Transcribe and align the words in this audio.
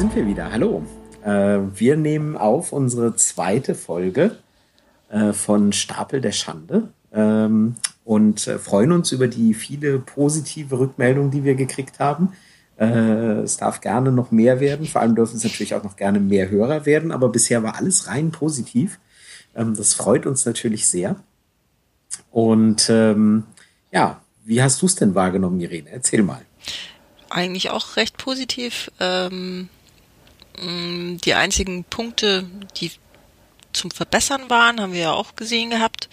sind 0.00 0.16
wir 0.16 0.26
wieder. 0.26 0.50
Hallo. 0.50 0.82
Äh, 1.26 1.58
wir 1.74 1.94
nehmen 1.98 2.34
auf 2.34 2.72
unsere 2.72 3.16
zweite 3.16 3.74
Folge 3.74 4.38
äh, 5.10 5.34
von 5.34 5.74
Stapel 5.74 6.22
der 6.22 6.32
Schande 6.32 6.88
ähm, 7.12 7.74
und 8.06 8.46
äh, 8.46 8.58
freuen 8.58 8.92
uns 8.92 9.12
über 9.12 9.28
die 9.28 9.52
viele 9.52 9.98
positive 9.98 10.78
Rückmeldungen, 10.78 11.30
die 11.30 11.44
wir 11.44 11.54
gekriegt 11.54 11.98
haben. 11.98 12.32
Es 12.78 13.58
darf 13.58 13.82
gerne 13.82 14.10
noch 14.10 14.30
mehr 14.30 14.58
werden. 14.58 14.86
Vor 14.86 15.02
allem 15.02 15.14
dürfen 15.14 15.36
es 15.36 15.44
natürlich 15.44 15.74
auch 15.74 15.84
noch 15.84 15.96
gerne 15.96 16.18
mehr 16.18 16.48
Hörer 16.48 16.86
werden. 16.86 17.12
Aber 17.12 17.28
bisher 17.28 17.62
war 17.62 17.76
alles 17.76 18.06
rein 18.06 18.30
positiv. 18.30 18.98
Ähm, 19.54 19.76
das 19.76 19.92
freut 19.92 20.24
uns 20.24 20.46
natürlich 20.46 20.86
sehr. 20.88 21.16
Und 22.30 22.88
ähm, 22.88 23.44
ja, 23.92 24.22
wie 24.46 24.62
hast 24.62 24.80
du 24.80 24.86
es 24.86 24.94
denn 24.94 25.14
wahrgenommen, 25.14 25.60
Irene? 25.60 25.90
Erzähl 25.90 26.22
mal. 26.22 26.40
Eigentlich 27.28 27.68
auch 27.68 27.96
recht 27.96 28.16
positiv. 28.16 28.90
Ähm, 28.98 29.68
die 30.60 31.34
einzigen 31.34 31.84
Punkte, 31.84 32.46
die 32.76 32.92
zum 33.72 33.90
Verbessern 33.90 34.50
waren, 34.50 34.80
haben 34.80 34.92
wir 34.92 35.00
ja 35.00 35.12
auch 35.12 35.36
gesehen 35.36 35.70
gehabt. 35.70 36.08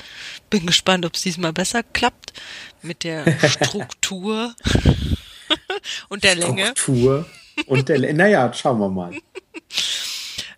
Bin 0.50 0.66
gespannt, 0.68 1.06
ob 1.06 1.16
es 1.16 1.22
diesmal 1.22 1.54
besser 1.54 1.84
klappt 1.84 2.34
mit 2.82 3.04
der 3.04 3.26
Struktur 3.50 4.56
und 6.10 6.24
der 6.24 6.36
Länge. 6.36 6.74
Struktur 6.78 7.26
und 7.66 7.90
der 7.90 7.98
Länge. 8.00 8.14
Naja, 8.14 8.54
schauen 8.54 8.80
wir 8.80 8.90
mal. 8.90 9.14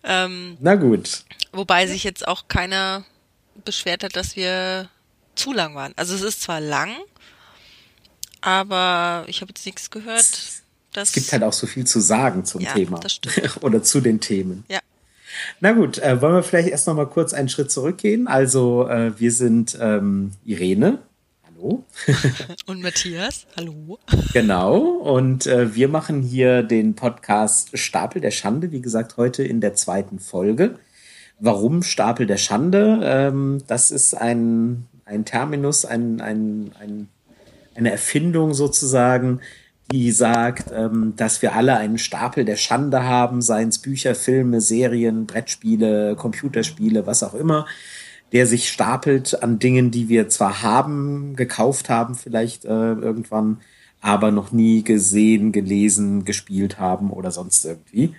ähm, 0.04 0.56
Na 0.60 0.74
gut. 0.74 1.24
Wobei 1.52 1.86
sich 1.86 2.04
jetzt 2.04 2.28
auch 2.28 2.48
keiner 2.48 3.04
beschwert 3.64 4.04
hat, 4.04 4.14
dass 4.14 4.36
wir 4.36 4.88
zu 5.34 5.52
lang 5.52 5.74
waren. 5.74 5.92
Also 5.96 6.14
es 6.14 6.22
ist 6.22 6.42
zwar 6.42 6.60
lang, 6.60 6.94
aber 8.40 9.24
ich 9.26 9.40
habe 9.40 9.50
jetzt 9.50 9.66
nichts 9.66 9.90
gehört, 9.90 10.26
das 10.92 11.08
es 11.08 11.14
gibt 11.14 11.32
halt 11.32 11.42
auch 11.42 11.52
so 11.52 11.66
viel 11.66 11.86
zu 11.86 12.00
sagen 12.00 12.44
zum 12.44 12.60
ja, 12.60 12.72
Thema 12.72 12.98
das 12.98 13.14
stimmt. 13.14 13.56
oder 13.62 13.82
zu 13.82 14.00
den 14.00 14.20
Themen. 14.20 14.64
Ja. 14.68 14.80
Na 15.60 15.72
gut, 15.72 15.98
äh, 15.98 16.20
wollen 16.20 16.34
wir 16.34 16.42
vielleicht 16.42 16.68
erst 16.68 16.86
noch 16.86 16.94
mal 16.94 17.06
kurz 17.06 17.32
einen 17.32 17.48
Schritt 17.48 17.70
zurückgehen. 17.70 18.28
Also 18.28 18.88
äh, 18.88 19.18
wir 19.18 19.32
sind 19.32 19.76
ähm, 19.80 20.32
Irene. 20.44 20.98
Hallo. 21.46 21.84
und 22.66 22.82
Matthias. 22.82 23.46
Hallo. 23.56 23.98
Genau. 24.32 24.78
Und 24.78 25.46
äh, 25.46 25.74
wir 25.74 25.88
machen 25.88 26.22
hier 26.22 26.62
den 26.62 26.94
Podcast 26.94 27.76
Stapel 27.78 28.20
der 28.20 28.30
Schande. 28.30 28.70
Wie 28.70 28.80
gesagt, 28.80 29.16
heute 29.16 29.42
in 29.42 29.60
der 29.60 29.74
zweiten 29.74 30.20
Folge. 30.20 30.78
Warum 31.38 31.82
Stapel 31.82 32.26
der 32.26 32.36
Schande? 32.36 33.00
Ähm, 33.02 33.62
das 33.66 33.90
ist 33.90 34.14
ein, 34.14 34.86
ein 35.04 35.24
Terminus, 35.24 35.84
ein, 35.84 36.20
ein, 36.20 36.72
ein, 36.78 37.08
eine 37.74 37.90
Erfindung 37.90 38.54
sozusagen, 38.54 39.40
die 39.92 40.12
sagt, 40.12 40.70
ähm, 40.72 41.14
dass 41.16 41.42
wir 41.42 41.54
alle 41.54 41.76
einen 41.76 41.98
Stapel 41.98 42.44
der 42.44 42.56
Schande 42.56 43.04
haben, 43.04 43.42
seien 43.42 43.68
es 43.68 43.78
Bücher, 43.78 44.14
Filme, 44.14 44.60
Serien, 44.60 45.26
Brettspiele, 45.26 46.14
Computerspiele, 46.16 47.06
was 47.06 47.22
auch 47.22 47.34
immer, 47.34 47.66
der 48.32 48.46
sich 48.46 48.68
stapelt 48.68 49.42
an 49.42 49.58
Dingen, 49.58 49.90
die 49.90 50.08
wir 50.08 50.28
zwar 50.28 50.62
haben, 50.62 51.34
gekauft 51.34 51.88
haben 51.88 52.14
vielleicht 52.14 52.64
äh, 52.64 52.68
irgendwann, 52.68 53.58
aber 54.00 54.30
noch 54.30 54.52
nie 54.52 54.82
gesehen, 54.84 55.52
gelesen, 55.52 56.24
gespielt 56.24 56.78
haben 56.78 57.10
oder 57.10 57.32
sonst 57.32 57.64
irgendwie. 57.64 58.14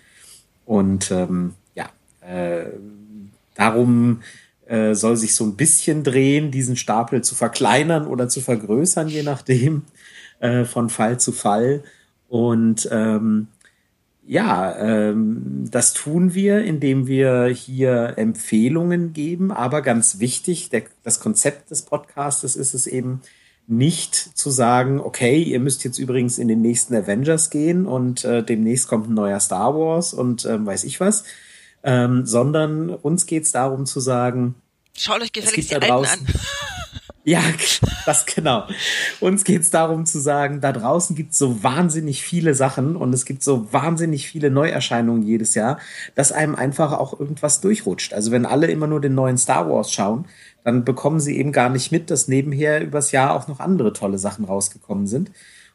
Und 0.65 1.09
ähm, 1.11 1.53
ja, 1.73 1.89
äh, 2.21 2.65
darum 3.55 4.21
äh, 4.67 4.93
soll 4.93 5.15
sich 5.15 5.35
so 5.35 5.45
ein 5.45 5.55
bisschen 5.55 6.03
drehen, 6.03 6.51
diesen 6.51 6.75
Stapel 6.75 7.23
zu 7.23 7.33
verkleinern 7.33 8.05
oder 8.05 8.27
zu 8.27 8.41
vergrößern, 8.41 9.07
je 9.07 9.23
nachdem 9.23 9.83
äh, 10.41 10.65
von 10.65 10.89
Fall 10.89 11.19
zu 11.19 11.31
Fall. 11.31 11.83
Und 12.27 12.89
ähm, 12.91 13.47
ja, 14.25 14.75
ähm, 14.77 15.67
das 15.69 15.93
tun 15.93 16.33
wir, 16.33 16.63
indem 16.63 17.07
wir 17.07 17.45
hier 17.45 18.13
Empfehlungen 18.17 19.13
geben. 19.13 19.51
Aber 19.51 19.81
ganz 19.81 20.19
wichtig, 20.19 20.69
der, 20.69 20.83
das 21.03 21.19
Konzept 21.19 21.71
des 21.71 21.83
Podcastes 21.83 22.55
ist 22.55 22.73
es 22.73 22.87
eben 22.87 23.21
nicht 23.67 24.15
zu 24.15 24.49
sagen, 24.49 24.99
okay, 24.99 25.41
ihr 25.41 25.59
müsst 25.59 25.83
jetzt 25.83 25.97
übrigens 25.97 26.37
in 26.37 26.47
den 26.47 26.61
nächsten 26.61 26.95
Avengers 26.95 27.49
gehen 27.49 27.85
und 27.85 28.25
äh, 28.25 28.43
demnächst 28.43 28.87
kommt 28.87 29.09
ein 29.09 29.13
neuer 29.13 29.39
Star 29.39 29.75
Wars 29.75 30.13
und 30.13 30.45
ähm, 30.45 30.65
weiß 30.65 30.83
ich 30.83 30.99
was, 30.99 31.23
ähm, 31.83 32.25
sondern 32.25 32.89
uns 32.89 33.25
geht 33.25 33.43
es 33.43 33.51
darum 33.51 33.85
zu 33.85 33.99
sagen, 33.99 34.55
Schaut 34.97 35.21
euch 35.21 35.31
gefälligst 35.31 35.71
die 35.71 35.75
Alten 35.75 35.91
an. 35.91 36.27
Ja, 37.23 37.41
das 38.05 38.25
genau. 38.25 38.65
Uns 39.19 39.43
geht's 39.43 39.69
darum 39.69 40.05
zu 40.05 40.19
sagen, 40.19 40.59
da 40.59 40.71
draußen 40.71 41.15
gibt's 41.15 41.37
so 41.37 41.63
wahnsinnig 41.63 42.23
viele 42.23 42.55
Sachen 42.55 42.95
und 42.95 43.13
es 43.13 43.25
gibt 43.25 43.43
so 43.43 43.71
wahnsinnig 43.71 44.27
viele 44.27 44.49
Neuerscheinungen 44.49 45.23
jedes 45.23 45.53
Jahr, 45.53 45.79
dass 46.15 46.31
einem 46.31 46.55
einfach 46.55 46.93
auch 46.93 47.19
irgendwas 47.19 47.61
durchrutscht. 47.61 48.13
Also 48.13 48.31
wenn 48.31 48.45
alle 48.45 48.67
immer 48.67 48.87
nur 48.87 49.01
den 49.01 49.13
neuen 49.13 49.37
Star 49.37 49.69
Wars 49.69 49.91
schauen, 49.91 50.25
dann 50.63 50.83
bekommen 50.83 51.19
sie 51.19 51.37
eben 51.37 51.51
gar 51.51 51.69
nicht 51.69 51.91
mit, 51.91 52.09
dass 52.09 52.27
nebenher 52.27 52.83
übers 52.83 53.11
Jahr 53.11 53.33
auch 53.35 53.47
noch 53.47 53.59
andere 53.59 53.93
tolle 53.93 54.17
Sachen 54.17 54.45
rausgekommen 54.45 55.07
sind. 55.07 55.31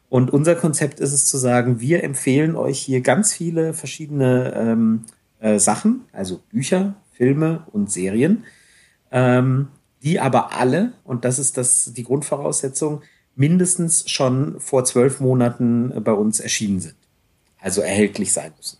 Und 0.09 0.31
unser 0.31 0.55
Konzept 0.55 0.99
ist 0.99 1.11
es 1.11 1.25
zu 1.25 1.37
sagen, 1.37 1.79
wir 1.81 2.03
empfehlen 2.03 2.55
euch 2.55 2.79
hier 2.79 3.01
ganz 3.01 3.33
viele 3.33 3.73
verschiedene 3.73 4.53
ähm, 4.55 5.05
äh, 5.39 5.59
Sachen, 5.59 6.05
also 6.13 6.41
Bücher, 6.49 6.95
Filme 7.11 7.63
und 7.71 7.91
Serien. 7.91 8.45
Ähm, 9.11 9.67
die 10.07 10.21
aber 10.21 10.53
alle, 10.53 10.93
und 11.03 11.25
das 11.25 11.37
ist 11.37 11.57
das, 11.57 11.91
die 11.93 12.05
Grundvoraussetzung, 12.05 13.01
mindestens 13.35 14.09
schon 14.09 14.57
vor 14.57 14.85
zwölf 14.85 15.19
Monaten 15.19 15.91
bei 16.01 16.13
uns 16.13 16.39
erschienen 16.39 16.79
sind. 16.79 16.95
Also 17.59 17.81
erhältlich 17.81 18.31
sein 18.31 18.53
müssen. 18.55 18.77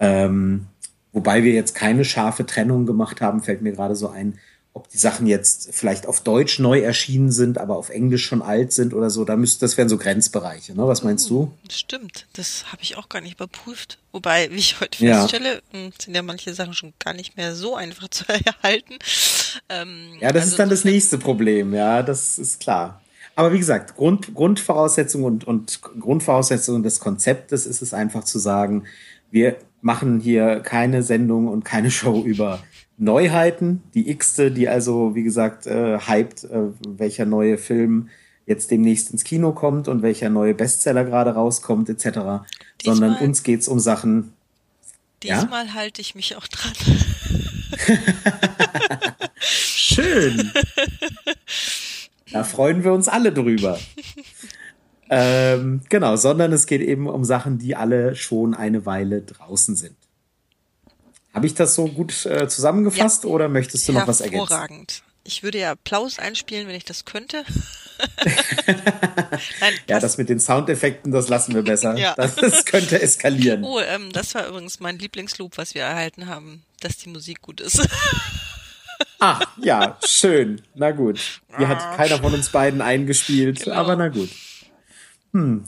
Ähm, 0.00 0.66
wobei 1.12 1.44
wir 1.44 1.52
jetzt 1.52 1.76
keine 1.76 2.04
scharfe 2.04 2.44
Trennung 2.44 2.86
gemacht 2.86 3.20
haben, 3.20 3.40
fällt 3.40 3.62
mir 3.62 3.70
gerade 3.70 3.94
so 3.94 4.08
ein, 4.08 4.40
ob 4.78 4.88
die 4.88 4.98
Sachen 4.98 5.26
jetzt 5.26 5.70
vielleicht 5.72 6.06
auf 6.06 6.20
Deutsch 6.20 6.60
neu 6.60 6.80
erschienen 6.80 7.32
sind, 7.32 7.58
aber 7.58 7.76
auf 7.76 7.90
Englisch 7.90 8.24
schon 8.24 8.42
alt 8.42 8.72
sind 8.72 8.94
oder 8.94 9.10
so. 9.10 9.24
Da 9.24 9.36
müsste, 9.36 9.60
das 9.60 9.76
wären 9.76 9.88
so 9.88 9.98
Grenzbereiche, 9.98 10.74
ne? 10.74 10.86
Was 10.86 11.02
meinst 11.02 11.28
du? 11.28 11.52
Stimmt, 11.68 12.26
das 12.34 12.66
habe 12.70 12.82
ich 12.82 12.96
auch 12.96 13.08
gar 13.08 13.20
nicht 13.20 13.34
überprüft. 13.34 13.98
Wobei, 14.12 14.50
wie 14.52 14.56
ich 14.56 14.80
heute 14.80 14.98
feststelle, 14.98 15.54
ja. 15.54 15.60
Hm, 15.72 15.92
sind 15.98 16.14
ja 16.14 16.22
manche 16.22 16.54
Sachen 16.54 16.74
schon 16.74 16.92
gar 17.00 17.12
nicht 17.12 17.36
mehr 17.36 17.56
so 17.56 17.74
einfach 17.74 18.08
zu 18.10 18.24
erhalten. 18.28 18.94
Ähm, 19.68 20.12
ja, 20.20 20.28
das 20.28 20.42
also 20.42 20.52
ist 20.52 20.58
dann 20.60 20.70
das 20.70 20.84
nächste 20.84 21.18
Problem, 21.18 21.74
ja, 21.74 22.02
das 22.02 22.38
ist 22.38 22.60
klar. 22.60 23.02
Aber 23.34 23.52
wie 23.52 23.58
gesagt, 23.58 23.96
Grund, 23.96 24.34
Grundvoraussetzung 24.34 25.24
und, 25.24 25.44
und 25.44 25.80
Grundvoraussetzung 25.82 26.82
des 26.82 27.00
Konzeptes 27.00 27.66
ist 27.66 27.82
es 27.82 27.94
einfach 27.94 28.24
zu 28.24 28.38
sagen, 28.38 28.84
wir 29.30 29.56
machen 29.80 30.20
hier 30.20 30.60
keine 30.60 31.02
Sendung 31.02 31.48
und 31.48 31.64
keine 31.64 31.90
Show 31.92 32.22
über 32.24 32.60
Neuheiten, 32.98 33.82
die 33.94 34.10
x-te, 34.10 34.50
die 34.50 34.68
also, 34.68 35.14
wie 35.14 35.22
gesagt, 35.22 35.66
äh, 35.66 35.98
hypt, 36.00 36.44
äh, 36.44 36.64
welcher 36.86 37.24
neue 37.24 37.56
Film 37.56 38.08
jetzt 38.44 38.70
demnächst 38.70 39.12
ins 39.12 39.24
Kino 39.24 39.52
kommt 39.52 39.88
und 39.88 40.02
welcher 40.02 40.30
neue 40.30 40.54
Bestseller 40.54 41.04
gerade 41.04 41.34
rauskommt, 41.34 41.88
etc. 41.88 42.04
Diesmal, 42.04 42.44
Sondern 42.82 43.16
uns 43.18 43.42
geht's 43.42 43.68
um 43.68 43.78
Sachen. 43.78 44.32
Diesmal 45.22 45.66
ja? 45.66 45.74
halte 45.74 46.00
ich 46.00 46.14
mich 46.14 46.34
auch 46.36 46.46
dran. 46.48 46.72
Schön. 49.40 50.50
Da 52.32 52.44
freuen 52.44 52.84
wir 52.84 52.92
uns 52.92 53.08
alle 53.08 53.32
drüber. 53.32 53.78
ähm, 55.10 55.82
genau, 55.88 56.16
sondern 56.16 56.52
es 56.52 56.66
geht 56.66 56.82
eben 56.82 57.06
um 57.06 57.24
Sachen, 57.24 57.58
die 57.58 57.76
alle 57.76 58.16
schon 58.16 58.54
eine 58.54 58.86
Weile 58.86 59.22
draußen 59.22 59.76
sind. 59.76 59.96
Habe 61.38 61.46
ich 61.46 61.54
das 61.54 61.76
so 61.76 61.86
gut 61.86 62.26
äh, 62.26 62.48
zusammengefasst 62.48 63.22
ja. 63.22 63.30
oder 63.30 63.48
möchtest 63.48 63.86
du 63.86 63.92
noch 63.92 64.08
was 64.08 64.20
ergänzen? 64.20 64.48
Hervorragend. 64.48 65.04
Ich 65.22 65.44
würde 65.44 65.58
ja 65.58 65.70
Applaus 65.70 66.18
einspielen, 66.18 66.66
wenn 66.66 66.74
ich 66.74 66.84
das 66.84 67.04
könnte. 67.04 67.44
Nein, 69.60 69.72
ja, 69.88 70.00
das 70.00 70.18
mit 70.18 70.28
den 70.28 70.40
Soundeffekten, 70.40 71.12
das 71.12 71.28
lassen 71.28 71.54
wir 71.54 71.62
besser. 71.62 71.96
ja. 71.96 72.16
das, 72.16 72.34
das, 72.34 72.64
könnte 72.64 73.00
eskalieren. 73.00 73.62
Oh, 73.62 73.78
ähm, 73.78 74.10
das 74.12 74.34
war 74.34 74.48
übrigens 74.48 74.80
mein 74.80 74.98
Lieblingsloop, 74.98 75.58
was 75.58 75.76
wir 75.76 75.82
erhalten 75.82 76.26
haben, 76.26 76.64
dass 76.80 76.96
die 76.96 77.08
Musik 77.08 77.40
gut 77.40 77.60
ist. 77.60 77.88
Ah, 79.20 79.40
ja, 79.60 79.96
schön. 80.04 80.60
Na 80.74 80.90
gut. 80.90 81.40
Die 81.58 81.66
hat 81.68 81.96
keiner 81.96 82.18
von 82.18 82.34
uns 82.34 82.50
beiden 82.50 82.80
eingespielt, 82.80 83.64
genau. 83.64 83.76
aber 83.76 83.94
na 83.94 84.08
gut. 84.08 84.28
Hm. 85.32 85.64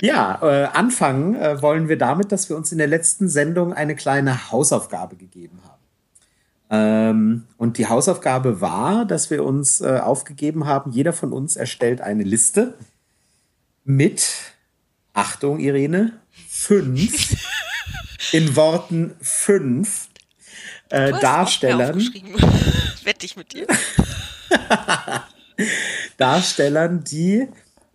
Ja, 0.00 0.38
äh, 0.42 0.66
anfangen 0.66 1.34
äh, 1.34 1.60
wollen 1.62 1.88
wir 1.88 1.98
damit, 1.98 2.32
dass 2.32 2.48
wir 2.48 2.56
uns 2.56 2.70
in 2.70 2.78
der 2.78 2.86
letzten 2.86 3.28
Sendung 3.28 3.72
eine 3.72 3.96
kleine 3.96 4.50
Hausaufgabe 4.50 5.16
gegeben 5.16 5.60
haben. 5.64 5.80
Ähm, 6.70 7.46
und 7.56 7.78
die 7.78 7.88
Hausaufgabe 7.88 8.60
war, 8.60 9.04
dass 9.04 9.30
wir 9.30 9.44
uns 9.44 9.80
äh, 9.80 9.98
aufgegeben 9.98 10.66
haben, 10.66 10.92
jeder 10.92 11.12
von 11.12 11.32
uns 11.32 11.56
erstellt 11.56 12.00
eine 12.00 12.22
Liste 12.22 12.74
mit, 13.84 14.28
Achtung, 15.12 15.58
Irene, 15.58 16.12
fünf, 16.48 17.36
in 18.32 18.54
Worten 18.54 19.16
fünf 19.20 20.08
äh, 20.90 21.10
Darstellern. 21.20 21.98
Wette 23.04 23.26
ich 23.26 23.36
mit 23.36 23.52
dir. 23.52 23.66
Darstellern, 26.16 27.02
die 27.02 27.48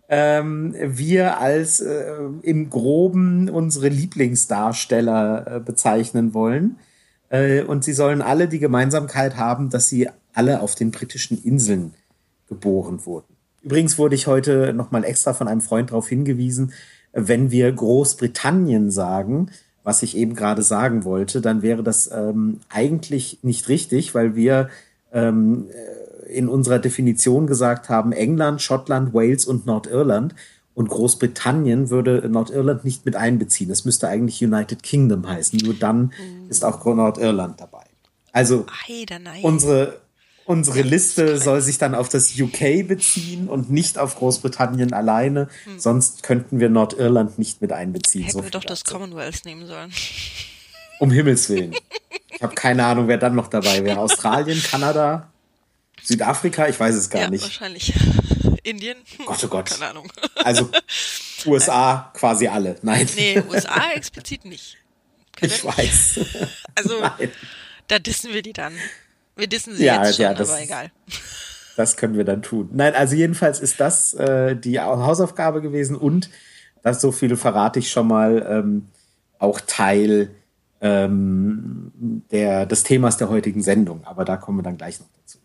ähm, 0.08 0.74
wir 0.78 1.38
als 1.38 1.80
äh, 1.80 2.14
im 2.42 2.70
Groben 2.70 3.48
unsere 3.48 3.88
Lieblingsdarsteller 3.88 5.56
äh, 5.56 5.60
bezeichnen 5.60 6.34
wollen. 6.34 6.76
Äh, 7.28 7.62
und 7.62 7.84
sie 7.84 7.92
sollen 7.92 8.22
alle 8.22 8.48
die 8.48 8.60
Gemeinsamkeit 8.60 9.36
haben, 9.36 9.70
dass 9.70 9.88
sie 9.88 10.08
alle 10.32 10.60
auf 10.60 10.74
den 10.74 10.90
britischen 10.90 11.42
Inseln 11.42 11.94
geboren 12.48 13.04
wurden. 13.04 13.34
Übrigens 13.62 13.98
wurde 13.98 14.14
ich 14.14 14.28
heute 14.28 14.72
nochmal 14.72 15.04
extra 15.04 15.32
von 15.32 15.48
einem 15.48 15.60
Freund 15.60 15.90
darauf 15.90 16.08
hingewiesen, 16.08 16.72
wenn 17.12 17.50
wir 17.50 17.72
Großbritannien 17.72 18.90
sagen, 18.90 19.50
was 19.82 20.02
ich 20.02 20.16
eben 20.16 20.34
gerade 20.34 20.62
sagen 20.62 21.04
wollte, 21.04 21.40
dann 21.40 21.62
wäre 21.62 21.82
das 21.82 22.10
ähm, 22.12 22.60
eigentlich 22.68 23.38
nicht 23.42 23.68
richtig, 23.68 24.14
weil 24.14 24.36
wir 24.36 24.68
ähm, 25.12 25.66
in 26.28 26.48
unserer 26.48 26.78
Definition 26.78 27.46
gesagt 27.46 27.88
haben, 27.88 28.12
England, 28.12 28.62
Schottland, 28.62 29.14
Wales 29.14 29.44
und 29.44 29.66
Nordirland. 29.66 30.34
Und 30.74 30.88
Großbritannien 30.88 31.88
würde 31.88 32.28
Nordirland 32.28 32.84
nicht 32.84 33.06
mit 33.06 33.16
einbeziehen. 33.16 33.70
Es 33.70 33.86
müsste 33.86 34.08
eigentlich 34.08 34.44
United 34.44 34.82
Kingdom 34.82 35.26
heißen. 35.26 35.58
Nur 35.64 35.72
dann 35.72 36.12
mhm. 36.18 36.50
ist 36.50 36.64
auch 36.64 36.84
Nordirland 36.84 37.60
dabei. 37.60 37.84
Also 38.36 38.66
unsere, 39.40 39.98
unsere 40.44 40.82
Liste 40.82 41.38
soll 41.38 41.62
sich 41.62 41.78
dann 41.78 41.94
auf 41.94 42.10
das 42.10 42.38
UK 42.38 42.86
beziehen 42.86 43.48
und 43.48 43.70
nicht 43.70 43.96
auf 43.96 44.16
Großbritannien 44.16 44.92
alleine. 44.92 45.48
Hm. 45.64 45.78
Sonst 45.78 46.22
könnten 46.22 46.60
wir 46.60 46.68
Nordirland 46.68 47.38
nicht 47.38 47.62
mit 47.62 47.72
einbeziehen. 47.72 48.24
Hätten 48.24 48.36
so 48.36 48.44
wir 48.44 48.50
doch 48.50 48.64
das 48.64 48.84
Commonwealth 48.84 49.46
nehmen 49.46 49.66
sollen. 49.66 49.90
Um 51.00 51.10
Himmels 51.10 51.48
Willen. 51.48 51.74
Ich 52.30 52.42
habe 52.42 52.54
keine 52.54 52.84
Ahnung, 52.84 53.08
wer 53.08 53.16
dann 53.16 53.34
noch 53.34 53.48
dabei 53.48 53.82
wäre. 53.82 53.98
Australien, 54.00 54.62
Kanada? 54.62 55.30
Südafrika, 56.06 56.68
ich 56.68 56.78
weiß 56.78 56.94
es 56.94 57.10
gar 57.10 57.22
ja, 57.22 57.30
nicht. 57.30 57.42
Wahrscheinlich. 57.42 57.92
Indien? 58.62 58.96
Gott, 59.24 59.42
oh 59.44 59.48
Gott. 59.48 59.70
Keine 59.70 59.90
Ahnung. 59.90 60.12
Also 60.44 60.70
USA 61.46 62.12
quasi 62.14 62.46
alle. 62.46 62.76
Nein. 62.82 63.08
Nee, 63.16 63.42
USA 63.48 63.90
explizit 63.94 64.44
nicht. 64.44 64.76
Können 65.36 65.52
ich 65.52 65.64
weiß. 65.64 66.20
Also, 66.78 67.00
Nein. 67.00 67.30
da 67.88 67.98
dissen 67.98 68.34
wir 68.34 68.42
die 68.42 68.52
dann. 68.52 68.74
Wir 69.34 69.46
dissen 69.46 69.74
sie 69.74 69.86
ja, 69.86 70.04
jetzt 70.04 70.16
schon, 70.16 70.24
ja, 70.24 70.34
das, 70.34 70.50
aber 70.50 70.60
egal. 70.60 70.92
Das 71.74 71.96
können 71.96 72.18
wir 72.18 72.24
dann 72.24 72.42
tun. 72.42 72.68
Nein, 72.74 72.94
also 72.94 73.16
jedenfalls 73.16 73.60
ist 73.60 73.80
das 73.80 74.12
äh, 74.12 74.54
die 74.54 74.78
Hausaufgabe 74.78 75.62
gewesen 75.62 75.96
und 75.96 76.28
das 76.82 77.00
so 77.00 77.12
viel 77.12 77.34
verrate 77.38 77.78
ich 77.78 77.90
schon 77.90 78.08
mal 78.08 78.46
ähm, 78.46 78.88
auch 79.38 79.58
Teil 79.62 80.34
ähm, 80.82 81.92
der, 82.30 82.66
des 82.66 82.82
Themas 82.82 83.16
der 83.16 83.30
heutigen 83.30 83.62
Sendung. 83.62 84.04
Aber 84.04 84.26
da 84.26 84.36
kommen 84.36 84.58
wir 84.58 84.62
dann 84.62 84.76
gleich 84.76 85.00
noch 85.00 85.08
dazu. 85.18 85.38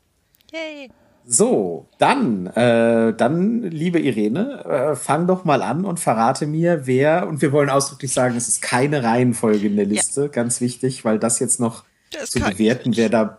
Yay. 0.52 0.90
So, 1.26 1.88
dann, 2.00 2.48
äh, 2.48 3.14
dann, 3.16 3.62
liebe 3.64 4.00
Irene, 4.00 4.66
äh, 4.66 4.96
fang 4.96 5.28
doch 5.28 5.46
mal 5.46 5.62
an 5.62 5.86
und 5.86 6.00
verrate 6.00 6.48
mir, 6.48 6.88
wer, 6.88 7.28
und 7.28 7.42
wir 7.42 7.52
wollen 7.52 7.70
ausdrücklich 7.70 8.12
sagen, 8.12 8.36
es 8.36 8.48
ist 8.48 8.62
keine 8.62 9.04
Reihenfolge 9.04 9.68
in 9.68 9.76
der 9.76 9.86
Liste, 9.86 10.24
ja. 10.24 10.28
ganz 10.28 10.62
wichtig, 10.62 11.06
weil 11.06 11.20
das 11.20 11.40
jetzt 11.40 11.60
noch 11.60 11.84
das 12.12 12.32
zu 12.32 12.40
bewerten, 12.40 12.98
wer 12.98 13.10
da, 13.10 13.38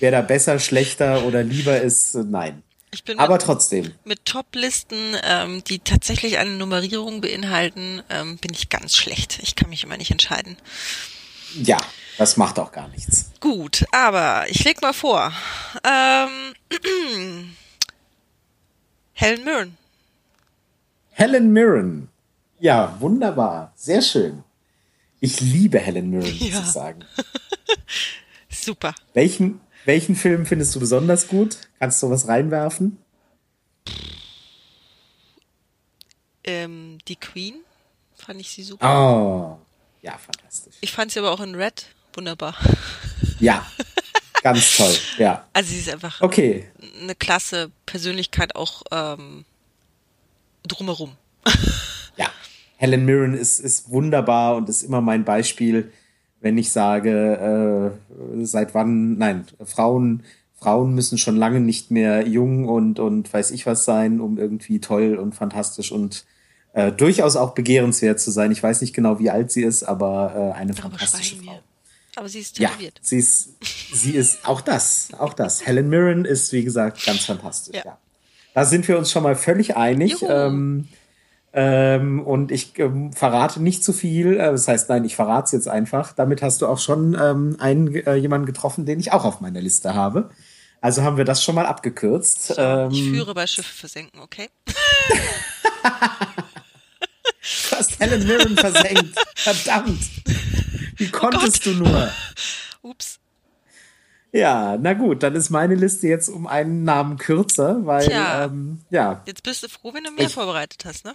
wer 0.00 0.10
da 0.10 0.22
besser, 0.22 0.58
schlechter 0.58 1.24
oder 1.24 1.44
lieber 1.44 1.80
ist, 1.80 2.14
äh, 2.16 2.24
nein. 2.24 2.62
Ich 2.92 3.04
bin 3.04 3.20
Aber 3.20 3.34
mit, 3.34 3.42
trotzdem. 3.42 3.92
Mit 4.04 4.24
Top-Listen, 4.24 5.16
ähm, 5.22 5.62
die 5.62 5.78
tatsächlich 5.78 6.38
eine 6.38 6.50
Nummerierung 6.50 7.20
beinhalten, 7.20 8.02
ähm, 8.10 8.38
bin 8.38 8.52
ich 8.52 8.68
ganz 8.68 8.96
schlecht. 8.96 9.38
Ich 9.42 9.54
kann 9.54 9.70
mich 9.70 9.84
immer 9.84 9.96
nicht 9.96 10.10
entscheiden. 10.10 10.56
Ja, 11.62 11.78
das 12.20 12.36
macht 12.36 12.58
auch 12.58 12.70
gar 12.70 12.86
nichts. 12.88 13.30
Gut, 13.40 13.86
aber 13.92 14.44
ich 14.50 14.62
leg 14.62 14.82
mal 14.82 14.92
vor. 14.92 15.32
Ähm, 15.82 16.54
Helen 19.14 19.42
Mirren. 19.42 19.78
Helen 21.12 21.50
Mirren. 21.54 22.10
Ja, 22.58 22.94
wunderbar. 23.00 23.72
Sehr 23.74 24.02
schön. 24.02 24.44
Ich 25.20 25.40
liebe 25.40 25.78
Helen 25.78 26.10
Mirren, 26.10 26.30
muss 26.30 26.50
ja. 26.50 26.60
ich 26.60 26.66
sagen. 26.66 27.06
Super. 28.50 28.94
Welchen, 29.14 29.62
welchen 29.86 30.14
Film 30.14 30.44
findest 30.44 30.74
du 30.74 30.80
besonders 30.80 31.26
gut? 31.26 31.56
Kannst 31.78 32.02
du 32.02 32.10
was 32.10 32.28
reinwerfen? 32.28 32.98
Ähm, 36.44 36.98
die 37.08 37.16
Queen 37.16 37.54
fand 38.14 38.42
ich 38.42 38.50
sie 38.50 38.62
super. 38.62 38.84
Oh, 38.84 39.58
ja, 40.02 40.18
fantastisch. 40.18 40.74
Ich 40.82 40.92
fand 40.92 41.12
sie 41.12 41.20
aber 41.20 41.30
auch 41.30 41.40
in 41.40 41.54
Red 41.54 41.86
wunderbar. 42.16 42.54
Ja, 43.38 43.66
ganz 44.42 44.76
toll, 44.76 44.94
ja. 45.18 45.46
Also 45.52 45.70
sie 45.70 45.78
ist 45.80 45.88
einfach 45.88 46.20
okay. 46.20 46.68
eine 47.00 47.14
klasse 47.14 47.70
Persönlichkeit 47.86 48.54
auch 48.56 48.82
ähm, 48.90 49.44
drumherum. 50.66 51.16
Ja, 52.16 52.28
Helen 52.76 53.04
Mirren 53.04 53.34
ist, 53.34 53.60
ist 53.60 53.90
wunderbar 53.90 54.56
und 54.56 54.68
ist 54.68 54.82
immer 54.82 55.00
mein 55.00 55.24
Beispiel, 55.24 55.92
wenn 56.40 56.58
ich 56.58 56.72
sage, 56.72 57.94
äh, 58.38 58.44
seit 58.44 58.74
wann, 58.74 59.18
nein, 59.18 59.46
Frauen, 59.64 60.22
Frauen 60.58 60.94
müssen 60.94 61.18
schon 61.18 61.36
lange 61.36 61.60
nicht 61.60 61.90
mehr 61.90 62.26
jung 62.26 62.68
und, 62.68 62.98
und 62.98 63.32
weiß 63.32 63.50
ich 63.50 63.66
was 63.66 63.84
sein, 63.84 64.20
um 64.20 64.38
irgendwie 64.38 64.80
toll 64.80 65.16
und 65.16 65.34
fantastisch 65.34 65.92
und 65.92 66.24
äh, 66.72 66.92
durchaus 66.92 67.36
auch 67.36 67.54
begehrenswert 67.54 68.20
zu 68.20 68.30
sein. 68.30 68.52
Ich 68.52 68.62
weiß 68.62 68.80
nicht 68.80 68.94
genau, 68.94 69.18
wie 69.18 69.30
alt 69.30 69.50
sie 69.50 69.62
ist, 69.62 69.82
aber 69.82 70.34
äh, 70.34 70.58
eine 70.58 70.72
Darüber 70.72 70.98
fantastische 70.98 71.36
Frau. 71.36 71.52
Wir. 71.52 71.62
Aber 72.20 72.28
sie 72.28 72.40
ist 72.40 72.56
tätowiert. 72.58 72.98
Ja, 72.98 73.00
sie 73.02 73.16
ist, 73.16 73.54
sie 73.94 74.10
ist 74.10 74.46
auch 74.46 74.60
das, 74.60 75.08
auch 75.16 75.32
das. 75.32 75.66
Helen 75.66 75.88
Mirren 75.88 76.26
ist, 76.26 76.52
wie 76.52 76.62
gesagt, 76.62 77.02
ganz 77.06 77.24
fantastisch. 77.24 77.74
Ja. 77.76 77.82
ja. 77.82 77.98
Da 78.52 78.66
sind 78.66 78.86
wir 78.88 78.98
uns 78.98 79.10
schon 79.10 79.22
mal 79.22 79.36
völlig 79.36 79.74
einig. 79.74 80.16
Ähm, 80.28 80.86
ähm, 81.54 82.20
und 82.20 82.52
ich 82.52 82.78
ähm, 82.78 83.14
verrate 83.14 83.62
nicht 83.62 83.82
zu 83.82 83.94
viel. 83.94 84.34
Äh, 84.34 84.50
das 84.50 84.68
heißt, 84.68 84.90
nein, 84.90 85.06
ich 85.06 85.16
verrate 85.16 85.46
es 85.46 85.52
jetzt 85.52 85.68
einfach. 85.68 86.12
Damit 86.12 86.42
hast 86.42 86.60
du 86.60 86.66
auch 86.66 86.78
schon 86.78 87.16
ähm, 87.18 87.56
einen 87.58 87.94
äh, 87.94 88.16
jemanden 88.16 88.44
getroffen, 88.44 88.84
den 88.84 89.00
ich 89.00 89.12
auch 89.12 89.24
auf 89.24 89.40
meiner 89.40 89.62
Liste 89.62 89.94
habe. 89.94 90.28
Also 90.82 91.02
haben 91.02 91.16
wir 91.16 91.24
das 91.24 91.42
schon 91.42 91.54
mal 91.54 91.64
abgekürzt. 91.64 92.48
So, 92.48 92.52
ich 92.52 92.58
ähm, 92.58 93.14
führe 93.14 93.32
bei 93.32 93.46
Schiffe 93.46 93.72
versenken, 93.72 94.20
okay? 94.20 94.50
du 95.82 97.76
hast 97.78 97.98
Helen 97.98 98.26
Mirren 98.26 98.58
versenkt. 98.58 99.18
Verdammt. 99.36 100.00
Wie 101.00 101.08
oh 101.08 101.18
konntest 101.18 101.66
oh 101.66 101.70
du 101.70 101.76
nur? 101.78 102.12
Ups. 102.82 103.18
Ja, 104.32 104.76
na 104.80 104.92
gut, 104.92 105.22
dann 105.22 105.34
ist 105.34 105.50
meine 105.50 105.74
Liste 105.74 106.06
jetzt 106.06 106.28
um 106.28 106.46
einen 106.46 106.84
Namen 106.84 107.16
kürzer, 107.16 107.84
weil 107.84 108.06
Tja, 108.06 108.44
ähm, 108.44 108.82
ja. 108.90 109.22
Jetzt 109.26 109.42
bist 109.42 109.62
du 109.62 109.68
froh, 109.68 109.92
wenn 109.94 110.04
du 110.04 110.12
mehr 110.12 110.26
ich, 110.26 110.34
vorbereitet 110.34 110.84
hast, 110.84 111.04
ne? 111.04 111.14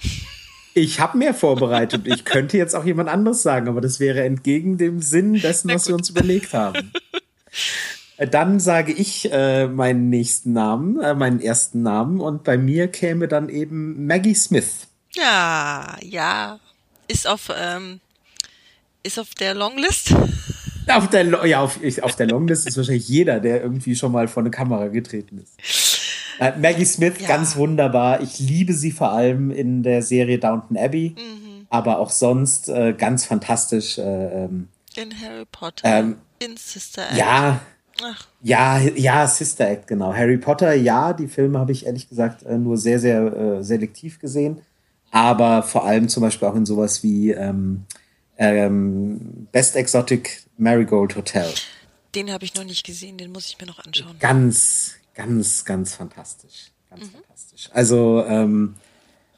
Ich 0.73 0.99
habe 0.99 1.17
mehr 1.17 1.33
vorbereitet. 1.33 2.01
ich 2.05 2.25
könnte 2.25 2.57
jetzt 2.57 2.75
auch 2.75 2.83
jemand 2.83 3.07
anderes 3.07 3.43
sagen, 3.43 3.69
aber 3.69 3.79
das 3.79 3.99
wäre 3.99 4.23
entgegen 4.23 4.77
dem 4.77 5.01
Sinn 5.01 5.35
dessen, 5.35 5.71
was 5.71 5.87
wir 5.87 5.95
uns 5.95 6.09
überlegt 6.09 6.53
haben. 6.53 6.91
Äh, 8.17 8.27
dann 8.27 8.59
sage 8.59 8.91
ich 8.91 9.31
äh, 9.31 9.67
meinen 9.67 10.09
nächsten 10.09 10.53
Namen, 10.53 10.99
äh, 11.01 11.13
meinen 11.13 11.41
ersten 11.41 11.81
Namen, 11.81 12.19
und 12.19 12.43
bei 12.43 12.57
mir 12.57 12.87
käme 12.87 13.27
dann 13.27 13.49
eben 13.49 14.07
Maggie 14.07 14.35
Smith. 14.35 14.87
Ja, 15.13 15.97
ja. 16.01 16.59
Ist 17.07 17.27
auf 17.27 17.51
ähm, 17.55 17.99
ist 19.05 19.19
auf 19.19 19.35
der 19.35 19.53
Longlist? 19.53 20.13
Auf 20.87 21.09
der, 21.09 21.47
ja, 21.47 21.61
auf, 21.61 21.79
auf 22.01 22.15
der 22.15 22.27
Longlist 22.27 22.67
ist 22.67 22.77
wahrscheinlich 22.77 23.07
jeder, 23.07 23.39
der 23.39 23.61
irgendwie 23.61 23.95
schon 23.95 24.11
mal 24.11 24.27
vor 24.27 24.43
eine 24.43 24.51
Kamera 24.51 24.87
getreten 24.87 25.39
ist. 25.39 26.01
Äh, 26.39 26.57
Maggie 26.59 26.85
Smith, 26.85 27.15
ja. 27.19 27.27
ganz 27.27 27.55
wunderbar. 27.55 28.21
Ich 28.21 28.39
liebe 28.39 28.73
sie 28.73 28.91
vor 28.91 29.11
allem 29.11 29.51
in 29.51 29.83
der 29.83 30.01
Serie 30.01 30.37
Downton 30.37 30.77
Abbey, 30.77 31.15
mhm. 31.17 31.67
aber 31.69 31.99
auch 31.99 32.09
sonst 32.09 32.69
äh, 32.69 32.93
ganz 32.93 33.25
fantastisch. 33.25 33.97
Äh, 33.97 34.45
ähm, 34.45 34.67
in 34.95 35.09
Harry 35.21 35.45
Potter, 35.51 35.87
ähm, 35.87 36.17
in 36.39 36.57
Sister 36.57 37.03
Act. 37.09 37.17
Ja, 37.17 37.61
Ach. 38.03 38.27
ja, 38.41 38.79
ja, 38.79 39.27
Sister 39.27 39.69
Act, 39.69 39.87
genau. 39.87 40.13
Harry 40.13 40.37
Potter, 40.37 40.73
ja, 40.73 41.13
die 41.13 41.27
Filme 41.27 41.59
habe 41.59 41.71
ich 41.71 41.85
ehrlich 41.85 42.09
gesagt 42.09 42.43
äh, 42.43 42.57
nur 42.57 42.77
sehr, 42.77 42.99
sehr 42.99 43.21
äh, 43.21 43.63
selektiv 43.63 44.19
gesehen, 44.19 44.61
aber 45.11 45.63
vor 45.63 45.85
allem 45.85 46.09
zum 46.09 46.21
Beispiel 46.21 46.47
auch 46.47 46.55
in 46.55 46.65
sowas 46.65 47.01
wie 47.01 47.31
ähm, 47.31 47.85
ähm, 48.37 49.47
Best 49.51 49.75
Exotic 49.75 50.43
Marigold 50.57 51.15
Hotel. 51.15 51.51
Den 52.13 52.31
habe 52.31 52.45
ich 52.45 52.55
noch 52.55 52.63
nicht 52.63 52.85
gesehen, 52.85 53.17
den 53.17 53.31
muss 53.31 53.47
ich 53.47 53.59
mir 53.59 53.67
noch 53.67 53.79
anschauen. 53.79 54.15
Ganz, 54.19 54.95
ganz, 55.13 55.65
ganz 55.65 55.95
fantastisch. 55.95 56.71
Ganz 56.89 57.03
mhm. 57.03 57.09
fantastisch. 57.09 57.69
Also, 57.71 58.23
ähm, 58.27 58.75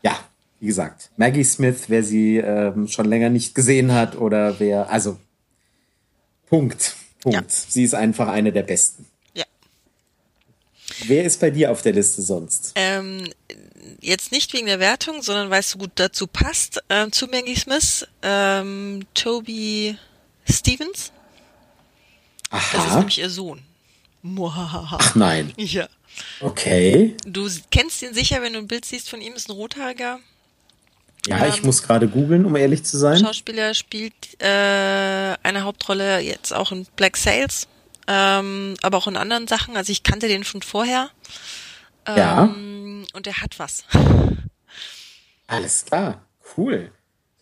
ja, 0.04 0.20
wie 0.60 0.68
gesagt, 0.68 1.10
Maggie 1.18 1.44
Smith, 1.44 1.86
wer 1.88 2.04
sie 2.04 2.38
ähm, 2.38 2.88
schon 2.88 3.06
länger 3.06 3.30
nicht 3.30 3.56
gesehen 3.56 3.94
hat 3.94 4.16
oder 4.16 4.60
wer, 4.60 4.90
also, 4.90 5.18
Punkt. 6.48 6.96
Punkt. 7.22 7.36
Ja. 7.36 7.44
Sie 7.48 7.84
ist 7.84 7.94
einfach 7.94 8.28
eine 8.28 8.52
der 8.52 8.64
besten. 8.64 9.06
Ja. 9.34 9.46
Wer 11.06 11.24
ist 11.26 11.40
bei 11.40 11.50
dir 11.50 11.72
auf 11.72 11.82
der 11.82 11.94
Liste 11.94 12.22
sonst? 12.22 12.74
Ähm, 12.76 13.28
jetzt 14.08 14.32
nicht 14.32 14.54
wegen 14.54 14.68
der 14.68 14.80
Wertung, 14.80 15.22
sondern 15.22 15.50
weil 15.50 15.60
es 15.60 15.72
so 15.72 15.78
gut 15.78 15.92
dazu 15.96 16.28
passt, 16.28 16.82
äh, 16.90 17.10
zu 17.12 17.28
Maggie 17.28 17.56
Smith, 17.56 18.08
ähm, 18.22 19.06
Toby 19.14 19.98
Stevens. 20.50 21.12
Aha. 22.50 22.78
Das 22.78 22.86
ist 22.88 22.96
nämlich 22.96 23.20
ihr 23.20 23.30
Sohn. 23.30 23.62
Ach 25.00 25.16
nein. 25.16 25.54
Ja. 25.58 25.88
Okay. 26.40 27.16
Du 27.28 27.48
kennst 27.70 28.02
ihn 28.02 28.14
sicher, 28.14 28.42
wenn 28.42 28.54
du 28.54 28.60
ein 28.60 28.68
Bild 28.68 28.86
siehst 28.86 29.08
von 29.10 29.22
ihm, 29.22 29.34
ist 29.34 29.50
ein 29.50 29.52
Rothaariger. 29.52 30.20
Ja, 31.28 31.46
ich 31.48 31.62
muss 31.62 31.84
gerade 31.84 32.08
googeln, 32.08 32.46
um 32.46 32.56
ehrlich 32.56 32.84
zu 32.86 32.98
sein. 32.98 33.20
Schauspieler 33.20 33.74
spielt 33.76 34.14
äh, 34.42 35.36
eine 35.44 35.64
Hauptrolle 35.64 36.20
jetzt 36.22 36.54
auch 36.54 36.72
in 36.72 36.88
Black 36.96 37.18
Sails, 37.18 37.68
ähm, 38.08 38.76
aber 38.82 38.98
auch 38.98 39.08
in 39.08 39.18
anderen 39.18 39.48
Sachen. 39.48 39.78
Also 39.78 39.92
ich 39.92 40.02
kannte 40.04 40.28
den 40.28 40.44
schon 40.44 40.62
vorher. 40.64 41.12
Ähm, 42.08 42.18
Ja. 42.18 42.56
Und 43.14 43.26
der 43.26 43.42
hat 43.42 43.58
was. 43.60 43.84
Alles 45.48 45.86
klar. 45.86 46.22
Cool. 46.58 46.92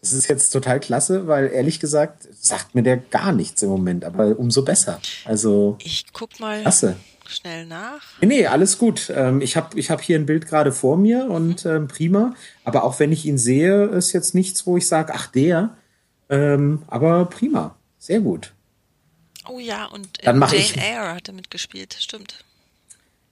Das 0.01 0.13
ist 0.13 0.27
jetzt 0.27 0.51
total 0.51 0.79
klasse, 0.79 1.27
weil 1.27 1.47
ehrlich 1.51 1.79
gesagt 1.79 2.27
sagt 2.31 2.75
mir 2.75 2.83
der 2.83 2.97
gar 2.97 3.31
nichts 3.31 3.63
im 3.63 3.69
Moment, 3.69 4.05
aber 4.05 4.37
umso 4.37 4.61
besser. 4.63 5.01
Also 5.25 5.77
Ich 5.81 6.05
guck 6.13 6.39
mal 6.39 6.61
klasse. 6.61 6.95
schnell 7.27 7.65
nach. 7.65 8.01
Nee, 8.21 8.27
nee, 8.27 8.45
alles 8.47 8.77
gut. 8.77 9.09
Ähm, 9.09 9.41
ich 9.41 9.57
habe 9.57 9.79
ich 9.79 9.89
hab 9.89 10.01
hier 10.01 10.19
ein 10.19 10.27
Bild 10.27 10.45
gerade 10.45 10.71
vor 10.71 10.95
mir 10.97 11.25
und 11.29 11.65
ähm, 11.65 11.87
prima. 11.87 12.35
Aber 12.63 12.83
auch 12.83 12.99
wenn 12.99 13.11
ich 13.11 13.25
ihn 13.25 13.39
sehe, 13.39 13.85
ist 13.85 14.13
jetzt 14.13 14.35
nichts, 14.35 14.67
wo 14.67 14.77
ich 14.77 14.87
sage, 14.87 15.13
ach 15.15 15.27
der. 15.27 15.75
Ähm, 16.29 16.83
aber 16.87 17.25
prima. 17.25 17.75
Sehr 17.97 18.19
gut. 18.19 18.53
Oh 19.47 19.57
ja, 19.59 19.85
und 19.85 20.23
Dann 20.25 20.37
mach 20.37 20.51
Jane 20.51 20.63
ich- 20.63 20.77
Eyre 20.77 21.15
hat 21.15 21.27
er 21.29 21.33
mitgespielt. 21.33 21.95
Stimmt. 21.99 22.43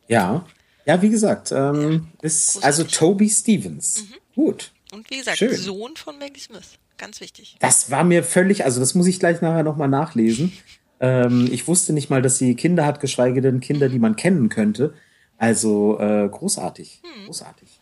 Ja. 0.07 0.43
Ja, 0.85 1.01
wie 1.01 1.09
gesagt, 1.09 1.51
ähm, 1.51 2.09
ist 2.21 2.53
großartig. 2.53 2.65
also 2.65 2.83
Toby 2.83 3.29
Stevens. 3.29 4.05
Gut. 4.35 4.71
Und 4.91 5.09
wie 5.09 5.17
gesagt, 5.17 5.37
Schön. 5.37 5.55
Sohn 5.55 5.95
von 5.95 6.17
Maggie 6.19 6.39
Smith. 6.39 6.77
Ganz 6.97 7.21
wichtig. 7.21 7.57
Das 7.59 7.89
war 7.89 8.03
mir 8.03 8.23
völlig, 8.23 8.65
also 8.65 8.79
das 8.79 8.93
muss 8.95 9.07
ich 9.07 9.19
gleich 9.19 9.41
nachher 9.41 9.63
nochmal 9.63 9.87
nachlesen. 9.87 10.53
Ähm, 10.99 11.49
ich 11.51 11.67
wusste 11.67 11.93
nicht 11.93 12.09
mal, 12.09 12.21
dass 12.21 12.37
sie 12.37 12.55
Kinder 12.55 12.85
hat, 12.85 12.99
geschweige 12.99 13.41
denn 13.41 13.59
Kinder, 13.59 13.89
die 13.89 13.99
man 13.99 14.15
kennen 14.15 14.49
könnte. 14.49 14.93
Also 15.37 15.99
äh, 15.99 16.29
großartig, 16.29 17.01
großartig. 17.25 17.79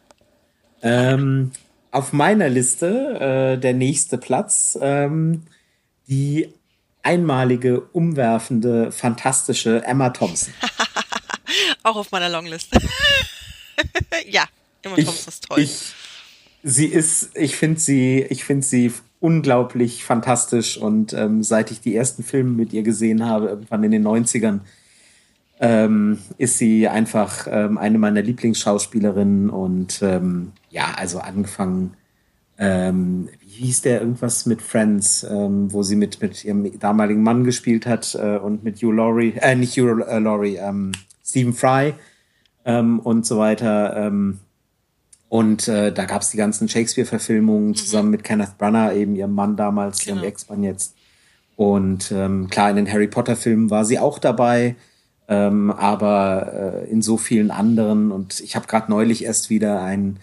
Ähm, 0.82 1.52
auf 1.92 2.14
meiner 2.14 2.50
Liste 2.50 3.20
äh, 3.56 3.60
der 3.60 3.74
nächste 3.74 4.18
Platz, 4.18 4.78
ähm, 4.82 5.44
die 6.08 6.54
einmalige, 7.04 7.82
umwerfende, 7.82 8.92
fantastische 8.92 9.84
Emma 9.84 10.10
Thompson. 10.10 10.54
Auch 11.84 11.96
auf 11.96 12.12
meiner 12.12 12.30
Longlist. 12.30 12.70
ja, 14.30 14.44
immer 14.84 14.98
Ich, 14.98 15.06
Thompson 15.06 15.30
ist 15.30 15.44
toll. 15.48 15.60
ich, 15.60 15.94
sie 16.64 16.86
ist, 16.86 17.36
ich 17.36 17.56
finde 17.56 17.80
sie, 17.80 18.26
ich 18.30 18.44
finde 18.44 18.66
sie 18.66 18.94
unglaublich 19.20 20.04
fantastisch 20.04 20.78
und 20.78 21.14
ähm, 21.14 21.44
seit 21.44 21.72
ich 21.72 21.80
die 21.80 21.96
ersten 21.96 22.24
Filme 22.24 22.52
mit 22.52 22.74
ihr 22.74 22.84
gesehen 22.84 23.26
habe, 23.26 23.48
irgendwann 23.48 23.84
in 23.84 23.92
den 23.92 24.06
90ern, 24.06 24.62
ähm, 25.60 26.18
ist 26.38 26.58
sie 26.58 26.88
einfach 26.88 27.48
ähm, 27.50 27.78
eine 27.78 28.00
meiner 28.00 28.24
Lieblingsschauspielerinnen 28.24 29.52
und 29.52 30.02
ähm, 30.02 30.54
ja, 30.72 30.94
also 30.96 31.20
angefangen, 31.20 31.94
ähm, 32.58 33.30
wie 33.40 33.66
hieß 33.66 33.82
der 33.82 34.02
irgendwas 34.02 34.48
mit 34.48 34.62
Friends, 34.62 35.24
ähm, 35.24 35.72
wo 35.72 35.84
sie 35.84 35.96
mit, 35.96 36.20
mit 36.20 36.44
ihrem 36.44 36.80
damaligen 36.80 37.22
Mann 37.22 37.44
gespielt 37.44 37.86
hat 37.86 38.16
äh, 38.16 38.38
und 38.38 38.64
mit 38.64 38.78
Hugh 38.82 38.92
Laurie, 38.92 39.34
äh, 39.40 39.56
nicht 39.56 39.78
Hugh 39.78 40.04
äh, 40.04 40.18
Laurie, 40.18 40.56
ähm, 40.56 40.92
Stephen 41.24 41.54
Fry 41.54 41.94
ähm, 42.66 43.00
und 43.00 43.26
so 43.26 43.38
weiter. 43.38 43.96
Ähm, 43.98 44.40
und 45.30 45.68
äh, 45.68 45.94
da 45.94 46.06
gab 46.06 46.22
es 46.22 46.32
die 46.32 46.38
ganzen 46.38 46.68
Shakespeare-Verfilmungen 46.68 47.74
zusammen 47.76 48.10
mit 48.10 48.24
Kenneth 48.24 48.58
Branagh, 48.58 48.94
eben 48.96 49.16
ihrem 49.16 49.34
Mann 49.34 49.56
damals, 49.56 50.06
ihrem 50.06 50.18
Genau. 50.18 50.28
Ex-Mann 50.28 50.64
jetzt. 50.64 50.96
Und 51.56 52.12
ähm, 52.12 52.50
klar, 52.50 52.70
in 52.70 52.76
den 52.76 52.92
Harry 52.92 53.08
Potter-Filmen 53.08 53.70
war 53.70 53.86
sie 53.86 53.98
auch 54.00 54.20
dabei, 54.20 54.76
ähm, 55.28 55.72
aber 55.72 56.84
äh, 56.84 56.92
in 56.92 57.02
so 57.02 57.18
vielen 57.18 57.52
anderen. 57.52 58.12
Und 58.12 58.42
ich 58.42 58.56
habe 58.56 58.68
gerade 58.68 58.92
neulich 58.92 59.24
erst 59.24 59.50
wieder 59.50 59.82
ein 59.82 60.20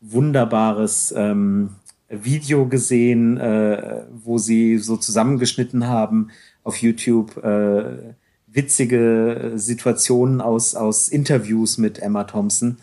wunderbares 0.00 1.12
ähm, 1.16 1.70
Video 2.08 2.66
gesehen, 2.66 3.38
äh, 3.38 4.02
wo 4.12 4.38
sie 4.38 4.78
so 4.78 4.96
zusammengeschnitten 4.96 5.88
haben 5.88 6.28
auf 6.62 6.76
YouTube 6.76 7.42
äh, 7.42 8.14
witzige 8.52 9.52
Situationen 9.56 10.40
aus, 10.40 10.74
aus 10.74 11.08
Interviews 11.08 11.78
mit 11.78 11.98
Emma 11.98 12.24
Thompson. 12.24 12.78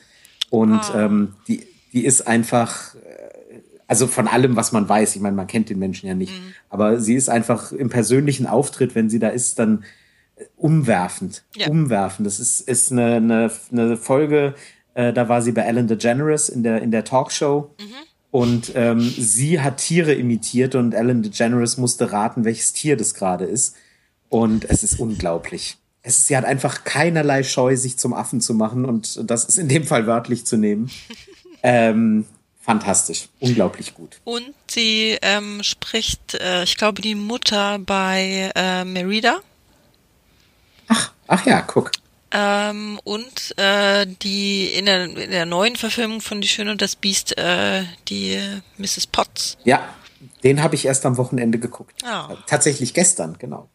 Und 0.49 0.81
ähm, 0.95 1.33
die, 1.47 1.65
die 1.93 2.05
ist 2.05 2.27
einfach, 2.27 2.95
äh, 2.95 3.61
also 3.87 4.07
von 4.07 4.27
allem, 4.27 4.55
was 4.55 4.71
man 4.71 4.87
weiß, 4.87 5.15
ich 5.15 5.21
meine, 5.21 5.35
man 5.35 5.47
kennt 5.47 5.69
den 5.69 5.79
Menschen 5.79 6.07
ja 6.07 6.15
nicht, 6.15 6.33
aber 6.69 6.99
sie 6.99 7.15
ist 7.15 7.29
einfach 7.29 7.71
im 7.71 7.89
persönlichen 7.89 8.47
Auftritt, 8.47 8.95
wenn 8.95 9.09
sie 9.09 9.19
da 9.19 9.29
ist, 9.29 9.59
dann 9.59 9.83
äh, 10.35 10.45
umwerfend. 10.57 11.43
Ja. 11.55 11.67
Umwerfend. 11.67 12.25
Das 12.25 12.39
ist, 12.39 12.61
ist 12.61 12.91
eine, 12.91 13.15
eine, 13.15 13.51
eine 13.71 13.97
Folge, 13.97 14.55
äh, 14.95 15.13
da 15.13 15.29
war 15.29 15.41
sie 15.41 15.51
bei 15.51 15.61
Ellen 15.61 15.87
DeGeneres 15.87 16.49
in 16.49 16.63
der, 16.63 16.81
in 16.81 16.91
der 16.91 17.03
Talkshow. 17.03 17.73
Und 18.31 18.73
ähm, 18.75 18.99
sie 18.99 19.59
hat 19.59 19.77
Tiere 19.77 20.13
imitiert 20.13 20.75
und 20.75 20.93
Ellen 20.93 21.23
DeGeneres 21.23 21.77
musste 21.77 22.11
raten, 22.11 22.45
welches 22.45 22.73
Tier 22.73 22.95
das 22.95 23.13
gerade 23.13 23.45
ist. 23.45 23.75
Und 24.29 24.65
es 24.69 24.83
ist 24.83 24.99
unglaublich. 24.99 25.77
Es 26.01 26.27
sie 26.27 26.37
hat 26.37 26.45
einfach 26.45 26.83
keinerlei 26.83 27.43
Scheu, 27.43 27.75
sich 27.75 27.97
zum 27.97 28.13
Affen 28.13 28.41
zu 28.41 28.53
machen 28.53 28.85
und 28.85 29.29
das 29.29 29.45
ist 29.45 29.57
in 29.57 29.67
dem 29.67 29.85
Fall 29.85 30.07
wörtlich 30.07 30.45
zu 30.45 30.55
nehmen. 30.55 30.89
ähm, 31.63 32.25
fantastisch, 32.61 33.27
unglaublich 33.39 33.95
gut. 33.95 34.21
Und 34.23 34.53
sie 34.67 35.17
ähm, 35.21 35.61
spricht, 35.63 36.35
äh, 36.35 36.63
ich 36.63 36.77
glaube, 36.77 37.01
die 37.01 37.15
Mutter 37.15 37.79
bei 37.79 38.51
äh, 38.55 38.85
Merida. 38.85 39.39
Ach, 40.87 41.11
ach 41.27 41.45
ja, 41.45 41.61
guck. 41.61 41.91
Ähm, 42.31 42.99
und 43.03 43.57
äh, 43.57 44.05
die 44.21 44.67
in 44.67 44.85
der, 44.85 45.05
in 45.05 45.31
der 45.31 45.47
neuen 45.47 45.75
Verfilmung 45.75 46.21
von 46.21 46.41
Die 46.41 46.47
Schöne 46.47 46.71
und 46.71 46.81
das 46.81 46.95
Biest, 46.95 47.37
äh, 47.37 47.83
die 48.07 48.39
Mrs. 48.77 49.07
Potts. 49.07 49.57
Ja, 49.63 49.83
den 50.43 50.61
habe 50.61 50.75
ich 50.75 50.85
erst 50.85 51.05
am 51.05 51.17
Wochenende 51.17 51.57
geguckt. 51.57 52.03
Ah. 52.03 52.35
Tatsächlich 52.45 52.93
gestern, 52.93 53.37
genau. 53.39 53.67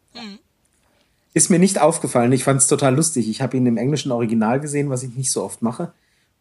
Ist 1.35 1.51
mir 1.51 1.59
nicht 1.59 1.81
aufgefallen. 1.81 2.33
Ich 2.33 2.45
fand 2.45 2.61
es 2.61 2.69
total 2.69 2.95
lustig. 2.95 3.29
Ich 3.29 3.43
habe 3.43 3.57
ihn 3.57 3.67
im 3.67 3.77
englischen 3.77 4.13
Original 4.13 4.61
gesehen, 4.61 4.89
was 4.89 5.03
ich 5.03 5.15
nicht 5.15 5.31
so 5.31 5.43
oft 5.43 5.61
mache. 5.63 5.93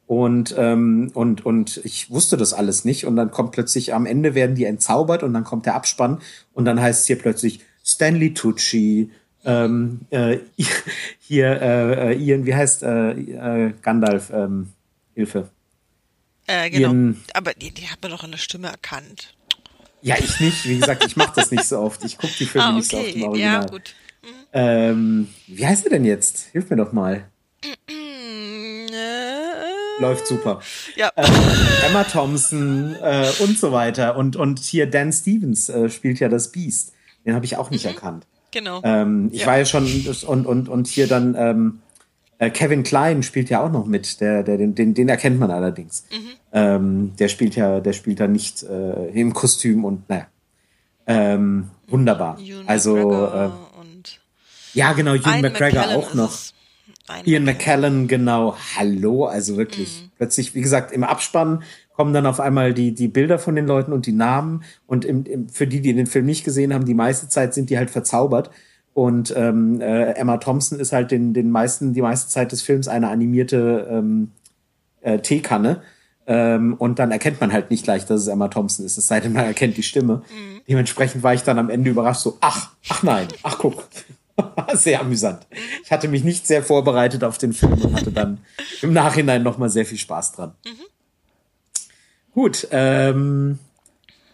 Und, 0.05 0.53
ähm, 0.57 1.09
und, 1.13 1.45
und 1.45 1.77
ich 1.83 2.09
wusste 2.12 2.38
das 2.38 2.53
alles 2.53 2.85
nicht. 2.85 3.05
Und 3.05 3.15
dann 3.15 3.31
kommt 3.31 3.51
plötzlich 3.53 3.93
am 3.93 4.05
Ende 4.05 4.35
werden 4.35 4.55
die 4.55 4.65
entzaubert 4.65 5.23
und 5.23 5.33
dann 5.33 5.43
kommt 5.43 5.65
der 5.65 5.75
Abspann 5.75 6.21
und 6.53 6.65
dann 6.65 6.79
heißt 6.79 7.01
es 7.01 7.07
hier 7.07 7.17
plötzlich 7.17 7.62
Stanley 7.83 8.33
Tucci, 8.33 9.09
ähm, 9.45 10.01
äh, 10.12 10.38
hier 11.19 11.62
äh, 11.62 12.13
äh, 12.13 12.17
Ian, 12.17 12.45
wie 12.45 12.53
heißt 12.55 12.83
äh, 12.83 13.12
äh, 13.12 13.73
Gandalf, 13.81 14.29
ähm, 14.31 14.69
Hilfe. 15.15 15.50
Äh, 16.47 16.69
genau. 16.69 16.89
Ihren- 16.89 17.21
Aber 17.33 17.53
die, 17.53 17.71
die 17.71 17.88
hat 17.88 18.00
man 18.01 18.12
doch 18.12 18.23
in 18.23 18.31
der 18.31 18.38
Stimme 18.38 18.67
erkannt. 18.67 19.33
Ja, 20.01 20.15
ich 20.19 20.39
nicht. 20.41 20.65
Wie 20.67 20.77
gesagt, 20.77 21.05
ich 21.05 21.15
mache 21.15 21.31
das 21.35 21.50
nicht 21.50 21.63
so 21.63 21.79
oft. 21.79 22.03
Ich 22.03 22.17
gucke 22.17 22.33
die 22.38 22.45
Filme 22.45 22.67
Ah, 22.67 22.71
nicht 22.73 22.91
so 22.91 22.97
oft 22.97 23.07
im 23.07 23.12
okay. 23.23 23.29
Original. 23.29 23.62
Ja, 23.63 23.65
gut. 23.69 23.95
Ähm, 24.53 25.27
wie 25.47 25.65
heißt 25.65 25.85
er 25.85 25.91
denn 25.91 26.05
jetzt? 26.05 26.47
Hilf 26.51 26.69
mir 26.69 26.77
doch 26.77 26.91
mal. 26.91 27.23
Äh, 27.63 27.69
Läuft 30.01 30.27
super. 30.27 30.59
Ja. 30.95 31.11
Emma 31.87 32.03
Thompson 32.03 32.95
äh, 33.01 33.29
und 33.39 33.57
so 33.57 33.71
weiter. 33.71 34.15
Und, 34.17 34.35
und 34.35 34.59
hier 34.59 34.87
Dan 34.87 35.11
Stevens 35.11 35.69
äh, 35.69 35.89
spielt 35.89 36.19
ja 36.19 36.29
das 36.29 36.51
Beast. 36.51 36.93
Den 37.25 37.35
habe 37.35 37.45
ich 37.45 37.57
auch 37.57 37.69
nicht 37.69 37.85
erkannt. 37.85 38.25
Genau. 38.51 38.81
Ähm, 38.83 39.29
ich 39.31 39.41
Ja. 39.41 39.47
war 39.47 39.57
ja 39.57 39.65
schon 39.65 39.85
und, 40.27 40.45
und, 40.45 40.69
und 40.69 40.87
hier 40.87 41.07
dann 41.07 41.35
ähm, 41.37 41.79
äh, 42.37 42.49
Kevin 42.49 42.83
Klein 42.83 43.23
spielt 43.23 43.49
ja 43.49 43.63
auch 43.63 43.71
noch 43.71 43.85
mit. 43.85 44.19
Der, 44.21 44.43
der, 44.43 44.57
den, 44.57 44.93
den, 44.93 45.09
erkennt 45.09 45.39
man 45.39 45.51
allerdings. 45.51 46.05
Mhm. 46.11 46.27
Ähm, 46.51 47.13
der 47.17 47.27
spielt 47.29 47.55
ja, 47.55 47.79
der 47.79 47.93
spielt 47.93 48.19
da 48.19 48.27
nicht 48.27 48.63
äh, 48.63 49.07
im 49.09 49.33
Kostüm 49.33 49.85
und 49.85 50.07
naja. 50.09 50.27
Ähm, 51.05 51.69
wunderbar. 51.87 52.37
Also 52.65 52.97
äh, 52.97 53.49
ja, 54.73 54.93
genau, 54.93 55.13
Ian 55.15 55.41
McGregor 55.41 55.87
auch 55.95 56.09
ist 56.09 56.15
noch. 56.15 56.33
Ian 57.25 57.43
McKellen. 57.43 58.07
Genau. 58.07 58.55
Hallo, 58.77 59.25
also 59.25 59.57
wirklich. 59.57 60.09
Plötzlich, 60.17 60.55
wie 60.55 60.61
gesagt, 60.61 60.91
im 60.91 61.03
Abspann 61.03 61.63
kommen 61.95 62.13
dann 62.13 62.25
auf 62.25 62.39
einmal 62.39 62.73
die, 62.73 62.93
die 62.93 63.07
Bilder 63.07 63.39
von 63.39 63.55
den 63.55 63.67
Leuten 63.67 63.93
und 63.93 64.05
die 64.05 64.13
Namen. 64.13 64.63
Und 64.87 65.05
im, 65.05 65.25
im, 65.25 65.49
für 65.49 65.67
die, 65.67 65.81
die 65.81 65.93
den 65.93 66.07
Film 66.07 66.25
nicht 66.25 66.43
gesehen 66.43 66.73
haben, 66.73 66.85
die 66.85 66.93
meiste 66.93 67.27
Zeit 67.27 67.53
sind 67.53 67.69
die 67.69 67.77
halt 67.77 67.91
verzaubert. 67.91 68.49
Und 68.93 69.33
ähm, 69.35 69.81
äh, 69.81 70.11
Emma 70.13 70.37
Thompson 70.37 70.79
ist 70.79 70.93
halt 70.93 71.11
den, 71.11 71.33
den 71.33 71.51
meisten, 71.51 71.93
die 71.93 72.01
meiste 72.01 72.29
Zeit 72.29 72.51
des 72.51 72.61
Films 72.61 72.87
eine 72.87 73.09
animierte 73.09 73.87
ähm, 73.89 74.31
äh, 75.01 75.19
Teekanne. 75.19 75.81
Ähm, 76.25 76.75
und 76.75 76.99
dann 76.99 77.11
erkennt 77.11 77.41
man 77.41 77.51
halt 77.51 77.69
nicht 77.69 77.83
gleich, 77.83 78.05
dass 78.05 78.21
es 78.21 78.27
Emma 78.27 78.47
Thompson 78.47 78.85
ist, 78.85 78.97
es 78.97 79.07
sei 79.07 79.19
denn, 79.19 79.33
man 79.33 79.43
erkennt 79.43 79.75
die 79.75 79.83
Stimme. 79.83 80.21
Dementsprechend 80.69 81.21
war 81.21 81.33
ich 81.33 81.43
dann 81.43 81.59
am 81.59 81.69
Ende 81.69 81.89
überrascht, 81.89 82.21
so, 82.21 82.37
ach, 82.39 82.71
ach 82.87 83.03
nein, 83.03 83.27
ach 83.43 83.57
guck. 83.57 83.89
sehr 84.73 85.01
amüsant. 85.01 85.45
Ich 85.83 85.91
hatte 85.91 86.07
mich 86.07 86.23
nicht 86.23 86.47
sehr 86.47 86.63
vorbereitet 86.63 87.23
auf 87.23 87.37
den 87.37 87.53
Film 87.53 87.73
und 87.73 87.95
hatte 87.95 88.11
dann 88.11 88.39
im 88.81 88.93
Nachhinein 88.93 89.43
nochmal 89.43 89.69
sehr 89.69 89.85
viel 89.85 89.97
Spaß 89.97 90.33
dran. 90.33 90.55
Gut, 92.33 92.67
ähm, 92.71 93.59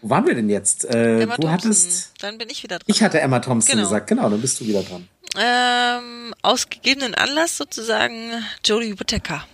wo 0.00 0.08
waren 0.10 0.26
wir 0.26 0.34
denn 0.34 0.48
jetzt? 0.48 0.86
Äh, 0.86 1.20
Emma 1.22 1.36
du 1.36 1.42
Thompson. 1.42 1.50
hattest, 1.52 2.12
Dann 2.22 2.38
bin 2.38 2.48
ich 2.48 2.62
wieder 2.62 2.78
dran. 2.78 2.86
ich 2.86 3.02
hatte 3.02 3.20
Emma 3.20 3.40
Thompson 3.40 3.72
Genau. 3.72 3.82
gesagt, 3.86 4.06
genau, 4.06 4.30
dann 4.30 4.40
bist 4.40 4.58
du 4.60 4.66
wieder 4.66 4.82
dran. 4.82 5.06
Ähm, 5.38 6.34
aus 6.42 6.68
gegebenen 6.70 7.14
Anlass 7.14 7.56
sozusagen 7.58 8.32
Jodie 8.64 8.98
Whittaker. 8.98 9.46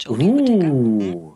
Jodie 0.00 0.24
uh, 0.26 0.36
Whittaker. 0.38 0.66
Mhm. 0.72 1.34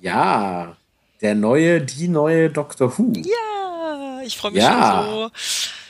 Ja, 0.00 0.76
der 1.20 1.34
neue, 1.34 1.80
die 1.82 2.08
neue 2.08 2.50
Doctor 2.50 2.98
Who. 2.98 3.12
Ja, 3.16 4.22
ich 4.24 4.36
freue 4.36 4.52
mich 4.52 4.62
ja. 4.62 5.04
schon 5.04 5.14
so, 5.14 5.30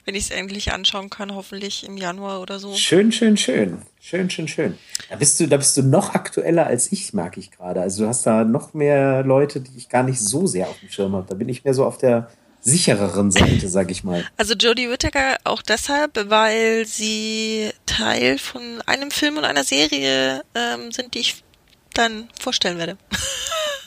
wenn 0.04 0.14
ich 0.14 0.24
es 0.24 0.30
endlich 0.30 0.72
anschauen 0.72 1.10
kann, 1.10 1.34
hoffentlich 1.34 1.86
im 1.86 1.96
Januar 1.96 2.40
oder 2.40 2.58
so. 2.58 2.74
Schön, 2.74 3.10
schön, 3.12 3.36
schön. 3.36 3.82
Schön, 4.00 4.28
schön, 4.28 4.48
schön. 4.48 4.78
Da 5.08 5.16
bist 5.16 5.40
du, 5.40 5.46
da 5.46 5.56
bist 5.56 5.76
du 5.76 5.82
noch 5.82 6.14
aktueller 6.14 6.66
als 6.66 6.92
ich, 6.92 7.14
merke 7.14 7.40
ich 7.40 7.50
gerade. 7.50 7.80
Also 7.80 8.02
du 8.02 8.08
hast 8.08 8.26
da 8.26 8.44
noch 8.44 8.74
mehr 8.74 9.22
Leute, 9.22 9.60
die 9.60 9.76
ich 9.76 9.88
gar 9.88 10.02
nicht 10.02 10.20
so 10.20 10.46
sehr 10.46 10.68
auf 10.68 10.78
dem 10.80 10.90
Schirm 10.90 11.14
habe. 11.14 11.26
Da 11.28 11.34
bin 11.34 11.48
ich 11.48 11.64
mehr 11.64 11.74
so 11.74 11.86
auf 11.86 11.96
der 11.96 12.30
sichereren 12.60 13.30
Seite, 13.30 13.68
sag 13.68 13.90
ich 13.90 14.04
mal. 14.04 14.26
Also 14.36 14.54
Jodie 14.54 14.90
Whittaker 14.90 15.38
auch 15.44 15.62
deshalb, 15.62 16.30
weil 16.30 16.86
sie 16.86 17.70
Teil 17.86 18.38
von 18.38 18.62
einem 18.86 19.10
Film 19.10 19.38
und 19.38 19.44
einer 19.44 19.64
Serie 19.64 20.42
ähm, 20.54 20.90
sind, 20.92 21.14
die 21.14 21.20
ich 21.20 21.44
dann 21.92 22.28
vorstellen 22.38 22.78
werde. 22.78 22.96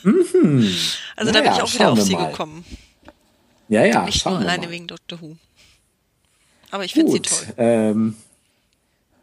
Mhm. 0.02 0.74
Also 1.16 1.32
naja, 1.32 1.42
da 1.42 1.50
bin 1.50 1.58
ich 1.58 1.62
auch 1.64 1.74
wieder 1.74 1.90
auf 1.90 2.00
sie 2.00 2.12
mal. 2.12 2.30
gekommen. 2.30 2.64
Ja, 3.68 3.84
ja. 3.84 4.04
Nicht 4.04 4.24
nur 4.24 4.38
alleine 4.38 4.70
wegen 4.70 4.86
Doctor 4.86 5.20
Who. 5.20 5.36
Aber 6.70 6.84
ich 6.84 6.94
finde 6.94 7.12
sie 7.12 7.20
toll. 7.20 7.54
Ähm, 7.56 8.16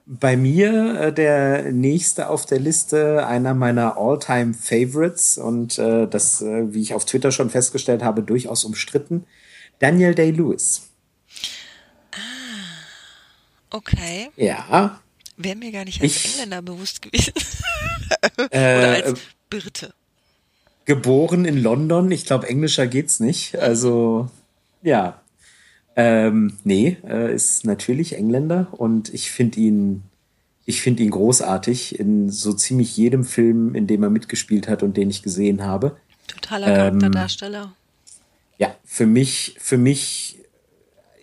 bei 0.06 0.38
mir 0.38 1.00
äh, 1.00 1.14
der 1.14 1.72
nächste 1.72 2.30
auf 2.30 2.46
der 2.46 2.60
Liste, 2.60 3.26
einer 3.26 3.54
meiner 3.54 3.98
All-Time 3.98 4.54
Favorites 4.54 5.38
und 5.38 5.80
äh, 5.80 6.08
das, 6.08 6.42
äh, 6.42 6.74
wie 6.74 6.82
ich 6.82 6.94
auf 6.94 7.06
Twitter 7.06 7.32
schon 7.32 7.50
festgestellt 7.50 8.04
habe, 8.04 8.22
durchaus 8.22 8.64
umstritten, 8.66 9.26
Daniel 9.80 10.14
Day-Lewis. 10.14 10.90
Ah, 12.12 12.18
okay. 13.72 14.30
Ja. 14.36 15.02
Wäre 15.38 15.56
mir 15.56 15.72
gar 15.72 15.86
nicht 15.86 16.02
als 16.02 16.16
ich, 16.16 16.32
Engländer 16.32 16.62
bewusst 16.62 17.02
gewesen. 17.02 17.34
Oder 18.38 18.94
als 18.94 19.12
äh, 19.12 19.24
Birte. 19.50 19.94
Geboren 20.86 21.46
in 21.46 21.62
London. 21.62 22.12
Ich 22.12 22.26
glaube, 22.26 22.48
englischer 22.48 22.86
geht's 22.86 23.20
nicht. 23.20 23.58
Also, 23.58 24.30
ja. 24.84 25.20
Ähm, 25.96 26.58
nee, 26.64 26.98
äh, 27.08 27.34
ist 27.34 27.66
natürlich 27.66 28.18
Engländer 28.18 28.68
und 28.72 29.14
ich 29.14 29.32
finde 29.32 29.60
ihn, 29.62 30.04
ich 30.66 30.82
finde 30.82 31.04
ihn 31.04 31.12
großartig 31.12 32.00
in 32.00 32.30
so 32.30 32.52
ziemlich 32.54 32.98
jedem 32.98 33.24
Film, 33.24 33.76
in 33.76 33.88
dem 33.88 34.04
er 34.04 34.10
mitgespielt 34.10 34.68
hat 34.68 34.84
und 34.84 34.98
den 34.98 35.10
ich 35.10 35.24
gesehen 35.24 35.64
habe. 35.64 35.96
Totaler 36.28 36.68
Charakterdarsteller. 36.68 37.64
Ähm, 37.64 37.70
ja, 38.58 38.76
für 38.84 39.06
mich, 39.06 39.56
für 39.60 39.78
mich, 39.78 40.40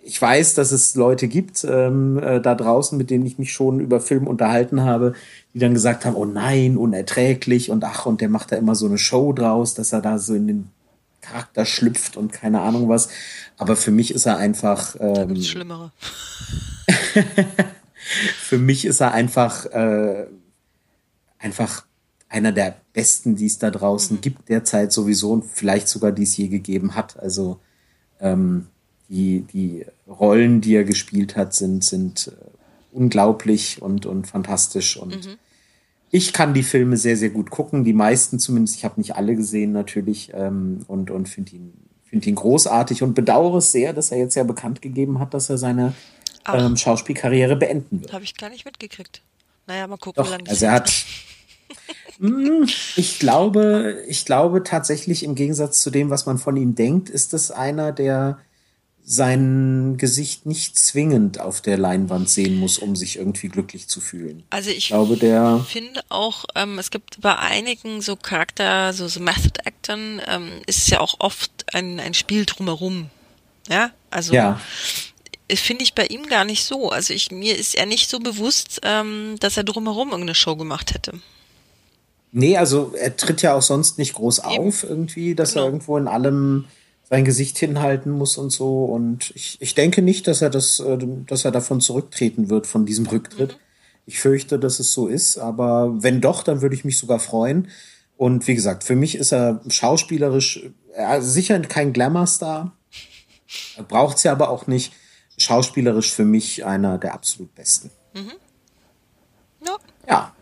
ich 0.03 0.19
weiß, 0.19 0.55
dass 0.55 0.71
es 0.71 0.95
Leute 0.95 1.27
gibt 1.27 1.63
ähm, 1.69 2.17
äh, 2.17 2.41
da 2.41 2.55
draußen, 2.55 2.97
mit 2.97 3.11
denen 3.11 3.25
ich 3.25 3.37
mich 3.37 3.53
schon 3.53 3.79
über 3.79 4.01
Film 4.01 4.25
unterhalten 4.25 4.81
habe, 4.81 5.13
die 5.53 5.59
dann 5.59 5.73
gesagt 5.75 6.05
haben, 6.05 6.15
oh 6.15 6.25
nein, 6.25 6.77
unerträglich 6.77 7.69
und 7.69 7.83
ach, 7.83 8.07
und 8.07 8.21
der 8.21 8.29
macht 8.29 8.51
da 8.51 8.55
immer 8.55 8.73
so 8.73 8.87
eine 8.87 8.97
Show 8.97 9.33
draus, 9.33 9.75
dass 9.75 9.93
er 9.93 10.01
da 10.01 10.17
so 10.17 10.33
in 10.33 10.47
den 10.47 10.69
Charakter 11.23 11.65
schlüpft 11.65 12.17
und 12.17 12.31
keine 12.31 12.61
Ahnung 12.61 12.89
was. 12.89 13.09
Aber 13.57 13.75
für 13.75 13.91
mich 13.91 14.13
ist 14.13 14.25
er 14.25 14.37
einfach. 14.37 14.95
Ähm, 14.99 15.41
Schlimmere. 15.41 15.91
für 18.39 18.57
mich 18.57 18.85
ist 18.85 18.99
er 18.99 19.13
einfach 19.13 19.65
äh, 19.67 20.27
einfach 21.39 21.85
einer 22.29 22.51
der 22.51 22.75
besten, 22.93 23.35
die 23.35 23.45
es 23.45 23.59
da 23.59 23.69
draußen 23.69 24.17
mhm. 24.17 24.21
gibt 24.21 24.49
derzeit 24.49 24.91
sowieso 24.91 25.31
und 25.31 25.45
vielleicht 25.45 25.87
sogar 25.87 26.11
die 26.11 26.23
es 26.23 26.35
je 26.35 26.47
gegeben 26.47 26.95
hat. 26.95 27.19
Also 27.19 27.59
ähm, 28.19 28.67
die, 29.09 29.41
die 29.41 29.85
Rollen, 30.07 30.61
die 30.61 30.75
er 30.75 30.83
gespielt 30.83 31.35
hat, 31.35 31.53
sind, 31.53 31.83
sind 31.83 32.29
äh, 32.29 32.31
unglaublich 32.91 33.81
und, 33.81 34.05
und 34.05 34.27
fantastisch. 34.27 34.97
Und 34.97 35.27
mhm. 35.27 35.35
Ich 36.13 36.31
kann 36.31 36.53
die 36.53 36.61
Filme 36.61 36.95
sehr, 36.95 37.17
sehr 37.17 37.31
gut 37.31 37.49
gucken. 37.49 37.83
Die 37.83 37.91
meisten 37.91 38.37
zumindest. 38.37 38.75
Ich 38.75 38.85
habe 38.85 38.99
nicht 39.01 39.15
alle 39.15 39.35
gesehen 39.35 39.71
natürlich 39.71 40.31
ähm, 40.35 40.85
und, 40.87 41.09
und 41.09 41.27
finde 41.27 41.55
ihn, 41.55 41.73
find 42.05 42.27
ihn 42.27 42.35
großartig 42.35 43.01
und 43.01 43.15
bedauere 43.15 43.57
es 43.57 43.71
sehr, 43.71 43.93
dass 43.93 44.11
er 44.11 44.19
jetzt 44.19 44.35
ja 44.35 44.43
bekannt 44.43 44.83
gegeben 44.83 45.17
hat, 45.17 45.33
dass 45.33 45.49
er 45.49 45.57
seine 45.57 45.95
ähm, 46.53 46.77
Schauspielkarriere 46.77 47.55
beenden 47.55 48.01
wird. 48.01 48.13
Habe 48.13 48.23
ich 48.23 48.37
gar 48.37 48.51
nicht 48.51 48.63
mitgekriegt. 48.63 49.23
Naja, 49.65 49.87
mal 49.87 49.97
gucken, 49.97 50.23
Doch, 50.23 50.27
wie 50.27 50.33
lange 50.33 50.43
das 50.43 50.51
Also 50.53 50.65
er 50.67 50.71
hat. 50.73 50.91
Hm, 52.19 52.67
ich 52.95 53.17
glaube, 53.17 54.03
ich 54.07 54.23
glaube 54.23 54.61
tatsächlich 54.61 55.23
im 55.23 55.33
Gegensatz 55.33 55.81
zu 55.81 55.89
dem, 55.89 56.11
was 56.11 56.27
man 56.27 56.37
von 56.37 56.55
ihm 56.55 56.75
denkt, 56.75 57.09
ist 57.09 57.33
es 57.33 57.49
einer, 57.49 57.91
der 57.91 58.37
sein 59.05 59.97
Gesicht 59.97 60.45
nicht 60.45 60.79
zwingend 60.79 61.39
auf 61.39 61.61
der 61.61 61.77
Leinwand 61.77 62.29
sehen 62.29 62.57
muss, 62.57 62.77
um 62.77 62.95
sich 62.95 63.17
irgendwie 63.17 63.49
glücklich 63.49 63.89
zu 63.89 63.99
fühlen. 63.99 64.43
Also 64.49 64.69
ich, 64.69 64.77
ich 64.77 64.87
glaube, 64.87 65.17
der 65.17 65.65
finde 65.67 66.01
auch, 66.09 66.45
ähm, 66.55 66.79
es 66.79 66.89
gibt 66.89 67.19
bei 67.19 67.37
einigen 67.37 68.01
so 68.01 68.15
Charakter, 68.15 68.93
so, 68.93 69.07
so 69.07 69.19
Method 69.19 69.59
Actern, 69.65 70.21
ähm, 70.27 70.49
ist 70.67 70.89
ja 70.89 71.01
auch 71.01 71.15
oft 71.19 71.51
ein, 71.73 71.99
ein 71.99 72.13
Spiel 72.13 72.45
drumherum. 72.45 73.09
Ja, 73.69 73.91
also 74.09 74.33
ja. 74.33 74.59
finde 75.53 75.83
ich 75.83 75.95
bei 75.95 76.05
ihm 76.05 76.27
gar 76.27 76.45
nicht 76.45 76.63
so. 76.63 76.89
Also 76.89 77.13
ich, 77.13 77.29
mir 77.29 77.57
ist 77.57 77.75
er 77.75 77.85
nicht 77.85 78.09
so 78.09 78.19
bewusst, 78.19 78.79
ähm, 78.83 79.35
dass 79.41 79.57
er 79.57 79.65
drumherum 79.65 80.09
irgendeine 80.09 80.35
Show 80.35 80.55
gemacht 80.55 80.93
hätte. 80.93 81.19
Nee, 82.31 82.57
also 82.57 82.93
er 82.97 83.15
tritt 83.15 83.41
ja 83.41 83.53
auch 83.53 83.61
sonst 83.61 83.97
nicht 83.99 84.13
groß 84.13 84.39
Eben. 84.39 84.67
auf 84.67 84.83
irgendwie, 84.83 85.35
dass 85.35 85.53
genau. 85.53 85.65
er 85.65 85.67
irgendwo 85.67 85.97
in 85.97 86.07
allem 86.07 86.65
sein 87.13 87.25
Gesicht 87.25 87.59
hinhalten 87.59 88.11
muss 88.11 88.37
und 88.37 88.49
so. 88.49 88.85
Und 88.85 89.31
ich, 89.35 89.57
ich 89.59 89.75
denke 89.75 90.01
nicht, 90.01 90.25
dass 90.25 90.41
er 90.41 90.49
das, 90.49 90.79
äh, 90.79 90.97
dass 91.27 91.45
er 91.45 91.51
davon 91.51 91.79
zurücktreten 91.79 92.49
wird, 92.49 92.65
von 92.65 92.87
diesem 92.87 93.05
Rücktritt. 93.05 93.51
Mhm. 93.51 93.57
Ich 94.07 94.19
fürchte, 94.19 94.57
dass 94.57 94.79
es 94.79 94.93
so 94.93 95.05
ist, 95.05 95.37
aber 95.37 95.93
wenn 96.01 96.21
doch, 96.21 96.41
dann 96.41 96.63
würde 96.63 96.73
ich 96.73 96.85
mich 96.85 96.97
sogar 96.97 97.19
freuen. 97.19 97.67
Und 98.17 98.47
wie 98.47 98.55
gesagt, 98.55 98.83
für 98.83 98.95
mich 98.95 99.13
ist 99.13 99.31
er 99.31 99.61
schauspielerisch 99.69 100.71
er 100.95 101.21
sicher 101.21 101.59
kein 101.59 101.93
Glamour-Star. 101.93 102.75
Braucht 103.87 104.17
es 104.17 104.23
ja 104.23 104.31
aber 104.31 104.49
auch 104.49 104.65
nicht. 104.65 104.91
Schauspielerisch 105.37 106.11
für 106.11 106.25
mich 106.25 106.65
einer 106.65 106.97
der 106.97 107.13
absolut 107.13 107.53
besten. 107.53 107.91
Mhm. 108.15 108.31
Ja. 109.67 109.77
ja. 110.07 110.35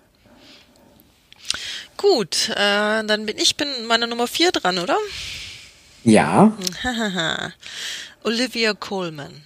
Gut, 1.98 2.50
äh, 2.50 3.04
dann 3.04 3.26
bin 3.26 3.38
ich 3.38 3.58
bin 3.58 3.68
meine 3.88 4.08
Nummer 4.08 4.28
vier 4.28 4.54
dran, 4.54 4.80
oder? 4.80 4.98
Ja. 6.04 6.58
Olivia 8.24 8.74
Coleman. 8.74 9.42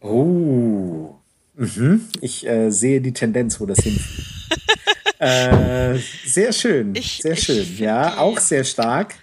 Oh. 0.00 1.14
Mhm. 1.54 2.08
Ich 2.20 2.46
äh, 2.46 2.70
sehe 2.70 3.00
die 3.00 3.12
Tendenz, 3.12 3.60
wo 3.60 3.66
das 3.66 3.78
hinführt. 3.78 4.26
äh, 5.18 5.98
sehr 6.24 6.52
schön. 6.52 6.94
Ich, 6.94 7.18
sehr 7.22 7.36
schön. 7.36 7.78
Ja, 7.78 8.18
auch 8.18 8.38
sehr 8.38 8.64
stark. 8.64 9.14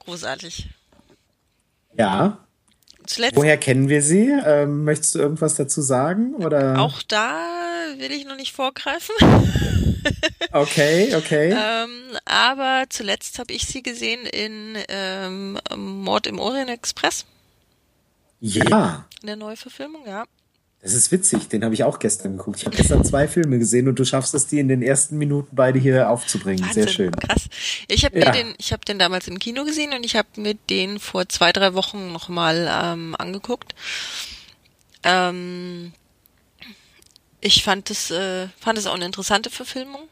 Großartig. 0.00 0.68
Ja. 1.96 2.38
Zuletzt 3.10 3.34
Woher 3.34 3.58
kennen 3.58 3.88
wir 3.88 4.02
sie? 4.02 4.30
Ähm, 4.46 4.84
möchtest 4.84 5.16
du 5.16 5.18
irgendwas 5.18 5.56
dazu 5.56 5.82
sagen? 5.82 6.36
Oder? 6.36 6.78
Auch 6.78 7.02
da 7.02 7.40
will 7.96 8.12
ich 8.12 8.24
noch 8.24 8.36
nicht 8.36 8.52
vorgreifen. 8.52 9.16
okay, 10.52 11.12
okay. 11.16 11.50
ähm, 11.50 12.16
aber 12.24 12.84
zuletzt 12.88 13.40
habe 13.40 13.52
ich 13.52 13.66
sie 13.66 13.82
gesehen 13.82 14.26
in 14.26 14.78
ähm, 14.88 15.58
Mord 15.76 16.28
im 16.28 16.38
Orient 16.38 16.70
Express. 16.70 17.26
Ja. 18.38 19.06
In 19.22 19.26
der 19.26 19.36
Neuverfilmung, 19.36 20.06
ja. 20.06 20.22
Das 20.82 20.94
ist 20.94 21.12
witzig, 21.12 21.48
den 21.48 21.62
habe 21.62 21.74
ich 21.74 21.84
auch 21.84 21.98
gestern 21.98 22.38
geguckt. 22.38 22.60
Ich 22.60 22.64
habe 22.64 22.74
gestern 22.74 23.04
zwei 23.04 23.28
Filme 23.28 23.58
gesehen 23.58 23.86
und 23.86 23.98
du 23.98 24.04
schaffst 24.06 24.32
es, 24.34 24.46
die 24.46 24.58
in 24.58 24.68
den 24.68 24.80
ersten 24.80 25.18
Minuten 25.18 25.54
beide 25.54 25.78
hier 25.78 26.08
aufzubringen. 26.08 26.64
Wahnsinn, 26.64 26.84
Sehr 26.84 26.92
schön. 26.92 27.10
Krass. 27.12 27.48
Ich 27.86 28.06
habe 28.06 28.18
ja. 28.18 28.30
den, 28.30 28.54
ich 28.56 28.72
habe 28.72 28.82
den 28.86 28.98
damals 28.98 29.28
im 29.28 29.38
Kino 29.38 29.64
gesehen 29.64 29.92
und 29.92 30.06
ich 30.06 30.16
habe 30.16 30.28
mir 30.36 30.54
den 30.54 30.98
vor 30.98 31.28
zwei, 31.28 31.52
drei 31.52 31.74
Wochen 31.74 32.12
nochmal 32.12 32.66
ähm, 32.82 33.14
angeguckt. 33.18 33.74
Ähm, 35.02 35.92
ich 37.42 37.62
fand 37.62 37.90
es, 37.90 38.10
äh, 38.10 38.48
fand 38.58 38.78
es 38.78 38.86
auch 38.86 38.94
eine 38.94 39.04
interessante 39.04 39.50
Verfilmung. 39.50 40.08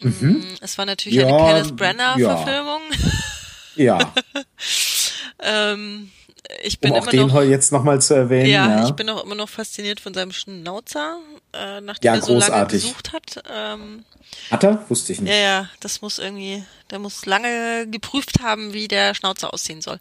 Mhm. 0.00 0.28
Mm, 0.28 0.44
es 0.60 0.76
war 0.76 0.84
natürlich 0.84 1.18
ja, 1.18 1.26
eine 1.26 1.36
Kenneth 1.38 1.76
Brenner-Verfilmung. 1.76 2.82
Ja. 3.76 3.98
ja. 3.98 4.14
ähm, 5.72 6.10
ich 6.62 6.80
bin 6.80 6.92
um 6.92 6.98
auch 6.98 7.02
immer 7.02 7.10
den 7.10 7.26
noch, 7.26 7.42
jetzt 7.42 7.72
nochmal 7.72 8.00
zu 8.00 8.14
erwähnen. 8.14 8.48
Ja, 8.48 8.68
ja, 8.68 8.84
ich 8.86 8.92
bin 8.92 9.08
auch 9.10 9.22
immer 9.22 9.34
noch 9.34 9.48
fasziniert 9.48 10.00
von 10.00 10.14
seinem 10.14 10.32
Schnauzer, 10.32 11.18
äh, 11.52 11.80
nachdem 11.80 12.06
ja, 12.06 12.14
er 12.16 12.22
so 12.22 12.38
lange 12.38 12.66
gesucht 12.66 13.12
hat. 13.12 13.42
Ähm, 13.50 14.04
hat 14.50 14.64
er? 14.64 14.84
Wusste 14.88 15.12
ich 15.12 15.20
nicht. 15.20 15.30
Ja, 15.30 15.38
ja, 15.38 15.68
das 15.80 16.00
muss 16.00 16.18
irgendwie, 16.18 16.64
der 16.90 16.98
muss 16.98 17.26
lange 17.26 17.86
geprüft 17.90 18.40
haben, 18.42 18.72
wie 18.72 18.88
der 18.88 19.14
Schnauzer 19.14 19.52
aussehen 19.52 19.82
soll. 19.82 20.00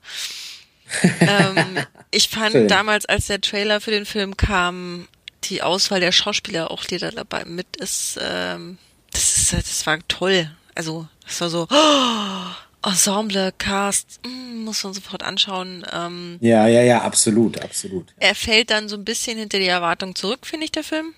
ähm, 1.20 1.80
ich 2.12 2.30
fand 2.30 2.54
Schön. 2.54 2.68
damals, 2.68 3.06
als 3.06 3.28
der 3.28 3.42
Trailer 3.42 3.82
für 3.82 3.92
den 3.92 4.06
Film 4.06 4.38
kam, 4.38 5.08
die 5.44 5.62
Auswahl 5.62 6.00
der 6.00 6.14
Schauspieler 6.14 6.72
auch, 6.72 6.86
die 6.86 6.98
da 6.98 7.12
dabei 7.12 7.44
mit 7.46 7.76
ist, 7.76 8.18
ähm, 8.22 8.78
das 9.12 9.38
ist, 9.38 9.54
das 9.54 9.86
war 9.86 10.00
toll. 10.08 10.50
Also, 10.76 11.08
das 11.26 11.42
war 11.42 11.50
so, 11.50 11.68
oh, 11.70 12.67
Ensemble, 12.86 13.52
Cast, 13.58 14.20
mm, 14.26 14.64
muss 14.64 14.84
man 14.84 14.94
sofort 14.94 15.24
anschauen. 15.24 15.86
Ähm, 15.92 16.38
ja, 16.42 16.68
ja, 16.68 16.82
ja, 16.84 17.02
absolut, 17.02 17.62
absolut. 17.62 18.14
Er 18.18 18.36
fällt 18.36 18.70
dann 18.70 18.88
so 18.90 18.96
ein 18.96 19.06
bisschen 19.06 19.38
hinter 19.38 19.60
die 19.60 19.66
Erwartung 19.66 20.16
zurück, 20.16 20.46
finde 20.46 20.66
ich, 20.66 20.72
der 20.72 20.84
Film. 20.84 21.14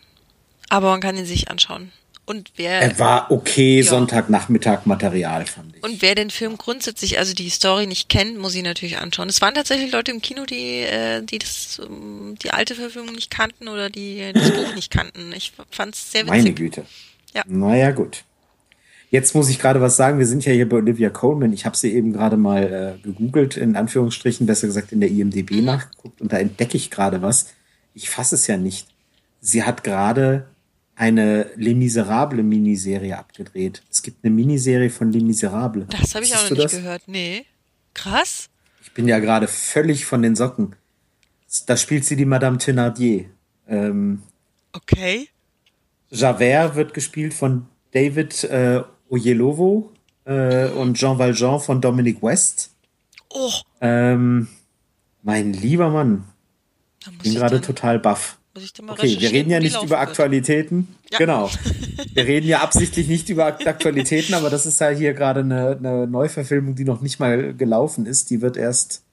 Aber 0.70 0.90
man 0.90 1.02
kann 1.02 1.18
ihn 1.18 1.26
sich 1.26 1.50
anschauen. 1.50 1.92
Und 2.30 2.52
wer. 2.58 2.80
Er 2.80 3.00
war 3.00 3.32
okay, 3.32 3.80
ja. 3.80 3.84
Sonntagnachmittag 3.84 4.86
Material, 4.86 5.48
fand 5.48 5.76
ich. 5.76 5.84
Und 5.84 6.04
wer 6.04 6.14
den 6.14 6.30
Film 6.30 6.60
grundsätzlich, 6.60 7.18
also 7.18 7.34
die 7.34 7.50
Story 7.50 7.88
nicht 7.88 8.08
kennt, 8.08 8.38
muss 8.38 8.54
ihn 8.54 8.66
natürlich 8.66 9.00
anschauen. 9.00 9.30
Es 9.30 9.42
waren 9.42 9.56
tatsächlich 9.56 9.92
Leute 9.92 10.12
im 10.12 10.22
Kino, 10.22 10.46
die, 10.46 10.82
äh, 10.82 11.24
die 11.24 11.40
das, 11.40 11.82
ähm, 11.84 12.36
die 12.44 12.52
alte 12.52 12.76
Verfilmung 12.76 13.16
nicht 13.16 13.32
kannten 13.32 13.68
oder 13.68 13.90
die 13.90 14.32
das 14.32 14.52
Buch 14.52 14.76
nicht 14.76 14.92
kannten. 14.92 15.34
Ich 15.34 15.54
fand 15.72 15.96
es 15.96 16.12
sehr 16.12 16.22
witzig. 16.22 16.38
Meine 16.38 16.54
Güte. 16.54 16.86
Ja. 17.34 17.42
Naja, 17.48 17.90
gut. 17.90 18.24
Jetzt 19.12 19.34
muss 19.34 19.50
ich 19.50 19.60
gerade 19.60 19.82
was 19.82 19.96
sagen. 19.98 20.20
Wir 20.20 20.28
sind 20.28 20.46
ja 20.46 20.54
hier 20.54 20.70
bei 20.70 20.78
Olivia 20.78 21.10
Coleman. 21.10 21.52
Ich 21.52 21.66
habe 21.66 21.76
sie 21.76 21.94
eben 21.94 22.14
gerade 22.14 22.38
mal 22.38 22.98
äh, 22.98 23.02
gegoogelt, 23.02 23.58
in 23.58 23.76
Anführungsstrichen, 23.76 24.46
besser 24.46 24.68
gesagt 24.68 24.92
in 24.92 25.00
der 25.00 25.10
IMDB 25.10 25.52
mhm. 25.52 25.66
nachgeguckt 25.66 26.22
und 26.22 26.32
da 26.32 26.38
entdecke 26.38 26.78
ich 26.78 26.92
gerade 26.92 27.22
was. 27.22 27.48
Ich 27.96 28.10
fasse 28.10 28.36
es 28.36 28.46
ja 28.48 28.58
nicht. 28.58 28.88
Sie 29.42 29.64
hat 29.64 29.84
gerade 29.84 30.48
eine 30.96 31.48
Les 31.56 31.76
Miserables 31.76 32.44
Miniserie 32.44 33.18
abgedreht. 33.18 33.82
Es 33.90 34.02
gibt 34.04 34.24
eine 34.24 34.34
Miniserie 34.34 34.90
von 34.90 35.12
Les 35.12 35.24
Miserables. 35.24 35.88
Das 35.90 36.14
habe 36.14 36.26
ich 36.26 36.36
auch 36.36 36.44
noch 36.44 36.52
nicht 36.52 36.64
das? 36.66 36.72
gehört. 36.74 37.04
Nee. 37.08 37.46
Krass. 37.94 38.50
Ich 38.84 38.92
bin 38.94 39.08
ja 39.08 39.20
gerade 39.20 39.48
völlig 39.48 40.06
von 40.06 40.22
den 40.22 40.36
Socken. 40.36 40.76
Da 41.66 41.78
spielt 41.78 42.06
sie 42.06 42.16
die 42.16 42.26
Madame 42.26 42.58
Thénardier. 42.58 43.26
Ähm, 43.68 44.22
okay. 44.74 45.30
Javert 46.12 46.76
wird 46.76 46.94
gespielt 46.94 47.34
von 47.34 47.68
David 47.92 48.44
äh, 48.44 48.84
Oyelowo 49.10 49.92
äh, 50.26 50.70
und 50.70 50.98
Jean 50.98 51.18
Valjean 51.18 51.60
von 51.60 51.82
Dominic 51.82 52.22
West. 52.22 52.72
Oh. 53.30 53.52
Ähm, 53.82 54.48
mein 55.22 55.54
lieber 55.54 55.90
Mann. 55.90 56.26
Ich 57.06 57.18
bin 57.20 57.34
gerade 57.36 57.62
total 57.62 58.00
baff. 58.00 58.38
Okay, 58.88 59.20
wir 59.20 59.32
reden 59.32 59.52
ja 59.52 59.60
nicht 59.60 59.82
über 59.82 60.00
Aktualitäten. 60.00 60.96
Ja. 61.12 61.18
Genau. 61.18 61.50
Wir 62.14 62.26
reden 62.26 62.48
ja 62.48 62.62
absichtlich 62.62 63.08
nicht 63.08 63.30
über 63.30 63.46
Aktualitäten, 63.46 64.34
aber 64.34 64.50
das 64.50 64.66
ist 64.66 64.80
ja 64.80 64.90
hier 64.90 65.14
gerade 65.14 65.42
eine, 65.42 65.78
eine 65.78 66.08
Neuverfilmung, 66.08 66.76
die 66.76 66.84
noch 66.84 67.02
nicht 67.02 67.20
mal 67.20 67.54
gelaufen 67.54 68.06
ist. 68.06 68.30
Die 68.30 68.42
wird 68.42 68.58
erst, 68.58 69.04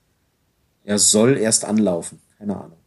ja, 0.85 0.99
soll 0.99 1.37
erst 1.37 1.65
anlaufen. 1.65 2.21
Keine 2.39 2.57
Ahnung. 2.57 2.79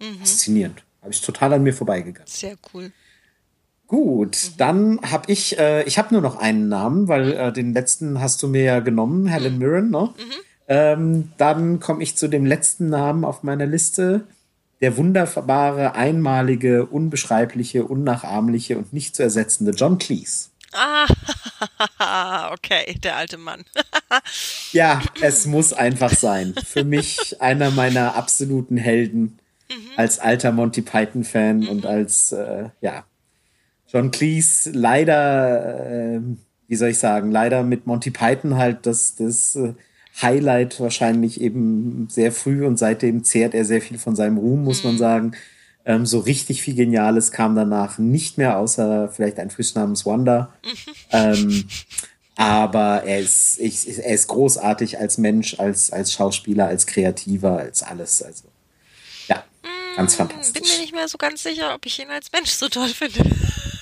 Mhm. 0.00 0.18
Faszinierend. 0.20 0.82
Habe 1.02 1.12
ich 1.12 1.20
total 1.20 1.52
an 1.52 1.62
mir 1.62 1.74
vorbeigegangen. 1.74 2.26
Sehr 2.26 2.56
cool. 2.72 2.92
Gut, 3.88 4.36
mhm. 4.36 4.56
dann 4.58 5.00
habe 5.02 5.32
ich, 5.32 5.58
äh, 5.58 5.82
ich 5.84 5.98
habe 5.98 6.12
nur 6.12 6.20
noch 6.20 6.36
einen 6.36 6.68
Namen, 6.68 7.08
weil 7.08 7.32
äh, 7.32 7.52
den 7.52 7.72
letzten 7.72 8.20
hast 8.20 8.42
du 8.42 8.48
mir 8.48 8.62
ja 8.62 8.80
genommen, 8.80 9.26
Helen 9.26 9.54
mhm. 9.54 9.58
Mirren, 9.58 9.90
ne? 9.90 10.10
Mhm. 10.16 10.32
Ähm, 10.68 11.32
dann 11.38 11.80
komme 11.80 12.02
ich 12.02 12.14
zu 12.14 12.28
dem 12.28 12.44
letzten 12.44 12.90
Namen 12.90 13.24
auf 13.24 13.42
meiner 13.42 13.64
Liste. 13.64 14.26
Der 14.82 14.98
wunderbare, 14.98 15.94
einmalige, 15.94 16.84
unbeschreibliche, 16.84 17.84
unnachahmliche 17.84 18.76
und 18.76 18.92
nicht 18.92 19.16
zu 19.16 19.22
ersetzende 19.22 19.72
John 19.72 19.96
Cleese. 19.96 20.50
Ah, 20.72 22.52
okay, 22.52 22.94
der 23.02 23.16
alte 23.16 23.38
Mann. 23.38 23.64
ja, 24.72 25.00
es 25.22 25.46
muss 25.46 25.72
einfach 25.72 26.12
sein. 26.12 26.54
Für 26.62 26.84
mich 26.84 27.40
einer 27.40 27.70
meiner 27.70 28.16
absoluten 28.16 28.76
Helden 28.76 29.38
mhm. 29.70 29.92
als 29.96 30.18
alter 30.18 30.52
Monty 30.52 30.82
Python-Fan 30.82 31.60
mhm. 31.60 31.68
und 31.68 31.86
als, 31.86 32.32
äh, 32.32 32.68
ja, 32.82 33.04
John 33.90 34.10
Cleese 34.10 34.70
leider, 34.70 35.86
äh, 36.16 36.20
wie 36.66 36.76
soll 36.76 36.90
ich 36.90 36.98
sagen, 36.98 37.30
leider 37.30 37.62
mit 37.62 37.86
Monty 37.86 38.10
Python 38.10 38.56
halt 38.56 38.84
das, 38.84 39.16
das 39.16 39.56
äh, 39.56 39.72
Highlight 40.20 40.80
wahrscheinlich 40.80 41.40
eben 41.40 42.08
sehr 42.10 42.32
früh 42.32 42.66
und 42.66 42.78
seitdem 42.78 43.24
zehrt 43.24 43.54
er 43.54 43.64
sehr 43.64 43.80
viel 43.80 43.98
von 43.98 44.16
seinem 44.16 44.36
Ruhm, 44.36 44.64
muss 44.64 44.84
man 44.84 44.94
mhm. 44.94 44.98
sagen. 44.98 45.32
Ähm, 45.84 46.06
so 46.06 46.18
richtig 46.18 46.60
viel 46.60 46.74
Geniales 46.74 47.30
kam 47.32 47.54
danach 47.54 47.98
nicht 47.98 48.36
mehr, 48.36 48.58
außer 48.58 49.08
vielleicht 49.08 49.38
ein 49.38 49.50
Fisch 49.50 49.74
namens 49.74 50.04
Wanda. 50.04 50.52
ähm, 51.12 51.64
aber 52.36 53.04
er 53.04 53.20
ist, 53.20 53.58
ich, 53.58 53.98
er 53.98 54.14
ist 54.14 54.28
großartig 54.28 54.98
als 54.98 55.18
Mensch, 55.18 55.58
als, 55.58 55.90
als 55.90 56.12
Schauspieler, 56.12 56.66
als 56.66 56.86
Kreativer, 56.86 57.58
als 57.58 57.82
alles. 57.82 58.22
Also 58.22 58.44
ja, 59.28 59.42
ganz 59.96 60.14
mm, 60.14 60.18
fantastisch. 60.18 60.62
Bin 60.62 60.70
mir 60.70 60.80
nicht 60.80 60.94
mehr 60.94 61.08
so 61.08 61.16
ganz 61.16 61.42
sicher, 61.42 61.74
ob 61.74 61.86
ich 61.86 61.98
ihn 61.98 62.10
als 62.10 62.30
Mensch 62.32 62.50
so 62.50 62.68
toll 62.68 62.88
finde. 62.88 63.24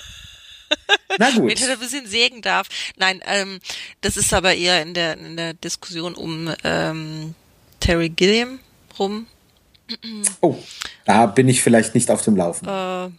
Na 1.17 1.31
gut. 1.35 1.49
Wenn 1.49 1.67
er 1.69 1.73
ein 1.73 1.79
bisschen 1.79 2.07
sägen 2.07 2.41
darf. 2.41 2.67
Nein, 2.97 3.21
ähm, 3.25 3.59
das 4.01 4.17
ist 4.17 4.33
aber 4.33 4.55
eher 4.55 4.81
in 4.81 4.93
der, 4.93 5.17
in 5.17 5.37
der 5.37 5.53
Diskussion 5.53 6.15
um 6.15 6.53
ähm, 6.63 7.35
Terry 7.79 8.09
Gilliam 8.09 8.59
rum. 8.97 9.27
Oh, 10.41 10.57
da 11.05 11.27
bin 11.27 11.47
ich 11.47 11.63
vielleicht 11.63 11.95
nicht 11.95 12.11
auf 12.11 12.21
dem 12.21 12.35
Laufen. 12.35 12.67
Äh, 12.67 13.09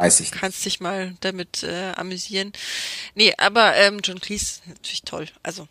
Weiß 0.00 0.20
ich 0.20 0.30
nicht. 0.30 0.40
Kannst 0.40 0.64
dich 0.64 0.80
mal 0.80 1.14
damit 1.20 1.62
äh, 1.62 1.92
amüsieren. 1.94 2.54
Nee, 3.14 3.34
aber 3.36 3.76
ähm, 3.76 4.00
John 4.02 4.18
Cleese 4.18 4.60
natürlich 4.66 5.02
toll. 5.02 5.28
Also 5.42 5.68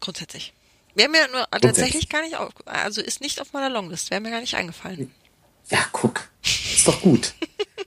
grundsätzlich. 0.00 0.54
Wäre 0.94 1.10
mir 1.10 1.28
nur 1.28 1.46
tatsächlich 1.60 2.08
gar 2.08 2.22
nicht 2.22 2.36
auf, 2.36 2.52
also 2.64 3.02
ist 3.02 3.20
nicht 3.20 3.38
auf 3.38 3.52
meiner 3.52 3.68
Longlist, 3.68 4.10
wäre 4.10 4.22
mir 4.22 4.30
gar 4.30 4.40
nicht 4.40 4.54
eingefallen. 4.54 5.12
Ja, 5.70 5.78
guck. 5.92 6.28
Ist 6.42 6.86
doch 6.86 7.00
gut. 7.00 7.34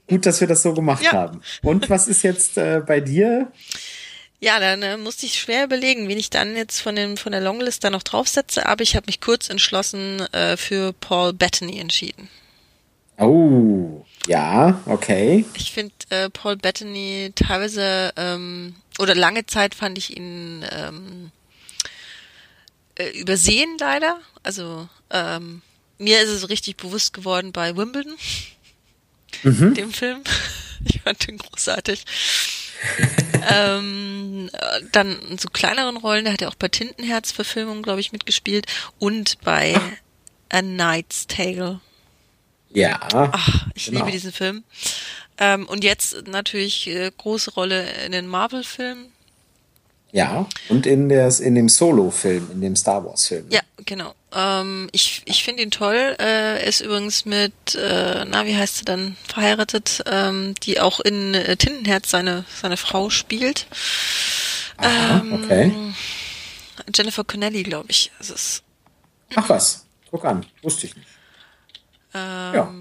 gut, 0.08 0.26
dass 0.26 0.42
wir 0.42 0.48
das 0.48 0.64
so 0.64 0.74
gemacht 0.74 1.04
ja. 1.04 1.14
haben. 1.14 1.42
Und 1.62 1.90
was 1.90 2.08
ist 2.08 2.24
jetzt 2.24 2.58
äh, 2.58 2.82
bei 2.86 3.00
dir? 3.00 3.52
Ja, 4.42 4.60
dann 4.60 4.82
äh, 4.82 4.98
musste 4.98 5.26
ich 5.26 5.38
schwer 5.38 5.66
überlegen, 5.66 6.08
wen 6.08 6.18
ich 6.18 6.30
dann 6.30 6.56
jetzt 6.56 6.80
von, 6.80 6.96
dem, 6.96 7.18
von 7.18 7.34
der 7.34 7.42
Longlist 7.42 7.84
da 7.84 7.90
noch 7.90 8.04
draufsetze, 8.04 8.66
aber 8.66 8.84
ich 8.84 8.96
habe 8.96 9.08
mich 9.08 9.20
kurz 9.20 9.50
entschlossen 9.50 10.22
äh, 10.34 10.56
für 10.56 10.94
Paul 10.94 11.34
Bettany 11.34 11.80
entschieden. 11.80 12.30
Oh, 13.18 14.06
ja, 14.28 14.82
okay. 14.86 15.44
Ich 15.56 15.74
finde 15.74 15.94
äh, 16.10 16.30
Paul 16.30 16.56
Bettany 16.56 17.34
teilweise 17.36 18.14
ähm, 18.16 18.76
oder 18.98 19.14
lange 19.14 19.46
Zeit 19.46 19.76
fand 19.76 19.98
ich 19.98 20.16
ihn 20.16 20.66
ähm, 20.72 21.32
äh, 22.96 23.10
übersehen 23.20 23.78
leider. 23.78 24.20
Also 24.44 24.88
ähm, 25.10 25.62
mir 26.00 26.22
ist 26.22 26.30
es 26.30 26.50
richtig 26.50 26.78
bewusst 26.78 27.14
geworden 27.14 27.52
bei 27.52 27.78
Wimbledon, 27.78 28.16
mhm. 29.44 29.74
dem 29.76 29.94
Film. 29.94 30.24
Ich 30.86 31.02
fand 31.02 31.28
den 31.28 31.38
großartig. 31.38 32.06
ähm, 33.52 34.50
dann 34.94 35.38
so 35.38 35.50
kleineren 35.50 35.98
Rollen, 35.98 36.24
der 36.24 36.32
hat 36.32 36.40
ja 36.40 36.48
auch 36.48 36.56
bei 36.56 36.70
Tintenherz-Verfilmungen, 36.70 37.84
glaube 37.84 38.00
ich, 38.00 38.14
mitgespielt 38.14 38.66
und 38.98 39.42
bei 39.42 39.76
Ach. 39.76 40.58
A 40.58 40.62
Knight's 40.62 41.28
Tale. 41.28 41.82
Ja. 42.72 43.00
Ach, 43.12 43.68
ich 43.76 43.88
genau. 43.88 44.00
liebe 44.00 44.12
diesen 44.12 44.32
Film. 44.32 44.64
Ähm, 45.38 45.68
und 45.68 45.84
jetzt 45.84 46.28
natürlich 46.28 46.88
äh, 46.88 47.12
große 47.18 47.52
Rolle 47.52 47.86
in 48.06 48.12
den 48.12 48.28
Marvel-Filmen. 48.28 49.12
Ja, 50.12 50.48
und 50.70 50.86
in, 50.86 51.10
der, 51.10 51.38
in 51.40 51.56
dem 51.56 51.70
Solo-Film, 51.70 52.50
in 52.54 52.62
dem 52.62 52.76
Star 52.76 53.06
Wars-Film. 53.06 53.46
Ja, 53.50 53.62
genau. 53.86 54.16
Ähm, 54.34 54.90
ich 54.92 55.24
ich 55.26 55.44
finde 55.44 55.64
ihn 55.64 55.72
toll. 55.72 56.16
Äh, 56.20 56.60
er 56.60 56.64
ist 56.64 56.82
übrigens 56.82 57.26
mit, 57.26 57.54
äh, 57.76 58.26
na, 58.26 58.46
wie 58.46 58.56
heißt 58.56 58.78
sie 58.78 58.86
dann, 58.86 59.18
verheiratet, 59.28 60.04
ähm, 60.06 60.56
die 60.64 60.80
auch 60.80 61.00
in 61.00 61.34
äh, 61.34 61.56
Tintenherz 61.58 62.10
seine, 62.10 62.46
seine 62.62 62.78
Frau 62.78 63.10
spielt. 63.10 63.68
Aha, 64.78 65.20
ähm, 65.20 65.34
okay. 65.34 65.74
Jennifer 66.94 67.24
Connelly, 67.24 67.64
glaube 67.64 67.88
ich. 67.90 68.12
Es 68.20 68.30
ist, 68.30 68.64
Ach 69.36 69.50
was, 69.50 69.86
guck 70.10 70.26
an, 70.26 70.46
wusste 70.62 70.88
ich 70.88 70.96
nicht. 70.96 71.08
Ähm, 72.14 72.54
ja. 72.54 72.74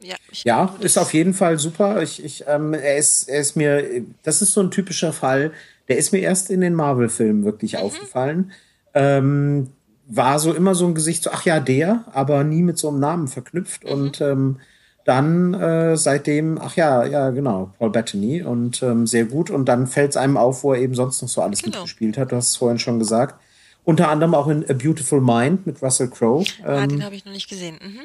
Ja, 0.00 0.16
ja 0.44 0.76
ist 0.80 0.98
auf 0.98 1.14
jeden 1.14 1.34
Fall 1.34 1.58
super. 1.58 2.02
Ich, 2.02 2.22
ich, 2.24 2.44
ähm, 2.46 2.74
er, 2.74 2.96
ist, 2.96 3.28
er 3.28 3.40
ist 3.40 3.56
mir, 3.56 4.04
das 4.22 4.42
ist 4.42 4.52
so 4.52 4.60
ein 4.60 4.70
typischer 4.70 5.12
Fall, 5.12 5.52
der 5.88 5.96
ist 5.96 6.12
mir 6.12 6.20
erst 6.20 6.50
in 6.50 6.60
den 6.60 6.74
Marvel-Filmen 6.74 7.44
wirklich 7.44 7.74
mhm. 7.74 7.80
aufgefallen. 7.80 8.52
Ähm, 8.94 9.68
war 10.06 10.38
so 10.38 10.52
immer 10.52 10.74
so 10.74 10.86
ein 10.86 10.94
Gesicht, 10.94 11.22
so, 11.22 11.30
ach 11.32 11.44
ja, 11.44 11.60
der, 11.60 12.04
aber 12.12 12.44
nie 12.44 12.62
mit 12.62 12.78
so 12.78 12.88
einem 12.88 13.00
Namen 13.00 13.28
verknüpft. 13.28 13.84
Mhm. 13.84 13.90
Und 13.90 14.20
ähm, 14.20 14.58
dann 15.04 15.54
äh, 15.54 15.96
seitdem, 15.96 16.58
ach 16.60 16.76
ja, 16.76 17.04
ja, 17.04 17.30
genau, 17.30 17.72
Paul 17.78 17.90
Bettany 17.90 18.42
und 18.42 18.82
ähm, 18.82 19.06
sehr 19.06 19.24
gut. 19.24 19.50
Und 19.50 19.66
dann 19.66 19.86
fällt 19.86 20.10
es 20.10 20.16
einem 20.16 20.36
auf, 20.36 20.62
wo 20.62 20.72
er 20.72 20.80
eben 20.80 20.94
sonst 20.94 21.22
noch 21.22 21.28
so 21.28 21.42
alles 21.42 21.62
genau. 21.62 21.78
mitgespielt 21.78 22.18
hat. 22.18 22.30
Du 22.30 22.36
hast 22.36 22.50
es 22.50 22.56
vorhin 22.56 22.78
schon 22.78 22.98
gesagt. 22.98 23.40
Unter 23.84 24.08
anderem 24.08 24.34
auch 24.34 24.46
in 24.46 24.68
A 24.70 24.74
Beautiful 24.74 25.20
Mind 25.20 25.66
mit 25.66 25.82
Russell 25.82 26.08
Crowe. 26.08 26.44
ah, 26.64 26.86
den 26.86 26.98
ähm, 26.98 27.04
habe 27.04 27.16
ich 27.16 27.24
noch 27.24 27.32
nicht 27.32 27.48
gesehen. 27.48 27.78
Mhm. 27.82 28.00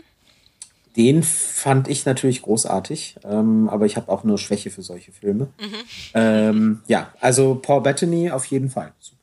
Den 0.96 1.22
fand 1.22 1.88
ich 1.88 2.08
natürlich 2.08 2.42
großartig, 2.42 3.18
ähm, 3.24 3.70
aber 3.70 3.86
ich 3.86 3.98
habe 3.98 4.12
auch 4.12 4.24
nur 4.24 4.40
Schwäche 4.40 4.72
für 4.72 4.82
solche 4.82 5.12
Filme. 5.12 5.50
Mhm. 5.60 5.76
Ähm, 6.16 6.80
ja, 6.88 7.14
also 7.20 7.54
Paul 7.54 7.82
Bettany 7.82 8.32
auf 8.32 8.46
jeden 8.46 8.72
Fall. 8.72 8.94
Super. 9.00 9.17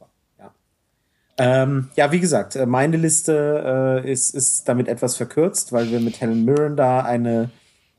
Ja, 1.39 1.63
ähm, 1.63 1.91
ja 1.97 2.13
wie 2.13 2.21
gesagt, 2.21 2.57
äh, 2.57 2.67
meine 2.67 2.97
Liste 2.97 4.03
äh, 4.05 4.11
ist, 4.11 4.35
ist 4.35 4.69
damit 4.69 4.89
etwas 4.89 5.17
verkürzt, 5.17 5.73
weil 5.73 5.91
wir 5.91 6.01
mit 6.01 6.21
Helen 6.21 6.45
Mirren 6.45 6.77
da 6.77 7.01
eine, 7.01 7.51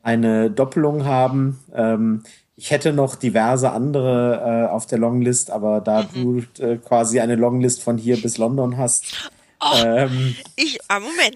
eine 0.04 0.50
Doppelung 0.52 1.06
haben. 1.06 1.60
Ähm, 1.74 2.24
ich 2.58 2.72
hätte 2.72 2.94
noch 2.94 3.16
diverse 3.16 3.72
andere 3.72 4.68
äh, 4.68 4.72
auf 4.72 4.86
der 4.86 4.98
Longlist, 4.98 5.52
aber 5.52 5.82
da 5.82 6.08
mhm. 6.14 6.48
du 6.58 6.64
äh, 6.64 6.78
quasi 6.78 7.20
eine 7.20 7.36
Longlist 7.36 7.84
von 7.84 7.98
hier 7.98 8.22
bis 8.22 8.38
London 8.38 8.78
hast. 8.78 9.30
Oh, 9.60 9.74
ähm, 9.84 10.36
ich, 10.56 10.80
ah, 10.88 11.00
Moment. 11.00 11.36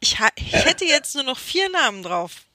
Ich, 0.00 0.18
ich 0.36 0.52
hätte 0.52 0.84
jetzt 0.84 1.14
nur 1.14 1.24
noch 1.24 1.38
vier 1.38 1.68
Namen 1.70 2.02
drauf. 2.02 2.46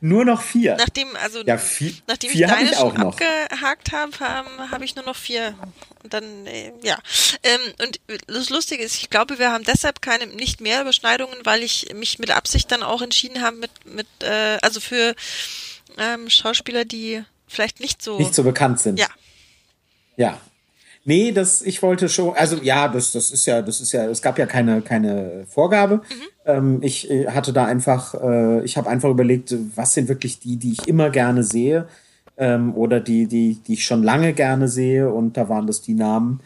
Nur 0.00 0.24
noch 0.24 0.42
vier. 0.42 0.76
Nachdem, 0.76 1.08
also, 1.16 1.42
ja, 1.44 1.58
vier, 1.58 1.92
nachdem 2.06 2.30
vier 2.30 2.46
ich 2.46 2.52
deine 2.52 2.70
ich 2.70 2.76
auch 2.76 2.94
schon 2.94 3.02
noch. 3.02 3.18
abgehakt 3.18 3.92
habe, 3.92 4.12
habe 4.20 4.70
hab 4.70 4.82
ich 4.82 4.96
nur 4.96 5.04
noch 5.04 5.16
vier. 5.16 5.54
Und 6.02 6.14
dann, 6.14 6.46
äh, 6.46 6.72
ja. 6.82 6.98
Ähm, 7.42 7.60
und 7.82 8.00
das 8.26 8.50
Lustige 8.50 8.82
ist, 8.82 8.96
ich 8.96 9.10
glaube, 9.10 9.38
wir 9.38 9.52
haben 9.52 9.64
deshalb 9.64 10.02
keine, 10.02 10.26
nicht 10.26 10.60
mehr 10.60 10.80
Überschneidungen, 10.82 11.36
weil 11.44 11.62
ich 11.62 11.92
mich 11.94 12.18
mit 12.18 12.30
Absicht 12.30 12.70
dann 12.72 12.82
auch 12.82 13.02
entschieden 13.02 13.42
habe, 13.42 13.56
mit, 13.56 13.70
mit, 13.84 14.06
äh, 14.22 14.58
also 14.62 14.80
für 14.80 15.14
ähm, 15.98 16.30
Schauspieler, 16.30 16.84
die 16.84 17.22
vielleicht 17.46 17.80
nicht 17.80 18.02
so. 18.02 18.18
Nicht 18.18 18.34
so 18.34 18.44
bekannt 18.44 18.80
sind. 18.80 18.98
Ja. 18.98 19.08
Ja. 20.16 20.40
Nee, 21.04 21.32
das, 21.32 21.62
ich 21.62 21.82
wollte 21.82 22.08
schon, 22.08 22.36
also 22.36 22.56
ja, 22.56 22.86
das, 22.86 23.12
das 23.12 23.32
ist 23.32 23.46
ja, 23.46 23.62
das 23.62 23.80
ist 23.80 23.92
ja, 23.92 24.04
es 24.06 24.20
gab 24.20 24.38
ja 24.38 24.46
keine, 24.46 24.82
keine 24.82 25.46
Vorgabe. 25.48 25.96
Mhm. 25.96 26.28
Ähm, 26.44 26.78
ich 26.82 27.10
äh, 27.10 27.28
hatte 27.28 27.52
da 27.52 27.66
einfach, 27.66 28.14
äh, 28.14 28.64
ich 28.64 28.76
habe 28.76 28.88
einfach 28.88 29.10
überlegt, 29.10 29.54
was 29.74 29.94
sind 29.94 30.08
wirklich 30.08 30.40
die, 30.40 30.56
die 30.56 30.72
ich 30.72 30.88
immer 30.88 31.10
gerne 31.10 31.42
sehe 31.42 31.86
ähm, 32.36 32.74
oder 32.74 33.00
die, 33.00 33.26
die, 33.26 33.60
die 33.66 33.74
ich 33.74 33.84
schon 33.84 34.02
lange 34.02 34.32
gerne 34.32 34.68
sehe 34.68 35.12
und 35.12 35.36
da 35.36 35.48
waren 35.48 35.66
das 35.66 35.82
die 35.82 35.94
Namen. 35.94 36.40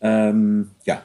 Ähm, 0.00 0.70
ja. 0.84 1.02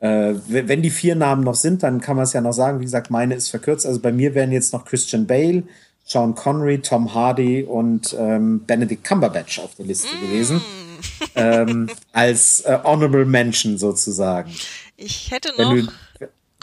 Äh, 0.00 0.34
wenn 0.48 0.82
die 0.82 0.90
vier 0.90 1.14
Namen 1.14 1.44
noch 1.44 1.54
sind, 1.54 1.82
dann 1.82 2.00
kann 2.00 2.16
man 2.16 2.24
es 2.24 2.32
ja 2.32 2.40
noch 2.40 2.52
sagen. 2.52 2.80
Wie 2.80 2.84
gesagt, 2.84 3.10
meine 3.10 3.34
ist 3.34 3.48
verkürzt. 3.48 3.86
Also 3.86 4.00
bei 4.00 4.12
mir 4.12 4.34
wären 4.34 4.52
jetzt 4.52 4.72
noch 4.72 4.84
Christian 4.84 5.26
Bale, 5.26 5.62
Sean 6.04 6.34
Connery, 6.34 6.80
Tom 6.80 7.14
Hardy 7.14 7.62
und 7.62 8.14
ähm, 8.18 8.64
Benedict 8.66 9.04
Cumberbatch 9.04 9.60
auf 9.60 9.74
der 9.76 9.86
Liste 9.86 10.14
mm. 10.14 10.20
gewesen. 10.20 10.60
ähm, 11.34 11.88
als 12.12 12.60
äh, 12.60 12.78
Honorable 12.84 13.24
Mention 13.24 13.78
sozusagen. 13.78 14.50
Ich 14.96 15.30
hätte 15.30 15.52
noch 15.56 15.74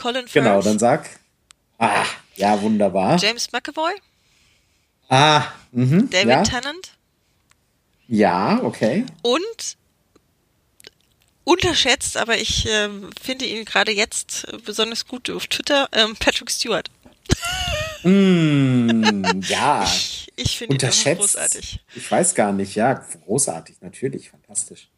Colin 0.02 0.28
Firth. 0.28 0.34
Genau, 0.34 0.62
dann 0.62 0.80
sag. 0.80 1.10
Ah, 1.78 2.06
ja, 2.36 2.62
wunderbar. 2.62 3.18
James 3.18 3.52
McAvoy. 3.52 3.94
Ah, 5.10 5.44
mh, 5.72 6.04
David 6.10 6.30
ja. 6.30 6.44
Tennant. 6.44 6.92
Ja, 8.08 8.60
okay. 8.64 9.06
Und 9.22 9.78
unterschätzt, 11.44 12.18
aber 12.18 12.38
ich 12.38 12.66
äh, 12.68 12.90
finde 13.22 13.46
ihn 13.46 13.66
gerade 13.66 13.92
jetzt 13.92 14.48
besonders 14.66 15.08
gut 15.08 15.30
auf 15.30 15.48
Twitter, 15.48 15.88
ähm, 15.92 16.16
Patrick 16.18 16.52
Stewart. 16.52 16.90
Mm, 18.04 19.42
ja. 19.48 19.88
Ich, 19.94 20.32
ich 20.36 20.58
finde 20.58 20.74
ihn 20.88 21.18
großartig. 21.18 21.82
Ich 21.94 22.10
weiß 22.10 22.34
gar 22.34 22.52
nicht, 22.52 22.74
ja, 22.74 22.94
großartig, 22.94 23.76
natürlich, 23.82 24.32
fantastisch. 24.32 24.90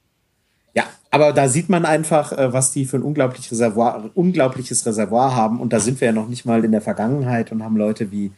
Ja, 0.74 0.86
aber 1.12 1.34
da 1.34 1.48
sieht 1.48 1.70
man 1.70 1.86
einfach, 1.86 2.32
äh, 2.32 2.52
was 2.52 2.72
die 2.72 2.86
für 2.86 2.98
ein 2.98 3.04
unglaublich 3.04 3.52
Reservoir, 3.52 4.10
unglaubliches 4.16 4.86
Reservoir 4.86 5.36
haben. 5.36 5.60
Und 5.60 5.72
da 5.72 5.80
sind 5.80 6.02
wir 6.02 6.08
ja 6.08 6.12
noch 6.12 6.28
nicht 6.28 6.46
mal 6.46 6.66
in 6.66 6.72
der 6.72 6.82
Vergangenheit 6.82 7.52
und 7.52 7.64
haben 7.64 7.78
Leute 7.78 8.12
wie 8.12 8.32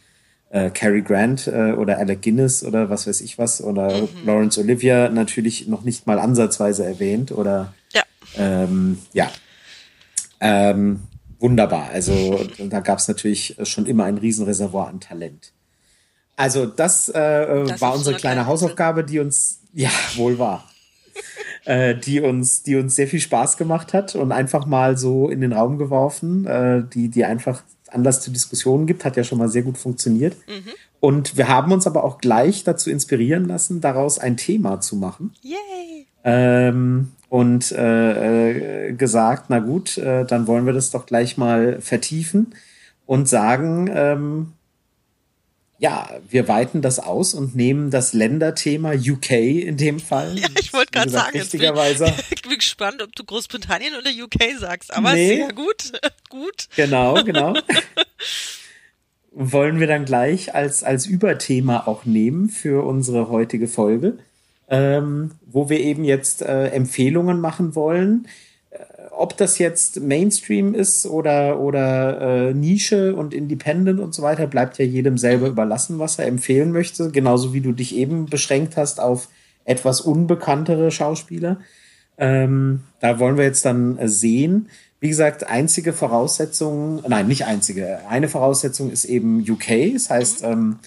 äh, 0.49 0.69
Cary 0.69 1.01
Grant 1.01 1.47
äh, 1.47 1.71
oder 1.73 1.97
Alec 1.97 2.21
Guinness 2.21 2.63
oder 2.63 2.89
was 2.89 3.07
weiß 3.07 3.21
ich 3.21 3.37
was 3.37 3.61
oder 3.61 4.01
mhm. 4.01 4.09
Lawrence 4.25 4.59
Olivia 4.59 5.09
natürlich 5.09 5.67
noch 5.67 5.83
nicht 5.83 6.07
mal 6.07 6.19
ansatzweise 6.19 6.85
erwähnt 6.85 7.31
oder 7.31 7.73
ja. 7.93 8.03
Ähm, 8.37 8.99
ja. 9.13 9.31
Ähm, 10.39 11.01
wunderbar. 11.39 11.89
Also 11.91 12.45
da 12.59 12.81
gab 12.81 12.99
es 12.99 13.07
natürlich 13.07 13.55
schon 13.63 13.85
immer 13.85 14.05
ein 14.05 14.17
Riesenreservoir 14.17 14.87
an 14.87 14.99
Talent. 14.99 15.53
Also 16.35 16.65
das, 16.65 17.07
äh, 17.09 17.65
das 17.65 17.81
war 17.81 17.93
unsere 17.93 18.17
kleine 18.17 18.45
Hausaufgabe, 18.45 19.03
die 19.05 19.19
uns, 19.19 19.61
ja, 19.73 19.89
wohl 20.15 20.37
war, 20.37 20.65
äh, 21.65 21.95
die 21.95 22.21
uns, 22.21 22.63
die 22.63 22.75
uns 22.75 22.95
sehr 22.95 23.07
viel 23.07 23.19
Spaß 23.19 23.57
gemacht 23.57 23.93
hat 23.93 24.15
und 24.15 24.31
einfach 24.31 24.65
mal 24.65 24.97
so 24.97 25.29
in 25.29 25.41
den 25.41 25.53
Raum 25.53 25.77
geworfen, 25.77 26.45
äh, 26.45 26.83
die, 26.93 27.09
die 27.09 27.25
einfach 27.25 27.63
Anlass 27.89 28.21
zu 28.21 28.31
Diskussionen 28.31 28.87
gibt, 28.87 29.05
hat 29.05 29.17
ja 29.17 29.23
schon 29.23 29.37
mal 29.37 29.49
sehr 29.49 29.63
gut 29.63 29.77
funktioniert. 29.77 30.35
Mhm. 30.47 30.69
Und 30.99 31.37
wir 31.37 31.47
haben 31.47 31.71
uns 31.71 31.87
aber 31.87 32.03
auch 32.03 32.19
gleich 32.19 32.63
dazu 32.63 32.89
inspirieren 32.89 33.45
lassen, 33.45 33.81
daraus 33.81 34.17
ein 34.17 34.37
Thema 34.37 34.81
zu 34.81 34.95
machen. 34.95 35.33
Yay! 35.41 36.07
Ähm, 36.23 37.11
und 37.29 37.71
äh, 37.71 38.87
äh, 38.89 38.93
gesagt, 38.93 39.45
na 39.49 39.59
gut, 39.59 39.97
äh, 39.97 40.25
dann 40.25 40.47
wollen 40.47 40.65
wir 40.65 40.73
das 40.73 40.89
doch 40.89 41.05
gleich 41.05 41.37
mal 41.37 41.79
vertiefen 41.81 42.53
und 43.05 43.29
sagen, 43.29 43.89
ähm, 43.93 44.53
ja, 45.85 46.09
wir 46.27 46.47
weiten 46.47 46.81
das 46.81 46.97
aus 46.97 47.35
und 47.35 47.55
nehmen 47.55 47.91
das 47.91 48.13
Länderthema 48.13 48.93
UK 48.93 49.31
in 49.31 49.77
dem 49.77 49.99
Fall. 49.99 50.35
Ja, 50.35 50.47
ich 50.59 50.73
wollte 50.73 50.91
gerade 50.91 51.11
sagen, 51.11 51.37
richtigerweise. 51.37 52.11
Ich 52.31 52.41
bin 52.41 52.57
gespannt, 52.57 53.03
ob 53.03 53.15
du 53.15 53.23
Großbritannien 53.23 53.93
oder 53.95 54.09
UK 54.09 54.57
sagst, 54.59 54.91
aber 54.91 55.13
nee. 55.13 55.35
sehr 55.35 55.53
gut, 55.53 55.91
gut. 56.29 56.69
Genau, 56.75 57.13
genau. 57.23 57.53
Wollen 59.31 59.79
wir 59.79 59.85
dann 59.85 60.05
gleich 60.05 60.55
als, 60.55 60.83
als 60.83 61.05
Überthema 61.05 61.85
auch 61.85 62.05
nehmen 62.05 62.49
für 62.49 62.83
unsere 62.83 63.29
heutige 63.29 63.67
Folge 63.67 64.17
ähm, 64.67 65.33
wo 65.45 65.69
wir 65.69 65.79
eben 65.79 66.03
jetzt 66.03 66.41
äh, 66.41 66.69
Empfehlungen 66.69 67.39
machen 67.39 67.75
wollen. 67.75 68.27
Ob 69.17 69.37
das 69.37 69.57
jetzt 69.57 70.01
Mainstream 70.01 70.73
ist 70.73 71.05
oder, 71.05 71.59
oder 71.59 72.21
äh, 72.49 72.53
Nische 72.53 73.15
und 73.15 73.33
Independent 73.33 73.99
und 73.99 74.13
so 74.13 74.21
weiter, 74.21 74.47
bleibt 74.47 74.77
ja 74.77 74.85
jedem 74.85 75.17
selber 75.17 75.47
überlassen, 75.47 75.99
was 75.99 76.19
er 76.19 76.27
empfehlen 76.27 76.71
möchte. 76.71 77.11
Genauso 77.11 77.53
wie 77.53 77.61
du 77.61 77.71
dich 77.71 77.95
eben 77.95 78.25
beschränkt 78.25 78.77
hast 78.77 78.99
auf 78.99 79.29
etwas 79.63 80.01
unbekanntere 80.01 80.91
Schauspieler. 80.91 81.59
Ähm, 82.17 82.81
da 82.99 83.19
wollen 83.19 83.37
wir 83.37 83.45
jetzt 83.45 83.65
dann 83.65 83.97
sehen. 84.07 84.69
Wie 84.99 85.09
gesagt, 85.09 85.45
einzige 85.45 85.93
Voraussetzung, 85.93 87.03
nein, 87.07 87.27
nicht 87.27 87.45
einzige. 87.45 87.99
Eine 88.07 88.29
Voraussetzung 88.29 88.91
ist 88.91 89.05
eben 89.05 89.45
UK. 89.47 89.93
Das 89.93 90.09
heißt, 90.09 90.43
mhm. 90.43 90.51
ähm, 90.51 90.79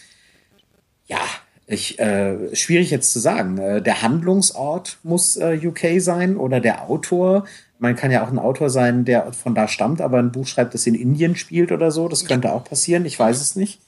ja, 1.07 1.21
ich, 1.67 1.99
äh, 1.99 2.55
schwierig 2.57 2.91
jetzt 2.91 3.13
zu 3.13 3.19
sagen. 3.19 3.59
Äh, 3.59 3.83
der 3.83 4.03
Handlungsort 4.03 4.99
muss 5.03 5.37
äh, 5.37 5.61
UK 5.63 6.01
sein 6.01 6.37
oder 6.37 6.61
der 6.61 6.89
Autor. 6.89 7.45
Man 7.79 7.97
kann 7.97 8.11
ja 8.11 8.25
auch 8.25 8.29
ein 8.29 8.39
Autor 8.39 8.71
sein, 8.71 9.05
der 9.05 9.33
von 9.33 9.55
da 9.55 9.69
stammt, 9.69 10.01
aber 10.01 10.19
ein 10.19 10.33
Buch 10.33 10.47
schreibt, 10.47 10.75
das 10.75 10.87
in 10.87 10.95
Indien 10.95 11.37
spielt 11.37 11.71
oder 11.71 11.91
so. 11.91 12.09
Das 12.09 12.25
könnte 12.25 12.53
auch 12.53 12.65
passieren. 12.65 13.05
Ich 13.05 13.19
weiß 13.19 13.41
es 13.41 13.57
nicht. 13.57 13.81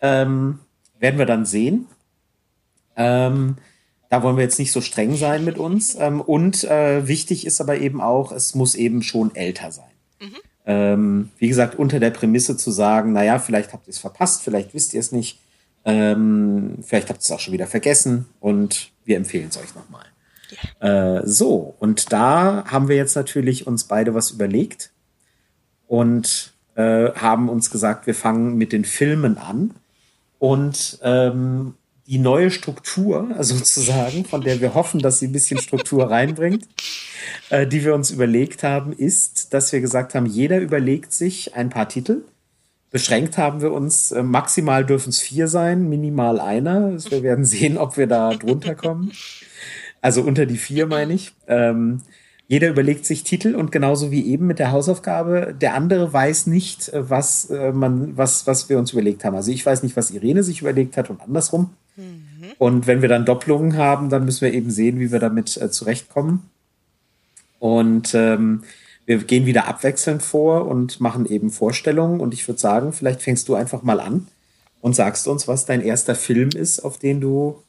Ähm, 0.00 0.58
werden 0.98 1.18
wir 1.18 1.26
dann 1.26 1.46
sehen. 1.46 1.86
Ähm, 2.96 3.56
da 4.08 4.22
wollen 4.22 4.36
wir 4.36 4.44
jetzt 4.44 4.58
nicht 4.58 4.72
so 4.72 4.80
streng 4.80 5.16
sein 5.16 5.44
mit 5.44 5.58
uns. 5.58 5.96
Ähm, 6.00 6.20
und 6.20 6.64
äh, 6.64 7.08
wichtig 7.08 7.46
ist 7.46 7.60
aber 7.60 7.78
eben 7.78 8.00
auch, 8.00 8.32
es 8.32 8.54
muss 8.54 8.74
eben 8.74 9.02
schon 9.02 9.34
älter 9.34 9.70
sein. 9.72 9.84
Mhm. 10.20 10.36
Ähm, 10.66 11.28
wie 11.38 11.48
gesagt, 11.48 11.76
unter 11.76 12.00
der 12.00 12.10
Prämisse 12.10 12.56
zu 12.56 12.70
sagen, 12.70 13.12
naja, 13.12 13.38
vielleicht 13.38 13.72
habt 13.72 13.86
ihr 13.86 13.92
es 13.92 13.98
verpasst, 13.98 14.42
vielleicht 14.42 14.74
wisst 14.74 14.92
ihr 14.92 15.00
es 15.00 15.12
nicht. 15.12 15.40
Ähm, 15.84 16.78
vielleicht 16.82 17.08
habt 17.08 17.20
ihr 17.20 17.22
es 17.22 17.30
auch 17.30 17.40
schon 17.40 17.54
wieder 17.54 17.66
vergessen 17.66 18.26
und 18.40 18.90
wir 19.04 19.16
empfehlen 19.16 19.48
es 19.48 19.56
euch 19.56 19.74
nochmal. 19.74 20.04
Yeah. 20.80 21.18
Äh, 21.18 21.26
so, 21.26 21.74
und 21.78 22.12
da 22.12 22.64
haben 22.66 22.88
wir 22.88 22.96
jetzt 22.96 23.16
natürlich 23.16 23.66
uns 23.66 23.84
beide 23.84 24.14
was 24.14 24.30
überlegt 24.30 24.90
und 25.86 26.52
äh, 26.74 27.10
haben 27.12 27.48
uns 27.48 27.70
gesagt, 27.70 28.06
wir 28.06 28.14
fangen 28.14 28.56
mit 28.56 28.72
den 28.72 28.84
Filmen 28.84 29.38
an 29.38 29.74
und 30.38 30.98
ähm, 31.02 31.74
die 32.06 32.18
neue 32.18 32.50
Struktur 32.50 33.34
sozusagen, 33.40 34.24
von 34.24 34.42
der 34.42 34.60
wir 34.60 34.74
hoffen, 34.74 35.00
dass 35.00 35.18
sie 35.18 35.26
ein 35.26 35.32
bisschen 35.32 35.58
Struktur 35.58 36.10
reinbringt, 36.10 36.66
äh, 37.50 37.66
die 37.66 37.84
wir 37.84 37.94
uns 37.94 38.10
überlegt 38.10 38.62
haben, 38.62 38.92
ist, 38.92 39.54
dass 39.54 39.72
wir 39.72 39.80
gesagt 39.80 40.14
haben, 40.14 40.26
jeder 40.26 40.60
überlegt 40.60 41.12
sich 41.12 41.54
ein 41.54 41.70
paar 41.70 41.88
Titel 41.88 42.22
Beschränkt 42.96 43.36
haben 43.36 43.60
wir 43.60 43.72
uns, 43.72 44.12
äh, 44.12 44.22
maximal 44.22 44.84
dürfen 44.84 45.10
es 45.10 45.20
vier 45.20 45.48
sein, 45.48 45.88
minimal 45.88 46.40
einer. 46.40 46.86
Also 46.86 47.10
wir 47.10 47.22
werden 47.22 47.44
sehen, 47.44 47.76
ob 47.78 47.96
wir 47.96 48.06
da 48.06 48.32
drunter 48.34 48.74
kommen. 48.74 49.12
Also 50.06 50.22
unter 50.22 50.46
die 50.46 50.56
vier 50.56 50.86
meine 50.86 51.14
ich. 51.14 51.32
Ähm, 51.48 52.00
jeder 52.46 52.68
überlegt 52.68 53.04
sich 53.04 53.24
Titel 53.24 53.56
und 53.56 53.72
genauso 53.72 54.12
wie 54.12 54.24
eben 54.24 54.46
mit 54.46 54.60
der 54.60 54.70
Hausaufgabe, 54.70 55.52
der 55.60 55.74
andere 55.74 56.12
weiß 56.12 56.46
nicht, 56.46 56.90
äh, 56.90 57.10
was 57.10 57.50
äh, 57.50 57.72
man, 57.72 58.16
was, 58.16 58.46
was 58.46 58.68
wir 58.68 58.78
uns 58.78 58.92
überlegt 58.92 59.24
haben. 59.24 59.34
Also 59.34 59.50
ich 59.50 59.66
weiß 59.66 59.82
nicht, 59.82 59.96
was 59.96 60.12
Irene 60.12 60.44
sich 60.44 60.60
überlegt 60.60 60.96
hat 60.96 61.10
und 61.10 61.20
andersrum. 61.20 61.70
Mhm. 61.96 62.52
Und 62.58 62.86
wenn 62.86 63.02
wir 63.02 63.08
dann 63.08 63.24
Doppelungen 63.24 63.76
haben, 63.76 64.08
dann 64.08 64.24
müssen 64.24 64.42
wir 64.42 64.54
eben 64.54 64.70
sehen, 64.70 65.00
wie 65.00 65.10
wir 65.10 65.18
damit 65.18 65.56
äh, 65.56 65.72
zurechtkommen. 65.72 66.50
Und 67.58 68.14
ähm, 68.14 68.62
wir 69.06 69.18
gehen 69.18 69.44
wieder 69.44 69.66
abwechselnd 69.66 70.22
vor 70.22 70.68
und 70.68 71.00
machen 71.00 71.26
eben 71.26 71.50
Vorstellungen. 71.50 72.20
Und 72.20 72.32
ich 72.32 72.46
würde 72.46 72.60
sagen, 72.60 72.92
vielleicht 72.92 73.22
fängst 73.22 73.48
du 73.48 73.56
einfach 73.56 73.82
mal 73.82 73.98
an 73.98 74.28
und 74.80 74.94
sagst 74.94 75.26
uns, 75.26 75.48
was 75.48 75.66
dein 75.66 75.80
erster 75.80 76.14
Film 76.14 76.50
ist, 76.50 76.78
auf 76.78 76.96
den 76.96 77.20
du 77.20 77.60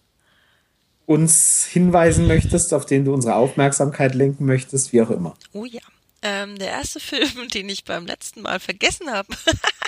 uns 1.07 1.65
hinweisen 1.65 2.27
möchtest, 2.27 2.73
auf 2.73 2.85
den 2.85 3.05
du 3.05 3.13
unsere 3.13 3.35
Aufmerksamkeit 3.35 4.13
lenken 4.13 4.45
möchtest, 4.45 4.91
wie 4.93 5.01
auch 5.01 5.09
immer. 5.09 5.35
Oh 5.53 5.65
ja. 5.65 5.81
Ähm, 6.21 6.59
der 6.59 6.67
erste 6.67 6.99
Film, 7.09 7.47
den 7.53 7.69
ich 7.69 7.85
beim 7.85 8.05
letzten 8.05 8.41
Mal 8.43 8.59
vergessen 8.59 9.09
habe, 9.11 9.29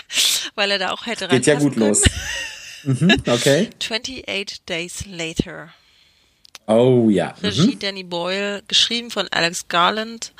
weil 0.55 0.71
er 0.71 0.79
da 0.79 0.91
auch 0.91 1.05
hätte 1.05 1.27
Geht 1.27 1.45
ja 1.45 1.55
gut 1.59 1.73
können. 1.75 1.89
los. 1.89 2.01
Mhm, 2.83 3.11
okay. 3.27 3.69
28 3.77 4.63
Days 4.63 5.05
Later. 5.05 5.67
Oh 6.65 7.09
ja. 7.09 7.35
Regie 7.43 7.75
Mhm. 7.75 7.79
Danny 7.79 8.03
Boyle, 8.03 8.63
geschrieben 8.69 9.11
von 9.11 9.27
Alex 9.31 9.67
Garland 9.67 10.31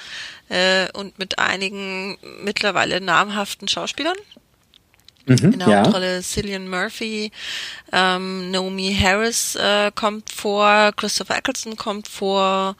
äh, 0.48 0.88
und 0.94 1.20
mit 1.20 1.38
einigen 1.38 2.18
mittlerweile 2.42 3.02
namhaften 3.02 3.68
Schauspielern. 3.68 4.16
Mhm, 5.26 5.54
In 5.54 5.60
der 5.60 5.68
ja. 5.68 5.78
Hauptrolle 5.80 6.22
Cillian 6.22 6.68
Murphy, 6.68 7.32
ähm, 7.92 8.52
Naomi 8.52 8.96
Harris 9.00 9.56
äh, 9.56 9.92
kommt 9.94 10.30
vor, 10.32 10.92
Christopher 10.96 11.38
Eccleston 11.38 11.76
kommt 11.76 12.08
vor. 12.08 12.76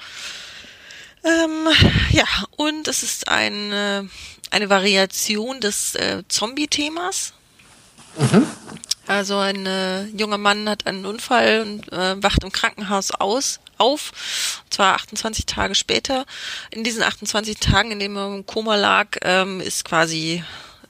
Ähm, 1.24 1.68
ja, 2.12 2.26
und 2.56 2.88
es 2.88 3.04
ist 3.04 3.28
eine, 3.28 4.10
eine 4.52 4.70
Variation 4.70 5.60
des 5.60 5.96
äh, 5.96 6.24
Zombie-Themas. 6.28 7.34
Also 9.08 9.38
ein 9.38 9.66
äh, 9.66 10.06
junger 10.06 10.38
Mann 10.38 10.70
hat 10.70 10.86
einen 10.86 11.06
Unfall 11.06 11.62
und 11.62 11.92
äh, 11.92 12.22
wacht 12.22 12.44
im 12.44 12.52
Krankenhaus 12.52 13.12
aus, 13.12 13.60
auf, 13.78 14.62
und 14.66 14.74
zwar 14.74 14.96
28 14.96 15.46
Tage 15.46 15.74
später. 15.74 16.26
In 16.70 16.84
diesen 16.84 17.02
28 17.02 17.58
Tagen, 17.60 17.92
in 17.92 18.00
denen 18.00 18.18
er 18.18 18.28
im 18.28 18.46
Koma 18.46 18.76
lag, 18.76 19.08
ähm, 19.24 19.62
ist 19.62 19.86
quasi 19.86 20.44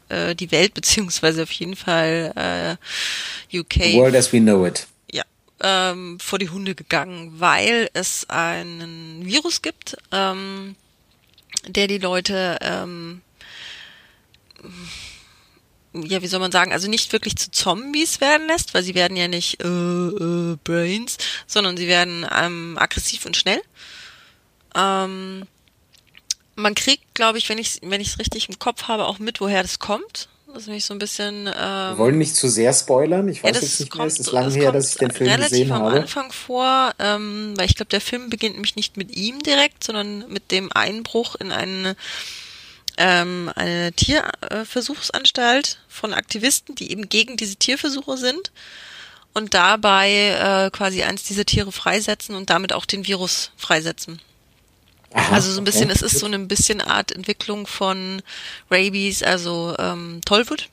äh, 0.10 0.36
die 0.36 0.52
Welt, 0.52 0.74
beziehungsweise 0.80 1.44
auf 1.44 1.52
jeden 1.52 1.76
Fall 1.76 2.78
äh, 3.52 3.58
UK 3.58 3.74
The 3.74 3.94
world 3.96 4.16
as 4.16 4.32
we 4.34 4.40
know 4.40 4.66
it. 4.66 4.88
ja, 5.12 5.24
ähm, 5.62 6.20
vor 6.20 6.40
die 6.40 6.50
Hunde 6.50 6.76
gegangen, 6.76 7.40
weil 7.40 7.90
es 7.94 8.30
einen 8.30 9.26
Virus 9.26 9.62
gibt, 9.62 9.98
ähm, 10.12 10.76
der 11.68 11.88
die 11.88 11.98
Leute, 11.98 12.58
ähm, 12.62 13.22
ja, 15.94 16.22
wie 16.22 16.28
soll 16.28 16.40
man 16.40 16.52
sagen, 16.52 16.72
also 16.72 16.88
nicht 16.88 17.12
wirklich 17.14 17.36
zu 17.36 17.50
Zombies 17.52 18.22
werden 18.22 18.48
lässt, 18.48 18.74
weil 18.74 18.84
sie 18.84 18.94
werden 18.96 19.18
ja 19.18 19.28
nicht 19.28 19.62
äh, 19.64 19.68
äh, 19.68 20.58
Brains, 20.64 21.18
sondern 21.48 21.78
sie 21.78 21.88
werden 21.88 22.26
ähm, 22.32 22.78
aggressiv 22.78 23.26
und 23.26 23.36
schnell. 23.36 23.62
Ähm, 24.76 25.48
man 26.60 26.76
kriegt, 26.76 27.16
glaube 27.16 27.38
ich, 27.38 27.50
wenn 27.50 27.58
ich 27.58 27.80
wenn 27.82 28.02
ich 28.02 28.10
es 28.10 28.20
richtig 28.20 28.50
im 28.50 28.60
Kopf 28.60 28.84
habe, 28.84 29.06
auch 29.06 29.20
mit, 29.20 29.42
woher 29.42 29.62
das 29.62 29.80
kommt. 29.80 30.30
Das 30.48 30.64
ist 30.64 30.68
nämlich 30.68 30.86
so 30.86 30.96
ein 30.96 31.00
bisschen. 31.00 31.46
Ähm, 31.48 31.54
Wir 31.54 31.98
wollen 31.98 32.18
nicht 32.18 32.36
zu 32.36 32.50
sehr 32.50 32.74
spoilern. 32.74 33.28
Ich 33.30 33.44
weiß 33.44 33.56
ja, 33.56 33.62
jetzt 33.62 33.80
nicht 33.80 33.96
mehr. 33.96 34.08
Es 34.08 34.20
ist 34.20 34.32
lange 34.32 34.52
her, 34.54 34.64
kommt 34.66 34.76
dass 34.76 34.90
ich 34.90 34.96
den 34.98 35.12
Film 35.12 35.30
relativ 35.30 35.52
gesehen 35.52 35.72
am 35.72 35.84
habe. 35.84 36.02
Anfang 36.02 36.32
vor, 36.32 36.94
ähm, 36.98 37.54
weil 37.56 37.68
ich 37.68 37.76
glaube, 37.76 37.90
der 37.90 38.02
Film 38.02 38.30
beginnt 38.32 38.56
nämlich 38.56 38.76
nicht 38.76 38.98
mit 38.98 39.16
ihm 39.16 39.44
direkt, 39.44 39.84
sondern 39.84 40.28
mit 40.28 40.50
dem 40.52 40.72
Einbruch 40.72 41.36
in 41.36 41.52
eine, 41.52 41.96
ähm, 42.98 43.52
eine 43.56 43.94
Tierversuchsanstalt 43.94 45.78
von 45.88 46.16
Aktivisten, 46.16 46.74
die 46.74 46.92
eben 46.92 47.10
gegen 47.10 47.38
diese 47.38 47.56
Tierversuche 47.56 48.18
sind 48.18 48.52
und 49.34 49.54
dabei 49.54 50.66
äh, 50.66 50.72
quasi 50.72 51.04
eins 51.04 51.24
dieser 51.24 51.46
Tiere 51.46 51.72
freisetzen 51.72 52.34
und 52.36 52.50
damit 52.50 52.74
auch 52.74 52.86
den 52.86 53.06
Virus 53.06 53.52
freisetzen. 53.56 54.20
Aha, 55.14 55.34
Also 55.36 55.52
so 55.52 55.60
ein 55.62 55.64
bisschen, 55.64 55.86
okay. 55.86 55.94
es 55.96 56.02
ist 56.02 56.20
so 56.20 56.26
eine 56.26 56.40
bisschen 56.40 56.82
Art 56.82 57.12
Entwicklung 57.12 57.66
von 57.68 58.22
Rabies, 58.70 59.24
also 59.24 59.76
ähm, 59.80 60.22
Tollwut. 60.26 60.70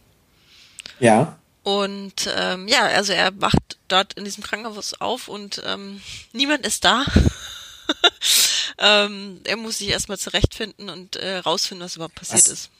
Ja. 1.00 1.38
Und 1.62 2.28
ähm, 2.36 2.68
ja, 2.68 2.82
also 2.86 3.12
er 3.12 3.40
wacht 3.40 3.78
dort 3.88 4.12
in 4.14 4.24
diesem 4.24 4.42
Krankenhaus 4.44 4.94
auf 5.00 5.28
und 5.28 5.62
ähm, 5.66 6.00
niemand 6.32 6.64
ist 6.66 6.84
da. 6.84 7.04
ähm, 8.78 9.40
er 9.44 9.56
muss 9.56 9.78
sich 9.78 9.88
erstmal 9.88 10.18
zurechtfinden 10.18 10.88
und 10.90 11.16
äh, 11.16 11.38
rausfinden, 11.38 11.84
was 11.84 11.96
überhaupt 11.96 12.14
passiert 12.14 12.42
Was- 12.42 12.48
ist. 12.48 12.70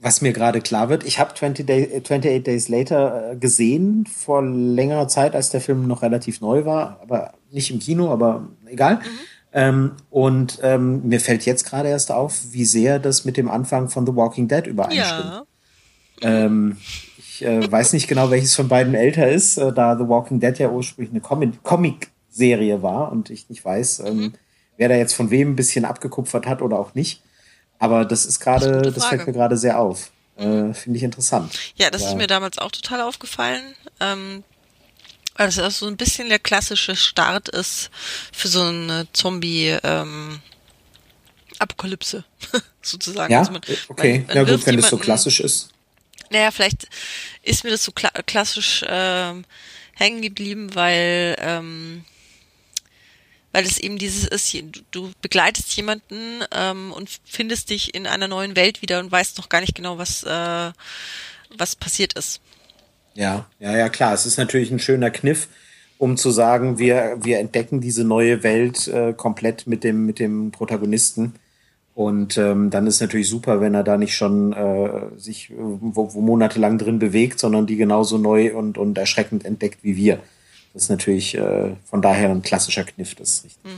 Was 0.00 0.20
mir 0.20 0.32
gerade 0.32 0.60
klar 0.60 0.90
wird, 0.90 1.02
ich 1.02 1.18
habe 1.18 1.34
20 1.34 1.66
Day, 1.66 1.82
äh, 1.82 1.96
28 2.00 2.44
Days 2.44 2.68
Later 2.68 3.32
äh, 3.32 3.36
gesehen, 3.36 4.06
vor 4.06 4.42
längerer 4.44 5.08
Zeit, 5.08 5.34
als 5.34 5.50
der 5.50 5.60
Film 5.60 5.88
noch 5.88 6.02
relativ 6.02 6.40
neu 6.40 6.64
war, 6.64 7.00
aber 7.02 7.34
nicht 7.50 7.70
im 7.72 7.80
Kino, 7.80 8.12
aber 8.12 8.46
egal. 8.66 9.00
Ähm, 9.52 9.92
und 10.10 10.58
ähm, 10.62 11.06
mir 11.08 11.20
fällt 11.20 11.46
jetzt 11.46 11.64
gerade 11.64 11.88
erst 11.88 12.12
auf, 12.12 12.38
wie 12.50 12.64
sehr 12.66 12.98
das 12.98 13.24
mit 13.24 13.36
dem 13.36 13.50
Anfang 13.50 13.88
von 13.88 14.06
The 14.06 14.14
Walking 14.14 14.46
Dead 14.48 14.66
übereinstimmt. 14.66 15.32
Ja, 15.32 15.42
Ähm, 16.20 16.76
ich 17.16 17.42
äh, 17.44 17.60
weiß 17.70 17.92
nicht 17.94 18.08
genau, 18.08 18.30
welches 18.30 18.54
von 18.54 18.68
beiden 18.68 18.94
älter 18.94 19.28
ist, 19.30 19.56
äh, 19.56 19.72
da 19.72 19.96
The 19.96 20.08
Walking 20.08 20.40
Dead 20.40 20.58
ja 20.58 20.68
ursprünglich 20.70 21.10
eine 21.12 21.20
Comi- 21.20 21.56
Comic-Serie 21.62 22.82
war 22.82 23.10
und 23.10 23.30
ich 23.30 23.48
nicht 23.48 23.64
weiß, 23.64 24.00
ähm, 24.00 24.16
Mhm. 24.18 24.34
wer 24.76 24.88
da 24.88 24.94
jetzt 24.96 25.14
von 25.14 25.30
wem 25.30 25.52
ein 25.52 25.56
bisschen 25.56 25.84
abgekupfert 25.84 26.46
hat 26.46 26.60
oder 26.62 26.78
auch 26.78 26.94
nicht. 26.94 27.22
Aber 27.78 28.04
das 28.04 28.26
ist 28.26 28.40
gerade, 28.40 28.82
das 28.82 29.04
Frage. 29.04 29.16
fällt 29.16 29.26
mir 29.28 29.32
gerade 29.32 29.56
sehr 29.56 29.78
auf. 29.80 30.10
Äh, 30.36 30.72
Finde 30.74 30.96
ich 30.98 31.02
interessant. 31.02 31.58
ja, 31.76 31.90
das 31.90 32.02
ist 32.02 32.10
Ja. 32.12 32.16
mir 32.16 32.26
damals 32.26 32.58
auch 32.58 32.70
total 32.70 33.00
aufgefallen. 33.00 33.62
Ähm, 34.00 34.44
weil 35.38 35.50
das 35.50 35.78
so 35.78 35.86
ein 35.86 35.96
bisschen 35.96 36.28
der 36.28 36.38
klassische 36.38 36.94
Start 36.96 37.48
ist 37.48 37.88
für 38.32 38.48
so 38.48 38.62
eine 38.64 39.06
Zombie 39.14 39.68
ähm, 39.82 40.40
Apokalypse 41.58 42.24
sozusagen. 42.82 43.32
Ja, 43.32 43.40
Also 43.40 43.52
man- 43.52 43.62
okay. 43.88 44.18
man- 44.18 44.26
man 44.26 44.36
ja 44.36 44.42
gut, 44.44 44.66
wenn 44.66 44.76
das 44.76 44.90
so 44.90 44.98
klassisch 44.98 45.40
ist. 45.40 45.70
Naja, 46.30 46.50
vielleicht 46.50 46.88
ist 47.42 47.64
mir 47.64 47.70
das 47.70 47.84
so 47.84 47.92
kla 47.92 48.10
klassisch 48.10 48.84
ähm, 48.86 49.44
hängen 49.94 50.20
geblieben, 50.20 50.74
weil 50.74 51.36
ähm, 51.40 52.04
weil 53.52 53.64
es 53.64 53.78
eben 53.78 53.98
dieses 53.98 54.24
ist, 54.28 54.52
du, 54.52 54.82
du 54.90 55.12
begleitest 55.22 55.74
jemanden 55.74 56.44
ähm, 56.52 56.92
und 56.92 57.08
findest 57.24 57.70
dich 57.70 57.94
in 57.94 58.06
einer 58.06 58.28
neuen 58.28 58.56
Welt 58.56 58.82
wieder 58.82 59.00
und 59.00 59.10
weißt 59.10 59.38
noch 59.38 59.48
gar 59.48 59.60
nicht 59.62 59.74
genau, 59.74 59.96
was 59.96 60.22
äh, 60.22 60.72
was 61.56 61.74
passiert 61.76 62.12
ist. 62.12 62.40
Ja, 63.18 63.46
ja, 63.58 63.76
ja, 63.76 63.88
klar. 63.88 64.14
Es 64.14 64.26
ist 64.26 64.38
natürlich 64.38 64.70
ein 64.70 64.78
schöner 64.78 65.10
Kniff, 65.10 65.48
um 65.98 66.16
zu 66.16 66.30
sagen, 66.30 66.78
wir, 66.78 67.18
wir 67.20 67.40
entdecken 67.40 67.80
diese 67.80 68.04
neue 68.04 68.44
Welt 68.44 68.86
äh, 68.86 69.12
komplett 69.12 69.66
mit 69.66 69.82
dem, 69.82 70.06
mit 70.06 70.20
dem 70.20 70.52
Protagonisten. 70.52 71.34
Und 71.96 72.38
ähm, 72.38 72.70
dann 72.70 72.86
ist 72.86 73.00
natürlich 73.00 73.28
super, 73.28 73.60
wenn 73.60 73.74
er 73.74 73.82
da 73.82 73.96
nicht 73.96 74.14
schon 74.14 74.52
äh, 74.52 75.18
sich 75.18 75.50
äh, 75.50 75.54
wo, 75.58 76.14
wo 76.14 76.20
monatelang 76.20 76.78
drin 76.78 77.00
bewegt, 77.00 77.40
sondern 77.40 77.66
die 77.66 77.74
genauso 77.74 78.18
neu 78.18 78.54
und, 78.54 78.78
und 78.78 78.96
erschreckend 78.96 79.44
entdeckt 79.44 79.82
wie 79.82 79.96
wir. 79.96 80.20
Das 80.72 80.84
ist 80.84 80.90
natürlich 80.90 81.36
äh, 81.36 81.74
von 81.86 82.00
daher 82.00 82.30
ein 82.30 82.42
klassischer 82.42 82.84
Kniff, 82.84 83.16
das 83.16 83.30
ist 83.30 83.44
richtig. 83.46 83.72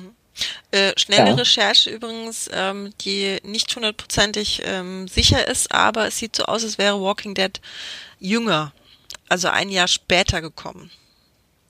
Äh, 0.71 0.93
schnelle 0.99 1.31
Ja. 1.31 1.35
Recherche 1.35 1.89
übrigens, 1.89 2.51
ähm, 2.53 2.91
die 3.01 3.39
nicht 3.43 3.75
hundertprozentig 3.75 4.63
ähm, 4.67 5.09
sicher 5.09 5.49
ist, 5.49 5.73
aber 5.73 6.09
es 6.09 6.19
sieht 6.19 6.37
so 6.37 6.45
aus, 6.45 6.63
als 6.63 6.77
wäre 6.77 7.01
Walking 7.01 7.35
Dead 7.35 7.59
jünger, 8.19 8.73
also 9.31 9.49
ein 9.49 9.71
Jahr 9.71 9.89
später 9.89 10.41
gekommen. 10.41 10.91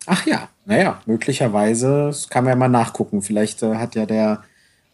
Ach 0.07 0.27
ja, 0.27 0.49
naja, 0.65 1.01
möglicherweise, 1.07 2.07
das 2.07 2.29
kann 2.29 2.45
man 2.45 2.53
ja 2.53 2.57
mal 2.57 2.69
nachgucken. 2.69 3.23
Vielleicht 3.23 3.63
äh, 3.63 3.77
hat 3.77 3.95
ja 3.95 4.07
der 4.07 4.43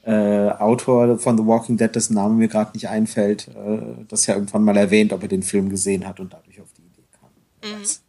äh, 0.05 0.51
Autor 0.51 1.19
von 1.19 1.39
The 1.39 1.47
Walking 1.47 1.77
Dead, 1.77 1.95
dessen 1.95 2.15
Name 2.15 2.35
mir 2.35 2.49
gerade 2.49 2.73
nicht 2.75 2.89
einfällt, 2.89 3.49
äh, 3.49 4.05
das 4.09 4.27
ja 4.27 4.35
irgendwann 4.35 4.65
mal 4.65 4.77
erwähnt, 4.77 5.13
ob 5.13 5.23
er 5.23 5.29
den 5.29 5.43
Film 5.43 5.69
gesehen 5.69 6.07
hat 6.07 6.21
und 6.21 6.33
dadurch 6.33 6.61
auf 6.61 6.69
die 6.77 6.83
Idee 6.83 7.07
kam. 7.13 7.81
Weiß. 7.81 8.03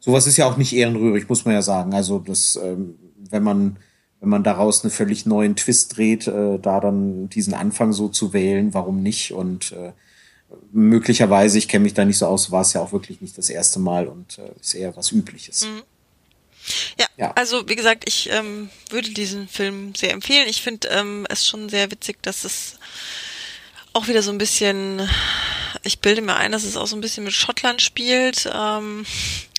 Sowas 0.00 0.26
ist 0.26 0.36
ja 0.36 0.46
auch 0.46 0.56
nicht 0.56 0.74
ehrenrührig, 0.74 1.28
muss 1.28 1.44
man 1.44 1.54
ja 1.54 1.62
sagen. 1.62 1.94
Also 1.94 2.18
das, 2.18 2.58
ähm, 2.62 2.96
wenn 3.30 3.42
man 3.42 3.76
wenn 4.20 4.30
man 4.30 4.42
daraus 4.42 4.82
einen 4.82 4.90
völlig 4.90 5.26
neuen 5.26 5.56
Twist 5.56 5.96
dreht, 5.96 6.26
äh, 6.26 6.58
da 6.58 6.80
dann 6.80 7.28
diesen 7.28 7.54
Anfang 7.54 7.92
so 7.92 8.08
zu 8.08 8.32
wählen, 8.32 8.72
warum 8.72 9.02
nicht? 9.02 9.32
Und 9.32 9.72
äh, 9.72 9.92
möglicherweise, 10.72 11.58
ich 11.58 11.68
kenne 11.68 11.84
mich 11.84 11.94
da 11.94 12.04
nicht 12.04 12.18
so 12.18 12.26
aus, 12.26 12.50
war 12.50 12.62
es 12.62 12.72
ja 12.72 12.80
auch 12.80 12.92
wirklich 12.92 13.20
nicht 13.20 13.36
das 13.38 13.50
erste 13.50 13.78
Mal 13.78 14.06
und 14.06 14.38
äh, 14.38 14.50
ist 14.60 14.74
eher 14.74 14.96
was 14.96 15.10
Übliches. 15.12 15.66
Ja, 16.98 17.06
Ja. 17.16 17.32
also 17.32 17.68
wie 17.68 17.76
gesagt, 17.76 18.04
ich 18.06 18.28
ähm, 18.30 18.70
würde 18.90 19.10
diesen 19.10 19.48
Film 19.48 19.94
sehr 19.94 20.12
empfehlen. 20.12 20.48
Ich 20.48 20.62
finde 20.62 20.88
ähm, 20.88 21.26
es 21.30 21.46
schon 21.46 21.68
sehr 21.68 21.90
witzig, 21.90 22.22
dass 22.22 22.44
es 22.44 22.78
auch 23.92 24.08
wieder 24.08 24.22
so 24.22 24.30
ein 24.30 24.38
bisschen, 24.38 25.08
ich 25.82 26.00
bilde 26.00 26.22
mir 26.22 26.36
ein, 26.36 26.52
dass 26.52 26.64
es 26.64 26.76
auch 26.76 26.86
so 26.86 26.96
ein 26.96 27.00
bisschen 27.00 27.24
mit 27.24 27.32
Schottland 27.32 27.80
spielt, 27.80 28.50
ähm, 28.52 29.06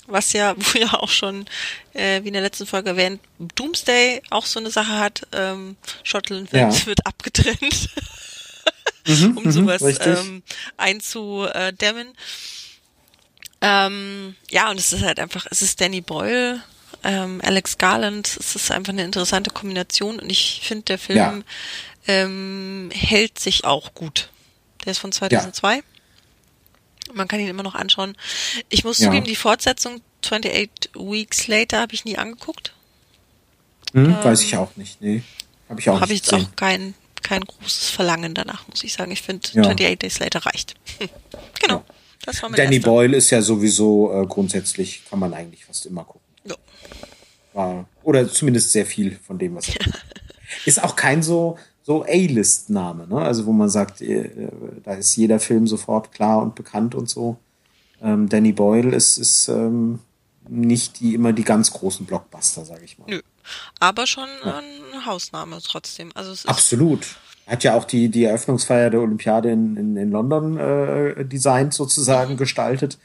was 0.05 0.33
ja, 0.33 0.53
wo 0.57 0.77
ja 0.79 0.93
auch 0.93 1.09
schon, 1.09 1.45
äh, 1.93 2.23
wie 2.23 2.27
in 2.27 2.33
der 2.33 2.43
letzten 2.43 2.65
Folge 2.67 2.89
erwähnt, 2.91 3.19
Doomsday 3.55 4.21
auch 4.29 4.45
so 4.45 4.59
eine 4.59 4.69
Sache 4.69 4.99
hat. 4.99 5.21
Ähm, 5.31 5.75
Schottland 6.03 6.51
wird, 6.53 6.73
Ja. 6.73 6.85
wird 6.85 7.05
abgetrennt, 7.05 7.59
Mhm, 7.61 8.01
um 9.35 9.43
mhm, 9.43 9.51
sowas 9.51 9.81
ähm, 10.01 10.43
einzudämmen. 10.77 12.13
Ähm, 13.61 14.35
ja, 14.49 14.69
und 14.69 14.79
es 14.79 14.93
ist 14.93 15.03
halt 15.03 15.19
einfach, 15.19 15.47
es 15.49 15.61
ist 15.61 15.81
Danny 15.81 16.01
Boyle, 16.01 16.61
ähm, 17.03 17.41
Alex 17.43 17.77
Garland, 17.77 18.27
es 18.39 18.55
ist 18.55 18.71
einfach 18.71 18.93
eine 18.93 19.03
interessante 19.03 19.49
Kombination 19.49 20.19
und 20.19 20.29
ich 20.29 20.61
finde, 20.63 20.83
der 20.85 20.99
Film 20.99 21.17
Ja. 21.17 21.39
ähm, 22.07 22.89
hält 22.93 23.39
sich 23.39 23.65
auch 23.65 23.93
gut. 23.93 24.29
Der 24.85 24.91
ist 24.91 24.99
von 24.99 25.11
2002. 25.11 25.81
Man 27.13 27.27
kann 27.27 27.39
ihn 27.39 27.47
immer 27.47 27.63
noch 27.63 27.75
anschauen. 27.75 28.15
Ich 28.69 28.83
muss 28.83 28.99
Ja. 28.99 29.07
zugeben, 29.07 29.25
die 29.25 29.35
Fortsetzung 29.35 30.01
28 30.23 30.69
Weeks 30.95 31.47
Later 31.47 31.79
habe 31.81 31.93
ich 31.93 32.05
nie 32.05 32.17
angeguckt. 32.17 32.73
Hm, 33.93 34.13
weiß 34.23 34.43
ich 34.43 34.55
auch 34.57 34.75
nicht. 34.75 35.01
Nee, 35.01 35.23
habe 35.69 35.79
ich 35.79 35.89
auch 35.89 36.01
Habe 36.01 36.11
nicht 36.11 36.25
ich 36.25 36.31
jetzt 36.31 36.31
gesehen. 36.31 36.47
auch 36.51 36.55
kein, 36.55 36.93
kein 37.27 37.43
großes 37.43 37.89
Verlangen 37.89 38.33
danach, 38.33 38.67
muss 38.67 38.83
ich 38.83 38.93
sagen. 38.93 39.11
Ich 39.11 39.21
finde, 39.21 39.47
Ja. 39.53 39.61
28 39.63 39.99
Days 39.99 40.19
Later 40.19 40.39
reicht. 40.45 40.75
genau. 41.61 41.83
Das 42.25 42.41
war 42.41 42.49
mein 42.49 42.57
Danny 42.57 42.75
erster. 42.77 42.89
Boyle 42.89 43.17
ist 43.17 43.29
ja 43.29 43.41
sowieso 43.41 44.11
äh, 44.13 44.25
grundsätzlich, 44.25 45.03
kann 45.09 45.19
man 45.19 45.33
eigentlich 45.33 45.65
fast 45.65 45.85
immer 45.85 46.03
gucken. 46.03 46.27
Ja. 46.45 46.55
War, 47.53 47.85
oder 48.03 48.27
zumindest 48.29 48.71
sehr 48.71 48.85
viel 48.85 49.17
von 49.25 49.37
dem, 49.37 49.55
was 49.55 49.69
er 49.69 49.75
tut. 49.75 49.93
Ist 50.65 50.81
auch 50.83 50.95
kein 50.95 51.21
so, 51.23 51.57
so 51.83 52.03
A-List-Name, 52.03 53.07
ne? 53.07 53.17
Also 53.17 53.45
wo 53.45 53.51
man 53.51 53.69
sagt, 53.69 54.01
äh, 54.01 54.29
da 54.83 54.93
ist 54.95 55.15
jeder 55.15 55.39
Film 55.39 55.67
sofort 55.67 56.11
klar 56.11 56.41
und 56.41 56.55
bekannt 56.55 56.95
und 56.95 57.09
so. 57.09 57.37
Ähm, 58.01 58.29
Danny 58.29 58.51
Boyle 58.53 58.95
ist, 58.95 59.17
ist 59.17 59.47
ähm, 59.49 59.99
nicht 60.47 60.99
die 60.99 61.13
immer 61.13 61.33
die 61.33 61.43
ganz 61.43 61.71
großen 61.71 62.05
Blockbuster, 62.05 62.63
sage 62.65 62.85
ich 62.85 62.97
mal. 62.97 63.05
Nö. 63.09 63.21
Aber 63.79 64.05
schon 64.07 64.27
ein 64.43 64.63
Hausname 65.05 65.59
trotzdem. 65.63 66.11
Also 66.15 66.47
Absolut. 66.47 67.15
Er 67.45 67.53
hat 67.53 67.63
ja 67.63 67.75
auch 67.75 67.85
die, 67.85 68.09
die 68.09 68.25
Eröffnungsfeier 68.25 68.89
der 68.89 68.99
Olympiade 68.99 69.49
in, 69.51 69.77
in, 69.77 69.97
in 69.97 70.11
London 70.11 70.57
äh, 70.57 71.25
designt 71.25 71.73
sozusagen 71.73 72.35
gestaltet. 72.35 72.97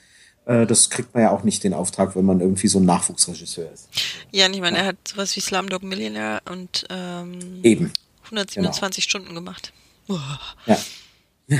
Äh, 0.47 0.66
das 0.66 0.90
kriegt 0.90 1.14
man 1.14 1.22
ja 1.22 1.30
auch 1.30 1.45
nicht 1.45 1.62
den 1.62 1.74
Auftrag, 1.74 2.16
wenn 2.16 2.24
man 2.24 2.40
irgendwie 2.40 2.68
so 2.68 2.80
ein 2.80 2.84
Nachwuchsregisseur 2.84 3.70
ist. 3.72 3.88
Ja, 4.32 4.49
ich 4.49 4.61
meine, 4.61 4.78
er 4.78 4.86
hat 4.86 4.97
sowas 5.07 5.36
wie 5.36 5.40
Slumdog 5.40 5.82
Millionaire 5.82 6.40
und 6.51 6.86
ähm, 6.90 7.61
Eben. 7.62 7.93
127 8.24 9.05
Stunden 9.05 9.34
gemacht. 9.34 9.72
Uah. 10.09 10.40
Ja. 10.66 10.78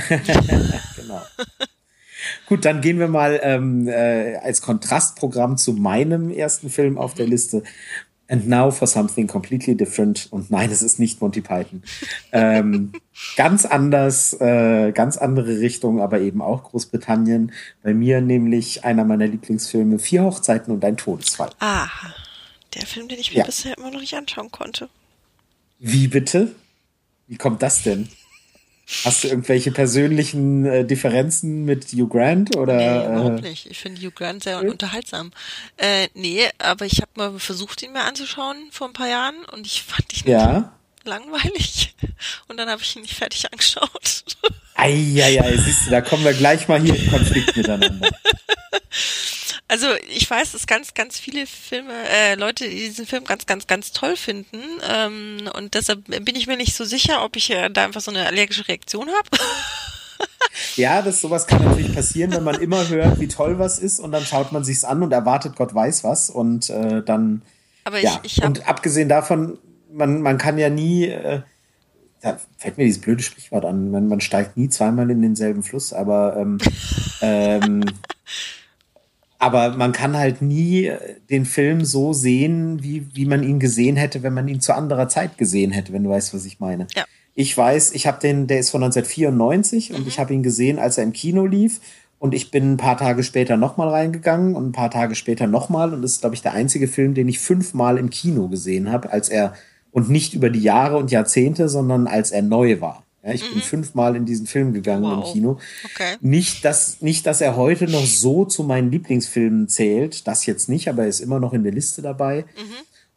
genau. 0.95 1.21
Gut, 2.47 2.65
dann 2.65 2.81
gehen 2.81 2.99
wir 2.99 3.07
mal 3.07 3.39
ähm, 3.43 3.87
äh, 3.87 4.37
als 4.37 4.61
Kontrastprogramm 4.61 5.57
zu 5.57 5.73
meinem 5.73 6.31
ersten 6.31 6.69
Film 6.69 6.97
auf 6.97 7.13
der 7.13 7.27
Liste. 7.27 7.63
And 8.27 8.47
now 8.47 8.71
for 8.71 8.87
something 8.87 9.27
completely 9.27 9.75
different. 9.75 10.27
Und 10.31 10.49
nein, 10.49 10.71
es 10.71 10.81
ist 10.81 10.97
nicht 10.97 11.21
Monty 11.21 11.41
Python. 11.41 11.83
ähm, 12.31 12.93
ganz 13.35 13.65
anders, 13.65 14.33
äh, 14.39 14.91
ganz 14.93 15.17
andere 15.17 15.59
Richtung, 15.59 15.99
aber 16.01 16.19
eben 16.21 16.41
auch 16.41 16.63
Großbritannien. 16.63 17.51
Bei 17.83 17.93
mir 17.93 18.21
nämlich 18.21 18.85
einer 18.85 19.03
meiner 19.03 19.27
Lieblingsfilme, 19.27 19.99
Vier 19.99 20.23
Hochzeiten 20.23 20.73
und 20.73 20.83
ein 20.85 20.95
Todesfall. 20.97 21.49
Ah, 21.59 21.87
der 22.75 22.85
Film, 22.85 23.07
den 23.09 23.19
ich 23.19 23.31
mir 23.33 23.39
Ja. 23.39 23.45
bisher 23.45 23.77
immer 23.77 23.91
noch 23.91 23.99
nicht 23.99 24.13
anschauen 24.15 24.49
konnte. 24.51 24.89
Wie 25.79 26.07
bitte? 26.07 26.55
Wie 27.27 27.35
kommt 27.35 27.61
das 27.61 27.83
denn? 27.83 28.07
Hast 29.05 29.23
du 29.23 29.29
irgendwelche 29.29 29.71
persönlichen 29.71 30.65
äh, 30.65 30.85
Differenzen 30.85 31.63
mit 31.63 31.93
Hugh 31.93 32.07
Grant 32.07 32.55
oder? 32.55 32.75
Nee, 32.75 33.05
überhaupt 33.05 33.45
äh, 33.45 33.49
nicht. 33.49 33.71
Ich 33.71 33.79
finde 33.79 34.01
Hugh 34.01 34.13
Grant 34.13 34.43
sehr 34.43 34.61
unterhaltsam. 34.61 35.31
Äh, 35.77 36.07
nee, 36.13 36.41
aber 36.57 36.85
ich 36.85 37.01
habe 37.01 37.11
mal 37.15 37.39
versucht, 37.39 37.81
ihn 37.81 37.93
mir 37.93 38.03
anzuschauen 38.03 38.57
vor 38.71 38.87
ein 38.87 38.93
paar 38.93 39.07
Jahren 39.07 39.45
und 39.53 39.65
ich 39.65 39.83
fand 39.83 40.25
ihn 40.25 40.31
ja. 40.31 40.73
Langweilig. 41.07 41.95
Und 42.47 42.57
dann 42.57 42.69
habe 42.69 42.81
ich 42.81 42.95
ihn 42.95 43.01
nicht 43.01 43.15
fertig 43.15 43.45
angeschaut. 43.51 44.25
Eieiei, 44.75 45.57
siehst 45.57 45.85
du, 45.87 45.91
da 45.91 46.01
kommen 46.01 46.23
wir 46.23 46.33
gleich 46.33 46.67
mal 46.67 46.81
hier 46.81 46.95
in 46.95 47.09
Konflikt 47.09 47.55
miteinander. 47.55 48.09
Also 49.69 49.87
ich 50.13 50.29
weiß, 50.29 50.51
dass 50.51 50.67
ganz, 50.67 50.93
ganz 50.93 51.17
viele 51.17 51.47
Filme, 51.47 51.93
äh, 52.07 52.35
Leute 52.35 52.69
die 52.69 52.75
diesen 52.75 53.07
Film 53.07 53.23
ganz, 53.23 53.47
ganz, 53.47 53.65
ganz 53.65 53.91
toll 53.91 54.15
finden. 54.15 54.61
Ähm, 54.87 55.49
und 55.55 55.73
deshalb 55.73 56.05
bin 56.05 56.35
ich 56.35 56.45
mir 56.45 56.57
nicht 56.57 56.75
so 56.75 56.85
sicher, 56.85 57.23
ob 57.23 57.35
ich 57.37 57.49
äh, 57.49 57.69
da 57.69 57.85
einfach 57.85 58.01
so 58.01 58.11
eine 58.11 58.27
allergische 58.27 58.67
Reaktion 58.67 59.09
habe. 59.09 59.29
Ja, 60.75 61.01
das 61.01 61.21
sowas 61.21 61.47
kann 61.47 61.63
natürlich 61.63 61.93
passieren, 61.93 62.31
wenn 62.33 62.43
man 62.43 62.55
immer 62.61 62.87
hört, 62.87 63.19
wie 63.19 63.27
toll 63.27 63.59
was 63.59 63.79
ist 63.79 63.99
und 63.99 64.11
dann 64.11 64.25
schaut 64.25 64.51
man 64.51 64.63
sich's 64.63 64.83
an 64.83 65.03
und 65.03 65.11
erwartet 65.11 65.55
Gott 65.55 65.73
weiß 65.73 66.03
was 66.03 66.29
und 66.29 66.69
äh, 66.69 67.03
dann 67.03 67.41
Aber 67.83 67.97
ich, 67.97 68.03
ja. 68.03 68.19
ich 68.23 68.37
habe 68.37 68.47
und 68.47 68.67
abgesehen 68.67 69.09
davon, 69.09 69.57
man 69.93 70.21
man 70.21 70.37
kann 70.37 70.57
ja 70.57 70.69
nie 70.69 71.05
äh, 71.05 71.41
da 72.21 72.37
fällt 72.57 72.77
mir 72.77 72.85
dieses 72.85 73.01
blöde 73.01 73.21
Sprichwort 73.21 73.65
an, 73.65 73.91
man, 73.91 74.07
man 74.07 74.21
steigt 74.21 74.55
nie 74.55 74.69
zweimal 74.69 75.11
in 75.11 75.21
denselben 75.21 75.61
Fluss, 75.61 75.91
aber 75.91 76.37
ähm, 76.37 76.57
ähm, 77.21 77.83
aber 79.43 79.75
man 79.75 79.91
kann 79.91 80.15
halt 80.17 80.41
nie 80.41 80.85
äh, 80.85 80.97
den 81.29 81.45
Film 81.45 81.83
so 81.83 82.13
sehen, 82.13 82.81
wie, 82.81 83.13
wie 83.13 83.25
man 83.25 83.43
ihn 83.43 83.59
gesehen 83.59 83.97
hätte, 83.97 84.23
wenn 84.23 84.33
man 84.33 84.47
ihn 84.47 84.61
zu 84.61 84.73
anderer 84.73 85.09
Zeit 85.09 85.37
gesehen 85.37 85.71
hätte, 85.71 85.91
wenn 85.91 86.05
du 86.05 86.09
weißt, 86.09 86.33
was 86.33 86.45
ich 86.45 86.61
meine. 86.61 86.87
Ja. 86.95 87.03
Ich 87.35 87.57
weiß, 87.57 87.91
ich 87.93 88.07
habe 88.07 88.21
den, 88.21 88.47
der 88.47 88.59
ist 88.59 88.69
von 88.69 88.83
1994 88.83 89.93
und 89.93 90.07
ich 90.07 90.17
habe 90.17 90.33
ihn 90.33 90.43
gesehen, 90.43 90.79
als 90.79 90.97
er 90.97 91.03
im 91.03 91.11
Kino 91.11 91.45
lief. 91.45 91.81
Und 92.19 92.33
ich 92.33 92.51
bin 92.51 92.73
ein 92.73 92.77
paar 92.77 92.95
Tage 92.95 93.21
später 93.21 93.57
nochmal 93.57 93.89
reingegangen 93.89 94.55
und 94.55 94.69
ein 94.69 94.71
paar 94.71 94.91
Tage 94.91 95.13
später 95.13 95.45
nochmal. 95.45 95.93
Und 95.93 96.03
das 96.03 96.11
ist, 96.13 96.21
glaube 96.21 96.35
ich, 96.35 96.41
der 96.41 96.53
einzige 96.53 96.87
Film, 96.87 97.13
den 97.13 97.27
ich 97.27 97.39
fünfmal 97.39 97.97
im 97.97 98.09
Kino 98.09 98.47
gesehen 98.47 98.93
habe, 98.93 99.11
als 99.11 99.27
er, 99.27 99.55
und 99.93 100.09
nicht 100.09 100.33
über 100.33 100.49
die 100.49 100.61
Jahre 100.61 100.97
und 100.97 101.11
Jahrzehnte, 101.11 101.69
sondern 101.69 102.07
als 102.07 102.31
er 102.31 102.41
neu 102.41 102.81
war. 102.81 103.03
Ja, 103.23 103.31
ich 103.31 103.49
bin 103.49 103.61
fünfmal 103.61 104.17
in 104.17 104.25
diesen 104.25 104.47
Film 104.47 104.73
gegangen 104.73 105.05
im 105.05 105.19
Wow. 105.21 105.31
Kino. 105.31 105.59
Okay. 105.85 106.17
Nicht, 106.19 106.65
dass, 106.65 107.01
nicht, 107.01 107.25
dass 107.25 107.39
er 107.39 107.55
heute 107.55 107.85
noch 107.89 108.05
so 108.05 108.43
zu 108.43 108.63
meinen 108.63 108.91
Lieblingsfilmen 108.91 109.69
zählt. 109.69 110.27
Das 110.27 110.45
jetzt 110.45 110.67
nicht, 110.67 110.89
aber 110.89 111.03
er 111.03 111.07
ist 111.07 111.21
immer 111.21 111.39
noch 111.39 111.53
in 111.53 111.63
der 111.63 111.71
Liste 111.71 112.01
dabei. 112.01 112.43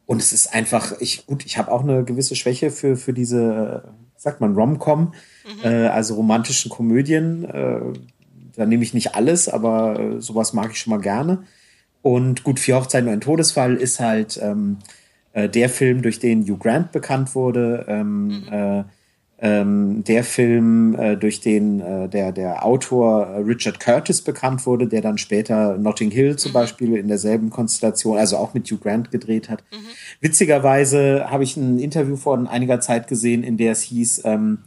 Und 0.04 0.22
es 0.22 0.32
ist 0.32 0.54
einfach, 0.54 0.92
ich, 1.00 1.26
gut, 1.26 1.44
ich 1.44 1.58
habe 1.58 1.72
auch 1.72 1.82
eine 1.82 2.04
gewisse 2.04 2.36
Schwäche 2.36 2.70
für, 2.70 2.96
für 2.96 3.12
diese, 3.12 3.82
äh, 3.84 3.88
sagt 4.16 4.40
man, 4.40 4.54
Rom-Com, 4.54 5.12
äh, 5.64 5.68
also 5.68 6.14
romantischen 6.14 6.70
Komödien. 6.70 7.44
Äh, 7.44 7.80
da 8.54 8.64
nehme 8.64 8.84
ich 8.84 8.94
nicht 8.94 9.16
alles, 9.16 9.48
aber 9.48 9.98
äh, 9.98 10.20
sowas 10.20 10.52
mag 10.52 10.70
ich 10.70 10.78
schon 10.78 10.92
mal 10.92 11.00
gerne. 11.00 11.42
Und 12.02 12.44
gut, 12.44 12.60
Vier 12.60 12.76
Hochzeiten 12.76 13.08
und 13.08 13.14
ein 13.14 13.20
Todesfall 13.20 13.74
ist 13.74 13.98
halt 13.98 14.38
ähm, 14.40 14.78
äh, 15.36 15.50
der 15.50 15.68
Film, 15.68 16.00
durch 16.00 16.18
den 16.18 16.44
Hugh 16.44 16.56
Grant 16.58 16.92
bekannt 16.92 17.34
wurde. 17.34 17.84
Ähm, 17.88 18.44
äh, 18.50 18.84
ähm, 19.38 20.02
der 20.02 20.24
Film, 20.24 20.94
äh, 20.98 21.14
durch 21.14 21.42
den 21.42 21.80
äh, 21.80 22.08
der, 22.08 22.32
der 22.32 22.64
Autor 22.64 23.26
äh, 23.26 23.40
Richard 23.40 23.78
Curtis 23.78 24.22
bekannt 24.22 24.64
wurde, 24.64 24.86
der 24.86 25.02
dann 25.02 25.18
später 25.18 25.76
Notting 25.76 26.10
Hill 26.10 26.36
zum 26.36 26.54
Beispiel 26.54 26.96
in 26.96 27.08
derselben 27.08 27.50
Konstellation, 27.50 28.16
also 28.16 28.38
auch 28.38 28.54
mit 28.54 28.70
Hugh 28.70 28.80
Grant 28.82 29.10
gedreht 29.10 29.50
hat. 29.50 29.62
Witzigerweise 30.22 31.26
habe 31.28 31.44
ich 31.44 31.54
ein 31.58 31.78
Interview 31.78 32.16
vor 32.16 32.38
einiger 32.48 32.80
Zeit 32.80 33.06
gesehen, 33.06 33.42
in 33.42 33.58
der 33.58 33.72
es 33.72 33.82
hieß, 33.82 34.22
ähm, 34.24 34.60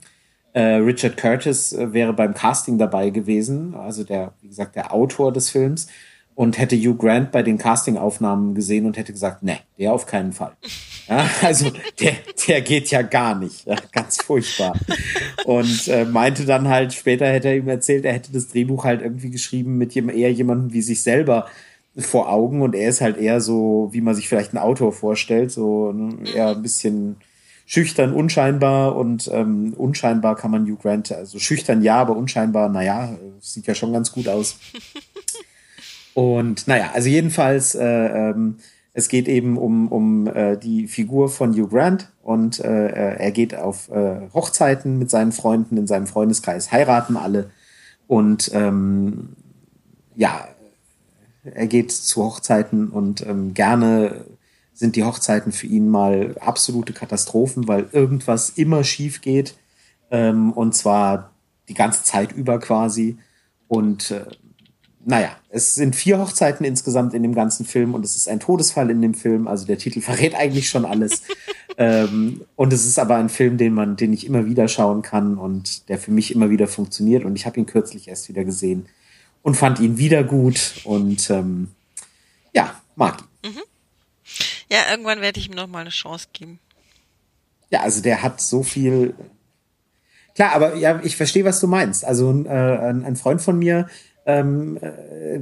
äh, 0.53 0.76
Richard 0.76 1.17
Curtis 1.17 1.74
äh, 1.74 1.91
wäre 1.93 2.13
beim 2.13 2.36
Casting 2.36 2.78
dabei 2.78 3.09
gewesen, 3.09 3.74
also 3.74 4.03
der, 4.03 4.34
wie 4.41 4.49
gesagt, 4.49 4.76
der 4.76 4.93
Autor 4.93 5.34
des 5.34 5.49
Films 5.49 5.88
und 6.39 6.57
hätte 6.57 6.77
Hugh 6.77 6.95
Grant 6.95 7.33
bei 7.33 7.43
den 7.43 7.57
Castingaufnahmen 7.57 8.55
gesehen 8.55 8.85
und 8.85 8.95
hätte 8.95 9.11
gesagt, 9.11 9.43
ne, 9.43 9.57
der 9.77 9.91
auf 9.91 10.05
keinen 10.05 10.31
Fall. 10.31 10.53
Ja, 11.09 11.29
also 11.41 11.69
der, 11.99 12.13
der 12.47 12.61
geht 12.61 12.89
ja 12.91 13.01
gar 13.01 13.35
nicht. 13.35 13.67
Ja, 13.67 13.75
ganz 13.91 14.23
furchtbar. 14.23 14.73
Und 15.43 15.89
äh, 15.89 16.05
meinte 16.05 16.45
dann 16.45 16.69
halt, 16.69 16.93
später 16.93 17.27
hätte 17.27 17.49
er 17.49 17.57
ihm 17.57 17.67
erzählt, 17.67 18.05
er 18.05 18.13
hätte 18.13 18.31
das 18.31 18.47
Drehbuch 18.47 18.85
halt 18.85 19.01
irgendwie 19.01 19.31
geschrieben 19.31 19.77
mit 19.77 19.93
eher 19.97 20.31
jemandem 20.31 20.71
wie 20.71 20.81
sich 20.81 21.03
selber 21.03 21.47
vor 21.97 22.31
Augen 22.31 22.61
und 22.61 22.73
er 22.73 22.87
ist 22.87 23.01
halt 23.01 23.17
eher 23.17 23.41
so, 23.41 23.89
wie 23.91 23.99
man 23.99 24.15
sich 24.15 24.29
vielleicht 24.29 24.55
einen 24.55 24.63
Autor 24.63 24.93
vorstellt, 24.93 25.51
so 25.51 25.91
ne, 25.91 26.19
eher 26.33 26.51
ein 26.51 26.61
bisschen 26.61 27.17
schüchtern, 27.65 28.13
unscheinbar 28.13 28.95
und 28.95 29.29
ähm, 29.33 29.73
unscheinbar 29.75 30.37
kann 30.37 30.51
man 30.51 30.65
Hugh 30.65 30.79
Grant, 30.81 31.11
also 31.11 31.37
schüchtern 31.37 31.81
ja, 31.81 31.97
aber 31.97 32.15
unscheinbar, 32.15 32.69
naja, 32.69 33.17
sieht 33.41 33.67
ja 33.67 33.75
schon 33.75 33.91
ganz 33.91 34.13
gut 34.13 34.29
aus. 34.29 34.57
Und 36.20 36.67
naja, 36.67 36.91
also 36.93 37.07
jedenfalls, 37.07 37.76
äh, 37.76 37.86
ähm, 37.86 38.57
es 38.91 39.07
geht 39.07 39.30
eben 39.30 39.57
um, 39.57 39.88
um 39.88 40.28
äh, 40.28 40.57
die 40.57 40.88
Figur 40.88 41.30
von 41.30 41.53
Hugh 41.53 41.70
Grant 41.70 42.11
und 42.24 42.59
äh, 42.59 43.15
er 43.15 43.32
geht 43.32 43.55
auf 43.55 43.89
äh, 43.89 44.28
Hochzeiten 44.34 44.99
mit 44.99 45.09
seinen 45.09 45.32
Freunden 45.32 45.78
in 45.78 45.88
seinem 45.88 46.07
Freundeskreis, 46.07 46.74
heiraten 46.74 47.15
alle 47.15 47.51
und 48.07 48.51
ähm, 48.53 49.30
ja, 50.17 50.45
er 51.45 51.67
geht 51.67 51.93
zu 51.93 52.22
Hochzeiten 52.22 52.89
und 52.89 53.26
ähm, 53.26 53.53
gerne 53.53 54.26
sind 54.74 54.97
die 54.97 55.05
Hochzeiten 55.05 55.53
für 55.53 55.67
ihn 55.67 55.88
mal 55.88 56.36
absolute 56.41 56.91
Katastrophen, 56.91 57.70
weil 57.70 57.88
irgendwas 57.93 58.49
immer 58.49 58.84
schief 58.84 59.22
geht 59.22 59.55
ähm, 60.11 60.51
und 60.51 60.76
zwar 60.76 61.32
die 61.70 61.76
ganze 61.76 62.03
Zeit 62.03 62.34
über 62.34 62.59
quasi 62.59 63.17
und 63.70 64.11
äh, 64.11 64.26
naja, 65.06 65.36
es 65.50 65.76
sind 65.76 65.95
vier 65.95 66.20
Hochzeiten 66.20 66.66
insgesamt 66.66 67.14
in 67.14 67.24
dem 67.24 67.34
ganzen 67.34 67.66
Film 67.66 67.93
und 67.93 68.04
es 68.04 68.16
ist 68.16 68.28
ein 68.28 68.39
Todesfall 68.39 68.89
in 68.89 69.02
dem 69.02 69.14
Film. 69.14 69.47
Also 69.47 69.66
der 69.66 69.78
Titel 69.78 70.02
verrät 70.02 70.36
eigentlich 70.36 70.70
schon 70.70 70.86
alles. 70.86 71.24
ähm, 71.78 72.41
und 72.56 72.74
es 72.74 72.86
ist 72.86 73.00
aber 73.00 73.16
ein 73.16 73.30
Film, 73.30 73.58
den 73.58 73.74
man, 73.74 73.95
den 73.95 74.14
ich 74.14 74.26
immer 74.26 74.45
wieder 74.45 74.68
schauen 74.68 75.02
kann 75.02 75.38
und 75.38 75.89
der 75.89 75.97
für 75.97 76.12
mich 76.12 76.34
immer 76.34 76.50
wieder 76.50 76.68
funktioniert. 76.68 77.24
Und 77.24 77.36
ich 77.36 77.45
habe 77.45 77.60
ihn 77.60 77.66
kürzlich 77.66 78.08
erst 78.08 78.30
wieder 78.30 78.43
gesehen 78.43 78.88
und 79.41 79.56
fand 79.56 79.80
ihn 79.80 79.97
wieder 79.97 80.24
gut 80.24 80.82
und 80.84 81.30
ähm, 81.30 81.70
ja, 82.54 82.74
mag 82.95 83.22
ihn. 83.22 83.30
Ja, 84.72 84.91
irgendwann 84.91 85.22
werde 85.22 85.39
ich 85.39 85.50
ihm 85.50 85.56
noch 85.56 85.68
mal 85.68 85.80
eine 85.80 85.89
Chance 85.89 86.28
geben. 86.32 86.60
Ja, 87.72 87.82
also 87.82 88.02
der 88.02 88.22
hat 88.22 88.39
so 88.39 88.64
viel. 88.64 89.16
Klar, 90.36 90.54
aber 90.54 90.76
ja, 90.76 91.02
ich 91.04 91.16
verstehe, 91.16 91.43
was 91.43 91.60
du 91.60 91.68
meinst. 91.68 92.06
Also 92.06 92.43
äh, 92.45 92.50
ein 92.50 93.16
Freund 93.16 93.41
von 93.41 93.58
mir 93.58 93.89
ähm, 94.30 94.77
äh, 94.82 95.39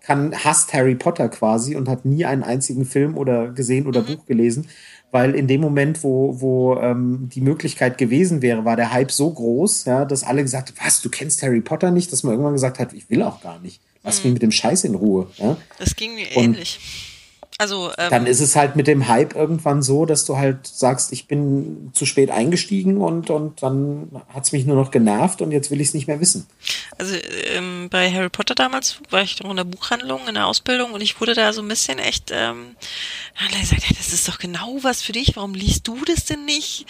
kann, 0.00 0.32
hasst 0.44 0.72
Harry 0.72 0.94
Potter 0.94 1.28
quasi 1.28 1.74
und 1.74 1.88
hat 1.88 2.04
nie 2.04 2.24
einen 2.24 2.44
einzigen 2.44 2.84
Film 2.84 3.16
oder 3.16 3.48
gesehen 3.50 3.86
oder 3.86 4.02
mhm. 4.02 4.06
Buch 4.06 4.26
gelesen, 4.26 4.68
weil 5.10 5.34
in 5.34 5.46
dem 5.46 5.60
Moment, 5.60 6.04
wo, 6.04 6.40
wo 6.40 6.76
ähm, 6.76 7.28
die 7.32 7.40
Möglichkeit 7.40 7.98
gewesen 7.98 8.42
wäre, 8.42 8.64
war 8.64 8.76
der 8.76 8.92
Hype 8.92 9.10
so 9.10 9.32
groß, 9.32 9.84
ja, 9.86 10.04
dass 10.04 10.22
alle 10.24 10.42
gesagt 10.42 10.68
haben, 10.68 10.86
was, 10.86 11.00
du 11.00 11.08
kennst 11.08 11.42
Harry 11.42 11.60
Potter 11.60 11.90
nicht, 11.90 12.12
dass 12.12 12.22
man 12.22 12.32
irgendwann 12.32 12.54
gesagt 12.54 12.78
hat, 12.78 12.92
ich 12.92 13.10
will 13.10 13.22
auch 13.22 13.40
gar 13.40 13.58
nicht. 13.60 13.80
Lass 14.02 14.18
mhm. 14.18 14.24
mich 14.24 14.32
mit 14.34 14.42
dem 14.42 14.52
Scheiß 14.52 14.84
in 14.84 14.94
Ruhe. 14.94 15.28
Ja? 15.38 15.56
Das 15.78 15.96
ging 15.96 16.14
mir 16.14 16.26
und 16.36 16.44
ähnlich. 16.44 16.78
Also, 17.58 17.90
ähm, 17.96 18.10
dann 18.10 18.26
ist 18.26 18.40
es 18.40 18.54
halt 18.54 18.76
mit 18.76 18.86
dem 18.86 19.08
Hype 19.08 19.34
irgendwann 19.34 19.82
so, 19.82 20.04
dass 20.04 20.26
du 20.26 20.36
halt 20.36 20.66
sagst, 20.66 21.10
ich 21.12 21.26
bin 21.26 21.90
zu 21.94 22.04
spät 22.04 22.30
eingestiegen 22.30 22.98
und, 22.98 23.30
und 23.30 23.62
dann 23.62 24.10
hat's 24.34 24.52
mich 24.52 24.66
nur 24.66 24.76
noch 24.76 24.90
genervt 24.90 25.40
und 25.40 25.52
jetzt 25.52 25.70
will 25.70 25.80
ich 25.80 25.88
es 25.88 25.94
nicht 25.94 26.06
mehr 26.06 26.20
wissen. 26.20 26.46
Also 26.98 27.16
ähm, 27.54 27.88
bei 27.90 28.12
Harry 28.12 28.28
Potter 28.28 28.54
damals 28.54 29.00
war 29.08 29.22
ich 29.22 29.42
noch 29.42 29.50
in 29.50 29.56
der 29.56 29.64
Buchhandlung, 29.64 30.28
in 30.28 30.34
der 30.34 30.46
Ausbildung 30.46 30.92
und 30.92 31.00
ich 31.00 31.18
wurde 31.18 31.32
da 31.32 31.54
so 31.54 31.62
ein 31.62 31.68
bisschen 31.68 31.98
echt, 31.98 32.30
ähm, 32.30 32.76
alle 33.38 33.58
gesagt, 33.58 33.88
ja, 33.88 33.96
das 33.96 34.12
ist 34.12 34.28
doch 34.28 34.38
genau 34.38 34.76
was 34.82 35.00
für 35.00 35.12
dich, 35.12 35.34
warum 35.34 35.54
liest 35.54 35.88
du 35.88 35.96
das 36.04 36.26
denn 36.26 36.44
nicht? 36.44 36.84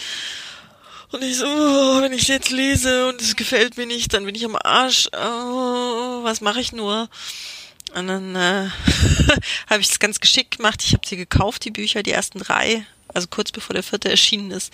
Und 1.12 1.22
ich 1.22 1.36
so, 1.36 1.46
oh, 1.46 2.02
wenn 2.02 2.12
ich 2.12 2.26
jetzt 2.26 2.50
lese 2.50 3.08
und 3.08 3.22
es 3.22 3.36
gefällt 3.36 3.76
mir 3.76 3.86
nicht, 3.86 4.12
dann 4.12 4.24
bin 4.24 4.34
ich 4.34 4.44
am 4.44 4.56
Arsch. 4.56 5.08
Oh, 5.12 6.24
was 6.24 6.40
mache 6.40 6.60
ich 6.60 6.72
nur? 6.72 7.08
Und 7.96 8.08
dann 8.08 8.36
äh, 8.36 8.68
habe 9.70 9.80
ich 9.80 9.88
es 9.88 9.98
ganz 9.98 10.20
geschickt 10.20 10.58
gemacht. 10.58 10.82
Ich 10.84 10.92
habe 10.92 11.06
sie 11.06 11.16
gekauft, 11.16 11.64
die 11.64 11.70
Bücher, 11.70 12.02
die 12.02 12.12
ersten 12.12 12.38
drei, 12.38 12.84
also 13.08 13.26
kurz 13.28 13.52
bevor 13.52 13.72
der 13.72 13.82
vierte 13.82 14.10
erschienen 14.10 14.50
ist. 14.50 14.72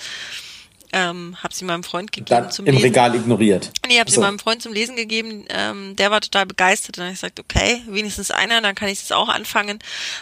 Ähm, 0.94 1.36
habe 1.42 1.54
sie 1.54 1.64
meinem 1.64 1.84
Freund 1.84 2.12
gegeben 2.12 2.42
dann 2.42 2.50
zum 2.50 2.66
im 2.66 2.74
Lesen. 2.74 2.84
Im 2.84 2.90
Regal 2.90 3.14
ignoriert. 3.14 3.70
Nee, 3.86 3.98
habe 3.98 4.10
so. 4.10 4.16
sie 4.16 4.20
meinem 4.20 4.40
Freund 4.40 4.60
zum 4.60 4.72
Lesen 4.72 4.96
gegeben. 4.96 5.44
Ähm, 5.48 5.94
der 5.96 6.10
war 6.10 6.20
total 6.20 6.46
begeistert. 6.46 6.98
Und 6.98 6.98
dann 6.98 7.06
habe 7.06 7.14
ich 7.14 7.20
gesagt, 7.20 7.40
okay, 7.40 7.80
wenigstens 7.86 8.30
einer, 8.32 8.60
dann 8.60 8.74
kann 8.74 8.88
ich 8.88 9.00
es 9.00 9.12
auch 9.12 9.28
anfangen. 9.28 9.78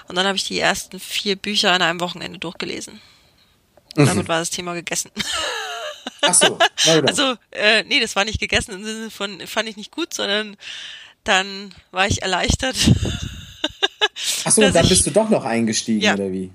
Und 0.06 0.16
dann 0.16 0.26
habe 0.26 0.36
ich 0.36 0.44
die 0.44 0.60
ersten 0.60 1.00
vier 1.00 1.36
Bücher 1.36 1.72
an 1.72 1.82
einem 1.82 2.00
Wochenende 2.00 2.38
durchgelesen. 2.38 3.00
Mhm. 3.96 4.06
Damit 4.06 4.28
war 4.28 4.38
das 4.38 4.50
Thema 4.50 4.74
gegessen. 4.74 5.10
Ach 6.22 6.34
so. 6.34 6.58
Also, 7.06 7.34
äh, 7.50 7.82
nee, 7.84 8.00
das 8.00 8.16
war 8.16 8.24
nicht 8.24 8.40
gegessen 8.40 8.72
im 8.72 8.84
Sinne 8.84 9.10
von, 9.10 9.46
fand 9.46 9.68
ich 9.68 9.76
nicht 9.76 9.90
gut, 9.90 10.14
sondern 10.14 10.56
dann 11.24 11.74
war 11.90 12.06
ich 12.06 12.22
erleichtert. 12.22 12.76
Achso, 14.44 14.62
und 14.62 14.74
dann 14.74 14.88
bist 14.88 15.06
du 15.06 15.10
doch 15.10 15.30
noch 15.30 15.44
eingestiegen, 15.44 16.00
ja, 16.00 16.14
oder 16.14 16.30
wie? 16.30 16.50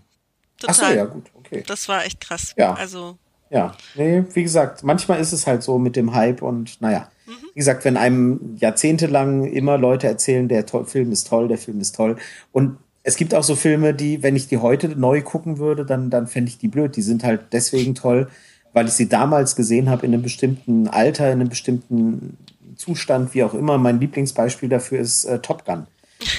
Total. 0.59 0.85
Achso, 0.85 0.95
ja, 0.95 1.05
gut, 1.05 1.25
okay. 1.35 1.63
Das 1.65 1.87
war 1.87 2.05
echt 2.05 2.21
krass. 2.21 2.53
Ja. 2.57 2.73
Also. 2.73 3.17
Ja, 3.49 3.75
nee, 3.95 4.23
wie 4.33 4.43
gesagt, 4.43 4.83
manchmal 4.83 5.19
ist 5.19 5.31
es 5.31 5.45
halt 5.47 5.63
so 5.63 5.77
mit 5.77 5.95
dem 5.95 6.13
Hype 6.13 6.41
und 6.41 6.81
naja. 6.81 7.09
Mhm. 7.25 7.31
Wie 7.53 7.59
gesagt, 7.59 7.85
wenn 7.85 7.97
einem 7.97 8.57
jahrzehntelang 8.59 9.45
immer 9.45 9.77
Leute 9.77 10.07
erzählen, 10.07 10.47
der 10.47 10.65
to 10.65 10.83
Film 10.83 11.11
ist 11.11 11.27
toll, 11.27 11.47
der 11.47 11.57
Film 11.57 11.79
ist 11.79 11.95
toll. 11.95 12.17
Und 12.51 12.77
es 13.03 13.17
gibt 13.17 13.35
auch 13.35 13.43
so 13.43 13.55
Filme, 13.55 13.93
die, 13.93 14.23
wenn 14.23 14.35
ich 14.35 14.47
die 14.47 14.57
heute 14.57 14.89
neu 14.89 15.21
gucken 15.21 15.59
würde, 15.59 15.85
dann, 15.85 16.09
dann 16.09 16.25
fände 16.25 16.49
ich 16.49 16.57
die 16.57 16.67
blöd. 16.67 16.95
Die 16.95 17.03
sind 17.03 17.23
halt 17.23 17.41
deswegen 17.51 17.93
toll, 17.93 18.29
weil 18.73 18.87
ich 18.87 18.93
sie 18.93 19.07
damals 19.07 19.55
gesehen 19.55 19.89
habe 19.89 20.05
in 20.07 20.13
einem 20.13 20.23
bestimmten 20.23 20.87
Alter, 20.87 21.27
in 21.27 21.39
einem 21.39 21.49
bestimmten 21.49 22.37
Zustand, 22.75 23.33
wie 23.33 23.43
auch 23.43 23.53
immer. 23.53 23.77
Mein 23.77 23.99
Lieblingsbeispiel 23.99 24.69
dafür 24.69 24.99
ist 24.99 25.25
äh, 25.25 25.39
Top 25.39 25.65
Gun. 25.65 25.87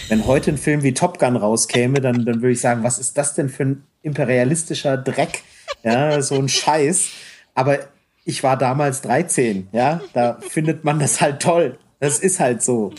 Wenn 0.09 0.27
heute 0.27 0.53
ein 0.53 0.59
Film 0.59 0.83
wie 0.83 0.95
Top 0.95 1.19
Gun 1.19 1.37
rauskäme, 1.37 2.01
dann, 2.01 2.25
dann 2.25 2.37
würde 2.37 2.53
ich 2.53 2.61
sagen, 2.61 2.83
was 2.83 2.99
ist 2.99 3.19
das 3.19 3.35
denn 3.35 3.49
für 3.49 3.65
ein 3.65 3.85
imperialistischer 4.03 4.97
Dreck? 4.97 5.43
Ja, 5.83 6.21
so 6.23 6.37
ein 6.37 6.49
Scheiß. 6.49 7.09
Aber 7.55 7.79
ich 8.25 8.43
war 8.43 8.57
damals 8.57 9.03
13, 9.03 9.69
ja, 9.73 10.01
da 10.13 10.39
findet 10.49 10.85
man 10.85 10.99
das 10.99 11.21
halt 11.21 11.41
toll. 11.41 11.79
Das 12.01 12.19
ist 12.19 12.41
halt 12.41 12.63
so. 12.63 12.93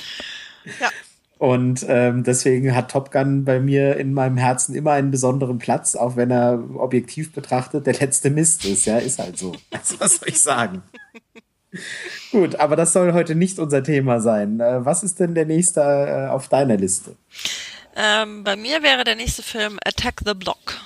Ja. 0.79 0.89
Und 1.37 1.85
ähm, 1.87 2.23
deswegen 2.23 2.73
hat 2.75 2.89
Top 2.89 3.11
Gun 3.11 3.45
bei 3.45 3.59
mir 3.59 3.97
in 3.97 4.13
meinem 4.13 4.37
Herzen 4.37 4.73
immer 4.73 4.93
einen 4.93 5.11
besonderen 5.11 5.59
Platz, 5.59 5.95
auch 5.95 6.15
wenn 6.15 6.31
er 6.31 6.63
objektiv 6.75 7.31
betrachtet 7.31 7.85
der 7.85 7.93
letzte 7.93 8.31
Mist 8.31 8.65
ist. 8.65 8.85
Ja, 8.85 8.97
ist 8.97 9.19
halt 9.19 9.37
so. 9.37 9.53
Also, 9.71 9.99
was 9.99 10.15
soll 10.15 10.29
ich 10.29 10.41
sagen? 10.41 10.81
Gut, 12.31 12.55
aber 12.55 12.75
das 12.75 12.93
soll 12.93 13.13
heute 13.13 13.35
nicht 13.35 13.59
unser 13.59 13.83
Thema 13.83 14.19
sein. 14.21 14.59
Äh, 14.59 14.85
was 14.85 15.03
ist 15.03 15.19
denn 15.19 15.35
der 15.35 15.45
nächste 15.45 15.81
äh, 15.81 16.27
auf 16.29 16.47
deiner 16.47 16.77
Liste? 16.77 17.15
Ähm, 17.95 18.43
bei 18.43 18.55
mir 18.55 18.83
wäre 18.83 19.03
der 19.03 19.15
nächste 19.15 19.43
Film 19.43 19.79
Attack 19.83 20.21
the 20.25 20.33
Block. 20.33 20.79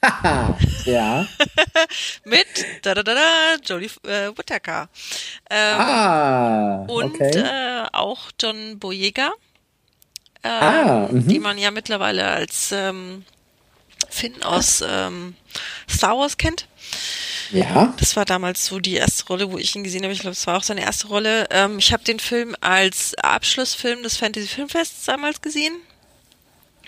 ja. 0.84 1.26
Mit 2.24 2.46
da 2.82 2.94
da 2.94 3.02
da 3.02 3.14
da 3.14 3.56
Jodie 3.64 3.90
äh, 4.04 4.30
Whittaker. 4.36 4.88
Ähm, 5.50 5.80
ah, 5.80 6.84
und 6.86 7.20
äh, 7.20 7.84
auch 7.92 8.30
John 8.40 8.78
Boyega. 8.78 9.32
Ähm, 10.44 10.52
ah, 10.62 11.08
mhm. 11.10 11.26
die 11.26 11.40
man 11.40 11.58
ja 11.58 11.72
mittlerweile 11.72 12.28
als 12.28 12.70
ähm, 12.70 13.24
Finn 14.08 14.42
aus 14.44 14.84
ähm, 14.86 15.34
Star 15.90 16.16
Wars 16.16 16.36
kennt. 16.36 16.68
Ja. 17.52 17.94
Das 17.98 18.16
war 18.16 18.24
damals 18.24 18.66
so 18.66 18.78
die 18.78 18.94
erste 18.94 19.26
Rolle, 19.26 19.50
wo 19.50 19.58
ich 19.58 19.74
ihn 19.74 19.84
gesehen 19.84 20.02
habe. 20.02 20.12
Ich 20.12 20.20
glaube, 20.20 20.32
es 20.32 20.46
war 20.46 20.56
auch 20.56 20.62
seine 20.62 20.82
erste 20.82 21.08
Rolle. 21.08 21.46
Ähm, 21.50 21.78
ich 21.78 21.92
habe 21.92 22.04
den 22.04 22.20
Film 22.20 22.54
als 22.60 23.14
Abschlussfilm 23.16 24.02
des 24.02 24.16
Fantasy 24.16 24.46
Filmfests 24.46 25.04
damals 25.06 25.40
gesehen. 25.40 25.74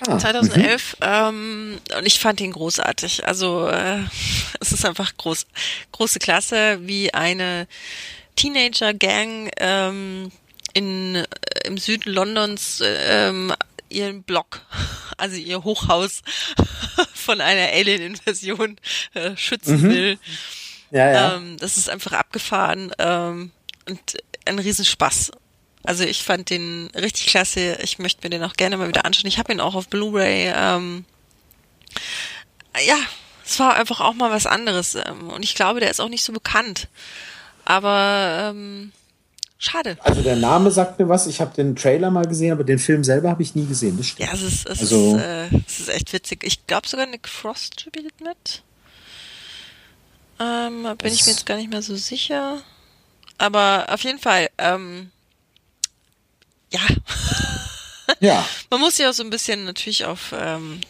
Ah, 0.06 0.18
2011 0.18 0.96
mhm. 0.98 1.06
ähm, 1.06 1.80
und 1.98 2.06
ich 2.06 2.18
fand 2.18 2.40
ihn 2.40 2.52
großartig. 2.52 3.26
Also 3.26 3.68
äh, 3.68 3.98
es 4.60 4.72
ist 4.72 4.84
einfach 4.86 5.16
groß, 5.16 5.46
große 5.92 6.18
Klasse, 6.18 6.78
wie 6.82 7.12
eine 7.12 7.66
Teenager-Gang 8.36 9.50
ähm, 9.58 10.32
in 10.72 11.16
äh, 11.16 11.26
im 11.64 11.76
Süden 11.78 12.12
Londons 12.12 12.80
äh, 12.80 13.28
ähm, 13.28 13.52
ihren 13.90 14.22
Block, 14.22 14.62
also 15.16 15.36
ihr 15.36 15.64
Hochhaus 15.64 16.22
von 17.14 17.40
einer 17.40 17.72
Alien-Invasion 17.72 18.76
äh, 19.14 19.36
schützen 19.36 19.82
mhm. 19.82 19.90
will. 19.90 20.18
Ja, 20.90 21.12
ja. 21.12 21.36
Ähm, 21.36 21.56
das 21.58 21.76
ist 21.76 21.88
einfach 21.88 22.12
abgefahren 22.12 22.92
ähm, 22.98 23.52
und 23.88 24.16
ein 24.44 24.58
Riesenspaß. 24.58 25.30
Also 25.84 26.04
ich 26.04 26.22
fand 26.22 26.50
den 26.50 26.90
richtig 26.94 27.26
klasse. 27.26 27.78
Ich 27.82 27.98
möchte 27.98 28.22
mir 28.22 28.30
den 28.30 28.44
auch 28.44 28.54
gerne 28.54 28.76
mal 28.76 28.88
wieder 28.88 29.04
anschauen. 29.04 29.28
Ich 29.28 29.38
habe 29.38 29.52
ihn 29.52 29.60
auch 29.60 29.74
auf 29.74 29.88
Blu-ray. 29.88 30.52
Ähm, 30.54 31.04
ja, 32.84 32.98
es 33.44 33.58
war 33.58 33.74
einfach 33.74 34.00
auch 34.00 34.14
mal 34.14 34.30
was 34.30 34.46
anderes. 34.46 34.94
Ähm, 34.94 35.30
und 35.30 35.42
ich 35.42 35.54
glaube, 35.54 35.80
der 35.80 35.90
ist 35.90 36.00
auch 36.00 36.08
nicht 36.08 36.24
so 36.24 36.32
bekannt. 36.32 36.88
Aber 37.64 38.50
ähm, 38.50 38.92
Schade. 39.62 39.98
Also 40.00 40.22
der 40.22 40.36
Name 40.36 40.70
sagt 40.70 40.98
mir 40.98 41.06
was. 41.10 41.26
Ich 41.26 41.38
habe 41.38 41.54
den 41.54 41.76
Trailer 41.76 42.10
mal 42.10 42.24
gesehen, 42.24 42.52
aber 42.52 42.64
den 42.64 42.78
Film 42.78 43.04
selber 43.04 43.28
habe 43.28 43.42
ich 43.42 43.54
nie 43.54 43.66
gesehen. 43.66 43.98
Das 43.98 44.06
stimmt. 44.06 44.26
Ja, 44.26 44.34
es 44.34 44.40
ist, 44.40 44.66
es, 44.66 44.80
also, 44.80 45.16
ist, 45.16 45.22
äh, 45.22 45.48
es 45.66 45.80
ist 45.80 45.88
echt 45.90 46.12
witzig. 46.14 46.42
Ich 46.44 46.66
glaube 46.66 46.88
sogar 46.88 47.04
Nick 47.04 47.28
Frost 47.28 47.78
spielt 47.78 48.18
mit. 48.22 48.62
Ähm, 50.40 50.88
bin 50.96 51.12
ich 51.12 51.26
mir 51.26 51.32
jetzt 51.32 51.44
gar 51.44 51.58
nicht 51.58 51.68
mehr 51.70 51.82
so 51.82 51.94
sicher. 51.94 52.62
Aber 53.36 53.84
auf 53.90 54.00
jeden 54.00 54.18
Fall, 54.18 54.48
ähm, 54.56 55.10
ja. 56.72 56.80
Ja. 58.18 58.44
Man 58.70 58.80
muss 58.80 58.98
ja 58.98 59.08
auch 59.08 59.14
so 59.14 59.22
ein 59.22 59.30
bisschen 59.30 59.64
natürlich 59.64 60.04
auf 60.04 60.34
ähm, 60.36 60.80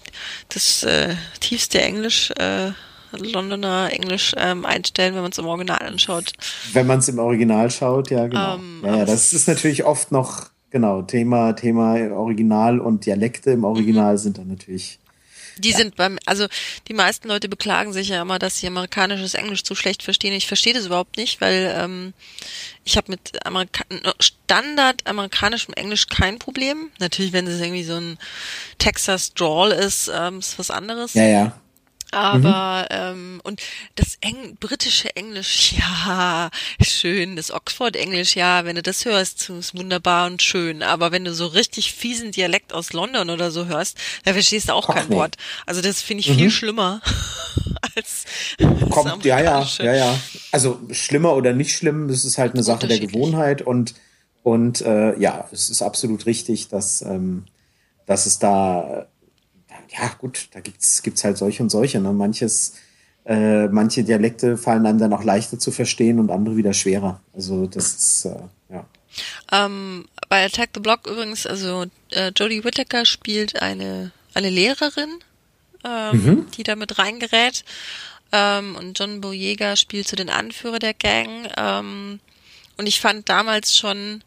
das 0.49 0.83
äh, 0.85 1.15
tiefste 1.39 1.81
Englisch 1.81 2.31
äh, 2.31 2.73
Londoner 3.13 3.91
Englisch 3.93 4.33
ähm, 4.37 4.65
einstellen, 4.65 5.15
wenn 5.15 5.23
man 5.23 5.33
es 5.33 5.39
im 5.39 5.47
Original 5.47 5.79
anschaut. 5.79 6.33
Wenn 6.73 6.87
man 6.87 7.01
es 7.01 7.09
im 7.09 7.19
Original 7.19 7.71
schaut, 7.71 8.11
ja, 8.11 8.27
genau. 8.27 8.57
Ähm, 8.57 8.83
ja, 8.85 8.99
ja, 8.99 9.05
das 9.05 9.33
ist 9.33 9.49
natürlich 9.49 9.85
oft 9.85 10.13
noch, 10.13 10.51
genau, 10.71 11.03
Thema, 11.03 11.53
Thema 11.53 11.95
Original 12.13 12.81
und 12.81 13.07
Dialekte 13.07 13.53
im 13.53 13.65
Original 13.65 14.15
mhm. 14.15 14.19
sind 14.19 14.39
dann 14.39 14.49
natürlich. 14.49 15.01
Die 15.61 15.71
ja. 15.71 15.77
sind 15.77 15.97
beim, 15.97 16.19
also 16.27 16.47
die 16.89 16.95
meisten 16.95 17.29
Leute 17.29 17.49
beklagen 17.49 17.93
sich 17.93 18.09
ja 18.09 18.23
immer, 18.23 18.39
dass 18.39 18.57
sie 18.57 18.67
amerikanisches 18.67 19.35
Englisch 19.35 19.63
zu 19.63 19.75
schlecht 19.75 20.03
verstehen. 20.03 20.33
Ich 20.33 20.47
verstehe 20.47 20.73
das 20.73 20.87
überhaupt 20.87 21.17
nicht, 21.17 21.41
weil 21.41 21.75
ähm, 21.77 22.15
ich 22.85 22.97
habe 22.97 23.13
mit 23.13 23.45
Amerika 23.47 23.85
Standard 24.19 25.07
amerikanischem 25.07 25.75
Englisch 25.75 26.07
kein 26.07 26.39
Problem. 26.39 26.91
Natürlich, 26.99 27.33
wenn 27.33 27.47
es 27.47 27.61
irgendwie 27.61 27.85
so 27.85 27.97
ein 27.97 28.19
Texas 28.79 29.35
Drawl 29.35 29.71
ist, 29.71 30.11
ähm, 30.13 30.39
ist 30.39 30.59
was 30.59 30.71
anderes. 30.71 31.15
Ja, 31.15 31.27
ja. 31.27 31.53
Aber 32.13 32.87
mhm. 32.91 32.97
ähm, 32.97 33.41
und 33.45 33.63
das 33.95 34.19
Eng 34.21 34.57
britische 34.59 35.15
Englisch, 35.15 35.73
ja, 35.79 36.51
schön. 36.83 37.37
Das 37.37 37.51
Oxford-Englisch, 37.51 38.37
ja, 38.37 38.65
wenn 38.65 38.77
du 38.77 38.83
das 38.83 39.05
hörst, 39.05 39.49
ist 39.51 39.77
wunderbar 39.77 40.27
und 40.27 40.43
schön. 40.43 40.83
Aber 40.83 41.13
wenn 41.13 41.25
du 41.25 41.33
so 41.33 41.47
richtig 41.47 41.93
fiesen 41.93 42.33
Dialekt 42.33 42.73
aus 42.73 42.93
London 42.93 43.31
oder 43.31 43.51
so 43.51 43.67
hörst, 43.67 43.97
da 44.25 44.33
verstehst 44.33 44.69
du 44.69 44.75
auch 44.75 44.89
Ach, 44.89 44.95
kein 44.95 45.09
nee. 45.09 45.17
Wort. 45.17 45.37
Also 45.67 45.81
das 45.81 46.03
finde 46.03 46.23
ich 46.23 46.31
mhm. 46.31 46.35
viel 46.39 46.51
schlimmer 46.51 47.01
als 47.97 48.25
Kommt, 48.91 49.25
ja, 49.25 49.41
ja, 49.41 49.67
ja, 49.79 49.95
ja. 49.95 50.21
Also 50.53 50.81
schlimmer 50.91 51.35
oder 51.35 51.53
nicht 51.53 51.75
schlimm, 51.75 52.09
das 52.09 52.25
ist 52.25 52.39
halt 52.39 52.55
eine 52.55 52.63
Sache 52.63 52.87
der 52.87 52.99
Gewohnheit 52.99 53.63
und 53.63 53.95
und 54.43 54.81
äh, 54.81 55.19
ja, 55.19 55.49
es 55.53 55.69
ist 55.69 55.83
absolut 55.83 56.27
richtig, 56.27 56.69
dass 56.69 57.03
ähm, 57.03 57.45
dass 58.07 58.27
es 58.27 58.39
da 58.39 59.07
ja 59.93 60.09
gut, 60.19 60.49
da 60.53 60.61
gibt's 60.61 61.03
gibt's 61.03 61.25
halt 61.25 61.39
solche 61.39 61.63
und 61.63 61.71
solche. 61.71 62.01
Ne? 62.01 62.13
Manches, 62.13 62.75
äh, 63.25 63.69
manche 63.69 64.05
Dialekte 64.05 64.57
fallen 64.57 64.87
einem 64.87 64.99
dann 64.99 65.13
auch 65.13 65.25
leichter 65.25 65.59
zu 65.59 65.71
verstehen 65.71 66.19
und 66.19 66.31
andere 66.31 66.57
wieder 66.57 66.75
schwerer. 66.75 67.21
Also 67.35 67.67
das 67.67 67.95
ist 67.95 68.25
äh, 68.27 68.37
ja. 68.73 68.87
Ähm, 69.51 70.07
bei 70.29 70.45
Attack 70.45 70.71
the 70.75 70.81
Block 70.81 71.07
übrigens, 71.07 71.47
also 71.47 71.87
äh, 72.11 72.31
Jodie 72.37 72.65
Whittaker 72.65 73.05
spielt 73.05 73.61
eine, 73.61 74.13
eine 74.35 74.51
Lehrerin, 74.51 75.19
ähm, 75.85 76.25
mhm. 76.25 76.47
die 76.53 76.63
da 76.63 76.77
mit 76.77 76.99
reingerät. 76.99 77.65
Ähm, 78.33 78.77
und 78.77 78.99
John 78.99 79.21
Boyega 79.21 79.75
spielt 79.75 80.07
so 80.07 80.15
den 80.15 80.31
Anführer 80.31 80.79
der 80.79 80.95
Gang. 80.95 81.51
Ähm, 81.57 82.21
und 82.77 82.87
ich 82.87 83.01
fand 83.01 83.29
damals 83.29 83.77
schon, 83.77 84.23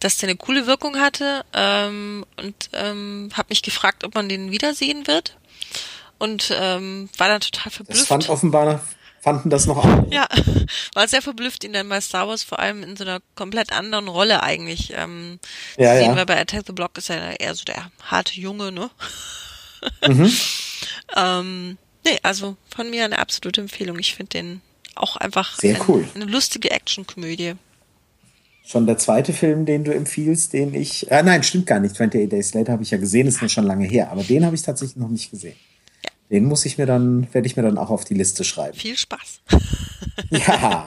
dass 0.00 0.18
der 0.18 0.28
eine 0.28 0.36
coole 0.36 0.66
Wirkung 0.66 0.98
hatte 0.98 1.44
ähm, 1.52 2.24
und 2.36 2.70
ähm, 2.72 3.30
habe 3.34 3.48
mich 3.50 3.62
gefragt, 3.62 4.04
ob 4.04 4.14
man 4.14 4.28
den 4.28 4.50
wiedersehen 4.50 5.06
wird. 5.06 5.36
Und 6.18 6.54
ähm, 6.54 7.08
war 7.16 7.28
dann 7.28 7.40
total 7.40 7.70
verblüfft. 7.70 8.02
Das 8.02 8.08
fand 8.08 8.28
offenbar 8.28 8.82
fanden 9.20 9.50
das 9.50 9.66
noch 9.66 9.84
an. 9.84 10.10
Ja, 10.10 10.26
war 10.94 11.06
sehr 11.06 11.22
verblüfft, 11.22 11.64
ihn 11.64 11.72
dann 11.72 11.88
bei 11.88 12.00
Star 12.00 12.26
Wars 12.26 12.42
vor 12.42 12.58
allem 12.58 12.82
in 12.82 12.96
so 12.96 13.04
einer 13.04 13.20
komplett 13.34 13.72
anderen 13.72 14.08
Rolle 14.08 14.42
eigentlich 14.42 14.92
ähm, 14.96 15.38
ja, 15.76 15.94
sehen, 15.96 16.10
ja. 16.10 16.16
weil 16.16 16.26
bei 16.26 16.40
Attack 16.40 16.64
the 16.66 16.72
Block 16.72 16.96
ist 16.98 17.10
er 17.10 17.38
eher 17.38 17.54
so 17.54 17.64
der 17.64 17.90
harte 18.02 18.40
Junge, 18.40 18.72
ne? 18.72 18.90
Mhm. 20.06 20.30
ähm, 21.16 21.78
nee, 22.04 22.18
also 22.22 22.54
von 22.68 22.90
mir 22.90 23.06
eine 23.06 23.18
absolute 23.18 23.62
Empfehlung. 23.62 23.98
Ich 23.98 24.14
finde 24.14 24.28
den 24.28 24.60
auch 24.94 25.16
einfach 25.16 25.56
sehr 25.58 25.76
ein, 25.76 25.82
cool. 25.88 26.06
eine 26.14 26.26
lustige 26.26 26.70
Actionkomödie. 26.70 27.54
Schon 28.70 28.86
der 28.86 28.98
zweite 28.98 29.32
Film, 29.32 29.66
den 29.66 29.82
du 29.82 29.92
empfiehlst, 29.92 30.52
den 30.52 30.74
ich. 30.74 31.10
Äh, 31.10 31.24
nein, 31.24 31.42
stimmt 31.42 31.66
gar 31.66 31.80
nicht. 31.80 31.90
28 31.94 32.28
Days 32.28 32.54
Later 32.54 32.74
habe 32.74 32.84
ich 32.84 32.92
ja 32.92 32.98
gesehen, 32.98 33.26
ist 33.26 33.50
schon 33.50 33.64
lange 33.64 33.84
her, 33.84 34.12
aber 34.12 34.22
den 34.22 34.46
habe 34.46 34.54
ich 34.54 34.62
tatsächlich 34.62 34.96
noch 34.96 35.08
nicht 35.08 35.32
gesehen. 35.32 35.56
Den 36.30 36.44
muss 36.44 36.64
ich 36.64 36.78
mir 36.78 36.86
dann, 36.86 37.26
werde 37.34 37.48
ich 37.48 37.56
mir 37.56 37.64
dann 37.64 37.78
auch 37.78 37.90
auf 37.90 38.04
die 38.04 38.14
Liste 38.14 38.44
schreiben. 38.44 38.78
Viel 38.78 38.96
Spaß. 38.96 39.40
ja. 40.30 40.86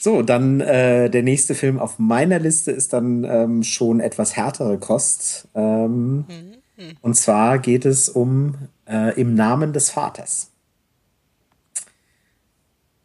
So, 0.00 0.22
dann 0.22 0.62
äh, 0.62 1.10
der 1.10 1.22
nächste 1.22 1.54
Film 1.54 1.78
auf 1.78 1.98
meiner 1.98 2.38
Liste 2.38 2.70
ist 2.70 2.94
dann 2.94 3.24
ähm, 3.24 3.62
schon 3.62 4.00
etwas 4.00 4.34
härtere 4.34 4.78
Kost. 4.78 5.48
Ähm, 5.54 6.24
mhm. 6.26 6.96
Und 7.02 7.16
zwar 7.16 7.58
geht 7.58 7.84
es 7.84 8.08
um 8.08 8.54
äh, 8.88 9.20
Im 9.20 9.34
Namen 9.34 9.74
des 9.74 9.90
Vaters. 9.90 10.52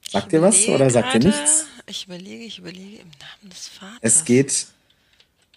Sagt 0.10 0.32
ihr 0.32 0.42
was 0.42 0.70
oder 0.70 0.90
sagt 0.90 1.16
ihr 1.16 1.20
nichts? 1.20 1.66
Ich 1.88 2.06
überlege, 2.06 2.44
ich 2.44 2.60
überlege, 2.60 2.98
im 2.98 3.10
Namen 3.20 3.50
des 3.50 3.68
Vaters. 3.68 3.98
Es 4.02 4.26
geht 4.26 4.68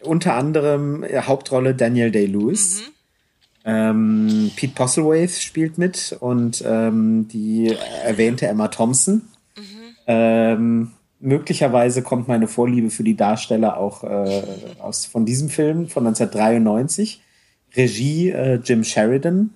unter 0.02 0.34
anderem 0.34 1.02
äh, 1.02 1.22
Hauptrolle 1.22 1.74
Daniel 1.74 2.10
Day-Lewis. 2.10 2.82
Mhm. 2.82 2.92
Ähm, 3.66 4.50
Pete 4.56 4.74
Postlewaite 4.74 5.40
spielt 5.40 5.78
mit 5.78 6.16
und 6.20 6.62
ähm, 6.66 7.28
die 7.28 7.74
erwähnte 8.04 8.46
Emma 8.46 8.68
Thompson. 8.68 9.22
Mhm. 9.56 9.62
Ähm, 10.06 10.90
möglicherweise 11.20 12.02
kommt 12.02 12.28
meine 12.28 12.46
Vorliebe 12.46 12.90
für 12.90 13.04
die 13.04 13.16
Darsteller 13.16 13.78
auch 13.78 14.04
äh, 14.04 14.42
aus 14.80 15.06
von 15.06 15.24
diesem 15.24 15.48
Film 15.48 15.88
von 15.88 16.06
1993. 16.06 17.22
Regie 17.74 18.30
äh, 18.30 18.60
Jim 18.62 18.84
Sheridan 18.84 19.50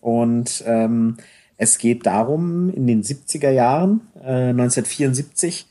und 0.00 0.64
ähm, 0.66 1.18
es 1.56 1.76
geht 1.76 2.06
darum, 2.06 2.70
in 2.70 2.86
den 2.86 3.02
70er 3.02 3.50
Jahren, 3.50 4.00
äh, 4.22 4.48
1974, 4.48 5.66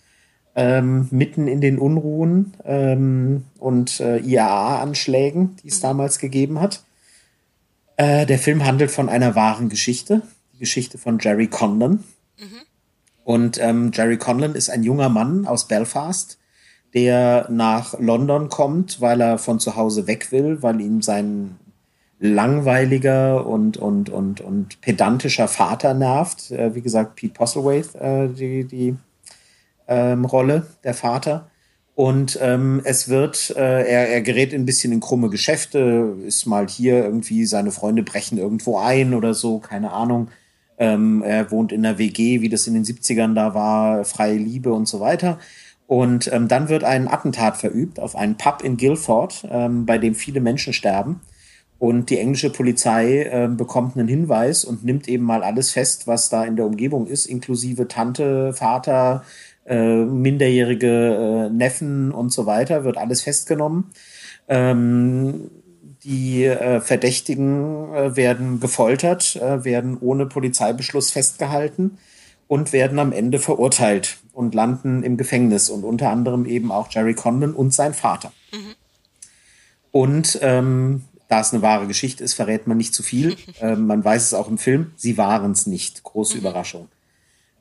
ähm, 0.59 1.07
mitten 1.09 1.47
in 1.47 1.61
den 1.61 1.79
Unruhen 1.79 2.53
ähm, 2.65 3.45
und 3.59 4.01
äh, 4.01 4.17
IAA-Anschlägen, 4.17 5.55
die 5.63 5.69
es 5.69 5.77
mhm. 5.77 5.83
damals 5.83 6.19
gegeben 6.19 6.59
hat, 6.59 6.83
äh, 7.95 8.25
der 8.25 8.37
Film 8.37 8.65
handelt 8.65 8.91
von 8.91 9.07
einer 9.07 9.35
wahren 9.35 9.69
Geschichte, 9.69 10.21
die 10.53 10.59
Geschichte 10.59 10.97
von 10.97 11.17
Jerry 11.19 11.47
Conlon. 11.47 12.03
Mhm. 12.37 12.61
Und 13.23 13.57
ähm, 13.61 13.91
Jerry 13.93 14.17
Conlon 14.17 14.53
ist 14.53 14.69
ein 14.69 14.83
junger 14.83 15.07
Mann 15.07 15.47
aus 15.47 15.69
Belfast, 15.69 16.37
der 16.93 17.47
nach 17.49 17.97
London 17.97 18.49
kommt, 18.49 18.99
weil 18.99 19.21
er 19.21 19.37
von 19.37 19.61
zu 19.61 19.77
Hause 19.77 20.07
weg 20.07 20.33
will, 20.33 20.61
weil 20.61 20.81
ihm 20.81 21.01
sein 21.01 21.55
langweiliger 22.19 23.47
und, 23.47 23.77
und, 23.77 24.09
und, 24.09 24.41
und 24.41 24.81
pedantischer 24.81 25.47
Vater 25.47 25.93
nervt. 25.93 26.51
Äh, 26.51 26.75
wie 26.75 26.81
gesagt, 26.81 27.15
Pete 27.15 27.33
Postlewaite, 27.33 27.97
äh, 27.97 28.27
die, 28.27 28.65
die 28.65 28.97
ähm, 29.89 30.23
Rolle, 30.23 30.67
der 30.85 30.93
Vater. 30.93 31.49
Und 31.95 32.39
ähm, 32.41 32.79
es 32.85 33.09
wird, 33.09 33.53
äh, 33.57 33.83
er, 33.83 34.07
er 34.07 34.21
gerät 34.21 34.53
ein 34.53 34.65
bisschen 34.65 34.93
in 34.93 35.01
krumme 35.01 35.29
Geschäfte, 35.29 36.15
ist 36.25 36.45
mal 36.45 36.65
hier 36.69 37.03
irgendwie, 37.03 37.45
seine 37.45 37.71
Freunde 37.71 38.03
brechen 38.03 38.37
irgendwo 38.37 38.77
ein 38.77 39.13
oder 39.13 39.33
so, 39.33 39.59
keine 39.59 39.91
Ahnung. 39.91 40.29
Ähm, 40.77 41.21
er 41.23 41.51
wohnt 41.51 41.73
in 41.73 41.83
der 41.83 41.97
WG, 41.97 42.39
wie 42.39 42.47
das 42.47 42.67
in 42.67 42.73
den 42.73 42.85
70ern 42.85 43.33
da 43.33 43.53
war, 43.53 44.05
freie 44.05 44.37
Liebe 44.37 44.71
und 44.71 44.87
so 44.87 45.01
weiter. 45.01 45.39
Und 45.87 46.31
ähm, 46.31 46.47
dann 46.47 46.69
wird 46.69 46.85
ein 46.85 47.09
Attentat 47.09 47.57
verübt 47.57 47.99
auf 47.99 48.15
einen 48.15 48.37
Pub 48.37 48.63
in 48.63 48.77
Guildford, 48.77 49.45
ähm, 49.51 49.85
bei 49.85 49.97
dem 49.97 50.15
viele 50.15 50.39
Menschen 50.39 50.71
sterben. 50.71 51.19
Und 51.79 52.09
die 52.09 52.19
englische 52.19 52.49
Polizei 52.49 53.23
äh, 53.23 53.47
bekommt 53.47 53.97
einen 53.97 54.07
Hinweis 54.07 54.65
und 54.65 54.83
nimmt 54.83 55.07
eben 55.07 55.23
mal 55.23 55.43
alles 55.43 55.71
fest, 55.71 56.07
was 56.07 56.29
da 56.29 56.43
in 56.43 56.57
der 56.57 56.65
Umgebung 56.65 57.07
ist, 57.07 57.25
inklusive 57.25 57.87
Tante, 57.87 58.53
Vater, 58.53 59.23
äh, 59.69 60.03
minderjährige 60.03 61.47
äh, 61.47 61.53
Neffen 61.53 62.11
und 62.11 62.31
so 62.31 62.45
weiter, 62.45 62.83
wird 62.83 62.97
alles 62.97 63.21
festgenommen. 63.21 63.91
Ähm, 64.47 65.51
die 66.03 66.45
äh, 66.45 66.81
Verdächtigen 66.81 67.93
äh, 67.93 68.15
werden 68.15 68.59
gefoltert, 68.59 69.35
äh, 69.35 69.63
werden 69.63 69.97
ohne 69.99 70.25
Polizeibeschluss 70.25 71.11
festgehalten 71.11 71.97
und 72.47 72.73
werden 72.73 72.99
am 72.99 73.11
Ende 73.11 73.37
verurteilt 73.37 74.17
und 74.33 74.55
landen 74.55 75.03
im 75.03 75.17
Gefängnis 75.17 75.69
und 75.69 75.83
unter 75.83 76.09
anderem 76.09 76.45
eben 76.45 76.71
auch 76.71 76.89
Jerry 76.89 77.13
Condon 77.13 77.53
und 77.53 77.73
sein 77.73 77.93
Vater. 77.93 78.31
Mhm. 78.51 78.75
Und 79.91 80.39
ähm, 80.41 81.03
da 81.27 81.41
es 81.41 81.53
eine 81.53 81.61
wahre 81.61 81.85
Geschichte 81.85 82.23
ist, 82.23 82.33
verrät 82.33 82.65
man 82.65 82.77
nicht 82.77 82.95
zu 82.95 83.03
viel. 83.03 83.35
ähm, 83.61 83.85
man 83.85 84.03
weiß 84.03 84.25
es 84.25 84.33
auch 84.33 84.47
im 84.47 84.57
Film. 84.57 84.93
Sie 84.95 85.17
waren 85.17 85.51
es 85.51 85.67
nicht. 85.67 86.03
Große 86.03 86.35
mhm. 86.35 86.39
Überraschung. 86.39 86.87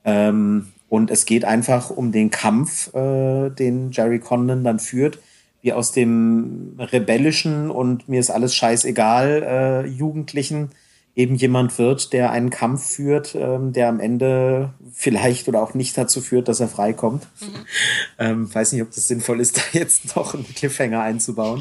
Ähm, 0.04 0.68
und 0.88 1.10
es 1.10 1.26
geht 1.26 1.44
einfach 1.44 1.90
um 1.90 2.12
den 2.12 2.30
Kampf, 2.30 2.94
äh, 2.94 3.50
den 3.50 3.90
Jerry 3.92 4.18
Condon 4.18 4.64
dann 4.64 4.78
führt, 4.78 5.18
wie 5.60 5.72
aus 5.72 5.92
dem 5.92 6.74
rebellischen 6.78 7.70
und 7.70 8.08
mir 8.08 8.20
ist 8.20 8.30
alles 8.30 8.54
scheißegal 8.54 9.42
äh, 9.42 9.86
Jugendlichen 9.86 10.70
eben 11.18 11.34
jemand 11.34 11.76
wird, 11.78 12.12
der 12.12 12.30
einen 12.30 12.48
Kampf 12.48 12.92
führt, 12.92 13.34
ähm, 13.34 13.72
der 13.72 13.88
am 13.88 13.98
Ende 13.98 14.72
vielleicht 14.94 15.48
oder 15.48 15.60
auch 15.60 15.74
nicht 15.74 15.98
dazu 15.98 16.20
führt, 16.20 16.46
dass 16.46 16.60
er 16.60 16.68
freikommt. 16.68 17.26
Mhm. 17.40 17.46
Ähm, 18.20 18.54
weiß 18.54 18.72
nicht, 18.72 18.82
ob 18.82 18.94
das 18.94 19.08
sinnvoll 19.08 19.40
ist, 19.40 19.56
da 19.58 19.62
jetzt 19.72 20.14
noch 20.14 20.34
einen 20.34 20.46
Cliffhanger 20.46 21.02
einzubauen. 21.02 21.60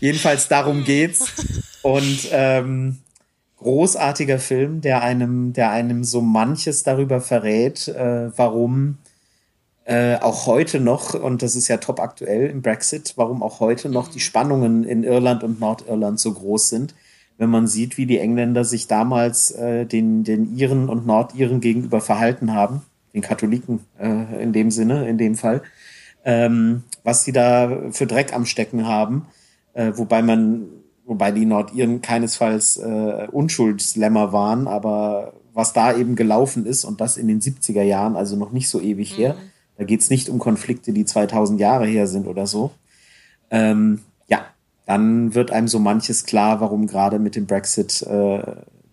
Jedenfalls 0.00 0.48
darum 0.48 0.84
geht's. 0.84 1.32
Und 1.80 2.28
ähm, 2.32 2.98
großartiger 3.58 4.38
Film, 4.38 4.80
der 4.80 5.02
einem, 5.02 5.52
der 5.52 5.70
einem 5.70 6.04
so 6.04 6.20
manches 6.20 6.82
darüber 6.82 7.20
verrät, 7.20 7.88
äh, 7.88 8.30
warum 8.36 8.98
äh, 9.84 10.16
auch 10.16 10.46
heute 10.46 10.80
noch, 10.80 11.14
und 11.14 11.42
das 11.42 11.56
ist 11.56 11.68
ja 11.68 11.78
top 11.78 12.00
aktuell 12.00 12.50
im 12.50 12.62
Brexit, 12.62 13.14
warum 13.16 13.42
auch 13.42 13.60
heute 13.60 13.88
noch 13.88 14.08
die 14.08 14.20
Spannungen 14.20 14.84
in 14.84 15.02
Irland 15.02 15.42
und 15.42 15.60
Nordirland 15.60 16.20
so 16.20 16.32
groß 16.32 16.68
sind, 16.68 16.94
wenn 17.38 17.50
man 17.50 17.66
sieht, 17.66 17.96
wie 17.96 18.06
die 18.06 18.18
Engländer 18.18 18.64
sich 18.64 18.86
damals 18.86 19.50
äh, 19.52 19.86
den, 19.86 20.24
den 20.24 20.56
Iren 20.56 20.88
und 20.88 21.06
Nordiren 21.06 21.60
gegenüber 21.60 22.00
verhalten 22.00 22.52
haben, 22.52 22.82
den 23.14 23.22
Katholiken 23.22 23.80
äh, 23.98 24.42
in 24.42 24.52
dem 24.52 24.70
Sinne, 24.70 25.08
in 25.08 25.18
dem 25.18 25.36
Fall, 25.36 25.62
ähm, 26.24 26.84
was 27.02 27.24
sie 27.24 27.32
da 27.32 27.90
für 27.90 28.06
Dreck 28.06 28.34
am 28.34 28.44
Stecken 28.44 28.86
haben, 28.86 29.26
äh, 29.72 29.92
wobei 29.94 30.20
man 30.20 30.66
wobei 31.08 31.32
die 31.32 31.46
Nordiren 31.46 32.02
keinesfalls 32.02 32.76
äh, 32.76 33.26
Unschuldslämmer 33.32 34.32
waren, 34.32 34.68
aber 34.68 35.32
was 35.54 35.72
da 35.72 35.96
eben 35.96 36.14
gelaufen 36.14 36.66
ist 36.66 36.84
und 36.84 37.00
das 37.00 37.16
in 37.16 37.26
den 37.26 37.40
70er 37.40 37.82
Jahren, 37.82 38.14
also 38.14 38.36
noch 38.36 38.52
nicht 38.52 38.68
so 38.68 38.78
ewig 38.80 39.14
mhm. 39.14 39.22
her, 39.22 39.36
da 39.78 39.84
geht's 39.84 40.10
nicht 40.10 40.28
um 40.28 40.38
Konflikte, 40.38 40.92
die 40.92 41.06
2000 41.06 41.58
Jahre 41.58 41.86
her 41.86 42.06
sind 42.06 42.26
oder 42.26 42.46
so. 42.46 42.72
Ähm, 43.50 44.02
ja, 44.28 44.44
dann 44.84 45.34
wird 45.34 45.50
einem 45.50 45.66
so 45.66 45.78
manches 45.78 46.24
klar, 46.24 46.60
warum 46.60 46.86
gerade 46.86 47.18
mit 47.18 47.36
dem 47.36 47.46
Brexit 47.46 48.02
äh, 48.02 48.42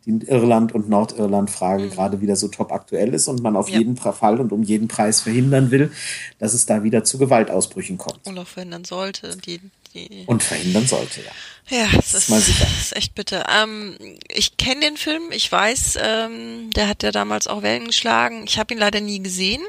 die 0.05 0.27
Irland- 0.27 0.73
und 0.73 0.89
Nordirland-Frage 0.89 1.85
mhm. 1.85 1.89
gerade 1.89 2.21
wieder 2.21 2.35
so 2.35 2.47
top 2.47 2.71
aktuell 2.71 3.13
ist 3.13 3.27
und 3.27 3.41
man 3.41 3.55
auf 3.55 3.69
ja. 3.69 3.79
jeden 3.79 3.97
Fall 3.97 4.39
und 4.39 4.51
um 4.51 4.63
jeden 4.63 4.87
Preis 4.87 5.21
verhindern 5.21 5.71
will, 5.71 5.91
dass 6.39 6.53
es 6.53 6.65
da 6.65 6.83
wieder 6.83 7.03
zu 7.03 7.17
Gewaltausbrüchen 7.17 7.97
kommt. 7.97 8.25
Und 8.25 8.37
auch 8.37 8.47
verhindern 8.47 8.85
sollte. 8.85 9.35
Die, 9.37 9.59
die 9.93 10.23
und 10.27 10.43
verhindern 10.43 10.85
sollte, 10.85 11.21
ja. 11.21 11.31
Ja, 11.67 11.87
das 11.95 12.13
ist, 12.13 12.29
mal 12.29 12.39
sicher. 12.39 12.65
das 12.65 12.85
ist 12.85 12.95
echt 12.95 13.15
bitter. 13.15 13.45
Ähm, 13.49 13.95
ich 14.29 14.57
kenne 14.57 14.81
den 14.81 14.97
Film, 14.97 15.31
ich 15.31 15.51
weiß, 15.51 15.97
ähm, 15.99 16.69
der 16.75 16.87
hat 16.87 17.01
ja 17.01 17.11
damals 17.11 17.47
auch 17.47 17.63
Wellen 17.63 17.87
geschlagen. 17.87 18.43
Ich 18.45 18.59
habe 18.59 18.73
ihn 18.73 18.79
leider 18.79 19.01
nie 19.01 19.21
gesehen. 19.21 19.63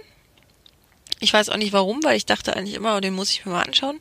Ich 1.20 1.32
weiß 1.32 1.49
auch 1.49 1.57
nicht 1.57 1.72
warum, 1.72 2.05
weil 2.05 2.18
ich 2.18 2.26
dachte 2.26 2.55
eigentlich 2.55 2.74
immer, 2.74 2.97
oh, 2.97 3.01
den 3.01 3.14
muss 3.14 3.30
ich 3.30 3.47
mir 3.47 3.53
mal 3.53 3.62
anschauen. 3.62 3.99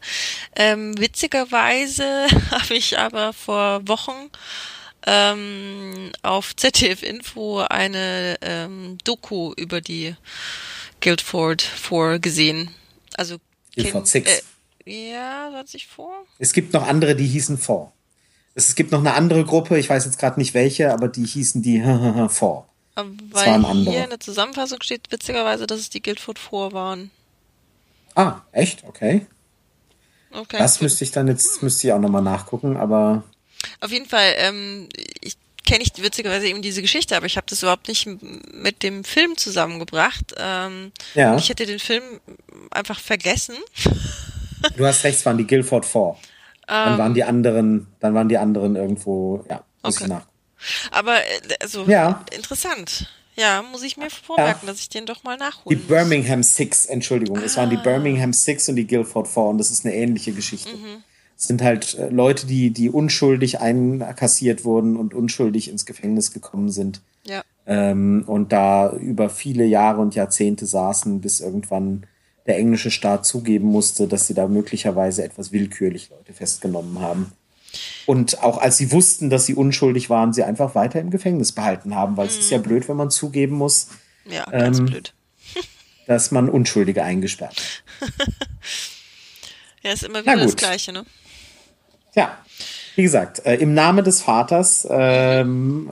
Ähm, 0.57 0.99
witzigerweise 0.99 2.27
habe 2.51 2.73
ich 2.73 2.99
aber 2.99 3.31
vor 3.31 3.87
Wochen 3.87 4.29
ähm, 5.05 6.11
auf 6.23 6.55
ZDF 6.55 7.03
Info 7.03 7.59
eine 7.59 8.37
ähm, 8.41 8.97
Doku 9.03 9.53
über 9.53 9.81
die 9.81 10.15
Guildford 11.01 11.61
4 11.61 12.19
gesehen. 12.19 12.71
Also 13.17 13.37
Guildford 13.75 14.07
6. 14.07 14.43
Äh, 14.85 15.11
Ja, 15.13 15.49
so 15.51 15.57
hat 15.57 15.67
sich 15.67 15.87
vor. 15.87 16.11
Es 16.39 16.53
gibt 16.53 16.73
noch 16.73 16.87
andere, 16.87 17.15
die 17.15 17.27
hießen 17.27 17.57
Four. 17.57 17.91
Es 18.55 18.75
gibt 18.75 18.91
noch 18.91 18.99
eine 18.99 19.13
andere 19.15 19.43
Gruppe, 19.43 19.77
ich 19.77 19.89
weiß 19.89 20.05
jetzt 20.05 20.17
gerade 20.17 20.39
nicht 20.39 20.53
welche, 20.53 20.93
aber 20.93 21.07
die 21.09 21.25
hießen 21.25 21.61
die 21.61 21.81
Four. 22.29 22.67
Weil 22.95 23.65
hier 23.83 24.05
in 24.05 24.09
der 24.09 24.19
Zusammenfassung 24.21 24.81
steht 24.81 25.11
witzigerweise, 25.11 25.67
dass 25.67 25.79
es 25.81 25.89
die 25.89 26.01
Guildford 26.01 26.39
4 26.39 26.71
waren. 26.71 27.11
Ah, 28.15 28.41
echt? 28.53 28.85
Okay. 28.85 29.25
Okay. 30.31 30.57
Das 30.57 30.81
müsste 30.81 31.03
ich 31.03 31.11
dann 31.11 31.27
jetzt, 31.27 31.61
müsste 31.61 31.87
ich 31.87 31.93
auch 31.93 31.99
nochmal 31.99 32.21
nachgucken, 32.21 32.77
aber. 32.77 33.23
Auf 33.81 33.91
jeden 33.91 34.05
Fall, 34.07 34.33
ähm, 34.37 34.89
ich 35.21 35.37
kenne 35.65 35.83
ich 35.83 35.91
witzigerweise 36.01 36.47
eben 36.47 36.61
diese 36.61 36.81
Geschichte, 36.81 37.17
aber 37.17 37.25
ich 37.25 37.37
habe 37.37 37.47
das 37.49 37.61
überhaupt 37.63 37.87
nicht 37.87 38.07
mit 38.53 38.83
dem 38.83 39.03
Film 39.03 39.35
zusammengebracht. 39.35 40.35
Ähm, 40.37 40.91
ja. 41.15 41.35
Ich 41.37 41.49
hätte 41.49 41.65
den 41.65 41.79
Film 41.79 42.03
einfach 42.71 42.99
vergessen. 42.99 43.55
Du 44.77 44.85
hast 44.85 45.03
recht, 45.03 45.19
es 45.19 45.25
waren 45.25 45.37
die 45.37 45.45
Guildford 45.45 45.85
4. 45.85 46.15
Dann 46.67 46.93
ähm, 46.93 46.99
waren 46.99 47.13
die 47.13 47.23
anderen, 47.23 47.87
dann 47.99 48.13
waren 48.13 48.29
die 48.29 48.37
anderen 48.37 48.75
irgendwo, 48.75 49.45
ja, 49.49 49.63
okay. 49.83 50.07
nach. 50.07 50.25
Aber 50.91 51.17
äh, 51.17 51.55
also 51.61 51.83
ja. 51.85 52.23
interessant. 52.35 53.09
Ja, 53.37 53.61
muss 53.63 53.83
ich 53.83 53.97
mir 53.97 54.09
vormerken, 54.09 54.61
ja. 54.65 54.71
dass 54.71 54.79
ich 54.79 54.87
den 54.87 55.05
doch 55.05 55.23
mal 55.23 55.35
nachhole. 55.37 55.75
Die 55.75 55.81
Birmingham 55.81 56.41
Six, 56.41 56.85
Entschuldigung. 56.85 57.37
Ah. 57.37 57.43
Es 57.43 57.57
waren 57.57 57.69
die 57.69 57.77
ah. 57.77 57.81
Birmingham 57.81 58.31
Six 58.31 58.69
und 58.69 58.77
die 58.77 58.87
Guildford 58.87 59.27
Four 59.27 59.49
und 59.49 59.57
das 59.57 59.71
ist 59.71 59.85
eine 59.85 59.93
ähnliche 59.93 60.31
Geschichte. 60.31 60.69
Mhm. 60.75 61.03
Es 61.37 61.47
sind 61.47 61.61
halt 61.61 61.97
äh, 61.97 62.09
Leute, 62.09 62.47
die, 62.47 62.71
die 62.71 62.89
unschuldig 62.89 63.59
einkassiert 63.59 64.63
wurden 64.63 64.95
und 64.95 65.13
unschuldig 65.13 65.69
ins 65.69 65.85
Gefängnis 65.85 66.31
gekommen 66.31 66.69
sind. 66.69 67.01
Ja. 67.25 67.43
Ähm, 67.65 68.23
und 68.27 68.51
da 68.51 68.91
über 68.93 69.29
viele 69.29 69.65
Jahre 69.65 70.01
und 70.01 70.15
Jahrzehnte 70.15 70.65
saßen, 70.65 71.21
bis 71.21 71.41
irgendwann 71.41 72.05
der 72.45 72.57
englische 72.57 72.91
Staat 72.91 73.25
zugeben 73.25 73.67
musste, 73.67 74.07
dass 74.07 74.27
sie 74.27 74.33
da 74.33 74.47
möglicherweise 74.47 75.23
etwas 75.23 75.51
willkürlich 75.51 76.09
Leute 76.09 76.33
festgenommen 76.33 76.99
haben. 76.99 77.31
Und 78.05 78.41
auch 78.43 78.59
als 78.59 78.77
sie 78.77 78.91
wussten, 78.91 79.29
dass 79.29 79.45
sie 79.45 79.55
unschuldig 79.55 80.09
waren, 80.09 80.31
sie 80.31 80.43
einfach 80.43 80.75
weiter 80.75 81.01
im 81.01 81.09
Gefängnis 81.09 81.51
behalten 81.51 81.95
haben, 81.95 82.17
weil 82.17 82.25
mhm. 82.25 82.31
es 82.31 82.39
ist 82.39 82.51
ja 82.51 82.59
mhm. 82.59 82.63
blöd, 82.63 82.87
wenn 82.87 82.97
man 82.97 83.09
zugeben 83.09 83.57
muss, 83.57 83.89
ja, 84.29 84.45
ganz 84.45 84.79
ähm, 84.79 84.85
blöd. 84.85 85.13
dass 86.07 86.31
man 86.31 86.49
Unschuldige 86.49 87.03
eingesperrt 87.03 87.57
hat. 88.01 88.11
ja, 89.81 89.91
ist 89.91 90.03
immer 90.03 90.21
wieder 90.21 90.37
das 90.37 90.55
Gleiche, 90.55 90.93
ne? 90.93 91.05
Ja, 92.15 92.37
wie 92.95 93.03
gesagt, 93.03 93.45
äh, 93.45 93.55
im 93.55 93.73
Namen 93.73 94.03
des 94.03 94.21
Vaters, 94.21 94.87
ähm, 94.89 95.91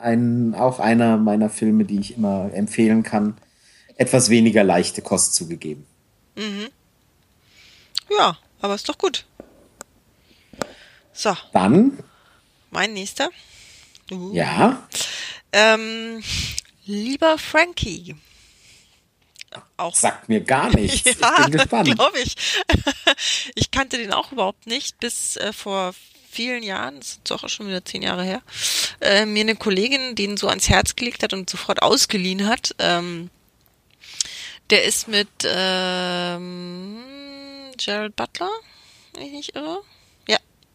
ein, 0.00 0.54
auch 0.54 0.80
einer 0.80 1.16
meiner 1.16 1.50
Filme, 1.50 1.84
die 1.84 2.00
ich 2.00 2.16
immer 2.16 2.50
empfehlen 2.52 3.02
kann, 3.02 3.36
etwas 3.96 4.30
weniger 4.30 4.64
leichte 4.64 5.02
Kost 5.02 5.34
zugegeben. 5.34 5.86
Mhm. 6.34 6.68
Ja, 8.18 8.36
aber 8.60 8.74
ist 8.74 8.88
doch 8.88 8.98
gut. 8.98 9.26
So. 11.12 11.36
Dann. 11.52 11.98
Mein 12.70 12.94
nächster. 12.94 13.28
Uh. 14.10 14.32
Ja. 14.32 14.82
Ähm, 15.52 16.22
lieber 16.86 17.38
Frankie. 17.38 18.16
Auch. 19.76 19.94
Sagt 19.94 20.28
mir 20.28 20.40
gar 20.40 20.70
nichts. 20.74 21.04
ja, 21.20 21.36
ich 21.38 21.44
bin 21.44 21.52
gespannt. 21.52 21.94
glaube 21.94 22.18
ich. 22.22 22.34
ich 23.54 23.70
kannte 23.70 23.98
den 23.98 24.12
auch 24.12 24.32
überhaupt 24.32 24.66
nicht, 24.66 24.98
bis 25.00 25.36
äh, 25.36 25.52
vor 25.52 25.94
vielen 26.30 26.62
Jahren, 26.62 26.98
das 26.98 27.18
ist 27.22 27.32
auch 27.32 27.48
schon 27.48 27.68
wieder 27.68 27.84
zehn 27.84 28.02
Jahre 28.02 28.24
her, 28.24 28.42
äh, 29.00 29.26
mir 29.26 29.42
eine 29.42 29.56
Kollegin 29.56 30.14
den 30.14 30.36
so 30.36 30.48
ans 30.48 30.68
Herz 30.68 30.96
gelegt 30.96 31.22
hat 31.22 31.32
und 31.34 31.50
sofort 31.50 31.82
ausgeliehen 31.82 32.46
hat. 32.46 32.74
Ähm, 32.78 33.30
der 34.70 34.84
ist 34.84 35.08
mit 35.08 35.28
ähm, 35.44 36.98
Gerald 37.76 38.16
Butler, 38.16 38.50
wenn 39.14 39.26
ich 39.26 39.32
nicht 39.32 39.56
irre. 39.56 39.82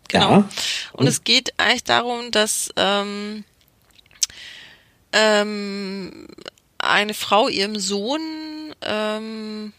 Genau. 0.07 0.31
Ja. 0.31 0.49
Und 0.93 1.07
es 1.07 1.23
geht 1.23 1.53
eigentlich 1.57 1.83
darum, 1.83 2.31
dass 2.31 2.71
ähm, 2.77 3.43
ähm, 5.13 6.27
eine 6.77 7.13
Frau 7.13 7.47
ihrem 7.47 7.77
Sohn 7.77 8.21
ähm, 8.81 9.73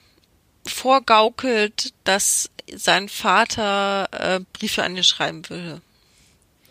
vorgaukelt, 0.67 1.93
dass 2.05 2.51
sein 2.75 3.09
Vater 3.09 4.09
äh, 4.13 4.41
Briefe 4.53 4.83
an 4.83 4.97
ihn 4.97 5.05
schreiben 5.05 5.49
würde. 5.49 5.81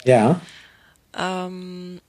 Ja. 0.03 0.41
Ähm, 1.17 1.99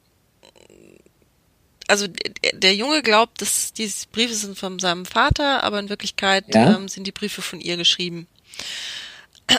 also 1.88 2.06
der 2.52 2.74
Junge 2.74 3.02
glaubt, 3.02 3.40
dass 3.40 3.72
diese 3.72 4.06
Briefe 4.08 4.34
sind 4.34 4.58
von 4.58 4.78
seinem 4.78 5.06
Vater, 5.06 5.64
aber 5.64 5.78
in 5.78 5.88
Wirklichkeit 5.88 6.54
ja. 6.54 6.76
ähm, 6.76 6.88
sind 6.88 7.06
die 7.06 7.12
Briefe 7.12 7.40
von 7.40 7.60
ihr 7.60 7.76
geschrieben. 7.76 8.26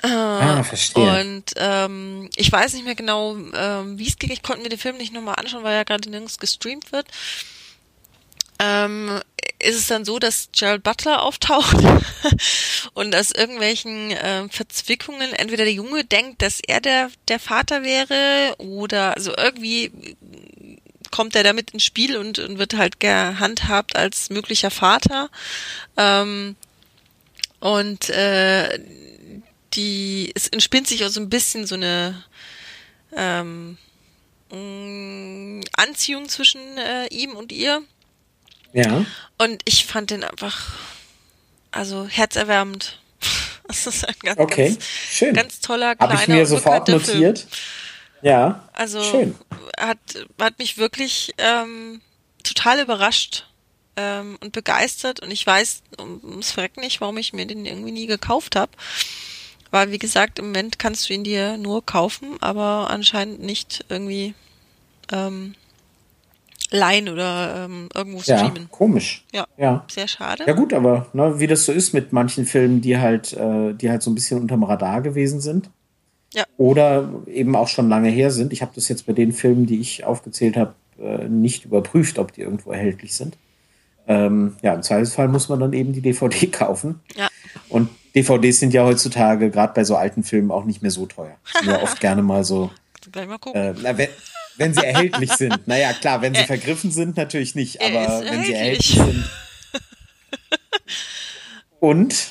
Ah, 0.03 0.63
verstehe. 0.63 1.21
Und 1.21 1.45
ähm, 1.55 2.29
ich 2.35 2.51
weiß 2.51 2.73
nicht 2.73 2.85
mehr 2.85 2.93
genau, 2.93 3.35
ähm, 3.35 3.97
wie 3.97 4.07
es 4.07 4.19
ging. 4.19 4.29
Ich 4.29 4.43
konnte 4.43 4.61
mir 4.61 4.69
den 4.69 4.77
Film 4.77 4.97
nicht 4.97 5.13
nochmal 5.13 5.35
anschauen, 5.35 5.63
weil 5.63 5.75
er 5.75 5.85
gerade 5.85 6.07
nirgends 6.09 6.37
gestreamt 6.37 6.91
wird. 6.91 7.07
Ähm, 8.59 9.19
ist 9.61 9.77
es 9.77 9.87
dann 9.87 10.05
so, 10.05 10.19
dass 10.19 10.49
Gerald 10.57 10.83
Butler 10.83 11.23
auftaucht 11.23 11.75
und 12.93 13.15
aus 13.15 13.31
irgendwelchen 13.31 14.11
äh, 14.11 14.47
Verzwickungen 14.49 15.33
entweder 15.33 15.65
der 15.65 15.73
Junge 15.73 16.05
denkt, 16.05 16.41
dass 16.41 16.59
er 16.65 16.79
der, 16.79 17.09
der 17.27 17.39
Vater 17.39 17.83
wäre 17.83 18.55
oder 18.57 19.15
also 19.15 19.33
irgendwie 19.35 19.91
kommt 21.11 21.35
er 21.35 21.43
damit 21.43 21.71
ins 21.71 21.83
Spiel 21.83 22.17
und, 22.17 22.39
und 22.39 22.57
wird 22.59 22.75
halt 22.75 22.99
gehandhabt 22.99 23.95
als 23.95 24.29
möglicher 24.29 24.71
Vater. 24.71 25.29
Ähm, 25.97 26.55
und 27.59 28.09
äh, 28.09 28.79
die, 29.73 30.31
es 30.35 30.47
entspinnt 30.47 30.87
sich 30.87 31.03
auch 31.03 31.09
so 31.09 31.19
ein 31.19 31.29
bisschen 31.29 31.65
so 31.67 31.75
eine 31.75 32.23
ähm, 33.15 33.77
mm, 34.51 35.61
Anziehung 35.73 36.29
zwischen 36.29 36.77
äh, 36.77 37.07
ihm 37.07 37.35
und 37.35 37.51
ihr. 37.51 37.83
Ja. 38.73 39.05
Und 39.37 39.61
ich 39.65 39.85
fand 39.85 40.11
den 40.11 40.23
einfach, 40.23 40.73
also 41.71 42.07
herzerwärmend. 42.07 42.99
Das 43.69 43.85
ist 43.85 44.03
ein 44.03 44.15
ganz, 44.23 44.39
okay. 44.39 44.69
ganz, 44.69 44.85
Schön. 45.11 45.33
ganz 45.35 45.59
toller, 45.59 45.95
kleiner, 45.95 46.13
Habe 46.13 46.23
ich 46.23 46.27
mir 46.27 46.45
sofort 46.47 46.87
notiert. 46.87 47.37
Film. 47.37 47.49
Ja. 48.23 48.67
Also 48.73 49.03
Schön. 49.03 49.35
hat 49.79 49.99
hat 50.39 50.57
mich 50.57 50.79
wirklich 50.79 51.35
ähm, 51.37 52.01
total 52.43 52.79
überrascht 52.79 53.45
ähm, 53.95 54.39
und 54.41 54.53
begeistert 54.53 55.19
und 55.19 55.29
ich 55.29 55.45
weiß 55.45 55.83
ums 55.99 56.51
Verrecken 56.51 56.81
nicht, 56.81 56.99
warum 56.99 57.17
ich 57.17 57.33
mir 57.33 57.45
den 57.45 57.65
irgendwie 57.65 57.91
nie 57.91 58.07
gekauft 58.07 58.55
habe. 58.55 58.71
Weil, 59.71 59.91
wie 59.91 59.99
gesagt, 59.99 60.39
im 60.39 60.45
Moment 60.45 60.79
kannst 60.79 61.07
du 61.07 61.13
ihn 61.13 61.23
dir 61.23 61.57
nur 61.57 61.85
kaufen, 61.85 62.37
aber 62.41 62.89
anscheinend 62.89 63.41
nicht 63.41 63.85
irgendwie 63.89 64.33
ähm, 65.11 65.53
leihen 66.71 67.09
oder 67.09 67.65
ähm, 67.65 67.89
irgendwo 67.93 68.19
streamen. 68.19 68.55
Ja, 68.55 68.67
komisch. 68.69 69.25
Ja, 69.33 69.47
ja. 69.57 69.85
Sehr 69.89 70.07
schade. 70.07 70.43
Ja 70.45 70.53
gut, 70.53 70.73
aber 70.73 71.07
ne, 71.13 71.39
wie 71.39 71.47
das 71.47 71.65
so 71.65 71.71
ist 71.71 71.93
mit 71.93 72.13
manchen 72.13 72.45
Filmen, 72.45 72.81
die 72.81 72.97
halt, 72.97 73.33
äh, 73.33 73.73
die 73.73 73.89
halt 73.89 74.03
so 74.03 74.11
ein 74.11 74.15
bisschen 74.15 74.39
unterm 74.39 74.63
Radar 74.63 75.01
gewesen 75.01 75.41
sind. 75.41 75.69
Ja. 76.33 76.45
Oder 76.57 77.09
eben 77.25 77.55
auch 77.55 77.67
schon 77.67 77.89
lange 77.89 78.09
her 78.09 78.29
sind. 78.29 78.53
Ich 78.53 78.61
habe 78.61 78.71
das 78.75 78.87
jetzt 78.87 79.07
bei 79.07 79.13
den 79.13 79.31
Filmen, 79.31 79.65
die 79.65 79.79
ich 79.79 80.03
aufgezählt 80.03 80.57
habe, 80.57 80.75
äh, 81.01 81.27
nicht 81.27 81.65
überprüft, 81.65 82.19
ob 82.19 82.33
die 82.33 82.41
irgendwo 82.41 82.71
erhältlich 82.71 83.15
sind. 83.15 83.35
Ähm, 84.07 84.55
ja, 84.61 84.73
im 84.73 84.83
Zweifelsfall 84.83 85.27
muss 85.27 85.49
man 85.49 85.59
dann 85.59 85.73
eben 85.73 85.93
die 85.93 86.01
DVD 86.01 86.47
kaufen. 86.51 86.99
Ja. 87.15 87.29
Und 87.69 87.89
DVDs 88.15 88.59
sind 88.59 88.73
ja 88.73 88.83
heutzutage 88.83 89.49
gerade 89.49 89.73
bei 89.73 89.83
so 89.83 89.95
alten 89.95 90.23
Filmen 90.23 90.51
auch 90.51 90.65
nicht 90.65 90.81
mehr 90.81 90.91
so 90.91 91.05
teuer. 91.05 91.35
Sind 91.59 91.67
ja 91.67 91.81
oft 91.83 91.99
gerne 91.99 92.21
mal 92.21 92.43
so. 92.43 92.71
Gleich 93.11 93.27
mal 93.27 93.37
gucken. 93.39 93.59
Äh, 93.59 93.73
na, 93.81 93.97
wenn, 93.97 94.09
wenn 94.59 94.73
sie 94.73 94.85
erhältlich 94.85 95.31
sind. 95.31 95.59
Naja, 95.67 95.93
klar, 95.93 96.21
wenn 96.21 96.35
sie 96.35 96.41
äh, 96.41 96.45
vergriffen 96.45 96.91
sind, 96.91 97.17
natürlich 97.17 97.55
nicht, 97.55 97.81
aber 97.81 98.23
wenn 98.25 98.43
sie 98.43 98.53
erhältlich 98.53 98.95
sind. 98.95 99.29
Und? 101.79 102.27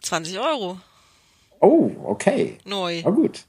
20 0.00 0.38
Euro. 0.38 0.80
Oh, 1.60 1.90
okay. 2.04 2.58
Neu. 2.64 3.02
Na 3.04 3.10
gut. 3.10 3.44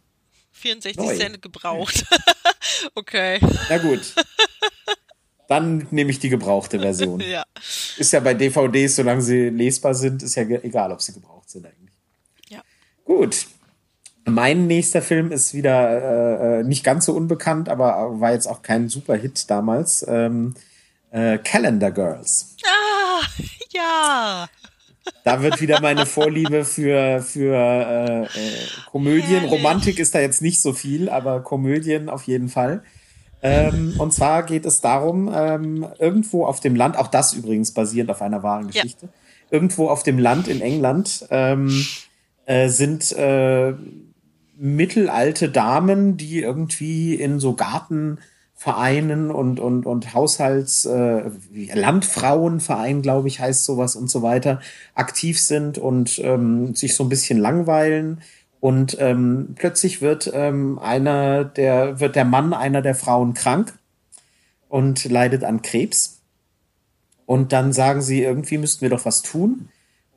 64 0.52 0.98
Neu. 0.98 1.16
Cent 1.16 1.42
gebraucht. 1.42 2.06
okay. 2.96 3.40
Na 3.70 3.78
gut. 3.78 4.14
Dann 5.48 5.88
nehme 5.92 6.12
ich 6.12 6.20
die 6.20 6.30
gebrauchte 6.30 6.80
Version. 6.80 7.20
ja. 7.28 7.44
Ist 7.98 8.14
ja 8.14 8.20
bei 8.20 8.34
DVDs, 8.34 8.96
solange 8.96 9.22
sie 9.22 9.50
lesbar 9.50 9.94
sind, 9.94 10.24
ist 10.24 10.36
ja 10.36 10.44
egal, 10.44 10.92
ob 10.92 11.02
sie 11.02 11.14
gebraucht 11.14 11.50
sind 11.50 11.66
eigentlich. 11.66 11.94
Ja. 12.50 12.64
Gut. 13.04 13.46
Mein 14.26 14.68
nächster 14.68 15.02
Film 15.02 15.32
ist 15.32 15.54
wieder 15.54 16.60
äh, 16.60 16.64
nicht 16.64 16.84
ganz 16.84 17.06
so 17.06 17.14
unbekannt, 17.14 17.68
aber 17.68 18.20
war 18.20 18.32
jetzt 18.32 18.48
auch 18.48 18.62
kein 18.62 18.88
Superhit 18.88 19.50
damals. 19.50 20.06
Ähm, 20.08 20.56
äh, 21.12 21.38
Calendar 21.40 21.92
Girls. 21.92 22.56
Ah, 22.66 23.22
ja. 23.74 24.50
Da 25.24 25.42
wird 25.42 25.62
wieder 25.62 25.82
meine 25.82 26.06
Vorliebe 26.06 26.64
für, 26.64 27.22
für 27.22 27.56
äh, 27.56 28.24
äh, 28.24 28.28
Komödien. 28.90 29.42
Herrlich. 29.42 29.52
Romantik 29.52 30.00
ist 30.00 30.16
da 30.16 30.20
jetzt 30.20 30.42
nicht 30.42 30.62
so 30.62 30.74
viel, 30.74 31.10
aber 31.10 31.42
Komödien 31.42 32.10
auf 32.10 32.24
jeden 32.24 32.50
Fall. 32.50 32.84
Ähm, 33.42 33.96
und 33.98 34.14
zwar 34.14 34.44
geht 34.44 34.66
es 34.66 34.80
darum, 34.80 35.30
ähm, 35.34 35.86
irgendwo 36.00 36.46
auf 36.46 36.62
dem 36.62 36.76
Land, 36.76 36.98
auch 36.98 37.08
das 37.08 37.34
übrigens 37.34 37.74
basierend 37.74 38.10
auf 38.10 38.22
einer 38.22 38.42
wahren 38.42 38.68
Geschichte, 38.68 39.08
ja. 39.08 39.12
irgendwo 39.52 39.90
auf 39.90 40.04
dem 40.04 40.18
Land 40.18 40.48
in 40.48 40.62
England 40.62 41.28
ähm, 41.30 41.86
äh, 42.46 42.70
sind 42.70 43.12
äh, 43.12 43.74
mittelalte 44.58 45.50
Damen, 45.50 46.18
die 46.18 46.42
irgendwie 46.42 47.16
in 47.16 47.40
so 47.40 47.54
Gartenvereinen 47.54 49.32
und, 49.32 49.60
und, 49.60 49.86
und 49.86 50.14
Haushalts, 50.14 50.86
äh, 50.86 51.30
Landfrauenverein, 51.74 53.02
glaube 53.02 53.28
ich, 53.28 53.40
heißt 53.40 53.66
sowas 53.66 53.96
und 53.96 54.10
so 54.10 54.22
weiter, 54.22 54.62
aktiv 54.96 55.40
sind 55.40 55.78
und 55.78 56.20
ähm, 56.20 56.76
sich 56.76 56.96
so 56.96 57.04
ein 57.04 57.10
bisschen 57.10 57.40
langweilen. 57.40 58.22
Und 58.60 58.96
ähm, 59.00 59.56
plötzlich 59.56 60.02
wird 60.02 60.32
ähm, 60.34 60.80
einer 60.80 61.44
der, 61.44 62.00
wird 62.00 62.16
der 62.16 62.26
Mann 62.26 62.54
einer 62.54 62.82
der 62.82 62.96
Frauen 62.96 63.34
krank 63.34 63.78
und 64.70 65.04
leidet 65.06 65.44
an 65.44 65.62
Krebs. 65.62 66.22
Und 67.26 67.52
dann 67.52 67.74
sagen 67.74 68.02
sie, 68.02 68.24
irgendwie 68.24 68.58
müssten 68.58 68.82
wir 68.82 68.90
doch 68.90 69.06
was 69.06 69.22
tun. 69.22 69.70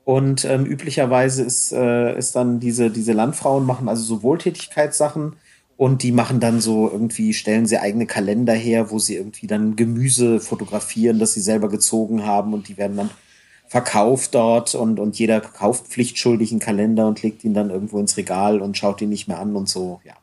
Und 0.07 0.45
ähm, 0.45 0.65
üblicherweise 0.65 1.43
ist, 1.43 1.73
äh, 1.73 2.17
ist 2.17 2.33
dann 2.33 2.61
diese, 2.61 2.89
diese 2.89 3.11
Landfrauen 3.11 3.65
machen 3.65 3.89
also 3.89 4.03
so 4.03 4.23
Wohltätigkeitssachen 4.23 5.33
und 5.75 6.01
die 6.01 6.13
machen 6.13 6.39
dann 6.39 6.61
so 6.61 6.89
irgendwie, 6.89 7.33
stellen 7.33 7.65
sie 7.65 7.77
eigene 7.77 8.05
Kalender 8.05 8.53
her, 8.53 8.89
wo 8.89 8.99
sie 8.99 9.17
irgendwie 9.17 9.47
dann 9.47 9.75
Gemüse 9.75 10.39
fotografieren, 10.39 11.19
das 11.19 11.33
sie 11.33 11.41
selber 11.41 11.67
gezogen 11.67 12.25
haben 12.25 12.53
und 12.53 12.69
die 12.69 12.77
werden 12.77 12.95
dann 12.95 13.09
verkauft 13.67 14.33
dort 14.33 14.75
und, 14.75 14.97
und 15.01 15.19
jeder 15.19 15.41
kauft 15.41 15.87
pflichtschuldig 15.87 16.51
einen 16.51 16.61
Kalender 16.61 17.05
und 17.05 17.21
legt 17.21 17.43
ihn 17.43 17.53
dann 17.53 17.69
irgendwo 17.69 17.99
ins 17.99 18.15
Regal 18.15 18.61
und 18.61 18.77
schaut 18.77 19.01
ihn 19.01 19.09
nicht 19.09 19.27
mehr 19.27 19.39
an 19.39 19.57
und 19.57 19.67
so, 19.67 19.99
ja. 20.05 20.13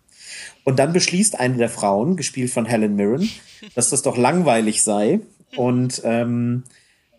Und 0.64 0.78
dann 0.78 0.95
beschließt 0.95 1.39
eine 1.39 1.59
der 1.59 1.68
Frauen, 1.68 2.16
gespielt 2.16 2.51
von 2.51 2.64
Helen 2.64 2.97
Mirren, 2.97 3.28
dass 3.74 3.91
das 3.91 4.01
doch 4.01 4.16
langweilig 4.16 4.82
sei 4.82 5.20
und 5.57 6.01
ähm, 6.07 6.62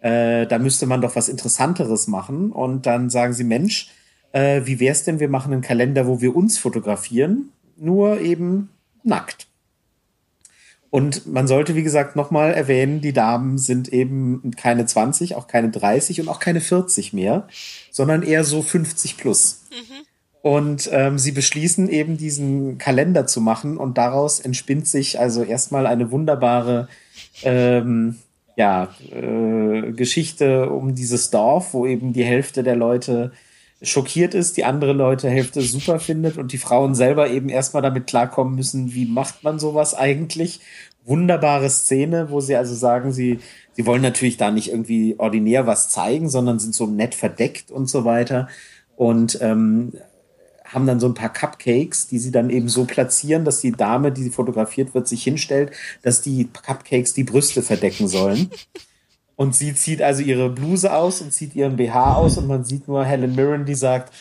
äh, 0.06 0.46
da 0.46 0.60
müsste 0.60 0.86
man 0.86 1.02
doch 1.02 1.16
was 1.16 1.30
Interessanteres 1.30 2.08
machen. 2.08 2.52
Und 2.52 2.86
dann 2.86 3.10
sagen 3.10 3.34
sie, 3.34 3.44
Mensch, 3.44 3.90
äh, 4.34 4.62
wie 4.66 4.80
wär's 4.80 5.04
denn, 5.04 5.20
wir 5.20 5.30
machen 5.30 5.52
einen 5.52 5.64
Kalender, 5.64 6.06
wo 6.06 6.22
wir 6.22 6.36
uns 6.36 6.60
fotografieren, 6.60 7.50
nur 7.76 8.22
eben 8.22 8.70
nackt. 9.04 9.48
Und 10.92 11.26
man 11.26 11.48
sollte, 11.48 11.76
wie 11.76 11.82
gesagt, 11.82 12.16
nochmal 12.16 12.54
erwähnen, 12.54 13.02
die 13.02 13.14
Damen 13.14 13.58
sind 13.58 13.90
eben 13.90 14.52
keine 14.56 14.86
20, 14.86 15.36
auch 15.36 15.48
keine 15.48 15.72
30 15.72 16.22
und 16.22 16.30
auch 16.30 16.40
keine 16.40 16.62
40 16.62 17.12
mehr, 17.12 17.48
sondern 17.90 18.22
eher 18.22 18.44
so 18.44 18.62
50 18.62 19.18
plus. 19.18 19.64
Mhm. 19.72 20.06
Und 20.44 20.90
ähm, 20.94 21.18
sie 21.18 21.32
beschließen 21.32 21.90
eben 21.90 22.18
diesen 22.18 22.78
Kalender 22.78 23.26
zu 23.26 23.42
machen 23.42 23.78
und 23.78 23.98
daraus 23.98 24.40
entspinnt 24.40 24.88
sich 24.88 25.20
also 25.20 25.42
erstmal 25.42 25.88
eine 25.88 26.12
wunderbare 26.12 26.88
ähm, 27.42 28.18
ja, 28.56 28.90
äh, 29.12 29.92
Geschichte 29.92 30.70
um 30.70 30.96
dieses 30.96 31.30
Dorf, 31.30 31.74
wo 31.74 31.86
eben 31.86 32.14
die 32.14 32.24
Hälfte 32.24 32.64
der 32.64 32.76
Leute 32.76 33.32
schockiert 33.82 34.34
ist, 34.34 34.58
die 34.58 34.64
andere 34.64 34.94
Leute 34.94 35.30
Hälfte 35.30 35.62
super 35.62 36.00
findet 36.00 36.38
und 36.38 36.54
die 36.54 36.58
Frauen 36.58 36.96
selber 36.96 37.30
eben 37.30 37.50
erstmal 37.50 37.84
damit 37.84 38.08
klarkommen 38.08 38.56
müssen, 38.56 38.94
wie 38.94 39.06
macht 39.06 39.44
man 39.44 39.60
sowas 39.60 39.94
eigentlich? 39.94 40.62
Wunderbare 41.04 41.70
Szene, 41.70 42.32
wo 42.32 42.40
sie 42.40 42.56
also 42.56 42.74
sagen, 42.74 43.12
sie, 43.12 43.40
sie 43.74 43.86
wollen 43.86 44.02
natürlich 44.02 44.38
da 44.38 44.50
nicht 44.50 44.72
irgendwie 44.72 45.16
ordinär 45.18 45.68
was 45.68 45.90
zeigen, 45.90 46.30
sondern 46.30 46.58
sind 46.58 46.74
so 46.74 46.88
nett 46.88 47.14
verdeckt 47.14 47.70
und 47.70 47.90
so 47.90 48.06
weiter. 48.06 48.48
Und 48.96 49.38
ähm, 49.42 49.94
haben 50.66 50.88
dann 50.88 51.00
so 51.00 51.08
ein 51.08 51.14
paar 51.14 51.32
Cupcakes, 51.32 52.08
die 52.08 52.20
sie 52.20 52.32
dann 52.32 52.50
eben 52.50 52.70
so 52.70 52.86
platzieren, 52.86 53.46
dass 53.46 53.62
die 53.62 53.72
Dame, 53.72 54.12
die 54.12 54.30
fotografiert 54.30 54.94
wird, 54.94 55.08
sich 55.08 55.24
hinstellt, 55.24 55.72
dass 56.02 56.22
die 56.22 56.50
Cupcakes 56.66 57.14
die 57.14 57.24
Brüste 57.24 57.62
verdecken 57.62 58.08
sollen. 58.08 58.50
Und 59.36 59.56
sie 59.56 59.76
zieht 59.76 60.02
also 60.02 60.22
ihre 60.22 60.50
Bluse 60.50 60.94
aus 60.94 61.20
und 61.20 61.34
zieht 61.34 61.56
ihren 61.56 61.76
BH 61.76 62.16
aus 62.16 62.38
und 62.38 62.48
man 62.48 62.64
sieht 62.64 62.88
nur 62.88 63.04
Helen 63.04 63.36
Mirren, 63.36 63.66
die 63.66 63.76
sagt, 63.76 64.14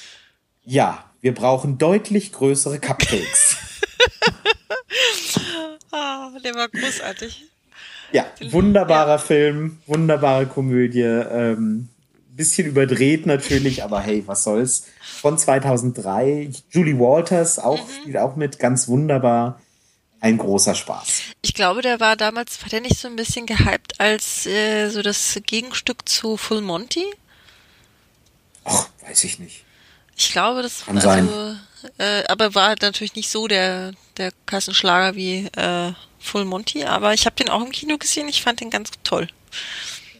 ja, 0.64 1.04
wir 1.20 1.32
brauchen 1.32 1.78
deutlich 1.78 2.32
größere 2.32 2.80
Cupcakes. 2.80 3.56
ah, 5.92 6.30
der 6.44 6.56
war 6.56 6.68
großartig. 6.68 7.44
Ja, 8.10 8.26
wunderbarer 8.50 9.12
ja. 9.12 9.18
Film, 9.18 9.78
wunderbare 9.86 10.46
Komödie. 10.46 11.02
Ähm, 11.02 11.90
bisschen 12.36 12.66
überdreht 12.66 13.26
natürlich, 13.26 13.82
aber 13.82 14.00
hey, 14.00 14.24
was 14.26 14.44
soll's. 14.44 14.86
Von 15.00 15.38
2003. 15.38 16.50
Julie 16.70 16.98
Walters 16.98 17.58
auch, 17.58 17.78
mhm. 17.78 17.92
spielt 18.00 18.16
auch 18.16 18.36
mit, 18.36 18.58
ganz 18.58 18.88
wunderbar. 18.88 19.60
Ein 20.20 20.38
großer 20.38 20.74
Spaß. 20.74 21.20
Ich 21.42 21.52
glaube, 21.52 21.82
der 21.82 22.00
war 22.00 22.16
damals, 22.16 22.62
war 22.62 22.70
der 22.70 22.80
nicht 22.80 22.98
so 22.98 23.08
ein 23.08 23.16
bisschen 23.16 23.44
gehypt 23.44 24.00
als 24.00 24.46
äh, 24.46 24.88
so 24.88 25.02
das 25.02 25.38
Gegenstück 25.44 26.08
zu 26.08 26.38
Full 26.38 26.62
Monty? 26.62 27.04
Ach, 28.64 28.88
weiß 29.06 29.24
ich 29.24 29.38
nicht. 29.38 29.64
Ich 30.16 30.32
glaube, 30.32 30.62
das 30.62 30.86
Kann 30.86 30.96
also, 30.96 31.08
sein. 31.08 31.60
Äh, 31.98 32.24
aber 32.28 32.54
war 32.54 32.74
natürlich 32.80 33.14
nicht 33.16 33.28
so 33.28 33.48
der, 33.48 33.92
der 34.16 34.32
Kassenschlager 34.46 35.14
wie 35.14 35.46
äh, 35.56 35.92
Full 36.18 36.46
Monty, 36.46 36.84
aber 36.84 37.12
ich 37.12 37.26
habe 37.26 37.36
den 37.36 37.50
auch 37.50 37.62
im 37.62 37.72
Kino 37.72 37.98
gesehen, 37.98 38.26
ich 38.26 38.42
fand 38.42 38.60
den 38.60 38.70
ganz 38.70 38.92
toll. 39.02 39.28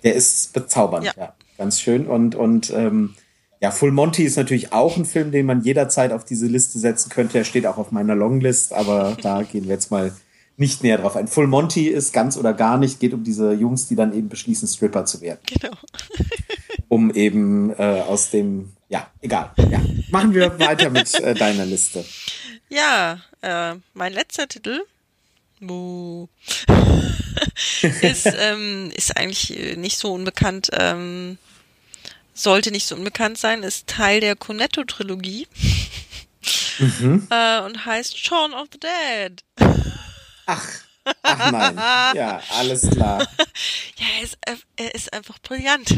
Der 0.03 0.15
ist 0.15 0.53
bezaubernd, 0.53 1.07
ja. 1.07 1.13
ja 1.17 1.35
ganz 1.57 1.81
schön. 1.81 2.07
Und, 2.07 2.35
und 2.35 2.71
ähm, 2.71 3.15
ja, 3.61 3.71
Full 3.71 3.93
Monty 3.93 4.25
ist 4.25 4.37
natürlich 4.37 4.73
auch 4.73 4.97
ein 4.97 5.05
Film, 5.05 5.33
den 5.33 5.47
man 5.47 5.63
jederzeit 5.63 6.13
auf 6.13 6.25
diese 6.25 6.47
Liste 6.47 6.79
setzen 6.79 7.09
könnte. 7.09 7.39
Er 7.39 7.45
steht 7.45 7.67
auch 7.67 7.79
auf 7.79 7.93
meiner 7.93 8.15
Longlist, 8.15 8.73
aber 8.73 9.17
da 9.23 9.43
gehen 9.43 9.65
wir 9.65 9.73
jetzt 9.73 9.91
mal 9.91 10.13
nicht 10.57 10.83
näher 10.83 10.99
drauf 10.99 11.17
ein. 11.17 11.29
Full 11.29 11.47
Monty 11.47 11.89
ist 11.89 12.13
ganz 12.13 12.37
oder 12.37 12.53
gar 12.53 12.79
nicht, 12.79 13.01
geht 13.01 13.13
um 13.15 13.25
diese 13.25 13.53
Jungs, 13.53 13.89
die 13.89 13.97
dann 13.97 14.15
eben 14.15 14.29
beschließen, 14.29 14.69
Stripper 14.69 15.05
zu 15.05 15.21
werden. 15.21 15.41
Genau. 15.47 15.75
um 16.89 17.11
eben 17.11 17.71
äh, 17.71 18.03
aus 18.07 18.31
dem, 18.31 18.73
ja, 18.89 19.09
egal. 19.21 19.51
Ja. 19.71 19.81
Machen 20.11 20.35
wir 20.35 20.59
weiter 20.59 20.91
mit 20.91 21.13
äh, 21.21 21.35
deiner 21.35 21.67
Liste. 21.67 22.05
Ja, 22.69 23.19
äh, 23.41 23.75
mein 23.95 24.13
letzter 24.13 24.47
Titel 24.47 24.83
Buh. 25.61 26.29
ist, 27.83 28.27
ähm, 28.27 28.91
ist 28.95 29.17
eigentlich 29.17 29.59
äh, 29.59 29.77
nicht 29.77 29.99
so 29.99 30.13
unbekannt, 30.13 30.71
ähm, 30.73 31.39
sollte 32.33 32.71
nicht 32.71 32.87
so 32.87 32.95
unbekannt 32.95 33.39
sein, 33.39 33.63
ist 33.63 33.87
Teil 33.87 34.21
der 34.21 34.37
Cornetto-Trilogie 34.37 35.47
mhm. 36.79 37.27
äh, 37.31 37.61
und 37.61 37.85
heißt 37.87 38.19
Shaun 38.19 38.55
of 38.55 38.69
the 38.73 38.81
Dead. 38.81 39.45
Ach, 40.47 40.69
ach 41.23 41.51
nein, 41.51 41.77
ja, 42.17 42.43
alles 42.51 42.91
klar. 42.91 43.21
ja, 43.97 44.07
er 44.17 44.23
ist, 44.23 44.39
er 44.77 44.95
ist 44.95 45.13
einfach 45.13 45.39
brillant. 45.39 45.95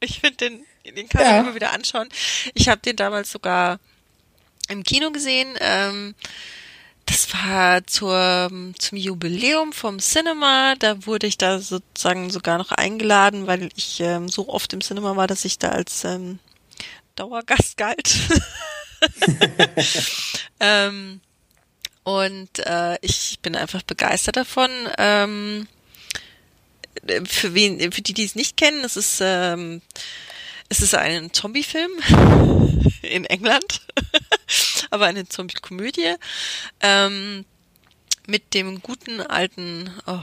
Ich 0.00 0.20
finde 0.20 0.36
den, 0.36 0.66
den 0.94 1.08
kann 1.08 1.22
ja. 1.22 1.32
man 1.32 1.40
immer 1.46 1.54
wieder 1.54 1.72
anschauen. 1.72 2.08
Ich 2.54 2.68
habe 2.68 2.80
den 2.82 2.96
damals 2.96 3.32
sogar 3.32 3.80
im 4.68 4.82
Kino 4.82 5.10
gesehen. 5.10 5.56
Ähm, 5.60 6.14
das 7.06 7.32
war 7.32 7.86
zur, 7.86 8.50
zum 8.78 8.98
Jubiläum 8.98 9.72
vom 9.72 9.98
Cinema. 9.98 10.74
Da 10.78 11.06
wurde 11.06 11.26
ich 11.26 11.38
da 11.38 11.60
sozusagen 11.60 12.30
sogar 12.30 12.58
noch 12.58 12.72
eingeladen, 12.72 13.46
weil 13.46 13.68
ich 13.76 14.00
ähm, 14.00 14.28
so 14.28 14.48
oft 14.48 14.72
im 14.72 14.80
Cinema 14.80 15.16
war, 15.16 15.26
dass 15.26 15.44
ich 15.44 15.58
da 15.58 15.70
als 15.70 16.04
ähm, 16.04 16.38
Dauergast 17.14 17.76
galt. 17.76 18.14
ähm, 20.60 21.20
und 22.02 22.58
äh, 22.58 22.98
ich 23.02 23.38
bin 23.40 23.56
einfach 23.56 23.82
begeistert 23.82 24.36
davon. 24.36 24.70
Ähm, 24.98 25.68
für 27.24 27.54
wen, 27.54 27.92
für 27.92 28.02
die, 28.02 28.14
die 28.14 28.24
es 28.24 28.34
nicht 28.34 28.56
kennen, 28.56 28.84
es 28.84 28.96
ist 28.96 29.20
ähm, 29.20 29.80
es 30.68 30.80
ist 30.80 30.94
ein 30.94 31.32
Zombie-Film 31.32 31.90
in 33.02 33.24
England, 33.26 33.82
aber 34.90 35.06
eine 35.06 35.28
Zombie-Komödie 35.28 36.14
ähm, 36.80 37.44
mit 38.26 38.54
dem 38.54 38.82
guten 38.82 39.20
alten 39.20 39.90
oh, 40.06 40.20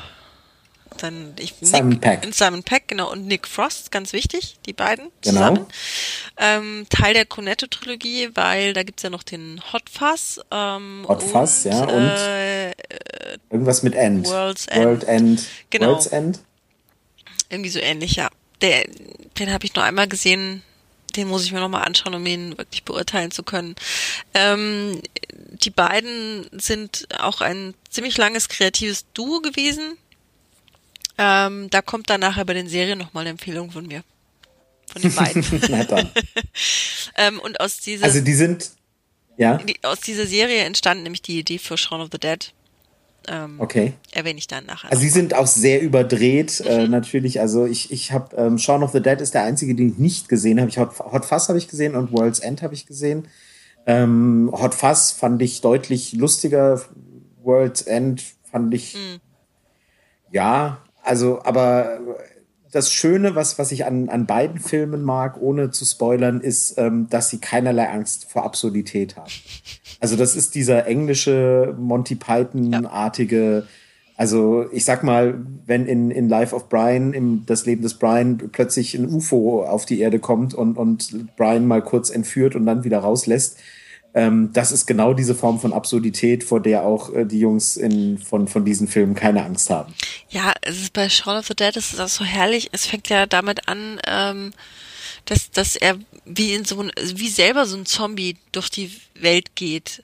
dann 0.98 1.34
ich, 1.40 1.56
Simon 1.62 1.90
Nick, 1.90 2.02
Peck. 2.02 2.34
Simon 2.34 2.64
Peck, 2.64 2.88
genau, 2.88 3.12
und 3.12 3.26
Nick 3.26 3.48
Frost, 3.48 3.92
ganz 3.92 4.14
wichtig, 4.14 4.58
die 4.68 4.74
beiden 4.74 5.10
genau. 5.22 5.40
zusammen. 5.40 5.66
Ähm, 6.38 6.86
Teil 6.90 7.16
der 7.16 7.26
Cornetto-Trilogie, 7.26 8.30
weil 8.36 8.74
da 8.74 8.84
gibt's 8.84 9.02
ja 9.02 9.10
noch 9.10 9.24
den 9.24 9.60
Hot 9.72 9.90
Fuzz. 9.90 10.40
Ähm, 10.52 11.06
Hot 11.08 11.24
Fuzz, 11.24 11.64
ja, 11.64 11.84
und 11.84 12.10
äh, 12.10 12.72
irgendwas 13.50 13.82
mit 13.82 13.96
End. 13.96 14.28
World's 14.28 14.68
End. 14.68 14.86
World 14.86 15.04
End. 15.06 15.48
Genau. 15.72 15.88
World's 15.88 16.08
End. 16.08 16.40
Irgendwie 17.50 17.70
so 17.72 17.80
ähnlich, 17.80 18.16
ja 18.16 18.30
der, 18.64 18.86
den 19.38 19.54
habe 19.54 19.66
ich 19.66 19.76
nur 19.76 19.84
einmal 19.84 20.08
gesehen. 20.08 20.64
Den 21.16 21.28
muss 21.28 21.44
ich 21.44 21.52
mir 21.52 21.60
nochmal 21.60 21.84
anschauen, 21.84 22.16
um 22.16 22.26
ihn 22.26 22.58
wirklich 22.58 22.84
beurteilen 22.84 23.32
zu 23.32 23.44
können. 23.44 23.76
Ähm, 24.34 25.02
die 25.32 25.70
beiden 25.70 26.48
sind 26.52 27.08
auch 27.20 27.42
ein 27.42 27.74
ziemlich 27.90 28.18
langes 28.18 28.50
kreatives 28.50 29.06
Duo 29.14 29.42
gewesen. 29.42 29.98
Ähm, 31.18 31.70
da 31.70 31.82
kommt 31.82 32.10
dann 32.10 32.22
nachher 32.22 32.46
bei 32.46 32.54
den 32.54 32.68
Serien 32.68 32.98
nochmal 32.98 33.22
eine 33.22 33.32
Empfehlung 33.32 33.72
von 33.72 33.86
mir. 33.86 34.04
Von 34.92 35.02
den 35.02 35.14
beiden. 35.14 35.46
Na 35.70 35.84
dann. 35.84 36.12
ähm, 37.18 37.40
und 37.40 37.60
aus 37.60 37.80
dieser. 37.80 38.06
Also 38.06 38.22
die 38.22 38.34
sind, 38.34 38.72
ja. 39.38 39.58
Die, 39.58 39.78
aus 39.84 40.00
dieser 40.02 40.26
Serie 40.26 40.64
entstand 40.64 41.04
nämlich 41.04 41.22
die 41.22 41.40
Idee 41.40 41.60
für 41.60 41.78
Shaun 41.78 42.02
of 42.02 42.10
the 42.12 42.20
Dead. 42.20 42.54
Ähm, 43.28 43.60
okay. 43.60 43.94
Erwähne 44.12 44.40
ich 44.40 44.48
dann 44.48 44.66
nachher. 44.66 44.92
Also 44.92 45.02
sie 45.02 45.10
sind 45.10 45.34
auch 45.34 45.48
sehr 45.48 45.82
überdreht, 45.82 46.62
äh, 46.62 46.80
mhm. 46.80 46.86
äh, 46.86 46.88
natürlich. 46.88 47.40
Also 47.40 47.66
ich, 47.66 47.92
ich 47.92 48.12
habe 48.12 48.36
ähm, 48.36 48.58
Shaun 48.58 48.84
of 48.84 48.92
the 48.92 49.02
Dead 49.02 49.22
ist 49.22 49.34
der 49.34 49.44
einzige, 49.44 49.76
den 49.76 49.90
ich 49.90 49.98
nicht 49.98 50.30
gesehen 50.30 50.60
habe. 50.60 50.70
Ich 50.70 50.78
Hot, 50.78 51.00
Hot 51.00 51.26
Fuzz 51.26 51.50
habe 51.50 51.58
ich 51.58 51.68
gesehen 51.68 51.96
und 51.96 52.12
World's 52.12 52.40
End 52.40 52.62
habe 52.62 52.74
ich 52.74 52.86
gesehen. 52.86 53.28
Ähm, 53.86 54.50
Hot 54.54 54.76
Fuzz 54.76 55.12
fand 55.12 55.42
ich 55.42 55.62
deutlich 55.62 56.14
lustiger. 56.14 56.82
World's 57.42 57.82
End 57.82 58.24
fand 58.44 58.74
ich 58.74 58.96
mhm. 58.96 59.20
ja, 60.32 60.80
also 61.02 61.42
aber 61.44 62.00
das 62.74 62.92
Schöne, 62.92 63.36
was, 63.36 63.60
was 63.60 63.72
ich 63.72 63.86
an, 63.86 64.10
an 64.10 64.26
beiden 64.26 64.60
Filmen 64.60 65.04
mag, 65.04 65.40
ohne 65.40 65.70
zu 65.70 65.86
spoilern, 65.86 66.42
ist, 66.42 66.78
ähm, 66.78 67.08
dass 67.10 67.30
sie 67.30 67.38
keinerlei 67.38 67.88
Angst 67.90 68.26
vor 68.32 68.44
Absurdität 68.44 69.16
haben. 69.16 69.32
Also 70.04 70.18
das 70.18 70.36
ist 70.36 70.54
dieser 70.54 70.86
englische 70.86 71.74
Monty 71.80 72.16
Python-artige, 72.16 73.66
also 74.18 74.66
ich 74.74 74.84
sag 74.84 75.02
mal, 75.02 75.36
wenn 75.66 75.86
in, 75.86 76.12
in 76.12 76.28
Life 76.28 76.54
of 76.54 76.68
Brian, 76.68 77.14
im 77.14 77.46
das 77.46 77.66
Leben 77.66 77.84
des 77.84 77.94
Brian, 77.94 78.38
plötzlich 78.52 78.96
ein 78.96 79.08
UFO 79.08 79.64
auf 79.64 79.86
die 79.86 80.02
Erde 80.02 80.20
kommt 80.20 80.54
und, 80.54 80.78
und 80.78 81.34
Brian 81.38 81.66
mal 81.66 81.82
kurz 81.82 82.10
entführt 82.10 82.54
und 82.58 82.66
dann 82.66 82.84
wieder 82.84 83.00
rauslässt, 83.00 83.58
ähm, 84.14 84.50
das 84.52 84.74
ist 84.74 84.88
genau 84.88 85.14
diese 85.14 85.36
Form 85.36 85.62
von 85.62 85.72
Absurdität, 85.72 86.44
vor 86.44 86.60
der 86.60 86.84
auch 86.84 87.14
äh, 87.14 87.24
die 87.24 87.40
Jungs 87.40 87.78
in, 87.78 88.18
von, 88.18 88.50
von 88.50 88.66
diesen 88.66 88.90
Filmen 88.90 89.16
keine 89.16 89.46
Angst 89.46 89.70
haben. 89.70 89.94
Ja, 90.28 90.52
es 90.64 90.82
ist 90.82 90.92
bei 90.92 91.08
Shaun 91.08 91.38
of 91.38 91.48
the 91.48 91.56
Dead 91.56 91.78
ist 91.78 91.98
das 91.98 92.16
so 92.16 92.26
herrlich. 92.26 92.68
Es 92.74 92.88
fängt 92.88 93.08
ja 93.08 93.26
damit 93.26 93.70
an, 93.70 94.02
ähm, 94.06 94.52
dass, 95.26 95.52
dass 95.52 95.76
er 95.76 95.98
wie 96.26 96.54
in 96.54 96.66
so 96.66 96.82
ein, 96.82 96.92
wie 96.98 97.30
selber 97.30 97.66
so 97.66 97.78
ein 97.78 97.86
Zombie 97.86 98.38
durch 98.52 98.70
die 98.70 99.00
Welt 99.16 99.56
geht. 99.56 100.04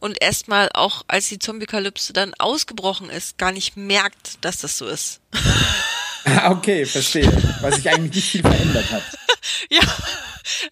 Und 0.00 0.20
erstmal 0.20 0.68
auch, 0.74 1.02
als 1.08 1.28
die 1.28 1.38
Zombie-Kalypse 1.38 2.12
dann 2.12 2.34
ausgebrochen 2.34 3.08
ist, 3.08 3.38
gar 3.38 3.52
nicht 3.52 3.76
merkt, 3.76 4.44
dass 4.44 4.58
das 4.58 4.76
so 4.76 4.86
ist. 4.86 5.20
okay, 6.44 6.84
verstehe. 6.84 7.32
Weil 7.60 7.72
sich 7.74 7.88
eigentlich 7.88 8.14
nicht 8.16 8.30
viel 8.30 8.42
verändert 8.42 8.90
hat. 8.90 9.02
ja, 9.70 9.82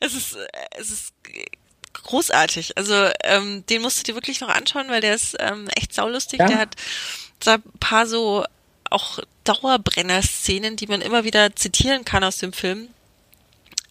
es 0.00 0.14
ist, 0.14 0.36
es 0.78 0.90
ist 0.90 1.14
großartig. 1.94 2.76
Also 2.76 3.08
ähm, 3.24 3.64
den 3.66 3.82
musst 3.82 4.00
du 4.00 4.02
dir 4.02 4.14
wirklich 4.14 4.40
noch 4.40 4.48
anschauen, 4.48 4.88
weil 4.88 5.00
der 5.00 5.14
ist 5.14 5.36
ähm, 5.38 5.68
echt 5.76 5.94
saulustig. 5.94 6.40
Ja. 6.40 6.46
Der 6.46 6.58
hat 6.58 6.76
so 7.42 7.52
ein 7.52 7.62
paar 7.80 8.06
so 8.06 8.44
auch 8.90 9.18
Dauerbrenner-Szenen, 9.44 10.76
die 10.76 10.86
man 10.86 11.00
immer 11.00 11.24
wieder 11.24 11.56
zitieren 11.56 12.04
kann 12.04 12.24
aus 12.24 12.36
dem 12.36 12.52
Film. 12.52 12.88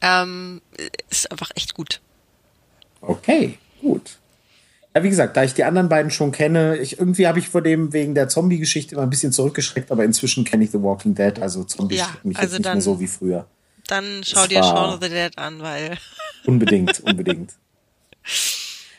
Ähm, 0.02 0.62
ist 1.10 1.32
einfach 1.32 1.52
echt 1.56 1.74
gut. 1.74 2.02
Okay, 3.02 3.58
gut. 3.82 4.18
Ja, 4.94 5.04
wie 5.04 5.10
gesagt, 5.10 5.38
da 5.38 5.44
ich 5.44 5.54
die 5.54 5.64
anderen 5.64 5.88
beiden 5.88 6.12
schon 6.12 6.32
kenne, 6.32 6.78
ich, 6.78 7.00
irgendwie 7.00 7.28
habe 7.28 7.40
ich 7.40 7.48
vor 7.48 7.62
dem 7.62 7.94
wegen 7.94 8.14
der 8.14 8.28
Zombie-Geschichte 8.28 8.96
immer 8.96 9.04
ein 9.04 9.10
bisschen 9.10 9.32
zurückgeschreckt, 9.32 9.92
aber 9.92 10.04
inzwischen 10.04 10.44
kenne 10.44 10.66
ich 10.66 10.72
The 10.72 10.82
Walking 10.82 11.16
Dead, 11.16 11.40
also 11.40 11.64
Zombies 11.64 12.00
ja, 12.00 12.10
mich 12.24 12.38
also 12.38 12.58
jetzt 12.58 12.66
dann, 12.66 12.78
nicht 12.78 12.86
mehr 12.86 12.94
so 12.94 13.00
wie 13.00 13.08
früher. 13.08 13.48
Dann 13.88 14.22
schau 14.24 14.42
das 14.42 14.50
dir 14.50 14.64
Shaun 14.64 14.94
of 14.94 15.00
the 15.02 15.10
Dead 15.10 15.38
an, 15.38 15.62
weil. 15.62 15.98
Unbedingt, 16.46 17.00
unbedingt. 17.02 17.54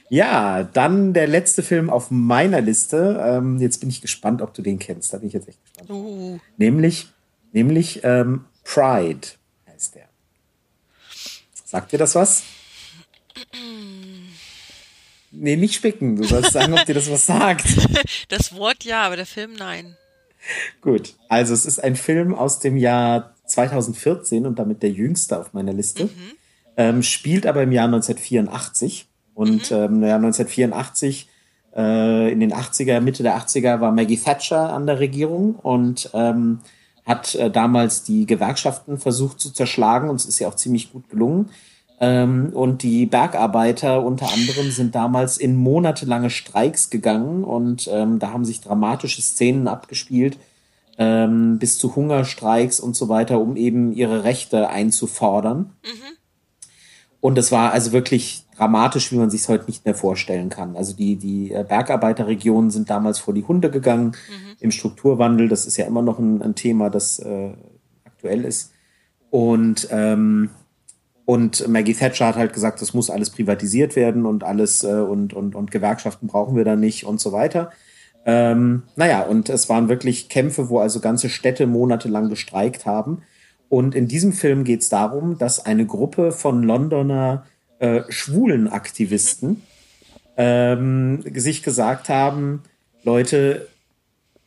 Ja, 0.08 0.62
dann 0.62 1.12
der 1.12 1.26
letzte 1.26 1.62
Film 1.62 1.90
auf 1.90 2.10
meiner 2.10 2.60
Liste. 2.60 3.18
Ähm, 3.24 3.58
jetzt 3.58 3.80
bin 3.80 3.88
ich 3.88 4.00
gespannt, 4.00 4.42
ob 4.42 4.54
du 4.54 4.62
den 4.62 4.78
kennst. 4.78 5.12
Da 5.12 5.18
bin 5.18 5.28
ich 5.28 5.34
jetzt 5.34 5.48
echt 5.48 5.58
gespannt. 5.64 5.90
Uh. 5.90 6.38
Nämlich, 6.56 7.08
nämlich 7.52 8.00
ähm, 8.04 8.44
Pride. 8.64 9.28
Sagt 11.72 11.90
dir 11.90 11.96
das 11.98 12.14
was? 12.14 12.42
Nee, 15.30 15.56
nicht 15.56 15.74
spicken. 15.74 16.16
Du 16.16 16.24
sollst 16.24 16.52
sagen, 16.52 16.74
ob 16.74 16.84
dir 16.84 16.92
das 16.92 17.10
was 17.10 17.24
sagt. 17.24 17.64
Das 18.28 18.54
Wort 18.54 18.84
ja, 18.84 19.04
aber 19.04 19.16
der 19.16 19.24
Film 19.24 19.54
nein. 19.54 19.96
Gut, 20.82 21.14
also 21.30 21.54
es 21.54 21.64
ist 21.64 21.82
ein 21.82 21.96
Film 21.96 22.34
aus 22.34 22.58
dem 22.58 22.76
Jahr 22.76 23.34
2014 23.46 24.44
und 24.44 24.58
damit 24.58 24.82
der 24.82 24.90
jüngste 24.90 25.40
auf 25.40 25.54
meiner 25.54 25.72
Liste. 25.72 26.04
Mhm. 26.04 26.10
Ähm, 26.76 27.02
spielt 27.02 27.46
aber 27.46 27.62
im 27.62 27.72
Jahr 27.72 27.86
1984. 27.86 29.08
Und 29.32 29.70
mhm. 29.70 29.76
ähm, 29.76 30.02
ja, 30.02 30.16
1984, 30.16 31.30
äh, 31.74 32.30
in 32.30 32.40
den 32.40 32.52
80er, 32.52 33.00
Mitte 33.00 33.22
der 33.22 33.38
80er 33.38 33.80
war 33.80 33.92
Maggie 33.92 34.18
Thatcher 34.18 34.74
an 34.74 34.86
der 34.86 35.00
Regierung 35.00 35.54
und 35.54 36.10
ähm, 36.12 36.60
hat 37.04 37.34
äh, 37.34 37.50
damals 37.50 38.04
die 38.04 38.26
Gewerkschaften 38.26 38.98
versucht 38.98 39.40
zu 39.40 39.50
zerschlagen 39.52 40.08
und 40.08 40.16
es 40.16 40.26
ist 40.26 40.38
ja 40.38 40.48
auch 40.48 40.56
ziemlich 40.56 40.92
gut 40.92 41.08
gelungen. 41.08 41.50
Ähm, 42.00 42.50
und 42.52 42.82
die 42.82 43.06
Bergarbeiter 43.06 44.04
unter 44.04 44.32
anderem 44.32 44.70
sind 44.70 44.94
damals 44.94 45.38
in 45.38 45.56
monatelange 45.56 46.30
Streiks 46.30 46.90
gegangen 46.90 47.44
und 47.44 47.88
ähm, 47.92 48.18
da 48.18 48.32
haben 48.32 48.44
sich 48.44 48.60
dramatische 48.60 49.22
Szenen 49.22 49.68
abgespielt, 49.68 50.36
ähm, 50.98 51.58
bis 51.58 51.78
zu 51.78 51.94
Hungerstreiks 51.94 52.80
und 52.80 52.96
so 52.96 53.08
weiter, 53.08 53.40
um 53.40 53.56
eben 53.56 53.92
ihre 53.92 54.24
Rechte 54.24 54.68
einzufordern. 54.68 55.72
Mhm. 55.84 56.16
Und 57.20 57.38
es 57.38 57.52
war 57.52 57.72
also 57.72 57.92
wirklich 57.92 58.41
dramatisch, 58.56 59.12
wie 59.12 59.16
man 59.16 59.30
sich 59.30 59.42
es 59.42 59.48
heute 59.48 59.66
nicht 59.66 59.84
mehr 59.84 59.94
vorstellen 59.94 60.48
kann. 60.48 60.76
Also 60.76 60.94
die, 60.94 61.16
die 61.16 61.52
äh, 61.52 61.64
Bergarbeiterregionen 61.66 62.70
sind 62.70 62.90
damals 62.90 63.18
vor 63.18 63.34
die 63.34 63.44
Hunde 63.44 63.70
gegangen 63.70 64.08
mhm. 64.28 64.56
im 64.60 64.70
Strukturwandel. 64.70 65.48
Das 65.48 65.66
ist 65.66 65.76
ja 65.76 65.86
immer 65.86 66.02
noch 66.02 66.18
ein, 66.18 66.42
ein 66.42 66.54
Thema, 66.54 66.90
das 66.90 67.18
äh, 67.18 67.52
aktuell 68.04 68.44
ist. 68.44 68.72
Und, 69.30 69.88
ähm, 69.90 70.50
und 71.24 71.66
Maggie 71.68 71.94
Thatcher 71.94 72.26
hat 72.26 72.36
halt 72.36 72.52
gesagt, 72.52 72.82
das 72.82 72.92
muss 72.92 73.08
alles 73.08 73.30
privatisiert 73.30 73.96
werden 73.96 74.26
und 74.26 74.44
alles 74.44 74.84
äh, 74.84 74.88
und, 74.88 75.32
und, 75.32 75.54
und 75.54 75.70
Gewerkschaften 75.70 76.26
brauchen 76.26 76.56
wir 76.56 76.64
da 76.64 76.76
nicht 76.76 77.06
und 77.06 77.20
so 77.20 77.32
weiter. 77.32 77.70
Ähm, 78.24 78.84
naja, 78.94 79.22
und 79.22 79.48
es 79.48 79.68
waren 79.68 79.88
wirklich 79.88 80.28
Kämpfe, 80.28 80.68
wo 80.68 80.78
also 80.78 81.00
ganze 81.00 81.28
Städte 81.28 81.66
monatelang 81.66 82.28
gestreikt 82.28 82.86
haben. 82.86 83.22
Und 83.68 83.94
in 83.94 84.06
diesem 84.06 84.32
Film 84.32 84.64
geht 84.64 84.82
es 84.82 84.90
darum, 84.90 85.38
dass 85.38 85.64
eine 85.64 85.86
Gruppe 85.86 86.30
von 86.30 86.62
Londoner 86.62 87.46
äh, 87.82 88.04
schwulen 88.10 88.68
Aktivisten 88.68 89.62
ähm, 90.36 91.24
sich 91.34 91.64
gesagt 91.64 92.08
haben, 92.08 92.62
Leute, 93.02 93.66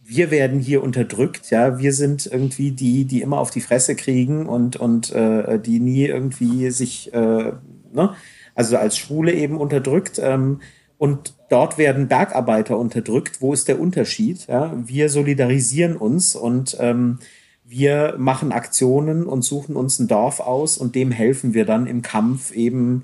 wir 0.01 0.31
werden 0.31 0.59
hier 0.61 0.81
unterdrückt, 0.81 1.51
ja, 1.51 1.77
wir 1.77 1.91
sind 1.91 2.27
irgendwie 2.27 2.71
die, 2.71 3.03
die 3.03 3.21
immer 3.21 3.39
auf 3.39 3.51
die 3.51 3.59
Fresse 3.59 3.95
kriegen 3.95 4.45
und, 4.45 4.77
und 4.77 5.11
äh, 5.11 5.59
die 5.59 5.81
nie 5.81 6.05
irgendwie 6.05 6.69
sich, 6.71 7.13
äh, 7.13 7.51
ne, 7.91 8.15
also 8.53 8.77
als 8.77 8.97
Schwule 8.97 9.33
eben 9.33 9.57
unterdrückt. 9.57 10.17
Ähm, 10.23 10.61
und 10.97 11.33
dort 11.49 11.77
werden 11.77 12.07
Bergarbeiter 12.07 12.77
unterdrückt. 12.77 13.41
Wo 13.41 13.51
ist 13.51 13.67
der 13.67 13.81
Unterschied? 13.81 14.47
Ja? 14.47 14.71
Wir 14.77 15.09
solidarisieren 15.09 15.97
uns 15.97 16.36
und 16.36 16.77
ähm, 16.79 17.19
wir 17.65 18.15
machen 18.17 18.53
Aktionen 18.53 19.25
und 19.25 19.41
suchen 19.41 19.75
uns 19.75 19.99
ein 19.99 20.07
Dorf 20.07 20.39
aus 20.39 20.77
und 20.77 20.95
dem 20.95 21.11
helfen 21.11 21.53
wir 21.53 21.65
dann 21.65 21.86
im 21.86 22.01
Kampf 22.01 22.53
eben 22.53 23.03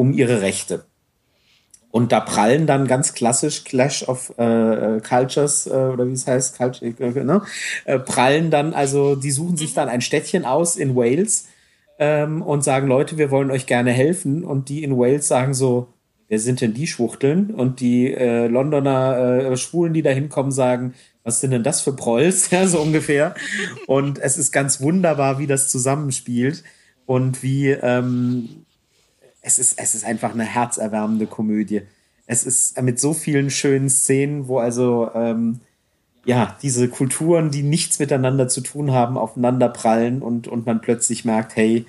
um 0.00 0.14
ihre 0.14 0.40
Rechte. 0.40 0.86
Und 1.90 2.10
da 2.10 2.20
prallen 2.20 2.66
dann 2.66 2.86
ganz 2.86 3.12
klassisch 3.12 3.64
Clash 3.64 4.02
of 4.08 4.32
äh, 4.38 4.98
Cultures 5.06 5.66
äh, 5.66 5.72
oder 5.72 6.08
wie 6.08 6.12
es 6.12 6.26
heißt, 6.26 6.56
Culture, 6.56 6.94
äh, 6.98 7.22
ne? 7.22 7.42
äh, 7.84 7.98
prallen 7.98 8.50
dann, 8.50 8.72
also 8.72 9.14
die 9.14 9.30
suchen 9.30 9.58
sich 9.58 9.74
dann 9.74 9.90
ein 9.90 10.00
Städtchen 10.00 10.46
aus 10.46 10.76
in 10.76 10.96
Wales 10.96 11.48
ähm, 11.98 12.40
und 12.40 12.64
sagen, 12.64 12.88
Leute, 12.88 13.18
wir 13.18 13.30
wollen 13.30 13.50
euch 13.50 13.66
gerne 13.66 13.92
helfen. 13.92 14.42
Und 14.42 14.70
die 14.70 14.84
in 14.84 14.96
Wales 14.96 15.28
sagen 15.28 15.52
so, 15.52 15.88
wer 16.28 16.38
sind 16.38 16.62
denn 16.62 16.72
die 16.72 16.86
Schwuchteln? 16.86 17.50
Und 17.50 17.80
die 17.80 18.10
äh, 18.10 18.46
Londoner 18.46 19.50
äh, 19.50 19.56
Schwulen, 19.58 19.92
die 19.92 20.02
da 20.02 20.10
hinkommen, 20.10 20.50
sagen, 20.50 20.94
was 21.24 21.42
sind 21.42 21.50
denn 21.50 21.62
das 21.62 21.82
für 21.82 21.92
Prolls, 21.92 22.50
ja, 22.52 22.66
so 22.66 22.80
ungefähr. 22.80 23.34
Und 23.86 24.18
es 24.18 24.38
ist 24.38 24.50
ganz 24.50 24.80
wunderbar, 24.80 25.38
wie 25.38 25.46
das 25.46 25.68
zusammenspielt 25.68 26.64
und 27.04 27.42
wie 27.42 27.68
ähm, 27.68 28.64
es 29.42 29.58
ist, 29.58 29.78
es 29.78 29.94
ist 29.94 30.04
einfach 30.04 30.32
eine 30.34 30.44
herzerwärmende 30.44 31.26
Komödie. 31.26 31.82
Es 32.26 32.44
ist 32.44 32.80
mit 32.80 33.00
so 33.00 33.12
vielen 33.14 33.50
schönen 33.50 33.88
Szenen, 33.88 34.48
wo 34.48 34.58
also 34.58 35.10
ähm, 35.14 35.60
ja 36.24 36.56
diese 36.62 36.88
Kulturen, 36.88 37.50
die 37.50 37.62
nichts 37.62 37.98
miteinander 37.98 38.48
zu 38.48 38.60
tun 38.60 38.92
haben, 38.92 39.16
aufeinander 39.16 39.68
prallen 39.68 40.22
und, 40.22 40.46
und 40.46 40.66
man 40.66 40.80
plötzlich 40.80 41.24
merkt, 41.24 41.56
hey, 41.56 41.86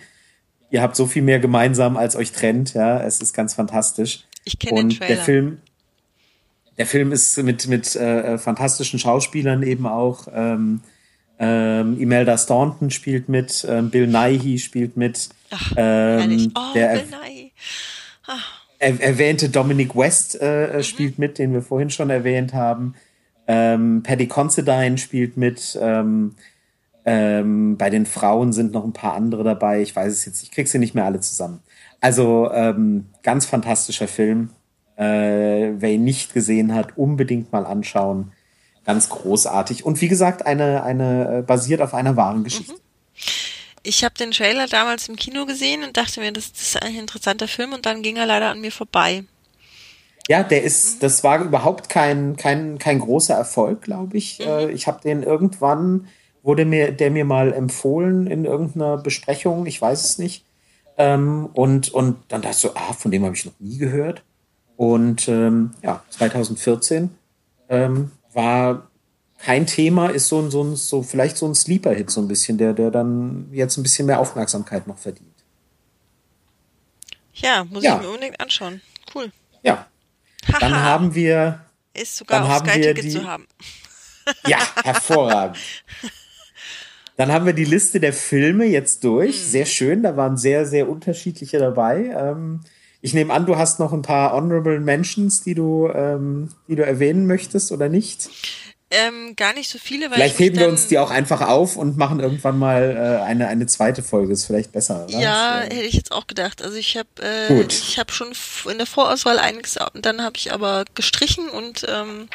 ihr 0.72 0.82
habt 0.82 0.96
so 0.96 1.06
viel 1.06 1.22
mehr 1.22 1.40
gemeinsam, 1.40 1.98
als 1.98 2.16
euch 2.16 2.32
trennt. 2.32 2.74
Ja, 2.74 3.04
es 3.04 3.22
ist 3.22 3.34
ganz 3.34 3.54
fantastisch. 3.54 4.26
Ich 4.46 4.58
kenne 4.58 4.80
den 4.80 4.90
Trailer. 4.90 5.16
Der 5.16 5.24
Film, 5.24 5.58
der 6.78 6.86
Film 6.88 7.12
ist 7.12 7.38
mit, 7.44 7.68
mit 7.68 7.96
äh, 7.96 8.38
fantastischen 8.38 8.98
Schauspielern 8.98 9.62
eben 9.62 9.86
auch. 9.86 10.28
Ähm, 10.34 10.82
ähm, 11.44 12.00
Imelda 12.00 12.38
Staunton 12.38 12.92
spielt 12.92 13.28
mit, 13.28 13.66
ähm, 13.68 13.90
Bill 13.90 14.06
Nighy 14.06 14.60
spielt 14.60 14.96
mit. 14.96 15.30
Ach, 15.50 15.74
ähm, 15.76 16.52
oh, 16.56 16.74
der 16.76 16.90
Bill 16.90 17.06
Nighy. 17.08 17.52
Ah. 18.28 18.38
Er, 18.78 19.02
erwähnte 19.02 19.50
Dominic 19.50 19.96
West 19.96 20.40
äh, 20.40 20.68
äh, 20.68 20.78
mhm. 20.78 20.84
spielt 20.84 21.18
mit, 21.18 21.40
den 21.40 21.52
wir 21.54 21.64
vorhin 21.64 21.90
schon 21.90 22.12
erwähnt 22.12 22.54
haben. 22.54 22.94
Ähm, 23.48 24.04
Paddy 24.04 24.28
Considine 24.28 25.00
spielt 25.00 25.36
mit. 25.36 25.78
Ähm, 25.82 26.36
ähm, 27.06 27.76
bei 27.76 27.90
den 27.90 28.06
Frauen 28.06 28.54
sind 28.54 28.72
noch 28.72 28.84
ein 28.84 28.94
paar 28.94 29.16
andere 29.16 29.44
dabei. 29.44 29.82
Ich 29.82 29.96
weiß 29.96 30.14
es 30.14 30.26
jetzt, 30.26 30.44
ich 30.44 30.52
krieg 30.52 30.68
sie 30.68 30.78
nicht 30.78 30.94
mehr 30.94 31.06
alle 31.06 31.22
zusammen. 31.22 31.62
Also 32.02 32.52
ähm, 32.52 33.06
ganz 33.24 33.48
fantastischer 33.48 34.08
Film. 34.08 34.52
Äh, 34.96 35.74
wer 35.80 35.90
ihn 35.90 36.04
nicht 36.04 36.36
gesehen 36.36 36.76
hat, 36.76 37.00
unbedingt 37.00 37.52
mal 37.52 37.66
anschauen. 37.66 38.32
Ganz 38.86 39.10
großartig. 39.10 39.86
Und 39.86 40.02
wie 40.02 40.08
gesagt, 40.08 40.46
eine, 40.46 40.84
eine 40.84 41.40
äh, 41.40 41.42
basiert 41.42 41.82
auf 41.82 41.94
einer 41.94 42.16
wahren 42.16 42.44
Geschichte. 42.44 42.74
Mhm. 42.74 42.78
Ich 43.84 44.04
habe 44.04 44.14
den 44.14 44.32
Trailer 44.32 44.68
damals 44.68 45.10
im 45.10 45.16
Kino 45.16 45.46
gesehen 45.46 45.84
und 45.84 45.98
dachte 45.98 46.20
mir, 46.20 46.32
das, 46.32 46.52
das 46.52 46.62
ist 46.62 46.84
ein 46.84 46.96
interessanter 46.96 47.48
Film 47.48 47.74
und 47.74 47.86
dann 47.86 48.04
ging 48.04 48.16
er 48.16 48.28
leider 48.28 48.50
an 48.50 48.62
mir 48.62 48.72
vorbei. 48.72 49.24
Ja, 50.28 50.44
der 50.44 50.64
ist, 50.64 50.96
mhm. 50.96 51.00
das 51.02 51.24
war 51.24 51.42
überhaupt 51.44 51.90
kein, 51.90 52.36
kein, 52.36 52.78
kein 52.78 53.00
großer 53.00 53.34
Erfolg, 53.34 53.82
glaube 53.82 54.18
ich. 54.18 54.40
Mhm. 54.40 54.46
Äh, 54.46 54.72
ich 54.72 54.88
habe 54.88 55.02
den 55.02 55.24
irgendwann, 55.24 56.08
wurde 56.44 56.66
mir, 56.66 56.92
der 56.92 57.12
mir 57.12 57.26
mal 57.26 57.54
empfohlen 57.54 58.28
in 58.28 58.46
irgendeiner 58.46 58.98
Besprechung, 58.98 59.66
ich 59.66 59.82
weiß 59.82 60.04
es 60.04 60.18
nicht. 60.18 60.46
Ähm, 60.98 61.50
und, 61.54 61.90
und 61.90 62.18
dann 62.28 62.42
dachte 62.42 62.56
ich 62.56 62.62
so, 62.62 62.76
ah, 62.76 62.94
von 62.94 63.12
dem 63.12 63.24
habe 63.26 63.36
ich 63.36 63.46
noch 63.46 63.60
nie 63.60 63.78
gehört. 63.78 64.24
Und 64.78 65.28
ähm, 65.28 65.72
ja, 65.82 66.04
2014 66.10 67.10
ähm, 67.70 68.12
war 68.34 68.90
kein 69.38 69.66
Thema, 69.66 70.08
ist 70.08 70.28
so 70.28 70.40
ein, 70.40 70.52
so 70.52 70.64
ein, 70.64 70.76
so 70.76 71.02
vielleicht 71.02 71.38
so 71.38 71.48
ein 71.48 71.56
Sleeper-Hit 71.56 72.12
so 72.12 72.22
ein 72.22 72.28
bisschen, 72.28 72.58
der, 72.58 72.74
der 72.74 72.92
dann 72.92 73.50
jetzt 73.52 73.78
ein 73.78 73.84
bisschen 73.84 74.06
mehr 74.06 74.20
Aufmerksamkeit 74.20 74.88
noch 74.88 74.98
verdient. 74.98 75.28
Ja, 77.34 77.64
muss 77.64 77.84
ja. 77.84 77.96
ich 77.96 78.02
mir 78.02 78.10
unbedingt 78.10 78.40
anschauen. 78.40 78.82
Cool. 79.14 79.32
Ja. 79.64 79.88
Dann 80.60 80.76
haben 80.76 81.16
wir. 81.16 81.66
Ist 81.94 82.18
sogar 82.18 82.44
auf 82.44 82.68
Sky 82.68 82.82
Ticket 82.82 83.12
zu 83.12 83.28
haben. 83.28 83.48
Ja, 84.46 84.60
hervorragend. 84.84 85.58
Dann 87.18 87.32
haben 87.32 87.46
wir 87.46 87.54
die 87.54 87.66
Liste 87.66 88.00
der 88.00 88.14
Filme 88.14 88.66
jetzt 88.66 89.04
durch. 89.04 89.36
Mhm. 89.36 89.50
Sehr 89.50 89.66
schön, 89.66 90.04
da 90.04 90.16
waren 90.18 90.38
sehr, 90.38 90.66
sehr 90.66 90.90
unterschiedliche 90.90 91.60
dabei. 91.60 92.06
Ähm, 92.18 92.62
ich 93.02 93.14
nehme 93.14 93.34
an, 93.34 93.46
du 93.46 93.58
hast 93.58 93.80
noch 93.80 93.94
ein 93.94 94.02
paar 94.02 94.34
Honorable 94.34 94.80
Mentions, 94.80 95.44
die 95.44 95.56
du, 95.56 95.90
ähm, 95.94 96.50
die 96.68 96.76
du 96.76 96.86
erwähnen 96.86 97.26
möchtest 97.26 97.72
oder 97.72 97.90
nicht? 97.90 98.30
Ähm, 98.94 99.38
gar 99.38 99.54
nicht 99.54 99.70
so 99.70 99.80
viele, 99.80 100.12
weil 100.12 100.18
Vielleicht 100.18 100.40
heben 100.40 100.60
wir 100.60 100.68
uns 100.68 100.88
die 100.88 101.00
auch 101.00 101.12
einfach 101.12 101.42
auf 101.42 101.78
und 101.78 101.98
machen 101.98 102.20
irgendwann 102.20 102.60
mal 102.60 103.20
äh, 103.22 103.24
eine, 103.24 103.48
eine 103.48 103.66
zweite 103.66 104.04
Folge. 104.04 104.34
Ist 104.34 104.44
vielleicht 104.44 104.74
besser, 104.74 105.06
oder? 105.08 105.18
Ja, 105.18 105.62
hätte 105.62 105.84
ich 105.84 105.94
jetzt 105.94 106.12
auch 106.12 106.28
gedacht. 106.28 106.62
Also 106.62 106.76
ich 106.76 106.98
habe 106.98 107.08
äh, 107.22 107.62
ich 107.62 107.98
habe 107.98 108.12
schon 108.12 108.34
in 108.70 108.78
der 108.78 108.88
Vorauswahl 108.88 109.40
einiges, 109.40 109.80
dann 109.94 110.22
habe 110.22 110.36
ich 110.36 110.52
aber 110.52 110.84
gestrichen 110.94 111.48
und 111.48 111.86
ähm, 111.88 112.28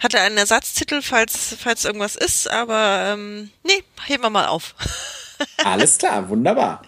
hatte 0.00 0.20
einen 0.20 0.38
Ersatztitel, 0.38 1.02
falls, 1.02 1.56
falls 1.58 1.84
irgendwas 1.84 2.14
ist, 2.14 2.48
aber 2.48 3.14
ähm, 3.14 3.50
nee, 3.64 3.82
heben 4.04 4.22
wir 4.22 4.30
mal 4.30 4.46
auf. 4.46 4.76
Alles 5.64 5.98
klar, 5.98 6.28
wunderbar. 6.28 6.82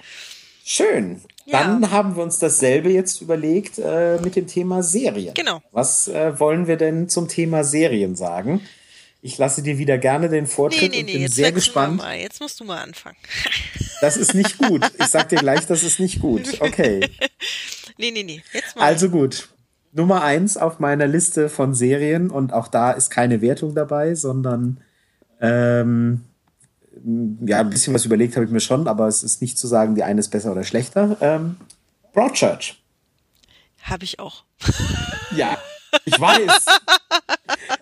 Schön. 0.64 1.22
Dann 1.50 1.82
ja. 1.82 1.90
haben 1.90 2.16
wir 2.16 2.22
uns 2.22 2.38
dasselbe 2.38 2.90
jetzt 2.90 3.22
überlegt 3.22 3.78
äh, 3.78 4.18
mit 4.20 4.36
dem 4.36 4.46
Thema 4.46 4.82
Serien. 4.82 5.34
Genau. 5.34 5.62
Was 5.72 6.08
äh, 6.08 6.38
wollen 6.38 6.66
wir 6.66 6.76
denn 6.76 7.08
zum 7.08 7.28
Thema 7.28 7.64
Serien 7.64 8.16
sagen? 8.16 8.60
Ich 9.20 9.36
lasse 9.38 9.62
dir 9.62 9.78
wieder 9.78 9.98
gerne 9.98 10.28
den 10.28 10.46
Vortritt 10.46 10.92
nee, 10.92 10.98
nee, 10.98 11.02
nee, 11.02 11.14
und 11.14 11.22
bin 11.22 11.28
sehr 11.28 11.52
gespannt. 11.52 12.02
Jetzt 12.20 12.40
musst 12.40 12.60
du 12.60 12.64
mal 12.64 12.82
anfangen. 12.82 13.16
Das 14.00 14.16
ist 14.16 14.32
nicht 14.32 14.58
gut. 14.58 14.88
Ich 15.00 15.06
sag 15.06 15.28
dir 15.28 15.40
gleich, 15.40 15.66
das 15.66 15.82
ist 15.82 15.98
nicht 15.98 16.20
gut. 16.20 16.42
Okay. 16.60 17.00
Nee, 17.96 18.12
nee, 18.12 18.22
nee. 18.22 18.42
Jetzt 18.52 18.76
mal. 18.76 18.84
Also 18.84 19.10
gut. 19.10 19.48
Nummer 19.90 20.22
eins 20.22 20.56
auf 20.56 20.78
meiner 20.78 21.08
Liste 21.08 21.48
von 21.48 21.74
Serien 21.74 22.30
und 22.30 22.52
auch 22.52 22.68
da 22.68 22.92
ist 22.92 23.10
keine 23.10 23.40
Wertung 23.40 23.74
dabei, 23.74 24.14
sondern 24.14 24.80
ähm, 25.40 26.27
ja, 27.46 27.60
ein 27.60 27.70
bisschen 27.70 27.94
was 27.94 28.04
überlegt 28.04 28.36
habe 28.36 28.46
ich 28.46 28.50
mir 28.50 28.60
schon, 28.60 28.88
aber 28.88 29.06
es 29.08 29.22
ist 29.22 29.42
nicht 29.42 29.58
zu 29.58 29.66
sagen, 29.66 29.94
die 29.94 30.02
eine 30.02 30.20
ist 30.20 30.28
besser 30.28 30.52
oder 30.52 30.64
schlechter. 30.64 31.16
Ähm, 31.20 31.56
Broadchurch. 32.12 32.82
Habe 33.82 34.04
ich 34.04 34.18
auch. 34.18 34.44
Ja, 35.36 35.58
ich 36.04 36.18
weiß. 36.18 36.66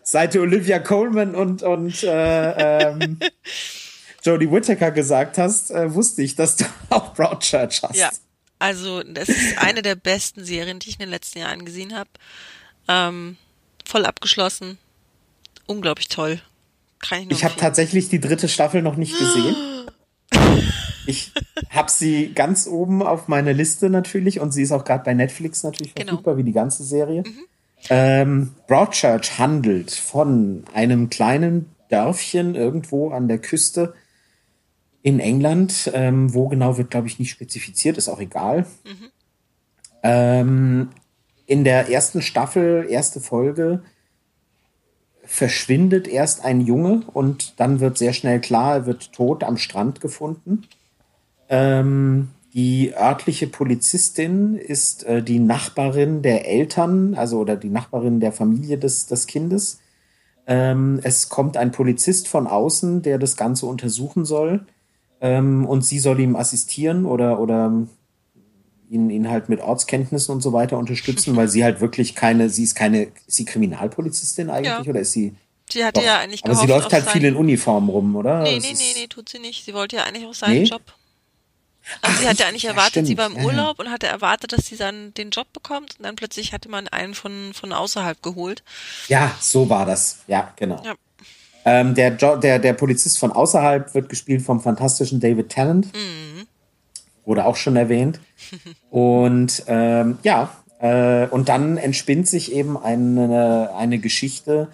Seit 0.02 0.34
du 0.34 0.40
Olivia 0.40 0.78
Coleman 0.78 1.34
und, 1.34 1.62
und 1.62 2.02
äh, 2.02 2.88
ähm, 2.90 3.18
Jodie 4.22 4.50
Whittaker 4.50 4.90
gesagt 4.90 5.38
hast, 5.38 5.70
äh, 5.70 5.94
wusste 5.94 6.22
ich, 6.22 6.34
dass 6.34 6.56
du 6.56 6.64
auch 6.90 7.14
Broadchurch 7.14 7.82
hast. 7.82 7.96
Ja, 7.96 8.10
also 8.58 9.02
das 9.02 9.28
ist 9.28 9.58
eine 9.58 9.82
der 9.82 9.94
besten 9.94 10.44
Serien, 10.44 10.78
die 10.78 10.88
ich 10.88 10.94
in 10.96 11.00
den 11.00 11.10
letzten 11.10 11.40
Jahren 11.40 11.64
gesehen 11.64 11.94
habe. 11.94 12.10
Ähm, 12.88 13.36
voll 13.84 14.04
abgeschlossen. 14.06 14.78
Unglaublich 15.66 16.08
toll. 16.08 16.40
Kann 17.08 17.22
ich 17.22 17.30
ich 17.30 17.44
habe 17.44 17.54
tatsächlich 17.56 18.08
die 18.08 18.20
dritte 18.20 18.48
Staffel 18.48 18.82
noch 18.82 18.96
nicht 18.96 19.18
gesehen. 19.18 19.56
Ich 21.08 21.32
habe 21.70 21.88
sie 21.88 22.32
ganz 22.34 22.66
oben 22.66 23.00
auf 23.00 23.28
meiner 23.28 23.52
Liste 23.52 23.90
natürlich 23.90 24.40
und 24.40 24.50
sie 24.50 24.62
ist 24.62 24.72
auch 24.72 24.84
gerade 24.84 25.04
bei 25.04 25.14
Netflix 25.14 25.62
natürlich 25.62 25.94
genau. 25.94 26.08
verfügbar, 26.08 26.36
wie 26.36 26.42
die 26.42 26.52
ganze 26.52 26.82
Serie. 26.82 27.22
Mhm. 27.22 27.44
Ähm, 27.90 28.50
Broadchurch 28.66 29.38
handelt 29.38 29.92
von 29.92 30.64
einem 30.74 31.08
kleinen 31.08 31.70
Dörfchen 31.90 32.56
irgendwo 32.56 33.10
an 33.10 33.28
der 33.28 33.38
Küste 33.38 33.94
in 35.02 35.20
England. 35.20 35.92
Ähm, 35.94 36.34
wo 36.34 36.48
genau 36.48 36.76
wird, 36.76 36.90
glaube 36.90 37.06
ich, 37.06 37.20
nicht 37.20 37.30
spezifiziert, 37.30 37.96
ist 37.96 38.08
auch 38.08 38.20
egal. 38.20 38.66
Mhm. 38.84 39.10
Ähm, 40.02 40.88
in 41.46 41.62
der 41.62 41.88
ersten 41.88 42.22
Staffel, 42.22 42.86
erste 42.88 43.20
Folge, 43.20 43.82
verschwindet 45.26 46.08
erst 46.08 46.44
ein 46.44 46.60
Junge 46.60 47.02
und 47.12 47.60
dann 47.60 47.80
wird 47.80 47.98
sehr 47.98 48.12
schnell 48.12 48.40
klar, 48.40 48.74
er 48.74 48.86
wird 48.86 49.12
tot 49.12 49.44
am 49.44 49.56
Strand 49.56 50.00
gefunden. 50.00 50.62
Ähm, 51.48 52.28
die 52.54 52.94
örtliche 52.94 53.46
Polizistin 53.46 54.56
ist 54.56 55.04
äh, 55.04 55.22
die 55.22 55.38
Nachbarin 55.38 56.22
der 56.22 56.48
Eltern, 56.48 57.14
also 57.14 57.38
oder 57.38 57.56
die 57.56 57.68
Nachbarin 57.68 58.20
der 58.20 58.32
Familie 58.32 58.78
des, 58.78 59.06
des 59.06 59.26
Kindes. 59.26 59.80
Ähm, 60.46 61.00
es 61.02 61.28
kommt 61.28 61.56
ein 61.56 61.72
Polizist 61.72 62.28
von 62.28 62.46
außen, 62.46 63.02
der 63.02 63.18
das 63.18 63.36
Ganze 63.36 63.66
untersuchen 63.66 64.24
soll. 64.24 64.64
Ähm, 65.20 65.66
und 65.66 65.84
sie 65.84 65.98
soll 65.98 66.20
ihm 66.20 66.36
assistieren 66.36 67.04
oder, 67.04 67.40
oder 67.40 67.86
ihn, 68.90 69.10
ihn 69.10 69.28
halt 69.28 69.48
mit 69.48 69.60
Ortskenntnissen 69.60 70.34
und 70.34 70.40
so 70.40 70.52
weiter 70.52 70.78
unterstützen, 70.78 71.36
weil 71.36 71.48
sie 71.48 71.64
halt 71.64 71.80
wirklich 71.80 72.14
keine, 72.14 72.48
sie 72.48 72.64
ist 72.64 72.74
keine, 72.74 73.04
ist 73.04 73.36
sie 73.36 73.44
Kriminalpolizistin 73.44 74.50
eigentlich 74.50 74.86
ja. 74.86 74.90
oder 74.90 75.00
ist 75.00 75.12
sie? 75.12 75.34
Sie 75.70 75.84
hatte 75.84 76.00
doch, 76.00 76.06
ja 76.06 76.18
eigentlich 76.18 76.44
Aber 76.44 76.54
sie 76.54 76.66
läuft 76.66 76.92
halt 76.92 77.08
viel 77.08 77.24
in 77.24 77.34
Uniform 77.34 77.88
rum, 77.88 78.14
oder? 78.14 78.42
Nee, 78.42 78.58
nee, 78.60 78.72
nee, 78.72 78.94
nee, 79.00 79.06
tut 79.08 79.28
sie 79.28 79.40
nicht. 79.40 79.64
Sie 79.64 79.74
wollte 79.74 79.96
ja 79.96 80.04
eigentlich 80.04 80.26
auch 80.26 80.34
seinen 80.34 80.62
nee? 80.62 80.64
Job. 80.64 80.82
Also 82.02 82.16
Ach, 82.16 82.20
sie 82.20 82.28
hatte 82.28 82.46
eigentlich 82.46 82.64
erwartet, 82.64 82.96
ja, 82.96 83.04
sie 83.04 83.18
war 83.18 83.26
im 83.26 83.36
Urlaub 83.44 83.78
ja. 83.78 83.84
und 83.84 83.90
hatte 83.92 84.08
erwartet, 84.08 84.52
dass 84.52 84.66
sie 84.66 84.76
dann 84.76 85.14
den 85.14 85.30
Job 85.30 85.52
bekommt 85.52 85.96
und 85.98 86.04
dann 86.04 86.16
plötzlich 86.16 86.52
hatte 86.52 86.68
man 86.68 86.88
einen 86.88 87.14
von, 87.14 87.52
von 87.54 87.72
außerhalb 87.72 88.22
geholt. 88.22 88.64
Ja, 89.08 89.36
so 89.40 89.68
war 89.68 89.86
das. 89.86 90.18
Ja, 90.26 90.52
genau. 90.56 90.82
Ja. 90.84 90.94
Ähm, 91.64 91.94
der, 91.94 92.16
jo 92.16 92.36
der, 92.36 92.58
der 92.58 92.72
Polizist 92.74 93.18
von 93.18 93.32
außerhalb 93.32 93.94
wird 93.94 94.08
gespielt 94.08 94.42
vom 94.42 94.60
fantastischen 94.60 95.20
David 95.20 95.48
Tennant. 95.48 95.86
Mhm. 95.86 96.46
Wurde 97.26 97.44
auch 97.44 97.56
schon 97.56 97.76
erwähnt. 97.76 98.20
Und 98.90 99.64
ähm, 99.66 100.18
ja, 100.22 100.50
äh, 100.80 101.26
und 101.26 101.50
dann 101.50 101.76
entspinnt 101.76 102.28
sich 102.28 102.52
eben 102.52 102.78
eine, 102.78 103.74
eine 103.76 103.98
Geschichte 103.98 104.68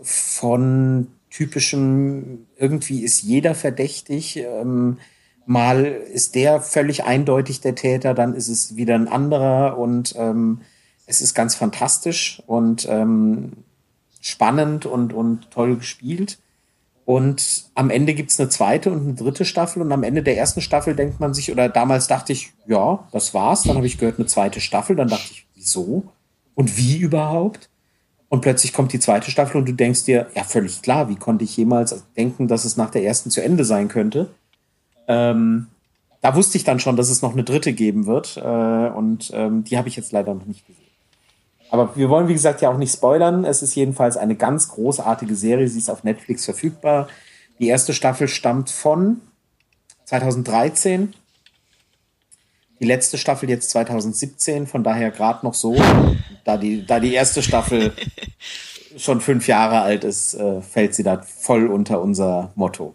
von 0.00 1.08
typischem, 1.30 2.46
irgendwie 2.56 3.02
ist 3.02 3.22
jeder 3.22 3.54
verdächtig. 3.54 4.36
Ähm, 4.36 4.98
mal 5.46 5.84
ist 5.84 6.34
der 6.34 6.60
völlig 6.60 7.04
eindeutig 7.04 7.60
der 7.60 7.74
Täter, 7.74 8.14
dann 8.14 8.34
ist 8.34 8.48
es 8.48 8.76
wieder 8.76 8.94
ein 8.94 9.08
anderer 9.08 9.78
und 9.78 10.14
ähm, 10.16 10.60
es 11.06 11.20
ist 11.20 11.34
ganz 11.34 11.54
fantastisch 11.54 12.42
und 12.46 12.86
ähm, 12.90 13.52
spannend 14.20 14.86
und, 14.86 15.12
und 15.12 15.50
toll 15.50 15.76
gespielt. 15.76 16.38
Und 17.06 17.66
am 17.76 17.88
Ende 17.88 18.14
gibt's 18.14 18.38
eine 18.38 18.48
zweite 18.48 18.90
und 18.90 19.04
eine 19.04 19.14
dritte 19.14 19.44
Staffel. 19.44 19.80
Und 19.80 19.92
am 19.92 20.02
Ende 20.02 20.24
der 20.24 20.36
ersten 20.36 20.60
Staffel 20.60 20.96
denkt 20.96 21.20
man 21.20 21.34
sich, 21.34 21.52
oder 21.52 21.68
damals 21.68 22.08
dachte 22.08 22.32
ich, 22.32 22.52
ja, 22.66 23.06
das 23.12 23.32
war's. 23.32 23.62
Dann 23.62 23.76
habe 23.76 23.86
ich 23.86 23.96
gehört, 23.96 24.18
eine 24.18 24.26
zweite 24.26 24.60
Staffel. 24.60 24.96
Dann 24.96 25.06
dachte 25.06 25.28
ich, 25.30 25.46
wieso? 25.54 26.02
Und 26.56 26.76
wie 26.76 26.98
überhaupt? 26.98 27.70
Und 28.28 28.40
plötzlich 28.40 28.72
kommt 28.72 28.92
die 28.92 28.98
zweite 28.98 29.30
Staffel 29.30 29.58
und 29.58 29.68
du 29.68 29.72
denkst 29.72 30.04
dir, 30.04 30.26
ja, 30.34 30.42
völlig 30.42 30.82
klar, 30.82 31.08
wie 31.08 31.14
konnte 31.14 31.44
ich 31.44 31.56
jemals 31.56 32.04
denken, 32.16 32.48
dass 32.48 32.64
es 32.64 32.76
nach 32.76 32.90
der 32.90 33.04
ersten 33.04 33.30
zu 33.30 33.40
Ende 33.40 33.64
sein 33.64 33.86
könnte? 33.86 34.30
Ähm, 35.06 35.68
da 36.22 36.34
wusste 36.34 36.58
ich 36.58 36.64
dann 36.64 36.80
schon, 36.80 36.96
dass 36.96 37.08
es 37.08 37.22
noch 37.22 37.34
eine 37.34 37.44
dritte 37.44 37.72
geben 37.72 38.06
wird. 38.06 38.36
Äh, 38.36 38.40
und 38.40 39.30
ähm, 39.32 39.62
die 39.62 39.78
habe 39.78 39.88
ich 39.88 39.94
jetzt 39.94 40.10
leider 40.10 40.34
noch 40.34 40.46
nicht 40.46 40.66
gesehen. 40.66 40.85
Aber 41.70 41.96
wir 41.96 42.08
wollen, 42.08 42.28
wie 42.28 42.34
gesagt, 42.34 42.60
ja 42.60 42.70
auch 42.70 42.78
nicht 42.78 42.92
spoilern. 42.92 43.44
Es 43.44 43.62
ist 43.62 43.74
jedenfalls 43.74 44.16
eine 44.16 44.36
ganz 44.36 44.68
großartige 44.68 45.34
Serie. 45.34 45.68
Sie 45.68 45.78
ist 45.78 45.90
auf 45.90 46.04
Netflix 46.04 46.44
verfügbar. 46.44 47.08
Die 47.58 47.68
erste 47.68 47.92
Staffel 47.92 48.28
stammt 48.28 48.70
von 48.70 49.20
2013. 50.04 51.14
Die 52.78 52.84
letzte 52.84 53.16
Staffel 53.16 53.48
jetzt 53.48 53.70
2017, 53.70 54.66
von 54.66 54.84
daher 54.84 55.10
gerade 55.10 55.44
noch 55.44 55.54
so. 55.54 55.76
Da 56.44 56.56
die, 56.56 56.86
da 56.86 57.00
die 57.00 57.14
erste 57.14 57.42
Staffel 57.42 57.92
schon 58.96 59.20
fünf 59.20 59.48
Jahre 59.48 59.80
alt 59.80 60.04
ist, 60.04 60.34
äh, 60.34 60.60
fällt 60.60 60.94
sie 60.94 61.02
da 61.02 61.22
voll 61.22 61.66
unter 61.66 62.00
unser 62.00 62.52
Motto. 62.54 62.94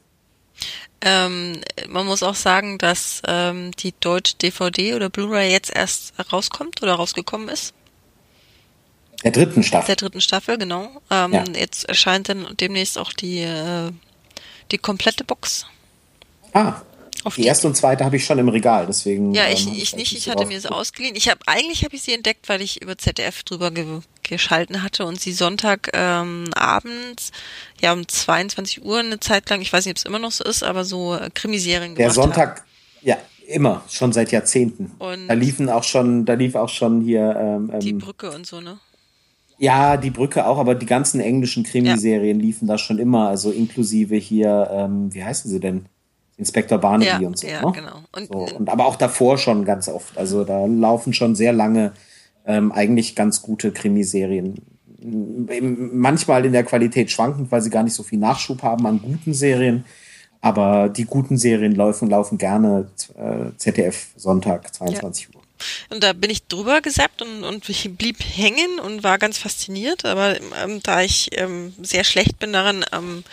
Ähm, 1.04 1.62
man 1.90 2.06
muss 2.06 2.22
auch 2.22 2.36
sagen, 2.36 2.78
dass 2.78 3.24
ähm, 3.28 3.72
die 3.80 3.94
deutsche 4.00 4.36
DVD 4.36 4.94
oder 4.94 5.10
Blu-ray 5.10 5.52
jetzt 5.52 5.76
erst 5.76 6.14
rauskommt 6.32 6.84
oder 6.84 6.94
rausgekommen 6.94 7.50
ist. 7.50 7.74
Der 9.24 9.32
dritten 9.32 9.64
Staffel. 9.64 9.88
Der 9.88 9.96
dritten 9.96 10.22
Staffel, 10.22 10.58
genau. 10.58 10.90
Ähm, 11.10 11.34
ja. 11.34 11.44
Jetzt 11.56 11.86
erscheint 11.86 12.30
dann 12.30 12.48
demnächst 12.60 12.98
auch 12.98 13.14
die, 13.14 13.40
äh, 13.40 13.92
die 14.72 14.78
komplette 14.78 15.24
Box. 15.24 15.66
Ah. 16.54 16.82
Auf 17.24 17.36
die, 17.36 17.42
die 17.42 17.48
erste 17.48 17.68
und 17.68 17.76
zweite 17.76 18.04
habe 18.04 18.16
ich 18.16 18.26
schon 18.26 18.40
im 18.40 18.50
Regal, 18.50 18.88
deswegen. 18.88 19.34
Ja, 19.34 19.48
ich, 19.48 19.68
ähm, 19.68 19.74
ich 19.76 19.96
nicht, 19.96 20.18
ich 20.18 20.28
hatte 20.28 20.46
mir 20.46 20.60
sie 20.60 20.72
ausgeliehen. 20.72 21.16
Ich 21.16 21.30
habe 21.30 21.40
eigentlich 21.46 21.84
habe 21.84 21.96
ich 21.96 22.02
sie 22.02 22.14
entdeckt, 22.14 22.50
weil 22.50 22.62
ich 22.62 22.82
über 22.82 22.98
ZDF 22.98 23.44
drüber 23.44 23.72
ge 23.72 23.86
geschalten 24.24 24.82
hatte 24.82 25.06
und 25.06 25.20
sie 25.20 25.34
Sonntag 25.34 25.90
ähm, 25.94 26.46
abends, 26.56 27.32
ja 27.82 27.92
um 27.92 28.08
22 28.08 28.84
Uhr 28.84 29.00
eine 29.00 29.20
Zeit 29.20 29.50
lang, 29.50 29.62
ich 29.62 29.74
weiß 29.74 29.86
nicht, 29.86 29.94
ob 29.94 29.98
es 29.98 30.06
immer 30.06 30.20
noch 30.20 30.32
so 30.32 30.46
ist, 30.46 30.64
aber 30.64 30.86
so 30.86 31.16
äh, 31.16 31.30
Krimiserien 31.34 31.96
Der 31.96 32.12
Sonntag, 32.12 32.60
haben. 32.60 32.68
ja, 33.02 33.18
immer, 33.48 33.84
schon 33.90 34.14
seit 34.14 34.32
Jahrzehnten. 34.32 34.92
Und 35.00 35.28
da 35.28 35.34
liefen 35.34 35.70
auch 35.70 35.84
schon, 35.84 36.26
da 36.26 36.34
lief 36.34 36.56
auch 36.56 36.70
schon 36.70 37.02
hier 37.02 37.36
ähm, 37.38 37.80
die 37.82 37.90
ähm, 37.90 37.98
Brücke 37.98 38.32
und 38.32 38.48
so, 38.48 38.62
ne? 38.62 38.80
Ja, 39.62 39.96
die 39.96 40.10
Brücke 40.10 40.48
auch, 40.48 40.58
aber 40.58 40.74
die 40.74 40.88
ganzen 40.88 41.20
englischen 41.20 41.64
Krimiserien 41.64 42.40
ja. 42.40 42.46
liefen 42.48 42.68
da 42.68 42.80
schon 42.80 42.98
immer, 42.98 43.28
also 43.28 43.52
inklusive 43.52 44.16
hier, 44.16 44.68
ähm, 44.72 45.14
wie 45.14 45.24
heißen 45.24 45.52
sie 45.52 45.60
denn? 45.60 45.86
Inspektor 46.36 46.80
Barnaby 46.80 47.22
ja, 47.22 47.28
und 47.28 47.38
so. 47.38 47.46
Ja, 47.46 47.64
ne? 47.64 47.72
genau. 47.72 48.02
Und, 48.12 48.28
so, 48.28 48.58
und, 48.58 48.68
aber 48.68 48.88
auch 48.88 48.96
davor 48.96 49.38
schon 49.38 49.64
ganz 49.64 49.88
oft. 49.88 50.18
Also 50.18 50.44
da 50.46 50.66
laufen 50.66 51.14
schon 51.14 51.36
sehr 51.36 51.54
lange 51.54 51.92
ähm, 52.48 52.72
eigentlich 52.72 53.16
ganz 53.16 53.44
gute 53.44 53.72
Krimiserien. 53.72 54.56
Manchmal 55.00 56.44
in 56.46 56.54
der 56.54 56.64
Qualität 56.64 57.12
schwankend, 57.12 57.52
weil 57.52 57.62
sie 57.62 57.70
gar 57.70 57.84
nicht 57.84 57.94
so 57.94 58.02
viel 58.02 58.18
Nachschub 58.18 58.64
haben 58.64 58.88
an 58.88 59.00
guten 59.00 59.36
Serien. 59.36 59.86
Aber 60.42 60.90
die 60.90 61.06
guten 61.06 61.38
Serien 61.38 61.76
laufen, 61.76 62.10
laufen 62.10 62.40
gerne 62.40 62.88
äh, 63.16 63.56
ZDF 63.58 64.08
Sonntag, 64.16 64.74
22 64.74 65.26
ja. 65.26 65.36
Uhr. 65.36 65.41
Und 65.90 66.04
da 66.04 66.14
bin 66.14 66.30
ich 66.30 66.48
drüber 66.48 66.82
gesappt 66.82 67.22
und, 67.22 67.44
und 67.44 67.68
ich 67.70 67.90
blieb 67.92 68.18
hängen 68.20 68.80
und 68.80 69.04
war 69.04 69.18
ganz 69.18 69.38
fasziniert. 69.38 70.06
Aber 70.06 70.40
ähm, 70.64 70.82
da 70.84 71.02
ich 71.02 71.30
ähm, 71.34 71.74
sehr 71.82 72.04
schlecht 72.04 72.40
bin 72.40 72.54
daran, 72.54 72.86
ähm, 72.92 73.24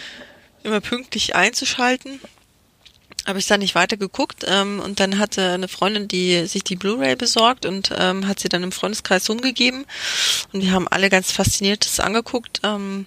immer 0.63 0.81
pünktlich 0.81 1.35
einzuschalten, 1.35 2.21
habe 3.27 3.39
ich 3.39 3.47
dann 3.47 3.61
nicht 3.61 3.75
weiter 3.75 3.97
geguckt 3.97 4.45
ähm, 4.47 4.81
und 4.81 5.01
dann 5.01 5.19
hatte 5.19 5.51
eine 5.51 5.69
Freundin, 5.69 6.09
die 6.09 6.47
sich 6.47 6.65
die 6.65 6.77
Blu-ray 6.77 7.15
besorgt 7.15 7.67
und 7.67 7.93
ähm, 7.97 8.27
hat 8.27 8.41
sie 8.41 8.49
dann 8.49 8.63
im 8.63 8.73
Freundeskreis 8.73 9.29
rumgegeben 9.29 9.85
und 10.53 10.63
wir 10.63 10.73
haben 10.73 10.89
alle 10.89 11.11
ganz 11.11 11.31
fasziniert 11.31 11.85
das 11.85 12.01
angeguckt 12.01 12.61
ähm, 12.65 13.05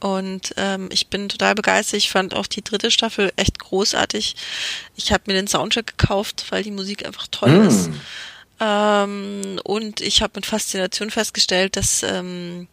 und 0.00 0.54
ähm, 0.56 0.88
ich 0.92 1.08
bin 1.08 1.28
total 1.28 1.54
begeistert. 1.54 1.98
Ich 1.98 2.10
fand 2.10 2.34
auch 2.34 2.46
die 2.46 2.64
dritte 2.64 2.90
Staffel 2.90 3.32
echt 3.36 3.58
großartig. 3.58 4.34
Ich 4.96 5.12
habe 5.12 5.24
mir 5.26 5.34
den 5.34 5.46
Soundtrack 5.46 5.98
gekauft, 5.98 6.46
weil 6.48 6.62
die 6.62 6.70
Musik 6.70 7.04
einfach 7.06 7.26
toll 7.30 7.50
mm. 7.50 7.68
ist. 7.68 7.90
Ähm, 8.60 9.60
und 9.64 10.00
ich 10.00 10.22
habe 10.22 10.32
mit 10.36 10.46
Faszination 10.46 11.10
festgestellt, 11.10 11.76
dass 11.76 12.02
ähm, 12.02 12.68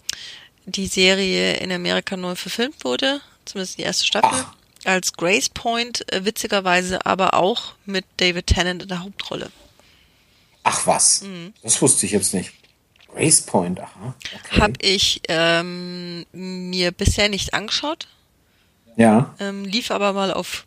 die 0.66 0.88
Serie 0.88 1.58
in 1.58 1.72
Amerika 1.72 2.18
neu 2.18 2.36
verfilmt 2.36 2.84
wurde, 2.84 3.22
zumindest 3.46 3.78
die 3.78 3.84
erste 3.84 4.06
Staffel. 4.06 4.30
Ach 4.34 4.54
als 4.88 5.14
Grace 5.14 5.50
Point, 5.50 6.12
äh, 6.14 6.24
witzigerweise 6.24 7.06
aber 7.06 7.34
auch 7.34 7.74
mit 7.86 8.06
David 8.18 8.48
Tennant 8.48 8.84
in 8.84 8.88
der 8.88 9.04
Hauptrolle. 9.04 9.52
Ach 10.64 10.88
was, 10.88 11.22
mhm. 11.22 11.54
das 11.62 11.82
wusste 11.82 12.06
ich 12.06 12.14
jetzt 12.14 12.34
nicht. 12.34 12.54
Grace 13.14 13.42
Point, 13.42 13.80
aha. 13.80 14.16
Okay. 14.46 14.62
Hab 14.62 14.72
ich 14.82 15.22
ähm, 15.28 16.26
mir 16.32 16.92
bisher 16.92 17.30
nicht 17.30 17.54
angeschaut. 17.54 18.08
Ja. 18.96 19.36
Ähm, 19.40 19.66
lief 19.66 19.92
aber 19.92 20.14
mal 20.14 20.32
auf 20.34 20.66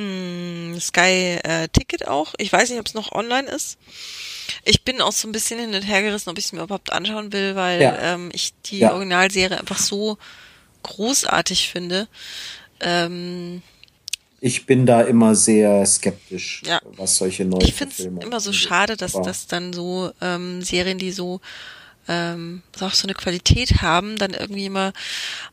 mh, 0.00 0.76
mm, 0.76 0.80
Sky 0.80 1.38
äh, 1.42 1.68
Ticket 1.68 2.08
auch. 2.08 2.34
Ich 2.38 2.52
weiß 2.52 2.70
nicht, 2.70 2.80
ob 2.80 2.86
es 2.86 2.94
noch 2.94 3.12
online 3.12 3.48
ist. 3.48 3.78
Ich 4.64 4.82
bin 4.82 5.00
auch 5.00 5.12
so 5.12 5.28
ein 5.28 5.32
bisschen 5.32 5.60
hin 5.60 5.74
und 5.74 5.82
her 5.82 6.02
gerissen, 6.02 6.30
ob 6.30 6.38
ich 6.38 6.46
es 6.46 6.52
mir 6.52 6.62
überhaupt 6.62 6.92
anschauen 6.92 7.32
will, 7.32 7.54
weil 7.54 7.80
ja. 7.80 8.14
ähm, 8.14 8.30
ich 8.32 8.52
die 8.66 8.80
ja. 8.80 8.92
Originalserie 8.92 9.58
einfach 9.58 9.78
so 9.78 10.18
großartig 10.82 11.68
finde. 11.68 12.08
Ähm, 12.80 13.62
ich 14.40 14.64
bin 14.64 14.86
da 14.86 15.02
immer 15.02 15.34
sehr 15.34 15.84
skeptisch, 15.84 16.62
ja. 16.64 16.80
was 16.96 17.16
solche 17.16 17.44
neuen 17.44 17.62
Ich 17.62 17.74
finde 17.74 17.94
es 17.96 18.04
immer 18.24 18.40
so 18.40 18.52
schade, 18.52 18.96
dass 18.96 19.12
das 19.12 19.46
dann 19.46 19.74
so 19.74 20.10
ähm, 20.22 20.62
Serien, 20.62 20.98
die 20.98 21.12
so 21.12 21.40
ähm, 22.08 22.62
auch 22.80 22.94
so 22.94 23.06
eine 23.06 23.14
Qualität 23.14 23.82
haben, 23.82 24.16
dann 24.16 24.32
irgendwie 24.32 24.66
immer 24.66 24.92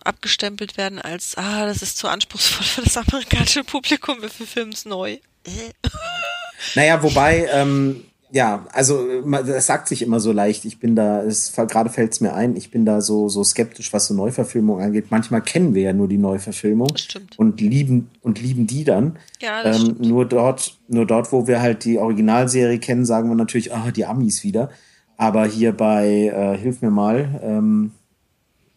abgestempelt 0.04 0.78
werden 0.78 1.02
als, 1.02 1.36
ah, 1.38 1.66
das 1.66 1.82
ist 1.82 1.98
zu 1.98 2.08
anspruchsvoll 2.08 2.66
für 2.66 2.82
das 2.82 2.98
amerikanische 2.98 3.64
Publikum, 3.64 4.22
wir 4.22 4.30
verfilmen 4.30 4.74
es 4.74 4.86
neu. 4.86 5.18
naja, 6.76 7.02
wobei, 7.04 7.48
ähm, 7.52 8.04
ja, 8.32 8.66
also 8.74 9.08
das 9.26 9.68
sagt 9.68 9.88
sich 9.88 10.02
immer 10.02 10.20
so 10.20 10.34
leicht. 10.34 10.66
Ich 10.66 10.80
bin 10.80 10.96
da, 10.96 11.24
es 11.24 11.54
gerade 11.54 11.90
fällt 11.90 12.12
es 12.12 12.20
mir 12.20 12.34
ein, 12.34 12.58
ich 12.58 12.72
bin 12.72 12.86
da 12.86 13.00
so 13.00 13.30
so 13.30 13.44
skeptisch, 13.44 13.94
was 13.94 14.08
so 14.08 14.14
Neuverfilmung 14.14 14.82
angeht. 14.82 15.06
Manchmal 15.12 15.42
kennen 15.42 15.74
wir 15.74 15.84
ja 15.84 15.94
nur 15.94 16.10
die 16.10 16.18
Neuverfilmung 16.18 16.94
und 17.38 17.62
lieben 17.62 18.10
und 18.22 18.42
lieben 18.42 18.68
die 18.68 18.84
dann. 18.84 19.18
Ja, 19.42 19.64
das 19.64 19.82
ähm, 19.82 19.96
nur 20.00 20.26
dort, 20.26 20.78
nur 20.90 21.06
dort, 21.06 21.32
wo 21.32 21.48
wir 21.48 21.62
halt 21.62 21.86
die 21.86 22.00
Originalserie 22.00 22.80
kennen, 22.80 23.06
sagen 23.06 23.30
wir 23.30 23.36
natürlich, 23.36 23.74
ah, 23.74 23.92
die 23.92 24.06
Amis 24.06 24.44
wieder. 24.44 24.72
Aber 25.18 25.46
hier 25.46 25.74
bei, 25.74 26.08
äh, 26.08 26.58
hilf 26.58 26.82
mir 26.82 26.92
mal, 26.92 27.40
ähm, 27.44 27.92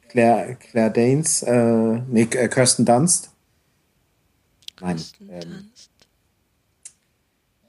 Claire, 0.08 0.56
Claire 0.56 0.90
Danes, 0.90 1.42
äh, 1.42 2.00
nee, 2.08 2.22
äh, 2.22 2.48
Kirsten 2.48 2.84
Dunst. 2.84 3.30
Nein. 4.80 4.96
Kirsten 4.96 5.28
ähm, 5.30 5.40
Dunst 5.40 5.90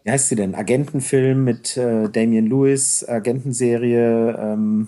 wie 0.04 0.12
heißt 0.12 0.30
sie 0.30 0.36
denn? 0.36 0.56
Agentenfilm 0.56 1.44
mit 1.44 1.78
äh, 1.78 2.10
Damian 2.10 2.48
Lewis, 2.48 3.08
Agentenserie. 3.08 4.36
Ähm. 4.40 4.88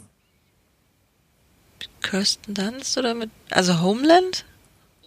Kirsten 2.02 2.54
Dunst 2.54 2.98
oder 2.98 3.14
mit, 3.14 3.30
also 3.52 3.82
Homeland? 3.82 4.46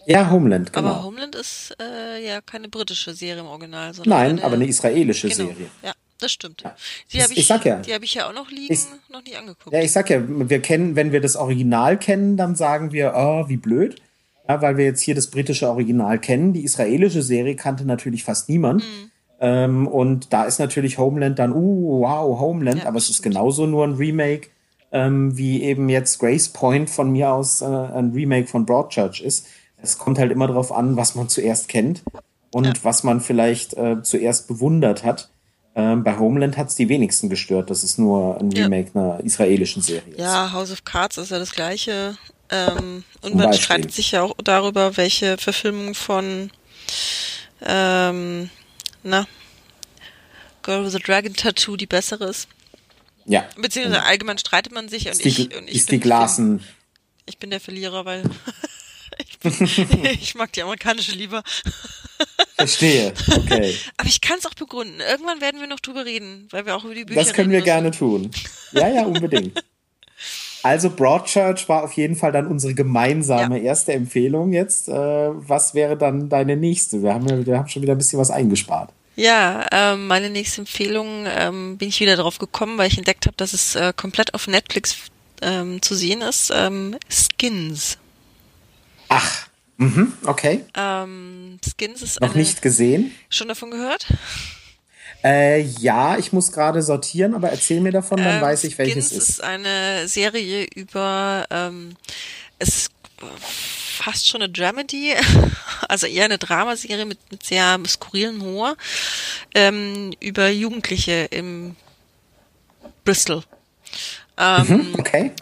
Ja, 0.07 0.31
Homeland, 0.31 0.73
genau. 0.73 0.89
Aber 0.89 1.03
Homeland 1.03 1.35
ist 1.35 1.77
äh, 1.81 2.25
ja 2.25 2.41
keine 2.41 2.69
britische 2.69 3.13
Serie 3.13 3.41
im 3.41 3.47
Original, 3.47 3.93
sondern 3.93 4.19
Nein, 4.19 4.31
eine, 4.31 4.45
aber 4.45 4.55
eine 4.55 4.67
israelische 4.67 5.29
genau, 5.29 5.49
Serie. 5.49 5.67
Ja, 5.83 5.93
das 6.19 6.33
stimmt. 6.33 6.63
Ja. 6.63 6.75
Die 7.13 7.23
habe 7.23 7.33
ich, 7.33 7.39
ich 7.39 7.49
ja, 7.49 7.77
die 7.79 7.95
habe 7.95 8.05
ich 8.05 8.15
ja 8.15 8.29
auch 8.29 8.35
noch 8.35 8.51
liegen, 8.51 8.73
ich, 8.73 8.81
noch 9.11 9.25
nie 9.25 9.37
angeguckt. 9.37 9.75
Ja, 9.75 9.83
ich 9.83 9.93
sag 9.93 10.11
ja, 10.11 10.21
wir 10.27 10.61
kennen, 10.61 10.97
wenn 10.97 11.13
wir 11.13 11.21
das 11.21 11.37
Original 11.37 11.99
kennen, 11.99 12.37
dann 12.37 12.57
sagen 12.57 12.93
wir, 12.93 13.15
oh, 13.17 13.49
wie 13.49 13.57
blöd. 13.57 14.01
Ja, 14.49 14.63
weil 14.63 14.77
wir 14.77 14.85
jetzt 14.85 15.01
hier 15.01 15.15
das 15.15 15.29
britische 15.29 15.69
Original 15.69 16.19
kennen. 16.21 16.53
Die 16.53 16.63
israelische 16.63 17.23
Serie 17.23 17.57
kannte 17.57 17.85
natürlich 17.85 18.23
fast 18.25 18.49
niemand. 18.49 18.83
Mhm. 18.85 19.11
Ähm, 19.41 19.89
und 19.89 20.33
da 20.33 20.45
ist 20.45 20.59
natürlich 20.59 20.99
Homeland 20.99 21.39
dann, 21.39 21.53
uh, 21.53 22.01
wow, 22.01 22.41
Homeland, 22.41 22.83
ja, 22.83 22.89
aber 22.89 22.97
es 22.97 23.11
ist 23.11 23.23
genauso 23.23 23.67
nur 23.67 23.85
ein 23.85 23.95
Remake, 23.95 24.49
ähm, 24.93 25.37
wie 25.37 25.63
eben 25.63 25.89
jetzt 25.89 26.19
Grace 26.21 26.49
Point 26.49 26.89
von 26.89 27.11
mir 27.11 27.33
aus 27.33 27.61
äh, 27.61 27.67
ein 27.67 28.13
Remake 28.13 28.47
von 28.47 28.65
Broadchurch 28.65 29.21
ist. 29.21 29.47
Es 29.83 29.99
kommt 29.99 30.19
halt 30.19 30.33
immer 30.33 30.47
darauf 30.47 30.73
an, 30.73 30.97
was 30.97 31.15
man 31.15 31.29
zuerst 31.29 31.69
kennt 31.69 32.03
und 32.51 32.67
ja. 32.67 32.73
was 32.83 33.05
man 33.05 33.21
vielleicht 33.21 33.75
äh, 33.75 34.03
zuerst 34.03 34.49
bewundert 34.49 35.05
hat. 35.05 35.29
Ähm, 35.79 36.03
bei 36.03 36.19
Homeland 36.19 36.57
hat 36.57 36.69
es 36.69 36.75
die 36.75 36.89
wenigsten 36.89 37.29
gestört, 37.29 37.69
dass 37.69 37.83
es 37.83 37.99
nur 37.99 38.41
ein 38.41 38.51
Remake 38.51 38.91
ja. 38.95 39.01
einer 39.01 39.21
israelischen 39.25 39.83
Serie 39.83 40.15
ist. 40.15 40.19
Ja, 40.19 40.51
House 40.53 40.73
of 40.73 40.85
Cards 40.85 41.19
ist 41.19 41.31
ja 41.31 41.39
das 41.39 41.53
gleiche. 41.53 42.17
Ähm, 42.49 43.05
und 43.21 43.35
man 43.35 43.53
streitet 43.53 43.93
sich 43.93 44.13
ja 44.13 44.23
auch 44.23 44.35
darüber, 44.43 44.97
welche 44.97 45.37
Verfilmung 45.37 45.95
von 45.95 46.51
ähm, 47.61 48.49
na, 49.03 49.27
Girl 50.63 50.85
with 50.85 50.95
a 50.95 50.99
Dragon 50.99 51.35
Tattoo 51.35 51.77
die 51.77 51.87
bessere 51.87 52.25
ist. 52.25 52.49
Ja. 53.27 53.45
Beziehungsweise 53.61 54.03
allgemein 54.03 54.39
streitet 54.39 54.73
man 54.73 54.89
sich 54.89 55.09
und 55.09 55.25
ich, 55.27 55.57
und 55.57 55.69
ich 55.69 55.77
ist 55.77 55.91
die 55.91 56.01
Glasen. 56.01 56.63
Ich 57.27 57.39
bin 57.39 57.51
der 57.51 57.61
Verlierer, 57.61 58.05
weil 58.07 58.23
ich, 60.21 60.35
mag 60.35 60.53
die 60.53 60.63
amerikanische 60.63 61.13
lieber. 61.13 61.43
Verstehe, 62.57 63.13
okay. 63.37 63.75
Aber 63.97 64.09
ich 64.09 64.21
kann 64.21 64.39
es 64.39 64.47
auch 64.47 64.55
begründen. 64.55 65.01
Irgendwann 65.01 65.41
werden 65.41 65.61
wir 65.61 65.67
noch 65.67 65.81
drüber 65.81 66.05
reden, 66.05 66.49
weil 66.51 66.67
wir 66.67 66.77
auch 66.77 66.85
über 66.85 66.95
die 66.95 67.05
Bücher 67.05 67.21
Das 67.21 67.33
können 67.33 67.51
wir 67.51 67.61
gerne 67.61 67.91
tun. 67.91 68.31
Ja, 68.73 68.89
ja, 68.89 69.03
unbedingt. 69.05 69.63
Also 70.63 70.91
Broadchurch 70.91 71.69
war 71.69 71.85
auf 71.85 71.93
jeden 71.93 72.17
Fall 72.17 72.33
dann 72.33 72.49
unsere 72.49 72.75
gemeinsame 72.75 73.59
ja. 73.59 73.65
erste 73.65 73.93
Empfehlung 73.93 74.53
jetzt. 74.53 74.89
Äh, 74.89 74.93
was 74.93 75.75
wäre 75.75 75.97
dann 75.97 76.29
deine 76.29 76.57
nächste? 76.57 77.03
Wir 77.03 77.15
haben, 77.15 77.29
ja, 77.29 77.47
wir 77.47 77.59
haben 77.59 77.69
schon 77.69 77.83
wieder 77.83 77.93
ein 77.95 77.99
bisschen 77.99 78.19
was 78.19 78.31
eingespart. 78.31 78.91
Ja, 79.15 79.67
ähm, 79.71 80.09
meine 80.09 80.29
nächste 80.29 80.63
Empfehlung 80.63 81.25
ähm, 81.27 81.79
bin 81.79 81.89
ich 81.89 82.01
wieder 82.01 82.17
drauf 82.17 82.39
gekommen, 82.39 82.79
weil 82.79 82.89
ich 82.89 82.99
entdeckt 82.99 83.27
habe, 83.27 83.37
dass 83.37 83.53
es 83.53 83.77
äh, 83.77 83.93
komplett 83.97 84.35
auf 84.35 84.49
Netflix 84.49 84.97
ähm, 85.41 85.81
zu 85.83 85.95
sehen 85.95 86.21
ist. 86.21 86.53
Ähm, 86.55 86.97
Skins. 87.09 87.99
Ach, 89.09 89.47
mhm, 89.77 90.13
okay. 90.25 90.65
Ähm, 90.77 91.59
Skins 91.65 92.03
ist 92.03 92.21
noch 92.21 92.31
eine, 92.31 92.39
nicht 92.39 92.63
gesehen. 92.63 93.15
Schon 93.29 93.49
davon 93.49 93.71
gehört? 93.71 94.07
Äh, 95.25 95.63
ja, 95.63 96.19
ich 96.19 96.33
muss 96.33 96.53
gerade 96.53 96.83
sortieren, 96.83 97.35
aber 97.35 97.51
erzähl 97.51 97.81
mir 97.81 97.93
davon, 97.93 98.19
dann 98.19 98.37
ähm, 98.37 98.41
weiß 98.43 98.65
ich, 98.65 98.79
welches 98.79 99.09
Skins 99.09 99.13
ist. 99.13 99.29
ist 99.29 99.41
eine 99.43 100.07
Serie 100.09 100.67
über, 100.75 101.47
ähm, 101.51 101.97
es 102.59 102.69
ist 102.69 102.91
fast 103.97 104.29
schon 104.29 104.43
eine 104.43 104.53
Dramedy, 104.53 105.15
also 105.89 106.07
eher 106.07 106.27
eine 106.27 106.39
Dramaserie 106.39 107.07
mit, 107.07 107.19
mit 107.31 107.43
sehr 107.43 107.79
skurrilen 107.87 108.41
Humor, 108.41 108.77
ähm, 109.55 110.13
über 110.21 110.49
Jugendliche 110.49 111.29
im 111.31 111.77
Bristol. 113.05 113.43
Ähm, 114.39 114.67
mhm, 114.69 114.95
okay. 114.99 115.33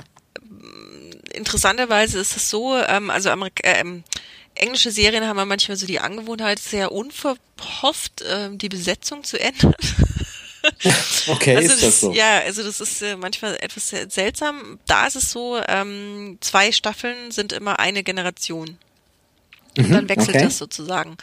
Interessanterweise 1.34 2.18
ist 2.18 2.36
es 2.36 2.50
so, 2.50 2.76
ähm, 2.76 3.10
also 3.10 3.30
Amerika 3.30 3.62
ähm, 3.64 4.04
englische 4.54 4.90
Serien 4.90 5.26
haben 5.26 5.38
ja 5.38 5.44
manchmal 5.44 5.76
so 5.76 5.86
die 5.86 6.00
Angewohnheit, 6.00 6.58
sehr 6.58 6.92
unverhofft 6.92 8.22
äh, 8.22 8.50
die 8.52 8.68
Besetzung 8.68 9.24
zu 9.24 9.38
ändern. 9.40 9.74
okay, 11.28 11.56
also 11.56 11.74
ist 11.74 11.82
das, 11.82 12.00
so? 12.00 12.12
Ja, 12.12 12.38
also 12.40 12.62
das 12.62 12.80
ist 12.80 13.02
äh, 13.02 13.16
manchmal 13.16 13.56
etwas 13.60 13.88
seltsam. 14.08 14.78
Da 14.86 15.06
ist 15.06 15.16
es 15.16 15.30
so, 15.30 15.60
ähm, 15.68 16.38
zwei 16.40 16.72
Staffeln 16.72 17.30
sind 17.30 17.52
immer 17.52 17.78
eine 17.78 18.02
Generation. 18.02 18.78
Und 19.76 19.88
mhm, 19.88 19.92
dann 19.92 20.08
wechselt 20.08 20.36
okay. 20.36 20.44
das 20.44 20.58
sozusagen. 20.58 21.16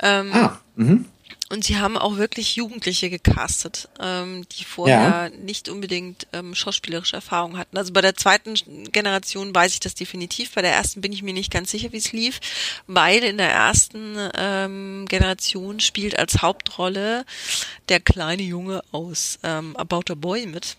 Ähm, 0.00 0.32
ah, 0.32 0.60
mhm. 0.76 1.06
Und 1.50 1.64
sie 1.64 1.78
haben 1.78 1.98
auch 1.98 2.16
wirklich 2.16 2.54
Jugendliche 2.54 3.10
gecastet, 3.10 3.88
ähm, 3.98 4.46
die 4.52 4.62
vorher 4.62 5.30
ja. 5.32 5.38
nicht 5.42 5.68
unbedingt 5.68 6.28
ähm, 6.32 6.54
schauspielerische 6.54 7.16
Erfahrung 7.16 7.58
hatten. 7.58 7.76
Also 7.76 7.92
bei 7.92 8.00
der 8.00 8.14
zweiten 8.14 8.54
Generation 8.92 9.52
weiß 9.52 9.74
ich 9.74 9.80
das 9.80 9.96
definitiv. 9.96 10.52
Bei 10.54 10.62
der 10.62 10.70
ersten 10.70 11.00
bin 11.00 11.12
ich 11.12 11.24
mir 11.24 11.34
nicht 11.34 11.52
ganz 11.52 11.72
sicher, 11.72 11.90
wie 11.90 11.96
es 11.96 12.12
lief, 12.12 12.38
weil 12.86 13.24
in 13.24 13.36
der 13.36 13.50
ersten 13.50 14.16
ähm, 14.38 15.06
Generation 15.08 15.80
spielt 15.80 16.16
als 16.16 16.40
Hauptrolle 16.40 17.24
der 17.88 17.98
kleine 17.98 18.44
Junge 18.44 18.84
aus 18.92 19.40
ähm, 19.42 19.76
About 19.76 20.04
a 20.12 20.14
Boy 20.14 20.46
mit. 20.46 20.76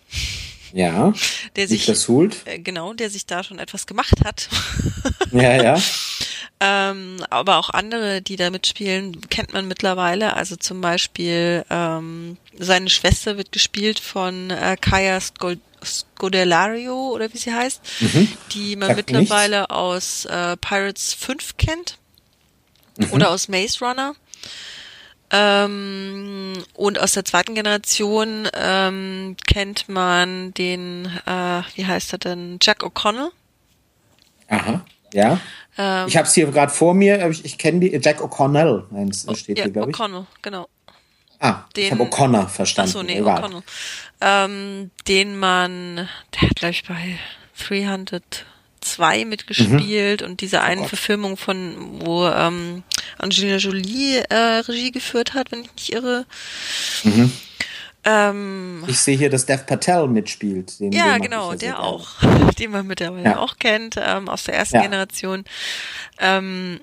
Ja. 0.72 1.12
Der 1.56 1.68
sich, 1.68 1.86
das 1.86 2.08
Hult. 2.08 2.46
Äh, 2.46 2.58
genau, 2.58 2.94
der 2.94 3.10
sich 3.10 3.26
da 3.26 3.42
schon 3.44 3.58
etwas 3.58 3.86
gemacht 3.86 4.24
hat. 4.24 4.48
Ja, 5.32 5.62
ja. 5.62 5.82
ähm, 6.60 7.16
aber 7.30 7.56
auch 7.56 7.70
andere, 7.70 8.20
die 8.20 8.36
da 8.36 8.50
mitspielen, 8.50 9.18
kennt 9.30 9.54
man 9.54 9.66
mittlerweile. 9.66 10.36
Also 10.36 10.56
zum 10.56 10.82
Beispiel 10.82 11.64
ähm, 11.70 12.36
seine 12.58 12.90
Schwester 12.90 13.38
wird 13.38 13.50
gespielt 13.50 13.98
von 13.98 14.50
äh, 14.50 14.76
Kaya 14.78 15.18
Skol 15.20 15.56
Scodelario 15.82 17.12
oder 17.12 17.32
wie 17.32 17.38
sie 17.38 17.52
heißt, 17.52 17.80
mhm. 18.00 18.28
die 18.52 18.76
man 18.76 18.88
Sagt 18.88 18.98
mittlerweile 18.98 19.60
nichts. 19.60 19.70
aus 19.74 20.24
äh, 20.26 20.56
Pirates 20.58 21.14
5 21.14 21.56
kennt 21.56 21.96
mhm. 22.98 23.12
oder 23.12 23.30
aus 23.30 23.48
Maze 23.48 23.82
Runner. 23.82 24.14
Ähm, 25.32 26.52
und 26.74 27.00
aus 27.00 27.12
der 27.12 27.24
zweiten 27.24 27.54
Generation 27.54 28.48
ähm, 28.54 29.36
kennt 29.46 29.88
man 29.88 30.52
den, 30.52 31.06
äh, 31.26 31.62
wie 31.74 31.86
heißt 31.86 32.12
er 32.12 32.18
denn, 32.18 32.58
Jack 32.60 32.82
O'Connell. 32.82 33.30
Aha, 34.48 34.84
ja. 35.14 35.40
Ähm, 35.78 36.06
ich 36.06 36.18
habe 36.18 36.28
es 36.28 36.34
hier 36.34 36.50
gerade 36.50 36.70
vor 36.70 36.92
mir, 36.92 37.26
ich, 37.30 37.46
ich 37.46 37.56
kenne 37.56 37.80
die, 37.80 37.98
Jack 38.02 38.20
O'Connell, 38.20 38.84
nein, 38.90 39.10
steht 39.12 39.56
ja, 39.56 39.64
hier, 39.64 39.72
glaube 39.72 39.90
ich. 39.90 39.96
O'Connell, 39.96 40.26
genau. 40.42 40.68
Ah, 41.40 41.64
den, 41.74 41.84
ich 41.84 41.90
habe 41.92 42.02
O'Connor 42.04 42.48
verstanden. 42.48 42.90
Achso, 42.90 43.02
nee, 43.02 43.22
O'Connell. 43.22 43.62
Ähm, 44.20 44.90
den 45.08 45.38
man, 45.38 45.96
der 46.34 46.42
hat, 46.42 46.56
glaube 46.56 46.72
ich, 46.72 46.84
bei 46.84 47.18
300 47.66 48.44
2 48.82 49.24
mitgespielt 49.24 50.20
mhm. 50.20 50.26
und 50.26 50.40
diese 50.40 50.58
oh 50.58 50.60
einen 50.60 50.82
oh 50.82 50.88
Verfilmung 50.88 51.36
von, 51.36 52.00
wo 52.04 52.26
ähm, 52.26 52.82
Angelina 53.18 53.56
Jolie 53.56 54.18
äh, 54.28 54.34
Regie 54.34 54.92
geführt 54.92 55.34
hat, 55.34 55.52
wenn 55.52 55.62
ich 55.62 55.72
nicht 55.74 55.92
irre. 55.92 56.26
Mhm. 57.04 57.32
Ähm, 58.04 58.84
ich 58.88 58.98
sehe 58.98 59.16
hier, 59.16 59.30
dass 59.30 59.46
Dev 59.46 59.64
Patel 59.64 60.08
mitspielt. 60.08 60.80
Den, 60.80 60.92
ja, 60.92 61.14
den 61.14 61.22
genau, 61.22 61.54
der 61.54 61.80
auch, 61.80 62.08
den 62.58 62.72
man 62.72 62.86
mittlerweile 62.86 63.24
ja. 63.24 63.38
auch 63.38 63.58
kennt, 63.58 63.96
ähm, 63.98 64.28
aus 64.28 64.44
der 64.44 64.54
ersten 64.54 64.76
ja. 64.76 64.82
Generation. 64.82 65.44
Ähm, 66.18 66.80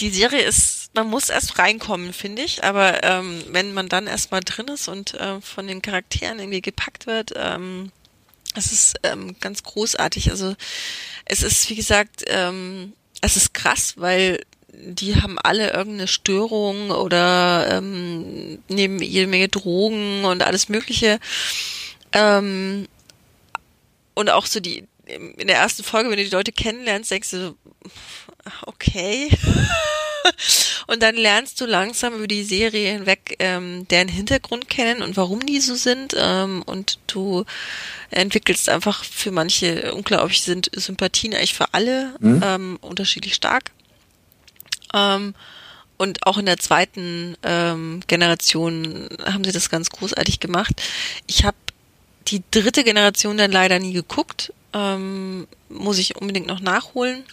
die 0.00 0.10
Serie 0.10 0.42
ist, 0.42 0.90
man 0.94 1.08
muss 1.08 1.28
erst 1.28 1.58
reinkommen, 1.58 2.12
finde 2.12 2.42
ich, 2.42 2.64
aber 2.64 3.04
ähm, 3.04 3.42
wenn 3.50 3.74
man 3.74 3.88
dann 3.88 4.06
erstmal 4.06 4.40
drin 4.40 4.68
ist 4.68 4.88
und 4.88 5.14
äh, 5.14 5.40
von 5.40 5.66
den 5.66 5.82
Charakteren 5.82 6.38
irgendwie 6.38 6.62
gepackt 6.62 7.06
wird, 7.06 7.32
ähm, 7.36 7.92
es 8.54 8.72
ist 8.72 8.94
ähm, 9.02 9.36
ganz 9.40 9.62
großartig. 9.62 10.30
Also 10.30 10.54
es 11.24 11.42
ist, 11.42 11.68
wie 11.70 11.74
gesagt, 11.74 12.24
ähm, 12.28 12.92
es 13.20 13.36
ist 13.36 13.54
krass, 13.54 13.94
weil 13.96 14.40
die 14.68 15.16
haben 15.16 15.38
alle 15.38 15.72
irgendeine 15.72 16.08
Störung 16.08 16.90
oder 16.90 17.68
ähm, 17.70 18.58
nehmen 18.68 19.00
jede 19.00 19.26
Menge 19.26 19.48
Drogen 19.48 20.24
und 20.24 20.42
alles 20.42 20.68
Mögliche. 20.68 21.20
Ähm, 22.12 22.88
und 24.14 24.30
auch 24.30 24.46
so 24.46 24.60
die, 24.60 24.86
in 25.06 25.46
der 25.46 25.56
ersten 25.56 25.84
Folge, 25.84 26.10
wenn 26.10 26.18
du 26.18 26.24
die 26.24 26.30
Leute 26.30 26.52
kennenlernst, 26.52 27.10
denkst 27.10 27.30
du 27.30 27.56
okay. 28.66 29.30
und 30.86 31.02
dann 31.02 31.14
lernst 31.16 31.60
du 31.60 31.66
langsam 31.66 32.14
über 32.14 32.26
die 32.26 32.44
Serie 32.44 32.92
hinweg 32.92 33.36
ähm, 33.38 33.86
deren 33.88 34.08
Hintergrund 34.08 34.68
kennen 34.68 35.02
und 35.02 35.16
warum 35.16 35.44
die 35.44 35.60
so 35.60 35.74
sind. 35.74 36.14
Ähm, 36.16 36.62
und 36.62 36.98
du 37.06 37.44
entwickelst 38.10 38.68
einfach 38.68 39.04
für 39.04 39.30
manche, 39.30 39.94
unglaublich 39.94 40.42
sind 40.42 40.70
Sympathien 40.74 41.34
eigentlich 41.34 41.54
für 41.54 41.72
alle 41.72 42.14
mhm. 42.20 42.42
ähm, 42.44 42.78
unterschiedlich 42.80 43.34
stark. 43.34 43.70
Ähm, 44.92 45.34
und 45.96 46.26
auch 46.26 46.38
in 46.38 46.46
der 46.46 46.58
zweiten 46.58 47.36
ähm, 47.42 48.02
Generation 48.06 49.08
haben 49.24 49.44
sie 49.44 49.52
das 49.52 49.70
ganz 49.70 49.90
großartig 49.90 50.40
gemacht. 50.40 50.82
Ich 51.26 51.44
habe 51.44 51.56
die 52.28 52.42
dritte 52.50 52.84
Generation 52.84 53.36
dann 53.36 53.52
leider 53.52 53.78
nie 53.78 53.92
geguckt. 53.92 54.52
Ähm, 54.72 55.46
muss 55.68 55.98
ich 55.98 56.16
unbedingt 56.16 56.46
noch 56.46 56.60
nachholen. 56.60 57.24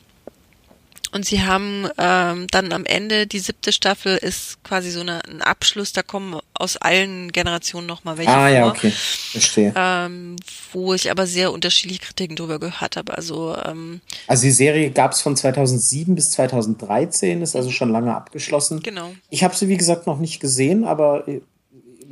Und 1.12 1.26
sie 1.26 1.44
haben 1.44 1.90
ähm, 1.98 2.48
dann 2.52 2.72
am 2.72 2.86
Ende, 2.86 3.28
die 3.28 3.40
siebte 3.40 3.74
Staffel 3.74 4.16
ist 4.18 4.64
quasi 4.64 4.92
so 4.92 5.02
eine, 5.02 5.24
ein 5.26 5.42
Abschluss, 5.42 5.92
da 5.92 6.04
kommen 6.04 6.40
aus 6.54 6.78
allen 6.78 7.32
Generationen 7.32 7.86
nochmal 7.86 8.18
welche 8.18 8.32
ah, 8.32 8.48
vor. 8.48 8.50
ja, 8.50 8.68
okay. 8.68 8.92
Verstehe. 8.92 9.74
Ähm, 9.76 10.38
wo 10.72 10.94
ich 10.94 11.12
aber 11.12 11.28
sehr 11.28 11.52
unterschiedliche 11.52 12.02
Kritiken 12.02 12.38
drüber 12.38 12.60
gehört 12.60 12.96
habe. 12.96 13.16
Also, 13.16 13.56
ähm, 13.66 14.00
also 14.28 14.44
die 14.44 14.52
Serie 14.52 14.92
gab 14.92 15.12
es 15.12 15.22
von 15.22 15.36
2007 15.36 16.16
bis 16.16 16.32
2013, 16.32 17.42
ist 17.42 17.56
also 17.58 17.72
schon 17.72 17.92
lange 17.92 18.16
abgeschlossen. 18.16 18.82
Genau. 18.82 19.12
Ich 19.30 19.44
habe 19.44 19.56
sie, 19.56 19.68
wie 19.68 19.78
gesagt, 19.78 20.08
noch 20.08 20.20
nicht 20.20 20.40
gesehen, 20.40 20.86
aber 20.86 21.28
äh, 21.28 21.42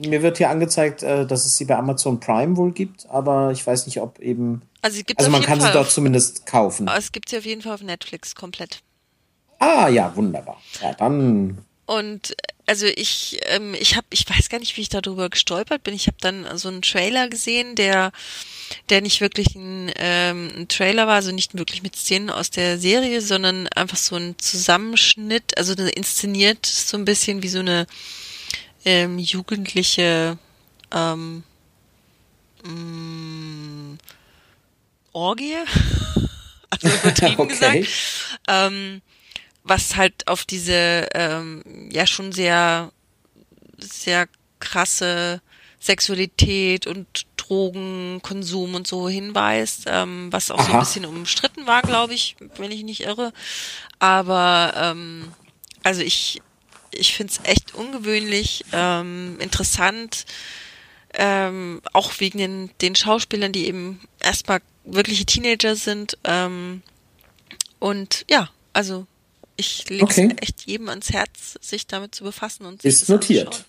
mir 0.07 0.21
wird 0.21 0.37
hier 0.37 0.49
angezeigt, 0.49 1.03
äh, 1.03 1.25
dass 1.25 1.45
es 1.45 1.55
sie 1.55 1.65
bei 1.65 1.77
Amazon 1.77 2.19
Prime 2.19 2.57
wohl 2.57 2.71
gibt, 2.71 3.07
aber 3.09 3.51
ich 3.51 3.65
weiß 3.65 3.85
nicht, 3.85 4.01
ob 4.01 4.19
eben. 4.19 4.61
Also, 4.81 5.01
also 5.15 5.29
man 5.31 5.41
kann 5.41 5.59
Fall 5.59 5.69
sie 5.69 5.73
dort 5.73 5.91
zumindest 5.91 6.45
kaufen. 6.45 6.89
Es 6.97 7.11
gibt 7.11 7.29
sie 7.29 7.37
auf 7.37 7.45
jeden 7.45 7.61
Fall 7.61 7.73
auf 7.73 7.81
Netflix 7.81 8.35
komplett. 8.35 8.81
Ah 9.59 9.89
ja, 9.89 10.15
wunderbar. 10.15 10.61
Ja, 10.81 10.93
dann. 10.93 11.57
Und 11.85 12.35
also 12.69 12.85
ich, 12.85 13.39
ähm, 13.47 13.73
ich 13.73 13.95
habe, 13.95 14.05
ich 14.11 14.29
weiß 14.29 14.49
gar 14.49 14.59
nicht, 14.59 14.77
wie 14.77 14.81
ich 14.81 14.89
darüber 14.89 15.27
gestolpert 15.29 15.81
bin. 15.81 15.95
Ich 15.95 16.05
habe 16.05 16.17
dann 16.21 16.45
so 16.55 16.67
einen 16.67 16.83
Trailer 16.83 17.27
gesehen, 17.27 17.73
der, 17.73 18.11
der 18.89 19.01
nicht 19.01 19.21
wirklich 19.21 19.55
ein, 19.55 19.91
ähm, 19.95 20.51
ein 20.55 20.67
Trailer 20.67 21.07
war, 21.07 21.15
also 21.15 21.31
nicht 21.31 21.57
wirklich 21.57 21.81
mit 21.81 21.95
Szenen 21.95 22.29
aus 22.29 22.51
der 22.51 22.77
Serie, 22.77 23.21
sondern 23.21 23.67
einfach 23.69 23.97
so 23.97 24.17
ein 24.17 24.37
Zusammenschnitt, 24.37 25.57
also 25.57 25.73
inszeniert 25.73 26.63
so 26.67 26.95
ein 26.95 27.05
bisschen 27.05 27.41
wie 27.41 27.49
so 27.49 27.57
eine 27.57 27.87
ähm, 28.85 29.17
jugendliche 29.17 30.37
ähm, 30.93 31.43
mh, 32.63 32.71
mm, 32.71 33.97
Orgie, 35.11 35.55
also 36.69 36.87
übertrieben 36.87 37.39
okay. 37.39 37.47
gesagt. 37.47 37.87
Ähm, 38.47 39.01
was 39.69 39.95
halt 39.95 40.27
auf 40.27 40.45
diese 40.45 41.07
ähm, 41.13 41.63
ja 41.91 42.05
schon 42.07 42.31
sehr 42.31 42.91
sehr 43.77 44.27
krasse 44.59 45.41
Sexualität 45.79 46.87
und 46.87 47.25
Drogenkonsum 47.37 48.75
und 48.75 48.85
so 48.85 49.07
hinweist, 49.07 49.83
ähm, 49.87 50.27
was 50.31 50.51
auch 50.51 50.59
Aha. 50.59 50.65
so 50.65 50.73
ein 50.73 50.79
bisschen 50.79 51.05
umstritten 51.05 51.67
war, 51.67 51.81
glaube 51.81 52.13
ich, 52.13 52.35
wenn 52.57 52.71
ich 52.71 52.83
nicht 52.83 53.01
irre. 53.01 53.31
Aber 53.99 54.73
ähm, 54.75 55.31
also 55.83 56.01
ich 56.01 56.41
ich 56.91 57.13
finde 57.13 57.33
es 57.33 57.49
echt 57.49 57.75
ungewöhnlich, 57.75 58.65
ähm, 58.71 59.37
interessant, 59.39 60.25
ähm, 61.13 61.81
auch 61.93 62.19
wegen 62.19 62.37
den, 62.37 62.69
den 62.81 62.95
Schauspielern, 62.95 63.51
die 63.51 63.67
eben 63.67 63.99
erstmal 64.19 64.61
wirkliche 64.85 65.25
Teenager 65.25 65.75
sind. 65.75 66.17
Ähm, 66.23 66.81
und 67.79 68.25
ja, 68.29 68.49
also 68.73 69.07
ich 69.59 69.89
lege 69.89 70.03
okay. 70.03 70.35
echt 70.41 70.61
jedem 70.65 70.89
ans 70.89 71.11
Herz, 71.11 71.57
sich 71.61 71.85
damit 71.85 72.15
zu 72.15 72.23
befassen 72.23 72.65
und 72.65 72.81
sich 72.81 72.93
Ist 72.93 73.09
notiert. 73.09 73.65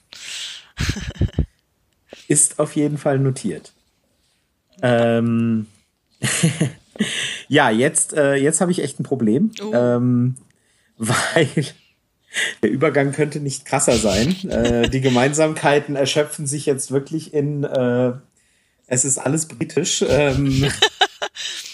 Ist 2.29 2.59
auf 2.61 2.77
jeden 2.77 2.97
Fall 2.97 3.19
notiert. 3.19 3.73
Ähm, 4.83 5.67
ja, 7.49 7.71
jetzt, 7.71 8.13
äh, 8.13 8.37
jetzt 8.37 8.61
habe 8.61 8.71
ich 8.71 8.83
echt 8.83 9.01
ein 9.01 9.05
Problem, 9.05 9.51
oh. 9.61 9.73
ähm, 9.75 10.37
weil 10.97 11.49
der 12.63 12.71
Übergang 12.71 13.13
könnte 13.13 13.41
nicht 13.41 13.65
krasser 13.65 13.97
sein. 13.97 14.49
äh, 14.49 14.89
die 14.89 15.01
Gemeinsamkeiten 15.01 15.97
erschöpfen 15.97 16.47
sich 16.47 16.67
jetzt 16.67 16.93
wirklich 16.93 17.35
in 17.35 17.65
äh, 17.65 18.13
es 18.87 19.05
ist 19.05 19.19
alles 19.19 19.47
britisch. 19.47 20.05
Ähm, 20.09 20.71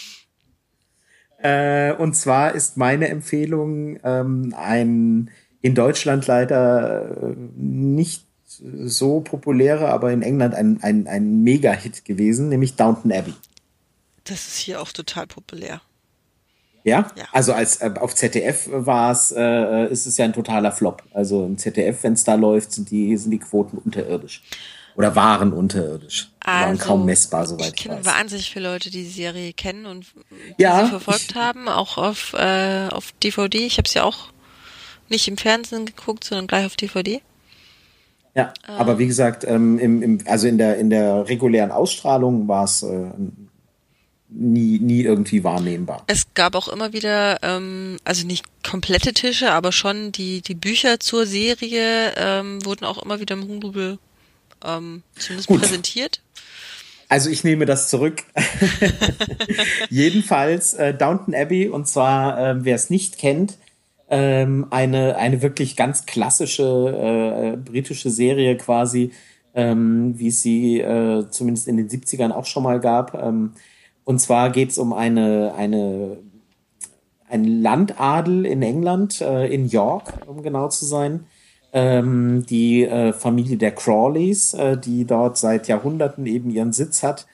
Äh, 1.47 1.93
und 1.93 2.13
zwar 2.13 2.55
ist 2.55 2.75
meine 2.75 3.07
Empfehlung 3.07 3.99
ähm, 4.03 4.53
ein 4.57 5.31
in 5.61 5.75
Deutschland 5.75 6.27
leider 6.27 7.09
äh, 7.21 7.35
nicht 7.55 8.25
so 8.45 9.21
populäre, 9.21 9.89
aber 9.89 10.11
in 10.11 10.21
England 10.21 10.55
ein, 10.55 10.79
ein, 10.81 11.07
ein 11.07 11.43
Mega-Hit 11.43 12.05
gewesen, 12.05 12.49
nämlich 12.49 12.75
Downton 12.75 13.11
Abbey. 13.11 13.33
Das 14.23 14.47
ist 14.47 14.57
hier 14.57 14.81
auch 14.81 14.91
total 14.91 15.27
populär. 15.27 15.81
Ja? 16.83 17.11
Ja. 17.15 17.25
Also 17.31 17.53
als 17.53 17.77
äh, 17.77 17.91
auf 17.99 18.13
ZDF 18.13 18.69
war 18.71 19.11
es, 19.11 19.31
äh, 19.31 19.87
ist 19.87 20.05
es 20.05 20.17
ja 20.17 20.25
ein 20.25 20.33
totaler 20.33 20.71
Flop. 20.71 21.03
Also 21.13 21.45
im 21.45 21.57
ZDF, 21.57 22.03
wenn 22.03 22.13
es 22.13 22.23
da 22.23 22.35
läuft, 22.35 22.73
sind 22.73 22.91
die, 22.91 23.15
sind 23.15 23.31
die 23.31 23.39
Quoten 23.39 23.77
unterirdisch. 23.77 24.43
Oder 24.97 25.15
waren 25.15 25.53
unterirdisch. 25.53 26.31
Die 26.43 26.47
waren 26.47 26.69
Also, 26.71 26.83
kaum 26.85 27.05
messbar, 27.05 27.45
soweit 27.45 27.67
Ich 27.67 27.73
ich, 27.75 27.83
kenne 27.83 27.97
weiß. 27.97 28.05
wahnsinnig 28.05 28.49
viele 28.49 28.71
Leute, 28.71 28.89
die 28.89 29.03
die 29.03 29.09
Serie 29.09 29.53
kennen 29.53 29.85
und 29.85 30.05
die 30.57 30.61
Ja, 30.63 30.83
sie 30.85 30.89
verfolgt 30.89 31.27
ich- 31.29 31.35
haben, 31.35 31.69
auch 31.69 31.97
auf, 31.97 32.33
äh, 32.33 32.87
auf 32.89 33.11
DVD. 33.23 33.59
Ich 33.65 33.77
habe 33.77 33.87
sie 33.87 33.99
auch 34.01 34.29
nicht 35.07 35.27
im 35.27 35.37
Fernsehen 35.37 35.85
geguckt, 35.85 36.23
sondern 36.23 36.47
gleich 36.47 36.65
auf 36.65 36.75
DVD. 36.75 37.21
Ja, 38.35 38.53
aber 38.67 38.97
wie 38.99 39.07
gesagt, 39.07 39.43
ähm, 39.45 39.79
im, 39.79 40.01
im, 40.03 40.19
also 40.25 40.47
in 40.47 40.57
der, 40.57 40.77
in 40.77 40.89
der 40.89 41.27
regulären 41.29 41.71
Ausstrahlung 41.71 42.47
war 42.47 42.65
es 42.65 42.83
äh, 42.83 43.05
nie, 44.29 44.79
nie 44.79 45.01
irgendwie 45.03 45.43
wahrnehmbar. 45.43 46.03
Es 46.07 46.33
gab 46.33 46.55
auch 46.55 46.67
immer 46.67 46.91
wieder, 46.93 47.37
ähm, 47.43 47.97
also 48.03 48.27
nicht 48.27 48.45
komplette 48.63 49.13
Tische, 49.13 49.51
aber 49.51 49.71
schon 49.71 50.11
die, 50.11 50.41
die 50.41 50.53
Bücher 50.55 50.99
zur 50.99 51.25
Serie 51.25 52.13
ähm, 52.17 52.63
wurden 52.65 52.85
auch 52.85 53.01
immer 53.01 53.19
wieder 53.19 53.35
im 53.35 53.43
Hugendubel 53.43 53.97
ähm, 54.63 55.03
zumindest 55.15 55.47
Gut. 55.47 55.61
präsentiert. 55.61 56.21
Also 57.09 57.29
ich 57.29 57.43
nehme 57.43 57.65
das 57.65 57.89
zurück. 57.89 58.23
Jedenfalls 59.89 60.73
äh, 60.73 60.93
Downton 60.93 61.33
Abbey 61.33 61.69
und 61.69 61.87
zwar, 61.87 62.37
äh, 62.37 62.65
wer 62.65 62.75
es 62.75 62.89
nicht 62.89 63.17
kennt, 63.17 63.57
ähm, 64.09 64.67
eine, 64.69 65.17
eine 65.17 65.41
wirklich 65.41 65.75
ganz 65.75 66.05
klassische 66.05 66.63
äh, 66.63 67.57
britische 67.57 68.09
Serie 68.09 68.57
quasi, 68.57 69.11
ähm, 69.53 70.17
wie 70.17 70.27
es 70.27 70.41
sie 70.41 70.79
äh, 70.79 71.29
zumindest 71.29 71.67
in 71.67 71.77
den 71.77 71.89
70ern 71.89 72.31
auch 72.31 72.45
schon 72.45 72.63
mal 72.63 72.79
gab. 72.79 73.13
Ähm, 73.13 73.53
und 74.03 74.19
zwar 74.19 74.49
geht 74.51 74.71
es 74.71 74.77
um 74.77 74.93
eine, 74.93 75.53
eine, 75.55 76.17
ein 77.29 77.43
Landadel 77.61 78.45
in 78.45 78.61
England, 78.61 79.21
äh, 79.21 79.47
in 79.47 79.67
York, 79.67 80.25
um 80.27 80.43
genau 80.43 80.69
zu 80.69 80.85
sein. 80.85 81.25
Ähm, 81.73 82.45
die 82.49 82.85
äh, 82.85 83.13
Familie 83.13 83.57
der 83.57 83.71
Crawleys, 83.71 84.53
äh, 84.53 84.77
die 84.77 85.05
dort 85.05 85.37
seit 85.37 85.67
Jahrhunderten 85.67 86.25
eben 86.25 86.49
ihren 86.49 86.71
Sitz 86.73 87.03
hat. 87.03 87.27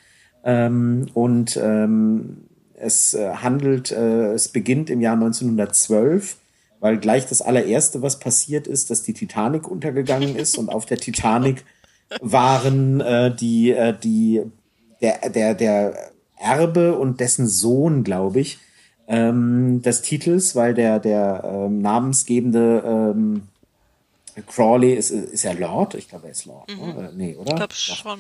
Ähm, 0.43 1.07
und 1.14 1.57
ähm, 1.61 2.43
es 2.73 3.14
äh, 3.14 3.30
handelt, 3.35 3.91
äh, 3.91 4.34
es 4.34 4.49
beginnt 4.49 4.89
im 4.89 5.01
Jahr 5.01 5.14
1912, 5.14 6.38
weil 6.80 6.97
gleich 6.97 7.27
das 7.27 7.41
allererste, 7.41 8.01
was 8.01 8.19
passiert 8.19 8.68
ist, 8.68 8.89
dass 8.89 9.03
die 9.03 9.14
Titanic 9.14 9.69
untergegangen 9.69 10.35
ist 10.35 10.57
und 10.57 10.69
auf 10.69 10.85
der 10.85 10.97
Titanic 10.97 11.64
waren 12.22 13.01
äh, 13.01 13.34
die, 13.34 13.72
äh, 13.72 13.93
die, 13.97 14.41
der, 15.01 15.30
der, 15.30 15.53
der 15.53 16.11
Erbe 16.38 16.97
und 16.97 17.19
dessen 17.19 17.47
Sohn, 17.47 18.03
glaube 18.03 18.41
ich, 18.41 18.60
ähm, 19.07 19.81
des 19.81 20.01
Titels, 20.01 20.55
weil 20.55 20.73
der, 20.73 20.99
der 20.99 21.43
ähm, 21.45 21.81
namensgebende 21.81 22.84
ähm, 22.85 23.43
Crawley 24.41 24.93
ist, 24.93 25.11
ist 25.11 25.45
er 25.45 25.53
Lord? 25.53 25.95
Ich 25.95 26.10
glaube, 26.10 26.26
er 26.26 26.31
ist 26.31 26.45
Lord. 26.45 26.69
Oder? 26.77 27.11
Nee, 27.14 27.35
oder? 27.35 27.51
Ich 27.51 27.55
glaube 27.55 27.73
schon. 27.73 28.19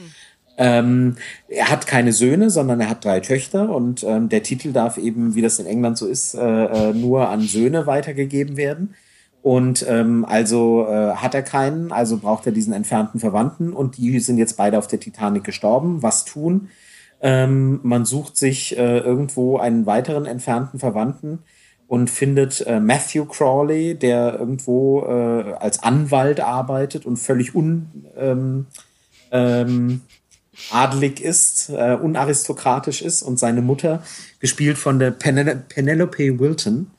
Ähm, 0.57 1.15
er 1.47 1.71
hat 1.71 1.87
keine 1.87 2.13
Söhne, 2.13 2.49
sondern 2.49 2.79
er 2.79 2.89
hat 2.89 3.03
drei 3.03 3.19
Töchter 3.21 3.69
und 3.69 4.03
ähm, 4.03 4.29
der 4.29 4.43
Titel 4.43 4.71
darf 4.71 4.97
eben, 4.97 5.33
wie 5.33 5.41
das 5.41 5.57
in 5.57 5.65
England 5.65 5.97
so 5.97 6.05
ist, 6.07 6.35
äh, 6.35 6.39
äh, 6.89 6.93
nur 6.93 7.29
an 7.29 7.41
Söhne 7.41 7.87
weitergegeben 7.87 8.55
werden. 8.55 8.93
Und 9.41 9.85
ähm, 9.89 10.25
also 10.25 10.87
äh, 10.87 11.15
hat 11.15 11.33
er 11.35 11.41
keinen, 11.41 11.91
also 11.91 12.17
braucht 12.17 12.45
er 12.45 12.53
diesen 12.53 12.71
entfernten 12.71 13.19
Verwandten 13.19 13.73
und 13.73 13.97
die 13.97 14.19
sind 14.19 14.37
jetzt 14.37 14.55
beide 14.55 14.77
auf 14.77 14.87
der 14.87 14.99
Titanic 14.99 15.43
gestorben. 15.43 16.01
Was 16.01 16.23
tun? 16.23 16.69
Ähm, 17.19 17.79
man 17.83 18.05
sucht 18.05 18.37
sich 18.37 18.77
äh, 18.77 18.99
irgendwo 18.99 19.57
einen 19.57 19.85
weiteren 19.85 20.25
entfernten 20.25 20.79
Verwandten 20.79 21.39
und 21.93 22.09
findet 22.09 22.65
äh, 22.65 22.79
Matthew 22.79 23.25
Crawley, 23.25 23.93
der 23.93 24.39
irgendwo 24.39 25.05
äh, 25.05 25.53
als 25.59 25.83
Anwalt 25.83 26.39
arbeitet 26.39 27.05
und 27.05 27.17
völlig 27.17 27.53
un, 27.53 28.07
ähm, 28.17 28.65
ähm, 29.31 30.01
adelig 30.71 31.21
ist, 31.21 31.69
äh, 31.69 31.93
unaristokratisch 31.93 33.03
ist 33.03 33.21
und 33.21 33.37
seine 33.37 33.61
Mutter, 33.61 34.01
gespielt 34.39 34.79
von 34.79 34.97
der 34.97 35.11
Penel 35.11 35.63
Penelope 35.69 36.39
Wilton, 36.39 36.89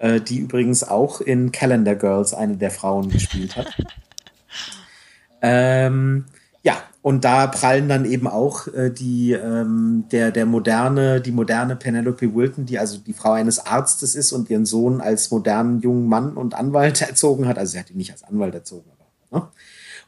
äh, 0.00 0.20
die 0.20 0.38
übrigens 0.38 0.82
auch 0.82 1.20
in 1.20 1.52
Calendar 1.52 1.94
Girls 1.94 2.34
eine 2.34 2.56
der 2.56 2.72
Frauen 2.72 3.10
gespielt 3.10 3.54
hat. 3.54 3.68
ähm, 5.40 6.24
ja, 6.64 6.82
und 7.02 7.24
da 7.24 7.48
prallen 7.48 7.88
dann 7.88 8.04
eben 8.04 8.28
auch 8.28 8.68
äh, 8.68 8.90
die 8.90 9.32
ähm, 9.32 10.04
der 10.12 10.30
der 10.30 10.46
moderne 10.46 11.20
die 11.20 11.32
moderne 11.32 11.76
Penelope 11.76 12.34
Wilton, 12.34 12.64
die 12.64 12.78
also 12.78 12.98
die 12.98 13.12
Frau 13.12 13.32
eines 13.32 13.66
Arztes 13.66 14.14
ist 14.14 14.32
und 14.32 14.48
ihren 14.48 14.64
Sohn 14.64 15.00
als 15.00 15.30
modernen 15.30 15.80
jungen 15.80 16.08
Mann 16.08 16.36
und 16.36 16.54
Anwalt 16.54 17.00
erzogen 17.02 17.46
hat. 17.48 17.58
Also 17.58 17.72
sie 17.72 17.78
hat 17.80 17.90
ihn 17.90 17.96
nicht 17.96 18.12
als 18.12 18.22
Anwalt 18.22 18.54
erzogen, 18.54 18.90
aber 19.30 19.40
ne? 19.40 19.48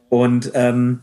und 0.08 0.52
ähm, 0.54 1.00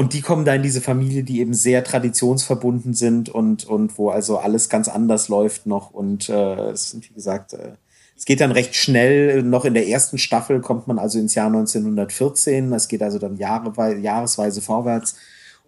und 0.00 0.14
die 0.14 0.22
kommen 0.22 0.46
da 0.46 0.54
in 0.54 0.62
diese 0.62 0.80
Familie, 0.80 1.24
die 1.24 1.40
eben 1.40 1.52
sehr 1.52 1.84
traditionsverbunden 1.84 2.94
sind 2.94 3.28
und, 3.28 3.66
und 3.66 3.98
wo 3.98 4.08
also 4.08 4.38
alles 4.38 4.70
ganz 4.70 4.88
anders 4.88 5.28
läuft 5.28 5.66
noch. 5.66 5.90
Und 5.90 6.30
äh, 6.30 6.70
es 6.70 6.88
sind, 6.88 7.06
wie 7.10 7.12
gesagt, 7.12 7.52
äh, 7.52 7.72
es 8.20 8.26
geht 8.26 8.42
dann 8.42 8.52
recht 8.52 8.76
schnell. 8.76 9.42
Noch 9.42 9.64
in 9.64 9.72
der 9.72 9.88
ersten 9.88 10.18
Staffel 10.18 10.60
kommt 10.60 10.86
man 10.86 10.98
also 10.98 11.18
ins 11.18 11.34
Jahr 11.34 11.46
1914. 11.46 12.70
Es 12.74 12.86
geht 12.86 13.02
also 13.02 13.18
dann 13.18 13.38
Jahre, 13.38 13.96
jahresweise 13.96 14.60
vorwärts. 14.60 15.16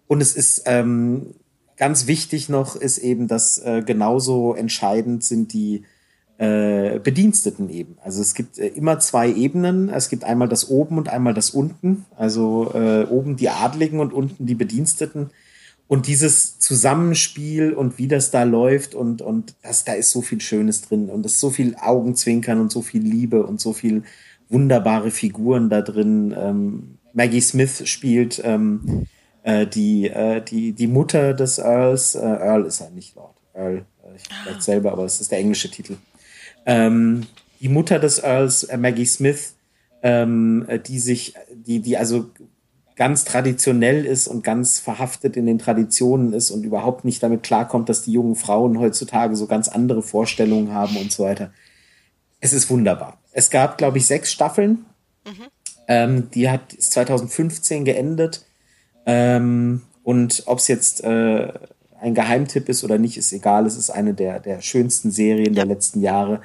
Und 0.05 0.21
es 0.21 0.35
ist 0.35 0.61
ähm, 0.67 1.33
ganz 1.77 2.05
wichtig 2.05 2.49
noch, 2.49 2.75
ist 2.75 2.99
eben, 2.99 3.27
dass 3.27 3.57
äh, 3.57 3.81
genauso 3.83 4.53
entscheidend 4.53 5.23
sind 5.23 5.51
die 5.51 5.85
äh, 6.37 6.99
Bediensteten 6.99 7.71
eben. 7.71 7.97
Also 8.03 8.21
es 8.21 8.35
gibt 8.35 8.59
äh, 8.59 8.67
immer 8.67 8.99
zwei 8.99 9.33
Ebenen. 9.33 9.89
Es 9.89 10.09
gibt 10.09 10.23
einmal 10.23 10.47
das 10.47 10.69
Oben 10.69 10.99
und 10.99 11.09
einmal 11.09 11.33
das 11.33 11.49
Unten. 11.49 12.05
Also 12.15 12.71
äh, 12.75 13.05
oben 13.05 13.35
die 13.35 13.49
Adligen 13.49 13.99
und 13.99 14.13
unten 14.13 14.45
die 14.45 14.53
Bediensteten. 14.53 15.31
Und 15.93 16.07
dieses 16.07 16.57
Zusammenspiel 16.57 17.71
und 17.71 17.99
wie 17.99 18.07
das 18.07 18.31
da 18.31 18.41
läuft 18.41 18.95
und, 18.95 19.21
und 19.21 19.53
das, 19.61 19.85
da 19.85 19.93
ist 19.93 20.09
so 20.09 20.23
viel 20.23 20.41
Schönes 20.41 20.81
drin 20.81 21.07
und 21.07 21.23
es 21.23 21.33
ist 21.33 21.39
so 21.39 21.51
viel 21.51 21.75
Augenzwinkern 21.79 22.59
und 22.59 22.71
so 22.71 22.81
viel 22.81 23.03
Liebe 23.03 23.45
und 23.45 23.61
so 23.61 23.73
viel 23.73 24.01
wunderbare 24.49 25.11
Figuren 25.11 25.69
da 25.69 25.83
drin. 25.83 26.33
Ähm, 26.35 26.97
Maggie 27.13 27.41
Smith 27.41 27.87
spielt 27.87 28.41
ähm, 28.43 29.05
äh, 29.43 29.67
die, 29.67 30.07
äh, 30.07 30.41
die, 30.41 30.71
die 30.71 30.87
Mutter 30.87 31.35
des 31.35 31.59
Earls. 31.59 32.15
Äh, 32.15 32.21
Earl 32.21 32.65
ist 32.65 32.81
er 32.81 32.89
nicht 32.89 33.15
Lord. 33.15 33.35
Earl, 33.53 33.85
äh, 34.03 34.15
ich 34.15 34.23
vielleicht 34.41 34.63
selber, 34.63 34.93
aber 34.93 35.05
es 35.05 35.21
ist 35.21 35.29
der 35.29 35.37
englische 35.37 35.69
Titel. 35.69 35.97
Ähm, 36.65 37.27
die 37.59 37.69
Mutter 37.69 37.99
des 37.99 38.17
Earls, 38.17 38.63
äh, 38.63 38.77
Maggie 38.77 39.05
Smith, 39.05 39.53
ähm, 40.01 40.65
äh, 40.67 40.79
die 40.79 40.97
sich, 40.97 41.35
die, 41.53 41.81
die 41.81 41.97
also 41.97 42.31
ganz 42.95 43.23
traditionell 43.25 44.05
ist 44.05 44.27
und 44.27 44.43
ganz 44.43 44.79
verhaftet 44.79 45.35
in 45.35 45.45
den 45.45 45.59
Traditionen 45.59 46.33
ist 46.33 46.51
und 46.51 46.63
überhaupt 46.63 47.05
nicht 47.05 47.23
damit 47.23 47.43
klarkommt, 47.43 47.89
dass 47.89 48.03
die 48.03 48.11
jungen 48.11 48.35
Frauen 48.35 48.79
heutzutage 48.79 49.35
so 49.35 49.47
ganz 49.47 49.67
andere 49.67 50.03
Vorstellungen 50.03 50.73
haben 50.73 50.97
und 50.97 51.11
so 51.11 51.23
weiter. 51.23 51.51
Es 52.39 52.53
ist 52.53 52.69
wunderbar. 52.69 53.17
Es 53.31 53.49
gab, 53.49 53.77
glaube 53.77 53.97
ich, 53.97 54.05
sechs 54.05 54.31
Staffeln. 54.31 54.85
Ähm, 55.87 56.29
die 56.31 56.49
hat 56.49 56.73
ist 56.73 56.91
2015 56.91 57.85
geendet. 57.85 58.45
Ähm, 59.05 59.81
und 60.03 60.43
ob 60.45 60.59
es 60.59 60.67
jetzt 60.67 61.03
äh, 61.03 61.51
ein 61.99 62.13
Geheimtipp 62.13 62.69
ist 62.69 62.83
oder 62.83 62.97
nicht, 62.97 63.17
ist 63.17 63.31
egal. 63.31 63.65
Es 63.65 63.77
ist 63.77 63.89
eine 63.89 64.13
der, 64.13 64.39
der 64.39 64.61
schönsten 64.61 65.09
Serien 65.11 65.55
der 65.55 65.65
letzten 65.65 66.01
Jahre. 66.01 66.41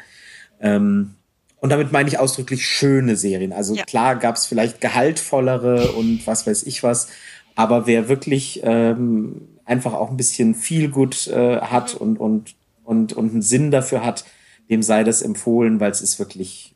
Ähm, 0.61 1.15
und 1.61 1.71
damit 1.71 1.93
meine 1.93 2.09
ich 2.09 2.19
ausdrücklich 2.19 2.65
schöne 2.67 3.17
Serien. 3.17 3.53
Also 3.53 3.75
Ja. 3.75 3.85
klar 3.85 4.17
gab 4.17 4.37
es 4.37 4.47
vielleicht 4.47 4.81
gehaltvollere 4.81 5.93
und 5.93 6.27
was 6.27 6.47
weiß 6.47 6.63
ich 6.65 6.83
was. 6.83 7.09
Aber 7.57 7.87
wer 7.87 8.09
wirklich 8.09 8.61
ähm, 8.63 9.49
einfach 9.65 9.93
auch 9.95 10.11
ein 10.11 10.17
bisschen 10.17 10.55
viel 10.55 10.89
gut 10.89 11.27
äh, 11.27 11.61
hat 11.61 11.95
und, 11.95 12.19
und, 12.19 12.55
und, 12.85 13.13
und 13.13 13.33
einen 13.33 13.43
Sinn 13.43 13.71
dafür 13.73 14.05
hat, 14.05 14.25
dem 14.71 14.83
sei 14.83 15.03
das 15.03 15.23
empfohlen, 15.23 15.81
weil 15.81 15.91
es 15.91 16.01
ist 16.01 16.19
wirklich. 16.19 16.75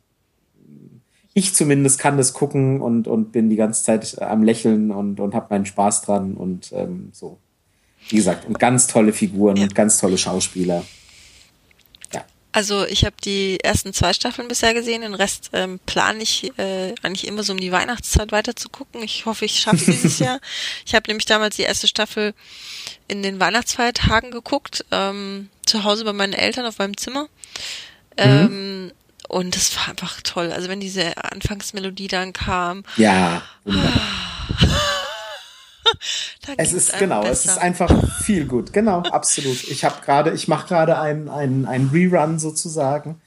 Ich 1.35 1.55
zumindest 1.55 1.97
kann 1.99 2.17
das 2.17 2.33
gucken 2.33 2.79
und, 2.81 3.07
und 3.07 3.31
bin 3.31 3.49
die 3.49 3.55
ganze 3.55 3.83
Zeit 3.83 4.17
äh, 4.19 4.25
am 4.25 4.43
Lächeln 4.43 4.91
und, 4.91 5.19
und 5.19 5.33
habe 5.33 5.47
meinen 5.49 5.65
Spaß 5.65 6.01
dran 6.03 6.33
und 6.35 6.71
ähm, 6.73 7.09
so. 7.11 7.39
Wie 8.09 8.17
gesagt, 8.17 8.45
und 8.45 8.59
ganz 8.59 8.87
tolle 8.87 9.13
Figuren 9.13 9.55
Ja. 9.55 9.63
und 9.63 9.73
ganz 9.75 9.97
tolle 9.97 10.17
Schauspieler. 10.17 10.83
Also 12.53 12.85
ich 12.85 13.03
habe 13.03 13.15
die 13.25 13.59
ersten 13.63 13.93
zwei 13.93 14.13
Staffeln 14.13 14.47
bisher 14.47 14.73
gesehen, 14.75 15.01
den 15.01 15.15
Rest 15.15 15.49
ähm, 15.53 15.79
plane 15.87 16.21
ich 16.21 16.57
äh, 16.59 16.93
eigentlich 17.01 17.27
immer 17.27 17.41
so 17.43 17.51
um 17.53 17.59
die 17.59 17.71
Weihnachtszeit 17.71 18.31
weiter 18.31 18.55
zu 18.55 18.69
gucken. 18.69 19.01
Ich 19.03 19.25
hoffe, 19.25 19.43
ich 19.45 19.59
schaffe 19.59 19.83
dieses 19.85 20.19
Jahr. 20.25 20.39
Ich 20.85 20.93
habe 20.93 21.05
nämlich 21.07 21.25
damals 21.25 21.55
die 21.55 21.63
erste 21.63 21.87
Staffel 21.87 22.33
in 23.07 23.23
den 23.23 23.39
Weihnachtsfeiertagen 23.39 24.29
geguckt, 24.31 24.85
ähm, 24.91 25.49
zu 25.65 25.83
Hause 25.83 26.05
bei 26.05 26.13
meinen 26.13 26.33
Eltern 26.33 26.65
auf 26.67 26.77
meinem 26.77 26.95
Zimmer. 26.95 27.27
Ähm, 28.17 28.91
und 29.27 29.55
das 29.55 29.75
war 29.75 29.89
einfach 29.89 30.21
toll. 30.21 30.51
Also 30.51 30.69
wenn 30.69 30.79
diese 30.79 31.17
Anfangsmelodie 31.23 32.07
dann 32.07 32.33
kam, 32.33 32.83
Ja. 32.97 33.41
es 36.57 36.73
ist 36.73 36.97
genau, 36.99 37.21
besser. 37.21 37.31
es 37.31 37.45
ist 37.45 37.57
einfach 37.57 37.91
viel 38.21 38.45
gut. 38.45 38.73
Genau, 38.73 38.99
absolut. 39.11 39.63
Ich 39.63 39.83
habe 39.83 40.01
gerade, 40.03 40.31
ich 40.31 40.47
mache 40.47 40.67
gerade 40.67 40.99
einen 40.99 41.29
ein 41.29 41.89
Rerun 41.93 42.39
sozusagen. 42.39 43.21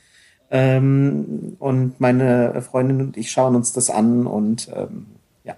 Ähm, 0.51 1.57
und 1.59 2.01
meine 2.01 2.63
Freundin 2.63 3.01
und 3.01 3.17
ich 3.17 3.33
schauen 3.33 3.57
uns 3.57 3.73
das 3.73 3.91
an 3.91 4.27
und 4.27 4.69
ähm, 4.75 5.07
ja. 5.47 5.57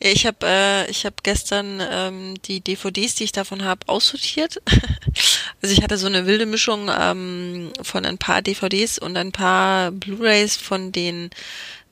Ich 0.00 0.26
habe 0.26 0.38
äh, 0.44 0.90
ich 0.90 1.04
habe 1.04 1.16
gestern 1.22 1.80
ähm, 1.80 2.34
die 2.44 2.60
DVDs, 2.60 3.14
die 3.14 3.24
ich 3.24 3.32
davon 3.32 3.64
habe, 3.64 3.80
aussortiert. 3.86 4.60
also 5.62 5.72
ich 5.72 5.82
hatte 5.82 5.96
so 5.96 6.06
eine 6.06 6.26
wilde 6.26 6.46
Mischung 6.46 6.88
ähm, 6.88 7.72
von 7.82 8.04
ein 8.04 8.18
paar 8.18 8.42
DVDs 8.42 8.98
und 8.98 9.16
ein 9.16 9.30
paar 9.30 9.92
Blu-rays 9.92 10.56
von 10.56 10.90
den 10.90 11.30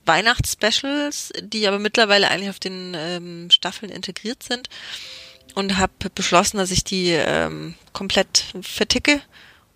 Weihnachtsspecials, 0.07 1.33
die 1.41 1.67
aber 1.67 1.79
mittlerweile 1.79 2.31
eigentlich 2.31 2.51
auf 2.51 2.61
den 2.61 2.95
ähm, 2.97 3.51
Staffeln 3.51 3.91
integriert 3.91 4.43
sind 4.43 4.69
und 5.55 5.79
habe 5.79 6.11
beschlossen, 6.15 6.59
dass 6.59 6.71
ich 6.71 6.85
die 6.85 7.11
ähm, 7.11 7.75
komplett 7.93 8.45
verticke 8.61 9.21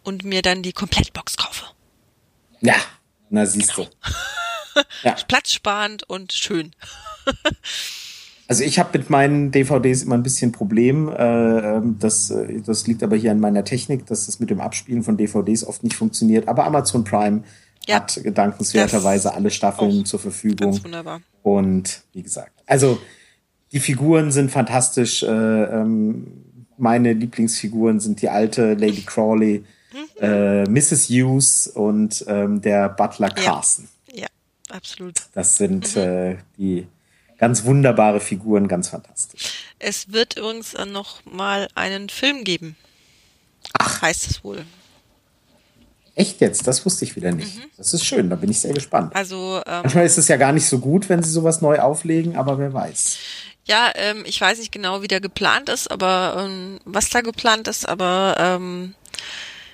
und 0.03 0.25
mir 0.25 0.43
dann 0.43 0.63
die 0.63 0.73
Komplettbox 0.73 1.37
kaufe. 1.37 1.67
Ja, 2.61 2.77
na 3.31 3.47
siehst 3.47 3.75
genau. 3.75 3.89
du. 4.75 4.83
ja. 5.03 5.13
Platzsparend 5.29 6.09
und 6.09 6.33
schön. 6.33 6.73
Also 8.51 8.65
ich 8.65 8.81
habe 8.81 8.99
mit 8.99 9.11
meinen 9.11 9.53
DVDs 9.53 10.03
immer 10.03 10.17
ein 10.17 10.25
bisschen 10.25 10.51
Problem. 10.51 11.09
Äh, 11.09 11.77
ähm, 11.77 11.99
das, 12.01 12.33
äh, 12.33 12.61
das 12.67 12.85
liegt 12.89 13.05
aber 13.05 13.15
hier 13.15 13.31
an 13.31 13.39
meiner 13.39 13.63
Technik, 13.63 14.07
dass 14.07 14.27
das 14.27 14.41
mit 14.41 14.51
dem 14.51 14.61
Abspielen 14.61 15.05
von 15.05 15.17
DVDs 15.17 15.63
oft 15.63 15.85
nicht 15.85 15.95
funktioniert. 15.95 16.49
Aber 16.49 16.65
Amazon 16.65 17.05
Prime 17.05 17.45
ja. 17.87 17.97
hat 17.97 18.21
gedankenswerterweise 18.23 19.35
alle 19.35 19.51
Staffeln 19.51 20.05
zur 20.05 20.21
Verfügung. 20.21 20.73
Ganz 20.73 20.85
wunderbar. 20.85 21.21
Und 21.43 22.03
wie 22.13 22.23
gesagt, 22.23 22.53
also 22.67 23.01
die 23.73 23.81
Figuren 23.81 24.33
sind 24.33 24.51
fantastisch. 24.51 25.23
Äh, 25.23 25.27
ähm, 25.27 26.27
meine 26.77 27.13
Lieblingsfiguren 27.13 28.01
sind 28.01 28.23
die 28.23 28.29
alte 28.29 28.75
Lady 28.75 29.03
Crawley, 29.03 29.65
mhm. 29.93 30.23
äh, 30.23 30.65
Mrs. 30.65 31.09
Hughes 31.09 31.67
und 31.69 32.25
ähm, 32.27 32.61
der 32.63 32.89
Butler 32.89 33.31
Carson. 33.31 33.89
Ja, 34.13 34.23
ja 34.23 34.27
absolut. 34.71 35.15
Das 35.35 35.57
sind 35.57 35.95
mhm. 35.95 36.03
äh, 36.03 36.37
die 36.57 36.87
ganz 37.39 37.65
wunderbare 37.65 38.21
Figuren, 38.21 38.69
ganz 38.69 38.89
fantastisch. 38.89 39.65
Es 39.79 40.13
wird 40.13 40.37
übrigens 40.37 40.75
noch 40.93 41.25
mal 41.25 41.69
einen 41.75 42.09
Film 42.09 42.45
geben. 42.45 42.77
Ach. 43.79 44.03
Heißt 44.03 44.31
es 44.31 44.45
wohl. 44.45 44.65
Echt 46.21 46.43
jetzt? 46.43 46.67
Das 46.67 46.85
wusste 46.85 47.07
ich 47.07 47.17
wieder 47.17 47.33
nicht. 47.33 47.57
Mhm. 47.57 47.71
Das 47.79 47.95
ist 47.95 48.05
schön, 48.05 48.29
da 48.29 48.37
bin 48.37 48.51
ich 48.51 48.61
sehr 48.61 48.75
gespannt. 48.75 49.17
Also 49.17 49.63
ähm, 49.67 49.81
manchmal 49.83 50.05
ist 50.05 50.19
es 50.19 50.29
ja 50.29 50.37
gar 50.37 50.53
nicht 50.53 50.67
so 50.67 50.79
gut, 50.79 51.09
wenn 51.09 51.23
sie 51.23 51.31
sowas 51.31 51.63
neu 51.63 51.79
auflegen, 51.79 52.37
aber 52.37 52.59
wer 52.59 52.75
weiß. 52.75 53.17
Ja, 53.65 53.91
ähm, 53.95 54.25
ich 54.27 54.39
weiß 54.39 54.59
nicht 54.59 54.71
genau, 54.71 55.01
wie 55.01 55.09
der 55.09 55.23
geplant 55.23 55.71
ist, 55.71 55.91
aber 55.91 56.45
ähm, 56.45 56.79
was 56.85 57.09
da 57.09 57.23
geplant 57.23 57.69
ist, 57.69 57.89
aber 57.89 58.37
ähm, 58.39 58.95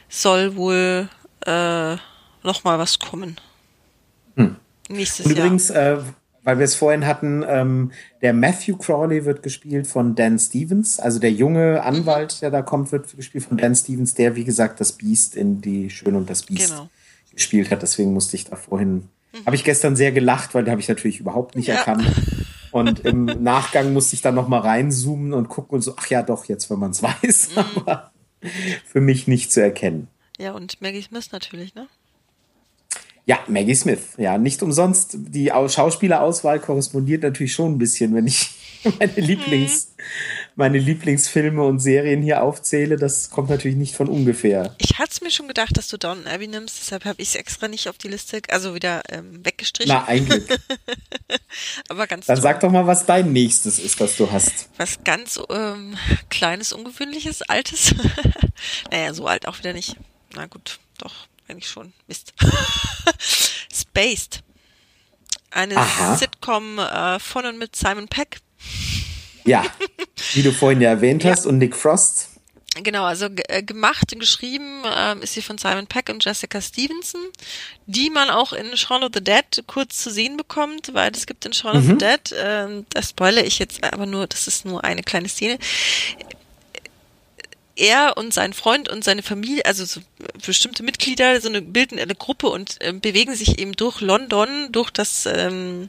soll 0.08 0.54
wohl 0.54 1.08
äh, 1.44 1.96
noch 2.44 2.62
mal 2.62 2.78
was 2.78 3.00
kommen. 3.00 3.40
Hm. 4.36 4.54
Nächstes 4.88 5.26
übrigens, 5.26 5.70
Jahr. 5.70 5.98
Äh, 5.98 6.02
weil 6.46 6.58
wir 6.58 6.64
es 6.64 6.76
vorhin 6.76 7.06
hatten, 7.06 7.44
ähm, 7.48 7.90
der 8.22 8.32
Matthew 8.32 8.76
Crawley 8.76 9.24
wird 9.24 9.42
gespielt 9.42 9.88
von 9.88 10.14
Dan 10.14 10.38
Stevens, 10.38 11.00
also 11.00 11.18
der 11.18 11.32
junge 11.32 11.82
Anwalt, 11.82 12.40
der 12.40 12.52
da 12.52 12.62
kommt, 12.62 12.92
wird 12.92 13.16
gespielt 13.16 13.42
von 13.42 13.56
Dan 13.56 13.74
Stevens, 13.74 14.14
der 14.14 14.36
wie 14.36 14.44
gesagt 14.44 14.80
das 14.80 14.92
Beast 14.92 15.34
in 15.34 15.60
die 15.60 15.90
Schön 15.90 16.14
und 16.14 16.30
das 16.30 16.44
Biest 16.44 16.70
genau. 16.70 16.88
gespielt 17.34 17.72
hat. 17.72 17.82
Deswegen 17.82 18.12
musste 18.12 18.36
ich 18.36 18.44
da 18.44 18.54
vorhin, 18.54 19.08
mhm. 19.32 19.44
habe 19.44 19.56
ich 19.56 19.64
gestern 19.64 19.96
sehr 19.96 20.12
gelacht, 20.12 20.54
weil 20.54 20.62
da 20.62 20.70
habe 20.70 20.80
ich 20.80 20.86
natürlich 20.86 21.18
überhaupt 21.18 21.56
nicht 21.56 21.66
ja. 21.66 21.74
erkannt. 21.74 22.06
Und 22.70 23.00
im 23.00 23.24
Nachgang 23.42 23.92
musste 23.92 24.14
ich 24.14 24.22
dann 24.22 24.36
noch 24.36 24.46
mal 24.46 24.60
reinzoomen 24.60 25.34
und 25.34 25.48
gucken 25.48 25.74
und 25.74 25.82
so, 25.82 25.94
ach 25.96 26.06
ja, 26.06 26.22
doch, 26.22 26.44
jetzt, 26.44 26.70
wenn 26.70 26.78
man 26.78 26.92
es 26.92 27.02
weiß, 27.02 27.56
mhm. 27.56 27.64
aber 27.74 28.12
für 28.84 29.00
mich 29.00 29.26
nicht 29.26 29.50
zu 29.50 29.60
erkennen. 29.60 30.06
Ja, 30.38 30.52
und 30.52 30.80
Maggie 30.80 31.02
Smith 31.02 31.32
natürlich, 31.32 31.74
ne? 31.74 31.88
Ja, 33.28 33.40
Maggie 33.48 33.74
Smith. 33.74 34.14
Ja, 34.18 34.38
nicht 34.38 34.62
umsonst. 34.62 35.16
Die 35.18 35.48
Schauspielerauswahl 35.48 36.60
korrespondiert 36.60 37.24
natürlich 37.24 37.54
schon 37.54 37.72
ein 37.72 37.78
bisschen, 37.78 38.14
wenn 38.14 38.28
ich 38.28 38.50
meine 39.00 39.14
Lieblings, 39.16 39.88
mhm. 39.96 40.02
meine 40.54 40.78
Lieblingsfilme 40.78 41.60
und 41.64 41.80
Serien 41.80 42.22
hier 42.22 42.44
aufzähle. 42.44 42.96
Das 42.96 43.30
kommt 43.30 43.50
natürlich 43.50 43.76
nicht 43.76 43.96
von 43.96 44.08
ungefähr. 44.08 44.76
Ich 44.78 45.00
hatte 45.00 45.24
mir 45.24 45.32
schon 45.32 45.48
gedacht, 45.48 45.76
dass 45.76 45.88
du 45.88 45.98
Downton 45.98 46.28
Abbey 46.28 46.46
nimmst, 46.46 46.78
deshalb 46.80 47.04
habe 47.04 47.20
ich 47.20 47.30
es 47.30 47.34
extra 47.34 47.66
nicht 47.66 47.88
auf 47.88 47.98
die 47.98 48.06
Liste, 48.06 48.40
also 48.48 48.76
wieder 48.76 49.02
ähm, 49.10 49.44
weggestrichen. 49.44 49.92
Na, 49.92 50.06
eigentlich. 50.06 50.44
Aber 51.88 52.06
ganz 52.06 52.26
Dann 52.26 52.36
toll. 52.36 52.42
sag 52.44 52.60
doch 52.60 52.70
mal, 52.70 52.86
was 52.86 53.06
dein 53.06 53.32
nächstes 53.32 53.80
ist, 53.80 54.00
das 54.00 54.16
du 54.16 54.30
hast. 54.30 54.68
Was 54.76 55.02
ganz 55.02 55.40
ähm, 55.50 55.96
kleines, 56.30 56.72
ungewöhnliches, 56.72 57.42
altes. 57.42 57.92
naja, 58.92 59.12
so 59.14 59.26
alt 59.26 59.48
auch 59.48 59.58
wieder 59.58 59.72
nicht. 59.72 59.96
Na 60.32 60.46
gut, 60.46 60.78
doch 60.98 61.26
eigentlich 61.48 61.68
schon. 61.68 61.92
Mist. 62.06 62.32
Spaced. 63.72 64.42
Eine 65.50 65.76
Aha. 65.76 66.16
Sitcom 66.16 66.78
äh, 66.78 67.18
von 67.18 67.46
und 67.46 67.58
mit 67.58 67.76
Simon 67.76 68.08
Peck. 68.08 68.38
Ja, 69.44 69.64
wie 70.34 70.42
du 70.42 70.52
vorhin 70.52 70.80
ja 70.80 70.90
erwähnt 70.90 71.24
hast, 71.24 71.44
ja. 71.44 71.50
und 71.50 71.58
Nick 71.58 71.76
Frost. 71.76 72.30
Genau, 72.82 73.04
also 73.04 73.28
äh, 73.48 73.62
gemacht 73.62 74.12
und 74.12 74.18
geschrieben 74.18 74.82
ähm, 74.84 75.22
ist 75.22 75.32
sie 75.32 75.40
von 75.40 75.56
Simon 75.56 75.86
Peck 75.86 76.10
und 76.10 76.22
Jessica 76.22 76.60
Stevenson, 76.60 77.22
die 77.86 78.10
man 78.10 78.28
auch 78.28 78.52
in 78.52 78.76
Shaun 78.76 79.02
of 79.02 79.12
the 79.14 79.24
Dead 79.24 79.64
kurz 79.66 80.02
zu 80.02 80.10
sehen 80.10 80.36
bekommt, 80.36 80.92
weil 80.92 81.10
es 81.12 81.26
gibt 81.26 81.46
in 81.46 81.54
Shaun 81.54 81.72
mhm. 81.72 81.78
of 81.78 81.84
the 81.86 81.92
mhm. 81.92 81.98
Dead, 81.98 82.32
äh, 82.32 82.84
das 82.90 83.10
spoilere 83.10 83.44
ich 83.44 83.58
jetzt 83.58 83.82
aber 83.82 84.04
nur, 84.04 84.26
das 84.26 84.46
ist 84.46 84.66
nur 84.66 84.84
eine 84.84 85.02
kleine 85.02 85.28
Szene, 85.28 85.58
er 87.76 88.16
und 88.16 88.32
sein 88.32 88.52
Freund 88.52 88.88
und 88.88 89.04
seine 89.04 89.22
Familie, 89.22 89.64
also 89.64 89.84
so 89.84 90.00
bestimmte 90.44 90.82
Mitglieder, 90.82 91.40
so 91.40 91.48
eine 91.48 91.62
bilden 91.62 91.98
eine 91.98 92.14
Gruppe 92.14 92.48
und 92.48 92.80
äh, 92.80 92.92
bewegen 92.92 93.34
sich 93.34 93.58
eben 93.58 93.72
durch 93.72 94.00
London, 94.00 94.72
durch 94.72 94.90
das 94.90 95.26
ähm, 95.26 95.88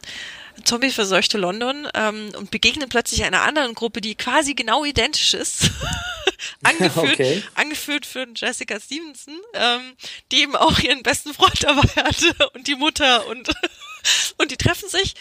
zombie-verseuchte 0.63 1.37
London 1.37 1.87
ähm, 1.93 2.31
und 2.37 2.51
begegnen 2.51 2.89
plötzlich 2.89 3.23
einer 3.23 3.41
anderen 3.41 3.73
Gruppe, 3.73 4.01
die 4.01 4.15
quasi 4.15 4.53
genau 4.53 4.83
identisch 4.83 5.33
ist. 5.33 5.71
angeführt, 6.63 7.13
okay. 7.13 7.43
angeführt 7.55 8.05
für 8.05 8.27
Jessica 8.35 8.79
Stevenson, 8.79 9.39
ähm, 9.53 9.95
die 10.31 10.41
eben 10.41 10.55
auch 10.55 10.79
ihren 10.79 11.03
besten 11.03 11.33
Freund 11.33 11.63
dabei 11.63 11.87
hatte 12.03 12.49
und 12.49 12.67
die 12.67 12.75
Mutter 12.75 13.27
und 13.27 13.49
und 14.37 14.51
die 14.51 14.57
treffen 14.57 14.89
sich, 14.89 15.15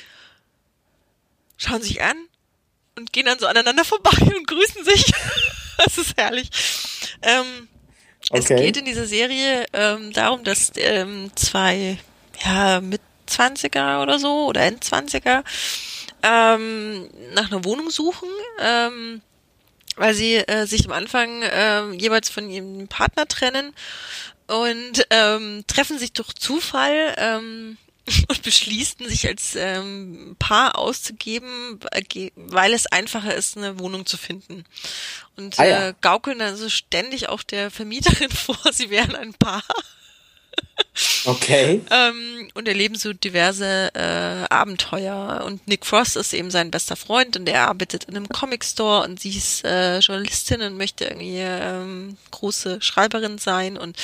schauen 1.57 1.83
sich 1.83 2.03
an 2.03 2.17
und 2.97 3.13
gehen 3.13 3.27
dann 3.27 3.39
so 3.39 3.47
aneinander 3.47 3.85
vorbei 3.85 4.17
und 4.37 4.47
grüßen 4.47 4.85
sich. 4.85 5.05
das 5.85 5.99
ist 5.99 6.17
herrlich. 6.17 6.51
Ähm, 7.23 7.69
okay. 8.31 8.39
Es 8.39 8.49
geht 8.49 8.77
in 8.77 8.85
dieser 8.85 9.07
Serie 9.07 9.67
ähm, 9.73 10.13
darum, 10.13 10.45
dass 10.45 10.73
ähm, 10.77 11.31
zwei 11.35 11.99
ja 12.45 12.81
mit 12.81 13.01
20er 13.29 14.03
oder 14.03 14.19
so 14.19 14.47
oder 14.47 14.63
Endzwanziger 14.63 15.43
ähm, 16.23 17.09
nach 17.35 17.51
einer 17.51 17.65
Wohnung 17.65 17.91
suchen, 17.91 18.29
ähm, 18.61 19.23
weil 19.97 20.15
sie 20.15 20.37
äh, 20.37 20.67
sich 20.67 20.87
am 20.87 20.93
Anfang 20.93 21.43
äh, 21.43 21.91
jeweils 21.93 22.29
von 22.29 22.51
ihrem 22.51 22.89
Partner 22.89 23.27
trennen 23.27 23.75
und 24.47 25.07
ähm, 25.11 25.65
treffen 25.67 25.99
sich 25.99 26.13
durch 26.13 26.35
Zufall 26.35 27.15
ähm, 27.19 27.77
und 28.29 28.43
beschließen, 28.43 29.09
sich 29.09 29.27
als 29.27 29.57
ähm, 29.57 30.37
Paar 30.39 30.79
auszugeben, 30.79 31.81
weil 32.37 32.73
es 32.73 32.87
einfacher 32.87 33.35
ist, 33.35 33.57
eine 33.57 33.79
Wohnung 33.79 34.07
zu 34.07 34.17
finden. 34.17 34.65
Und 35.37 35.59
ah, 35.59 35.65
ja. 35.65 35.89
äh, 35.89 35.95
gaukeln 36.01 36.39
dann 36.39 36.57
so 36.57 36.69
ständig 36.69 37.29
auch 37.29 37.43
der 37.43 37.71
Vermieterin 37.71 38.31
vor, 38.31 38.59
sie 38.73 38.91
wären 38.91 39.17
ein 39.17 39.35
Paar. 39.35 39.65
Okay. 41.27 41.83
ähm, 41.91 42.49
und 42.55 42.69
erleben 42.69 42.95
so 42.95 43.13
diverse 43.13 43.91
äh, 43.95 44.53
Abenteuer. 44.53 45.43
Und 45.45 45.67
Nick 45.69 45.85
Frost 45.85 46.17
ist 46.17 46.33
eben 46.33 46.51
sein 46.51 46.71
bester 46.71 46.97
Freund 46.97 47.37
und 47.37 47.49
er 47.49 47.69
arbeitet 47.69 48.05
in 48.05 48.17
einem 48.17 48.29
Comic-Store 48.29 49.05
und 49.05 49.21
sie 49.21 49.37
ist 49.37 49.65
äh, 49.65 49.99
Journalistin 49.99 50.63
und 50.63 50.77
möchte 50.77 51.05
irgendwie 51.05 51.39
ähm, 51.39 52.17
große 52.31 52.81
Schreiberin 52.81 53.39
sein. 53.39 53.77
Und 53.77 53.97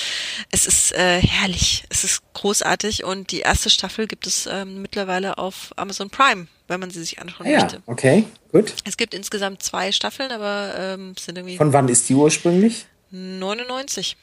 es 0.51 0.67
ist 0.67 0.93
äh, 0.93 1.21
herrlich, 1.21 1.85
es 1.89 2.05
ist 2.05 2.23
großartig. 2.35 3.05
Und 3.05 3.31
die 3.31 3.41
erste 3.41 3.71
Staffel 3.71 4.07
gibt 4.07 4.27
es 4.27 4.47
ähm, 4.47 4.83
mittlerweile 4.83 5.39
auf 5.39 5.73
Amazon 5.77 6.11
Prime, 6.11 6.47
wenn 6.69 6.81
man 6.81 6.91
sie 6.91 7.01
sich 7.01 7.21
anschauen 7.21 7.49
ja, 7.49 7.61
möchte. 7.61 7.83
Okay, 7.87 8.25
gut. 8.51 8.75
Es 8.85 8.97
gibt 8.97 9.15
insgesamt 9.15 9.63
zwei 9.63 9.93
Staffeln, 9.93 10.31
aber 10.31 10.75
ähm, 10.77 11.15
sind 11.19 11.39
irgendwie. 11.39 11.57
Von 11.57 11.73
wann 11.73 11.89
ist 11.89 12.09
die 12.09 12.15
ursprünglich? 12.15 12.87
99. 13.11 14.17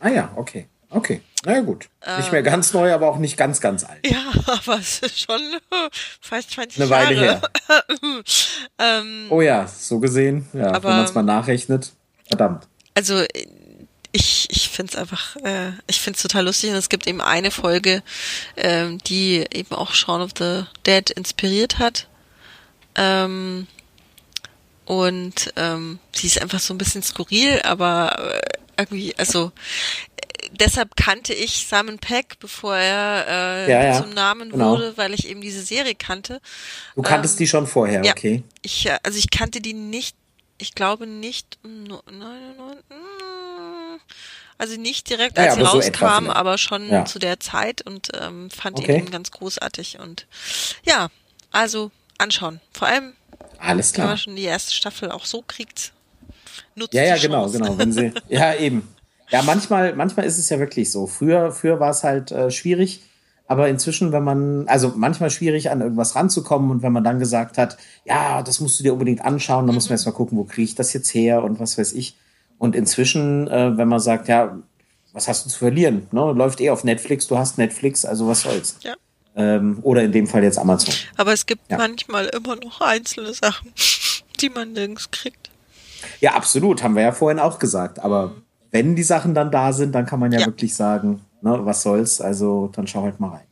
Ah 0.00 0.08
ja, 0.08 0.32
okay. 0.36 0.66
Okay, 0.90 1.20
na 1.44 1.54
ja, 1.54 1.60
gut. 1.60 1.88
Nicht 2.18 2.32
mehr 2.32 2.42
ganz 2.42 2.72
neu, 2.72 2.92
aber 2.92 3.08
auch 3.08 3.18
nicht 3.18 3.36
ganz, 3.36 3.60
ganz 3.60 3.84
alt. 3.84 4.04
Ja, 4.06 4.24
aber 4.46 4.78
es 4.78 4.98
ist 5.00 5.20
schon 5.20 5.40
fast 6.20 6.50
20 6.52 6.82
Eine 6.82 6.90
Weile 6.90 7.14
Jahre. 7.26 7.40
her. 7.68 7.84
ähm, 8.78 9.26
oh 9.30 9.40
ja, 9.40 9.66
so 9.68 10.00
gesehen, 10.00 10.48
ja, 10.52 10.68
aber, 10.72 10.88
wenn 10.88 10.96
man 10.96 11.04
es 11.04 11.14
mal 11.14 11.22
nachrechnet. 11.22 11.92
Verdammt. 12.26 12.66
Also 12.94 13.24
ich, 14.12 14.48
ich 14.50 14.68
finde 14.68 14.92
es 14.92 14.98
einfach, 14.98 15.36
äh, 15.36 15.70
ich 15.86 16.00
finde 16.00 16.16
es 16.16 16.22
total 16.22 16.44
lustig 16.44 16.70
und 16.70 16.76
es 16.76 16.88
gibt 16.88 17.06
eben 17.06 17.20
eine 17.20 17.52
Folge, 17.52 18.02
ähm, 18.56 18.98
die 18.98 19.46
eben 19.52 19.74
auch 19.74 19.92
Shaun 19.94 20.20
of 20.20 20.32
the 20.38 20.64
Dead 20.86 21.08
inspiriert 21.10 21.78
hat. 21.78 22.08
Ähm, 22.96 23.68
Und 24.84 25.52
ähm, 25.54 26.00
sie 26.12 26.26
ist 26.26 26.42
einfach 26.42 26.58
so 26.58 26.74
ein 26.74 26.78
bisschen 26.78 27.04
skurril, 27.04 27.60
aber 27.62 28.34
äh, 28.34 28.40
irgendwie, 28.76 29.14
also 29.16 29.52
deshalb 30.52 30.96
kannte 30.96 31.32
ich 31.32 31.66
Simon 31.66 31.98
Peck, 31.98 32.38
bevor 32.38 32.76
er 32.76 33.26
äh, 33.28 33.70
ja, 33.70 33.84
ja, 33.84 34.02
zum 34.02 34.10
Namen 34.10 34.50
genau. 34.50 34.72
wurde, 34.72 34.96
weil 34.96 35.14
ich 35.14 35.28
eben 35.28 35.40
diese 35.40 35.62
Serie 35.62 35.94
kannte. 35.94 36.40
Du 36.94 37.02
kanntest 37.02 37.34
ähm, 37.34 37.38
die 37.38 37.48
schon 37.48 37.66
vorher, 37.66 38.04
ja, 38.04 38.12
okay. 38.12 38.42
Ich, 38.62 38.86
äh, 38.86 38.98
also 39.02 39.18
ich 39.18 39.30
kannte 39.30 39.60
die 39.60 39.74
nicht, 39.74 40.16
ich 40.58 40.74
glaube 40.74 41.06
nicht, 41.06 41.58
also 44.58 44.76
nicht 44.76 45.08
direkt, 45.08 45.38
als 45.38 45.56
ja, 45.56 45.60
sie 45.60 45.62
rauskam, 45.62 46.26
so 46.26 46.32
aber 46.32 46.58
schon 46.58 47.06
zu 47.06 47.18
der 47.18 47.40
Zeit 47.40 47.82
und 47.82 48.08
ähm, 48.20 48.50
fand 48.50 48.78
okay. 48.78 48.98
ihn 48.98 49.10
ganz 49.10 49.30
großartig. 49.30 49.98
Und 49.98 50.26
ja, 50.84 51.08
also 51.50 51.90
anschauen. 52.18 52.60
Vor 52.72 52.88
allem, 52.88 53.14
Alles 53.58 53.92
klar. 53.92 54.04
wenn 54.04 54.10
man 54.10 54.18
schon 54.18 54.36
die 54.36 54.44
erste 54.44 54.74
Staffel 54.74 55.10
auch 55.10 55.24
so 55.24 55.42
kriegt, 55.46 55.92
nutzt 56.74 56.94
Ja, 56.94 57.04
ja, 57.04 57.16
genau, 57.16 57.48
genau. 57.48 57.78
Wenn 57.78 57.92
sie, 57.92 58.12
ja, 58.28 58.54
eben. 58.54 58.86
Ja, 59.30 59.42
manchmal, 59.42 59.94
manchmal 59.94 60.26
ist 60.26 60.38
es 60.38 60.48
ja 60.48 60.58
wirklich 60.58 60.90
so. 60.90 61.06
Früher, 61.06 61.52
früher 61.52 61.80
war 61.80 61.90
es 61.90 62.04
halt 62.04 62.32
äh, 62.32 62.50
schwierig. 62.50 63.02
Aber 63.46 63.68
inzwischen, 63.68 64.12
wenn 64.12 64.22
man, 64.22 64.68
also 64.68 64.92
manchmal 64.94 65.28
schwierig 65.28 65.70
an 65.70 65.80
irgendwas 65.80 66.14
ranzukommen 66.14 66.70
und 66.70 66.82
wenn 66.82 66.92
man 66.92 67.02
dann 67.02 67.18
gesagt 67.18 67.58
hat, 67.58 67.78
ja, 68.04 68.42
das 68.42 68.60
musst 68.60 68.78
du 68.78 68.84
dir 68.84 68.92
unbedingt 68.92 69.24
anschauen, 69.24 69.66
dann 69.66 69.70
mhm. 69.70 69.74
muss 69.74 69.86
man 69.86 69.90
mhm. 69.90 69.94
erst 69.94 70.06
mal 70.06 70.12
gucken, 70.12 70.38
wo 70.38 70.44
kriege 70.44 70.62
ich 70.62 70.76
das 70.76 70.92
jetzt 70.92 71.12
her 71.14 71.42
und 71.42 71.58
was 71.58 71.76
weiß 71.76 71.92
ich. 71.94 72.16
Und 72.58 72.76
inzwischen, 72.76 73.48
äh, 73.48 73.76
wenn 73.76 73.88
man 73.88 73.98
sagt, 73.98 74.28
ja, 74.28 74.56
was 75.12 75.26
hast 75.26 75.44
du 75.44 75.50
zu 75.50 75.58
verlieren? 75.58 76.06
Ne? 76.12 76.32
Läuft 76.32 76.60
eh 76.60 76.70
auf 76.70 76.84
Netflix, 76.84 77.26
du 77.26 77.38
hast 77.38 77.58
Netflix, 77.58 78.04
also 78.04 78.28
was 78.28 78.42
soll's. 78.42 78.76
Ja. 78.82 78.94
Ähm, 79.34 79.78
oder 79.82 80.02
in 80.04 80.12
dem 80.12 80.26
Fall 80.26 80.44
jetzt 80.44 80.58
Amazon. 80.58 80.94
Aber 81.16 81.32
es 81.32 81.46
gibt 81.46 81.70
ja. 81.70 81.76
manchmal 81.76 82.26
immer 82.26 82.56
noch 82.56 82.80
einzelne 82.80 83.34
Sachen, 83.34 83.72
die 84.40 84.50
man 84.50 84.74
nirgends 84.74 85.10
kriegt. 85.10 85.50
Ja, 86.20 86.34
absolut, 86.34 86.82
haben 86.82 86.94
wir 86.94 87.02
ja 87.02 87.12
vorhin 87.12 87.38
auch 87.40 87.58
gesagt. 87.58 87.98
Aber 87.98 88.28
mhm. 88.28 88.42
Wenn 88.70 88.96
die 88.96 89.02
Sachen 89.02 89.34
dann 89.34 89.50
da 89.50 89.72
sind, 89.72 89.94
dann 89.94 90.06
kann 90.06 90.20
man 90.20 90.32
ja, 90.32 90.40
ja. 90.40 90.46
wirklich 90.46 90.74
sagen, 90.74 91.20
ne, 91.42 91.58
was 91.64 91.82
soll's, 91.82 92.20
also 92.20 92.70
dann 92.74 92.86
schau 92.86 93.02
halt 93.02 93.20
mal 93.20 93.30
rein. 93.30 93.50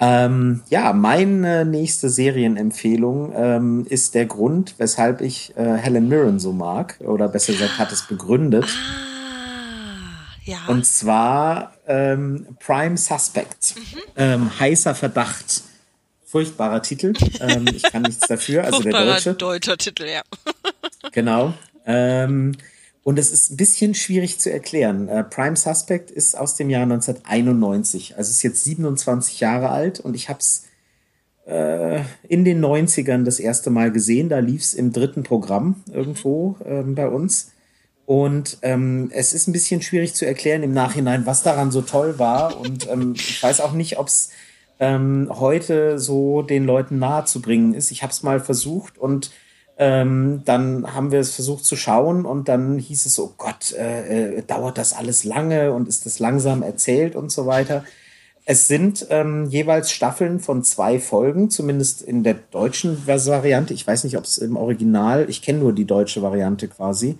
Ähm, 0.00 0.62
ja, 0.70 0.92
meine 0.92 1.64
nächste 1.64 2.08
Serienempfehlung 2.08 3.32
ähm, 3.34 3.86
ist 3.88 4.14
der 4.14 4.26
Grund, 4.26 4.74
weshalb 4.78 5.20
ich 5.20 5.56
äh, 5.56 5.76
Helen 5.76 6.08
Mirren 6.08 6.38
so 6.38 6.52
mag, 6.52 6.98
oder 7.00 7.28
besser 7.28 7.52
gesagt 7.52 7.78
hat 7.78 7.90
es 7.90 8.06
begründet. 8.06 8.64
Ah, 8.64 10.30
ja. 10.44 10.58
Und 10.68 10.86
zwar 10.86 11.72
ähm, 11.88 12.46
Prime 12.60 12.96
Suspect, 12.96 13.74
mhm. 13.76 13.98
ähm, 14.16 14.60
heißer 14.60 14.94
Verdacht. 14.94 15.62
Furchtbarer 16.26 16.82
Titel. 16.82 17.14
ähm, 17.40 17.66
ich 17.74 17.82
kann 17.82 18.02
nichts 18.02 18.28
dafür, 18.28 18.64
also 18.64 18.82
der 18.82 18.92
deutsche. 18.92 19.34
deutscher 19.34 19.78
Titel, 19.78 20.04
ja. 20.04 20.22
genau. 21.10 21.54
Und 23.08 23.18
es 23.18 23.32
ist 23.32 23.50
ein 23.50 23.56
bisschen 23.56 23.94
schwierig 23.94 24.38
zu 24.38 24.52
erklären. 24.52 25.08
Äh, 25.08 25.24
Prime 25.24 25.56
Suspect 25.56 26.10
ist 26.10 26.36
aus 26.36 26.56
dem 26.56 26.68
Jahr 26.68 26.82
1991, 26.82 28.18
also 28.18 28.28
ist 28.28 28.42
jetzt 28.42 28.64
27 28.64 29.40
Jahre 29.40 29.70
alt 29.70 29.98
und 29.98 30.14
ich 30.14 30.28
habe 30.28 30.40
es 30.40 30.66
äh, 31.46 32.02
in 32.28 32.44
den 32.44 32.62
90ern 32.62 33.24
das 33.24 33.40
erste 33.40 33.70
Mal 33.70 33.92
gesehen. 33.92 34.28
Da 34.28 34.40
lief 34.40 34.60
es 34.60 34.74
im 34.74 34.92
dritten 34.92 35.22
Programm 35.22 35.76
irgendwo 35.90 36.56
ähm, 36.66 36.94
bei 36.94 37.08
uns. 37.08 37.52
Und 38.04 38.58
ähm, 38.60 39.10
es 39.14 39.32
ist 39.32 39.48
ein 39.48 39.52
bisschen 39.52 39.80
schwierig 39.80 40.12
zu 40.12 40.26
erklären 40.26 40.62
im 40.62 40.74
Nachhinein, 40.74 41.24
was 41.24 41.42
daran 41.42 41.70
so 41.70 41.80
toll 41.80 42.18
war. 42.18 42.60
Und 42.60 42.90
ähm, 42.90 43.14
ich 43.16 43.42
weiß 43.42 43.62
auch 43.62 43.72
nicht, 43.72 43.98
ob 43.98 44.08
es 44.08 44.32
ähm, 44.80 45.28
heute 45.30 45.98
so 45.98 46.42
den 46.42 46.66
Leuten 46.66 46.98
nahe 46.98 47.24
zu 47.24 47.40
bringen 47.40 47.72
ist. 47.72 47.90
Ich 47.90 48.02
habe 48.02 48.12
es 48.12 48.22
mal 48.22 48.38
versucht 48.38 48.98
und 48.98 49.30
ähm, 49.80 50.42
dann 50.44 50.92
haben 50.92 51.12
wir 51.12 51.20
es 51.20 51.36
versucht 51.36 51.64
zu 51.64 51.76
schauen 51.76 52.26
und 52.26 52.48
dann 52.48 52.78
hieß 52.78 53.06
es, 53.06 53.18
oh 53.20 53.32
Gott, 53.38 53.72
äh, 53.72 54.38
äh, 54.38 54.42
dauert 54.42 54.76
das 54.76 54.92
alles 54.92 55.22
lange 55.22 55.72
und 55.72 55.86
ist 55.86 56.04
das 56.04 56.18
langsam 56.18 56.64
erzählt 56.64 57.14
und 57.14 57.30
so 57.30 57.46
weiter. 57.46 57.84
Es 58.44 58.66
sind 58.66 59.06
ähm, 59.10 59.46
jeweils 59.50 59.92
Staffeln 59.92 60.40
von 60.40 60.64
zwei 60.64 60.98
Folgen, 60.98 61.48
zumindest 61.48 62.02
in 62.02 62.24
der 62.24 62.34
deutschen 62.34 63.06
Variante. 63.06 63.72
Ich 63.72 63.86
weiß 63.86 64.02
nicht, 64.02 64.16
ob 64.16 64.24
es 64.24 64.38
im 64.38 64.56
Original, 64.56 65.30
ich 65.30 65.42
kenne 65.42 65.60
nur 65.60 65.72
die 65.72 65.84
deutsche 65.84 66.22
Variante 66.22 66.66
quasi, 66.66 67.16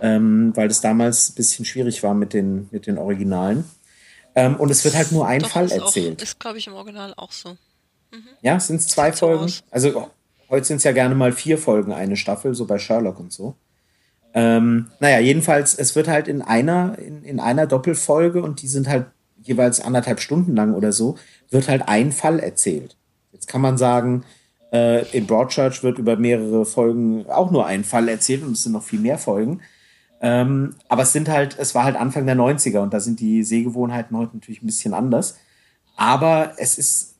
ähm, 0.00 0.52
weil 0.54 0.68
das 0.68 0.80
damals 0.80 1.30
ein 1.30 1.34
bisschen 1.34 1.64
schwierig 1.64 2.04
war 2.04 2.14
mit 2.14 2.34
den, 2.34 2.68
mit 2.70 2.86
den 2.86 2.98
Originalen. 2.98 3.64
Ähm, 4.36 4.54
und 4.56 4.70
es 4.70 4.84
wird 4.84 4.94
halt 4.94 5.10
nur 5.10 5.26
ein 5.26 5.40
Doch, 5.40 5.48
Fall 5.48 5.64
ist 5.64 5.72
erzählt. 5.72 6.20
Auch, 6.20 6.22
ist, 6.22 6.38
glaube 6.38 6.58
ich, 6.58 6.68
im 6.68 6.74
Original 6.74 7.14
auch 7.16 7.32
so. 7.32 7.56
Mhm. 8.12 8.28
Ja, 8.42 8.60
sind 8.60 8.76
es 8.76 8.86
zwei 8.86 9.12
Folgen? 9.12 9.48
So 9.48 9.62
also 9.70 10.10
Heute 10.48 10.66
sind 10.66 10.76
es 10.78 10.84
ja 10.84 10.92
gerne 10.92 11.14
mal 11.14 11.32
vier 11.32 11.58
Folgen 11.58 11.92
eine 11.92 12.16
Staffel, 12.16 12.54
so 12.54 12.66
bei 12.66 12.78
Sherlock 12.78 13.18
und 13.18 13.32
so. 13.32 13.54
Ähm, 14.34 14.88
naja, 15.00 15.18
jedenfalls, 15.18 15.74
es 15.74 15.96
wird 15.96 16.08
halt 16.08 16.28
in 16.28 16.42
einer, 16.42 16.98
in, 16.98 17.24
in 17.24 17.40
einer 17.40 17.66
Doppelfolge 17.66 18.42
und 18.42 18.62
die 18.62 18.68
sind 18.68 18.88
halt 18.88 19.06
jeweils 19.42 19.80
anderthalb 19.80 20.20
Stunden 20.20 20.54
lang 20.54 20.74
oder 20.74 20.92
so, 20.92 21.16
wird 21.50 21.68
halt 21.68 21.88
ein 21.88 22.12
Fall 22.12 22.38
erzählt. 22.38 22.96
Jetzt 23.32 23.48
kann 23.48 23.60
man 23.60 23.78
sagen, 23.78 24.24
äh, 24.72 25.08
in 25.16 25.26
Broadchurch 25.26 25.82
wird 25.82 25.98
über 25.98 26.16
mehrere 26.16 26.66
Folgen 26.66 27.26
auch 27.28 27.50
nur 27.50 27.66
ein 27.66 27.84
Fall 27.84 28.08
erzählt 28.08 28.42
und 28.42 28.52
es 28.52 28.62
sind 28.62 28.72
noch 28.72 28.82
viel 28.82 29.00
mehr 29.00 29.18
Folgen. 29.18 29.60
Ähm, 30.20 30.74
aber 30.88 31.02
es 31.02 31.12
sind 31.12 31.28
halt, 31.28 31.56
es 31.58 31.74
war 31.74 31.84
halt 31.84 31.96
Anfang 31.96 32.26
der 32.26 32.36
90er 32.36 32.80
und 32.80 32.92
da 32.92 33.00
sind 33.00 33.20
die 33.20 33.42
Sehgewohnheiten 33.42 34.16
heute 34.16 34.34
natürlich 34.36 34.62
ein 34.62 34.66
bisschen 34.66 34.94
anders. 34.94 35.38
Aber 35.96 36.52
es 36.58 36.78
ist 36.78 37.14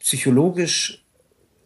psychologisch 0.00 1.01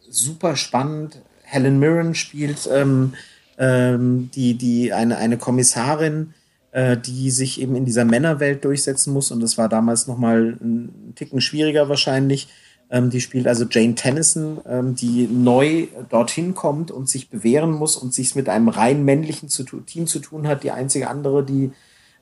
super 0.09 0.55
spannend. 0.55 1.21
Helen 1.43 1.79
Mirren 1.79 2.15
spielt 2.15 2.69
ähm, 2.71 3.13
ähm, 3.57 4.29
die, 4.33 4.55
die 4.55 4.93
eine, 4.93 5.17
eine 5.17 5.37
Kommissarin, 5.37 6.33
äh, 6.71 6.97
die 6.97 7.31
sich 7.31 7.61
eben 7.61 7.75
in 7.75 7.85
dieser 7.85 8.05
Männerwelt 8.05 8.65
durchsetzen 8.65 9.13
muss. 9.13 9.31
Und 9.31 9.41
das 9.41 9.57
war 9.57 9.69
damals 9.69 10.07
nochmal 10.07 10.57
ein 10.61 11.13
Ticken 11.15 11.41
schwieriger 11.41 11.89
wahrscheinlich. 11.89 12.47
Ähm, 12.89 13.09
die 13.09 13.21
spielt 13.21 13.47
also 13.47 13.65
Jane 13.69 13.95
Tennyson, 13.95 14.59
ähm, 14.65 14.95
die 14.95 15.27
neu 15.27 15.87
dorthin 16.09 16.55
kommt 16.55 16.91
und 16.91 17.09
sich 17.09 17.29
bewähren 17.29 17.71
muss 17.71 17.97
und 17.97 18.13
sich 18.13 18.35
mit 18.35 18.47
einem 18.47 18.69
rein 18.69 19.03
männlichen 19.03 19.49
zu 19.49 19.63
Team 19.63 20.07
zu 20.07 20.19
tun 20.19 20.47
hat. 20.47 20.63
Die 20.63 20.71
einzige 20.71 21.09
andere, 21.09 21.43
die 21.43 21.71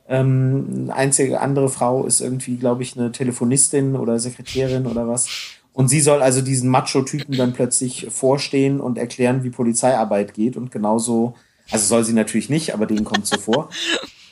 ähm, 0.08 0.92
einzige 0.94 1.42
andere 1.42 1.70
Frau 1.70 2.06
ist 2.06 2.22
irgendwie, 2.22 2.58
glaube 2.58 2.84
ich, 2.84 2.98
eine 2.98 3.12
Telefonistin 3.12 3.96
oder 3.96 4.20
Sekretärin 4.20 4.86
oder 4.88 5.08
was. 5.08 5.28
Und 5.76 5.90
sie 5.90 6.00
soll 6.00 6.22
also 6.22 6.40
diesen 6.40 6.70
Macho-Typen 6.70 7.36
dann 7.36 7.52
plötzlich 7.52 8.08
vorstehen 8.10 8.80
und 8.80 8.98
erklären, 8.98 9.44
wie 9.44 9.50
Polizeiarbeit 9.50 10.34
geht. 10.34 10.56
Und 10.56 10.72
genauso, 10.72 11.36
also 11.70 11.86
soll 11.86 12.06
sie 12.06 12.14
natürlich 12.14 12.50
nicht, 12.50 12.74
aber 12.74 12.86
denen 12.86 13.04
kommt 13.04 13.28
so 13.28 13.38
vor. 13.38 13.70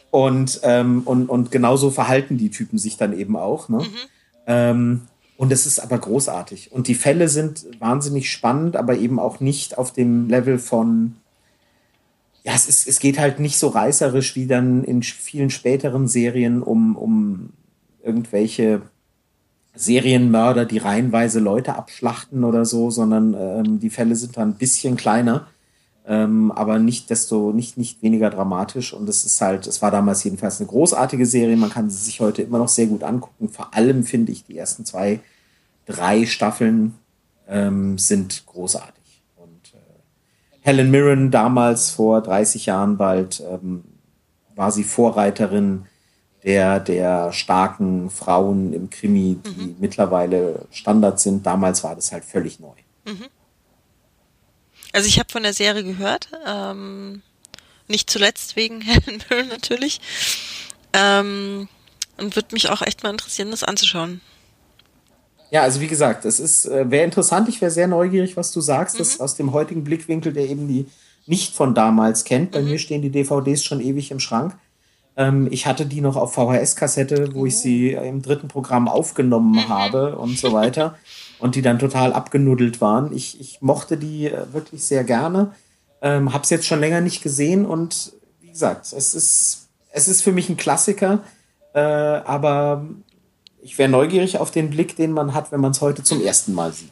Und, 0.10 0.62
ähm, 0.64 1.02
und, 1.04 1.28
und 1.28 1.52
genauso 1.52 1.92
verhalten 1.92 2.38
die 2.38 2.50
Typen 2.50 2.78
sich 2.78 2.96
dann 2.96 3.12
eben 3.18 3.36
auch. 3.36 3.68
Ne? 3.68 3.80
Mhm. 3.80 3.88
Ähm, 4.48 5.02
und 5.36 5.52
es 5.52 5.66
ist 5.66 5.80
aber 5.80 5.98
großartig. 5.98 6.72
Und 6.72 6.88
die 6.88 6.96
Fälle 6.96 7.28
sind 7.28 7.66
wahnsinnig 7.78 8.32
spannend, 8.32 8.78
aber 8.78 8.96
eben 8.96 9.20
auch 9.20 9.42
nicht 9.42 9.78
auf 9.78 9.92
dem 9.92 10.30
Level 10.30 10.60
von, 10.60 11.18
ja, 12.46 12.54
es, 12.56 12.70
ist, 12.70 12.88
es 12.88 13.00
geht 13.00 13.20
halt 13.20 13.42
nicht 13.42 13.58
so 13.58 13.68
reißerisch 13.68 14.38
wie 14.38 14.48
dann 14.48 14.86
in 14.86 15.04
vielen 15.04 15.50
späteren 15.50 16.08
Serien 16.08 16.64
um, 16.64 16.96
um 16.96 17.50
irgendwelche 18.02 18.82
Serienmörder, 19.76 20.66
die 20.66 20.78
reihenweise 20.78 21.40
Leute 21.40 21.76
abschlachten 21.76 22.44
oder 22.44 22.66
so, 22.66 22.92
sondern 22.92 23.34
ähm, 23.34 23.80
die 23.80 23.90
Fälle 23.90 24.16
sind 24.16 24.38
dann 24.38 24.50
ein 24.50 24.58
bisschen 24.58 24.98
kleiner, 24.98 25.48
ähm, 26.06 26.52
aber 26.52 26.78
nicht 26.78 27.10
desto, 27.10 27.52
nicht, 27.52 27.78
nicht 27.78 28.04
weniger 28.04 28.30
dramatisch. 28.30 28.94
Und 28.94 29.10
es 29.10 29.26
ist 29.26 29.42
halt, 29.42 29.66
es 29.66 29.82
war 29.82 29.90
damals 29.90 30.24
jedenfalls 30.24 30.60
eine 30.60 30.70
großartige 30.70 31.26
Serie. 31.26 31.58
Man 31.58 31.72
kann 31.72 31.90
sie 31.90 32.04
sich 32.04 32.20
heute 32.20 32.44
immer 32.44 32.60
noch 32.60 32.68
sehr 32.68 32.86
gut 32.86 33.04
angucken. 33.04 33.50
Vor 33.50 33.74
allem 33.74 34.04
finde 34.04 34.32
ich, 34.32 34.46
die 34.46 34.58
ersten 34.58 34.86
zwei, 34.86 35.22
drei 35.88 36.26
Staffeln 36.28 36.94
ähm, 37.48 37.98
sind 37.98 38.46
großartig. 38.46 39.24
Und 39.38 39.74
äh, 39.74 40.60
Helen 40.62 40.92
Mirren 40.92 41.32
damals 41.32 41.90
vor 41.90 42.22
30 42.22 42.68
Jahren 42.68 42.98
bald 42.98 43.42
ähm, 43.50 43.84
war 44.56 44.72
sie 44.72 44.84
Vorreiterin 44.84 45.86
der, 46.44 46.80
der 46.80 47.32
starken 47.32 48.10
Frauen 48.10 48.74
im 48.74 48.90
Krimi, 48.90 49.38
die 49.46 49.62
mhm. 49.62 49.76
mittlerweile 49.80 50.66
Standard 50.72 51.20
sind. 51.20 51.46
Damals 51.46 51.84
war 51.84 51.96
das 51.96 52.12
halt 52.12 52.26
völlig 52.26 52.60
neu. 52.60 52.76
Mhm. 53.06 53.26
Also 54.92 55.08
ich 55.08 55.20
habe 55.20 55.32
von 55.32 55.44
der 55.44 55.54
Serie 55.54 55.84
gehört, 55.84 56.30
ähm, 56.46 57.22
nicht 57.88 58.10
zuletzt 58.10 58.56
wegen 58.56 58.82
Helen 58.82 59.24
Mirren 59.30 59.48
natürlich. 59.48 60.02
Ähm, 60.94 61.68
und 62.18 62.36
würde 62.36 62.50
mich 62.52 62.70
auch 62.70 62.82
echt 62.82 63.04
mal 63.04 63.10
interessieren, 63.10 63.52
das 63.52 63.64
anzuschauen. 63.64 64.22
Ja, 65.50 65.62
also 65.62 65.82
wie 65.82 65.88
gesagt, 65.88 66.26
es 66.26 66.40
ist, 66.40 66.66
äh, 66.66 66.90
wäre 66.90 67.06
interessant, 67.06 67.48
ich 67.48 67.62
wäre 67.62 67.72
sehr 67.72 67.88
neugierig, 67.88 68.38
was 68.38 68.52
du 68.52 68.62
sagst, 68.62 68.96
mhm. 68.96 69.00
das 69.00 69.20
aus 69.20 69.36
dem 69.36 69.54
heutigen 69.54 69.84
Blickwinkel, 69.84 70.34
der 70.34 70.48
eben 70.50 70.68
die 70.68 70.88
nicht 71.26 71.56
von 71.56 71.74
damals 71.74 72.24
kennt. 72.24 72.52
Bei 72.52 72.62
mhm. 72.62 72.70
mir 72.70 72.80
stehen 72.80 73.02
die 73.02 73.12
DVDs 73.12 73.64
schon 73.64 73.80
ewig 73.80 74.12
im 74.12 74.20
Schrank. 74.20 74.56
Ähm, 75.16 75.48
ich 75.52 75.66
hatte 75.66 75.86
die 75.86 76.02
noch 76.02 76.16
auf 76.16 76.34
VHS-Kassette, 76.34 77.34
wo 77.34 77.46
ich 77.46 77.58
sie 77.58 77.92
im 77.92 78.22
dritten 78.22 78.48
Programm 78.48 78.88
aufgenommen 78.88 79.54
mhm. 79.54 79.70
habe 79.70 80.18
und 80.18 80.38
so 80.38 80.54
weiter. 80.54 80.96
Und 81.40 81.56
die 81.56 81.62
dann 81.62 81.80
total 81.80 82.14
abgenuddelt 82.14 82.80
waren. 82.80 83.14
Ich, 83.14 83.40
ich 83.40 83.62
mochte 83.62 83.98
die 83.98 84.28
äh, 84.28 84.54
wirklich 84.54 84.84
sehr 84.84 85.04
gerne. 85.04 85.54
Ähm, 86.02 86.34
hab's 86.34 86.50
jetzt 86.50 86.66
schon 86.66 86.80
länger 86.80 87.02
nicht 87.02 87.22
gesehen 87.22 87.66
und 87.66 88.14
wie 88.42 88.50
gesagt, 88.50 88.92
es 88.94 89.14
ist, 89.14 89.70
es 89.92 90.08
ist 90.08 90.22
für 90.22 90.32
mich 90.32 90.50
ein 90.50 90.58
Klassiker, 90.58 91.24
äh, 91.74 91.80
aber 91.80 92.86
ich 93.62 93.78
wäre 93.78 93.90
neugierig 93.90 94.38
auf 94.38 94.52
den 94.52 94.70
Blick, 94.70 94.96
den 94.96 95.12
man 95.12 95.34
hat, 95.34 95.52
wenn 95.52 95.62
man 95.62 95.72
es 95.72 95.82
heute 95.82 96.04
zum 96.04 96.22
ersten 96.22 96.54
Mal 96.54 96.74
sieht. 96.74 96.92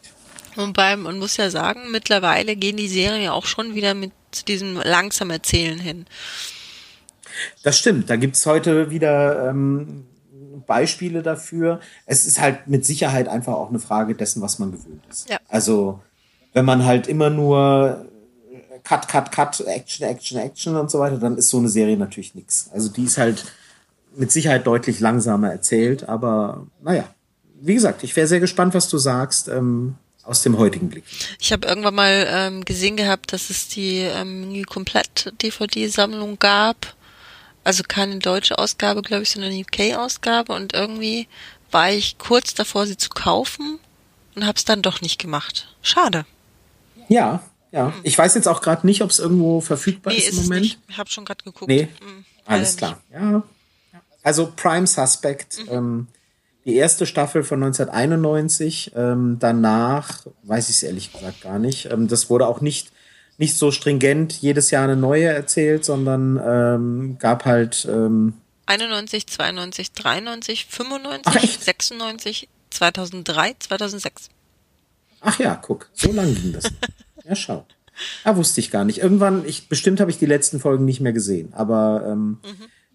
Und 0.55 0.73
beim, 0.73 1.03
man 1.03 1.19
muss 1.19 1.37
ja 1.37 1.49
sagen, 1.49 1.91
mittlerweile 1.91 2.55
gehen 2.55 2.77
die 2.77 2.87
Serien 2.87 3.21
ja 3.21 3.31
auch 3.33 3.45
schon 3.45 3.75
wieder 3.75 3.93
mit 3.93 4.11
diesem 4.47 4.75
langsam 4.75 5.29
Erzählen 5.29 5.79
hin. 5.79 6.05
Das 7.63 7.77
stimmt, 7.77 8.09
da 8.09 8.15
gibt's 8.15 8.45
heute 8.45 8.89
wieder 8.89 9.49
ähm, 9.49 10.05
Beispiele 10.65 11.21
dafür. 11.21 11.79
Es 12.05 12.25
ist 12.25 12.39
halt 12.39 12.67
mit 12.67 12.85
Sicherheit 12.85 13.27
einfach 13.27 13.53
auch 13.53 13.69
eine 13.69 13.79
Frage 13.79 14.15
dessen, 14.15 14.41
was 14.41 14.59
man 14.59 14.71
gewöhnt 14.71 15.03
ist. 15.09 15.29
Ja. 15.29 15.37
Also, 15.47 15.99
wenn 16.53 16.65
man 16.65 16.85
halt 16.85 17.07
immer 17.07 17.29
nur 17.29 18.05
Cut, 18.83 19.07
Cut, 19.07 19.31
Cut, 19.31 19.59
Action, 19.61 20.07
Action, 20.07 20.37
Action 20.37 20.75
und 20.75 20.89
so 20.89 20.99
weiter, 20.99 21.17
dann 21.17 21.37
ist 21.37 21.49
so 21.49 21.57
eine 21.57 21.69
Serie 21.69 21.97
natürlich 21.97 22.35
nichts. 22.35 22.69
Also 22.73 22.89
die 22.89 23.03
ist 23.03 23.17
halt 23.17 23.45
mit 24.15 24.31
Sicherheit 24.31 24.67
deutlich 24.67 24.99
langsamer 24.99 25.51
erzählt, 25.51 26.09
aber 26.09 26.67
naja, 26.81 27.05
wie 27.61 27.75
gesagt, 27.75 28.03
ich 28.03 28.15
wäre 28.15 28.27
sehr 28.27 28.39
gespannt, 28.39 28.73
was 28.73 28.89
du 28.89 28.97
sagst 28.97 29.47
ähm, 29.47 29.95
aus 30.23 30.41
dem 30.41 30.57
heutigen 30.57 30.89
Blick. 30.89 31.03
Ich 31.39 31.51
habe 31.51 31.67
irgendwann 31.67 31.95
mal 31.95 32.27
ähm, 32.29 32.65
gesehen 32.65 32.97
gehabt, 32.97 33.33
dass 33.33 33.49
es 33.49 33.67
die 33.67 33.99
ähm, 33.99 34.65
komplett-DVD-Sammlung 34.65 36.39
gab. 36.39 36.95
Also 37.63 37.83
keine 37.87 38.17
deutsche 38.19 38.57
Ausgabe, 38.57 39.01
glaube 39.01 39.23
ich, 39.23 39.29
sondern 39.29 39.51
eine 39.51 39.61
UK-Ausgabe. 39.61 40.53
Und 40.53 40.73
irgendwie 40.73 41.27
war 41.69 41.91
ich 41.91 42.17
kurz 42.17 42.53
davor, 42.53 42.87
sie 42.87 42.97
zu 42.97 43.09
kaufen 43.09 43.79
und 44.35 44.45
habe 44.45 44.57
es 44.57 44.65
dann 44.65 44.81
doch 44.81 45.01
nicht 45.01 45.19
gemacht. 45.19 45.67
Schade. 45.81 46.25
Ja, 47.07 47.43
ja. 47.71 47.93
Ich 48.03 48.17
weiß 48.17 48.35
jetzt 48.35 48.47
auch 48.47 48.61
gerade 48.61 48.85
nicht, 48.87 49.01
ob 49.03 49.09
es 49.11 49.19
irgendwo 49.19 49.61
verfügbar 49.61 50.13
Nee, 50.13 50.19
ist 50.19 50.29
ist 50.29 50.37
im 50.37 50.43
Moment. 50.45 50.61
nicht. 50.61 50.79
Ich 50.89 50.97
habe 50.97 51.09
schon 51.09 51.25
gerade 51.25 51.43
geguckt. 51.43 51.69
Nee, 51.69 51.87
Hm, 51.99 52.25
alles 52.45 52.77
klar. 52.77 53.01
Ja. 53.13 53.43
Also 54.23 54.51
Prime 54.55 54.85
Suspect, 54.87 55.57
ähm, 55.69 56.07
die 56.65 56.75
erste 56.75 57.05
Staffel 57.05 57.43
von 57.43 57.63
1991. 57.63 58.91
Ähm, 58.95 59.37
danach 59.39 60.25
weiß 60.43 60.69
ich 60.69 60.75
es 60.75 60.83
ehrlich 60.83 61.11
gesagt 61.11 61.41
gar 61.41 61.59
nicht. 61.59 61.85
Ähm, 61.85 62.07
das 62.07 62.29
wurde 62.29 62.47
auch 62.47 62.61
nicht 62.61 62.91
nicht 63.41 63.57
so 63.57 63.71
stringent 63.71 64.33
jedes 64.33 64.69
Jahr 64.69 64.83
eine 64.83 64.95
neue 64.95 65.25
erzählt, 65.25 65.83
sondern 65.83 66.39
ähm, 66.45 67.17
gab 67.17 67.45
halt 67.45 67.87
ähm, 67.89 68.35
91, 68.67 69.25
92, 69.25 69.91
93, 69.93 70.67
95, 70.67 71.21
Ach, 71.25 71.35
echt? 71.43 71.63
96, 71.63 72.47
2003, 72.69 73.55
2006. 73.57 74.29
Ach 75.21 75.39
ja, 75.39 75.55
guck, 75.55 75.89
so 75.91 76.11
lang 76.11 76.35
ging 76.35 76.53
das. 76.53 76.65
ja, 77.25 77.35
schau. 77.35 77.65
Ah, 78.23 78.35
wusste 78.35 78.59
ich 78.59 78.69
gar 78.69 78.85
nicht. 78.85 78.99
Irgendwann, 78.99 79.43
ich 79.45 79.67
bestimmt 79.67 79.99
habe 79.99 80.11
ich 80.11 80.19
die 80.19 80.27
letzten 80.27 80.59
Folgen 80.59 80.85
nicht 80.85 81.01
mehr 81.01 81.11
gesehen, 81.11 81.51
aber 81.53 82.03
ähm, 82.07 82.37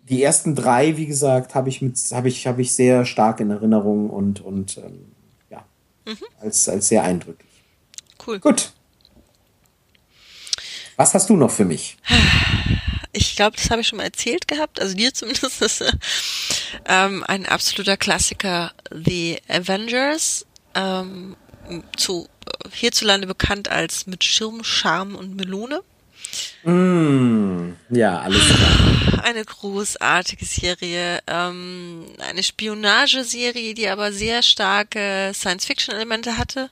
die 0.08 0.22
ersten 0.22 0.54
drei, 0.54 0.96
wie 0.96 1.06
gesagt, 1.06 1.56
habe 1.56 1.68
ich 1.68 1.82
mit, 1.82 1.98
habe 2.12 2.28
ich, 2.28 2.46
habe 2.46 2.62
ich 2.62 2.72
sehr 2.72 3.04
stark 3.04 3.40
in 3.40 3.50
Erinnerung 3.50 4.10
und 4.10 4.40
und 4.40 4.78
ähm, 4.78 5.06
ja, 5.50 5.64
als 6.40 6.68
als 6.68 6.86
sehr 6.86 7.02
eindrücklich. 7.02 7.50
Cool. 8.24 8.38
Gut. 8.38 8.72
Was 10.96 11.14
hast 11.14 11.28
du 11.30 11.36
noch 11.36 11.50
für 11.50 11.64
mich? 11.64 11.96
Ich 13.12 13.34
glaube, 13.34 13.56
das 13.56 13.70
habe 13.70 13.80
ich 13.80 13.88
schon 13.88 13.96
mal 13.98 14.04
erzählt 14.04 14.46
gehabt, 14.46 14.80
also 14.80 14.94
dir 14.94 15.12
zumindest. 15.14 15.80
Äh, 15.80 15.92
ähm, 16.86 17.24
ein 17.26 17.46
absoluter 17.46 17.96
Klassiker, 17.96 18.72
The 18.90 19.38
Avengers, 19.48 20.46
ähm, 20.74 21.36
zu, 21.96 22.28
äh, 22.46 22.68
hierzulande 22.72 23.26
bekannt 23.26 23.70
als 23.70 24.06
Mit 24.06 24.22
Schirm, 24.24 24.62
Charme 24.64 25.16
und 25.16 25.36
Melone. 25.36 25.80
Mm, 26.64 27.72
ja, 27.90 28.20
alles 28.20 28.44
klar. 28.44 29.22
Eine 29.24 29.44
großartige 29.44 30.44
Serie, 30.44 31.20
ähm, 31.26 32.04
eine 32.18 32.42
Spionageserie, 32.42 33.74
die 33.74 33.88
aber 33.88 34.12
sehr 34.12 34.42
starke 34.42 35.32
Science-Fiction-Elemente 35.34 36.36
hatte. 36.36 36.70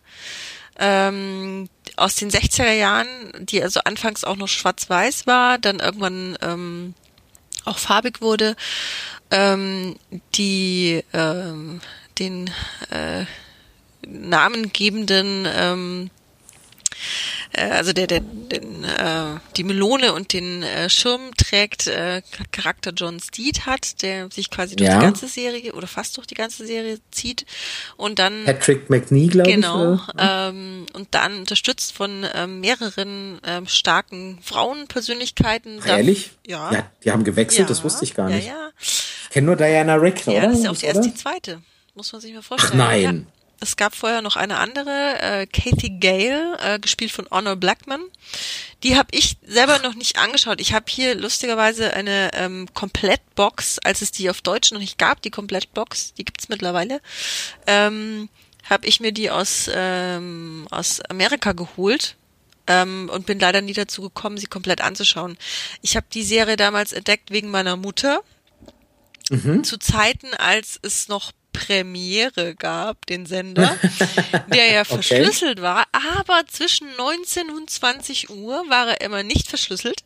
Ähm, 0.79 1.69
aus 1.97 2.17
den 2.17 2.31
60er 2.31 2.73
Jahren, 2.73 3.07
die 3.39 3.63
also 3.63 3.81
anfangs 3.85 4.25
auch 4.25 4.37
noch 4.37 4.49
schwarz-weiß 4.49 5.27
war, 5.27 5.59
dann 5.59 5.81
irgendwann 5.81 6.37
ähm, 6.43 6.95
auch 7.65 7.79
farbig 7.79 8.21
wurde, 8.21 8.57
ähm, 9.31 9.97
die 10.35 11.05
ähm, 11.13 11.81
den 12.19 12.51
äh, 12.91 13.25
namengebenden 14.07 15.49
ähm, 15.51 16.11
äh, 17.55 17.71
also 17.71 17.93
der, 17.93 18.07
der 18.07 18.21
den, 18.21 18.85
äh, 18.85 19.41
die 19.57 19.65
Melone 19.65 20.13
und 20.13 20.33
den 20.33 20.63
äh, 20.63 20.89
Schirm 20.91 21.31
trägt 21.37 21.87
äh, 21.87 22.23
Charakter 22.53 22.93
John 22.95 23.19
Steed 23.21 23.67
hat, 23.67 24.03
der 24.03 24.31
sich 24.31 24.51
quasi 24.51 24.77
durch 24.77 24.89
Ja. 24.91 24.99
die 24.99 25.05
ganze 25.07 25.27
Serie 25.29 25.73
oder 25.73 25.87
fast 25.87 26.17
durch 26.17 26.27
die 26.27 26.35
ganze 26.35 26.67
Serie 26.67 26.99
zieht 27.11 27.47
und 27.97 28.19
dann 28.19 28.45
Patrick 28.45 28.91
McNee, 28.91 29.29
glaube 29.29 29.51
genau 29.51 29.95
ich. 29.95 30.09
oder? 30.15 30.49
ähm, 30.51 30.87
und 30.93 31.09
dann 31.13 31.39
unterstützt 31.39 31.93
von 31.93 32.27
ähm, 32.35 32.61
mehreren 32.61 33.41
ähm, 33.47 33.67
starken 33.67 34.39
Frauenpersönlichkeiten. 34.43 35.81
Ach, 35.83 35.87
ehrlich? 35.87 36.33
Ja. 36.47 36.73
ja. 36.73 36.91
Die 37.05 37.11
haben 37.13 37.25
gewechselt, 37.25 37.71
das 37.71 37.85
wusste 37.85 38.05
ich 38.05 38.15
gar 38.15 38.29
nicht. 38.29 38.47
Ja, 38.47 38.53
ja. 38.53 38.71
Ich 38.81 39.31
kenne 39.31 39.47
nur 39.47 39.57
Diana 39.57 39.95
Rick, 39.97 40.27
Ja, 40.27 40.33
oder? 40.39 40.49
das 40.49 40.59
ist 40.59 40.65
ja 40.65 40.71
auch 40.71 40.83
erst 40.83 41.05
die 41.05 41.15
zweite. 41.15 41.61
Muss 41.95 42.13
man 42.13 42.21
sich 42.21 42.33
mal 42.33 42.41
Ach 42.41 42.45
vorstellen. 42.45 42.79
nein. 42.79 43.27
Es 43.65 43.77
gab 43.77 43.95
vorher 43.95 44.21
noch 44.21 44.37
eine 44.37 44.59
andere, 44.59 45.19
äh, 45.23 45.47
Kathy 45.47 45.99
Gale, 45.99 46.59
äh, 46.61 46.79
gespielt 46.79 47.11
von 47.11 47.27
Honor 47.31 47.57
Blackman. 47.57 48.03
Die 48.83 48.95
habe 48.95 49.09
ich 49.13 49.39
selber 49.43 49.79
noch 49.79 49.95
nicht 49.95 50.19
angeschaut. 50.19 50.61
Ich 50.61 50.75
habe 50.75 50.85
hier 50.87 51.15
lustigerweise 51.15 51.95
eine 51.95 52.31
ähm, 52.35 52.69
Komplettbox, 52.75 53.79
als 53.79 54.03
es 54.03 54.13
die 54.13 54.29
auf 54.29 54.43
Deutsch 54.43 54.71
noch 54.71 54.81
nicht 54.81 54.99
gab, 54.99 55.23
die 55.23 55.31
Komplettbox, 55.31 56.13
die 56.13 56.27
gibt's 56.27 56.51
mittlerweile, 56.51 57.01
ähm, 57.67 58.29
habe 58.69 58.87
ich 58.87 59.01
mir 59.01 59.13
die 59.13 59.31
aus, 59.31 59.71
ähm, 59.73 60.69
aus 60.71 61.01
Amerika 61.01 61.53
geholt 61.53 62.17
ähm, 62.67 63.11
und 63.11 63.25
bin 63.25 63.41
leider 63.41 63.63
nie 63.63 63.73
dazu 63.73 64.03
gekommen, 64.03 64.37
sie 64.37 64.47
komplett 64.47 64.83
anzuschauen. 64.83 65.39
Ich 65.81 65.97
habe 65.97 66.07
die 66.13 66.23
Serie 66.23 66.57
damals 66.57 66.93
entdeckt 66.93 67.31
wegen 67.31 67.51
meiner 67.51 67.77
Mutter 67.77 68.23
zu 69.63 69.79
Zeiten, 69.79 70.35
als 70.35 70.79
es 70.83 71.09
noch 71.09 71.33
Premiere 71.55 72.55
gab, 72.57 73.07
den 73.07 73.25
Sender, 73.27 73.75
der 74.49 74.73
ja 74.73 74.85
verschlüsselt 74.85 75.63
war, 75.63 75.85
aber 75.93 76.43
zwischen 76.47 76.95
19 76.97 77.49
und 77.51 77.71
20 77.71 78.29
Uhr 78.29 78.65
war 78.69 78.89
er 78.89 79.01
immer 79.01 79.23
nicht 79.23 79.49
verschlüsselt 79.49 80.01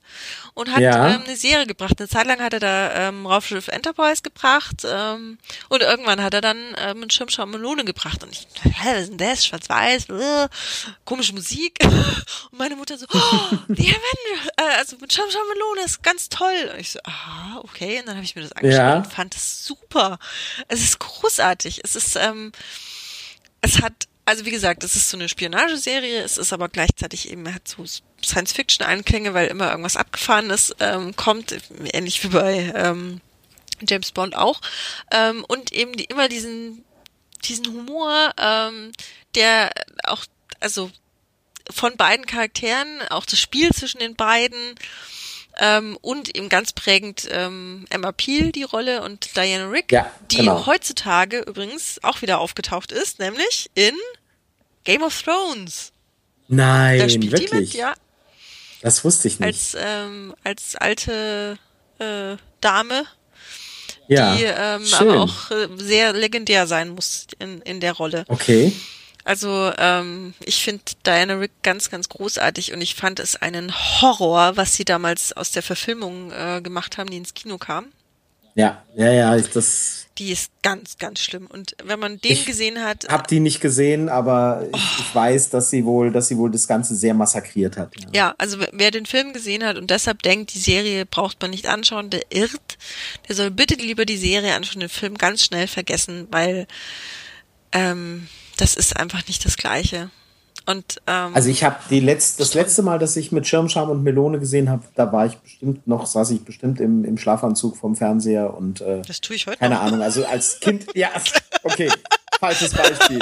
und 0.55 0.71
hat 0.71 0.81
Ja. 0.81 1.09
ähm, 1.15 1.23
eine 1.27 1.37
Serie 1.37 1.67
gebracht. 1.67 1.95
Eine 1.99 2.09
Zeit 2.09 2.27
lang 2.27 2.41
hat 2.41 2.53
er 2.53 2.61
da 2.61 3.09
ähm, 3.09 3.27
Raumschiff 3.27 3.69
Enterprise 3.69 4.23
gebracht 4.23 4.83
ähm, 4.85 5.39
und 5.69 5.81
irgendwann 5.83 6.23
hat 6.23 6.35
er 6.35 6.41
dann 6.43 6.59
ähm, 6.79 7.03
einen 7.03 7.11
Schirmschau 7.11 7.47
Melone 7.47 7.85
gebracht 7.85 8.23
und 8.23 8.31
ich, 8.33 8.47
hä, 8.63 8.71
was 8.95 9.01
ist 9.03 9.11
denn 9.11 9.19
das? 9.19 9.47
Schwarz-Weiß, 9.47 10.09
äh, 10.11 10.49
komische 11.05 11.33
Musik 11.33 11.79
und 11.83 12.59
meine 12.59 12.77
Mutter 12.77 12.99
so, 12.99 13.07
oh, 13.13 13.57
die 13.69 13.89
Avenger, 13.89 14.51
äh, 14.59 14.77
also 14.79 14.97
mit 15.01 15.13
Schirmschau 15.13 15.39
Melone 15.55 15.83
ist 15.87 16.03
ganz 16.03 16.29
toll. 16.29 16.71
Und 16.75 16.81
ich 16.81 16.91
so, 16.93 16.99
aha, 17.05 17.61
okay, 17.65 18.01
und 18.01 18.07
dann 18.09 18.17
habe 18.17 18.25
ich 18.25 18.37
mir 18.37 18.43
das 18.43 18.53
angeschaut 18.53 18.79
Ja. 18.79 18.97
und 18.99 19.07
fand 19.13 19.35
es 19.35 19.65
super. 19.65 20.19
Es 20.69 20.81
ist 20.83 20.99
großartig. 21.39 21.81
Es 21.85 21.97
ist, 21.97 22.17
ähm, 22.17 22.53
es 23.61 23.81
hat, 23.81 24.09
also 24.25 24.45
wie 24.45 24.51
gesagt, 24.51 24.85
es 24.85 24.97
ist 24.97 25.11
so 25.11 25.17
eine 25.17 25.29
Spionageserie, 25.29 26.23
es 26.23 26.37
ist 26.37 26.53
aber 26.53 26.69
gleichzeitig 26.69 27.31
eben, 27.31 27.53
hat 27.55 27.69
so 27.69 27.85
Science-Fiction-Einklänge, 28.25 29.35
weil 29.35 29.49
immer 29.49 29.71
irgendwas 29.71 29.97
Abgefahrenes 29.97 30.75
ähm, 30.81 31.15
kommt, 31.17 31.57
ähnlich 31.93 32.23
wie 32.25 32.29
bei 32.29 32.73
ähm, 32.75 33.21
James 33.87 34.13
Bond 34.13 34.37
auch. 34.37 34.61
Ähm, 35.13 35.45
und 35.47 35.73
eben 35.73 35.93
die, 35.93 36.05
immer 36.05 36.29
diesen, 36.29 36.85
diesen 37.45 37.67
Humor, 37.67 38.33
ähm, 38.39 38.93
der 39.35 39.71
auch, 40.05 40.25
also 40.61 40.91
von 41.71 41.97
beiden 41.97 42.27
Charakteren, 42.27 43.03
auch 43.11 43.27
das 43.27 43.41
Spiel 43.41 43.71
zwischen 43.73 44.01
den 44.01 44.17
beiden, 44.17 44.75
ähm, 45.59 45.99
und 46.01 46.37
eben 46.37 46.49
ganz 46.49 46.73
prägend 46.73 47.29
ähm, 47.31 47.85
Emma 47.91 48.13
Peel 48.13 48.53
die 48.53 48.63
Rolle 48.63 49.03
und 49.03 49.37
Diana 49.37 49.69
Rick, 49.69 49.93
Ja, 49.93 50.11
die 50.31 50.37
genau. 50.39 50.67
heutzutage 50.67 51.41
übrigens 51.41 51.99
auch 52.03 52.23
wieder 52.23 52.39
aufgetaucht 52.39 52.93
ist, 52.93 53.19
nämlich 53.19 53.71
in 53.75 53.95
Game 54.85 55.03
of 55.03 55.21
Thrones. 55.23 55.93
Nein, 56.49 56.99
Da 56.99 57.09
spielt 57.09 57.33
wirklich. 57.33 57.51
die 57.51 57.57
mit, 57.57 57.75
ja, 57.75 57.95
Das 58.83 59.05
wusste 59.05 59.29
ich 59.29 59.39
nicht. 59.41 59.47
als 59.47 59.77
ähm, 59.79 60.35
als 60.45 60.77
alte 60.77 61.59
äh, 61.99 62.37
Dame, 62.61 63.05
ja, 64.07 64.35
die 64.37 64.45
ähm, 64.45 64.87
schön. 64.87 65.09
aber 65.11 65.21
auch 65.23 65.51
äh, 65.51 65.69
sehr 65.77 66.13
legendär 66.13 66.67
sein 66.67 66.91
muss 66.91 67.27
in, 67.39 67.61
in 67.63 67.81
der 67.81 67.93
Rolle. 67.93 68.25
Okay. 68.29 68.73
Also 69.29 69.71
ähm, 69.77 70.33
ich 70.43 70.65
finde 70.65 70.83
Diana 71.05 71.35
Rick 71.35 71.51
ganz, 71.63 71.91
ganz 71.91 72.09
großartig 72.09 72.73
und 72.73 72.81
ich 72.81 72.95
fand 72.95 73.21
es 73.21 73.37
einen 73.37 73.75
Horror, 74.01 74.57
was 74.57 74.73
sie 74.73 74.87
damals 74.87 75.35
aus 75.35 75.51
der 75.51 75.63
Verfilmung 75.63 76.33
äh, 76.33 76.63
gemacht 76.63 76.97
haben, 76.97 77.11
die 77.11 77.19
ins 77.19 77.35
Kino 77.35 77.59
kam. 77.59 77.89
Ja, 78.55 78.83
ja, 78.97 79.13
ja, 79.13 79.35
ist 79.35 79.55
das 79.55 80.09
die 80.17 80.33
ist 80.33 80.51
ganz, 80.63 80.97
ganz 80.97 81.21
schlimm. 81.21 81.47
Und 81.47 81.77
wenn 81.85 82.01
man 82.01 82.19
den 82.21 82.33
ich 82.33 82.47
gesehen 82.47 82.83
hat. 82.83 83.07
Hab 83.09 83.29
die 83.29 83.39
nicht 83.39 83.61
gesehen, 83.61 84.09
aber 84.09 84.63
oh. 84.65 84.77
ich, 84.77 84.99
ich, 85.01 85.15
weiß, 85.15 85.51
dass 85.51 85.69
sie 85.69 85.85
wohl, 85.85 86.11
dass 86.11 86.29
sie 86.29 86.39
wohl 86.39 86.51
das 86.51 86.67
Ganze 86.67 86.97
sehr 86.97 87.13
massakriert 87.13 87.77
hat. 87.77 87.93
Ja. 88.01 88.09
ja, 88.13 88.35
also 88.39 88.59
wer 88.73 88.91
den 88.91 89.05
Film 89.05 89.35
gesehen 89.35 89.63
hat 89.63 89.77
und 89.77 89.91
deshalb 89.91 90.23
denkt, 90.23 90.55
die 90.55 90.59
Serie 90.59 91.07
braucht 91.07 91.41
man 91.41 91.51
nicht 91.51 91.69
anschauen, 91.69 92.11
der 92.11 92.23
irrt. 92.31 92.79
Der 93.29 93.37
soll 93.37 93.51
bitte 93.51 93.75
lieber 93.75 94.07
die 94.07 94.17
Serie 94.17 94.55
anschauen, 94.55 94.81
den 94.81 94.89
Film 94.89 95.19
ganz 95.19 95.45
schnell 95.45 95.69
vergessen, 95.69 96.27
weil 96.31 96.67
ähm, 97.73 98.27
das 98.61 98.75
ist 98.75 98.97
einfach 98.97 99.27
nicht 99.27 99.45
das 99.45 99.57
Gleiche. 99.57 100.11
Und, 100.67 101.01
ähm, 101.07 101.35
also 101.35 101.49
ich 101.49 101.65
habe 101.65 101.77
die 101.89 102.01
letzte, 102.01 102.41
das 102.43 102.53
letzte 102.53 102.83
Mal, 102.83 102.99
dass 102.99 103.17
ich 103.17 103.33
mit 103.33 103.47
Schirmscham 103.47 103.89
und 103.89 104.03
Melone 104.03 104.39
gesehen 104.39 104.69
habe, 104.69 104.83
da 104.95 105.11
war 105.11 105.25
ich 105.25 105.39
bestimmt 105.39 105.87
noch, 105.87 106.05
saß 106.05 106.31
ich 106.33 106.45
bestimmt 106.45 106.79
im, 106.79 107.07
im 107.07 107.17
Schlafanzug 107.17 107.77
vom 107.77 107.97
Fernseher 107.97 108.55
und 108.55 108.83
äh, 108.83 109.01
das 109.07 109.23
tue 109.23 109.37
ich 109.37 109.47
heute. 109.47 109.57
Keine 109.57 109.77
noch. 109.77 109.83
Ahnung, 109.83 110.03
also 110.03 110.27
als 110.27 110.61
Kind, 110.61 110.87
ja, 110.95 111.09
okay, 111.63 111.89
falsches 112.39 112.75
Beispiel. 112.75 113.19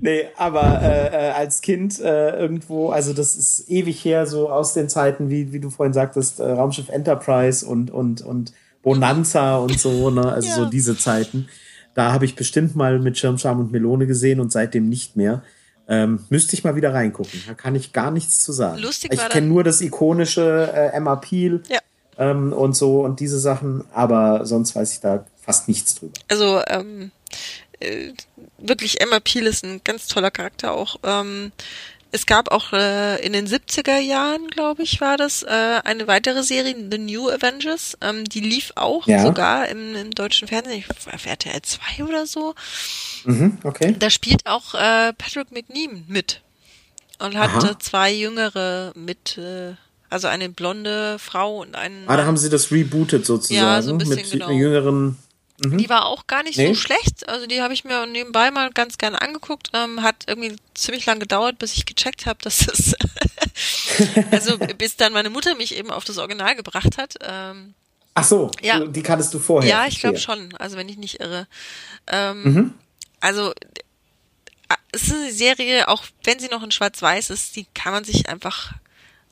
nee, 0.00 0.28
aber 0.38 0.80
äh, 0.80 1.08
äh, 1.08 1.30
als 1.32 1.60
Kind 1.60 2.00
äh, 2.00 2.38
irgendwo, 2.38 2.90
also 2.90 3.12
das 3.12 3.34
ist 3.34 3.68
ewig 3.68 4.02
her, 4.02 4.26
so 4.26 4.48
aus 4.48 4.72
den 4.72 4.88
Zeiten, 4.88 5.28
wie, 5.28 5.52
wie 5.52 5.60
du 5.60 5.68
vorhin 5.68 5.92
sagtest, 5.92 6.40
äh, 6.40 6.50
Raumschiff 6.50 6.88
Enterprise 6.88 7.66
und, 7.66 7.90
und, 7.90 8.22
und 8.22 8.54
Bonanza 8.82 9.56
und 9.58 9.78
so, 9.78 10.08
ne? 10.10 10.32
Also 10.32 10.48
ja. 10.48 10.54
so 10.54 10.64
diese 10.64 10.96
Zeiten. 10.96 11.48
Da 11.94 12.12
habe 12.12 12.24
ich 12.24 12.34
bestimmt 12.36 12.74
mal 12.74 12.98
mit 12.98 13.18
Schirmscham 13.18 13.60
und 13.60 13.72
Melone 13.72 14.06
gesehen 14.06 14.40
und 14.40 14.52
seitdem 14.52 14.88
nicht 14.88 15.16
mehr. 15.16 15.42
Ähm, 15.88 16.24
müsste 16.30 16.54
ich 16.54 16.64
mal 16.64 16.76
wieder 16.76 16.94
reingucken. 16.94 17.42
Da 17.46 17.54
kann 17.54 17.74
ich 17.74 17.92
gar 17.92 18.10
nichts 18.10 18.38
zu 18.38 18.52
sagen. 18.52 18.78
Lustig 18.78 19.12
ich 19.12 19.28
kenne 19.28 19.46
nur 19.46 19.64
das 19.64 19.80
ikonische 19.80 20.70
äh, 20.72 20.96
Emma 20.96 21.16
Peel 21.16 21.62
ja. 21.68 21.80
ähm, 22.18 22.52
und 22.52 22.76
so 22.76 23.02
und 23.02 23.20
diese 23.20 23.38
Sachen, 23.38 23.84
aber 23.92 24.46
sonst 24.46 24.74
weiß 24.74 24.92
ich 24.92 25.00
da 25.00 25.26
fast 25.40 25.68
nichts 25.68 25.96
drüber. 25.96 26.14
Also 26.28 26.62
ähm, 26.68 27.10
äh, 27.80 28.12
wirklich 28.58 29.00
Emma 29.00 29.18
Peel 29.20 29.46
ist 29.46 29.64
ein 29.64 29.80
ganz 29.84 30.06
toller 30.06 30.30
Charakter 30.30 30.72
auch. 30.72 30.96
Ähm, 31.02 31.52
es 32.12 32.26
gab 32.26 32.52
auch 32.52 32.72
äh, 32.74 33.24
in 33.24 33.32
den 33.32 33.48
70er 33.48 33.98
Jahren, 33.98 34.48
glaube 34.48 34.82
ich, 34.82 35.00
war 35.00 35.16
das, 35.16 35.42
äh, 35.42 35.80
eine 35.82 36.06
weitere 36.06 36.42
Serie, 36.42 36.76
The 36.90 36.98
New 36.98 37.30
Avengers. 37.30 37.96
Ähm, 38.02 38.24
die 38.24 38.40
lief 38.40 38.72
auch 38.74 39.06
ja. 39.06 39.22
sogar 39.22 39.68
im, 39.68 39.96
im 39.96 40.10
deutschen 40.10 40.46
Fernsehen, 40.46 40.84
auf 41.10 41.26
RTL 41.26 41.62
2 41.62 42.04
oder 42.04 42.26
so. 42.26 42.54
Mhm, 43.24 43.58
okay. 43.64 43.96
Da 43.98 44.10
spielt 44.10 44.46
auch 44.46 44.74
äh, 44.74 45.14
Patrick 45.14 45.52
McNeam 45.52 46.04
mit. 46.06 46.42
Und 47.18 47.36
hat 47.36 47.50
Aha. 47.50 47.78
zwei 47.78 48.12
jüngere 48.12 48.92
mit, 48.94 49.38
äh, 49.38 49.74
also 50.10 50.28
eine 50.28 50.50
blonde 50.50 51.18
Frau 51.18 51.62
und 51.62 51.74
einen. 51.74 52.04
Ah, 52.08 52.16
da 52.16 52.26
haben 52.26 52.36
sie 52.36 52.50
das 52.50 52.70
rebootet 52.70 53.24
sozusagen. 53.24 53.66
Ja, 53.66 53.80
so 53.80 53.92
ein 53.92 53.98
bisschen, 53.98 54.16
mit 54.16 54.30
genau. 54.30 54.50
jüngeren 54.50 55.16
Mhm. 55.64 55.78
Die 55.78 55.88
war 55.88 56.06
auch 56.06 56.26
gar 56.26 56.42
nicht 56.42 56.56
nee. 56.56 56.68
so 56.68 56.74
schlecht. 56.74 57.28
Also 57.28 57.46
die 57.46 57.62
habe 57.62 57.74
ich 57.74 57.84
mir 57.84 58.06
nebenbei 58.06 58.50
mal 58.50 58.70
ganz 58.70 58.98
gerne 58.98 59.20
angeguckt. 59.20 59.70
Ähm, 59.74 60.02
hat 60.02 60.24
irgendwie 60.26 60.56
ziemlich 60.74 61.06
lang 61.06 61.20
gedauert, 61.20 61.58
bis 61.58 61.74
ich 61.74 61.86
gecheckt 61.86 62.26
habe, 62.26 62.38
dass 62.42 62.66
es 62.66 62.94
also 64.30 64.58
bis 64.78 64.96
dann 64.96 65.12
meine 65.12 65.30
Mutter 65.30 65.54
mich 65.54 65.76
eben 65.76 65.90
auf 65.90 66.04
das 66.04 66.18
Original 66.18 66.56
gebracht 66.56 66.98
hat. 66.98 67.14
Ähm, 67.22 67.74
Ach 68.14 68.24
so, 68.24 68.50
ja. 68.60 68.80
die 68.84 69.02
kanntest 69.02 69.32
du 69.32 69.38
vorher. 69.38 69.70
Ja, 69.70 69.86
ich 69.86 70.00
glaube 70.00 70.18
schon. 70.18 70.54
Also 70.56 70.76
wenn 70.76 70.88
ich 70.88 70.98
nicht 70.98 71.20
irre. 71.20 71.46
Ähm, 72.06 72.42
mhm. 72.42 72.74
Also 73.20 73.52
äh, 73.52 74.74
es 74.92 75.04
ist 75.04 75.14
eine 75.14 75.32
Serie, 75.32 75.88
auch 75.88 76.04
wenn 76.24 76.38
sie 76.38 76.48
noch 76.48 76.62
in 76.62 76.70
Schwarz-Weiß 76.70 77.30
ist, 77.30 77.56
die 77.56 77.66
kann 77.74 77.92
man 77.92 78.04
sich 78.04 78.28
einfach 78.28 78.72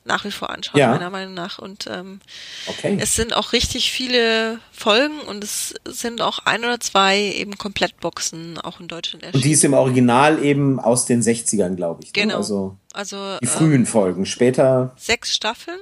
nach 0.03 0.25
wie 0.25 0.31
vor 0.31 0.49
anschauen, 0.49 0.79
ja. 0.79 0.91
meiner 0.91 1.09
Meinung 1.09 1.33
nach. 1.33 1.59
Und 1.59 1.87
ähm, 1.87 2.21
okay. 2.67 2.97
es 2.99 3.15
sind 3.15 3.35
auch 3.35 3.53
richtig 3.53 3.91
viele 3.91 4.59
Folgen 4.71 5.19
und 5.21 5.43
es 5.43 5.75
sind 5.85 6.21
auch 6.21 6.39
ein 6.39 6.63
oder 6.63 6.79
zwei 6.79 7.19
eben 7.19 7.57
Komplettboxen 7.57 8.57
auch 8.57 8.79
in 8.79 8.87
Deutschland 8.87 9.23
erschienen. 9.23 9.35
Und 9.35 9.45
die 9.45 9.51
ist 9.51 9.63
im 9.63 9.73
Original 9.73 10.43
eben 10.43 10.79
aus 10.79 11.05
den 11.05 11.21
60ern, 11.21 11.75
glaube 11.75 12.03
ich. 12.03 12.09
Ne? 12.09 12.13
Genau. 12.23 12.37
Also, 12.37 12.77
also 12.93 13.37
die 13.41 13.47
frühen 13.47 13.81
ähm, 13.81 13.85
Folgen. 13.85 14.25
Später. 14.25 14.93
Sechs 14.97 15.35
Staffeln. 15.35 15.79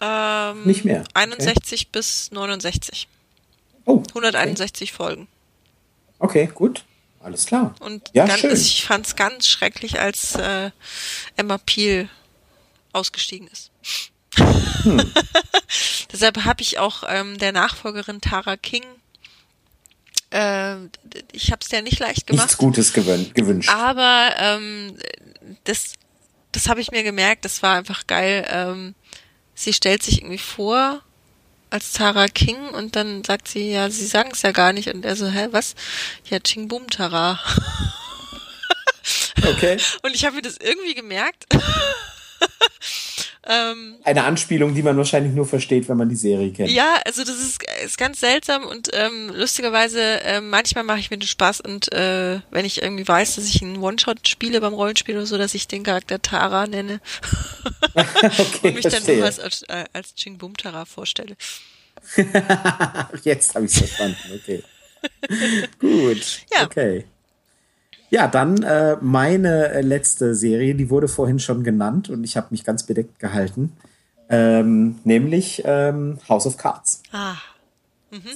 Ähm, 0.00 0.64
Nicht 0.64 0.84
mehr. 0.84 1.00
Okay. 1.00 1.10
61 1.14 1.92
bis 1.92 2.30
69. 2.32 3.08
Oh. 3.84 4.02
161 4.08 4.90
okay. 4.90 4.96
Folgen. 4.96 5.28
Okay, 6.18 6.50
gut. 6.52 6.84
Alles 7.20 7.46
klar. 7.46 7.74
Und 7.80 8.10
ja, 8.12 8.26
ganz, 8.26 8.40
schön. 8.40 8.52
ich 8.52 8.84
fand 8.84 9.06
es 9.06 9.16
ganz 9.16 9.48
schrecklich, 9.48 9.98
als 9.98 10.36
äh, 10.36 10.70
Emma 11.36 11.58
Peel 11.58 12.08
ausgestiegen 12.96 13.48
ist. 13.48 13.70
Hm. 14.82 15.12
Deshalb 16.12 16.44
habe 16.44 16.62
ich 16.62 16.78
auch 16.78 17.04
ähm, 17.06 17.38
der 17.38 17.52
Nachfolgerin 17.52 18.20
Tara 18.20 18.56
King 18.56 18.84
äh, 20.30 20.76
ich 21.32 21.52
habe 21.52 21.60
es 21.62 21.70
ja 21.70 21.82
nicht 21.82 21.98
leicht 21.98 22.26
gemacht. 22.26 22.46
Nichts 22.46 22.58
Gutes 22.58 22.92
gewünscht. 22.92 23.70
Aber 23.70 24.34
ähm, 24.38 24.96
das, 25.64 25.92
das 26.52 26.68
habe 26.68 26.80
ich 26.80 26.90
mir 26.90 27.02
gemerkt, 27.02 27.44
das 27.44 27.62
war 27.62 27.76
einfach 27.76 28.06
geil. 28.06 28.46
Ähm, 28.50 28.94
sie 29.54 29.72
stellt 29.72 30.02
sich 30.02 30.18
irgendwie 30.18 30.38
vor 30.38 31.02
als 31.70 31.92
Tara 31.92 32.28
King 32.28 32.68
und 32.68 32.96
dann 32.96 33.24
sagt 33.24 33.48
sie, 33.48 33.72
ja, 33.72 33.90
sie 33.90 34.06
sagen 34.06 34.30
es 34.32 34.42
ja 34.42 34.52
gar 34.52 34.72
nicht. 34.72 34.88
Und 34.88 35.04
er 35.04 35.16
so, 35.16 35.26
hä, 35.28 35.48
was? 35.50 35.74
Ja, 36.28 36.38
Ching 36.40 36.68
Boom 36.68 36.88
Tara. 36.90 37.40
Okay. 39.36 39.76
Und 40.02 40.14
ich 40.14 40.24
habe 40.24 40.36
mir 40.36 40.42
das 40.42 40.56
irgendwie 40.56 40.94
gemerkt. 40.94 41.46
ähm, 43.46 43.96
Eine 44.04 44.24
Anspielung, 44.24 44.74
die 44.74 44.82
man 44.82 44.96
wahrscheinlich 44.96 45.32
nur 45.32 45.46
versteht, 45.46 45.88
wenn 45.88 45.96
man 45.96 46.08
die 46.08 46.16
Serie 46.16 46.52
kennt. 46.52 46.70
Ja, 46.70 46.96
also 47.04 47.22
das 47.24 47.36
ist, 47.36 47.62
ist 47.84 47.98
ganz 47.98 48.20
seltsam 48.20 48.64
und 48.64 48.90
ähm, 48.92 49.30
lustigerweise, 49.34 50.00
äh, 50.22 50.40
manchmal 50.40 50.84
mache 50.84 50.98
ich 50.98 51.10
mir 51.10 51.18
den 51.18 51.28
Spaß 51.28 51.60
und 51.60 51.92
äh, 51.92 52.40
wenn 52.50 52.64
ich 52.64 52.82
irgendwie 52.82 53.06
weiß, 53.06 53.36
dass 53.36 53.46
ich 53.46 53.62
einen 53.62 53.78
One-Shot 53.78 54.26
spiele 54.28 54.60
beim 54.60 54.74
Rollenspiel 54.74 55.16
oder 55.16 55.26
so, 55.26 55.38
dass 55.38 55.54
ich 55.54 55.68
den 55.68 55.82
Charakter 55.82 56.20
Tara 56.20 56.66
nenne. 56.66 57.00
okay, 57.94 58.68
und 58.68 58.74
mich 58.74 58.82
verstehe. 58.82 59.00
dann 59.06 59.16
nur 59.16 59.26
als, 59.26 59.40
als, 59.40 59.62
äh, 59.62 59.84
als 59.92 60.14
Ching 60.14 60.38
Boom 60.38 60.56
Tara 60.56 60.84
vorstelle. 60.84 61.36
Jetzt 63.22 63.54
habe 63.54 63.64
ich 63.64 63.72
es 63.72 63.78
verstanden, 63.78 64.18
okay. 64.34 64.62
Gut. 65.78 66.40
Ja. 66.52 66.64
Okay. 66.64 67.04
Ja, 68.10 68.28
dann 68.28 68.62
äh, 68.62 68.96
meine 69.00 69.70
äh, 69.70 69.80
letzte 69.80 70.34
Serie, 70.34 70.74
die 70.74 70.90
wurde 70.90 71.08
vorhin 71.08 71.38
schon 71.38 71.64
genannt 71.64 72.08
und 72.08 72.24
ich 72.24 72.36
habe 72.36 72.48
mich 72.50 72.64
ganz 72.64 72.84
bedeckt 72.84 73.18
gehalten, 73.18 73.72
ähm, 74.28 74.96
nämlich 75.04 75.62
ähm, 75.64 76.18
House 76.28 76.46
of 76.46 76.56
Cards. 76.56 77.02
Ah. 77.12 77.34
Mhm. 78.10 78.20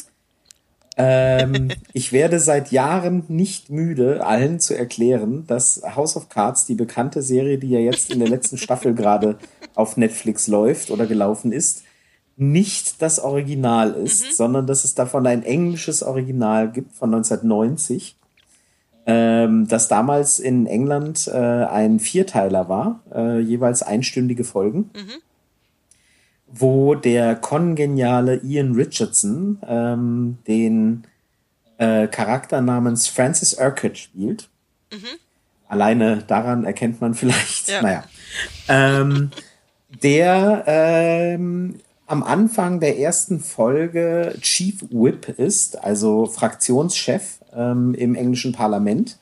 Ähm, 0.97 1.71
ich 1.95 2.13
werde 2.13 2.39
seit 2.41 2.73
Jahren 2.73 3.25
nicht 3.29 3.71
müde, 3.71 4.27
allen 4.27 4.61
zu 4.61 4.77
erklären, 4.77 5.47
dass 5.47 5.81
House 5.97 6.15
of 6.15 6.29
Cards, 6.29 6.67
die 6.67 6.75
bekannte 6.75 7.23
Serie, 7.23 7.57
die 7.57 7.71
ja 7.71 7.79
jetzt 7.79 8.13
in 8.13 8.19
der 8.19 8.29
letzten 8.29 8.59
Staffel 8.59 8.93
gerade 8.93 9.39
auf 9.75 9.97
Netflix 9.97 10.47
läuft 10.47 10.91
oder 10.91 11.07
gelaufen 11.07 11.53
ist, 11.53 11.85
nicht 12.37 13.01
das 13.01 13.19
Original 13.19 13.95
ist, 13.95 14.27
mhm. 14.27 14.33
sondern 14.33 14.67
dass 14.67 14.85
es 14.85 14.95
davon 14.95 15.27
ein 15.27 15.43
englisches 15.43 16.03
Original 16.03 16.71
gibt 16.71 16.93
von 16.93 17.15
1990 17.15 18.17
ähm, 19.07 19.67
das 19.69 19.89
damals 19.89 20.39
in 20.39 20.67
England 20.67 21.29
äh, 21.29 21.37
ein 21.37 22.01
Vierteiler 22.01 22.69
war, 22.69 23.01
äh, 23.15 23.41
jeweils 23.41 23.83
einstündige 23.83 24.45
Folgen, 24.45 24.91
mhm. 24.95 25.21
wo 26.47 26.95
der 26.95 27.37
kongeniale 27.37 28.37
Ian 28.43 28.75
Richardson 28.75 29.59
ähm, 29.67 30.39
den 30.47 31.05
äh, 31.79 32.07
Charakter 32.09 32.61
namens 32.61 33.09
Francis 33.09 33.55
Urquhart 33.55 33.99
spielt. 33.99 34.49
Mhm. 34.93 35.19
Alleine 35.69 36.23
daran 36.27 36.65
erkennt 36.65 37.01
man 37.01 37.15
vielleicht, 37.15 37.69
ja. 37.69 37.83
naja. 37.83 38.05
Ähm, 38.69 39.31
der 40.03 40.65
ähm, 40.67 41.81
am 42.07 42.23
Anfang 42.23 42.81
der 42.81 42.99
ersten 42.99 43.41
Folge 43.41 44.35
Chief 44.41 44.83
Whip 44.91 45.29
ist, 45.29 45.83
also 45.83 46.27
Fraktionschef 46.27 47.40
ähm, 47.55 47.95
im 47.95 48.15
englischen 48.15 48.53
Parlament. 48.53 49.19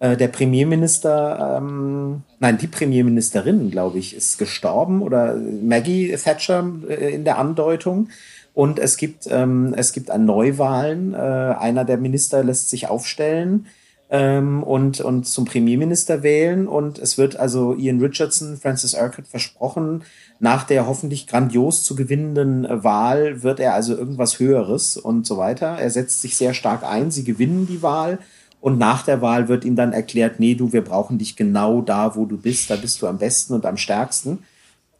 Äh, 0.00 0.16
der 0.16 0.28
Premierminister, 0.28 1.58
ähm, 1.58 2.22
nein, 2.40 2.58
die 2.58 2.66
Premierministerin, 2.66 3.70
glaube 3.70 3.98
ich, 3.98 4.16
ist 4.16 4.38
gestorben 4.38 5.02
oder 5.02 5.34
Maggie 5.36 6.14
Thatcher 6.16 6.70
äh, 6.88 7.14
in 7.14 7.24
der 7.24 7.38
Andeutung. 7.38 8.08
Und 8.54 8.78
es 8.78 8.96
gibt, 8.96 9.26
ähm, 9.30 9.74
es 9.76 9.92
gibt 9.92 10.10
an 10.10 10.24
Neuwahlen. 10.26 11.14
Äh, 11.14 11.16
einer 11.16 11.84
der 11.84 11.96
Minister 11.96 12.44
lässt 12.44 12.68
sich 12.68 12.88
aufstellen 12.88 13.66
ähm, 14.12 14.62
und, 14.62 15.00
und 15.00 15.26
zum 15.26 15.46
Premierminister 15.46 16.22
wählen. 16.22 16.68
Und 16.68 16.98
es 16.98 17.16
wird 17.16 17.36
also 17.36 17.74
Ian 17.74 18.00
Richardson, 18.00 18.58
Francis 18.58 18.92
Urquhart 18.92 19.26
versprochen, 19.26 20.04
nach 20.38 20.64
der 20.64 20.86
hoffentlich 20.86 21.26
grandios 21.26 21.82
zu 21.82 21.96
gewinnenden 21.96 22.66
äh, 22.66 22.84
Wahl 22.84 23.42
wird 23.42 23.58
er 23.58 23.72
also 23.72 23.96
irgendwas 23.96 24.38
Höheres 24.38 24.98
und 24.98 25.26
so 25.26 25.38
weiter. 25.38 25.78
Er 25.78 25.90
setzt 25.90 26.20
sich 26.20 26.36
sehr 26.36 26.52
stark 26.52 26.84
ein. 26.84 27.10
Sie 27.10 27.24
gewinnen 27.24 27.66
die 27.66 27.82
Wahl. 27.82 28.18
Und 28.60 28.78
nach 28.78 29.02
der 29.02 29.22
Wahl 29.22 29.48
wird 29.48 29.64
ihm 29.64 29.76
dann 29.76 29.94
erklärt, 29.94 30.38
nee, 30.38 30.54
du, 30.54 30.72
wir 30.72 30.84
brauchen 30.84 31.18
dich 31.18 31.34
genau 31.34 31.80
da, 31.80 32.14
wo 32.14 32.26
du 32.26 32.36
bist. 32.36 32.68
Da 32.68 32.76
bist 32.76 33.00
du 33.00 33.06
am 33.06 33.16
besten 33.18 33.54
und 33.54 33.64
am 33.64 33.78
stärksten. 33.78 34.40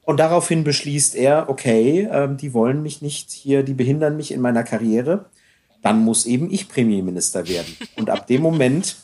Und 0.04 0.20
daraufhin 0.20 0.64
beschließt 0.64 1.14
er, 1.16 1.50
okay, 1.50 2.08
äh, 2.10 2.34
die 2.34 2.54
wollen 2.54 2.82
mich 2.82 3.02
nicht 3.02 3.30
hier, 3.30 3.62
die 3.62 3.74
behindern 3.74 4.16
mich 4.16 4.32
in 4.32 4.40
meiner 4.40 4.64
Karriere. 4.64 5.26
Dann 5.82 6.04
muss 6.04 6.26
eben 6.26 6.50
ich 6.50 6.68
Premierminister 6.68 7.48
werden. 7.48 7.76
Und 7.96 8.08
ab 8.08 8.26
dem 8.26 8.42
Moment 8.42 8.96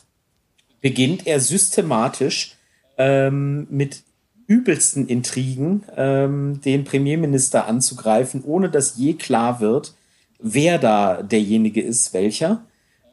beginnt 0.81 1.27
er 1.27 1.41
systematisch 1.41 2.57
ähm, 2.97 3.67
mit 3.71 4.03
übelsten 4.47 5.07
Intrigen 5.07 5.85
ähm, 5.97 6.61
den 6.65 6.85
Premierminister 6.85 7.67
anzugreifen, 7.67 8.43
ohne 8.45 8.71
dass 8.71 8.97
je 8.97 9.15
klar 9.15 9.61
wird, 9.61 9.95
wer 10.39 10.79
da 10.79 11.23
derjenige 11.23 11.83
ist, 11.83 12.15
welcher. 12.15 12.63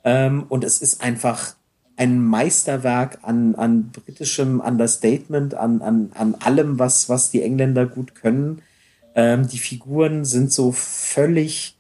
Ähm, 0.03 0.45
und 0.47 0.63
es 0.63 0.81
ist 0.81 1.01
einfach 1.01 1.55
ein 1.97 2.23
Meisterwerk 2.23 3.19
an, 3.21 3.55
an 3.55 3.91
britischem 3.91 4.59
Understatement, 4.59 5.55
an, 5.55 5.81
an, 5.81 6.11
an 6.13 6.35
allem, 6.35 6.79
was, 6.79 7.09
was 7.09 7.31
die 7.31 7.41
Engländer 7.41 7.85
gut 7.85 8.15
können. 8.15 8.61
Ähm, 9.15 9.47
die 9.47 9.59
Figuren 9.59 10.25
sind 10.25 10.51
so 10.51 10.71
völlig 10.71 11.74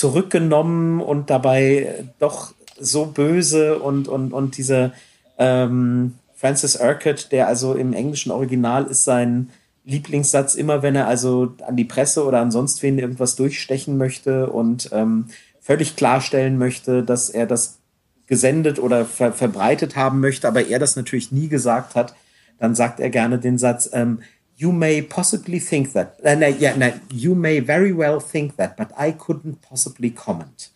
zurückgenommen 0.00 1.02
und 1.02 1.28
dabei 1.28 2.04
doch 2.18 2.54
so 2.78 3.04
böse 3.04 3.78
und, 3.78 4.08
und, 4.08 4.32
und 4.32 4.56
diese 4.56 4.92
ähm, 5.38 6.14
Francis 6.34 6.80
Urquhart, 6.80 7.32
der 7.32 7.48
also 7.48 7.74
im 7.74 7.92
englischen 7.92 8.32
Original 8.32 8.86
ist 8.86 9.04
sein 9.04 9.50
Lieblingssatz 9.84 10.54
immer, 10.54 10.82
wenn 10.82 10.96
er 10.96 11.06
also 11.06 11.52
an 11.66 11.76
die 11.76 11.84
Presse 11.84 12.24
oder 12.24 12.40
an 12.40 12.50
sonst 12.50 12.82
wen 12.82 12.98
irgendwas 12.98 13.36
durchstechen 13.36 13.98
möchte 13.98 14.48
und 14.48 14.88
ähm, 14.92 15.26
völlig 15.60 15.96
klarstellen 15.96 16.56
möchte, 16.56 17.02
dass 17.02 17.28
er 17.28 17.46
das 17.46 17.78
gesendet 18.26 18.78
oder 18.78 19.04
ver 19.04 19.32
verbreitet 19.32 19.96
haben 19.96 20.20
möchte, 20.20 20.48
aber 20.48 20.66
er 20.66 20.78
das 20.78 20.96
natürlich 20.96 21.30
nie 21.30 21.48
gesagt 21.48 21.94
hat, 21.94 22.14
dann 22.58 22.74
sagt 22.74 23.00
er 23.00 23.10
gerne 23.10 23.38
den 23.38 23.58
Satz, 23.58 23.90
ähm, 23.92 24.20
You 24.60 24.72
may 24.72 25.00
possibly 25.00 25.58
think 25.58 25.94
that. 25.94 26.20
Äh, 26.22 26.36
nein, 26.36 26.56
ja, 26.60 26.76
nein, 26.76 27.00
you 27.10 27.34
may 27.34 27.66
very 27.66 27.96
well 27.96 28.20
think 28.20 28.58
that, 28.58 28.76
but 28.76 28.88
I 28.90 29.10
couldn't 29.12 29.62
possibly 29.62 30.10
comment. 30.10 30.70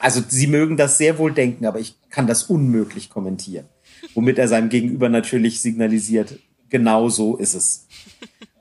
Also 0.00 0.20
sie 0.26 0.48
mögen 0.48 0.76
das 0.76 0.98
sehr 0.98 1.16
wohl 1.16 1.32
denken, 1.32 1.64
aber 1.64 1.78
ich 1.78 1.94
kann 2.10 2.26
das 2.26 2.42
unmöglich 2.42 3.08
kommentieren. 3.08 3.66
Womit 4.14 4.36
er 4.38 4.48
seinem 4.48 4.68
Gegenüber 4.68 5.08
natürlich 5.08 5.60
signalisiert, 5.60 6.40
genau 6.70 7.08
so 7.08 7.36
ist 7.36 7.54
es. 7.54 7.86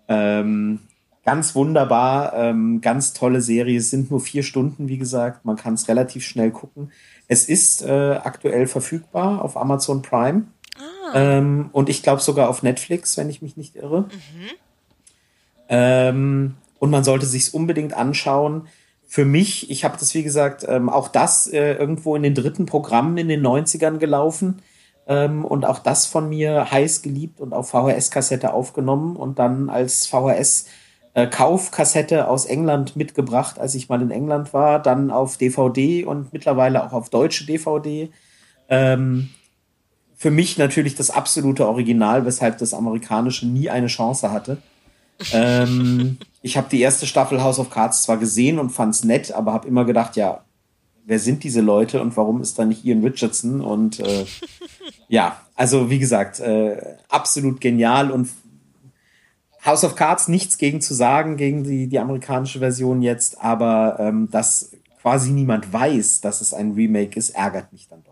ähm, 0.08 0.82
ganz 1.26 1.56
wunderbar, 1.56 2.34
ähm, 2.36 2.80
ganz 2.80 3.14
tolle 3.14 3.42
Serie. 3.42 3.80
Es 3.80 3.90
sind 3.90 4.12
nur 4.12 4.22
vier 4.22 4.44
Stunden, 4.44 4.88
wie 4.88 5.00
gesagt. 5.00 5.46
Man 5.46 5.56
kann 5.56 5.74
es 5.74 5.88
relativ 5.88 6.24
schnell 6.24 6.52
gucken. 6.52 6.92
Es 7.28 7.50
ist 7.50 7.82
äh, 7.82 8.20
aktuell 8.24 8.68
verfügbar 8.68 9.42
auf 9.42 9.58
Amazon 9.58 10.04
Prime. 10.04 10.44
Ah. 10.82 11.12
Ähm, 11.16 11.70
und 11.72 11.90
ich 11.90 12.04
glaube 12.04 12.22
sogar 12.22 12.50
auf 12.50 12.64
Netflix, 12.64 13.18
wenn 13.18 13.30
ich 13.30 13.42
mich 13.42 13.58
nicht 13.58 13.76
irre. 13.76 14.02
Mhm. 14.02 14.50
Ähm, 15.70 16.56
und 16.80 16.90
man 16.90 17.04
sollte 17.04 17.26
sich 17.26 17.54
unbedingt 17.54 17.94
anschauen. 17.94 18.68
Für 19.08 19.26
mich, 19.26 19.70
ich 19.70 19.84
habe 19.84 19.98
das, 20.00 20.14
wie 20.14 20.24
gesagt, 20.24 20.66
ähm, 20.68 20.90
auch 20.90 21.08
das 21.08 21.48
äh, 21.48 21.74
irgendwo 21.74 22.16
in 22.16 22.24
den 22.24 22.36
dritten 22.36 22.66
Programmen 22.66 23.18
in 23.18 23.28
den 23.28 23.46
90ern 23.46 23.98
gelaufen. 23.98 24.62
Ähm, 25.08 25.46
und 25.46 25.66
auch 25.66 25.80
das 25.80 26.06
von 26.06 26.30
mir 26.30 26.72
heiß 26.72 27.02
geliebt 27.02 27.40
und 27.40 27.54
auf 27.54 27.70
VHS-Kassette 27.70 28.54
aufgenommen 28.54 29.16
und 29.16 29.40
dann 29.40 29.70
als 29.70 30.08
VHS 30.08 30.66
äh, 31.14 31.28
Kaufkassette 31.28 32.28
aus 32.28 32.46
England 32.46 32.96
mitgebracht, 32.96 33.60
als 33.60 33.76
ich 33.76 33.90
mal 33.90 34.02
in 34.02 34.12
England 34.12 34.54
war, 34.54 34.80
dann 34.80 35.12
auf 35.12 35.38
DVD 35.38 36.06
und 36.06 36.32
mittlerweile 36.32 36.86
auch 36.86 36.94
auf 36.94 37.10
deutsche 37.10 37.46
DVD. 37.46 38.10
Ähm, 38.70 39.30
für 40.22 40.30
mich 40.30 40.60
natürlich 40.60 40.94
das 40.94 41.10
absolute 41.10 41.68
Original, 41.68 42.28
weshalb 42.28 42.60
das 42.60 42.76
amerikanische 42.76 43.48
nie 43.48 43.72
eine 43.72 43.88
Chance 43.88 44.32
hatte. 44.32 44.60
ähm, 45.34 46.20
ich 46.44 46.58
habe 46.58 46.68
die 46.70 46.80
erste 46.80 47.08
Staffel 47.08 47.42
House 47.42 47.58
of 47.58 47.72
Cards 47.72 48.04
zwar 48.04 48.18
gesehen 48.18 48.60
und 48.60 48.70
fand's 48.70 49.04
nett, 49.04 49.32
aber 49.32 49.52
habe 49.52 49.68
immer 49.68 49.84
gedacht, 49.84 50.16
ja, 50.18 50.44
wer 51.08 51.18
sind 51.18 51.44
diese 51.44 51.62
Leute 51.62 52.04
und 52.04 52.16
warum 52.18 52.40
ist 52.40 52.60
da 52.60 52.66
nicht 52.66 52.86
Ian 52.86 53.04
Richardson? 53.04 53.62
Und 53.62 54.00
äh, 54.00 54.26
ja, 55.08 55.42
also 55.56 55.90
wie 55.90 55.98
gesagt, 55.98 56.40
äh, 56.40 56.78
absolut 57.10 57.60
genial 57.60 58.12
und 58.12 58.30
House 59.66 59.84
of 59.84 59.96
Cards 59.96 60.28
nichts 60.28 60.60
gegen 60.60 60.82
zu 60.82 60.94
sagen, 60.94 61.36
gegen 61.36 61.64
die, 61.64 61.88
die 61.88 61.98
amerikanische 61.98 62.60
Version 62.60 63.02
jetzt, 63.02 63.42
aber 63.42 63.98
ähm, 64.00 64.30
dass 64.30 64.70
quasi 65.02 65.32
niemand 65.32 65.74
weiß, 65.74 66.22
dass 66.22 66.42
es 66.42 66.54
ein 66.54 66.74
Remake 66.74 67.18
ist, 67.18 67.32
ärgert 67.32 67.74
mich 67.74 67.88
dann 67.88 68.04
doch. 68.04 68.11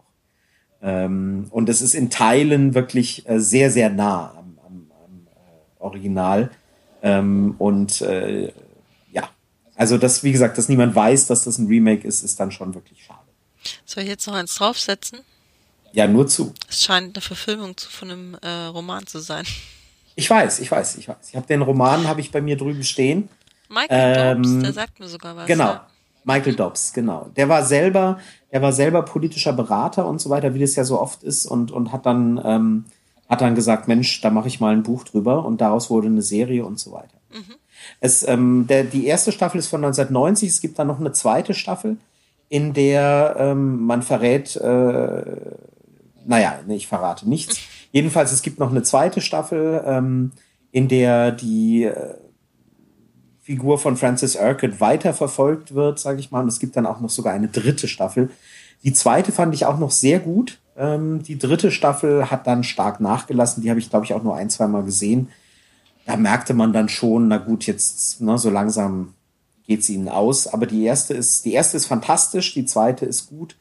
Ähm, 0.82 1.48
und 1.52 1.70
es 1.70 1.82
ist 1.82 1.94
in 1.94 2.10
Teilen 2.10 2.74
wirklich 2.74 3.28
äh, 3.28 3.40
sehr, 3.40 3.70
sehr 3.70 3.90
nah 3.90 4.32
am, 4.32 4.58
am, 4.66 4.92
am 5.06 5.28
äh, 5.28 5.84
Original. 5.84 6.52
Ähm, 7.02 7.56
und 7.58 8.02
äh, 8.02 8.52
ja, 9.12 9.30
also 9.76 9.98
das, 9.98 10.24
wie 10.24 10.32
gesagt, 10.32 10.58
dass 10.58 10.70
niemand 10.70 10.96
weiß, 10.96 11.28
dass 11.28 11.44
das 11.44 11.58
ein 11.58 11.68
Remake 11.68 12.08
ist, 12.08 12.24
ist 12.24 12.40
dann 12.40 12.52
schon 12.52 12.74
wirklich 12.76 13.04
schade. 13.04 13.20
Soll 13.86 14.04
ich 14.04 14.10
jetzt 14.10 14.26
noch 14.28 14.36
eins 14.36 14.56
draufsetzen? 14.56 15.20
Ja, 15.92 16.08
nur 16.08 16.28
zu. 16.28 16.54
Es 16.70 16.84
scheint 16.84 17.16
eine 17.16 17.22
Verfilmung 17.22 17.76
von 17.78 18.12
einem 18.12 18.38
äh, 18.42 18.66
Roman 18.66 19.08
zu 19.08 19.20
sein. 19.20 19.46
Ich 20.16 20.30
weiß, 20.30 20.60
ich 20.60 20.70
weiß, 20.70 20.98
ich 20.98 21.08
weiß. 21.08 21.30
Ich 21.30 21.36
habe 21.36 21.48
den 21.48 21.62
Roman, 21.62 22.08
habe 22.08 22.22
ich 22.22 22.32
bei 22.32 22.42
mir 22.42 22.58
drüben 22.58 22.84
stehen. 22.84 23.30
Michael 23.70 24.36
ähm, 24.36 24.44
Dobbs, 24.44 24.64
der 24.64 24.74
sagt 24.74 25.00
mir 25.00 25.08
sogar 25.08 25.36
was. 25.36 25.48
Genau, 25.48 25.66
ja. 25.66 25.89
Michael 26.24 26.56
Dobbs, 26.56 26.94
genau. 26.94 27.28
Der 27.36 27.50
war 27.50 27.64
selber, 27.64 28.20
der 28.52 28.62
war 28.62 28.74
selber 28.74 29.04
politischer 29.04 29.54
Berater 29.54 30.08
und 30.08 30.20
so 30.20 30.30
weiter, 30.30 30.54
wie 30.54 30.60
das 30.60 30.76
ja 30.76 30.84
so 30.84 31.00
oft 31.00 31.24
ist, 31.24 31.46
und, 31.46 31.72
und 31.72 31.92
hat 31.92 32.06
dann 32.06 32.42
ähm, 32.44 32.86
hat 33.30 33.42
dann 33.42 33.56
gesagt, 33.56 33.88
Mensch, 33.88 34.22
da 34.22 34.32
mache 34.32 34.48
ich 34.48 34.60
mal 34.60 34.74
ein 34.74 34.84
Buch 34.84 35.04
drüber 35.04 35.46
und 35.46 35.62
daraus 35.62 35.90
wurde 35.90 36.08
eine 36.08 36.24
Serie 36.24 36.66
und 36.66 36.80
so 36.80 36.92
weiter. 36.92 37.20
Mhm. 37.32 37.56
Es, 38.02 38.28
ähm, 38.28 38.66
der, 38.68 38.84
die 38.84 39.06
erste 39.06 39.32
Staffel 39.32 39.60
ist 39.60 39.68
von 39.68 39.84
1990, 39.84 40.50
es 40.50 40.62
gibt 40.62 40.80
dann 40.80 40.88
noch 40.88 41.00
eine 41.00 41.12
zweite 41.12 41.54
Staffel, 41.54 41.98
in 42.50 42.74
der 42.74 43.36
ähm, 43.38 43.84
man 43.84 44.02
verrät, 44.02 44.56
äh, 44.56 45.24
naja, 46.26 46.60
ich 46.68 46.88
verrate 46.88 47.30
nichts. 47.30 47.60
Jedenfalls, 47.92 48.32
es 48.32 48.42
gibt 48.42 48.60
noch 48.60 48.72
eine 48.72 48.82
zweite 48.82 49.22
Staffel, 49.22 49.84
ähm, 49.86 50.32
in 50.72 50.88
der 50.88 51.32
die 51.32 51.84
äh, 51.84 52.16
Figur 53.50 53.80
von 53.80 53.98
Francis 53.98 54.36
Urquhart 54.36 54.80
weiterverfolgt 54.80 55.74
wird, 55.74 55.98
sage 55.98 56.20
ich 56.20 56.30
mal. 56.30 56.42
Und 56.42 56.50
es 56.50 56.60
gibt 56.60 56.78
dann 56.78 56.86
auch 56.86 57.00
noch 57.00 57.10
sogar 57.10 57.34
eine 57.34 57.48
dritte 57.48 57.88
Staffel. 57.88 58.30
Die 58.84 58.94
zweite 58.94 59.32
fand 59.32 59.56
ich 59.56 59.66
auch 59.66 59.80
noch 59.80 59.90
sehr 59.90 60.20
gut. 60.20 60.60
Ähm, 60.78 61.24
die 61.24 61.40
dritte 61.40 61.72
Staffel 61.72 62.30
hat 62.30 62.46
dann 62.46 62.64
stark 62.64 63.00
nachgelassen. 63.00 63.64
Die 63.64 63.72
habe 63.72 63.80
ich, 63.80 63.90
glaube 63.90 64.06
ich, 64.06 64.14
auch 64.14 64.22
nur 64.22 64.36
ein, 64.36 64.52
zwei 64.52 64.68
Mal 64.68 64.84
gesehen. 64.84 65.30
Da 66.06 66.16
merkte 66.16 66.54
man 66.54 66.74
dann 66.74 66.90
schon, 66.90 67.28
na 67.28 67.38
gut, 67.38 67.66
jetzt 67.66 68.22
ne, 68.22 68.38
so 68.38 68.52
langsam 68.52 69.16
geht 69.66 69.80
es 69.80 69.90
ihnen 69.90 70.10
aus. 70.10 70.46
Aber 70.46 70.68
die 70.68 70.84
erste 70.84 71.16
ist, 71.16 71.44
die 71.44 71.54
erste 71.54 71.76
ist 71.76 71.88
fantastisch, 71.88 72.54
die 72.54 72.68
zweite 72.68 73.08
ist 73.08 73.30
gut, 73.30 73.56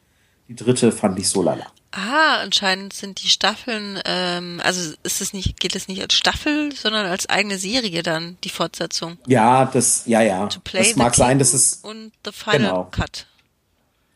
die 0.49 0.55
dritte 0.55 0.91
fand 0.91 1.17
ich 1.19 1.29
so 1.29 1.43
lala. 1.43 1.67
Ah, 1.91 2.41
anscheinend 2.41 2.93
sind 2.93 3.23
die 3.23 3.27
Staffeln, 3.27 3.99
ähm, 4.05 4.59
also 4.63 4.93
ist 5.03 5.21
es 5.21 5.33
nicht, 5.33 5.59
geht 5.59 5.75
es 5.75 5.87
nicht 5.87 6.01
als 6.01 6.13
Staffel, 6.13 6.71
sondern 6.75 7.05
als 7.05 7.29
eigene 7.29 7.57
Serie 7.57 8.03
dann, 8.03 8.37
die 8.43 8.49
Fortsetzung. 8.49 9.17
Ja, 9.27 9.65
das, 9.65 10.03
ja, 10.05 10.21
ja. 10.21 10.47
To 10.47 10.59
play 10.59 10.83
das 10.83 10.95
mag 10.95 11.13
King 11.13 11.23
sein, 11.23 11.39
dass 11.39 11.53
es. 11.53 11.75
Und 11.77 12.11
The 12.25 12.31
Final 12.31 12.59
genau. 12.59 12.87
Cut. 12.91 13.27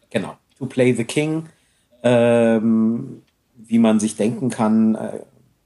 Genau. 0.09 0.37
To 0.59 0.65
play 0.65 0.93
the 0.93 1.03
King, 1.03 1.49
ähm, 2.03 3.23
wie 3.55 3.79
man 3.79 3.99
sich 3.99 4.15
denken 4.15 4.49
kann, 4.49 4.95
äh, 4.95 5.19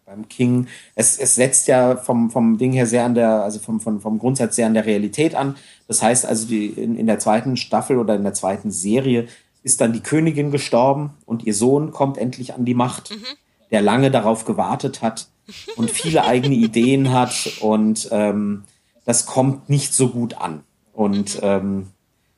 beim 0.06 0.28
King. 0.30 0.68
Es, 0.96 1.18
es 1.18 1.36
setzt 1.36 1.68
ja 1.68 1.98
vom, 1.98 2.32
vom 2.32 2.58
Ding 2.58 2.72
her 2.72 2.88
sehr 2.88 3.04
an 3.04 3.16
der, 3.16 3.44
also 3.44 3.60
vom, 3.60 3.80
vom, 3.80 4.00
vom 4.00 4.20
Grundsatz 4.20 4.56
sehr 4.56 4.68
an 4.68 4.74
der 4.74 4.86
Realität 4.86 5.36
an. 5.36 5.56
Das 5.88 6.02
heißt 6.02 6.26
also, 6.26 6.48
die, 6.48 6.68
in, 6.68 6.98
in 6.98 7.08
der 7.08 7.20
zweiten 7.20 7.58
Staffel 7.58 7.98
oder 7.98 8.16
in 8.16 8.24
der 8.24 8.34
zweiten 8.34 8.72
Serie 8.72 9.28
ist 9.68 9.82
dann 9.82 9.92
die 9.92 10.00
Königin 10.00 10.50
gestorben 10.50 11.12
und 11.26 11.44
ihr 11.44 11.54
Sohn 11.54 11.92
kommt 11.92 12.18
endlich 12.18 12.54
an 12.54 12.64
die 12.64 12.74
Macht, 12.74 13.12
mhm. 13.12 13.26
der 13.70 13.82
lange 13.82 14.10
darauf 14.10 14.46
gewartet 14.46 15.02
hat 15.02 15.28
und 15.76 15.92
viele 15.92 16.24
eigene 16.24 16.56
Ideen 16.68 17.12
hat 17.12 17.52
und 17.60 18.08
ähm, 18.12 18.64
das 19.04 19.26
kommt 19.26 19.70
nicht 19.70 19.94
so 19.94 20.08
gut 20.08 20.36
an. 20.36 20.64
Und 20.94 21.36
mhm. 21.36 21.42
ähm, 21.44 21.88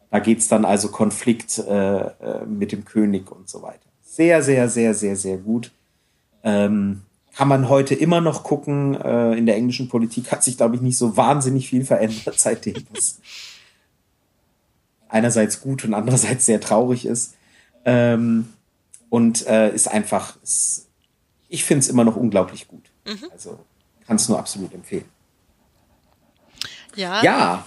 da 0.09 0.17
geht's 0.17 0.47
dann 0.47 0.65
also 0.65 0.89
Konflikt 0.89 1.59
äh, 1.59 1.99
äh, 1.99 2.45
mit 2.47 2.71
dem 2.71 2.83
König 2.83 3.31
und 3.31 3.47
so 3.47 3.61
weiter. 3.61 3.79
Sehr, 4.01 4.41
sehr, 4.41 4.67
sehr, 4.67 4.95
sehr, 4.95 5.15
sehr 5.15 5.37
gut. 5.37 5.71
Ähm, 6.43 7.03
kann 7.35 7.47
man 7.47 7.69
heute 7.69 7.93
immer 7.93 8.21
noch 8.21 8.43
gucken. 8.43 8.99
Äh, 8.99 9.33
in 9.37 9.45
der 9.45 9.55
englischen 9.55 9.87
Politik 9.87 10.31
hat 10.31 10.43
sich, 10.43 10.57
glaube 10.57 10.75
ich, 10.75 10.81
nicht 10.81 10.97
so 10.97 11.15
wahnsinnig 11.15 11.69
viel 11.69 11.85
verändert 11.85 12.35
seitdem. 12.39 12.83
Einerseits 15.09 15.59
gut 15.61 15.83
und 15.83 15.93
andererseits 15.93 16.45
sehr 16.45 16.61
traurig 16.61 17.05
ist. 17.05 17.35
Ähm, 17.85 18.53
und 19.09 19.45
äh, 19.47 19.73
ist 19.73 19.87
einfach, 19.89 20.35
ist, 20.43 20.87
ich 21.49 21.63
finde 21.63 21.79
es 21.83 21.89
immer 21.89 22.03
noch 22.03 22.15
unglaublich 22.15 22.67
gut. 22.67 22.83
Mhm. 23.05 23.25
Also 23.31 23.59
kann 24.05 24.15
es 24.17 24.29
nur 24.29 24.37
absolut 24.39 24.73
empfehlen. 24.73 25.05
Ja. 26.95 27.23
Ja. 27.23 27.65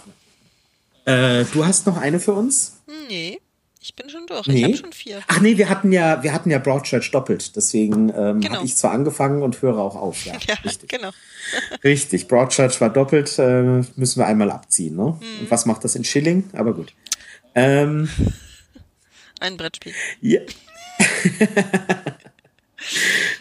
Äh, 1.04 1.44
du 1.52 1.64
hast 1.64 1.86
noch 1.86 1.96
eine 1.96 2.20
für 2.20 2.32
uns? 2.32 2.80
Nee. 3.08 3.40
Ich 3.84 3.96
bin 3.96 4.08
schon 4.08 4.26
durch. 4.28 4.46
Nee. 4.46 4.58
Ich 4.58 4.64
habe 4.64 4.76
schon 4.76 4.92
vier. 4.92 5.22
Ach 5.26 5.40
nee, 5.40 5.56
wir 5.58 5.68
hatten 5.68 5.90
ja, 5.90 6.22
wir 6.22 6.32
hatten 6.32 6.50
ja 6.50 6.60
Broadchurch 6.60 7.10
doppelt. 7.10 7.56
Deswegen 7.56 8.10
ähm, 8.10 8.40
Genau. 8.40 8.56
habe 8.56 8.64
ich 8.64 8.76
zwar 8.76 8.92
angefangen 8.92 9.42
und 9.42 9.60
höre 9.60 9.78
auch 9.78 9.96
auf. 9.96 10.24
Ja, 10.26 10.34
Ja, 10.46 10.54
richtig. 10.64 10.88
genau. 10.88 11.10
Richtig. 11.84 12.28
Broadchurch 12.28 12.80
war 12.80 12.90
doppelt, 12.90 13.36
äh, 13.40 13.82
müssen 13.96 14.20
wir 14.20 14.26
einmal 14.26 14.52
abziehen. 14.52 14.94
Ne? 14.94 15.02
Mhm. 15.18 15.40
Und 15.40 15.50
was 15.50 15.66
macht 15.66 15.82
das 15.82 15.96
in 15.96 16.04
Schilling? 16.04 16.44
Aber 16.52 16.72
gut. 16.74 16.94
Ähm, 17.54 18.08
Ein 19.40 19.56
Brettspiel. 19.56 19.92
ja. 20.20 20.40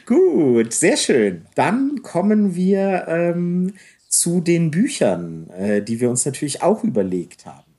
gut, 0.06 0.74
sehr 0.74 0.98
schön. 0.98 1.46
Dann 1.56 2.02
kommen 2.02 2.56
wir 2.56 3.06
ähm, 3.08 3.74
zu 4.08 4.42
den 4.42 4.72
Büchern, 4.72 5.50
äh, 5.52 5.82
die 5.82 6.00
wir 6.00 6.10
uns 6.10 6.26
natürlich 6.26 6.62
auch 6.62 6.84
überlegt 6.84 7.46
haben. 7.46 7.72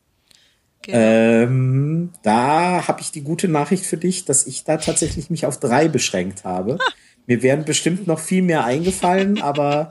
Genau. 0.82 0.98
Ähm, 0.98 2.10
da 2.22 2.88
habe 2.88 3.00
ich 3.00 3.12
die 3.12 3.22
gute 3.22 3.48
Nachricht 3.48 3.86
für 3.86 3.96
dich, 3.96 4.24
dass 4.24 4.46
ich 4.46 4.64
da 4.64 4.78
tatsächlich 4.78 5.30
mich 5.30 5.46
auf 5.46 5.60
drei 5.60 5.88
beschränkt 5.88 6.44
habe. 6.44 6.78
Mir 7.26 7.42
wären 7.42 7.64
bestimmt 7.64 8.08
noch 8.08 8.18
viel 8.18 8.42
mehr 8.42 8.64
eingefallen, 8.64 9.40
aber 9.40 9.90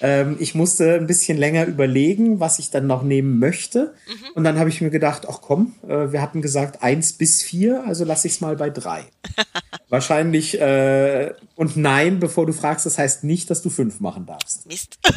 ähm, 0.00 0.36
ich 0.38 0.54
musste 0.54 0.94
ein 0.94 1.06
bisschen 1.06 1.38
länger 1.38 1.66
überlegen, 1.66 2.40
was 2.40 2.58
ich 2.58 2.70
dann 2.70 2.86
noch 2.86 3.02
nehmen 3.02 3.38
möchte. 3.38 3.94
Und 4.34 4.44
dann 4.44 4.58
habe 4.58 4.68
ich 4.68 4.80
mir 4.80 4.90
gedacht, 4.90 5.26
ach 5.28 5.40
komm, 5.40 5.74
äh, 5.86 6.12
wir 6.12 6.20
hatten 6.20 6.42
gesagt 6.42 6.82
eins 6.82 7.12
bis 7.12 7.42
vier, 7.42 7.84
also 7.86 8.04
lasse 8.04 8.26
ich 8.26 8.34
es 8.34 8.40
mal 8.40 8.56
bei 8.56 8.70
drei. 8.70 9.04
Wahrscheinlich 9.88 10.60
äh, 10.60 11.32
und 11.54 11.76
nein, 11.76 12.20
bevor 12.20 12.46
du 12.46 12.52
fragst, 12.52 12.86
das 12.86 12.98
heißt 12.98 13.24
nicht, 13.24 13.50
dass 13.50 13.62
du 13.62 13.70
fünf 13.70 14.00
machen 14.00 14.26
darfst. 14.26 14.66
Mist. 14.66 14.98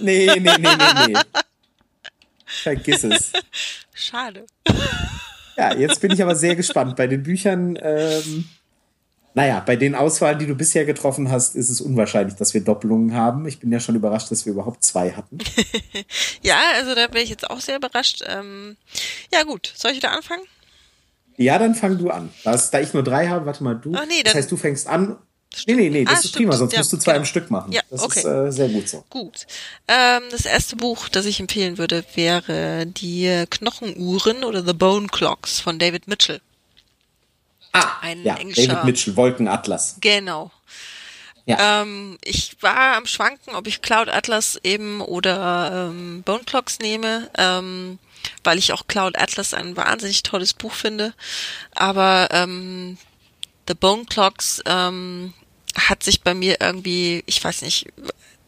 Nee, 0.00 0.26
nee, 0.26 0.40
nee, 0.40 0.58
nee, 0.58 1.06
nee. 1.06 1.14
Vergiss 2.46 3.04
es. 3.04 3.32
Schade. 3.92 4.44
Ja, 5.56 5.72
jetzt 5.72 6.00
bin 6.00 6.10
ich 6.10 6.20
aber 6.20 6.34
sehr 6.34 6.56
gespannt. 6.56 6.96
Bei 6.96 7.06
den 7.06 7.22
Büchern, 7.22 7.78
ähm, 7.80 8.48
naja, 9.34 9.60
bei 9.66 9.74
den 9.76 9.94
Auswahlen, 9.94 10.38
die 10.38 10.46
du 10.46 10.54
bisher 10.54 10.84
getroffen 10.84 11.30
hast, 11.30 11.56
ist 11.56 11.68
es 11.68 11.80
unwahrscheinlich, 11.80 12.36
dass 12.36 12.54
wir 12.54 12.62
Doppelungen 12.62 13.14
haben. 13.14 13.46
Ich 13.46 13.58
bin 13.58 13.72
ja 13.72 13.80
schon 13.80 13.96
überrascht, 13.96 14.30
dass 14.30 14.46
wir 14.46 14.52
überhaupt 14.52 14.84
zwei 14.84 15.10
hatten. 15.12 15.38
Ja, 16.42 16.58
also 16.76 16.94
da 16.94 17.06
bin 17.06 17.22
ich 17.22 17.30
jetzt 17.30 17.48
auch 17.48 17.60
sehr 17.60 17.76
überrascht. 17.76 18.22
Ähm, 18.26 18.76
ja 19.32 19.42
gut, 19.44 19.72
soll 19.74 19.92
ich 19.92 19.96
wieder 19.96 20.12
anfangen? 20.12 20.42
Ja, 21.36 21.58
dann 21.58 21.74
fang 21.74 21.98
du 21.98 22.10
an. 22.10 22.28
Das, 22.44 22.70
da 22.70 22.80
ich 22.80 22.92
nur 22.92 23.02
drei 23.02 23.28
habe, 23.28 23.46
warte 23.46 23.64
mal, 23.64 23.74
du. 23.74 23.92
Ach 23.96 24.04
nee, 24.06 24.22
das 24.22 24.34
heißt, 24.34 24.52
du 24.52 24.56
fängst 24.56 24.86
an. 24.86 25.16
Nee, 25.66 25.74
nee, 25.74 25.88
nee, 25.90 26.04
das 26.04 26.14
Ah, 26.14 26.18
ist 26.18 26.28
stimmt. 26.28 26.36
prima, 26.36 26.56
sonst 26.56 26.72
Ja, 26.72 26.78
musst 26.80 26.92
du 26.92 26.96
zwei 26.98 27.12
genau. 27.12 27.20
am 27.22 27.26
Stück 27.26 27.50
machen. 27.50 27.72
Ja, 27.72 27.80
das 27.90 28.02
okay. 28.02 28.18
ist 28.20 28.24
äh, 28.26 28.50
sehr 28.52 28.68
gut 28.68 28.88
so. 28.88 29.04
Gut. 29.08 29.46
Ähm, 29.88 30.22
das 30.30 30.44
erste 30.46 30.76
Buch, 30.76 31.08
das 31.08 31.24
ich 31.26 31.40
empfehlen 31.40 31.78
würde, 31.78 32.04
wäre 32.14 32.86
die 32.86 33.44
Knochenuhren 33.50 34.44
oder 34.44 34.64
The 34.64 34.72
Bone 34.74 35.06
Clocks 35.08 35.60
von 35.60 35.78
David 35.78 36.08
Mitchell. 36.08 36.40
Ah, 37.74 37.98
Ein 38.02 38.22
ja, 38.22 38.36
englischer- 38.36 38.68
David 38.68 38.84
Mitchell, 38.84 39.16
Wolkenatlas. 39.16 39.96
Genau. 40.00 40.50
Ja. 41.46 41.82
Ähm, 41.82 42.16
ich 42.24 42.56
war 42.62 42.96
am 42.96 43.04
Schwanken, 43.06 43.54
ob 43.54 43.66
ich 43.66 43.82
Cloud 43.82 44.08
Atlas 44.08 44.58
eben 44.62 45.02
oder 45.02 45.90
ähm, 45.90 46.22
Bone 46.22 46.44
Clocks 46.44 46.78
nehme, 46.78 47.28
ähm, 47.36 47.98
weil 48.44 48.56
ich 48.58 48.72
auch 48.72 48.86
Cloud 48.86 49.18
Atlas 49.18 49.52
ein 49.52 49.76
wahnsinnig 49.76 50.22
tolles 50.22 50.54
Buch 50.54 50.72
finde. 50.72 51.12
Aber 51.74 52.28
ähm, 52.30 52.96
The 53.68 53.74
Bone 53.74 54.06
Clocks 54.06 54.62
ähm, 54.64 55.34
hat 55.76 56.02
sich 56.02 56.22
bei 56.22 56.32
mir 56.32 56.60
irgendwie, 56.62 57.22
ich 57.26 57.44
weiß 57.44 57.60
nicht, 57.62 57.88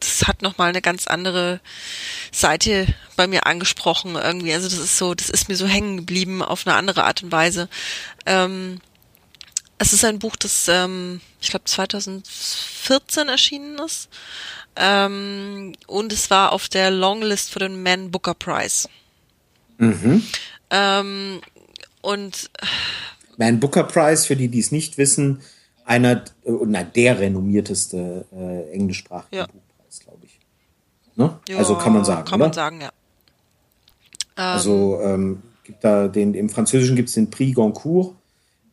das 0.00 0.26
hat 0.28 0.40
nochmal 0.40 0.68
eine 0.70 0.80
ganz 0.82 1.06
andere 1.06 1.60
Seite 2.32 2.86
bei 3.16 3.26
mir 3.26 3.44
angesprochen 3.46 4.14
irgendwie. 4.14 4.54
Also 4.54 4.68
das 4.68 4.78
ist 4.78 4.96
so, 4.96 5.14
das 5.14 5.28
ist 5.28 5.48
mir 5.50 5.56
so 5.56 5.66
hängen 5.66 5.98
geblieben 5.98 6.42
auf 6.42 6.66
eine 6.66 6.76
andere 6.76 7.04
Art 7.04 7.22
und 7.22 7.32
Weise. 7.32 7.68
Ähm, 8.24 8.80
es 9.78 9.92
ist 9.92 10.04
ein 10.04 10.18
Buch, 10.18 10.36
das 10.36 10.68
ähm, 10.68 11.20
ich 11.40 11.50
glaube 11.50 11.64
2014 11.64 13.28
erschienen 13.28 13.78
ist. 13.78 14.08
Ähm, 14.76 15.72
und 15.86 16.12
es 16.12 16.30
war 16.30 16.52
auf 16.52 16.68
der 16.68 16.90
Longlist 16.90 17.50
für 17.50 17.58
den 17.60 17.82
Man 17.82 18.10
Booker 18.10 18.34
Prize. 18.34 18.88
Ähm, 19.78 21.40
und 22.02 22.50
Man 23.36 23.60
Booker 23.60 23.84
Prize, 23.84 24.26
für 24.26 24.36
die, 24.36 24.48
die 24.48 24.60
es 24.60 24.72
nicht 24.72 24.98
wissen, 24.98 25.40
einer, 25.84 26.24
äh, 26.44 26.52
na, 26.66 26.82
der 26.82 27.18
renommierteste 27.20 28.26
äh, 28.32 28.70
englischsprachige 28.72 29.36
Ja. 29.36 29.46
Buchpreis, 29.46 30.00
glaube 30.00 30.20
ich. 30.24 30.38
Ne? 31.16 31.38
ja, 31.48 31.58
also 31.58 31.76
kann 31.76 31.92
man 31.92 32.04
sagen, 32.04 32.24
Kann 32.24 32.40
oder? 32.40 32.48
man 32.48 32.52
sagen, 32.52 32.80
ja. 32.80 32.90
Also 34.34 35.00
ähm, 35.02 35.42
gibt 35.64 35.82
da 35.82 36.08
den, 36.08 36.34
im 36.34 36.50
Französischen 36.50 36.96
gibt 36.96 37.08
es 37.08 37.14
den 37.14 37.30
Prix 37.30 37.54
Goncourt, 37.54 38.14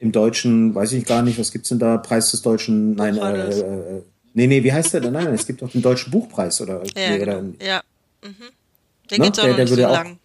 im 0.03 0.11
Deutschen 0.11 0.75
weiß 0.75 0.91
ich 0.93 1.05
gar 1.05 1.21
nicht, 1.21 1.39
was 1.39 1.51
gibt's 1.51 1.69
denn 1.69 1.80
da? 1.80 1.97
Preis 1.97 2.31
des 2.31 2.41
Deutschen, 2.41 2.93
nein, 2.95 3.13
äh, 3.15 3.17
Buchhandels. 3.19 3.57
äh, 3.59 4.01
nee, 4.34 4.47
nee, 4.47 4.63
wie 4.63 4.73
heißt 4.73 4.93
der 4.93 5.01
denn? 5.01 5.13
Nein, 5.13 5.25
nein, 5.25 5.34
es 5.34 5.47
gibt 5.47 5.61
doch 5.61 5.71
den 5.71 5.81
Deutschen 5.81 6.11
Buchpreis 6.11 6.59
oder, 6.61 6.84
Ja, 6.95 7.09
nee, 7.09 7.17
genau. 7.19 7.38
oder 7.39 7.65
ja. 7.65 7.81
Mhm. 8.23 8.35
Der 9.09 9.17
Ne? 9.19 9.23
gibt's 9.25 9.39
auch 9.39 9.43
Der- 9.43 9.53
der 9.55 9.63
nicht 9.65 9.69
so 9.71 9.77
würde 9.77 9.89
auch- 9.89 9.93
lang. 9.93 10.17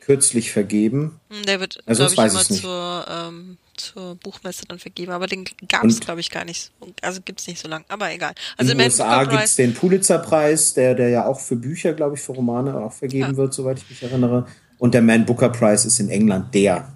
kürzlich 0.00 0.50
vergeben. 0.52 1.20
Hm, 1.30 1.42
Der 1.46 1.60
wird, 1.60 1.78
Also 1.84 2.06
glaube 2.06 2.12
ich, 2.12 2.18
weiß 2.18 2.32
ich 2.32 2.40
immer 2.40 2.50
nicht. 2.50 2.62
zur, 2.62 3.06
ähm, 3.10 3.56
zur 3.76 4.14
Buchmesse 4.16 4.64
dann 4.66 4.78
vergeben. 4.78 5.12
Aber 5.12 5.26
den 5.26 5.44
gab's, 5.68 5.84
Und- 5.96 6.00
glaube 6.00 6.20
ich, 6.20 6.30
gar 6.30 6.44
nicht. 6.46 6.70
Also 7.02 7.20
gibt's 7.22 7.46
nicht 7.46 7.60
so 7.60 7.68
lang. 7.68 7.84
Aber 7.88 8.10
egal. 8.10 8.30
In 8.30 8.34
Also 8.56 8.72
den 8.72 8.78
Man 8.78 8.86
USA 8.86 9.18
Booker 9.24 9.36
gibt's 9.36 9.56
den 9.56 9.74
Pulitzerpreis, 9.74 10.72
der, 10.74 10.94
der 10.94 11.10
ja 11.10 11.26
auch 11.26 11.38
für 11.40 11.56
Bücher, 11.56 11.92
glaube 11.92 12.16
ich, 12.16 12.22
für 12.22 12.32
Romane 12.32 12.74
auch 12.74 12.92
vergeben 12.92 13.32
Ja. 13.32 13.36
wird, 13.36 13.52
soweit 13.52 13.78
ich 13.78 13.88
mich 13.90 14.02
erinnere. 14.02 14.46
Und 14.78 14.94
der 14.94 15.02
Man 15.02 15.26
Booker 15.26 15.50
Prize 15.50 15.86
ist 15.86 16.00
in 16.00 16.08
England 16.08 16.54
der. 16.54 16.90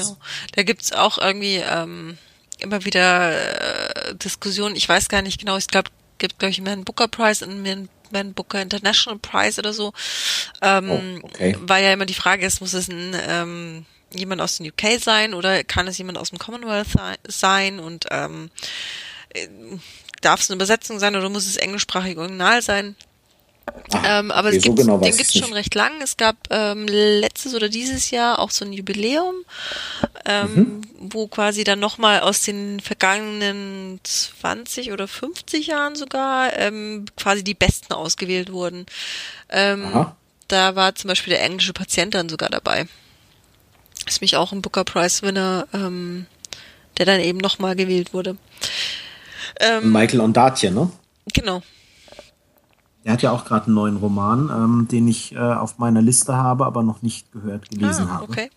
Genau. 0.00 0.16
Da 0.54 0.62
gibt's 0.62 0.92
auch 0.92 1.18
irgendwie 1.18 1.56
ähm, 1.56 2.18
immer 2.58 2.84
wieder 2.84 4.06
äh, 4.10 4.14
Diskussionen. 4.16 4.76
Ich 4.76 4.88
weiß 4.88 5.08
gar 5.08 5.22
nicht 5.22 5.38
genau. 5.40 5.56
Ich 5.56 5.68
glaube, 5.68 5.90
gibt 6.18 6.38
glaube 6.38 6.50
ich 6.50 6.58
einen 6.58 6.66
Man 6.66 6.84
Booker 6.84 7.08
Prize 7.08 7.44
und 7.44 7.50
einen 7.66 7.88
Man 8.10 8.34
Booker 8.34 8.60
International 8.62 9.18
Prize 9.18 9.58
oder 9.60 9.72
so. 9.72 9.92
Ähm, 10.60 10.90
Oh, 11.22 11.26
okay. 11.26 11.56
Weil 11.60 11.84
ja 11.84 11.92
immer 11.92 12.06
die 12.06 12.14
Frage 12.14 12.46
ist, 12.46 12.60
muss 12.60 12.72
es 12.74 12.88
ein 12.88 13.16
ähm, 13.28 13.86
jemand 14.14 14.40
aus 14.42 14.58
den 14.58 14.68
UK 14.68 15.00
sein 15.00 15.32
oder 15.34 15.64
kann 15.64 15.88
es 15.88 15.96
jemand 15.98 16.18
aus 16.18 16.28
dem 16.30 16.38
Commonwealth 16.38 16.88
sei- 16.88 17.16
sein 17.26 17.80
und 17.80 18.06
ähm, 18.10 18.50
äh, 19.30 19.48
darf 20.20 20.40
es 20.40 20.50
eine 20.50 20.56
Übersetzung 20.56 20.98
sein 20.98 21.16
oder 21.16 21.28
muss 21.30 21.46
es 21.46 21.56
englischsprachig 21.56 22.16
original 22.18 22.60
sein? 22.62 22.94
Ah, 23.92 24.18
Ähm, 24.20 24.30
aber 24.30 24.48
okay, 24.48 24.56
es 24.58 24.62
so 24.64 24.70
gibt, 24.70 24.80
genau 24.80 24.98
den 24.98 25.16
gibt's 25.16 25.34
nicht. 25.34 25.44
schon 25.44 25.52
recht 25.52 25.74
lang. 25.74 25.92
Es 26.02 26.16
gab 26.16 26.36
ähm, 26.50 26.86
letztes 26.88 27.54
oder 27.54 27.68
dieses 27.68 28.10
Jahr 28.10 28.38
auch 28.38 28.50
so 28.50 28.64
ein 28.64 28.72
Jubiläum, 28.72 29.34
ähm, 30.24 30.54
Mhm. 30.54 30.82
wo 30.98 31.26
quasi 31.26 31.62
dann 31.64 31.78
nochmal 31.80 32.20
aus 32.20 32.42
den 32.42 32.80
vergangenen 32.80 34.00
20 34.02 34.92
oder 34.92 35.06
50 35.08 35.66
Jahren 35.68 35.94
sogar 35.96 36.56
ähm, 36.58 37.04
quasi 37.16 37.44
die 37.44 37.54
Besten 37.54 37.92
ausgewählt 37.92 38.52
wurden. 38.52 38.86
Ähm, 39.50 40.06
da 40.48 40.74
war 40.74 40.94
zum 40.94 41.08
Beispiel 41.08 41.32
der 41.34 41.42
englische 41.42 41.72
Patient 41.72 42.14
dann 42.14 42.28
sogar 42.28 42.48
dabei. 42.48 42.86
Ist 44.06 44.20
mich 44.20 44.36
auch 44.36 44.52
ein 44.52 44.62
Booker 44.62 44.84
Prize 44.84 45.22
Winner, 45.22 45.66
ähm, 45.72 46.26
der 46.98 47.06
dann 47.06 47.20
eben 47.20 47.38
nochmal 47.38 47.76
gewählt 47.76 48.12
wurde. 48.14 48.36
Ähm, 49.60 49.92
Michael 49.92 50.20
Ondatje, 50.20 50.70
ne? 50.70 50.90
genau. 51.32 51.62
Er 53.04 53.14
hat 53.14 53.22
ja 53.22 53.32
auch 53.32 53.44
gerade 53.44 53.66
einen 53.66 53.74
neuen 53.74 53.96
Roman, 53.96 54.48
ähm, 54.50 54.88
den 54.90 55.08
ich 55.08 55.32
äh, 55.34 55.38
auf 55.38 55.78
meiner 55.78 56.02
Liste 56.02 56.36
habe, 56.36 56.66
aber 56.66 56.82
noch 56.82 57.02
nicht 57.02 57.32
gehört, 57.32 57.68
gelesen 57.70 58.06
ah, 58.08 58.14
habe. 58.14 58.24
okay. 58.24 58.50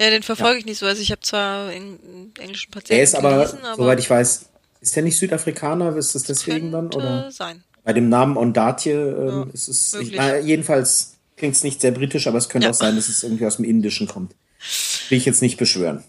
Ja, 0.00 0.10
den 0.10 0.22
verfolge 0.22 0.58
ich 0.58 0.66
nicht 0.66 0.78
so. 0.78 0.86
Also 0.86 1.02
ich 1.02 1.10
habe 1.10 1.20
zwar 1.22 1.72
in, 1.72 1.98
in 2.00 2.32
englischen 2.38 2.70
Patienten 2.70 2.98
Er 2.98 3.04
ist 3.04 3.14
aber, 3.14 3.36
gelesen, 3.36 3.58
aber 3.64 3.76
soweit 3.76 4.00
ich 4.00 4.08
weiß, 4.10 4.46
ist 4.80 4.96
er 4.96 5.02
nicht 5.02 5.16
Südafrikaner? 5.18 5.96
Ist 5.96 6.14
das 6.14 6.24
deswegen 6.24 6.72
dann? 6.72 6.86
Oder? 6.92 7.30
sein. 7.30 7.62
Bei 7.84 7.92
dem 7.92 8.08
Namen 8.08 8.36
Ondatje 8.36 8.92
ähm, 8.94 9.28
Ja, 9.28 9.46
ist 9.52 9.68
es. 9.68 9.94
Ich, 9.94 10.12
na, 10.14 10.38
jedenfalls 10.38 11.16
klingt 11.36 11.56
es 11.56 11.64
nicht 11.64 11.80
sehr 11.80 11.92
britisch, 11.92 12.26
aber 12.26 12.38
es 12.38 12.48
könnte 12.48 12.66
Ja. 12.66 12.70
auch 12.70 12.76
sein, 12.76 12.96
dass 12.96 13.08
es 13.08 13.22
irgendwie 13.22 13.46
aus 13.46 13.56
dem 13.56 13.64
Indischen 13.64 14.06
kommt. 14.06 14.34
Will 15.08 15.18
ich 15.18 15.24
jetzt 15.24 15.42
nicht 15.42 15.56
beschwören. 15.58 16.04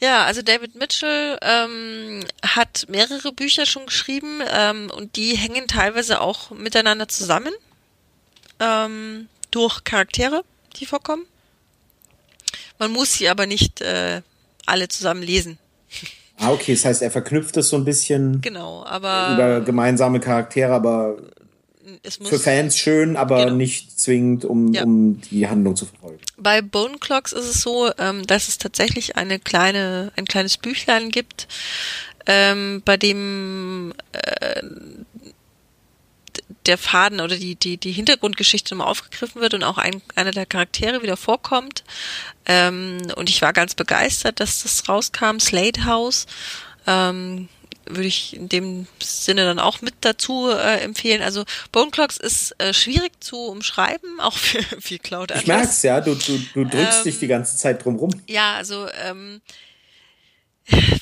Ja, 0.00 0.24
also 0.24 0.42
David 0.42 0.76
Mitchell 0.76 1.38
ähm, 1.42 2.24
hat 2.42 2.86
mehrere 2.88 3.32
Bücher 3.32 3.66
schon 3.66 3.86
geschrieben 3.86 4.40
ähm, 4.48 4.90
und 4.96 5.16
die 5.16 5.36
hängen 5.36 5.66
teilweise 5.66 6.20
auch 6.20 6.50
miteinander 6.50 7.08
zusammen 7.08 7.52
ähm, 8.60 9.28
durch 9.50 9.82
Charaktere, 9.82 10.44
die 10.76 10.86
vorkommen. 10.86 11.26
Man 12.78 12.92
muss 12.92 13.14
sie 13.14 13.28
aber 13.28 13.46
nicht 13.46 13.80
äh, 13.80 14.22
alle 14.66 14.88
zusammen 14.88 15.22
lesen. 15.22 15.58
Ah, 16.38 16.52
okay, 16.52 16.74
das 16.74 16.84
heißt, 16.84 17.02
er 17.02 17.10
verknüpft 17.10 17.56
es 17.56 17.68
so 17.68 17.76
ein 17.76 17.84
bisschen 17.84 18.40
Genau, 18.40 18.84
aber 18.84 19.34
über 19.34 19.60
gemeinsame 19.60 20.20
Charaktere, 20.20 20.72
aber 20.72 21.16
für 22.22 22.38
Fans 22.38 22.76
schön, 22.78 23.16
aber 23.16 23.44
Genau. 23.44 23.56
nicht 23.56 23.98
zwingend, 24.00 24.44
um, 24.44 24.72
Ja. 24.72 24.84
um 24.84 25.20
die 25.20 25.48
Handlung 25.48 25.76
zu 25.76 25.86
verfolgen. 25.86 26.20
Bei 26.36 26.60
Bone 26.62 26.98
Clocks 26.98 27.32
ist 27.32 27.46
es 27.46 27.60
so, 27.62 27.90
ähm, 27.98 28.26
dass 28.26 28.48
es 28.48 28.58
tatsächlich 28.58 29.16
eine 29.16 29.38
kleine, 29.38 30.12
ein 30.16 30.24
kleines 30.26 30.56
Büchlein 30.56 31.10
gibt, 31.10 31.48
ähm, 32.26 32.82
bei 32.84 32.96
dem 32.96 33.94
äh, 34.12 34.62
der 36.66 36.78
Faden 36.78 37.20
oder 37.20 37.36
die, 37.36 37.54
die, 37.56 37.78
die 37.78 37.92
Hintergrundgeschichte 37.92 38.74
nochmal 38.74 38.90
aufgegriffen 38.90 39.40
wird 39.40 39.54
und 39.54 39.64
auch 39.64 39.78
ein, 39.78 40.02
einer 40.14 40.32
der 40.32 40.44
Charaktere 40.46 41.02
wieder 41.02 41.16
vorkommt. 41.16 41.82
Ähm, 42.44 42.98
und 43.16 43.30
ich 43.30 43.40
war 43.40 43.52
ganz 43.54 43.74
begeistert, 43.74 44.40
dass 44.40 44.62
das 44.62 44.88
rauskam, 44.88 45.38
Slade 45.38 45.86
House. 45.86 46.26
Ähm, 46.86 47.48
würde 47.88 48.08
ich 48.08 48.36
in 48.36 48.48
dem 48.48 48.86
Sinne 49.02 49.44
dann 49.44 49.58
auch 49.58 49.80
mit 49.80 49.94
dazu 50.00 50.50
äh, 50.50 50.80
empfehlen. 50.80 51.22
Also 51.22 51.44
Bone 51.72 51.90
Clocks 51.90 52.16
ist 52.16 52.54
äh, 52.58 52.72
schwierig 52.72 53.12
zu 53.20 53.36
umschreiben, 53.36 54.20
auch 54.20 54.36
für, 54.36 54.62
für 54.80 54.98
Cloud 54.98 55.32
Atlas. 55.32 55.42
Ich 55.42 55.48
merk's, 55.48 55.82
ja, 55.82 56.00
du, 56.00 56.14
du, 56.14 56.38
du 56.54 56.64
drückst 56.64 56.98
ähm, 56.98 57.04
dich 57.04 57.18
die 57.18 57.26
ganze 57.26 57.56
Zeit 57.56 57.84
drum 57.84 57.96
rum. 57.96 58.10
Ja, 58.26 58.54
also 58.54 58.86
ähm, 59.04 59.40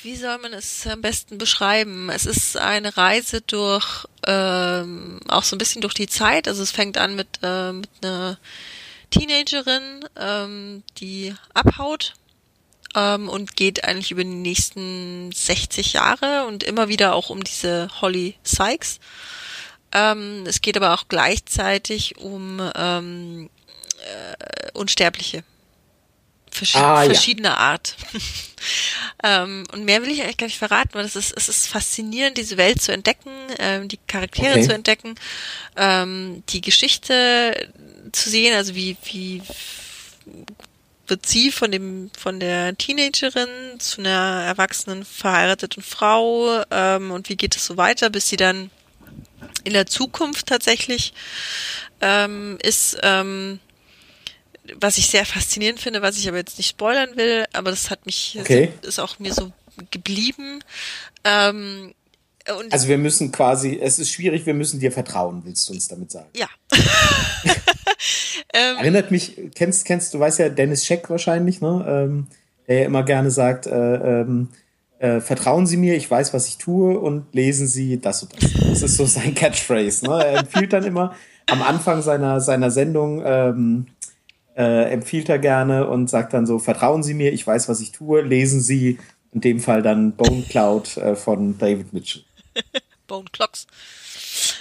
wie 0.03 0.15
soll 0.15 0.37
man 0.37 0.53
es 0.53 0.87
am 0.87 1.01
besten 1.01 1.37
beschreiben? 1.37 2.09
Es 2.09 2.25
ist 2.25 2.55
eine 2.57 2.95
Reise 2.95 3.41
durch, 3.41 4.05
ähm, 4.25 5.19
auch 5.27 5.43
so 5.43 5.55
ein 5.55 5.59
bisschen 5.59 5.81
durch 5.81 5.93
die 5.93 6.07
Zeit. 6.07 6.47
Also 6.47 6.63
es 6.63 6.71
fängt 6.71 6.97
an 6.97 7.15
mit, 7.15 7.27
äh, 7.43 7.73
mit 7.73 7.89
einer 8.01 8.37
Teenagerin, 9.09 10.05
ähm, 10.17 10.83
die 10.99 11.35
abhaut 11.53 12.13
ähm, 12.95 13.29
und 13.29 13.55
geht 13.55 13.83
eigentlich 13.83 14.11
über 14.11 14.23
die 14.23 14.29
nächsten 14.29 15.31
60 15.31 15.93
Jahre 15.93 16.45
und 16.47 16.63
immer 16.63 16.87
wieder 16.87 17.13
auch 17.13 17.29
um 17.29 17.43
diese 17.43 17.89
Holly 18.01 18.35
Sykes. 18.43 18.99
Ähm, 19.91 20.43
es 20.45 20.61
geht 20.61 20.77
aber 20.77 20.93
auch 20.93 21.07
gleichzeitig 21.07 22.17
um 22.17 22.61
ähm, 22.75 23.49
äh, 23.97 24.71
Unsterbliche 24.73 25.43
Versch 26.51 26.75
ah, 26.75 27.03
verschiedener 27.03 27.49
ja. 27.49 27.57
Art. 27.57 27.95
ähm, 29.23 29.63
und 29.73 29.85
mehr 29.85 30.01
will 30.01 30.11
ich 30.11 30.21
eigentlich 30.21 30.37
gar 30.37 30.47
nicht 30.47 30.57
verraten, 30.57 30.93
weil 30.93 31.05
es 31.05 31.15
ist, 31.15 31.33
es 31.35 31.49
ist 31.49 31.67
faszinierend, 31.67 32.37
diese 32.37 32.57
Welt 32.57 32.81
zu 32.81 32.91
entdecken, 32.91 33.31
ähm, 33.59 33.87
die 33.87 33.99
Charaktere 34.07 34.53
okay. 34.53 34.63
zu 34.63 34.73
entdecken, 34.73 35.15
ähm, 35.75 36.43
die 36.49 36.61
Geschichte 36.61 37.71
zu 38.11 38.29
sehen, 38.29 38.55
also 38.55 38.75
wie, 38.75 38.97
wie 39.03 39.41
wird 41.07 41.25
sie 41.25 41.51
von 41.51 41.71
dem 41.71 42.11
von 42.17 42.39
der 42.39 42.77
Teenagerin 42.77 43.79
zu 43.79 44.01
einer 44.01 44.43
erwachsenen 44.45 45.05
verheirateten 45.05 45.83
Frau 45.83 46.63
ähm, 46.71 47.11
und 47.11 47.29
wie 47.29 47.35
geht 47.35 47.55
es 47.55 47.65
so 47.65 47.77
weiter, 47.77 48.09
bis 48.09 48.29
sie 48.29 48.37
dann 48.37 48.71
in 49.63 49.73
der 49.73 49.85
Zukunft 49.85 50.47
tatsächlich 50.47 51.13
ähm, 52.01 52.57
ist. 52.61 52.97
Ähm, 53.03 53.59
was 54.81 54.97
ich 54.97 55.07
sehr 55.07 55.25
faszinierend 55.25 55.79
finde, 55.79 56.01
was 56.01 56.17
ich 56.17 56.27
aber 56.27 56.37
jetzt 56.37 56.57
nicht 56.57 56.67
spoilern 56.69 57.15
will, 57.15 57.45
aber 57.53 57.69
das 57.69 57.89
hat 57.89 58.05
mich, 58.05 58.37
okay. 58.37 58.73
ist 58.81 58.99
auch 58.99 59.17
mir 59.17 59.33
so 59.33 59.53
geblieben. 59.91 60.61
Ähm, 61.23 61.93
also 62.69 62.87
wir 62.87 62.97
müssen 62.97 63.31
quasi, 63.31 63.79
es 63.81 63.99
ist 63.99 64.11
schwierig, 64.11 64.45
wir 64.45 64.53
müssen 64.53 64.79
dir 64.79 64.91
vertrauen, 64.91 65.41
willst 65.45 65.67
du 65.69 65.73
uns 65.73 65.87
damit 65.87 66.11
sagen? 66.11 66.29
Ja. 66.33 66.49
ähm, 68.53 68.77
Erinnert 68.77 69.11
mich, 69.11 69.39
kennst, 69.55 69.85
kennst, 69.85 70.13
du 70.13 70.19
weißt 70.19 70.39
ja 70.39 70.49
Dennis 70.49 70.85
Scheck 70.85 71.09
wahrscheinlich, 71.09 71.61
ne? 71.61 71.85
Ähm, 71.87 72.27
der 72.67 72.79
ja 72.79 72.85
immer 72.85 73.03
gerne 73.03 73.31
sagt, 73.31 73.65
äh, 73.65 74.21
ähm, 74.21 74.49
äh, 74.99 75.21
vertrauen 75.21 75.67
Sie 75.67 75.77
mir, 75.77 75.95
ich 75.95 76.09
weiß, 76.09 76.33
was 76.33 76.47
ich 76.47 76.57
tue 76.57 76.97
und 76.97 77.33
lesen 77.33 77.67
Sie 77.67 77.99
das 77.99 78.23
und 78.23 78.33
das. 78.35 78.51
Das 78.53 78.81
ist 78.81 78.97
so 78.97 79.05
sein 79.05 79.33
Catchphrase. 79.35 80.05
Ne? 80.05 80.23
Er 80.23 80.39
empfiehlt 80.39 80.73
dann 80.73 80.83
immer 80.83 81.15
am 81.49 81.61
Anfang 81.61 82.01
seiner, 82.01 82.41
seiner 82.41 82.71
Sendung, 82.71 83.21
ähm, 83.25 83.87
äh, 84.55 84.91
empfiehlt 84.91 85.29
er 85.29 85.39
gerne 85.39 85.87
und 85.87 86.09
sagt 86.09 86.33
dann 86.33 86.45
so, 86.45 86.59
vertrauen 86.59 87.03
Sie 87.03 87.13
mir, 87.13 87.31
ich 87.31 87.45
weiß, 87.45 87.69
was 87.69 87.79
ich 87.79 87.91
tue, 87.91 88.21
lesen 88.21 88.59
Sie 88.59 88.97
in 89.33 89.41
dem 89.41 89.59
Fall 89.59 89.81
dann 89.81 90.13
Bone 90.13 90.43
Cloud 90.49 90.97
äh, 90.97 91.15
von 91.15 91.57
David 91.57 91.93
Mitchell. 91.93 92.23
Bone 93.07 93.25
Clocks. 93.31 93.67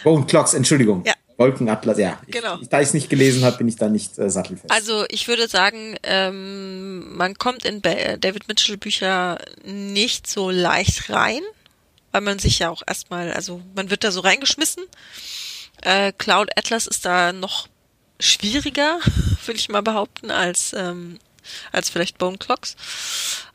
Bone 0.04 0.26
Clocks, 0.26 0.54
Entschuldigung. 0.54 1.02
Ja. 1.04 1.14
Wolkenatlas, 1.38 1.98
ja. 1.98 2.18
Genau. 2.28 2.58
Ich, 2.60 2.68
da 2.68 2.80
ich 2.80 2.88
es 2.88 2.94
nicht 2.94 3.10
gelesen 3.10 3.44
habe, 3.44 3.58
bin 3.58 3.68
ich 3.68 3.76
da 3.76 3.88
nicht 3.88 4.18
äh, 4.18 4.30
sattelfest. 4.30 4.70
Also 4.70 5.04
ich 5.08 5.28
würde 5.28 5.48
sagen, 5.48 5.96
ähm, 6.02 7.16
man 7.16 7.34
kommt 7.34 7.64
in 7.64 7.82
ba 7.82 7.90
äh, 7.90 8.18
David 8.18 8.48
Mitchell 8.48 8.78
Bücher 8.78 9.38
nicht 9.64 10.26
so 10.26 10.50
leicht 10.50 11.10
rein, 11.10 11.42
weil 12.12 12.22
man 12.22 12.38
sich 12.38 12.60
ja 12.60 12.70
auch 12.70 12.82
erstmal, 12.86 13.32
also 13.32 13.60
man 13.74 13.90
wird 13.90 14.02
da 14.02 14.10
so 14.10 14.20
reingeschmissen. 14.20 14.84
Äh, 15.82 16.12
Cloud 16.16 16.50
Atlas 16.56 16.86
ist 16.86 17.04
da 17.04 17.32
noch 17.32 17.68
schwieriger, 18.18 18.98
würde 19.44 19.58
ich 19.58 19.68
mal 19.68 19.82
behaupten, 19.82 20.30
als, 20.30 20.72
ähm, 20.72 21.18
als 21.70 21.90
vielleicht 21.90 22.16
Bone 22.16 22.38
Clocks. 22.38 22.76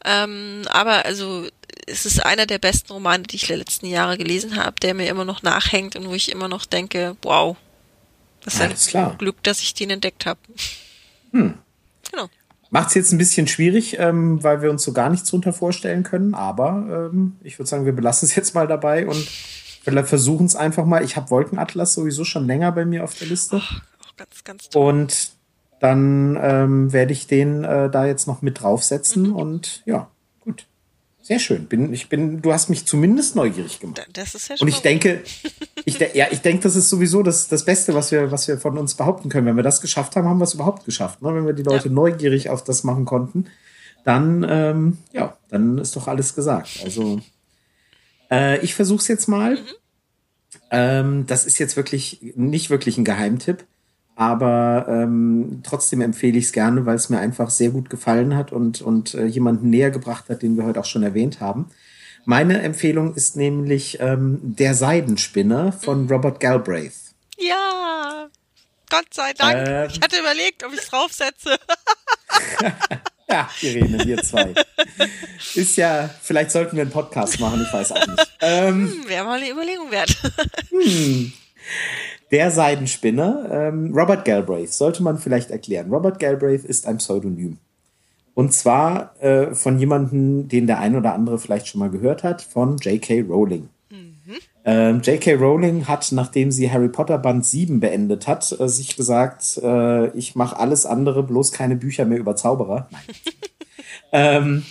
Ähm, 0.06 0.64
aber 0.70 1.06
also 1.06 1.48
es 1.88 2.06
ist 2.06 2.24
einer 2.24 2.46
der 2.46 2.60
besten 2.60 2.94
Romane, 2.94 3.24
die 3.24 3.38
ich 3.38 3.44
in 3.44 3.50
den 3.50 3.60
letzten 3.60 3.88
Jahre 3.88 4.20
gelesen 4.20 4.56
habe, 4.56 4.80
der 4.80 4.94
mir 4.94 5.08
immer 5.08 5.26
noch 5.26 5.42
nachhängt 5.42 5.96
und 5.96 6.08
wo 6.08 6.14
ich 6.14 6.32
immer 6.32 6.48
noch 6.48 6.66
denke, 6.66 7.18
wow, 7.24 7.58
das 8.44 8.56
ist 8.56 8.62
ein 8.62 8.76
klar. 8.90 9.16
Glück, 9.18 9.42
dass 9.44 9.62
ich 9.62 9.74
den 9.74 9.90
entdeckt 9.90 10.26
habe. 10.26 10.40
Hm. 11.32 11.56
Genau. 12.12 12.30
Macht 12.70 12.90
es 12.90 12.94
jetzt 12.96 13.12
ein 13.12 13.18
bisschen 13.18 13.48
schwierig, 13.48 13.98
ähm, 14.00 14.44
weil 14.44 14.62
wir 14.62 14.70
uns 14.70 14.84
so 14.84 14.94
gar 14.94 15.10
nichts 15.10 15.30
drunter 15.30 15.54
vorstellen 15.54 16.04
können, 16.04 16.34
aber 16.34 17.10
ähm, 17.12 17.36
ich 17.44 17.60
würde 17.60 17.70
sagen, 17.70 17.86
wir 17.86 17.94
belassen 17.94 18.28
es 18.28 18.36
jetzt 18.36 18.56
mal 18.56 18.68
dabei 18.68 19.08
und 19.08 19.28
versuchen 20.04 20.46
es 20.46 20.56
einfach 20.56 20.86
mal. 20.86 21.04
Ich 21.04 21.16
habe 21.16 21.30
Wolkenatlas 21.32 21.94
sowieso 21.94 22.24
schon 22.24 22.46
länger 22.46 22.72
bei 22.72 22.86
mir 22.86 23.04
auf 23.04 23.16
der 23.16 23.28
Liste. 23.28 23.58
Oh 23.58 24.12
ganz, 24.16 24.44
ganz 24.44 24.70
toll. 24.70 24.84
Und 24.84 25.32
dann 25.80 26.38
ähm, 26.40 26.94
werde 26.94 27.12
ich 27.12 27.28
den 27.28 27.64
äh, 27.64 27.90
da 27.90 28.06
jetzt 28.06 28.28
noch 28.28 28.42
mit 28.42 28.62
draufsetzen 28.62 29.30
mhm. 29.30 29.36
und 29.36 29.82
ja. 29.86 30.11
Sehr 31.32 31.40
schön. 31.40 31.66
Bin, 31.68 31.94
ich 31.94 32.10
bin, 32.10 32.42
du 32.42 32.52
hast 32.52 32.70
mich 32.70 32.86
zumindest 32.86 33.38
neugierig 33.38 33.80
gemacht. 33.80 34.06
Das 34.12 34.36
ist 34.36 34.50
ja 34.50 34.58
schon. 34.58 34.68
Und 34.68 34.74
ich 34.74 34.82
denke, 34.82 35.24
ich 35.86 35.98
de 35.98 36.10
ja, 36.14 36.26
ich 36.30 36.42
denke, 36.42 36.64
das 36.64 36.76
ist 36.76 36.90
sowieso 36.90 37.24
das, 37.24 37.48
das 37.48 37.64
Beste, 37.64 37.94
was 37.94 38.12
wir, 38.12 38.34
was 38.34 38.50
wir 38.50 38.58
von 38.58 38.78
uns 38.78 38.96
behaupten 38.96 39.30
können. 39.30 39.48
Wenn 39.48 39.56
wir 39.56 39.64
das 39.64 39.80
geschafft 39.80 40.18
haben, 40.18 40.28
haben 40.28 40.40
wir 40.40 40.44
es 40.44 40.56
überhaupt 40.56 40.84
geschafft. 40.84 41.22
Ne? 41.22 41.34
Wenn 41.34 41.46
wir 41.46 41.54
die 41.54 41.64
Leute 41.64 41.88
ja. 41.88 41.94
neugierig 41.94 42.50
auf 42.50 42.66
das 42.66 42.84
machen 42.84 43.06
konnten, 43.06 43.46
dann, 44.04 44.46
ähm, 44.50 44.98
ja, 45.14 45.38
dann 45.48 45.78
ist 45.78 45.96
doch 45.96 46.10
alles 46.10 46.36
gesagt. 46.36 46.82
Also, 46.84 47.22
äh, 48.30 48.60
ich 48.60 48.76
versuche 48.76 49.00
es 49.00 49.08
jetzt 49.08 49.30
mal. 49.30 49.56
Mhm. 49.56 49.66
Ähm, 50.70 51.26
das 51.28 51.46
ist 51.46 51.60
jetzt 51.60 51.78
wirklich 51.78 52.34
nicht 52.36 52.70
wirklich 52.70 52.98
ein 52.98 53.06
Geheimtipp 53.06 53.64
aber 54.16 54.86
ähm, 54.90 55.62
trotzdem 55.64 56.02
empfehle 56.02 56.38
ich 56.38 56.46
es 56.46 56.52
gerne, 56.52 56.86
weil 56.86 56.96
es 56.96 57.10
mir 57.10 57.20
einfach 57.20 57.50
sehr 57.50 57.70
gut 57.70 57.90
gefallen 57.90 58.36
hat 58.36 58.52
und, 58.52 58.82
und 58.82 59.14
äh, 59.14 59.26
jemanden 59.26 59.70
näher 59.70 59.92
gebracht 59.92 60.30
hat, 60.30 60.42
den 60.42 60.58
wir 60.58 60.66
heute 60.66 60.80
auch 60.80 60.86
schon 60.86 61.04
erwähnt 61.04 61.40
haben. 61.40 61.72
Meine 62.26 62.62
Empfehlung 62.62 63.16
ist 63.16 63.36
nämlich 63.36 64.00
ähm, 64.00 64.40
Der 64.42 64.76
Seidenspinner 64.76 65.72
von 65.72 66.04
mhm. 66.04 66.12
Robert 66.12 66.40
Galbraith. 66.40 66.94
Ja, 67.38 68.30
Gott 68.90 69.14
sei 69.14 69.34
Dank. 69.34 69.68
Ähm, 69.68 69.90
ich 69.92 70.02
hatte 70.02 70.20
überlegt, 70.20 70.64
ob 70.64 70.74
ich 70.74 70.80
es 70.82 70.90
draufsetze. 70.90 71.58
ja, 73.30 73.50
Irene, 73.62 74.06
wir 74.06 74.22
zwei. 74.22 74.54
Ist 75.56 75.78
ja, 75.78 76.10
vielleicht 76.22 76.52
sollten 76.52 76.76
wir 76.76 76.84
einen 76.84 76.92
Podcast 76.92 77.40
machen, 77.40 77.66
ich 77.66 77.74
weiß 77.74 77.92
auch 77.94 78.08
nicht. 78.08 78.28
Ähm, 78.44 78.92
hm, 78.92 79.08
Wäre 79.08 79.24
mal 79.24 79.38
eine 79.38 79.52
Überlegung 79.52 79.92
wert. 79.92 80.18
hm. 80.72 81.32
Der 82.32 82.50
Seidenspinner, 82.50 83.50
ähm, 83.52 83.94
Robert 83.94 84.24
Galbraith, 84.24 84.74
sollte 84.74 85.04
man 85.04 85.18
vielleicht 85.18 85.52
erklären. 85.52 85.92
Robert 85.92 86.20
Galbraith 86.20 86.64
ist 86.64 86.88
ein 86.88 86.98
Pseudonym. 86.98 87.58
Und 88.34 88.54
zwar 88.54 89.22
äh, 89.22 89.54
von 89.54 89.78
jemandem, 89.78 90.48
den 90.48 90.66
der 90.66 90.80
ein 90.80 90.96
oder 90.96 91.14
andere 91.14 91.38
vielleicht 91.38 91.68
schon 91.68 91.80
mal 91.80 91.90
gehört 91.90 92.24
hat, 92.24 92.42
von 92.42 92.78
J.K. 92.78 93.22
Rowling. 93.22 93.68
Mhm. 93.90 94.36
Ähm, 94.64 95.02
J.K. 95.02 95.34
Rowling 95.34 95.88
hat, 95.88 96.10
nachdem 96.14 96.52
sie 96.52 96.72
Harry 96.72 96.88
Potter 96.88 97.18
Band 97.18 97.46
7 97.46 97.82
beendet 97.82 98.28
hat, 98.28 98.50
äh, 98.58 98.70
sich 98.70 98.96
gesagt, 98.96 99.60
äh, 99.62 100.08
ich 100.18 100.36
mache 100.36 100.58
alles 100.58 100.86
andere, 100.86 101.24
bloß 101.24 101.52
keine 101.52 101.76
Bücher 101.76 102.06
mehr 102.06 102.20
über 102.20 102.38
Zauberer. 102.38 102.88
Nein. 102.92 103.02
ähm, 104.14 104.66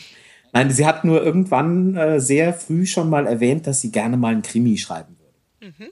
nein, 0.54 0.70
sie 0.70 0.86
hat 0.86 1.04
nur 1.04 1.22
irgendwann 1.22 1.96
äh, 1.96 2.20
sehr 2.20 2.54
früh 2.54 2.86
schon 2.86 3.10
mal 3.10 3.26
erwähnt, 3.26 3.66
dass 3.66 3.82
sie 3.82 3.92
gerne 3.92 4.16
mal 4.16 4.32
einen 4.32 4.42
Krimi 4.42 4.78
schreiben 4.78 5.18
würde. 5.18 5.74
Mhm. 5.78 5.90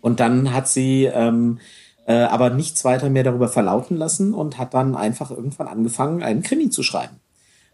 Und 0.00 0.20
dann 0.20 0.52
hat 0.52 0.68
sie 0.68 1.04
ähm, 1.04 1.58
äh, 2.06 2.24
aber 2.24 2.50
nichts 2.50 2.84
weiter 2.84 3.10
mehr 3.10 3.22
darüber 3.22 3.48
verlauten 3.48 3.96
lassen 3.96 4.34
und 4.34 4.58
hat 4.58 4.74
dann 4.74 4.96
einfach 4.96 5.30
irgendwann 5.30 5.68
angefangen, 5.68 6.22
einen 6.22 6.42
Krimi 6.42 6.70
zu 6.70 6.82
schreiben. 6.82 7.16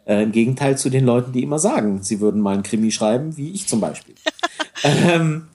Äh, 0.04 0.24
Im 0.24 0.32
Gegenteil 0.32 0.76
zu 0.76 0.90
den 0.90 1.04
Leuten, 1.04 1.32
die 1.32 1.42
immer 1.42 1.58
sagen, 1.58 2.02
sie 2.02 2.20
würden 2.20 2.40
mal 2.40 2.54
einen 2.54 2.62
Krimi 2.62 2.90
schreiben, 2.90 3.36
wie 3.36 3.52
ich 3.52 3.66
zum 3.66 3.80
Beispiel. 3.80 4.14
ähm, 4.84 5.48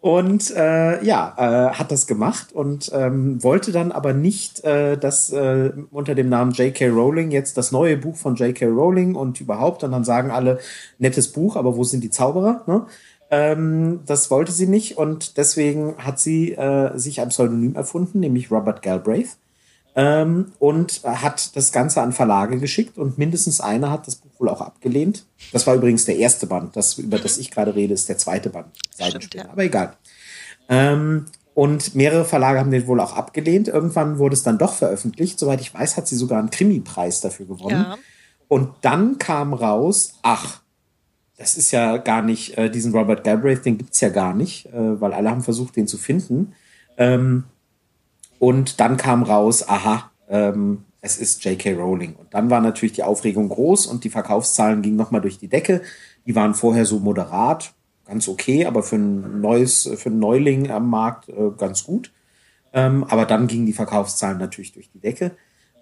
und 0.00 0.50
äh, 0.56 1.04
ja, 1.04 1.34
äh, 1.36 1.74
hat 1.74 1.92
das 1.92 2.06
gemacht 2.06 2.52
und 2.52 2.90
ähm, 2.94 3.42
wollte 3.42 3.70
dann 3.70 3.92
aber 3.92 4.14
nicht, 4.14 4.64
äh, 4.64 4.96
dass 4.96 5.30
äh, 5.30 5.72
unter 5.90 6.14
dem 6.14 6.30
Namen 6.30 6.52
J.K. 6.52 6.88
Rowling 6.88 7.30
jetzt 7.30 7.58
das 7.58 7.70
neue 7.70 7.98
Buch 7.98 8.16
von 8.16 8.36
J.K. 8.36 8.66
Rowling 8.66 9.14
und 9.14 9.40
überhaupt, 9.40 9.84
und 9.84 9.92
dann 9.92 10.04
sagen 10.04 10.30
alle, 10.30 10.58
nettes 10.98 11.28
Buch, 11.30 11.56
aber 11.56 11.76
wo 11.76 11.84
sind 11.84 12.02
die 12.02 12.10
Zauberer? 12.10 12.64
Ne? 12.66 12.86
Ähm, 13.30 14.00
das 14.06 14.30
wollte 14.30 14.52
sie 14.52 14.66
nicht 14.66 14.98
und 14.98 15.36
deswegen 15.36 15.96
hat 15.98 16.18
sie 16.18 16.52
äh, 16.52 16.98
sich 16.98 17.20
ein 17.20 17.28
Pseudonym 17.28 17.76
erfunden, 17.76 18.20
nämlich 18.20 18.50
Robert 18.50 18.82
Galbraith. 18.82 19.36
Ähm, 19.96 20.52
und 20.60 21.02
hat 21.04 21.56
das 21.56 21.72
Ganze 21.72 22.00
an 22.00 22.12
Verlage 22.12 22.58
geschickt 22.58 22.96
und 22.96 23.18
mindestens 23.18 23.60
einer 23.60 23.90
hat 23.90 24.06
das 24.06 24.16
Buch 24.16 24.30
wohl 24.38 24.48
auch 24.48 24.60
abgelehnt. 24.60 25.24
Das 25.52 25.66
war 25.66 25.74
übrigens 25.74 26.04
der 26.04 26.16
erste 26.16 26.46
Band. 26.46 26.76
Das, 26.76 26.98
über 26.98 27.18
mhm. 27.18 27.22
das 27.22 27.38
ich 27.38 27.50
gerade 27.50 27.74
rede, 27.74 27.94
ist 27.94 28.08
der 28.08 28.16
zweite 28.16 28.50
Band. 28.50 28.68
Stimmt, 28.94 29.34
ja. 29.34 29.48
Aber 29.50 29.64
egal. 29.64 29.94
Ähm, 30.68 31.26
Und 31.54 31.96
mehrere 31.96 32.24
Verlage 32.24 32.60
haben 32.60 32.70
den 32.70 32.86
wohl 32.86 33.00
auch 33.00 33.16
abgelehnt. 33.16 33.66
Irgendwann 33.66 34.18
wurde 34.18 34.34
es 34.34 34.44
dann 34.44 34.58
doch 34.58 34.74
veröffentlicht. 34.74 35.38
Soweit 35.38 35.60
ich 35.60 35.74
weiß, 35.74 35.96
hat 35.96 36.06
sie 36.06 36.16
sogar 36.16 36.38
einen 36.38 36.50
Krimi-Preis 36.50 37.20
dafür 37.20 37.46
gewonnen. 37.46 37.84
Ja. 37.88 37.98
Und 38.46 38.70
dann 38.82 39.18
kam 39.18 39.52
raus, 39.52 40.14
ach, 40.22 40.60
das 41.40 41.56
ist 41.56 41.70
ja 41.70 41.96
gar 41.96 42.20
nicht, 42.20 42.58
äh, 42.58 42.70
diesen 42.70 42.92
Robert 42.92 43.24
Galbraith, 43.24 43.64
den 43.64 43.78
gibt's 43.78 44.02
ja 44.02 44.10
gar 44.10 44.34
nicht, 44.34 44.66
äh, 44.66 45.00
weil 45.00 45.14
alle 45.14 45.30
haben 45.30 45.42
versucht, 45.42 45.74
den 45.74 45.86
zu 45.86 45.96
finden. 45.96 46.52
Ähm, 46.98 47.44
und 48.38 48.78
dann 48.78 48.98
kam 48.98 49.22
raus, 49.22 49.66
aha, 49.66 50.10
ähm, 50.28 50.84
es 51.00 51.16
ist 51.16 51.42
J.K. 51.42 51.72
Rowling. 51.72 52.14
Und 52.14 52.34
dann 52.34 52.50
war 52.50 52.60
natürlich 52.60 52.92
die 52.92 53.04
Aufregung 53.04 53.48
groß 53.48 53.86
und 53.86 54.04
die 54.04 54.10
Verkaufszahlen 54.10 54.82
gingen 54.82 54.96
nochmal 54.96 55.22
durch 55.22 55.38
die 55.38 55.48
Decke. 55.48 55.80
Die 56.26 56.34
waren 56.34 56.52
vorher 56.52 56.84
so 56.84 56.98
moderat, 56.98 57.72
ganz 58.04 58.28
okay, 58.28 58.66
aber 58.66 58.82
für 58.82 58.96
ein 58.96 59.40
neues, 59.40 59.90
für 59.96 60.10
einen 60.10 60.18
Neuling 60.18 60.70
am 60.70 60.90
Markt 60.90 61.30
äh, 61.30 61.52
ganz 61.56 61.84
gut. 61.84 62.12
Ähm, 62.74 63.02
aber 63.04 63.24
dann 63.24 63.46
gingen 63.46 63.64
die 63.64 63.72
Verkaufszahlen 63.72 64.36
natürlich 64.36 64.72
durch 64.72 64.90
die 64.90 65.00
Decke. 65.00 65.30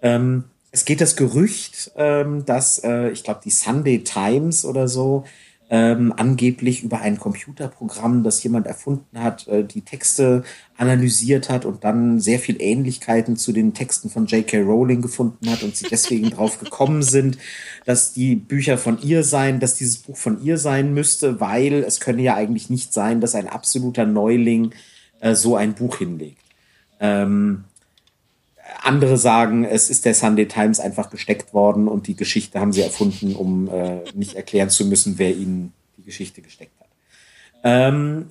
Ähm, 0.03 0.45
es 0.71 0.85
geht 0.85 1.01
das 1.01 1.17
Gerücht, 1.17 1.91
ähm, 1.97 2.45
dass 2.45 2.79
äh, 2.85 3.09
ich 3.09 3.25
glaube 3.25 3.41
die 3.43 3.51
Sunday 3.51 4.05
Times 4.05 4.65
oder 4.65 4.87
so 4.87 5.25
ähm, 5.71 6.15
angeblich 6.17 6.83
über 6.83 7.01
ein 7.01 7.19
Computerprogramm, 7.19 8.25
das 8.25 8.43
jemand 8.43 8.67
erfunden 8.67 9.23
hat, 9.23 9.47
äh, 9.49 9.65
die 9.65 9.83
Texte 9.83 10.43
analysiert 10.79 11.51
hat 11.51 11.67
und 11.67 11.85
dann 11.85 12.21
sehr 12.21 12.39
viel 12.39 12.57
Ähnlichkeiten 12.61 13.37
zu 13.37 13.53
den 13.53 13.75
Texten 13.75 14.09
von 14.09 14.27
J.K. 14.27 14.61
Rowling 14.61 15.03
gefunden 15.03 15.51
hat 15.51 15.63
und 15.63 15.77
sie 15.77 15.87
deswegen 15.91 16.31
drauf 16.31 16.59
gekommen 16.59 17.03
sind, 17.03 17.37
dass 17.85 18.15
die 18.15 18.35
Bücher 18.35 18.79
von 18.79 19.01
ihr 19.03 19.25
seien, 19.25 19.61
dass 19.61 19.77
dieses 19.77 19.99
Buch 19.99 20.17
von 20.17 20.43
ihr 20.43 20.57
sein 20.57 20.95
müsste, 20.95 21.39
weil 21.41 21.85
es 21.85 22.01
könne 22.01 22.23
ja 22.23 22.35
eigentlich 22.35 22.71
nicht 22.71 22.95
sein, 22.95 23.21
dass 23.21 23.35
ein 23.35 23.49
absoluter 23.49 24.07
Neuling 24.07 24.73
äh, 25.21 25.35
so 25.35 25.57
ein 25.57 25.75
Buch 25.75 25.99
hinlegt. 25.99 26.43
Ähm, 27.01 27.65
andere 28.83 29.17
sagen, 29.17 29.65
es 29.65 29.91
ist 29.91 30.05
der 30.05 30.15
Sunday 30.15 30.47
Times 30.47 30.81
einfach 30.81 31.11
gesteckt 31.11 31.53
worden 31.55 31.89
und 31.89 32.07
die 32.07 32.17
Geschichte 32.17 32.61
haben 32.61 32.73
sie 32.73 32.83
erfunden, 32.83 33.35
um 33.35 33.69
äh, 33.69 34.01
nicht 34.15 34.35
erklären 34.35 34.71
zu 34.71 34.87
müssen, 34.87 35.19
wer 35.19 35.35
ihnen 35.35 35.73
die 35.97 36.05
Geschichte 36.05 36.43
gesteckt 36.43 36.79
hat. 36.81 36.89
Ähm, 37.65 38.31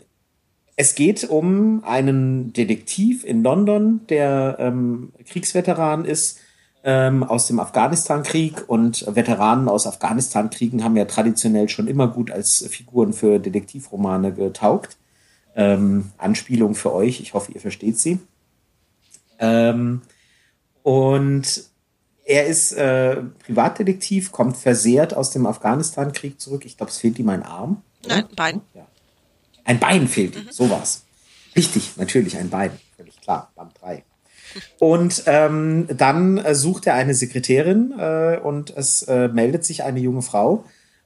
es 0.76 0.96
geht 0.96 1.24
um 1.24 1.84
einen 1.84 2.54
Detektiv 2.54 3.24
in 3.24 3.44
London, 3.44 4.02
der 4.10 4.58
ähm, 4.60 5.12
Kriegsveteran 5.26 6.06
ist 6.06 6.40
ähm, 6.84 7.24
aus 7.24 7.48
dem 7.48 7.60
Afghanistan-Krieg 7.60 8.64
und 8.68 9.06
Veteranen 9.14 9.68
aus 9.68 9.88
Afghanistan-Kriegen 9.88 10.84
haben 10.84 10.96
ja 10.96 11.06
traditionell 11.06 11.68
schon 11.68 11.88
immer 11.88 12.08
gut 12.08 12.32
als 12.32 12.66
Figuren 12.70 13.12
für 13.12 13.40
Detektivromane 13.40 14.34
getaugt. 14.34 14.98
Ähm, 15.56 16.12
Anspielung 16.18 16.76
für 16.76 16.94
euch, 16.94 17.20
ich 17.20 17.34
hoffe, 17.34 17.52
ihr 17.52 17.60
versteht 17.60 18.00
sie. 18.00 18.20
Ähm, 19.40 20.02
und 20.88 21.66
er 22.24 22.46
ist 22.46 22.72
äh, 22.72 23.18
Privatdetektiv, 23.46 24.32
kommt 24.32 24.56
versehrt 24.56 25.14
aus 25.14 25.32
dem 25.32 25.46
Afghanistan-Krieg 25.46 26.40
zurück. 26.40 26.64
Ich 26.64 26.78
glaube, 26.78 26.92
es 26.92 26.98
fehlt 26.98 27.20
ihm 27.20 27.28
ein 27.28 27.44
Arm. 27.44 27.82
Nein, 28.08 28.24
ein 28.24 28.36
Bein. 28.38 28.62
Ja. 28.74 28.88
Ein 29.66 29.80
Bein 29.80 30.08
fehlt 30.08 30.38
ihm, 30.38 30.46
mhm. 30.46 30.52
so 30.52 30.70
war's. 30.70 31.04
Richtig, 31.58 31.98
natürlich 31.98 32.38
ein 32.38 32.50
Bein, 32.50 32.72
völlig 32.96 33.20
klar, 33.20 33.52
Band 33.58 33.74
3. 33.82 34.06
Und 34.80 35.24
ähm, 35.26 35.88
dann 35.90 36.38
äh, 36.38 36.56
sucht 36.56 36.88
er 36.88 36.94
eine 36.94 37.16
Sekretärin 37.16 37.94
äh, 38.00 38.40
und 38.42 38.70
es 38.70 39.04
äh, 39.04 39.28
meldet 39.28 39.66
sich 39.66 39.84
eine 39.84 40.00
junge 40.00 40.22
Frau. 40.22 40.64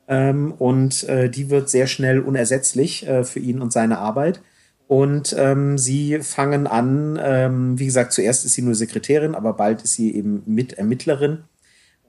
Ähm, 0.07 0.53
und 0.59 1.05
äh, 1.05 1.27
die 1.27 1.49
wird 1.49 1.71
sehr 1.71 1.87
schnell 1.87 2.19
unersetzlich 2.19 3.07
äh, 3.07 3.23
für 3.23 3.39
ihn 3.39 3.59
und 3.59 3.73
seine 3.73 3.97
Arbeit. 3.97 4.41
Und 4.91 5.34
ähm, 5.39 5.77
sie 5.77 6.19
fangen 6.19 6.68
an, 6.68 7.18
ähm, 7.23 7.80
wie 7.80 7.85
gesagt, 7.85 8.11
zuerst 8.11 8.43
ist 8.43 8.51
sie 8.51 8.61
nur 8.61 8.76
Sekretärin, 8.76 9.35
aber 9.35 9.53
bald 9.53 9.84
ist 9.84 9.93
sie 9.93 10.13
eben 10.13 10.43
Mitermittlerin. 10.45 11.45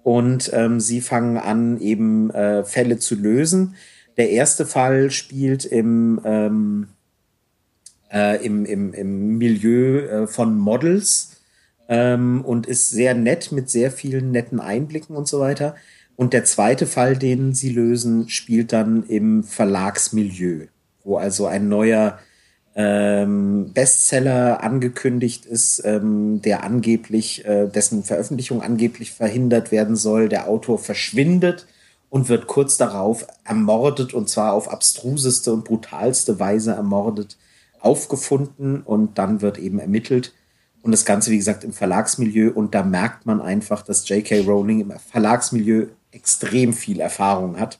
Und 0.03 0.51
ähm, 0.53 0.81
sie 0.81 1.01
fangen 1.01 1.37
an, 1.37 1.81
eben 1.81 2.31
äh, 2.31 2.65
Fälle 2.65 2.99
zu 2.99 3.15
lösen. 3.15 3.77
Der 4.17 4.31
erste 4.31 4.67
Fall 4.67 5.13
spielt 5.13 5.65
im, 5.65 6.21
ähm, 6.25 6.89
äh, 8.13 8.45
im, 8.45 8.65
im, 8.65 8.93
im 8.95 9.39
Milieu 9.39 10.01
äh, 10.01 10.27
von 10.27 10.59
Models 10.59 11.41
ähm, 11.89 12.45
und 12.45 12.67
ist 12.67 12.91
sehr 12.91 13.15
nett 13.15 13.53
mit 13.53 13.71
sehr 13.71 13.93
vielen 13.93 14.33
netten 14.33 14.59
Einblicken 14.59 15.15
und 15.15 15.29
so 15.29 15.39
weiter. 15.39 15.77
Und 16.17 16.33
der 16.33 16.45
zweite 16.45 16.87
Fall, 16.89 17.17
den 17.17 17.55
sie 17.55 17.71
lösen, 17.71 18.29
spielt 18.29 18.73
dann 18.73 19.05
im 19.05 19.45
Verlagsmilieu, 19.45 20.67
wo 21.05 21.17
also 21.17 21.47
ein 21.47 21.69
neuer 21.69 22.19
ähm, 22.75 23.73
Bestseller 23.73 24.63
angekündigt 24.63 25.45
ist, 25.45 25.83
ähm, 25.85 26.41
der 26.43 26.65
angeblich, 26.65 27.45
äh, 27.45 27.67
dessen 27.67 28.03
Veröffentlichung 28.03 28.63
angeblich 28.63 29.13
verhindert 29.13 29.71
werden 29.73 29.97
soll. 29.97 30.29
Der 30.29 30.49
Autor 30.49 30.79
verschwindet 30.79 31.67
und 32.09 32.29
wird 32.29 32.47
kurz 32.47 32.77
darauf 32.77 33.27
ermordet 33.45 34.15
und 34.15 34.29
zwar 34.29 34.53
auf 34.53 34.71
abstruseste 34.71 35.53
und 35.53 35.65
brutalste 35.65 36.41
Weise 36.41 36.73
ermordet, 36.73 37.37
aufgefunden 37.81 38.83
und 38.83 39.19
dann 39.19 39.43
wird 39.43 39.59
eben 39.59 39.79
ermittelt. 39.79 40.33
Und 40.83 40.93
das 40.93 41.05
Ganze, 41.05 41.31
wie 41.31 41.39
gesagt, 41.39 41.65
im 41.65 41.73
Verlagsmilieu. 41.73 42.51
Und 42.53 42.75
da 42.75 42.83
merkt 42.83 43.25
man 43.25 43.41
einfach, 43.41 43.83
dass 43.83 44.09
J.K. 44.09 44.41
Rowling 44.41 44.81
im 44.81 44.93
Verlagsmilieu 45.11 45.87
extrem 46.11 46.73
viel 46.73 47.01
Erfahrung 47.01 47.59
hat. 47.59 47.79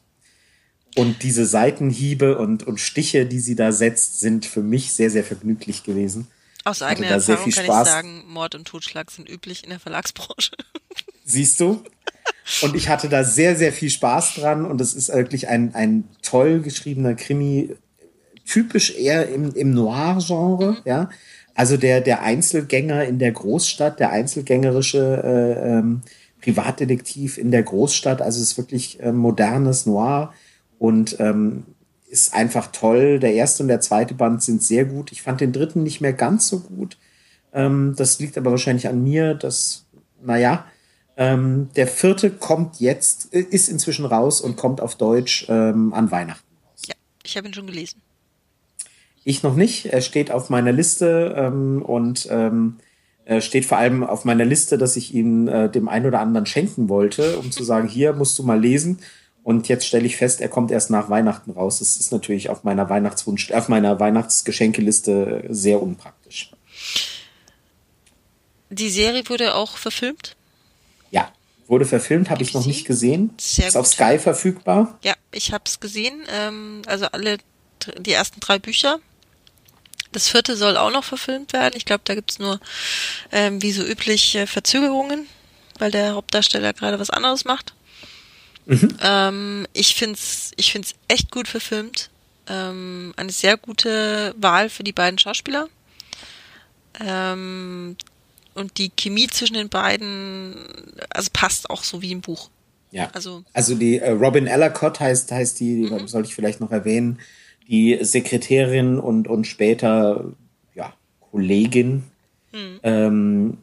Und 0.95 1.23
diese 1.23 1.47
Seitenhiebe 1.47 2.37
und, 2.37 2.67
und 2.67 2.79
Stiche, 2.79 3.25
die 3.25 3.41
sie 3.41 3.57
da 3.57 3.73
setzt, 3.73 4.21
sind 4.21 4.45
für 4.45 4.63
mich 4.63 4.93
sehr, 4.93 5.11
sehr 5.11 5.25
vergnüglich 5.25 5.85
gewesen. 5.85 6.29
Aus 6.65 6.83
eigener 6.83 7.09
Erfahrung 7.09 7.51
kann 7.51 7.65
Spaß. 7.65 7.87
ich 7.87 7.93
sagen, 7.93 8.25
Mord 8.29 8.55
und 8.55 8.67
Totschlag 8.67 9.11
sind 9.11 9.29
üblich 9.29 9.65
in 9.65 9.71
der 9.71 9.81
Verlagsbranche. 9.81 10.53
Siehst 11.25 11.61
du? 11.61 11.83
Und 12.63 12.77
ich 12.77 12.89
hatte 12.89 13.09
da 13.09 13.25
sehr, 13.25 13.57
sehr 13.57 13.73
viel 13.73 13.91
Spaß 13.91 14.35
dran 14.35 14.65
und 14.65 14.81
es 14.81 14.95
ist 14.95 15.13
wirklich 15.13 15.49
ein, 15.49 15.75
ein 15.75 16.05
toll 16.23 16.61
geschriebener 16.61 17.15
Krimi, 17.15 17.75
typisch 18.47 18.95
eher 18.95 19.29
im, 19.29 19.55
im 19.55 19.73
Noir-Genre, 19.73 20.73
mhm. 20.73 20.77
ja. 20.85 21.11
Also 21.55 21.77
der, 21.77 22.01
der 22.01 22.23
Einzelgänger 22.23 23.05
in 23.05 23.19
der 23.19 23.33
Großstadt, 23.33 24.01
der 24.01 24.11
einzelgängerische 24.11 25.23
äh, 25.23 25.79
ähm, 25.79 26.01
Privatdetektiv 26.41 27.37
in 27.37 27.51
der 27.51 27.63
Großstadt, 27.63 28.23
also 28.23 28.41
es 28.41 28.53
ist 28.53 28.59
wirklich 28.59 29.01
äh, 29.01 29.13
modernes 29.13 29.85
Noir 29.85 30.33
und 30.83 31.21
ähm, 31.21 31.63
ist 32.11 32.35
einfach 32.35 32.73
toll. 32.73 33.21
Der 33.21 33.35
erste 33.35 33.63
und 33.63 33.69
der 33.69 33.81
zweite 33.81 34.15
Band 34.15 34.43
sind 34.43 34.65
sehr 34.65 34.85
gut. 34.85 35.13
Ich 35.13 35.23
fand 35.23 35.41
den 35.41 35.53
dritten 35.53 35.85
nicht 35.85 36.01
mehr 36.01 36.13
ganz 36.13 36.49
so 36.49 36.59
gut. 36.59 36.99
Ähm, 37.53 37.95
das 37.97 38.19
liegt 38.19 38.37
aber 38.37 38.51
wahrscheinlich 38.51 38.89
an 38.89 39.01
mir, 39.01 39.35
dass, 39.35 39.87
naja, 40.21 40.67
ähm, 41.17 41.69
der 41.77 41.87
vierte 41.87 42.33
kommt 42.33 42.81
jetzt, 42.81 43.33
ist 43.33 43.69
inzwischen 43.69 44.07
raus 44.07 44.41
und 44.41 44.57
kommt 44.57 44.81
auf 44.81 44.97
Deutsch 44.97 45.47
ähm, 45.49 45.95
an 45.95 46.11
Weihnachten 46.11 46.57
raus. 46.67 46.83
Ja, 46.89 46.97
ich 47.23 47.37
habe 47.37 47.47
ihn 47.47 47.55
schon 47.55 47.69
gelesen. 47.69 48.03
Ich 49.23 49.45
noch 49.45 49.55
nicht. 49.55 49.87
Er 49.87 50.01
steht 50.01 50.33
auf 50.33 50.51
meiner 50.51 50.73
Liste 50.73 51.33
ähm, 51.39 51.81
und 51.83 52.27
ähm, 52.29 52.79
er 53.25 53.41
steht 53.41 53.67
vor 53.67 53.79
allem 53.79 54.03
auf 54.03 54.25
meiner 54.25 54.45
Liste, 54.45 54.79
dass 54.79 54.97
ich 54.97 55.15
ihn 55.15 55.47
äh, 55.47 55.71
dem 55.71 55.89
einen 55.89 56.07
oder 56.07 56.19
anderen 56.19 56.47
schenken 56.47 56.89
wollte, 56.89 57.39
um 57.39 57.53
zu 57.53 57.63
sagen, 57.63 57.87
hier 57.87 58.15
musst 58.15 58.37
du 58.37 58.43
mal 58.43 58.61
lesen. 58.61 58.99
Und 59.45 59.69
jetzt 59.69 59.87
stelle 59.87 60.07
ich 60.07 60.17
fest, 60.17 60.41
er 60.41 60.49
kommt 60.49 60.71
erst 60.71 60.91
nach 60.91 61.11
Weihnachten 61.11 61.51
raus. 61.51 61.81
Das 61.81 61.97
ist 61.97 62.13
natürlich 62.13 62.49
auf 62.49 62.63
meiner 62.63 62.89
Weihnachtswunsch, 62.89 63.51
auf 63.51 63.69
meiner 63.69 63.99
Weihnachtsgeschenkeliste 63.99 65.45
sehr 65.49 65.83
unpraktisch. 65.83 66.51
Die 68.71 68.89
Serie 68.91 69.29
wurde 69.29 69.55
auch 69.55 69.77
verfilmt? 69.77 70.37
Ja, 71.11 71.31
wurde 71.67 71.85
verfilmt, 71.85 72.31
habe 72.31 72.43
ich 72.43 72.55
noch 72.55 72.67
nicht 72.67 72.87
gesehen. 72.87 73.35
Sehr 73.39 73.67
ist 73.67 73.75
gut. 73.75 73.81
auf 73.81 73.87
Sky 73.87 74.19
verfügbar. 74.19 74.99
Ja, 75.03 75.15
ich 75.33 75.53
habe 75.53 75.65
es 75.67 75.81
gesehen. 75.81 76.23
Ähm, 76.31 76.83
also 76.87 77.07
alle 77.07 77.39
die 77.99 78.13
ersten 78.13 78.41
drei 78.41 78.59
Bücher. 78.59 79.01
Das 80.13 80.29
vierte 80.29 80.57
soll 80.57 80.77
auch 80.77 80.91
noch 80.91 81.05
verfilmt 81.05 81.53
werden. 81.53 81.75
Ich 81.77 81.85
glaube, 81.85 82.03
da 82.05 82.15
gibt's 82.15 82.39
nur 82.39 82.61
ähm, 83.33 83.61
wie 83.61 83.73
so 83.73 83.83
üblich 83.83 84.37
äh, 84.37 84.47
Verzögerungen, 84.47 85.27
weil 85.79 85.91
der 85.91 86.15
Hauptdarsteller 86.15 86.73
gerade 86.75 87.01
was 87.01 87.11
anderes 87.11 87.45
macht. 87.45 87.75
Mhm. 88.67 88.97
Ähm, 89.03 89.67
ich 89.73 89.95
find's, 89.95 90.53
ich 90.57 90.73
find's 90.73 90.95
echt 91.09 91.31
gut 91.31 91.49
verfilmt. 91.49 92.11
Ähm, 92.49 93.13
eine 93.17 93.33
sehr 93.33 93.57
gute 93.57 94.35
Wahl 94.37 94.69
für 94.69 94.85
die 94.85 94.93
beiden 94.93 95.19
Schauspieler. 95.19 95.69
Ähm, 97.01 97.97
und 98.55 98.79
die 98.79 98.91
Chemie 98.91 99.29
zwischen 99.29 99.55
den 99.55 99.69
beiden, 99.69 100.55
also 101.11 101.31
passt 101.33 101.71
auch 101.71 101.85
so 101.85 102.03
wie 102.03 102.13
im 102.13 102.21
Buch. 102.21 102.51
Ja. 102.91 103.09
Also, 103.15 103.45
also 103.55 103.75
die 103.75 103.99
äh, 103.99 104.11
Robin 104.11 104.47
Ellercott 104.47 105.01
heißt, 105.01 105.33
heißt 105.33 105.59
die, 105.61 105.91
mhm. 105.91 106.07
soll 106.07 106.25
ich 106.25 106.35
vielleicht 106.35 106.61
noch 106.61 106.71
erwähnen, 106.71 107.19
die 107.69 107.99
Sekretärin 108.03 108.99
und, 108.99 109.29
und 109.29 109.47
später 109.47 110.25
ja, 110.75 110.93
Kollegin. 111.31 112.05
Mhm. 112.53 112.81
Ähm, 112.83 113.59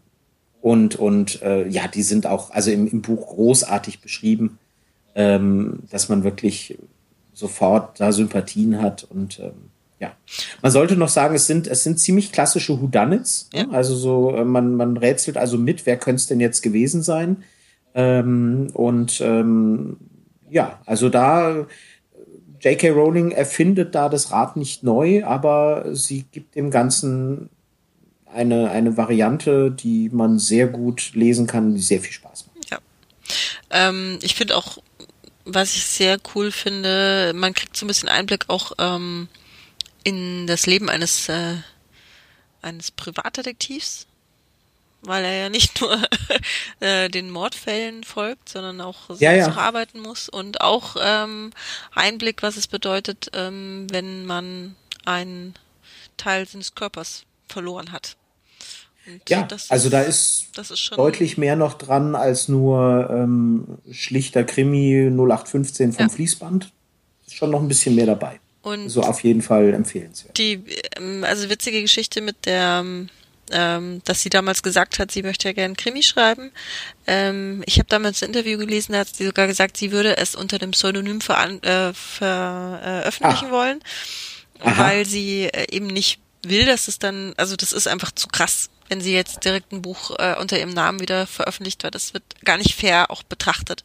und 0.61 0.97
und 0.97 1.41
äh, 1.41 1.67
ja, 1.69 1.87
die 1.87 2.01
sind 2.01 2.25
auch 2.25 2.51
also 2.51 2.71
im, 2.71 2.87
im 2.87 3.01
Buch 3.01 3.27
großartig 3.27 4.01
beschrieben 4.01 4.57
ähm, 5.19 5.79
dass 5.91 6.07
man 6.07 6.23
wirklich 6.23 6.77
sofort 7.33 7.99
da 7.99 8.13
Sympathien 8.13 8.81
hat 8.81 9.03
und 9.03 9.39
ähm, 9.39 9.69
Ja. 9.99 10.13
Man 10.61 10.71
sollte 10.71 10.95
noch 10.95 11.09
sagen, 11.09 11.35
es 11.35 11.45
sind, 11.45 11.67
es 11.67 11.83
sind 11.83 11.99
ziemlich 11.99 12.31
klassische 12.31 12.79
Whodunits. 12.81 13.49
Ja. 13.53 13.67
Also 13.69 13.95
so, 13.95 14.33
äh, 14.33 14.45
man, 14.45 14.75
man 14.75 14.95
rätselt 14.95 15.35
also 15.35 15.57
mit, 15.57 15.85
wer 15.85 15.97
könnte 15.97 16.21
es 16.21 16.27
denn 16.27 16.39
jetzt 16.39 16.61
gewesen 16.61 17.03
sein. 17.03 17.43
Ähm, 17.93 18.69
und 18.73 19.19
ähm, 19.19 19.97
ja, 20.49 20.79
also 20.85 21.09
da 21.09 21.65
J.K. 22.61 22.91
Rowling 22.91 23.31
erfindet 23.31 23.95
da 23.95 24.07
das 24.07 24.31
Rad 24.31 24.55
nicht 24.55 24.83
neu, 24.83 25.25
aber 25.25 25.85
sie 25.93 26.23
gibt 26.31 26.55
dem 26.55 26.71
Ganzen 26.71 27.49
eine, 28.33 28.71
eine 28.71 28.95
Variante, 28.95 29.69
die 29.71 30.09
man 30.13 30.39
sehr 30.39 30.67
gut 30.67 31.11
lesen 31.13 31.45
kann, 31.45 31.75
die 31.75 31.81
sehr 31.81 31.99
viel 31.99 32.13
Spaß 32.13 32.45
macht. 32.47 32.71
Ja. 32.71 32.79
Ähm, 33.69 34.19
ich 34.21 34.35
finde 34.35 34.55
auch, 34.55 34.77
was 35.53 35.75
ich 35.75 35.85
sehr 35.85 36.17
cool 36.33 36.51
finde, 36.51 37.33
man 37.35 37.53
kriegt 37.53 37.75
so 37.75 37.85
ein 37.85 37.87
bisschen 37.87 38.09
Einblick 38.09 38.45
auch 38.47 38.73
ähm, 38.77 39.27
in 40.03 40.47
das 40.47 40.65
Leben 40.65 40.89
eines, 40.89 41.29
äh, 41.29 41.55
eines 42.61 42.91
Privatdetektivs, 42.91 44.07
weil 45.01 45.23
er 45.23 45.33
ja 45.33 45.49
nicht 45.49 45.81
nur 45.81 46.01
äh, 46.79 47.09
den 47.09 47.29
Mordfällen 47.29 48.03
folgt, 48.03 48.49
sondern 48.49 48.81
auch 48.81 49.19
ja, 49.19 49.33
ja. 49.33 49.51
arbeiten 49.55 49.99
muss 49.99 50.29
und 50.29 50.61
auch 50.61 50.95
ähm, 51.01 51.51
Einblick, 51.93 52.41
was 52.43 52.57
es 52.57 52.67
bedeutet, 52.67 53.29
ähm, 53.33 53.87
wenn 53.91 54.25
man 54.25 54.75
einen 55.05 55.55
Teil 56.17 56.47
seines 56.47 56.75
Körpers 56.75 57.23
verloren 57.47 57.91
hat. 57.91 58.15
Und 59.09 59.29
ja, 59.29 59.47
also 59.69 59.89
da 59.89 60.01
ist, 60.01 60.47
ist 60.57 60.91
deutlich 60.95 61.37
mehr 61.37 61.55
noch 61.55 61.73
dran 61.73 62.15
als 62.15 62.47
nur 62.47 63.09
ähm, 63.11 63.65
schlichter 63.91 64.43
Krimi 64.43 65.09
0815 65.09 65.93
vom 65.93 66.05
ja. 66.05 66.09
Fließband. 66.09 66.71
Ist 67.27 67.35
schon 67.35 67.51
noch 67.51 67.61
ein 67.61 67.67
bisschen 67.67 67.95
mehr 67.95 68.05
dabei. 68.05 68.39
Und 68.61 68.89
so 68.89 69.01
auf 69.01 69.23
jeden 69.23 69.41
Fall 69.41 69.73
empfehlenswert. 69.73 70.37
Die, 70.37 70.61
ähm, 70.97 71.23
also 71.23 71.49
witzige 71.49 71.81
Geschichte 71.81 72.21
mit 72.21 72.45
der, 72.45 72.83
ähm, 73.51 74.01
dass 74.03 74.21
sie 74.21 74.29
damals 74.29 74.61
gesagt 74.61 74.99
hat, 74.99 75.11
sie 75.11 75.23
möchte 75.23 75.47
ja 75.47 75.53
gerne 75.53 75.75
Krimi 75.75 76.03
schreiben. 76.03 76.51
Ähm, 77.07 77.63
ich 77.65 77.79
habe 77.79 77.89
damals 77.89 78.21
ein 78.21 78.29
Interview 78.29 78.57
gelesen, 78.57 78.91
da 78.91 78.99
hat 78.99 79.15
sie 79.15 79.25
sogar 79.25 79.47
gesagt, 79.47 79.77
sie 79.77 79.91
würde 79.91 80.17
es 80.17 80.35
unter 80.35 80.59
dem 80.59 80.71
Pseudonym 80.71 81.21
veran 81.21 81.63
äh, 81.63 81.93
veröffentlichen 81.93 83.47
äh, 83.47 83.51
wollen, 83.51 83.79
Aha. 84.59 84.83
weil 84.83 85.05
sie 85.05 85.45
äh, 85.45 85.73
eben 85.73 85.87
nicht 85.87 86.19
will, 86.43 86.65
dass 86.65 86.87
es 86.87 86.99
dann, 86.99 87.33
also 87.37 87.55
das 87.55 87.73
ist 87.73 87.87
einfach 87.87 88.11
zu 88.11 88.27
krass, 88.27 88.69
wenn 88.89 89.01
sie 89.01 89.13
jetzt 89.13 89.45
direkt 89.45 89.71
ein 89.71 89.81
Buch 89.81 90.11
äh, 90.19 90.35
unter 90.39 90.59
ihrem 90.59 90.73
Namen 90.73 90.99
wieder 90.99 91.27
veröffentlicht, 91.27 91.83
weil 91.83 91.91
das 91.91 92.13
wird 92.13 92.23
gar 92.43 92.57
nicht 92.57 92.75
fair 92.75 93.09
auch 93.09 93.23
betrachtet. 93.23 93.83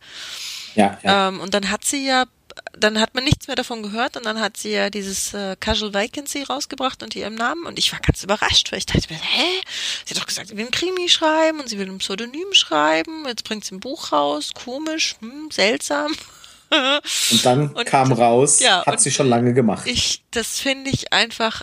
Ja, 0.75 0.99
ja. 1.03 1.29
Ähm, 1.29 1.41
und 1.41 1.55
dann 1.55 1.71
hat 1.71 1.85
sie 1.85 2.07
ja 2.07 2.25
dann 2.73 3.01
hat 3.01 3.15
man 3.15 3.25
nichts 3.25 3.47
mehr 3.47 3.57
davon 3.57 3.83
gehört 3.83 4.17
und 4.17 4.25
dann 4.25 4.41
hat 4.41 4.57
sie 4.57 4.71
ja 4.71 4.91
dieses 4.91 5.35
äh, 5.35 5.57
Casual 5.59 5.95
Vacancy 5.95 6.43
rausgebracht 6.43 7.03
unter 7.03 7.19
ihrem 7.19 7.35
Namen 7.35 7.67
und 7.67 7.79
ich 7.79 7.93
war 7.93 8.01
ganz 8.01 8.23
überrascht, 8.23 8.71
weil 8.71 8.79
ich 8.79 8.87
dachte 8.87 9.13
mir, 9.13 9.19
hä? 9.19 9.61
Sie 10.05 10.15
hat 10.15 10.21
doch 10.21 10.27
gesagt, 10.27 10.49
sie 10.49 10.57
will 10.57 10.67
ein 10.67 10.71
Krimi 10.71 11.09
schreiben 11.09 11.61
und 11.61 11.69
sie 11.69 11.79
will 11.79 11.89
ein 11.89 11.99
Pseudonym 11.99 12.53
schreiben, 12.53 13.27
jetzt 13.27 13.45
bringt 13.45 13.65
sie 13.65 13.75
ein 13.75 13.81
Buch 13.81 14.13
raus, 14.13 14.53
komisch, 14.55 15.17
hm, 15.21 15.51
seltsam. 15.51 16.13
und 17.31 17.45
dann 17.45 17.73
und, 17.73 17.87
kam 17.87 18.13
raus, 18.13 18.61
ja, 18.61 18.85
hat 18.87 19.01
sie 19.01 19.11
schon 19.11 19.29
lange 19.29 19.55
gemacht. 19.55 19.87
Ich, 19.87 20.25
das 20.31 20.59
finde 20.59 20.91
ich 20.91 21.13
einfach 21.13 21.63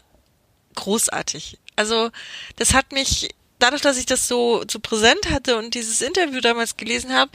großartig. 0.75 1.59
Also, 1.75 2.09
das 2.57 2.73
hat 2.73 2.91
mich, 2.91 3.33
dadurch, 3.59 3.81
dass 3.81 3.97
ich 3.97 4.05
das 4.05 4.27
so, 4.27 4.63
so 4.69 4.79
präsent 4.79 5.29
hatte 5.29 5.57
und 5.57 5.73
dieses 5.73 6.01
Interview 6.01 6.41
damals 6.41 6.77
gelesen 6.77 7.13
habe, 7.13 7.31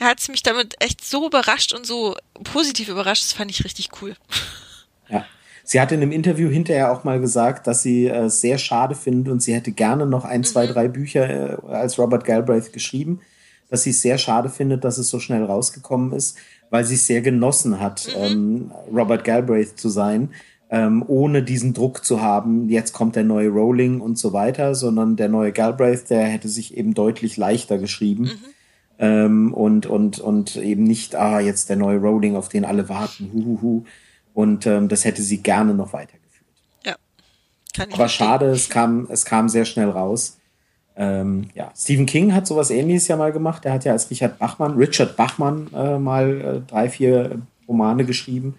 hat 0.00 0.20
es 0.20 0.28
mich 0.28 0.42
damit 0.42 0.76
echt 0.82 1.04
so 1.04 1.26
überrascht 1.26 1.74
und 1.74 1.86
so 1.86 2.16
positiv 2.44 2.88
überrascht. 2.88 3.22
Das 3.24 3.32
fand 3.32 3.50
ich 3.50 3.64
richtig 3.64 3.90
cool. 4.00 4.16
Ja. 5.08 5.24
Sie 5.64 5.80
hat 5.80 5.92
in 5.92 6.02
einem 6.02 6.10
Interview 6.10 6.48
hinterher 6.48 6.90
auch 6.90 7.04
mal 7.04 7.20
gesagt, 7.20 7.66
dass 7.66 7.82
sie 7.82 8.06
äh, 8.06 8.28
sehr 8.28 8.58
schade 8.58 8.94
findet 8.94 9.30
und 9.32 9.40
sie 9.40 9.54
hätte 9.54 9.72
gerne 9.72 10.06
noch 10.06 10.24
ein, 10.24 10.40
mhm. 10.40 10.44
zwei, 10.44 10.66
drei 10.66 10.88
Bücher 10.88 11.28
äh, 11.30 11.56
als 11.68 11.98
Robert 11.98 12.24
Galbraith 12.24 12.72
geschrieben, 12.72 13.20
dass 13.68 13.84
sie 13.84 13.90
es 13.90 14.02
sehr 14.02 14.18
schade 14.18 14.48
findet, 14.48 14.84
dass 14.84 14.98
es 14.98 15.10
so 15.10 15.20
schnell 15.20 15.44
rausgekommen 15.44 16.12
ist, 16.12 16.36
weil 16.70 16.84
sie 16.84 16.96
es 16.96 17.06
sehr 17.06 17.20
genossen 17.20 17.78
hat, 17.78 18.08
mhm. 18.08 18.22
ähm, 18.24 18.72
Robert 18.92 19.22
Galbraith 19.22 19.78
zu 19.78 19.90
sein, 19.90 20.32
ähm, 20.70 21.04
ohne 21.06 21.42
diesen 21.42 21.74
Druck 21.74 22.04
zu 22.04 22.22
haben, 22.22 22.68
jetzt 22.68 22.92
kommt 22.92 23.16
der 23.16 23.24
neue 23.24 23.48
Rowling 23.48 24.00
und 24.00 24.18
so 24.18 24.32
weiter, 24.32 24.74
sondern 24.74 25.16
der 25.16 25.28
neue 25.28 25.52
Galbraith, 25.52 26.08
der 26.10 26.22
hätte 26.22 26.48
sich 26.48 26.76
eben 26.76 26.94
deutlich 26.94 27.36
leichter 27.36 27.78
geschrieben. 27.78 28.24
Mhm 28.24 28.54
ähm, 29.00 29.54
und, 29.54 29.86
und, 29.86 30.20
und 30.20 30.56
eben 30.56 30.84
nicht, 30.84 31.16
ah, 31.16 31.40
jetzt 31.40 31.70
der 31.70 31.76
neue 31.76 31.98
Rolling, 31.98 32.36
auf 32.36 32.50
den 32.50 32.66
alle 32.66 32.88
warten, 32.90 33.30
huhuhu. 33.32 33.84
Und 34.34 34.66
ähm, 34.66 34.88
das 34.88 35.06
hätte 35.06 35.22
sie 35.22 35.38
gerne 35.38 35.72
noch 35.72 35.94
weitergeführt. 35.94 36.44
Ja. 36.84 36.96
Kann 37.74 37.88
ich 37.88 37.94
Aber 37.94 38.02
verstehen. 38.04 38.26
schade, 38.26 38.46
es 38.50 38.68
kam, 38.68 39.08
es 39.10 39.24
kam 39.24 39.48
sehr 39.48 39.64
schnell 39.64 39.88
raus. 39.88 40.36
Ähm, 40.96 41.48
ja, 41.54 41.72
Stephen 41.74 42.04
King 42.04 42.34
hat 42.34 42.46
sowas 42.46 42.70
ähnliches 42.70 43.08
ja 43.08 43.16
mal 43.16 43.32
gemacht. 43.32 43.64
Der 43.64 43.72
hat 43.72 43.86
ja 43.86 43.92
als 43.92 44.10
Richard 44.10 44.38
Bachmann, 44.38 44.76
Richard 44.76 45.16
Bachmann 45.16 45.68
äh, 45.74 45.98
mal 45.98 46.40
äh, 46.40 46.70
drei, 46.70 46.90
vier 46.90 47.40
Romane 47.66 48.04
geschrieben, 48.04 48.56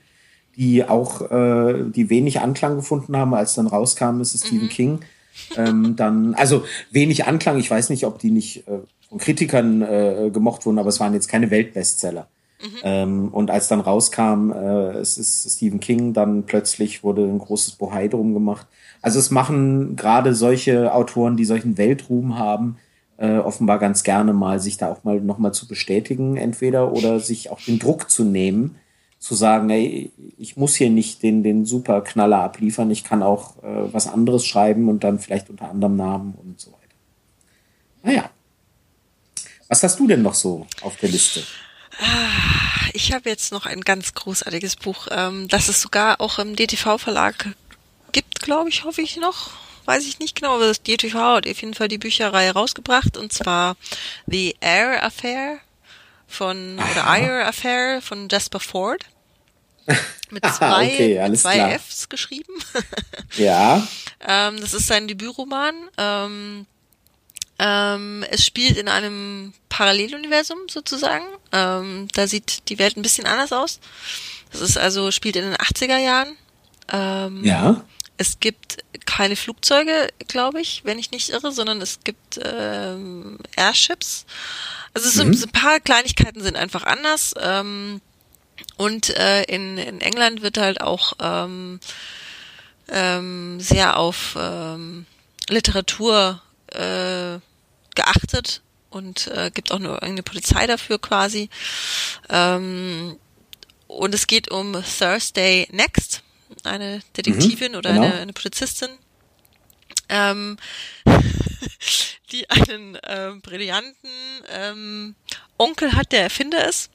die 0.56 0.84
auch, 0.88 1.32
äh, 1.32 1.84
die 1.90 2.10
wenig 2.10 2.41
Anklang 2.41 2.76
gefunden 2.76 3.15
haben, 3.18 3.34
als 3.34 3.56
dann 3.56 3.68
rauskam, 3.68 4.22
ist 4.22 4.36
es 4.36 4.44
mhm. 4.44 4.48
Stephen 4.48 4.69
King. 4.69 4.99
Ähm, 5.56 5.95
dann, 5.95 6.34
also 6.36 6.64
wenig 6.91 7.26
Anklang, 7.26 7.57
ich 7.57 7.72
weiß 7.72 7.90
nicht, 7.90 8.06
ob 8.06 8.19
die 8.19 8.32
nicht 8.32 8.68
äh, 8.68 8.80
von 9.10 9.18
Kritikern 9.18 9.82
äh, 9.82 10.30
gemocht 10.32 10.65
wurden, 10.65 10.80
aber 10.80 10.90
es 10.90 10.99
waren 10.99 11.14
jetzt 11.14 11.28
keine 11.28 11.52
Weltbestseller. 11.52 12.28
Mhm. 12.61 12.69
Ähm, 12.84 13.28
und 13.30 13.49
als 13.49 13.68
dann 13.68 13.80
rauskam, 13.80 14.52
äh, 14.52 14.98
es 14.98 15.18
ist 15.18 15.57
Stephen 15.57 15.80
King, 15.80 16.14
dann 16.14 16.44
plötzlich 16.44 17.03
wurde 17.03 17.23
ein 17.23 17.40
großes 17.40 17.73
Bohai 17.73 18.07
drum 18.07 18.34
gemacht. 18.34 18.68
Also 19.02 19.19
es 19.19 19.32
machen 19.32 19.95
gerade 19.95 20.36
solche 20.36 20.94
Autoren, 20.94 21.38
die 21.38 21.45
solchen 21.45 21.78
Weltruhm 21.78 22.38
haben, 22.38 22.78
äh, 23.18 23.38
offenbar 23.38 23.80
ganz 23.80 24.03
gerne 24.03 24.34
mal, 24.34 24.60
sich 24.60 24.78
da 24.78 24.91
auch 24.91 25.03
mal 25.03 25.19
nochmal 25.19 25.53
zu 25.53 25.68
bestätigen, 25.68 26.38
entweder 26.38 26.91
oder 26.91 27.19
sich 27.19 27.49
auch 27.49 27.61
den 27.61 27.80
Druck 27.80 28.10
zu 28.10 28.23
nehmen, 28.23 28.76
zu 29.22 29.35
sagen, 29.35 29.69
ey, 29.69 30.11
ich 30.39 30.57
muss 30.57 30.73
hier 30.73 30.89
nicht 30.89 31.22
den, 31.22 31.43
den 31.43 31.64
super 31.64 32.02
Knaller 32.02 32.39
abliefern, 32.39 32.89
ich 32.89 33.03
kann 33.03 33.22
auch 33.22 33.56
äh, 33.64 33.93
was 33.93 34.07
anderes 34.07 34.43
schreiben 34.43 34.89
und 34.89 35.03
dann 35.03 35.19
vielleicht 35.19 35.52
unter 35.52 35.69
anderem 35.69 35.95
Namen 35.95 36.34
und 36.43 36.60
so 36.60 36.72
weiter. 36.72 36.81
Naja. 38.02 38.31
Was 39.68 39.84
hast 39.84 39.99
du 39.99 40.07
denn 40.07 40.23
noch 40.23 40.34
so 40.34 40.65
auf 40.81 40.98
der 40.98 41.10
Liste? 41.10 41.43
Ah, 41.99 42.89
ich 42.93 43.14
habe 43.14 43.30
jetzt 43.30 43.52
noch 43.52 43.68
ein 43.68 43.81
ganz 43.81 44.15
großartiges 44.15 44.76
Buch, 44.76 45.07
ähm, 45.11 45.48
das 45.48 45.69
es 45.69 45.81
sogar 45.81 46.19
auch 46.19 46.39
im 46.39 46.56
DTV-Verlag 46.56 47.56
gibt, 48.11 48.41
glaube 48.41 48.69
ich, 48.69 48.85
hoffe 48.85 49.03
ich 49.03 49.18
noch. 49.18 49.52
Weiß 49.85 50.07
ich 50.07 50.18
nicht 50.18 50.35
genau, 50.35 50.56
aber 50.56 50.65
das 50.65 50.81
DTV 50.81 51.14
hat 51.14 51.48
auf 51.48 51.61
jeden 51.61 51.76
Fall 51.76 51.89
die 51.89 51.99
Bücherreihe 51.99 52.53
rausgebracht 52.53 53.18
und 53.18 53.31
zwar 53.31 53.76
The 54.26 54.56
Air 54.61 55.03
Affair 55.03 55.60
von 56.32 56.80
Aha. 56.80 56.91
oder 56.91 57.18
Air 57.18 57.48
Affair 57.48 58.02
von 58.02 58.28
Jasper 58.30 58.60
Ford. 58.60 59.03
Mit 60.30 60.45
zwei, 60.45 60.86
okay, 60.86 61.30
mit 61.30 61.40
zwei 61.40 61.56
klar. 61.56 61.72
Fs 61.72 62.08
geschrieben. 62.08 62.53
ja. 63.36 63.86
Ähm, 64.26 64.62
das 64.62 64.74
ist 64.74 64.88
sein 64.88 65.10
Debütroman. 65.10 65.76
Ähm, 65.98 66.66
ähm, 67.60 68.24
es 68.30 68.45
spielt 68.45 68.78
in 68.78 68.88
einem 68.88 69.53
Paralleluniversum 69.68 70.58
sozusagen. 70.70 71.26
Ähm, 71.52 72.08
da 72.14 72.28
sieht 72.28 72.70
die 72.70 72.80
Welt 72.80 72.95
ein 72.95 73.02
bisschen 73.02 73.28
anders 73.28 73.52
aus. 73.52 73.82
Das 74.52 74.62
ist 74.62 74.78
also, 74.78 75.12
spielt 75.12 75.36
in 75.36 75.44
den 75.44 75.56
80er 75.56 75.98
Jahren. 75.98 76.38
Ähm, 76.91 77.44
ja. 77.44 77.84
Es 78.18 78.40
gibt 78.40 78.78
keine 79.06 79.36
Flugzeuge, 79.36 80.10
glaube 80.28 80.62
ich, 80.62 80.82
wenn 80.86 80.99
ich 80.99 81.12
nicht 81.12 81.30
irre, 81.30 81.52
sondern 81.52 81.82
es 81.82 81.99
gibt 82.03 82.40
ähm, 82.44 83.38
Airships. 83.56 84.26
Also 84.93 85.07
es 85.07 85.15
mhm. 85.15 85.34
sind, 85.34 85.47
ein 85.47 85.61
paar 85.61 85.80
Kleinigkeiten 85.80 86.41
sind 86.41 86.55
einfach 86.55 86.84
anders. 86.84 87.34
Ähm, 87.39 88.01
und 88.77 89.09
äh, 89.09 89.43
in, 89.43 89.77
in 89.77 90.01
England 90.01 90.41
wird 90.41 90.57
halt 90.57 90.81
auch 90.81 91.13
ähm, 91.19 91.80
ähm, 92.89 93.59
sehr 93.59 93.97
auf 93.97 94.35
ähm, 94.39 95.05
Literatur 95.49 96.41
äh, 96.68 97.39
geachtet 97.95 98.61
und 98.89 99.27
äh, 99.27 99.51
gibt 99.53 99.72
auch 99.72 99.80
nur 99.80 99.93
irgendeine 99.93 100.23
Polizei 100.23 100.68
dafür 100.68 100.99
quasi. 100.99 101.49
Ähm, 102.30 103.18
und 103.88 104.13
es 104.13 104.27
geht 104.27 104.51
um 104.51 104.73
Thursday 104.73 105.68
Next, 105.72 106.23
eine 106.63 107.01
Detektivin 107.18 107.73
mhm, 107.73 107.77
oder 107.77 107.93
genau. 107.93 108.05
eine, 108.05 108.15
eine 108.15 108.34
Polizistin, 108.34 108.89
ähm, 110.12 110.58
die 112.32 112.50
einen 112.50 112.96
äh, 112.96 113.32
brillanten 113.42 114.10
ähm, 114.50 115.16
Onkel 115.58 115.94
hat, 115.94 116.12
der 116.12 116.24
Erfinder 116.24 116.68
ist. 116.68 116.92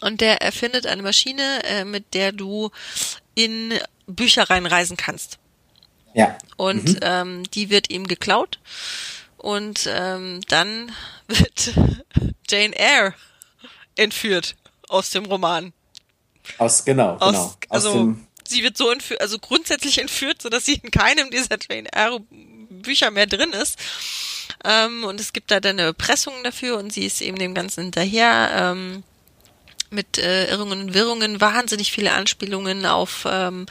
Und 0.00 0.20
der 0.20 0.42
erfindet 0.42 0.86
eine 0.86 1.02
Maschine, 1.02 1.62
äh, 1.64 1.84
mit 1.84 2.14
der 2.14 2.32
du 2.32 2.70
in 3.34 3.74
Büchereien 4.06 4.66
reisen 4.66 4.96
kannst. 4.96 5.38
Ja. 6.14 6.36
Und 6.56 6.94
mhm. 6.94 6.98
ähm, 7.02 7.50
die 7.50 7.70
wird 7.70 7.90
ihm 7.90 8.06
geklaut. 8.06 8.58
Und 9.36 9.88
ähm, 9.90 10.40
dann 10.48 10.92
wird 11.28 11.72
Jane 12.48 12.76
Eyre 12.76 13.14
entführt 13.96 14.56
aus 14.88 15.10
dem 15.10 15.24
Roman. 15.24 15.72
Aus, 16.58 16.84
genau, 16.84 17.16
aus, 17.18 17.58
genau. 17.60 17.74
also, 17.74 17.92
dem, 17.92 18.26
sie 18.48 18.62
wird 18.62 18.76
so 18.76 18.90
entführt, 18.90 19.20
also 19.20 19.38
grundsätzlich 19.38 19.98
entführt, 19.98 20.42
so 20.42 20.48
dass 20.48 20.64
sie 20.64 20.80
in 20.82 20.90
keinem 20.90 21.30
dieser 21.30 21.56
Jane 21.68 21.92
Eyre 21.92 22.20
Bücher 22.82 23.10
mehr 23.10 23.26
drin 23.26 23.52
ist. 23.52 23.78
Ähm, 24.64 25.04
und 25.04 25.20
es 25.20 25.32
gibt 25.32 25.50
da 25.50 25.60
dann 25.60 25.78
eine 25.78 25.88
Erpressung 25.88 26.34
dafür 26.44 26.78
und 26.78 26.92
sie 26.92 27.06
ist 27.06 27.20
eben 27.20 27.38
dem 27.38 27.54
Ganzen 27.54 27.84
hinterher. 27.84 28.50
Ähm, 28.54 29.04
mit 29.92 30.18
äh, 30.18 30.50
Irrungen 30.50 30.80
und 30.80 30.94
Wirrungen, 30.94 31.40
wahnsinnig 31.40 31.92
viele 31.92 32.12
Anspielungen 32.12 32.86
auf 32.86 33.26
ähm, 33.30 33.66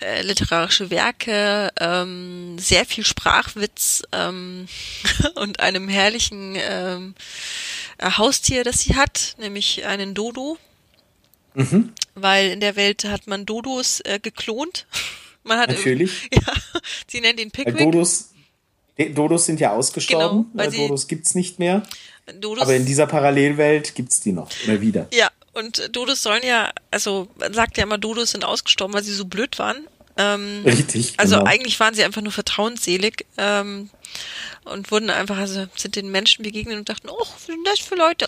äh, 0.00 0.22
literarische 0.22 0.90
Werke, 0.90 1.70
ähm, 1.78 2.58
sehr 2.58 2.86
viel 2.86 3.04
Sprachwitz 3.04 4.02
ähm, 4.12 4.68
und 5.34 5.60
einem 5.60 5.88
herrlichen 5.88 6.56
ähm, 6.56 7.14
äh, 7.98 8.10
Haustier, 8.12 8.64
das 8.64 8.80
sie 8.80 8.96
hat, 8.96 9.34
nämlich 9.38 9.84
einen 9.84 10.14
Dodo. 10.14 10.58
Mhm. 11.54 11.92
Weil 12.14 12.50
in 12.50 12.60
der 12.60 12.76
Welt 12.76 13.04
hat 13.04 13.26
man 13.26 13.46
Dodos 13.46 14.00
äh, 14.00 14.18
geklont. 14.20 14.86
Man 15.42 15.58
hat 15.58 15.70
Natürlich. 15.70 16.28
Im, 16.30 16.42
ja, 16.46 16.52
sie 17.08 17.22
nennt 17.22 17.40
ihn 17.40 17.50
Pickwick. 17.50 17.78
Dodos, 17.78 18.28
Dodos 19.14 19.46
sind 19.46 19.58
ja 19.58 19.72
ausgestorben. 19.72 20.50
Genau, 20.54 20.70
Dodos 20.70 21.08
gibt's 21.08 21.34
nicht 21.34 21.58
mehr. 21.58 21.82
Dodos, 22.38 22.62
aber 22.62 22.76
in 22.76 22.84
dieser 22.84 23.06
Parallelwelt 23.06 23.94
gibt's 23.94 24.20
die 24.20 24.32
noch. 24.32 24.50
Oder 24.64 24.82
wieder. 24.82 25.08
Ja, 25.14 25.30
und 25.54 25.96
Dodos 25.96 26.22
sollen 26.22 26.42
ja, 26.44 26.72
also 26.90 27.28
man 27.36 27.54
sagt 27.54 27.78
ja 27.78 27.84
immer, 27.84 27.98
Dodos 27.98 28.32
sind 28.32 28.44
ausgestorben, 28.44 28.94
weil 28.94 29.02
sie 29.02 29.14
so 29.14 29.24
blöd 29.24 29.58
waren. 29.58 29.86
Ähm, 30.16 30.62
Richtig. 30.64 31.14
Also 31.16 31.36
genau. 31.38 31.48
eigentlich 31.48 31.78
waren 31.80 31.94
sie 31.94 32.04
einfach 32.04 32.20
nur 32.20 32.32
vertrauensselig 32.32 33.26
ähm, 33.38 33.90
und 34.64 34.90
wurden 34.90 35.10
einfach, 35.10 35.38
also 35.38 35.66
sind 35.76 35.96
den 35.96 36.10
Menschen 36.10 36.42
begegnet 36.42 36.76
und 36.76 36.88
dachten, 36.88 37.08
oh, 37.08 37.18
was 37.18 37.46
sind 37.46 37.66
das 37.66 37.80
für 37.80 37.94
Leute? 37.94 38.26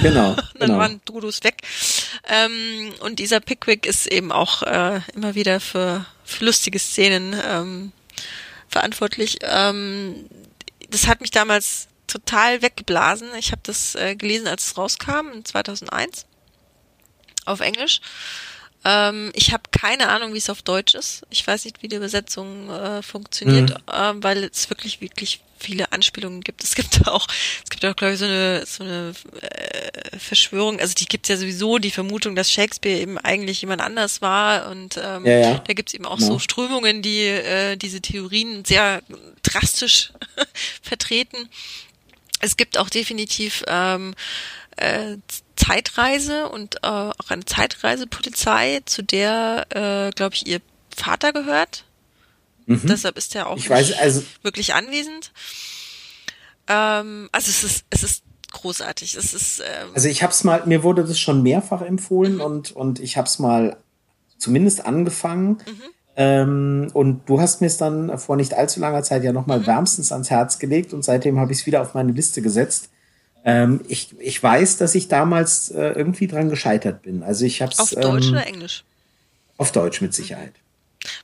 Genau. 0.00 0.34
dann 0.58 0.68
genau. 0.68 0.78
waren 0.78 1.00
Dodos 1.04 1.42
weg. 1.44 1.62
Ähm, 2.28 2.92
und 3.00 3.18
dieser 3.18 3.40
Pickwick 3.40 3.86
ist 3.86 4.06
eben 4.06 4.32
auch 4.32 4.62
äh, 4.62 5.00
immer 5.14 5.34
wieder 5.34 5.60
für, 5.60 6.06
für 6.24 6.44
lustige 6.44 6.78
Szenen 6.78 7.34
ähm, 7.46 7.92
verantwortlich. 8.68 9.38
Ähm, 9.42 10.28
das 10.88 11.06
hat 11.06 11.20
mich 11.20 11.30
damals 11.30 11.88
total 12.06 12.62
weggeblasen. 12.62 13.28
Ich 13.38 13.52
habe 13.52 13.62
das 13.64 13.94
äh, 13.94 14.14
gelesen, 14.16 14.46
als 14.46 14.66
es 14.66 14.76
rauskam, 14.76 15.44
2001 15.44 16.26
auf 17.44 17.60
Englisch. 17.60 18.00
Ähm, 18.84 19.30
ich 19.34 19.52
habe 19.52 19.62
keine 19.70 20.08
Ahnung, 20.08 20.34
wie 20.34 20.38
es 20.38 20.50
auf 20.50 20.62
Deutsch 20.62 20.94
ist. 20.94 21.22
Ich 21.30 21.46
weiß 21.46 21.64
nicht, 21.64 21.82
wie 21.82 21.88
die 21.88 21.96
Übersetzung 21.96 22.70
äh, 22.70 23.02
funktioniert, 23.02 23.70
mhm. 23.70 23.92
äh, 23.92 24.22
weil 24.22 24.44
es 24.44 24.68
wirklich, 24.70 25.00
wirklich 25.00 25.40
viele 25.62 25.92
Anspielungen 25.92 26.40
gibt. 26.40 26.64
Es 26.64 26.74
gibt 26.74 27.06
auch, 27.06 27.26
es 27.62 27.70
gibt 27.70 27.84
auch, 27.84 27.96
glaube 27.96 28.14
ich, 28.14 28.18
so 28.18 28.24
eine, 28.24 28.66
so 28.66 28.82
eine 28.82 29.14
äh, 29.40 30.18
Verschwörung, 30.18 30.80
also 30.80 30.94
die 30.94 31.06
gibt 31.06 31.26
es 31.26 31.28
ja 31.28 31.36
sowieso, 31.36 31.78
die 31.78 31.90
Vermutung, 31.90 32.34
dass 32.34 32.50
Shakespeare 32.50 32.98
eben 32.98 33.18
eigentlich 33.18 33.60
jemand 33.62 33.80
anders 33.80 34.20
war 34.20 34.68
und 34.70 34.96
ähm, 34.96 35.24
ja, 35.24 35.38
ja. 35.38 35.58
da 35.58 35.72
gibt 35.72 35.90
es 35.90 35.94
eben 35.94 36.06
auch 36.06 36.18
ja. 36.18 36.26
so 36.26 36.38
Strömungen, 36.38 37.02
die 37.02 37.24
äh, 37.24 37.76
diese 37.76 38.00
Theorien 38.00 38.64
sehr 38.64 39.02
drastisch 39.42 40.12
vertreten. 40.82 41.48
Es 42.40 42.56
gibt 42.56 42.76
auch 42.76 42.90
definitiv 42.90 43.62
ähm, 43.68 44.14
äh, 44.76 45.16
Zeitreise 45.56 46.48
und 46.48 46.76
äh, 46.76 46.86
auch 46.86 47.30
eine 47.30 47.44
Zeitreisepolizei, 47.44 48.80
zu 48.84 49.02
der, 49.02 49.66
äh, 49.70 50.10
glaube 50.10 50.34
ich, 50.34 50.46
ihr 50.46 50.60
Vater 50.94 51.32
gehört. 51.32 51.84
Mhm. 52.66 52.82
Deshalb 52.84 53.16
ist 53.16 53.34
er 53.34 53.48
auch 53.48 53.68
weiß, 53.68 53.92
also 53.98 54.22
wirklich 54.42 54.74
anwesend. 54.74 55.32
Ähm, 56.68 57.28
also 57.32 57.50
es 57.50 57.64
ist, 57.64 57.84
es 57.90 58.02
ist 58.02 58.22
großartig. 58.52 59.14
Es 59.16 59.34
ist, 59.34 59.60
ähm, 59.60 59.90
also 59.94 60.08
ich 60.08 60.22
habe 60.22 60.32
es 60.32 60.44
mal, 60.44 60.62
mir 60.66 60.82
wurde 60.82 61.04
das 61.04 61.18
schon 61.18 61.42
mehrfach 61.42 61.82
empfohlen 61.82 62.36
mhm. 62.36 62.40
und, 62.40 62.72
und 62.72 63.00
ich 63.00 63.16
habe 63.16 63.26
es 63.26 63.38
mal 63.38 63.76
zumindest 64.38 64.84
angefangen. 64.84 65.58
Mhm. 65.66 65.82
Ähm, 66.14 66.88
und 66.92 67.28
du 67.28 67.40
hast 67.40 67.62
mir 67.62 67.68
es 67.68 67.78
dann 67.78 68.18
vor 68.18 68.36
nicht 68.36 68.54
allzu 68.54 68.80
langer 68.80 69.02
Zeit 69.02 69.24
ja 69.24 69.32
nochmal 69.32 69.60
mhm. 69.60 69.66
wärmstens 69.66 70.12
ans 70.12 70.30
Herz 70.30 70.58
gelegt 70.58 70.92
und 70.92 71.04
seitdem 71.04 71.38
habe 71.38 71.52
ich 71.52 71.60
es 71.60 71.66
wieder 71.66 71.80
auf 71.80 71.94
meine 71.94 72.12
Liste 72.12 72.42
gesetzt. 72.42 72.90
Ähm, 73.44 73.80
ich, 73.88 74.14
ich 74.20 74.40
weiß, 74.42 74.78
dass 74.78 74.94
ich 74.94 75.08
damals 75.08 75.70
äh, 75.70 75.92
irgendwie 75.92 76.28
dran 76.28 76.48
gescheitert 76.48 77.02
bin. 77.02 77.22
Also 77.22 77.44
ich 77.44 77.60
habe 77.60 77.72
Auf 77.78 77.90
Deutsch 77.90 78.26
ähm, 78.26 78.32
oder 78.32 78.46
Englisch? 78.46 78.84
Auf 79.56 79.72
Deutsch 79.72 80.00
mit 80.00 80.14
Sicherheit. 80.14 80.52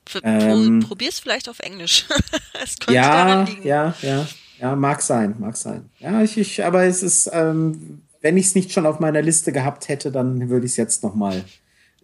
Pro, 0.05 0.19
ähm, 0.25 0.81
probier's 0.81 1.21
vielleicht 1.21 1.49
auf 1.49 1.61
Englisch. 1.61 2.07
es 2.65 2.79
könnte 2.79 2.95
ja, 2.95 3.25
daran 3.25 3.47
liegen. 3.47 3.67
Ja, 3.67 3.95
ja, 4.03 4.27
ja, 4.61 4.75
mag 4.75 5.01
sein, 5.03 5.37
mag 5.39 5.57
sein. 5.57 5.89
Ja, 6.01 6.23
ich, 6.23 6.37
ich 6.37 6.65
aber 6.65 6.85
es 6.85 7.03
ist, 7.03 7.31
ähm, 7.33 8.03
wenn 8.21 8.37
ich 8.37 8.47
es 8.47 8.55
nicht 8.55 8.73
schon 8.73 8.87
auf 8.87 8.99
meiner 8.99 9.23
Liste 9.23 9.53
gehabt 9.53 9.89
hätte, 9.89 10.11
dann 10.11 10.51
würde 10.51 10.67
ich 10.67 10.73
es 10.73 10.77
jetzt 10.77 11.05
noch 11.05 11.15
mal 11.15 11.45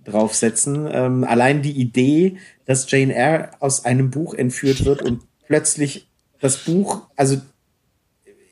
draufsetzen. 0.05 0.89
Ähm, 0.93 1.24
allein 1.24 1.62
die 1.62 1.73
Idee, 1.73 2.39
dass 2.66 2.89
Jane 2.91 3.15
Eyre 3.15 3.51
aus 3.59 3.85
einem 3.85 4.11
Buch 4.11 4.35
entführt 4.35 4.85
wird 4.85 5.03
und 5.03 5.23
plötzlich 5.47 6.09
das 6.41 6.59
Buch, 6.59 7.09
also 7.16 7.41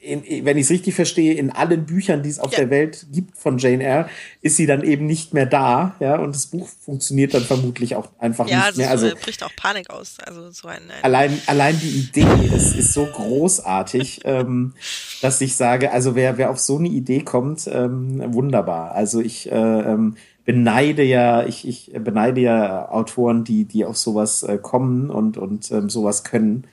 in, 0.03 0.45
wenn 0.45 0.57
ich 0.57 0.65
es 0.65 0.71
richtig 0.71 0.95
verstehe, 0.95 1.35
in 1.35 1.51
allen 1.51 1.87
Büchern, 1.87 2.23
die 2.23 2.29
es 2.29 2.41
auf 2.41 2.51
ja. 2.53 2.59
der 2.59 2.71
Welt 2.71 3.07
gibt 3.13 3.39
von 3.39 3.59
Jane 3.59 3.85
Eyre, 3.85 4.09
ist 4.41 4.57
sie 4.57 4.67
dann 4.67 4.83
eben 4.83 5.07
nicht 5.07 5.33
mehr 5.33 5.47
da, 5.47 5.95
ja, 6.01 6.17
und 6.17 6.35
das 6.35 6.47
Buch 6.47 6.69
funktioniert 6.69 7.35
dann 7.35 7.43
vermutlich 7.43 7.95
auch 7.95 8.09
einfach 8.19 8.49
ja, 8.49 8.67
nicht 8.67 8.79
mehr. 8.79 8.91
Also 8.91 9.07
es 9.07 9.15
bricht 9.15 9.45
auch 9.45 9.55
Panik 9.55 9.91
aus. 9.91 10.17
Also 10.19 10.51
so 10.51 10.67
ein, 10.67 10.83
ein 10.91 11.05
allein 11.05 11.41
allein 11.47 11.79
die 11.79 11.89
Idee 11.89 12.27
ist, 12.55 12.75
ist 12.77 12.93
so 12.93 13.07
großartig, 13.07 14.23
ähm, 14.25 14.75
dass 15.21 15.41
ich 15.41 15.55
sage, 15.57 15.93
also 15.93 16.17
wer 16.17 16.37
wer 16.37 16.51
auf 16.51 16.59
so 16.59 16.79
eine 16.79 16.89
Idee 16.89 17.21
kommt, 17.21 17.69
ähm, 17.73 18.35
wunderbar. 18.35 18.93
Also 18.93 19.21
ich 19.21 19.51
äh, 19.53 19.55
ähm, 19.55 20.17
beneide 20.45 21.05
ja, 21.05 21.45
ich, 21.47 21.67
ich 21.67 21.93
beneide 21.97 22.41
ja 22.41 22.91
Autoren, 22.91 23.45
die 23.45 23.67
die 23.67 23.85
auf 23.85 23.97
sowas 23.97 24.43
äh, 24.43 24.59
kommen 24.59 25.11
und 25.11 25.37
und 25.37 25.71
ähm, 25.71 25.89
sowas 25.89 26.25
können. 26.25 26.67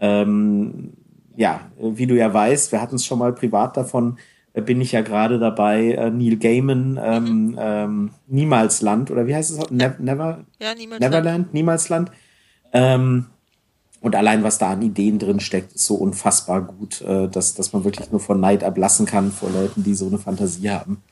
Ähm, 0.00 0.94
ja, 1.40 1.62
wie 1.80 2.06
du 2.06 2.14
ja 2.14 2.32
weißt, 2.32 2.70
wir 2.70 2.82
hatten 2.82 2.96
es 2.96 3.06
schon 3.06 3.18
mal 3.18 3.32
privat 3.32 3.74
davon, 3.74 4.18
äh, 4.52 4.60
bin 4.60 4.78
ich 4.82 4.92
ja 4.92 5.00
gerade 5.00 5.38
dabei, 5.38 5.92
äh, 5.92 6.10
Neil 6.10 6.36
Gaiman, 6.36 7.00
ähm, 7.02 7.24
mhm. 7.24 7.58
ähm, 7.58 8.10
Niemalsland, 8.26 9.10
oder 9.10 9.26
wie 9.26 9.34
heißt 9.34 9.52
es? 9.52 9.70
Ne 9.70 9.96
Never, 9.98 10.44
ja, 10.60 10.74
Niemalsland. 10.74 11.00
Neverland, 11.00 11.54
Niemalsland. 11.54 12.10
Ähm, 12.74 13.26
und 14.02 14.14
allein, 14.14 14.42
was 14.42 14.58
da 14.58 14.72
an 14.72 14.82
Ideen 14.82 15.18
drin 15.18 15.40
steckt, 15.40 15.72
ist 15.72 15.86
so 15.86 15.94
unfassbar 15.94 16.60
gut, 16.60 17.00
äh, 17.00 17.26
dass, 17.28 17.54
dass 17.54 17.72
man 17.72 17.84
wirklich 17.84 18.10
nur 18.10 18.20
von 18.20 18.38
Neid 18.38 18.62
ablassen 18.62 19.06
kann 19.06 19.32
vor 19.32 19.48
Leuten, 19.50 19.82
die 19.82 19.94
so 19.94 20.08
eine 20.08 20.18
Fantasie 20.18 20.68
haben. 20.68 21.02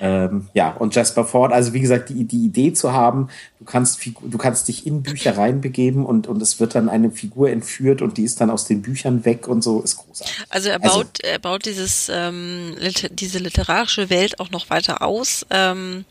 Ähm, 0.00 0.48
ja, 0.54 0.72
und 0.72 0.94
Jasper 0.94 1.24
Ford, 1.24 1.52
also 1.52 1.72
wie 1.72 1.80
gesagt, 1.80 2.08
die, 2.08 2.24
die 2.24 2.44
Idee 2.44 2.72
zu 2.72 2.92
haben, 2.92 3.28
du 3.58 3.64
kannst, 3.64 4.00
du 4.04 4.38
kannst 4.38 4.68
dich 4.68 4.86
in 4.86 5.02
Bücher 5.02 5.36
reinbegeben 5.36 6.04
und, 6.04 6.26
und 6.26 6.42
es 6.42 6.58
wird 6.58 6.74
dann 6.74 6.88
eine 6.88 7.10
Figur 7.10 7.50
entführt 7.50 8.02
und 8.02 8.18
die 8.18 8.24
ist 8.24 8.40
dann 8.40 8.50
aus 8.50 8.64
den 8.64 8.82
Büchern 8.82 9.24
weg 9.24 9.46
und 9.46 9.62
so, 9.62 9.80
ist 9.80 9.96
großartig. 9.98 10.44
Also 10.48 10.68
er 10.70 10.78
baut, 10.80 10.90
also, 10.90 11.08
er 11.22 11.38
baut 11.38 11.64
dieses, 11.66 12.10
ähm, 12.12 12.74
diese 13.12 13.38
literarische 13.38 14.10
Welt 14.10 14.40
auch 14.40 14.50
noch 14.50 14.70
weiter 14.70 15.02
aus. 15.02 15.46
Ähm, 15.50 16.04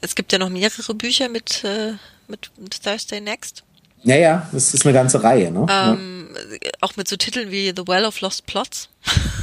es 0.00 0.14
gibt 0.14 0.32
ja 0.32 0.38
noch 0.38 0.50
mehrere 0.50 0.94
Bücher 0.94 1.28
mit, 1.28 1.64
äh, 1.64 1.92
mit, 2.28 2.50
mit 2.58 2.82
Thursday 2.82 3.20
Next. 3.20 3.62
Ja, 4.04 4.16
ja, 4.16 4.48
das 4.52 4.74
ist 4.74 4.84
eine 4.84 4.92
ganze 4.92 5.22
Reihe, 5.22 5.52
ne? 5.52 5.66
Ähm, 5.70 6.28
ja. 6.50 6.70
Auch 6.80 6.96
mit 6.96 7.08
so 7.08 7.16
Titeln 7.16 7.50
wie 7.50 7.72
The 7.76 7.86
Well 7.86 8.04
of 8.04 8.20
Lost 8.20 8.46
Plots. 8.46 8.88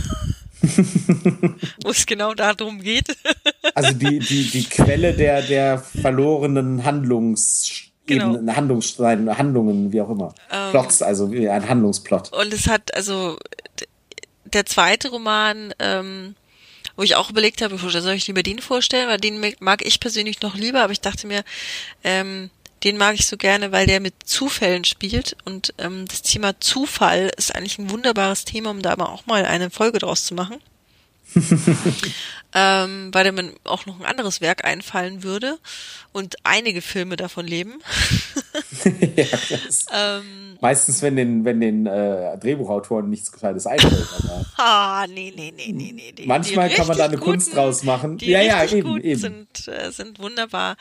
wo 1.84 1.90
es 1.90 2.06
genau 2.06 2.34
darum 2.34 2.82
geht. 2.82 3.16
also 3.74 3.94
die, 3.94 4.20
die, 4.20 4.44
die 4.50 4.64
Quelle 4.66 5.14
der, 5.14 5.42
der 5.42 5.80
verlorenen 5.80 6.84
Handlungs 6.84 7.90
genau. 8.06 8.54
Handlungs 8.54 8.98
Handlungen, 9.00 9.92
wie 9.92 10.02
auch 10.02 10.10
immer. 10.10 10.34
Ähm, 10.52 10.72
Plots, 10.72 11.02
also 11.02 11.32
wie 11.32 11.48
ein 11.50 11.68
Handlungsplot. 11.68 12.34
Und 12.34 12.54
es 12.54 12.68
hat, 12.68 12.94
also 12.96 13.38
der 14.46 14.66
zweite 14.66 15.10
Roman, 15.10 15.74
ähm, 15.80 16.36
wo 16.96 17.04
ich 17.04 17.16
auch 17.16 17.30
überlegt 17.30 17.62
habe, 17.62 17.78
soll 17.78 18.14
ich 18.14 18.28
lieber 18.28 18.44
den 18.44 18.60
vorstellen, 18.60 19.08
weil 19.08 19.20
den 19.20 19.40
mag 19.60 19.86
ich 19.86 20.00
persönlich 20.00 20.42
noch 20.42 20.56
lieber, 20.56 20.82
aber 20.82 20.92
ich 20.92 21.02
dachte 21.02 21.28
mir, 21.28 21.44
ähm, 22.04 22.50
den 22.84 22.98
mag 22.98 23.16
ich 23.16 23.28
so 23.28 23.38
gerne, 23.38 23.72
weil 23.72 23.88
der 23.88 24.00
mit 24.00 24.14
Zufällen 24.24 24.86
spielt 24.86 25.36
und 25.46 25.74
ähm, 25.78 26.06
das 26.08 26.22
Thema 26.22 26.60
Zufall 26.60 27.32
ist 27.38 27.56
eigentlich 27.56 27.78
ein 27.78 27.90
wunderbares 27.90 28.46
Thema, 28.46 28.72
um 28.72 28.82
da 28.82 28.92
aber 28.92 29.10
auch 29.10 29.26
mal 29.26 29.46
eine 29.46 29.70
Folge 29.70 30.00
draus 30.00 30.26
zu 30.26 30.34
machen. 30.34 30.58
ähm, 32.56 33.10
weil 33.14 33.32
mir 33.32 33.52
auch 33.64 33.86
noch 33.86 34.00
ein 34.00 34.06
anderes 34.06 34.42
Werk 34.42 34.66
einfallen 34.66 35.22
würde 35.22 35.60
und 36.12 36.38
einige 36.44 36.82
Filme 36.82 37.16
davon 37.18 37.46
leben. 37.46 37.82
ja, 39.16 39.26
ähm, 40.18 40.58
Meistens, 40.60 41.02
wenn 41.02 41.16
den, 41.16 41.46
wenn 41.46 41.60
den 41.60 41.86
äh, 41.86 42.38
Drehbuchautoren 42.40 43.10
nichts 43.10 43.32
Gescheites 43.32 43.68
einfällt. 43.68 44.08
ah, 44.58 45.06
nee, 45.08 45.32
nee, 45.36 45.54
nee, 45.56 45.72
nee, 45.72 45.94
nee. 45.94 46.26
Manchmal 46.26 46.70
kann 46.70 46.88
man 46.88 46.98
da 46.98 47.06
eine 47.06 47.18
guten, 47.18 47.32
Kunst 47.32 47.56
draus 47.56 47.84
machen. 47.84 48.18
Die 48.18 48.32
ja, 48.32 48.42
ja, 48.42 48.66
eben, 48.66 49.00
eben. 49.00 49.20
Sind, 49.20 49.68
äh, 49.68 49.92
sind 49.92 50.20
wunderbar. 50.20 50.76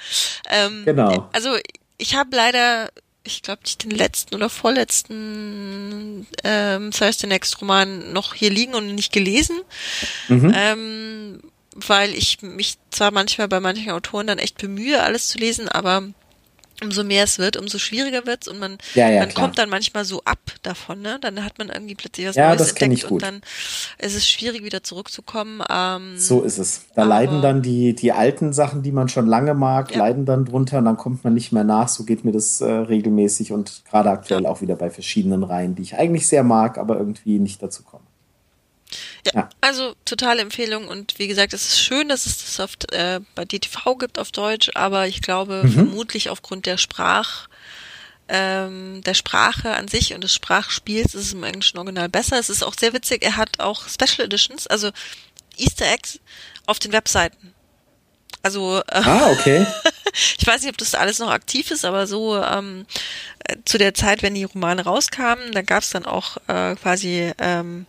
Ähm, 0.48 0.82
genau. 0.86 1.28
Also 1.32 1.50
ich 1.98 2.14
habe 2.14 2.34
leider, 2.34 2.90
ich 3.24 3.42
glaube 3.42 3.62
nicht 3.62 3.84
den 3.84 3.90
letzten 3.90 4.34
oder 4.34 4.48
vorletzten 4.48 6.26
ähm, 6.44 6.90
Thursday 6.92 7.28
Next 7.28 7.60
Roman 7.60 8.12
noch 8.12 8.34
hier 8.34 8.50
liegen 8.50 8.74
und 8.74 8.94
nicht 8.94 9.12
gelesen, 9.12 9.60
mhm. 10.28 10.52
ähm, 10.54 11.40
weil 11.74 12.14
ich 12.14 12.40
mich 12.42 12.76
zwar 12.90 13.10
manchmal 13.10 13.48
bei 13.48 13.60
manchen 13.60 13.90
Autoren 13.90 14.28
dann 14.28 14.38
echt 14.38 14.58
bemühe, 14.58 15.02
alles 15.02 15.28
zu 15.28 15.38
lesen, 15.38 15.68
aber 15.68 16.08
umso 16.82 17.04
mehr 17.04 17.24
es 17.24 17.38
wird, 17.38 17.56
umso 17.56 17.78
schwieriger 17.78 18.26
wird's 18.26 18.48
und 18.48 18.58
man, 18.58 18.78
Ja, 18.94 19.08
ja, 19.10 19.20
man 19.20 19.28
klar. 19.28 19.44
kommt 19.46 19.58
dann 19.58 19.68
manchmal 19.68 20.04
so 20.04 20.22
ab 20.24 20.38
davon, 20.62 21.00
ne? 21.02 21.18
Dann 21.20 21.44
hat 21.44 21.58
man 21.58 21.68
irgendwie 21.68 21.94
plötzlich 21.94 22.26
was 22.28 22.36
Ja, 22.36 22.54
Neues 22.54 22.72
entdeckt 22.72 23.04
und 23.10 23.22
dann 23.22 23.40
ist 23.98 24.14
es 24.14 24.28
schwierig 24.28 24.62
wieder 24.64 24.82
zurückzukommen. 24.82 25.62
Ähm, 25.68 26.18
So 26.18 26.42
ist 26.42 26.58
es. 26.58 26.86
Da 26.94 27.04
leiden 27.04 27.42
dann 27.42 27.62
die, 27.62 27.94
die 27.94 28.12
alten 28.12 28.52
Sachen, 28.52 28.82
die 28.82 28.92
man 28.92 29.08
schon 29.08 29.26
lange 29.26 29.54
mag, 29.54 29.90
Ja. 29.92 29.98
leiden 29.98 30.24
dann 30.24 30.44
drunter 30.44 30.78
und 30.78 30.84
dann 30.84 30.96
kommt 30.96 31.24
man 31.24 31.34
nicht 31.34 31.52
mehr 31.52 31.64
nach. 31.64 31.88
So 31.88 32.04
geht 32.04 32.24
mir 32.24 32.32
das 32.32 32.60
äh, 32.60 32.70
regelmäßig 32.70 33.52
und 33.52 33.82
gerade 33.88 34.10
aktuell 34.10 34.46
auch 34.46 34.60
wieder 34.60 34.76
bei 34.76 34.90
verschiedenen 34.90 35.42
Reihen, 35.44 35.74
die 35.74 35.82
ich 35.82 35.96
eigentlich 35.96 36.28
sehr 36.28 36.42
mag, 36.44 36.78
aber 36.78 36.96
irgendwie 36.98 37.38
nicht 37.38 37.62
dazu 37.62 37.82
komme. 37.82 38.04
Ja, 39.26 39.48
also 39.60 39.94
totale 40.04 40.40
Empfehlung 40.40 40.88
und 40.88 41.18
wie 41.18 41.28
gesagt, 41.28 41.52
es 41.52 41.66
ist 41.68 41.80
schön, 41.80 42.08
dass 42.08 42.26
es 42.26 42.38
das 42.38 42.60
auf, 42.60 42.72
äh, 42.92 43.20
bei 43.34 43.44
DTV 43.44 43.96
gibt 43.96 44.18
auf 44.18 44.30
Deutsch, 44.32 44.70
aber 44.74 45.06
ich 45.06 45.20
glaube 45.22 45.62
Mhm. 45.64 45.72
vermutlich 45.72 46.30
aufgrund 46.30 46.66
der 46.66 46.78
Sprach 46.78 47.48
ähm, 48.30 49.02
der 49.04 49.14
Sprache 49.14 49.74
an 49.74 49.88
sich 49.88 50.12
und 50.14 50.22
des 50.22 50.34
Sprachspiels 50.34 51.14
ist 51.14 51.26
es 51.26 51.32
im 51.32 51.44
englischen 51.44 51.78
Original 51.78 52.08
besser. 52.10 52.38
Es 52.38 52.50
ist 52.50 52.62
auch 52.62 52.74
sehr 52.78 52.92
witzig, 52.92 53.22
er 53.22 53.36
hat 53.38 53.58
auch 53.60 53.88
Special 53.88 54.26
Editions, 54.26 54.66
also 54.66 54.90
Easter 55.56 55.90
Eggs 55.90 56.20
auf 56.66 56.78
den 56.78 56.92
Webseiten. 56.92 57.54
Also 58.42 58.80
äh, 58.80 58.82
Ah, 59.02 59.30
okay. 59.30 59.66
ich 60.38 60.46
weiß 60.46 60.60
nicht, 60.62 60.70
ob 60.70 60.76
das 60.78 60.94
alles 60.94 61.18
noch 61.18 61.30
aktiv 61.30 61.70
ist, 61.70 61.84
aber 61.86 62.06
so 62.06 62.36
ähm, 62.40 62.84
äh, 63.44 63.56
zu 63.64 63.78
der 63.78 63.94
Zeit, 63.94 64.22
wenn 64.22 64.34
die 64.34 64.44
Romane 64.44 64.84
rauskamen, 64.84 65.52
da 65.52 65.62
gab 65.62 65.82
es 65.82 65.90
dann 65.90 66.04
auch 66.04 66.36
äh, 66.48 66.76
quasi 66.76 67.32
ähm, 67.38 67.86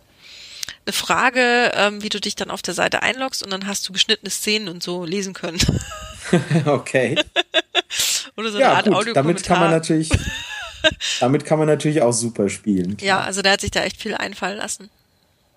eine 0.86 0.92
Frage, 0.92 1.72
ähm, 1.74 2.02
wie 2.02 2.08
du 2.08 2.20
dich 2.20 2.36
dann 2.36 2.50
auf 2.50 2.62
der 2.62 2.74
Seite 2.74 3.02
einloggst 3.02 3.42
und 3.42 3.52
dann 3.52 3.66
hast 3.66 3.88
du 3.88 3.92
geschnittene 3.92 4.30
Szenen 4.30 4.68
und 4.68 4.82
so 4.82 5.04
lesen 5.04 5.34
können. 5.34 5.58
okay. 6.66 7.16
Oder 8.36 8.50
so 8.50 8.56
eine 8.56 8.64
Ja, 8.64 8.72
Art 8.74 8.86
gut. 8.86 9.14
Damit 9.14 9.42
kann 9.44 9.60
man 9.60 9.70
natürlich, 9.70 10.10
damit 11.20 11.44
kann 11.44 11.58
man 11.58 11.68
natürlich 11.68 12.02
auch 12.02 12.12
super 12.12 12.48
spielen. 12.48 12.96
Ja, 13.00 13.20
also 13.20 13.42
der 13.42 13.52
hat 13.52 13.60
sich 13.60 13.70
da 13.70 13.82
echt 13.82 14.00
viel 14.00 14.14
einfallen 14.14 14.58
lassen. 14.58 14.88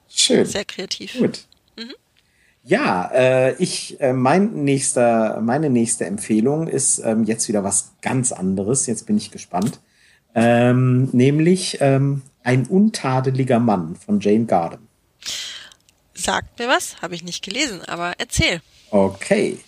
Schön. 0.10 0.46
Sehr 0.46 0.66
kreativ. 0.66 1.14
Gut. 1.18 1.46
Ja, 2.66 3.12
äh, 3.14 3.56
ich, 3.62 4.00
äh, 4.00 4.14
mein 4.14 4.64
nächster, 4.64 5.42
meine 5.42 5.70
nächste 5.70 6.06
Empfehlung 6.06 6.68
ist 6.68 7.00
ähm, 7.00 7.26
jetzt 7.26 7.50
wieder 7.50 7.64
was 7.66 7.92
ganz 8.02 8.32
anderes. 8.32 8.88
Jetzt 8.88 9.06
bin 9.06 9.18
ich 9.18 9.32
gespannt. 9.32 9.80
Ähm, 10.34 11.10
nämlich 11.12 11.80
ähm, 11.82 12.22
ein 12.42 12.66
untadeliger 12.66 13.60
Mann 13.60 13.98
von 13.98 14.22
Jane 14.22 14.46
Garden. 14.46 14.88
Sagt 16.24 16.58
mir 16.58 16.70
was, 16.70 17.02
habe 17.02 17.16
ich 17.16 17.24
nicht 17.26 17.44
gelesen, 17.44 17.82
aber 17.86 18.14
erzähl. 18.18 18.62
Okay. 18.92 19.60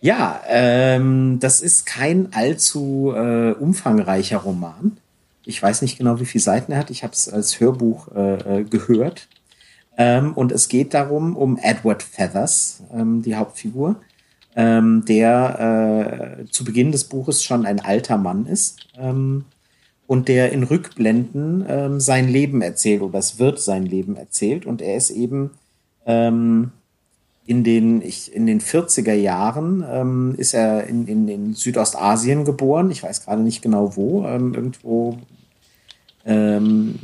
Ja, 0.00 0.40
ähm, 0.48 1.38
das 1.40 1.60
ist 1.60 1.84
kein 1.84 2.32
allzu 2.32 3.12
äh, 3.14 3.52
umfangreicher 3.52 4.38
Roman. 4.38 4.96
Ich 5.44 5.62
weiß 5.62 5.82
nicht 5.82 5.98
genau, 5.98 6.18
wie 6.18 6.24
viele 6.24 6.40
Seiten 6.40 6.72
er 6.72 6.78
hat. 6.78 6.88
Ich 6.90 7.02
habe 7.02 7.12
es 7.12 7.28
als 7.28 7.60
Hörbuch 7.60 8.08
äh, 8.14 8.60
äh, 8.60 8.64
gehört. 8.64 9.28
Ähm, 9.98 10.32
und 10.32 10.52
es 10.52 10.68
geht 10.68 10.94
darum, 10.94 11.36
um 11.36 11.58
Edward 11.58 12.02
Feathers, 12.02 12.82
ähm, 12.94 13.20
die 13.20 13.34
Hauptfigur, 13.34 13.96
ähm, 14.56 15.04
der 15.06 16.38
äh, 16.40 16.44
zu 16.46 16.64
Beginn 16.64 16.92
des 16.92 17.04
Buches 17.04 17.44
schon 17.44 17.66
ein 17.66 17.78
alter 17.78 18.16
Mann 18.16 18.46
ist 18.46 18.86
ähm, 18.98 19.44
und 20.06 20.28
der 20.28 20.52
in 20.52 20.62
Rückblenden 20.62 21.66
ähm, 21.68 22.00
sein 22.00 22.26
Leben 22.26 22.62
erzählt 22.62 23.02
oder 23.02 23.18
es 23.18 23.38
wird 23.38 23.60
sein 23.60 23.84
Leben 23.84 24.16
erzählt. 24.16 24.64
Und 24.64 24.80
er 24.80 24.96
ist 24.96 25.10
eben 25.10 25.50
ähm, 26.10 26.72
in 27.46 27.64
den, 27.64 28.02
ich, 28.02 28.34
in 28.34 28.46
den 28.46 28.60
40er 28.60 29.14
Jahren 29.14 29.84
ähm, 29.88 30.34
ist 30.36 30.54
er 30.54 30.86
in, 30.86 31.06
in, 31.06 31.28
in 31.28 31.54
Südostasien 31.54 32.44
geboren. 32.44 32.90
Ich 32.90 33.02
weiß 33.02 33.24
gerade 33.24 33.42
nicht 33.42 33.62
genau 33.62 33.96
wo. 33.96 34.24
Ähm, 34.24 34.54
irgendwo 34.54 35.18
ähm, 36.24 36.98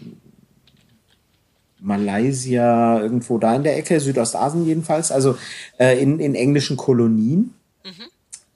Malaysia, 1.80 3.00
irgendwo 3.00 3.38
da 3.38 3.54
in 3.54 3.62
der 3.62 3.76
Ecke, 3.76 3.98
Südostasien 4.00 4.66
jedenfalls. 4.66 5.10
Also 5.10 5.36
äh, 5.78 6.00
in, 6.00 6.20
in 6.20 6.34
englischen 6.34 6.76
Kolonien 6.76 7.54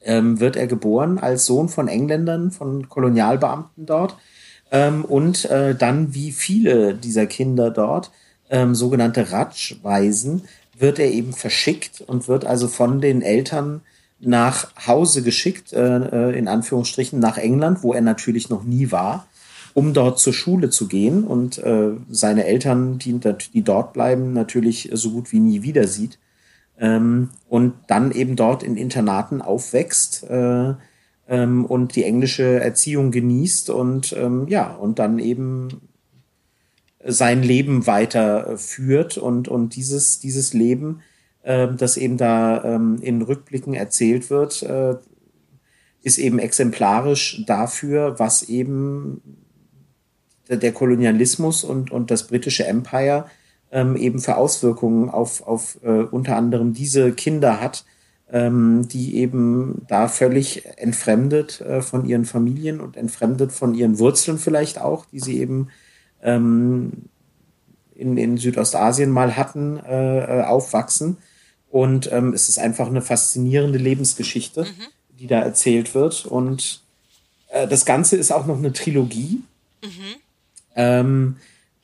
ähm, 0.02 0.40
wird 0.40 0.56
er 0.56 0.66
geboren 0.66 1.18
als 1.18 1.47
Sohn 1.47 1.68
von 1.68 1.89
Engländern, 1.89 2.51
von 2.51 2.89
Kolonialbeamten 2.89 3.86
dort. 3.86 4.16
Ähm, 4.72 5.05
und 5.05 5.44
äh, 5.47 5.74
dann, 5.74 6.14
wie 6.14 6.32
viele 6.32 6.94
dieser 6.94 7.27
Kinder 7.27 7.70
dort, 7.70 8.10
ähm, 8.51 8.74
sogenannte 8.74 9.32
Ratschweisen, 9.32 10.43
wird 10.78 10.98
er 10.98 11.10
eben 11.10 11.32
verschickt 11.32 12.02
und 12.06 12.28
wird 12.28 12.44
also 12.44 12.68
von 12.68 13.01
den 13.01 13.22
Eltern 13.22 13.82
nach 14.18 14.70
Hause 14.86 15.22
geschickt, 15.22 15.72
äh, 15.72 16.31
äh, 16.31 16.39
in 16.39 16.48
Anführungsstrichen 16.48 17.18
nach 17.18 17.39
England, 17.39 17.82
wo 17.82 17.93
er 17.93 18.02
natürlich 18.02 18.51
noch 18.51 18.64
nie 18.64 18.90
war, 18.90 19.27
um 19.72 19.94
dort 19.94 20.18
zur 20.18 20.32
Schule 20.32 20.70
zu 20.70 20.89
gehen. 20.89 21.24
Und 21.24 21.59
äh, 21.59 21.93
seine 22.10 22.44
Eltern, 22.44 22.98
die, 22.98 23.18
die 23.55 23.62
dort 23.62 23.93
bleiben, 23.93 24.32
natürlich 24.32 24.90
so 24.93 25.10
gut 25.10 25.32
wie 25.32 25.40
nie 25.40 25.62
wieder 25.62 25.86
sieht. 25.86 26.18
Ähm, 26.78 27.31
und 27.48 27.74
dann 27.89 28.10
eben 28.10 28.36
dort 28.36 28.62
in 28.62 28.77
Internaten 28.77 29.43
aufwächst 29.43 30.24
äh, 30.28 30.74
ähm, 31.28 31.64
und 31.64 31.94
die 31.94 32.05
englische 32.05 32.60
Erziehung 32.60 33.10
genießt 33.10 33.70
und 33.70 34.14
ähm, 34.14 34.48
ja, 34.48 34.70
und 34.70 34.98
dann 34.98 35.18
eben 35.18 35.90
sein 37.05 37.43
Leben 37.43 37.86
weiter 37.86 38.56
äh, 38.56 39.20
und, 39.20 39.48
und 39.48 39.77
dieses, 39.77 40.20
dieses 40.20 40.52
Leben, 40.52 41.01
äh, 41.43 41.68
das 41.68 41.97
eben 41.97 42.16
da 42.16 42.62
ähm, 42.64 42.98
in 43.01 43.22
Rückblicken 43.22 43.74
erzählt 43.74 44.31
wird, 44.31 44.62
äh, 44.62 44.97
ist 46.02 46.18
eben 46.18 46.39
exemplarisch 46.39 47.43
dafür, 47.47 48.18
was 48.18 48.43
eben 48.43 49.22
der, 50.48 50.56
der 50.56 50.72
Kolonialismus 50.72 51.64
und, 51.64 51.90
und 51.90 52.10
das 52.10 52.27
britische 52.27 52.66
Empire 52.66 53.27
ähm, 53.70 53.97
eben 53.97 54.18
für 54.18 54.36
Auswirkungen 54.36 55.10
auf, 55.10 55.47
auf 55.47 55.78
äh, 55.82 56.02
unter 56.02 56.36
anderem 56.36 56.73
diese 56.73 57.12
Kinder 57.12 57.60
hat, 57.60 57.84
ähm, 58.31 58.89
die 58.89 59.16
eben 59.16 59.83
da 59.89 60.08
völlig 60.08 60.65
entfremdet 60.76 61.60
äh, 61.60 61.83
von 61.83 62.05
ihren 62.05 62.25
Familien 62.25 62.81
und 62.81 62.97
entfremdet 62.97 63.52
von 63.52 63.75
ihren 63.75 63.99
Wurzeln 63.99 64.39
vielleicht 64.39 64.81
auch, 64.81 65.07
die 65.07 65.20
sie 65.20 65.39
eben 65.39 65.68
ähm, 66.23 67.08
in, 67.94 68.16
in 68.16 68.39
Südostasien 68.39 69.10
mal 69.10 69.36
hatten, 69.36 69.78
äh, 69.78 70.40
äh, 70.40 70.42
aufwachsen. 70.44 71.18
Und 71.70 72.10
ähm, 72.12 72.32
es 72.32 72.49
ist 72.49 72.58
einfach 72.58 72.89
eine 72.89 73.02
faszinierende 73.02 73.78
Lebensgeschichte, 73.78 74.66
die 75.18 75.26
da 75.26 75.40
erzählt 75.40 75.94
wird. 75.94 76.26
Und 76.26 76.82
äh, 77.49 77.68
das 77.68 77.84
Ganze 77.84 78.16
ist 78.16 78.32
auch 78.32 78.47
noch 78.47 78.58
eine 78.58 78.73
Trilogie. 78.73 79.42
Ähm, 80.74 81.36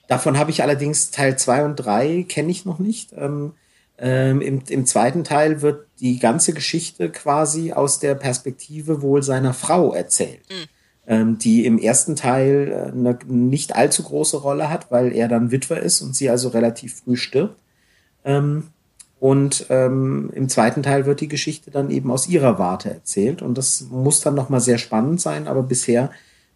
davon 0.09 0.39
habe 0.39 0.51
ich 0.51 0.63
allerdings 0.63 1.11
Teil 1.11 1.39
2 1.39 1.65
und 1.65 1.77
3 1.77 2.25
kenne 2.29 2.51
ich 2.51 2.65
noch 2.65 2.79
nicht. 2.79 3.13
Ähm, 3.13 3.53
ähm, 3.99 4.41
im, 4.41 4.63
Im 4.69 4.87
zweiten 4.87 5.25
Teil 5.25 5.63
wird 5.63 5.87
die 6.01 6.19
ganze 6.19 6.53
Geschichte 6.53 7.11
quasi 7.11 7.73
aus 7.73 7.99
der 7.99 8.15
Perspektive 8.15 9.01
wohl 9.01 9.23
seiner 9.23 9.55
Frau 9.55 9.95
erzählt, 9.95 10.43
ähm, 10.51 10.67
die 11.39 11.65
im 11.65 11.79
ersten 11.79 12.17
Teil 12.17 12.73
äh, 12.73 12.93
eine 12.93 13.19
nicht 13.27 13.77
allzu 13.77 14.03
große 14.03 14.39
Rolle 14.39 14.71
hat, 14.71 14.91
weil 14.91 15.15
er 15.15 15.29
dann 15.29 15.51
Witwer 15.51 15.81
ist 15.81 16.03
und 16.03 16.17
sie 16.17 16.29
also 16.31 16.49
relativ 16.49 17.03
früh 17.03 17.17
stirbt. 17.17 17.61
Ähm, 18.25 18.65
und 19.19 19.67
ähm, 19.71 20.31
im 20.35 20.49
zweiten 20.49 20.83
Teil 20.83 21.07
wird 21.07 21.21
die 21.21 21.29
Geschichte 21.29 21.71
dann 21.71 21.91
eben 21.91 22.11
aus 22.11 22.29
ihrer 22.29 22.59
Warte 22.59 22.91
erzählt. 22.91 23.41
Und 23.41 23.57
das 23.57 23.87
muss 23.91 24.21
dann 24.21 24.35
nochmal 24.35 24.61
sehr 24.61 24.79
spannend 24.79 25.21
sein, 25.21 25.49
aber 25.49 25.63
bisher 25.63 26.11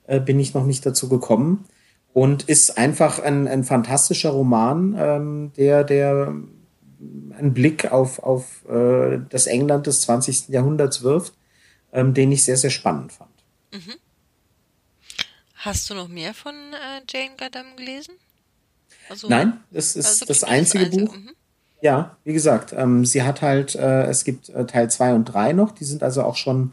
äh, 0.07 0.21
bin 0.21 0.39
ich 0.39 0.53
noch 0.53 0.67
nicht 0.67 0.85
dazu 0.85 1.09
gekommen. 1.09 1.65
Und 2.13 2.43
ist 2.43 2.77
einfach 2.77 3.21
ein, 3.21 3.47
ein 3.47 3.63
fantastischer 3.63 4.31
Roman, 4.31 4.97
ähm, 4.99 5.53
der, 5.57 5.85
der 5.85 6.35
einen 7.39 7.55
Blick 7.55 7.93
auf, 7.93 8.19
auf 8.19 8.65
äh, 8.69 9.21
das 9.29 9.47
England 9.47 9.87
des 9.87 10.03
20. 10.03 10.49
Jahrhunderts 10.49 11.03
wirft, 11.03 11.35
ähm, 11.93 12.13
den 12.13 12.33
ich 12.33 12.45
sehr, 12.45 12.57
sehr 12.57 12.71
spannend 12.71 13.13
fand. 13.13 13.31
Hast 15.61 15.91
du 15.91 15.95
noch 15.95 16.09
mehr 16.09 16.33
von 16.33 16.55
äh, 16.55 17.03
Jane 17.09 17.37
Goddam 17.39 17.77
gelesen? 17.77 18.15
Also, 19.11 19.29
Nein, 19.29 19.61
das 19.71 19.95
ist 19.95 20.07
also 20.07 20.25
das 20.25 20.45
einzige 20.45 20.85
Einzige. 20.85 21.05
Buch. 21.05 21.15
Mhm. 21.15 21.31
Ja, 21.83 22.17
wie 22.25 22.33
gesagt, 22.33 22.75
ähm, 22.77 23.05
sie 23.05 23.23
hat 23.23 23.43
halt, 23.43 23.75
äh, 23.75 24.05
es 24.05 24.25
gibt 24.25 24.49
äh, 24.51 24.67
Teil 24.67 24.91
2 24.91 25.15
und 25.15 25.25
3 25.27 25.53
noch, 25.53 25.73
die 25.73 25.85
sind 25.85 26.03
also 26.03 26.23
auch 26.23 26.37
schon 26.37 26.73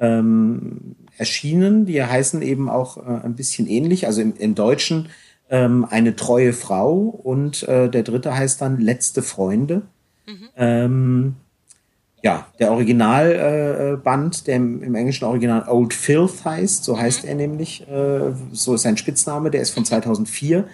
ähm, 0.00 0.96
erschienen. 1.16 1.86
Die 1.86 2.02
heißen 2.02 2.42
eben 2.42 2.68
auch 2.68 2.96
äh, 2.96 3.24
ein 3.24 3.34
bisschen 3.36 3.68
ähnlich, 3.68 4.06
also 4.06 4.20
im, 4.20 4.36
im 4.36 4.54
Deutschen 4.54 5.08
ähm, 5.50 5.84
eine 5.88 6.16
treue 6.16 6.52
Frau 6.52 6.94
und 6.96 7.62
äh, 7.64 7.88
der 7.88 8.02
dritte 8.02 8.36
heißt 8.36 8.60
dann 8.60 8.80
Letzte 8.80 9.22
Freunde. 9.22 9.82
Ähm, 10.56 11.36
ja, 12.24 12.46
der 12.58 12.72
Originalband, 12.72 14.00
äh, 14.00 14.02
Band, 14.02 14.46
der 14.46 14.56
im, 14.56 14.82
im 14.82 14.94
englischen 14.94 15.26
Original 15.26 15.68
Old 15.68 15.92
Filth 15.92 16.42
heißt, 16.42 16.82
so 16.82 16.98
heißt 16.98 17.26
er 17.26 17.34
nämlich, 17.34 17.86
äh, 17.86 18.32
so 18.50 18.74
ist 18.74 18.82
sein 18.82 18.96
Spitzname, 18.96 19.50
der 19.50 19.60
ist 19.60 19.72
von 19.72 19.84
2004. 19.84 20.64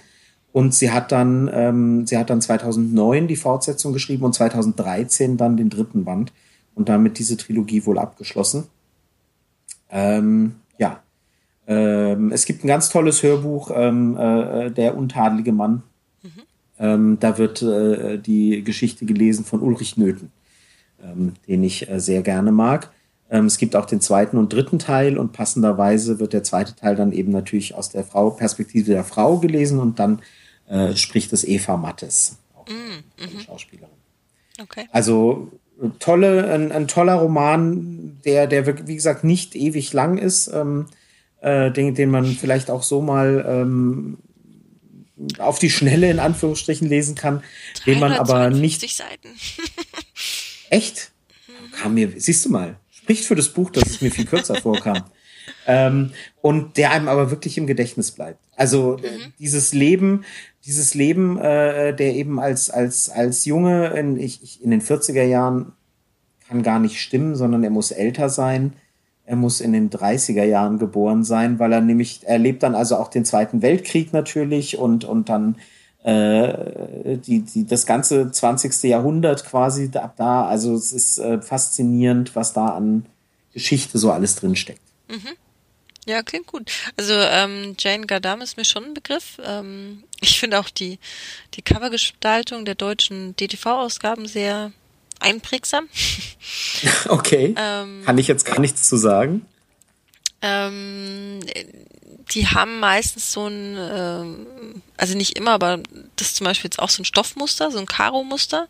Und 0.53 0.75
sie 0.75 0.93
hat 0.93 1.11
dann, 1.11 1.51
ähm, 1.53 2.07
sie 2.07 2.17
hat 2.17 2.31
dann 2.31 2.41
2009 2.41 3.27
die 3.27 3.35
Fortsetzung 3.35 3.93
geschrieben 3.93 4.25
und 4.25 4.33
2013 4.33 5.37
dann 5.37 5.57
den 5.57 5.70
dritten 5.70 6.05
Band 6.05 6.33
und 6.77 6.89
damit 6.89 7.19
diese 7.19 7.37
Trilogie 7.37 7.85
wohl 7.85 7.99
abgeschlossen. 7.99 8.69
Ähm, 9.91 10.55
ja, 10.79 11.03
Ähm, 11.67 12.33
es 12.33 12.47
gibt 12.47 12.65
ein 12.65 12.69
ganz 12.69 12.91
tolles 12.91 13.23
Hörbuch, 13.23 13.70
ähm, 13.75 14.17
äh, 14.17 14.70
Der 14.70 14.97
untadelige 14.97 15.53
Mann. 15.53 15.83
Mhm. 16.23 16.31
Ähm, 16.79 17.17
da 17.20 17.39
wird 17.39 17.62
äh, 17.62 18.19
die 18.19 18.62
Geschichte 18.65 19.05
gelesen 19.05 19.45
von 19.45 19.61
Ulrich 19.61 19.97
Nöthen, 19.97 20.33
ähm, 21.05 21.35
den 21.47 21.62
ich 21.65 21.89
äh, 21.89 22.01
sehr 22.01 22.23
gerne 22.23 22.53
mag. 22.53 22.91
Ähm, 23.31 23.47
es 23.47 23.59
gibt 23.59 23.77
auch 23.77 23.87
den 23.87 24.01
zweiten 24.01 24.37
und 24.37 24.53
dritten 24.53 24.79
Teil 24.79 25.17
und 25.17 25.33
passenderweise 25.33 26.19
wird 26.19 26.33
der 26.33 26.43
zweite 26.43 26.75
Teil 26.75 26.97
dann 26.97 27.12
eben 27.12 27.31
natürlich 27.33 27.75
aus 27.75 27.91
der 27.91 28.05
Frau, 28.05 28.31
Perspektive 28.31 28.91
der 28.91 29.05
Frau 29.05 29.39
gelesen 29.39 29.79
und 29.79 29.99
dann 29.99 30.20
äh, 30.69 30.97
spricht 30.97 31.33
es 31.33 31.45
Eva 31.45 31.77
Mattes, 31.77 32.39
auch 32.55 32.67
mm, 32.67 33.23
mhm. 33.23 33.41
Schauspielerin. 33.41 33.95
Okay. 34.61 34.87
Also 34.91 35.51
tolle, 35.99 36.53
ein, 36.53 36.73
ein, 36.73 36.89
toller 36.89 37.15
Roman, 37.15 38.20
der, 38.25 38.47
der 38.47 38.87
wie 38.87 38.97
gesagt 38.97 39.25
nicht 39.25 39.55
ewig 39.55 39.93
lang 39.93 40.19
ist, 40.19 40.49
ähm, 40.49 40.87
äh, 41.41 41.70
den, 41.70 41.95
den 41.95 42.11
man 42.11 42.27
vielleicht 42.27 42.70
auch 42.70 42.83
so 42.83 43.01
mal 43.01 43.45
ähm, 43.49 44.19
auf 45.39 45.59
die 45.59 45.70
Schnelle 45.70 46.11
in 46.11 46.19
Anführungsstrichen 46.19 46.89
lesen 46.89 47.15
kann, 47.15 47.43
den 47.87 48.01
man 48.01 48.12
aber 48.12 48.51
nicht. 48.51 48.81
Seiten. 48.81 49.29
Echt? 50.70 51.12
Kam 51.73 51.94
mir, 51.94 52.12
siehst 52.16 52.47
du 52.47 52.50
mal, 52.50 52.76
spricht 52.90 53.24
für 53.24 53.34
das 53.34 53.49
Buch, 53.49 53.70
dass 53.70 53.89
es 53.89 54.00
mir 54.00 54.10
viel 54.10 54.24
kürzer 54.24 54.55
vorkam. 54.62 55.05
Ähm, 55.66 56.12
und 56.40 56.76
der 56.76 56.92
einem 56.92 57.08
aber 57.08 57.31
wirklich 57.31 57.58
im 57.58 57.66
Gedächtnis 57.66 58.12
bleibt. 58.12 58.39
Also 58.57 58.99
mhm. 58.99 59.32
dieses 59.39 59.74
Leben, 59.74 60.24
dieses 60.65 60.94
Leben, 60.94 61.39
äh, 61.39 61.94
der 61.94 62.15
eben 62.15 62.39
als, 62.39 62.70
als, 62.70 63.10
als 63.10 63.44
Junge 63.44 63.89
in, 63.89 64.16
ich, 64.18 64.42
ich, 64.42 64.62
in 64.62 64.70
den 64.70 64.82
40er 64.82 65.24
Jahren 65.24 65.73
kann 66.49 66.62
gar 66.62 66.78
nicht 66.78 67.00
stimmen, 67.00 67.36
sondern 67.36 67.65
er 67.65 67.70
muss 67.70 67.90
älter 67.90 68.28
sein. 68.28 68.74
Er 69.24 69.36
muss 69.36 69.60
in 69.60 69.73
den 69.73 69.90
30er 69.90 70.44
Jahren 70.44 70.78
geboren 70.78 71.24
sein, 71.24 71.58
weil 71.58 71.73
er 71.73 71.81
nämlich, 71.81 72.23
er 72.24 72.39
lebt 72.39 72.62
dann 72.62 72.74
also 72.74 72.97
auch 72.97 73.08
den 73.08 73.24
Zweiten 73.24 73.62
Weltkrieg 73.62 74.12
natürlich 74.12 74.76
und, 74.76 75.05
und 75.05 75.28
dann 75.28 75.57
äh, 76.03 77.19
die, 77.19 77.43
die, 77.43 77.67
das 77.67 77.87
ganze 77.87 78.31
20. 78.31 78.85
Jahrhundert 78.85 79.45
quasi 79.45 79.91
ab 79.95 80.15
da. 80.17 80.47
Also 80.47 80.75
es 80.75 80.93
ist 80.93 81.19
äh, 81.19 81.41
faszinierend, 81.43 82.35
was 82.35 82.53
da 82.53 82.69
an 82.69 83.07
Geschichte 83.53 83.99
so 83.99 84.11
alles 84.11 84.37
drinsteckt. 84.37 84.81
Mhm. 85.09 85.37
Ja, 86.07 86.23
klingt 86.23 86.47
gut. 86.47 86.70
Also 86.97 87.12
ähm, 87.15 87.77
Jane 87.79 88.07
Gardam 88.07 88.41
ist 88.41 88.57
mir 88.57 88.65
schon 88.65 88.85
ein 88.85 88.95
Begriff. 88.95 89.39
Ähm, 89.45 90.05
ich 90.20 90.41
finde 90.41 90.59
auch 90.59 90.70
die, 90.70 90.99
die 91.55 91.62
Covergestaltung 91.62 92.65
der 92.65 92.75
deutschen 92.75 93.37
DTV-Ausgaben 93.37 94.27
sehr 94.27 94.73
einprägsam. 95.19 95.89
Okay. 97.09 97.55
Ähm, 97.59 98.03
Kann 98.07 98.17
ich 98.17 98.27
jetzt 98.27 98.47
gar 98.47 98.59
nichts 98.59 98.89
zu 98.89 98.97
sagen. 98.97 99.45
Ähm, 100.43 101.41
die 102.33 102.47
haben 102.47 102.78
meistens 102.81 103.33
so 103.33 103.47
ein, 103.47 103.77
ähm, 103.77 104.83
also 104.97 105.17
nicht 105.17 105.36
immer, 105.36 105.52
aber 105.52 105.81
das 106.17 106.28
ist 106.28 106.36
zum 106.36 106.44
Beispiel 106.47 106.69
jetzt 106.69 106.78
auch 106.78 106.89
so 106.89 107.02
ein 107.02 107.05
Stoffmuster, 107.05 107.70
so 107.70 107.78
ein 107.78 107.86
Karo-Muster. 107.86 108.69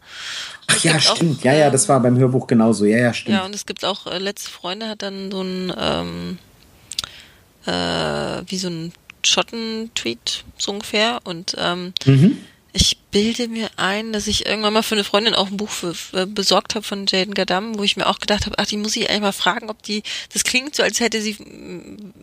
Ach 0.66 0.84
ja, 0.84 0.98
stimmt. 0.98 1.40
Auch, 1.40 1.44
ja, 1.44 1.52
ja, 1.52 1.70
das 1.70 1.88
war 1.88 2.00
beim 2.00 2.16
Hörbuch 2.18 2.46
genauso. 2.46 2.84
Ja, 2.84 2.98
ja, 2.98 3.14
stimmt. 3.14 3.36
Ja, 3.36 3.44
und 3.44 3.54
es 3.54 3.66
gibt 3.66 3.84
auch, 3.84 4.06
äh, 4.06 4.18
Letzte 4.18 4.50
Freunde 4.50 4.88
hat 4.88 5.02
dann 5.02 5.30
so 5.30 5.42
ein, 5.42 5.72
ähm, 5.78 6.38
äh, 7.66 8.42
wie 8.46 8.56
so 8.56 8.68
ein 8.68 8.92
Schotten-Tweet, 9.24 10.44
so 10.56 10.72
ungefähr. 10.72 11.20
Und 11.24 11.54
ähm, 11.58 11.92
mhm. 12.06 12.38
Ich 12.72 12.98
bilde 13.10 13.48
mir 13.48 13.68
ein, 13.76 14.12
dass 14.12 14.26
ich 14.26 14.46
irgendwann 14.46 14.72
mal 14.72 14.82
für 14.82 14.94
eine 14.94 15.04
Freundin 15.04 15.34
auch 15.34 15.48
ein 15.48 15.56
Buch 15.56 15.70
für, 15.70 15.94
für 15.94 16.26
besorgt 16.26 16.74
habe 16.74 16.86
von 16.86 17.06
Jaden 17.06 17.34
Gadam, 17.34 17.78
wo 17.78 17.82
ich 17.82 17.96
mir 17.96 18.06
auch 18.06 18.20
gedacht 18.20 18.46
habe, 18.46 18.56
ach, 18.58 18.66
die 18.66 18.76
muss 18.76 18.96
ich 18.96 19.08
eigentlich 19.08 19.22
mal 19.22 19.32
fragen, 19.32 19.70
ob 19.70 19.82
die, 19.82 20.02
das 20.32 20.44
klingt 20.44 20.76
so, 20.76 20.82
als 20.82 21.00
hätte 21.00 21.20
sie 21.20 21.36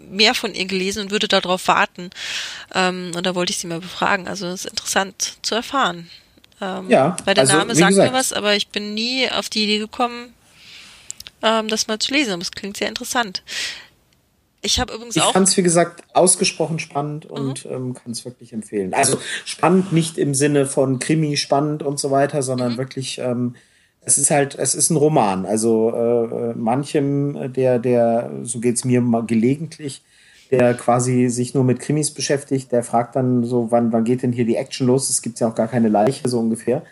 mehr 0.10 0.34
von 0.34 0.56
ihr 0.56 0.66
gelesen 0.66 1.04
und 1.04 1.12
würde 1.12 1.28
darauf 1.28 1.68
warten. 1.68 2.10
Ähm, 2.74 3.12
und 3.16 3.26
da 3.26 3.36
wollte 3.36 3.52
ich 3.52 3.58
sie 3.58 3.68
mal 3.68 3.82
befragen. 3.82 4.28
Also 4.28 4.48
es 4.48 4.66
ist 4.66 4.72
interessant 4.72 5.38
zu 5.42 5.56
erfahren. 5.56 6.10
Ähm, 6.62 6.90
ja, 6.90 7.18
weil 7.26 7.34
der 7.34 7.44
also, 7.44 7.58
Name 7.58 7.76
sagt 7.76 7.90
gesagt. 7.90 8.12
mir 8.12 8.18
was, 8.18 8.34
aber 8.34 8.56
ich 8.56 8.70
bin 8.70 8.94
nie 8.94 9.30
auf 9.30 9.50
die 9.50 9.64
Idee 9.64 9.80
gekommen, 9.80 10.34
ähm, 11.44 11.68
das 11.68 11.88
mal 11.88 12.00
zu 12.00 12.14
lesen. 12.14 12.34
Aber 12.34 12.42
es 12.42 12.52
klingt 12.52 12.78
sehr 12.78 12.88
interessant. 12.88 13.44
Ich 14.62 14.80
habe 14.80 14.94
übrigens 14.94 15.16
ich 15.16 15.22
auch. 15.22 15.28
Ich 15.28 15.34
fand 15.34 15.48
es, 15.48 15.58
wie 15.58 15.64
gesagt, 15.64 16.04
ausgesprochen 16.14 16.80
spannend 16.80 17.26
und 17.26 17.66
mhm. 17.66 17.72
ähm, 17.72 17.94
kann 17.94 18.12
es 18.12 18.26
wirklich 18.26 18.54
empfehlen. 18.54 18.94
Also 18.94 19.18
spannend 19.46 19.94
nicht 19.94 20.18
im 20.18 20.34
Sinne 20.34 20.66
von 20.66 21.00
Krimi 21.00 21.38
spannend 21.38 21.84
und 21.84 22.00
so 22.00 22.12
weiter, 22.12 22.42
sondern 22.42 22.74
mhm. 22.74 22.78
wirklich, 22.78 23.20
ähm, 23.20 23.56
es 24.02 24.18
ist 24.18 24.32
halt, 24.32 24.56
es 24.56 24.74
ist 24.74 24.90
ein 24.90 24.98
Roman. 24.98 25.46
Also 25.46 25.94
äh, 25.94 26.54
manchem, 26.56 27.54
der, 27.54 27.80
der, 27.80 28.32
so 28.44 28.60
geht's 28.60 28.84
mir 28.84 29.02
mal 29.02 29.26
gelegentlich, 29.26 30.02
der 30.50 30.74
quasi 30.74 31.30
sich 31.30 31.54
nur 31.54 31.64
mit 31.64 31.80
Krimis 31.80 32.12
beschäftigt, 32.12 32.72
der 32.72 32.84
fragt 32.84 33.16
dann 33.16 33.44
so, 33.44 33.70
wann, 33.70 33.92
wann 33.92 34.06
geht 34.06 34.24
denn 34.24 34.32
hier 34.32 34.46
die 34.46 34.56
Action 34.56 34.88
los? 34.88 35.10
Es 35.10 35.22
gibt 35.22 35.40
ja 35.40 35.48
auch 35.50 35.56
gar 35.56 35.68
keine 35.68 35.90
Leiche, 35.90 36.28
so 36.28 36.40
ungefähr. 36.40 36.84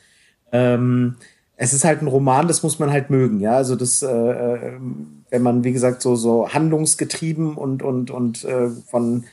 Ähm, 0.51 1.15
es 1.57 1.73
ist 1.73 1.85
halt 1.85 2.01
ein 2.01 2.07
Roman, 2.07 2.47
das 2.47 2.63
muss 2.63 2.79
man 2.79 2.91
halt 2.91 3.09
mögen, 3.09 3.39
ja. 3.39 3.55
Also 3.55 3.75
das, 3.75 4.03
äh, 4.03 4.07
äh, 4.07 4.73
wenn 5.29 5.41
man, 5.41 5.63
wie 5.63 5.73
gesagt, 5.73 6.01
so, 6.01 6.15
so 6.15 6.49
handlungsgetrieben 6.49 7.55
und, 7.55 7.83
und, 7.83 8.11
und 8.11 8.43
äh, 8.43 8.69
von 8.69 9.25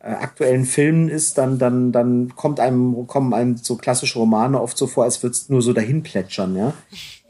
äh, 0.00 0.08
aktuellen 0.08 0.64
Filmen 0.64 1.08
ist, 1.08 1.38
dann, 1.38 1.58
dann, 1.58 1.92
dann 1.92 2.34
kommt 2.36 2.60
einem, 2.60 3.06
kommen 3.06 3.32
einem 3.32 3.56
so 3.56 3.76
klassische 3.76 4.18
Romane 4.18 4.60
oft 4.60 4.76
so 4.76 4.86
vor, 4.86 5.04
als 5.04 5.22
würde 5.22 5.32
es 5.32 5.48
nur 5.48 5.62
so 5.62 5.72
dahin 5.72 6.02
plätschern, 6.02 6.56
ja. 6.56 6.74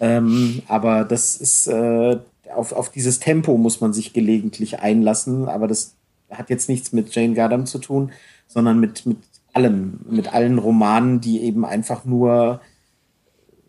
Ähm, 0.01 0.63
aber 0.69 1.05
das 1.05 1.37
ist, 1.37 1.69
äh, 1.69 2.19
auf, 2.55 2.73
auf 2.73 2.91
dieses 2.91 3.19
Tempo 3.19 3.57
muss 3.57 3.81
man 3.81 3.93
sich 3.93 4.13
gelegentlich 4.13 4.81
einlassen, 4.81 5.49
aber 5.49 5.69
das 5.69 5.95
hat 6.31 6.51
jetzt 6.51 6.69
nichts 6.69 6.93
mit 6.93 7.15
Jane 7.15 7.35
Gardam 7.35 7.67
zu 7.67 7.79
tun, 7.79 8.13
sondern 8.49 8.81
mit, 8.81 9.07
mit 9.07 9.19
allem, 9.53 10.01
mit 10.09 10.33
allen 10.33 10.59
Romanen, 10.59 11.21
die 11.21 11.41
eben 11.43 11.65
einfach 11.65 12.05
nur 12.05 12.61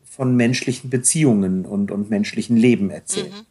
von 0.04 0.36
menschlichen 0.36 0.90
Beziehungen 0.90 1.66
und, 1.66 1.92
und 1.92 2.10
menschlichen 2.10 2.58
Leben 2.58 2.90
erzählt. 2.90 3.32
Mhm. 3.32 3.46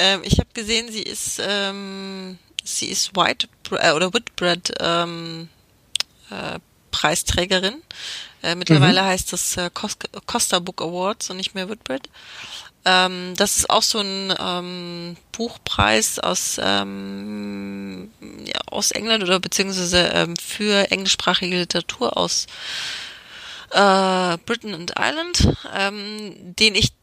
Ähm, 0.00 0.22
ich 0.24 0.38
habe 0.38 0.48
gesehen, 0.54 0.90
sie 0.90 1.02
ist 1.02 1.40
ähm, 1.46 2.38
sie 2.64 2.86
ist 2.86 3.14
White 3.14 3.48
äh, 3.70 3.92
oder 3.92 4.14
Whitbread 4.14 4.72
ähm, 4.80 5.50
äh, 6.30 6.58
Preisträgerin. 6.90 7.82
Äh, 8.42 8.54
mittlerweile 8.54 9.02
mhm. 9.02 9.06
heißt 9.06 9.30
das 9.34 9.58
äh, 9.58 9.68
Costa 9.70 10.58
Book 10.58 10.80
Awards 10.80 11.28
und 11.28 11.36
nicht 11.36 11.54
mehr 11.54 11.68
Whitbread. 11.68 12.08
Ähm, 12.86 13.34
das 13.36 13.58
ist 13.58 13.68
auch 13.68 13.82
so 13.82 13.98
ein 13.98 14.34
ähm, 14.40 15.16
Buchpreis 15.32 16.18
aus 16.18 16.58
ähm, 16.58 18.10
ja, 18.46 18.58
aus 18.70 18.92
England 18.92 19.22
oder 19.22 19.38
beziehungsweise 19.38 20.10
ähm, 20.14 20.34
für 20.38 20.90
englischsprachige 20.90 21.58
Literatur 21.58 22.16
aus 22.16 22.46
äh, 23.72 24.38
Britain 24.46 24.74
and 24.74 24.94
Ireland, 24.98 25.54
ähm, 25.76 26.56
den 26.56 26.74
ich 26.74 26.94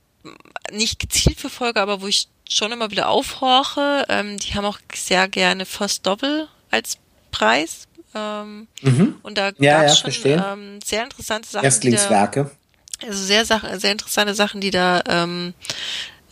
nicht 0.71 0.97
gezielt 0.97 1.39
verfolge, 1.39 1.79
aber 1.79 2.01
wo 2.01 2.07
ich 2.07 2.27
schon 2.49 2.71
immer 2.71 2.91
wieder 2.91 3.09
aufhorche. 3.09 4.05
Ähm, 4.09 4.37
die 4.37 4.55
haben 4.55 4.65
auch 4.65 4.79
sehr 4.93 5.27
gerne 5.27 5.65
First 5.65 6.05
Double 6.05 6.47
als 6.71 6.97
Preis. 7.31 7.87
Ähm, 8.15 8.67
mhm. 8.81 9.15
Und 9.23 9.37
da 9.37 9.51
ja, 9.57 9.81
gab 9.81 9.91
es 9.91 10.01
ja, 10.03 10.11
schon 10.11 10.31
ähm, 10.31 10.79
sehr 10.83 11.03
interessante 11.03 11.49
Sachen. 11.49 11.65
Erstlingswerke. 11.65 12.51
Da, 12.99 13.07
also 13.07 13.23
sehr, 13.23 13.45
sehr 13.45 13.91
interessante 13.91 14.33
Sachen, 14.33 14.61
die 14.61 14.71
da 14.71 15.03
ähm, 15.07 15.53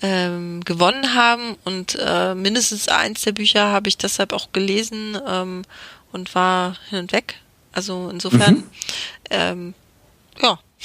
ähm, 0.01 0.63
gewonnen 0.63 1.13
haben. 1.13 1.57
Und 1.63 1.97
äh, 1.99 2.35
mindestens 2.35 2.87
eins 2.87 3.21
der 3.21 3.33
Bücher 3.33 3.67
habe 3.67 3.87
ich 3.87 3.97
deshalb 3.97 4.33
auch 4.33 4.51
gelesen 4.51 5.17
ähm, 5.27 5.63
und 6.11 6.33
war 6.35 6.77
hin 6.89 6.99
und 6.99 7.11
weg. 7.11 7.35
Also 7.71 8.09
insofern 8.09 8.55
mhm. 8.55 8.63
ähm, 9.29 9.73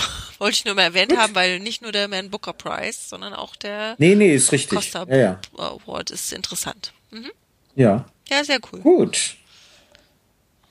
wollte 0.38 0.54
ich 0.54 0.64
nur 0.64 0.74
mal 0.74 0.82
erwähnt 0.82 1.10
Gut. 1.10 1.18
haben, 1.18 1.34
weil 1.34 1.60
nicht 1.60 1.82
nur 1.82 1.92
der 1.92 2.08
Man 2.08 2.30
Booker 2.30 2.52
Prize, 2.52 2.98
sondern 3.08 3.34
auch 3.34 3.56
der 3.56 3.96
nee, 3.98 4.14
nee, 4.14 4.34
ist 4.34 4.52
richtig. 4.52 4.76
Costa 4.76 5.06
ja, 5.08 5.16
ja. 5.16 5.40
Award 5.56 6.10
ist 6.10 6.32
interessant. 6.32 6.92
Mhm. 7.10 7.30
Ja. 7.74 8.06
Ja, 8.28 8.44
sehr 8.44 8.60
cool. 8.72 8.80
Gut. 8.80 9.36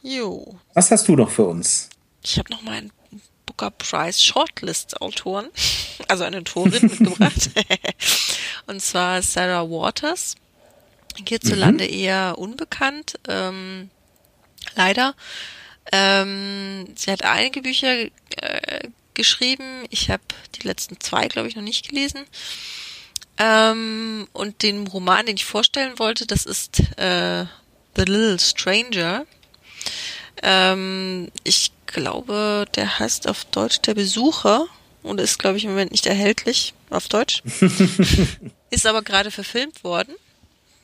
Jo. 0.01 0.57
Was 0.73 0.91
hast 0.91 1.07
du 1.07 1.15
noch 1.15 1.29
für 1.29 1.45
uns? 1.45 1.89
Ich 2.23 2.37
habe 2.37 2.51
noch 2.51 2.61
meinen 2.61 2.91
Booker 3.45 3.71
Prize 3.71 4.23
Shortlist 4.23 5.01
Autoren, 5.01 5.47
also 6.07 6.23
eine 6.23 6.37
Autorin 6.37 6.81
mitgebracht. 6.87 7.49
Und 8.67 8.81
zwar 8.81 9.21
Sarah 9.21 9.69
Waters. 9.69 10.35
Hierzulande 11.27 11.83
mhm. 11.83 11.93
eher 11.93 12.35
unbekannt. 12.37 13.19
Ähm, 13.27 13.89
leider. 14.75 15.15
Ähm, 15.91 16.93
sie 16.95 17.11
hat 17.11 17.23
einige 17.23 17.61
Bücher 17.61 18.05
äh, 18.37 18.89
geschrieben. 19.19 19.83
Ich 19.89 20.09
habe 20.09 20.23
die 20.55 20.65
letzten 20.65 20.97
zwei, 21.01 21.27
glaube 21.27 21.49
ich, 21.49 21.55
noch 21.57 21.61
nicht 21.61 21.89
gelesen. 21.89 22.21
Ähm, 23.37 24.29
und 24.31 24.63
den 24.63 24.87
Roman, 24.87 25.25
den 25.25 25.35
ich 25.35 25.43
vorstellen 25.43 25.99
wollte, 25.99 26.25
das 26.25 26.45
ist 26.45 26.79
äh, 26.97 27.43
The 27.97 28.03
Little 28.03 28.39
Stranger. 28.39 29.25
Ähm, 30.41 31.29
ich 31.43 31.73
glaube, 31.85 32.65
der 32.75 32.99
heißt 32.99 33.27
auf 33.27 33.43
Deutsch 33.45 33.81
Der 33.81 33.93
Besucher 33.93 34.67
und 35.03 35.19
ist, 35.19 35.37
glaube 35.37 35.57
ich, 35.57 35.65
im 35.65 35.71
Moment 35.71 35.91
nicht 35.91 36.05
erhältlich 36.05 36.73
auf 36.89 37.09
Deutsch. 37.09 37.43
ist 38.69 38.87
aber 38.87 39.01
gerade 39.01 39.31
verfilmt 39.31 39.83
worden. 39.83 40.15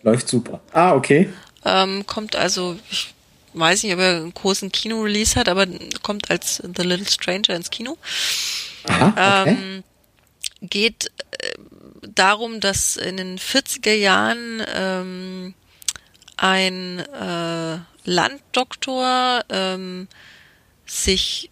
Läuft 0.03 0.27
super. 0.27 0.59
Ah, 0.73 0.93
okay. 0.93 1.29
Ähm, 1.63 2.05
kommt 2.05 2.35
also, 2.35 2.77
ich 2.91 3.14
weiß 3.57 3.83
nicht, 3.83 3.93
ob 3.93 3.99
er 3.99 4.17
einen 4.17 4.33
großen 4.33 4.71
Kino-Release 4.71 5.39
hat, 5.39 5.49
aber 5.49 5.67
kommt 6.01 6.29
als 6.29 6.57
The 6.57 6.83
Little 6.83 7.09
Stranger 7.09 7.55
ins 7.55 7.69
Kino. 7.69 7.97
Aha, 8.87 9.41
okay. 9.41 9.49
ähm, 9.49 9.83
geht 10.61 11.11
äh, 11.31 11.53
darum, 12.13 12.59
dass 12.59 12.97
in 12.97 13.17
den 13.17 13.39
40er 13.39 13.93
Jahren 13.93 14.63
ähm, 14.73 15.53
ein 16.37 16.99
äh, 16.99 17.79
Landdoktor 18.03 19.43
ähm, 19.49 20.07
sich 20.85 21.49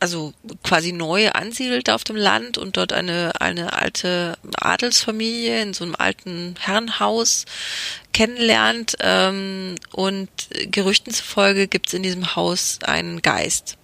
also 0.00 0.34
quasi 0.62 0.92
neu 0.92 1.30
ansiedelt 1.30 1.90
auf 1.90 2.04
dem 2.04 2.16
Land 2.16 2.58
und 2.58 2.76
dort 2.76 2.92
eine, 2.92 3.40
eine 3.40 3.72
alte 3.72 4.36
Adelsfamilie 4.56 5.62
in 5.62 5.74
so 5.74 5.84
einem 5.84 5.96
alten 5.96 6.54
Herrenhaus 6.58 7.44
kennenlernt. 8.12 8.96
Ähm, 9.00 9.76
und 9.92 10.28
Gerüchten 10.70 11.12
zufolge 11.12 11.68
gibt 11.68 11.88
es 11.88 11.94
in 11.94 12.02
diesem 12.02 12.36
Haus 12.36 12.78
einen 12.82 13.22
Geist. 13.22 13.76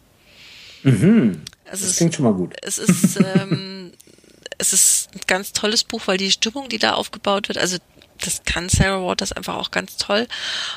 Mhm. 0.82 1.42
Also 1.70 1.86
das 1.86 1.96
klingt 1.96 2.14
schon 2.14 2.24
mal 2.24 2.34
gut. 2.34 2.54
Es 2.62 2.78
ist, 2.78 3.18
ähm, 3.18 3.92
es 4.58 4.72
ist 4.72 5.08
ein 5.14 5.20
ganz 5.26 5.52
tolles 5.52 5.84
Buch, 5.84 6.02
weil 6.06 6.18
die 6.18 6.30
Stimmung, 6.30 6.68
die 6.68 6.78
da 6.78 6.92
aufgebaut 6.94 7.48
wird, 7.48 7.58
also 7.58 7.78
das 8.18 8.44
kann 8.44 8.68
Sarah 8.68 9.02
Waters 9.02 9.32
einfach 9.32 9.56
auch 9.56 9.70
ganz 9.70 9.96
toll. 9.96 10.28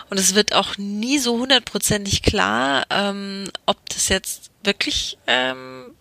Und 0.10 0.20
es 0.20 0.36
wird 0.36 0.54
auch 0.54 0.78
nie 0.78 1.20
so 1.20 1.38
hundertprozentig 1.38 2.24
klar, 2.24 2.86
ähm, 2.90 3.50
ob 3.66 3.78
das 3.90 4.10
jetzt 4.10 4.50
wirklich 4.66 5.18
ähm, 5.28 5.96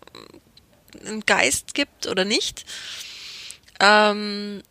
einen 1.05 1.25
Geist 1.25 1.73
gibt 1.73 2.07
oder 2.07 2.25
nicht. 2.25 2.65
Ähm, 3.79 4.61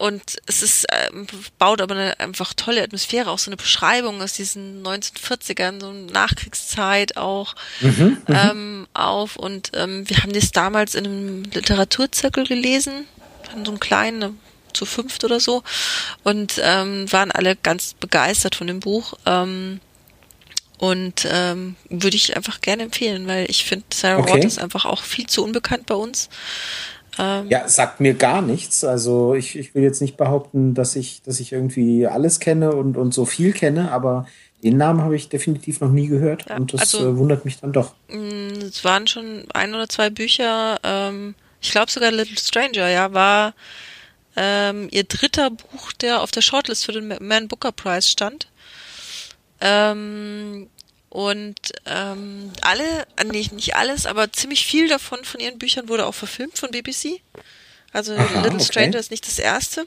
und 0.00 0.38
es 0.46 0.62
ist, 0.62 0.86
ähm, 0.90 1.26
baut 1.58 1.82
aber 1.82 1.94
eine 1.94 2.18
einfach 2.20 2.54
tolle 2.54 2.82
Atmosphäre, 2.82 3.28
auch 3.28 3.38
so 3.38 3.50
eine 3.50 3.58
Beschreibung 3.58 4.22
aus 4.22 4.32
diesen 4.32 4.82
1940ern, 4.82 5.78
so 5.78 5.92
Nachkriegszeit 5.92 7.18
auch 7.18 7.54
mhm, 7.80 8.16
mhm, 8.26 8.34
ähm, 8.34 8.86
auf. 8.94 9.36
Und 9.36 9.72
ähm, 9.74 10.08
wir 10.08 10.22
haben 10.22 10.32
das 10.32 10.52
damals 10.52 10.94
in 10.94 11.04
einem 11.04 11.42
Literaturzirkel 11.42 12.46
gelesen, 12.46 13.04
in 13.54 13.66
so 13.66 13.72
einem 13.72 13.80
kleinen, 13.80 14.40
zu 14.72 14.86
fünft 14.86 15.22
oder 15.22 15.38
so, 15.38 15.62
und 16.22 16.58
ähm, 16.62 17.12
waren 17.12 17.30
alle 17.30 17.54
ganz 17.56 17.92
begeistert 17.92 18.54
von 18.54 18.68
dem 18.68 18.80
Buch. 18.80 19.12
Ähm, 19.26 19.80
und 20.80 21.28
ähm, 21.30 21.76
würde 21.90 22.16
ich 22.16 22.36
einfach 22.36 22.62
gerne 22.62 22.84
empfehlen, 22.84 23.26
weil 23.26 23.44
ich 23.50 23.64
finde 23.64 23.84
Sarah 23.92 24.20
okay. 24.20 24.38
Waters 24.38 24.56
einfach 24.56 24.86
auch 24.86 25.02
viel 25.02 25.26
zu 25.26 25.44
unbekannt 25.44 25.84
bei 25.84 25.94
uns. 25.94 26.30
Ähm, 27.18 27.50
ja, 27.50 27.68
sagt 27.68 28.00
mir 28.00 28.14
gar 28.14 28.40
nichts. 28.40 28.82
Also 28.82 29.34
ich, 29.34 29.58
ich 29.58 29.74
will 29.74 29.82
jetzt 29.82 30.00
nicht 30.00 30.16
behaupten, 30.16 30.72
dass 30.72 30.96
ich, 30.96 31.20
dass 31.20 31.38
ich 31.38 31.52
irgendwie 31.52 32.06
alles 32.06 32.40
kenne 32.40 32.72
und, 32.72 32.96
und 32.96 33.12
so 33.12 33.26
viel 33.26 33.52
kenne, 33.52 33.92
aber 33.92 34.26
den 34.62 34.78
Namen 34.78 35.02
habe 35.02 35.16
ich 35.16 35.28
definitiv 35.28 35.80
noch 35.80 35.90
nie 35.90 36.06
gehört 36.06 36.46
ja, 36.48 36.56
und 36.56 36.72
das 36.72 36.80
also, 36.80 37.10
äh, 37.10 37.18
wundert 37.18 37.44
mich 37.44 37.58
dann 37.58 37.74
doch. 37.74 37.92
Mm, 38.08 38.48
es 38.62 38.82
waren 38.82 39.06
schon 39.06 39.44
ein 39.52 39.74
oder 39.74 39.86
zwei 39.86 40.08
Bücher, 40.08 40.80
ähm, 40.82 41.34
ich 41.60 41.72
glaube 41.72 41.90
sogar 41.90 42.10
Little 42.10 42.38
Stranger, 42.38 42.88
ja, 42.88 43.12
war 43.12 43.52
ähm, 44.34 44.88
ihr 44.90 45.04
dritter 45.04 45.50
Buch, 45.50 45.92
der 45.92 46.22
auf 46.22 46.30
der 46.30 46.40
Shortlist 46.40 46.86
für 46.86 46.92
den 46.92 47.14
Man 47.20 47.48
Booker 47.48 47.72
Prize 47.72 48.08
stand. 48.08 48.46
Ähm, 49.60 50.68
und 51.10 51.72
ähm, 51.86 52.52
alle, 52.62 53.06
äh, 53.16 53.24
nee, 53.24 53.48
nicht 53.52 53.74
alles, 53.74 54.06
aber 54.06 54.32
ziemlich 54.32 54.64
viel 54.64 54.88
davon 54.88 55.24
von 55.24 55.40
ihren 55.40 55.58
Büchern 55.58 55.88
wurde 55.88 56.06
auch 56.06 56.14
verfilmt 56.14 56.56
von 56.56 56.70
BBC. 56.70 57.20
Also 57.92 58.14
Aha, 58.14 58.42
Little 58.42 58.54
okay. 58.54 58.64
Stranger 58.64 58.98
ist 58.98 59.10
nicht 59.10 59.26
das 59.26 59.38
erste. 59.38 59.86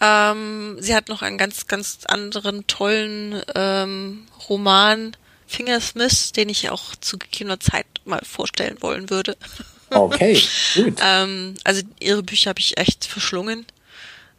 Ähm, 0.00 0.76
sie 0.80 0.94
hat 0.94 1.08
noch 1.08 1.22
einen 1.22 1.38
ganz, 1.38 1.68
ganz 1.68 2.00
anderen 2.06 2.66
tollen 2.66 3.42
ähm, 3.54 4.26
Roman, 4.48 5.16
Fingersmith, 5.46 6.32
den 6.32 6.48
ich 6.48 6.70
auch 6.70 6.96
zu 6.96 7.16
gegebener 7.16 7.60
Zeit 7.60 7.86
mal 8.04 8.22
vorstellen 8.24 8.78
wollen 8.80 9.10
würde. 9.10 9.36
Okay, 9.90 10.42
gut. 10.74 10.98
ähm, 11.00 11.54
also 11.62 11.82
ihre 12.00 12.24
Bücher 12.24 12.48
habe 12.48 12.58
ich 12.58 12.78
echt 12.78 13.04
verschlungen. 13.04 13.64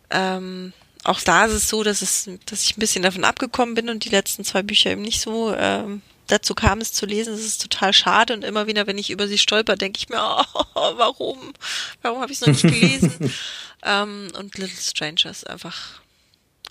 Ähm, 0.09 0.73
auch 1.05 1.21
da 1.21 1.45
ist 1.45 1.53
es 1.53 1.69
so, 1.69 1.83
dass 1.83 2.01
es, 2.01 2.29
dass 2.45 2.63
ich 2.63 2.75
ein 2.75 2.79
bisschen 2.79 3.03
davon 3.03 3.23
abgekommen 3.23 3.75
bin 3.75 3.89
und 3.89 4.05
die 4.05 4.09
letzten 4.09 4.43
zwei 4.43 4.63
Bücher 4.63 4.91
eben 4.91 5.03
nicht 5.03 5.21
so 5.21 5.53
ähm, 5.55 6.01
dazu 6.27 6.55
kam, 6.55 6.81
es 6.81 6.93
zu 6.93 7.05
lesen. 7.05 7.33
Das 7.33 7.41
ist 7.41 7.61
total 7.61 7.93
schade 7.93 8.33
und 8.33 8.43
immer 8.43 8.67
wieder, 8.67 8.87
wenn 8.87 8.97
ich 8.97 9.11
über 9.11 9.27
sie 9.27 9.37
stolper, 9.37 9.75
denke 9.75 9.99
ich 9.99 10.09
mir, 10.09 10.19
oh, 10.53 10.97
warum, 10.97 11.37
warum 12.01 12.21
habe 12.21 12.31
ich 12.31 12.41
es 12.41 12.45
noch 12.45 12.53
nicht 12.53 12.63
gelesen? 12.63 13.11
ähm, 13.85 14.27
und 14.37 14.57
Little 14.57 14.81
Stranger 14.81 15.29
ist 15.29 15.47
einfach 15.47 16.01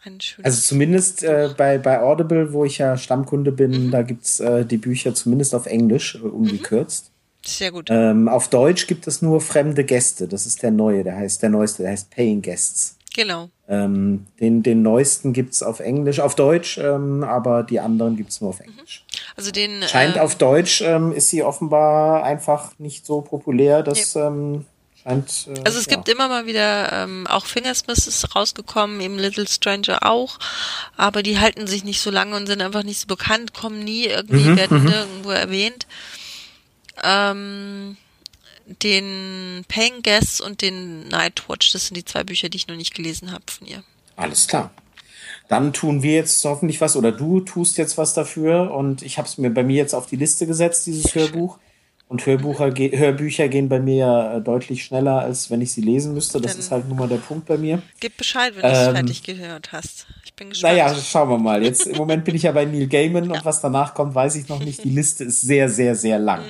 ein 0.05 0.21
schönes. 0.21 0.45
Also 0.45 0.61
zumindest 0.63 1.23
äh, 1.23 1.55
bei 1.57 1.79
bei 1.79 2.01
Audible, 2.01 2.53
wo 2.53 2.65
ich 2.65 2.79
ja 2.79 2.99
Stammkunde 2.99 3.53
bin, 3.53 3.87
mhm. 3.87 3.91
da 3.93 4.03
gibt's 4.03 4.41
äh, 4.41 4.67
die 4.67 4.79
Bücher 4.79 5.15
zumindest 5.15 5.55
auf 5.55 5.67
Englisch 5.67 6.17
äh, 6.17 6.19
ungekürzt. 6.19 7.07
Mhm. 7.07 7.15
Sehr 7.47 7.73
gut. 7.73 7.89
Ähm, 7.91 8.29
auf 8.29 8.49
Deutsch 8.49 8.87
gibt 8.87 9.07
es 9.07 9.23
nur 9.23 9.41
fremde 9.41 9.85
Gäste. 9.85 10.27
Das 10.27 10.47
ist 10.47 10.63
der 10.63 10.71
neue, 10.71 11.05
der 11.05 11.17
heißt 11.17 11.43
der 11.43 11.51
neueste, 11.51 11.83
der 11.83 11.93
heißt 11.93 12.11
Paying 12.11 12.43
Guests. 12.43 12.97
Genau. 13.15 13.49
Ähm, 13.69 14.27
den, 14.41 14.63
den 14.63 14.83
neuesten 14.83 15.33
gibt's 15.33 15.63
auf 15.63 15.81
Englisch, 15.81 16.21
auf 16.21 16.35
Deutsch, 16.35 16.79
ähm, 16.79 17.23
aber 17.23 17.63
die 17.63 17.81
anderen 17.81 18.17
gibt's 18.17 18.41
nur 18.41 18.51
auf 18.51 18.59
mhm. 18.59 18.67
Englisch. 18.67 19.05
Also 19.37 19.51
den 19.51 19.83
scheint 19.85 20.17
äh, 20.17 20.21
auf 20.21 20.35
Deutsch 20.35 20.83
ähm, 20.83 21.13
ist 21.13 21.31
sie 21.31 21.43
offenbar 21.43 22.25
einfach 22.25 22.73
nicht 22.79 23.07
so 23.07 23.23
populär, 23.23 23.83
dass 23.83 24.15
ja. 24.15 24.27
ähm, 24.27 24.67
scheint. 25.03 25.47
Äh, 25.47 25.61
also 25.65 25.79
es 25.79 25.87
ja. 25.87 25.95
gibt 25.95 26.09
immer 26.09 26.29
mal 26.29 26.47
wieder 26.47 26.93
ähm, 26.93 27.27
auch 27.29 27.47
Fingersmith 27.47 28.07
ist 28.07 28.35
rausgekommen, 28.35 29.01
eben 29.01 29.19
Little 29.19 29.47
Stranger 29.47 30.01
auch, 30.03 30.39
aber 30.97 31.23
die 31.23 31.39
halten 31.39 31.67
sich 31.69 31.85
nicht 31.85 32.01
so 32.01 32.11
lange 32.11 32.37
und 32.37 32.47
sind 32.47 32.61
einfach 32.61 32.83
nicht 32.83 32.99
so 33.01 33.07
bekannt, 33.07 33.55
kommen 33.55 33.79
nie 33.79 34.07
irgendwie 34.07 34.45
mhm, 34.45 34.57
werden 34.57 34.83
mhm. 34.83 34.89
irgendwo 34.89 35.31
erwähnt. 35.31 35.87
Ähm, 37.03 37.97
den 38.67 39.65
Paying 39.69 40.03
Guests 40.03 40.41
und 40.41 40.63
den 40.63 41.09
Nightwatch. 41.09 41.73
Das 41.73 41.87
sind 41.87 41.97
die 41.97 42.05
zwei 42.05 42.25
Bücher, 42.25 42.49
die 42.49 42.57
ich 42.57 42.69
noch 42.69 42.77
nicht 42.77 42.95
gelesen 42.95 43.33
habe 43.33 43.45
von 43.47 43.67
ihr. 43.67 43.83
Alles 44.17 44.47
klar. 44.47 44.71
Dann 45.49 45.73
tun 45.73 46.03
wir 46.03 46.15
jetzt 46.15 46.45
hoffentlich 46.45 46.81
was 46.81 46.97
oder 46.97 47.13
du 47.13 47.41
tust 47.41 47.77
jetzt 47.77 47.99
was 47.99 48.15
dafür 48.15 48.73
und 48.73 49.03
ich 49.03 49.19
habe 49.19 49.29
es 49.29 49.37
mir 49.37 49.51
bei 49.51 49.63
mir 49.63 49.77
jetzt 49.77 49.95
auf 49.95 50.07
die 50.07 50.17
Liste 50.17 50.47
gesetzt, 50.47 50.87
dieses 50.87 51.15
Hörbuch. 51.15 51.59
Und 52.07 52.27
Hörbucher, 52.27 52.67
Hörbücher 52.67 53.49
gehen 53.49 53.69
bei 53.69 53.81
mir 53.81 53.97
ja 53.97 54.37
äh, 54.37 54.41
deutlich 54.41 54.85
schneller, 54.85 55.21
als 55.21 55.51
wenn 55.51 55.63
ich 55.63 55.73
sie 55.73 55.81
lesen 55.81 56.13
müsste. 56.13 56.41
Das 56.41 56.53
Dann 56.53 56.61
ist 56.61 56.71
halt 56.71 56.89
nun 56.89 56.99
mal 56.99 57.09
der 57.09 57.17
Punkt 57.17 57.47
bei 57.47 57.57
mir. 57.57 57.83
Gib 57.99 58.17
Bescheid, 58.19 58.55
wenn 58.55 58.63
du 58.63 58.69
es 58.69 58.89
ähm, 58.89 58.95
fertig 58.95 59.23
gehört 59.23 59.73
hast. 59.73 60.07
Ich 60.25 60.35
bin 60.35 60.51
gespannt. 60.51 60.77
Naja, 60.77 60.95
schauen 60.95 61.31
wir 61.31 61.39
mal. 61.39 61.65
Jetzt 61.65 61.87
im 61.87 61.97
Moment 61.97 62.25
bin 62.25 62.37
ich 62.37 62.43
ja 62.43 62.53
bei 62.53 62.67
Neil 62.67 62.87
Gaiman 62.89 63.25
ja. 63.31 63.33
und 63.33 63.45
was 63.45 63.61
danach 63.63 63.95
kommt, 63.95 64.15
weiß 64.15 64.37
ich 64.37 64.49
noch 64.49 64.61
nicht. 64.61 64.85
Die 64.85 64.91
Liste 64.91 65.25
ist 65.25 65.41
sehr, 65.41 65.69
sehr, 65.69 65.97
sehr 65.97 66.19
lang. 66.19 66.45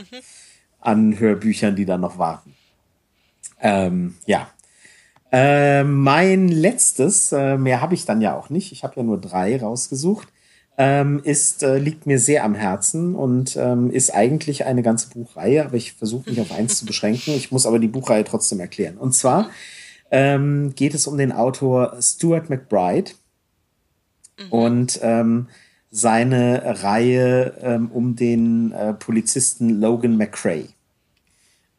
An 0.84 1.18
Hörbüchern, 1.18 1.74
die 1.74 1.84
da 1.84 1.98
noch 1.98 2.18
warten. 2.18 2.54
Ähm, 3.60 4.14
ja. 4.26 4.48
Äh, 5.32 5.82
mein 5.82 6.48
letztes, 6.48 7.32
äh, 7.32 7.56
mehr 7.56 7.80
habe 7.80 7.94
ich 7.94 8.04
dann 8.04 8.20
ja 8.20 8.36
auch 8.36 8.50
nicht, 8.50 8.70
ich 8.70 8.84
habe 8.84 8.94
ja 8.96 9.02
nur 9.02 9.20
drei 9.20 9.60
rausgesucht, 9.60 10.28
ähm, 10.76 11.20
ist, 11.24 11.62
äh, 11.62 11.78
liegt 11.78 12.06
mir 12.06 12.18
sehr 12.18 12.44
am 12.44 12.54
Herzen 12.54 13.14
und 13.14 13.56
ähm, 13.56 13.90
ist 13.90 14.14
eigentlich 14.14 14.64
eine 14.64 14.82
ganze 14.82 15.08
Buchreihe, 15.08 15.64
aber 15.64 15.74
ich 15.74 15.94
versuche 15.94 16.30
mich 16.30 16.40
auf 16.40 16.52
eins 16.52 16.78
zu 16.78 16.86
beschränken. 16.86 17.34
Ich 17.34 17.50
muss 17.50 17.66
aber 17.66 17.78
die 17.78 17.88
Buchreihe 17.88 18.24
trotzdem 18.24 18.60
erklären. 18.60 18.96
Und 18.96 19.14
zwar 19.14 19.50
ähm, 20.10 20.74
geht 20.74 20.94
es 20.94 21.06
um 21.06 21.16
den 21.16 21.32
Autor 21.32 21.96
Stuart 22.00 22.50
McBride 22.50 23.12
mhm. 24.38 24.52
und 24.52 25.00
ähm, 25.02 25.48
seine 25.96 26.82
Reihe 26.82 27.54
ähm, 27.62 27.88
um 27.92 28.16
den 28.16 28.72
äh, 28.72 28.94
Polizisten 28.94 29.80
Logan 29.80 30.16
McCrae. 30.16 30.66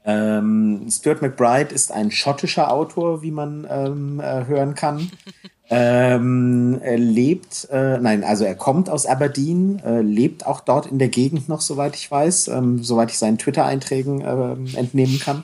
Ähm, 0.05 0.87
Stuart 0.89 1.21
McBride 1.21 1.75
ist 1.75 1.91
ein 1.91 2.11
schottischer 2.11 2.71
Autor, 2.71 3.21
wie 3.23 3.31
man 3.31 3.67
ähm, 3.69 4.21
äh, 4.21 4.45
hören 4.45 4.73
kann. 4.73 5.11
ähm, 5.69 6.79
er 6.81 6.97
lebt, 6.97 7.67
äh, 7.69 7.97
nein, 7.97 8.23
also 8.23 8.45
er 8.45 8.55
kommt 8.55 8.89
aus 8.89 9.05
Aberdeen, 9.05 9.79
äh, 9.79 9.99
lebt 9.99 10.45
auch 10.45 10.61
dort 10.61 10.85
in 10.85 10.97
der 10.97 11.09
Gegend 11.09 11.49
noch, 11.49 11.59
soweit 11.59 11.97
ich 11.97 12.09
weiß, 12.09 12.47
ähm, 12.47 12.81
soweit 12.85 13.11
ich 13.11 13.17
seinen 13.17 13.37
Twitter-Einträgen 13.37 14.21
äh, 14.21 14.77
entnehmen 14.77 15.19
kann. 15.19 15.43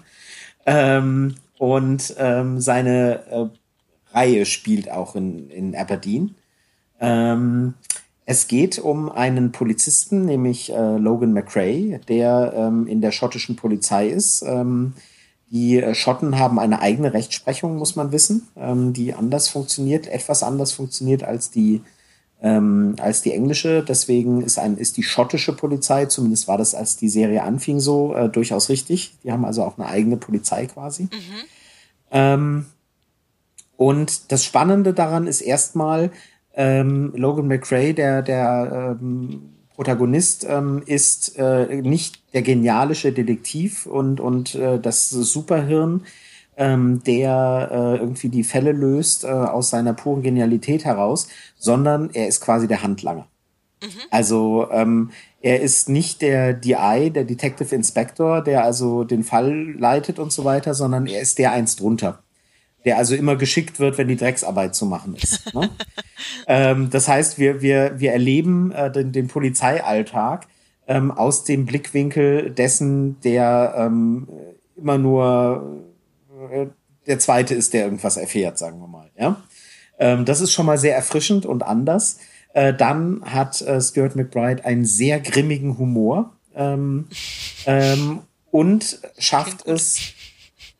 Ähm, 0.65 1.35
und 1.57 2.15
ähm, 2.17 2.61
seine 2.61 3.19
äh, 3.29 4.15
Reihe 4.17 4.45
spielt 4.45 4.89
auch 4.89 5.17
in, 5.17 5.49
in 5.49 5.75
Aberdeen. 5.75 6.35
Es 8.25 8.47
geht 8.47 8.79
um 8.79 9.11
einen 9.11 9.51
Polizisten, 9.51 10.25
nämlich 10.25 10.71
äh, 10.71 10.97
Logan 10.97 11.33
McRae, 11.33 11.99
der 12.07 12.53
ähm, 12.55 12.87
in 12.87 13.01
der 13.01 13.11
schottischen 13.11 13.55
Polizei 13.55 14.07
ist. 14.07 14.43
Ähm, 14.43 14.93
die 15.49 15.81
äh, 15.81 15.95
Schotten 15.95 16.37
haben 16.39 16.59
eine 16.59 16.81
eigene 16.81 17.13
Rechtsprechung, 17.13 17.77
muss 17.77 17.95
man 17.95 18.11
wissen, 18.11 18.47
ähm, 18.55 18.93
die 18.93 19.13
anders 19.13 19.49
funktioniert, 19.49 20.07
etwas 20.07 20.43
anders 20.43 20.71
funktioniert 20.71 21.23
als 21.23 21.49
die 21.49 21.81
ähm, 22.41 22.95
als 22.99 23.21
die 23.21 23.33
englische. 23.33 23.83
Deswegen 23.83 24.41
ist 24.43 24.59
ein 24.59 24.77
ist 24.77 24.97
die 24.97 25.03
schottische 25.03 25.53
Polizei, 25.53 26.05
zumindest 26.05 26.47
war 26.47 26.57
das, 26.57 26.73
als 26.73 26.97
die 26.97 27.09
Serie 27.09 27.43
anfing, 27.43 27.79
so 27.79 28.15
äh, 28.15 28.29
durchaus 28.29 28.69
richtig. 28.69 29.15
Die 29.23 29.31
haben 29.31 29.45
also 29.45 29.63
auch 29.63 29.77
eine 29.77 29.87
eigene 29.87 30.17
Polizei 30.17 30.67
quasi. 30.67 31.03
Mhm. 31.03 31.09
Ähm, 32.11 32.65
Und 33.77 34.31
das 34.31 34.43
Spannende 34.45 34.93
daran 34.93 35.27
ist 35.27 35.41
erstmal, 35.41 36.11
ähm, 36.61 37.11
Logan 37.15 37.47
McRae, 37.47 37.93
der, 37.93 38.21
der 38.21 38.97
ähm, 39.01 39.53
Protagonist, 39.73 40.45
ähm, 40.47 40.83
ist 40.85 41.35
äh, 41.37 41.81
nicht 41.81 42.21
der 42.33 42.43
genialische 42.43 43.11
Detektiv 43.11 43.87
und, 43.87 44.19
und 44.19 44.53
äh, 44.53 44.79
das 44.79 45.09
Superhirn, 45.09 46.03
ähm, 46.57 47.01
der 47.03 47.69
äh, 47.71 47.97
irgendwie 47.97 48.29
die 48.29 48.43
Fälle 48.43 48.73
löst 48.73 49.23
äh, 49.23 49.27
aus 49.27 49.71
seiner 49.71 49.93
puren 49.93 50.21
Genialität 50.21 50.85
heraus, 50.85 51.27
sondern 51.57 52.11
er 52.13 52.27
ist 52.27 52.41
quasi 52.41 52.67
der 52.67 52.83
Handlanger. 52.83 53.25
Mhm. 53.81 53.87
Also 54.11 54.67
ähm, 54.71 55.09
er 55.41 55.61
ist 55.61 55.89
nicht 55.89 56.21
der 56.21 56.53
DI, 56.53 57.09
der 57.09 57.23
Detective 57.23 57.73
Inspector, 57.73 58.43
der 58.43 58.63
also 58.63 59.03
den 59.03 59.23
Fall 59.23 59.71
leitet 59.79 60.19
und 60.19 60.31
so 60.31 60.45
weiter, 60.45 60.75
sondern 60.75 61.07
er 61.07 61.21
ist 61.21 61.39
der 61.39 61.53
eins 61.53 61.75
drunter. 61.75 62.21
Der 62.85 62.97
also 62.97 63.15
immer 63.15 63.35
geschickt 63.35 63.79
wird, 63.79 63.97
wenn 63.97 64.07
die 64.07 64.15
Drecksarbeit 64.15 64.73
zu 64.75 64.85
machen 64.85 65.15
ist. 65.15 65.53
Ne? 65.53 65.69
ähm, 66.47 66.89
das 66.89 67.07
heißt, 67.07 67.37
wir, 67.37 67.61
wir, 67.61 67.99
wir 67.99 68.11
erleben 68.11 68.71
äh, 68.71 68.91
den, 68.91 69.11
den 69.11 69.27
Polizeialltag 69.27 70.47
ähm, 70.87 71.11
aus 71.11 71.43
dem 71.43 71.65
Blickwinkel 71.65 72.49
dessen, 72.49 73.19
der 73.21 73.75
ähm, 73.77 74.27
immer 74.75 74.97
nur 74.97 75.83
äh, 76.51 76.67
der 77.07 77.19
zweite 77.19 77.55
ist, 77.55 77.73
der 77.73 77.85
irgendwas 77.85 78.17
erfährt, 78.17 78.57
sagen 78.57 78.79
wir 78.79 78.87
mal. 78.87 79.09
Ja? 79.17 79.41
Ähm, 79.99 80.25
das 80.25 80.41
ist 80.41 80.51
schon 80.51 80.65
mal 80.65 80.77
sehr 80.77 80.95
erfrischend 80.95 81.45
und 81.45 81.63
anders. 81.63 82.17
Äh, 82.53 82.73
dann 82.73 83.21
hat 83.23 83.61
äh, 83.61 83.79
Stuart 83.79 84.15
McBride 84.15 84.65
einen 84.65 84.85
sehr 84.85 85.19
grimmigen 85.19 85.77
Humor 85.77 86.33
ähm, 86.55 87.07
ähm, 87.65 88.19
und 88.51 88.99
schafft 89.17 89.65
es 89.67 89.99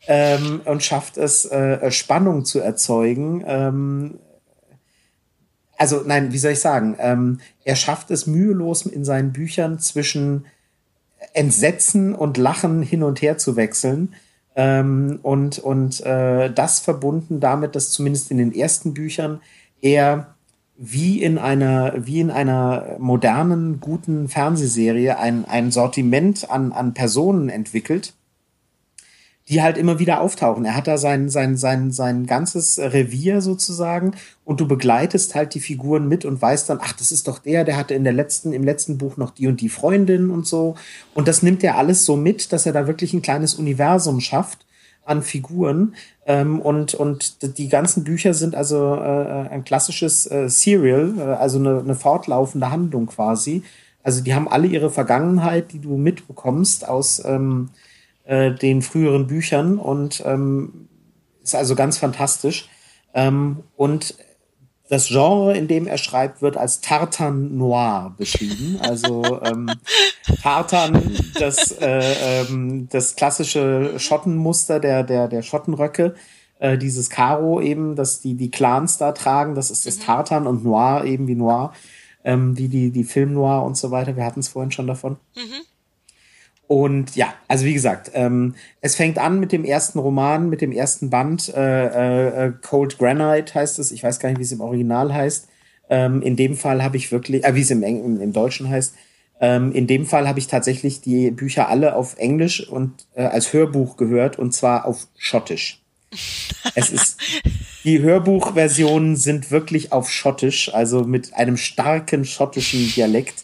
ähm, 0.07 0.61
und 0.65 0.83
schafft 0.83 1.17
es 1.17 1.45
äh, 1.45 1.91
Spannung 1.91 2.45
zu 2.45 2.59
erzeugen. 2.59 3.43
Ähm, 3.45 4.19
also 5.77 6.03
nein, 6.05 6.31
wie 6.31 6.37
soll 6.37 6.51
ich 6.51 6.59
sagen? 6.59 6.95
Ähm, 6.99 7.39
er 7.63 7.75
schafft 7.75 8.11
es 8.11 8.27
mühelos 8.27 8.85
in 8.85 9.03
seinen 9.03 9.33
Büchern 9.33 9.79
zwischen 9.79 10.45
Entsetzen 11.33 12.13
und 12.15 12.37
Lachen 12.37 12.81
hin 12.81 13.03
und 13.03 13.21
her 13.21 13.37
zu 13.37 13.55
wechseln. 13.55 14.13
Ähm, 14.55 15.19
und 15.21 15.59
und 15.59 16.01
äh, 16.01 16.51
das 16.51 16.79
verbunden 16.79 17.39
damit, 17.39 17.75
dass 17.75 17.91
zumindest 17.91 18.31
in 18.31 18.37
den 18.37 18.53
ersten 18.53 18.93
Büchern 18.93 19.41
er 19.81 20.35
wie 20.83 21.21
in 21.21 21.37
einer, 21.37 21.93
wie 21.95 22.19
in 22.19 22.31
einer 22.31 22.95
modernen, 22.97 23.79
guten 23.79 24.27
Fernsehserie 24.27 25.17
ein, 25.19 25.45
ein 25.45 25.71
Sortiment 25.71 26.49
an, 26.49 26.71
an 26.71 26.95
Personen 26.95 27.49
entwickelt, 27.49 28.13
die 29.51 29.61
halt 29.61 29.77
immer 29.77 29.99
wieder 29.99 30.21
auftauchen. 30.21 30.63
Er 30.63 30.75
hat 30.75 30.87
da 30.87 30.97
sein, 30.97 31.27
sein, 31.27 31.57
sein, 31.57 31.91
sein 31.91 32.25
ganzes 32.25 32.79
Revier 32.79 33.41
sozusagen 33.41 34.13
und 34.45 34.61
du 34.61 34.67
begleitest 34.67 35.35
halt 35.35 35.53
die 35.53 35.59
Figuren 35.59 36.07
mit 36.07 36.23
und 36.23 36.41
weißt 36.41 36.69
dann, 36.69 36.79
ach, 36.81 36.93
das 36.93 37.11
ist 37.11 37.27
doch 37.27 37.37
der, 37.39 37.65
der 37.65 37.75
hatte 37.75 37.93
in 37.93 38.05
der 38.05 38.13
letzten, 38.13 38.53
im 38.53 38.63
letzten 38.63 38.97
Buch 38.97 39.17
noch 39.17 39.31
die 39.31 39.47
und 39.47 39.59
die 39.59 39.67
Freundin 39.67 40.29
und 40.29 40.47
so. 40.47 40.75
Und 41.13 41.27
das 41.27 41.43
nimmt 41.43 41.65
er 41.65 41.77
alles 41.77 42.05
so 42.05 42.15
mit, 42.15 42.53
dass 42.53 42.65
er 42.65 42.71
da 42.71 42.87
wirklich 42.87 43.13
ein 43.13 43.21
kleines 43.21 43.55
Universum 43.55 44.21
schafft 44.21 44.65
an 45.03 45.21
Figuren. 45.21 45.95
Ähm, 46.25 46.61
und, 46.61 46.93
und 46.93 47.57
die 47.57 47.67
ganzen 47.67 48.05
Bücher 48.05 48.33
sind 48.33 48.55
also 48.55 48.95
äh, 48.95 49.49
ein 49.49 49.65
klassisches 49.65 50.31
äh, 50.31 50.47
Serial, 50.47 51.13
äh, 51.17 51.21
also 51.23 51.59
eine, 51.59 51.79
eine 51.79 51.95
fortlaufende 51.95 52.71
Handlung 52.71 53.07
quasi. 53.07 53.63
Also 54.01 54.23
die 54.23 54.33
haben 54.33 54.47
alle 54.47 54.67
ihre 54.67 54.89
Vergangenheit, 54.89 55.73
die 55.73 55.79
du 55.79 55.97
mitbekommst 55.97 56.87
aus 56.87 57.21
ähm, 57.25 57.69
äh, 58.31 58.51
den 58.51 58.81
früheren 58.81 59.27
Büchern 59.27 59.77
und 59.77 60.23
ähm, 60.25 60.87
ist 61.43 61.53
also 61.53 61.75
ganz 61.75 61.97
fantastisch. 61.97 62.69
Ähm, 63.13 63.63
und 63.75 64.15
das 64.89 65.07
Genre, 65.07 65.57
in 65.57 65.67
dem 65.67 65.85
er 65.85 65.97
schreibt, 65.97 66.41
wird 66.41 66.55
als 66.55 66.79
Tartan 66.79 67.57
Noir 67.57 68.15
beschrieben. 68.17 68.79
Also 68.81 69.41
ähm, 69.43 69.69
Tartan, 70.41 71.11
das, 71.39 71.73
äh, 71.81 72.43
ähm, 72.43 72.87
das 72.89 73.17
klassische 73.17 73.99
Schottenmuster 73.99 74.79
der, 74.79 75.03
der, 75.03 75.27
der 75.27 75.41
Schottenröcke, 75.41 76.15
äh, 76.59 76.77
dieses 76.77 77.09
Karo 77.09 77.59
eben, 77.59 77.97
das 77.97 78.21
die, 78.21 78.35
die 78.35 78.49
Clans 78.49 78.97
da 78.97 79.11
tragen, 79.11 79.55
das 79.55 79.71
ist 79.71 79.85
das 79.85 79.97
mhm. 79.97 80.03
Tartan 80.03 80.47
und 80.47 80.63
Noir 80.63 81.03
eben 81.03 81.27
wie 81.27 81.35
Noir, 81.35 81.73
ähm, 82.23 82.57
wie 82.57 82.69
die, 82.69 82.91
die 82.91 83.03
Film 83.03 83.33
Noir 83.33 83.63
und 83.63 83.75
so 83.75 83.91
weiter. 83.91 84.15
Wir 84.15 84.23
hatten 84.23 84.39
es 84.39 84.47
vorhin 84.47 84.71
schon 84.71 84.87
davon. 84.87 85.17
Mhm. 85.35 85.65
Und 86.71 87.17
ja, 87.17 87.33
also 87.49 87.65
wie 87.65 87.73
gesagt, 87.73 88.11
ähm, 88.13 88.55
es 88.79 88.95
fängt 88.95 89.17
an 89.17 89.41
mit 89.41 89.51
dem 89.51 89.65
ersten 89.65 89.99
Roman, 89.99 90.49
mit 90.49 90.61
dem 90.61 90.71
ersten 90.71 91.09
Band. 91.09 91.53
Äh, 91.53 92.45
äh, 92.45 92.53
Cold 92.61 92.97
Granite 92.97 93.55
heißt 93.55 93.77
es. 93.77 93.91
Ich 93.91 94.03
weiß 94.03 94.21
gar 94.21 94.29
nicht, 94.29 94.39
wie 94.39 94.43
es 94.43 94.53
im 94.53 94.61
Original 94.61 95.13
heißt. 95.13 95.49
Ähm, 95.89 96.21
in 96.21 96.37
dem 96.37 96.55
Fall 96.55 96.81
habe 96.81 96.95
ich 96.95 97.11
wirklich, 97.11 97.43
äh, 97.43 97.55
wie 97.55 97.59
es 97.59 97.71
im, 97.71 97.83
im, 97.83 98.21
im 98.21 98.31
Deutschen 98.31 98.69
heißt. 98.69 98.95
Ähm, 99.41 99.73
in 99.73 99.85
dem 99.85 100.05
Fall 100.05 100.29
habe 100.29 100.39
ich 100.39 100.47
tatsächlich 100.47 101.01
die 101.01 101.29
Bücher 101.31 101.67
alle 101.67 101.93
auf 101.93 102.17
Englisch 102.17 102.65
und 102.69 103.05
äh, 103.15 103.23
als 103.23 103.51
Hörbuch 103.51 103.97
gehört 103.97 104.39
und 104.39 104.53
zwar 104.53 104.85
auf 104.85 105.07
Schottisch. 105.17 105.81
es 106.75 106.89
ist 106.89 107.19
die 107.83 107.99
Hörbuchversionen 107.99 109.17
sind 109.17 109.51
wirklich 109.51 109.91
auf 109.91 110.09
Schottisch, 110.09 110.73
also 110.73 111.03
mit 111.03 111.33
einem 111.33 111.57
starken 111.57 112.23
schottischen 112.23 112.93
Dialekt, 112.93 113.43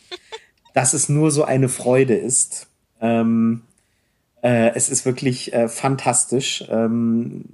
dass 0.73 0.93
es 0.93 1.09
nur 1.09 1.29
so 1.29 1.43
eine 1.43 1.67
Freude 1.67 2.15
ist. 2.15 2.67
Ähm, 3.01 3.61
äh, 4.41 4.71
es 4.75 4.89
ist 4.89 5.05
wirklich 5.05 5.53
äh, 5.53 5.67
fantastisch. 5.67 6.65
Ähm, 6.69 7.45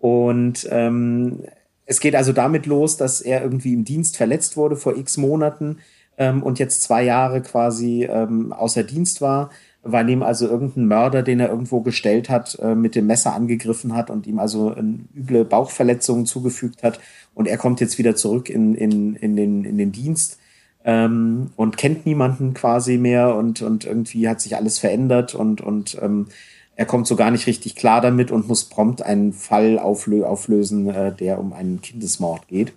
und 0.00 0.66
ähm, 0.70 1.44
es 1.86 2.00
geht 2.00 2.14
also 2.16 2.32
damit 2.32 2.66
los, 2.66 2.96
dass 2.96 3.20
er 3.20 3.42
irgendwie 3.42 3.74
im 3.74 3.84
Dienst 3.84 4.16
verletzt 4.16 4.56
wurde 4.56 4.76
vor 4.76 4.96
x 4.96 5.16
Monaten 5.16 5.78
ähm, 6.18 6.42
und 6.42 6.58
jetzt 6.58 6.82
zwei 6.82 7.02
Jahre 7.04 7.42
quasi 7.42 8.04
ähm, 8.04 8.52
außer 8.52 8.84
Dienst 8.84 9.20
war, 9.20 9.50
weil 9.82 10.08
ihm 10.08 10.22
also 10.22 10.48
irgendein 10.48 10.86
Mörder, 10.86 11.22
den 11.22 11.40
er 11.40 11.50
irgendwo 11.50 11.80
gestellt 11.80 12.30
hat, 12.30 12.58
äh, 12.60 12.74
mit 12.74 12.94
dem 12.94 13.06
Messer 13.06 13.34
angegriffen 13.34 13.94
hat 13.94 14.10
und 14.10 14.26
ihm 14.26 14.38
also 14.38 14.74
eine 14.74 15.00
üble 15.14 15.44
Bauchverletzungen 15.44 16.26
zugefügt 16.26 16.82
hat. 16.82 17.00
Und 17.34 17.48
er 17.48 17.58
kommt 17.58 17.80
jetzt 17.80 17.98
wieder 17.98 18.16
zurück 18.16 18.48
in, 18.48 18.74
in, 18.74 19.16
in, 19.16 19.36
den, 19.36 19.64
in 19.64 19.76
den 19.76 19.92
Dienst 19.92 20.38
ähm, 20.84 21.50
und 21.56 21.76
kennt 21.76 22.06
niemanden 22.06 22.54
quasi 22.54 22.98
mehr 22.98 23.34
und, 23.34 23.62
und 23.62 23.84
irgendwie 23.84 24.28
hat 24.28 24.40
sich 24.40 24.54
alles 24.56 24.78
verändert 24.78 25.34
und, 25.34 25.60
und 25.60 25.98
ähm, 26.00 26.28
er 26.76 26.86
kommt 26.86 27.06
so 27.06 27.16
gar 27.16 27.30
nicht 27.30 27.46
richtig 27.46 27.76
klar 27.76 28.00
damit 28.00 28.30
und 28.30 28.48
muss 28.48 28.64
prompt 28.64 29.02
einen 29.02 29.32
Fall 29.32 29.78
auflö 29.78 30.24
auflösen, 30.24 30.88
äh, 30.88 31.14
der 31.14 31.38
um 31.38 31.52
einen 31.52 31.80
Kindesmord 31.80 32.48
geht. 32.48 32.72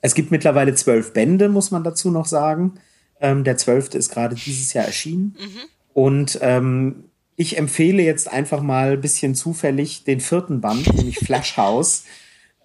Es 0.00 0.14
gibt 0.14 0.30
mittlerweile 0.30 0.74
zwölf 0.74 1.12
Bände, 1.12 1.48
muss 1.48 1.70
man 1.70 1.84
dazu 1.84 2.10
noch 2.10 2.26
sagen. 2.26 2.74
Ähm, 3.20 3.44
der 3.44 3.56
zwölfte 3.56 3.98
ist 3.98 4.10
gerade 4.10 4.34
dieses 4.34 4.72
Jahr 4.72 4.84
erschienen. 4.84 5.36
Mhm. 5.38 5.60
Und 5.94 6.38
ähm, 6.42 7.04
ich 7.36 7.58
empfehle 7.58 8.02
jetzt 8.02 8.30
einfach 8.30 8.62
mal 8.62 8.96
bisschen 8.96 9.34
zufällig 9.34 10.04
den 10.04 10.20
vierten 10.20 10.60
Band, 10.60 10.94
nämlich 10.94 11.18
Flash 11.18 11.56
House 11.56 12.04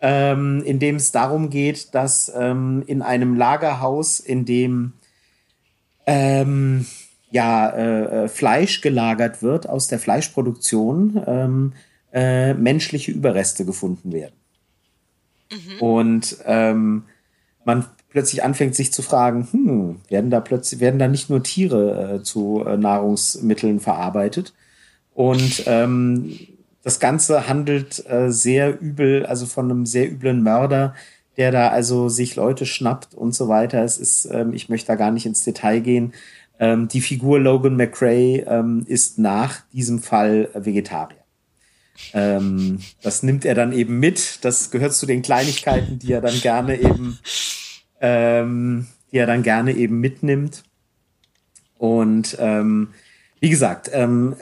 ähm, 0.02 0.64
in 0.66 0.80
dem 0.80 0.96
es 0.96 1.12
darum 1.12 1.50
geht, 1.50 1.94
dass 1.94 2.32
ähm, 2.36 2.84
in 2.88 3.02
einem 3.02 3.36
Lagerhaus, 3.36 4.20
in 4.20 4.46
dem 4.46 4.94
ähm, 6.06 6.86
ja 7.32 7.70
äh, 7.70 8.24
äh, 8.24 8.28
Fleisch 8.28 8.82
gelagert 8.82 9.42
wird 9.42 9.68
aus 9.68 9.88
der 9.88 10.00
Fleischproduktion, 10.00 11.24
ähm, 11.28 11.74
äh, 12.12 12.54
menschliche 12.54 13.12
Überreste 13.12 13.66
gefunden 13.66 14.12
werden. 14.12 14.36
Mhm. 15.52 15.82
Und 15.82 16.38
ähm, 16.46 17.04
man 17.66 17.86
plötzlich 18.10 18.44
anfängt 18.44 18.76
sich 18.76 18.92
zu 18.92 19.02
fragen, 19.02 19.48
hm, 19.52 20.02
werden 20.10 20.32
da 20.32 20.40
plötzlich 20.40 20.80
werden 20.80 21.00
da 21.00 21.08
nicht 21.08 21.30
nur 21.30 21.44
Tiere 21.44 22.16
äh, 22.16 22.24
zu 22.24 22.64
äh, 22.66 22.78
Nahrungsmitteln 22.78 23.80
verarbeitet? 23.80 24.54
Und 25.14 25.64
ähm, 25.68 26.38
das 26.90 27.00
Ganze 27.00 27.48
handelt 27.48 28.04
äh, 28.10 28.32
sehr 28.32 28.82
übel, 28.82 29.24
also 29.24 29.46
von 29.46 29.70
einem 29.70 29.86
sehr 29.86 30.12
üblen 30.12 30.42
Mörder, 30.42 30.96
der 31.38 31.52
da 31.52 31.68
also 31.68 32.10
sich 32.10 32.36
Leute 32.36 32.66
schnappt 32.66 33.14
und 33.14 33.36
so 33.36 33.48
weiter. 33.48 33.84
Es 33.84 34.00
ist, 34.00 34.26
ähm, 34.26 34.54
ich 34.54 34.70
möchte 34.70 34.88
da 34.88 34.96
gar 34.96 35.12
nicht 35.12 35.28
ins 35.28 35.44
Detail 35.44 35.82
gehen. 35.82 36.14
Ähm, 36.60 36.88
die 36.88 37.02
Figur 37.02 37.40
Logan 37.40 37.76
McRae 37.76 38.40
ähm, 38.40 38.86
ist 38.88 39.20
nach 39.20 39.62
diesem 39.72 40.02
Fall 40.02 40.50
Vegetarier. 40.56 41.20
Ähm, 42.14 42.80
das 43.04 43.22
nimmt 43.22 43.46
er 43.46 43.54
dann 43.54 43.72
eben 43.72 44.00
mit. 44.00 44.44
Das 44.44 44.72
gehört 44.72 44.96
zu 44.96 45.06
den 45.06 45.22
Kleinigkeiten, 45.22 46.00
die 46.00 46.12
er 46.12 46.22
dann 46.22 46.40
gerne 46.42 46.76
eben, 46.76 47.20
ähm, 48.02 48.88
die 49.12 49.18
er 49.18 49.28
dann 49.28 49.44
gerne 49.44 49.74
eben 49.74 50.00
mitnimmt. 50.00 50.64
Und 51.78 52.36
ähm, 52.40 52.96
wie 53.40 53.52
gesagt, 53.52 53.92
ähm, 53.94 54.36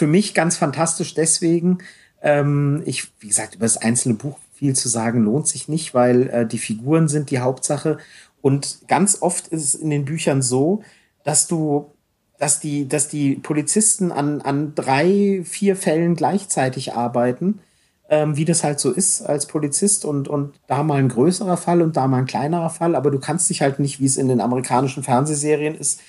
für 0.00 0.06
mich 0.06 0.32
ganz 0.32 0.56
fantastisch 0.56 1.12
deswegen. 1.12 1.78
Ähm, 2.22 2.82
ich, 2.86 3.12
wie 3.20 3.28
gesagt, 3.28 3.54
über 3.54 3.66
das 3.66 3.76
einzelne 3.76 4.14
Buch 4.14 4.38
viel 4.54 4.74
zu 4.74 4.88
sagen 4.88 5.24
lohnt 5.24 5.46
sich 5.46 5.68
nicht, 5.68 5.92
weil 5.92 6.30
äh, 6.30 6.46
die 6.46 6.56
Figuren 6.56 7.06
sind 7.06 7.30
die 7.30 7.40
Hauptsache. 7.40 7.98
Und 8.40 8.78
ganz 8.88 9.18
oft 9.20 9.48
ist 9.48 9.62
es 9.62 9.74
in 9.74 9.90
den 9.90 10.06
Büchern 10.06 10.40
so, 10.40 10.82
dass 11.22 11.48
du, 11.48 11.92
dass 12.38 12.60
die, 12.60 12.88
dass 12.88 13.08
die 13.08 13.34
Polizisten 13.34 14.10
an, 14.10 14.40
an 14.40 14.74
drei, 14.74 15.42
vier 15.44 15.76
Fällen 15.76 16.16
gleichzeitig 16.16 16.94
arbeiten 16.94 17.60
ähm, 18.08 18.36
wie 18.38 18.46
das 18.46 18.64
halt 18.64 18.80
so 18.80 18.90
ist 18.90 19.22
als 19.22 19.46
Polizist 19.46 20.06
und, 20.06 20.28
und 20.28 20.58
da 20.66 20.82
mal 20.82 20.98
ein 20.98 21.10
größerer 21.10 21.56
Fall 21.58 21.80
und 21.80 21.96
da 21.96 22.08
mal 22.08 22.18
ein 22.18 22.26
kleinerer 22.26 22.70
Fall, 22.70 22.96
aber 22.96 23.10
du 23.10 23.20
kannst 23.20 23.48
dich 23.50 23.62
halt 23.62 23.78
nicht, 23.78 24.00
wie 24.00 24.06
es 24.06 24.16
in 24.16 24.28
den 24.28 24.40
amerikanischen 24.40 25.04
Fernsehserien 25.04 25.76
ist, 25.76 26.00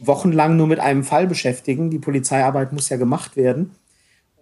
wochenlang 0.00 0.56
nur 0.56 0.66
mit 0.66 0.80
einem 0.80 1.04
Fall 1.04 1.26
beschäftigen. 1.26 1.90
Die 1.90 1.98
Polizeiarbeit 1.98 2.72
muss 2.72 2.88
ja 2.88 2.96
gemacht 2.96 3.36
werden. 3.36 3.72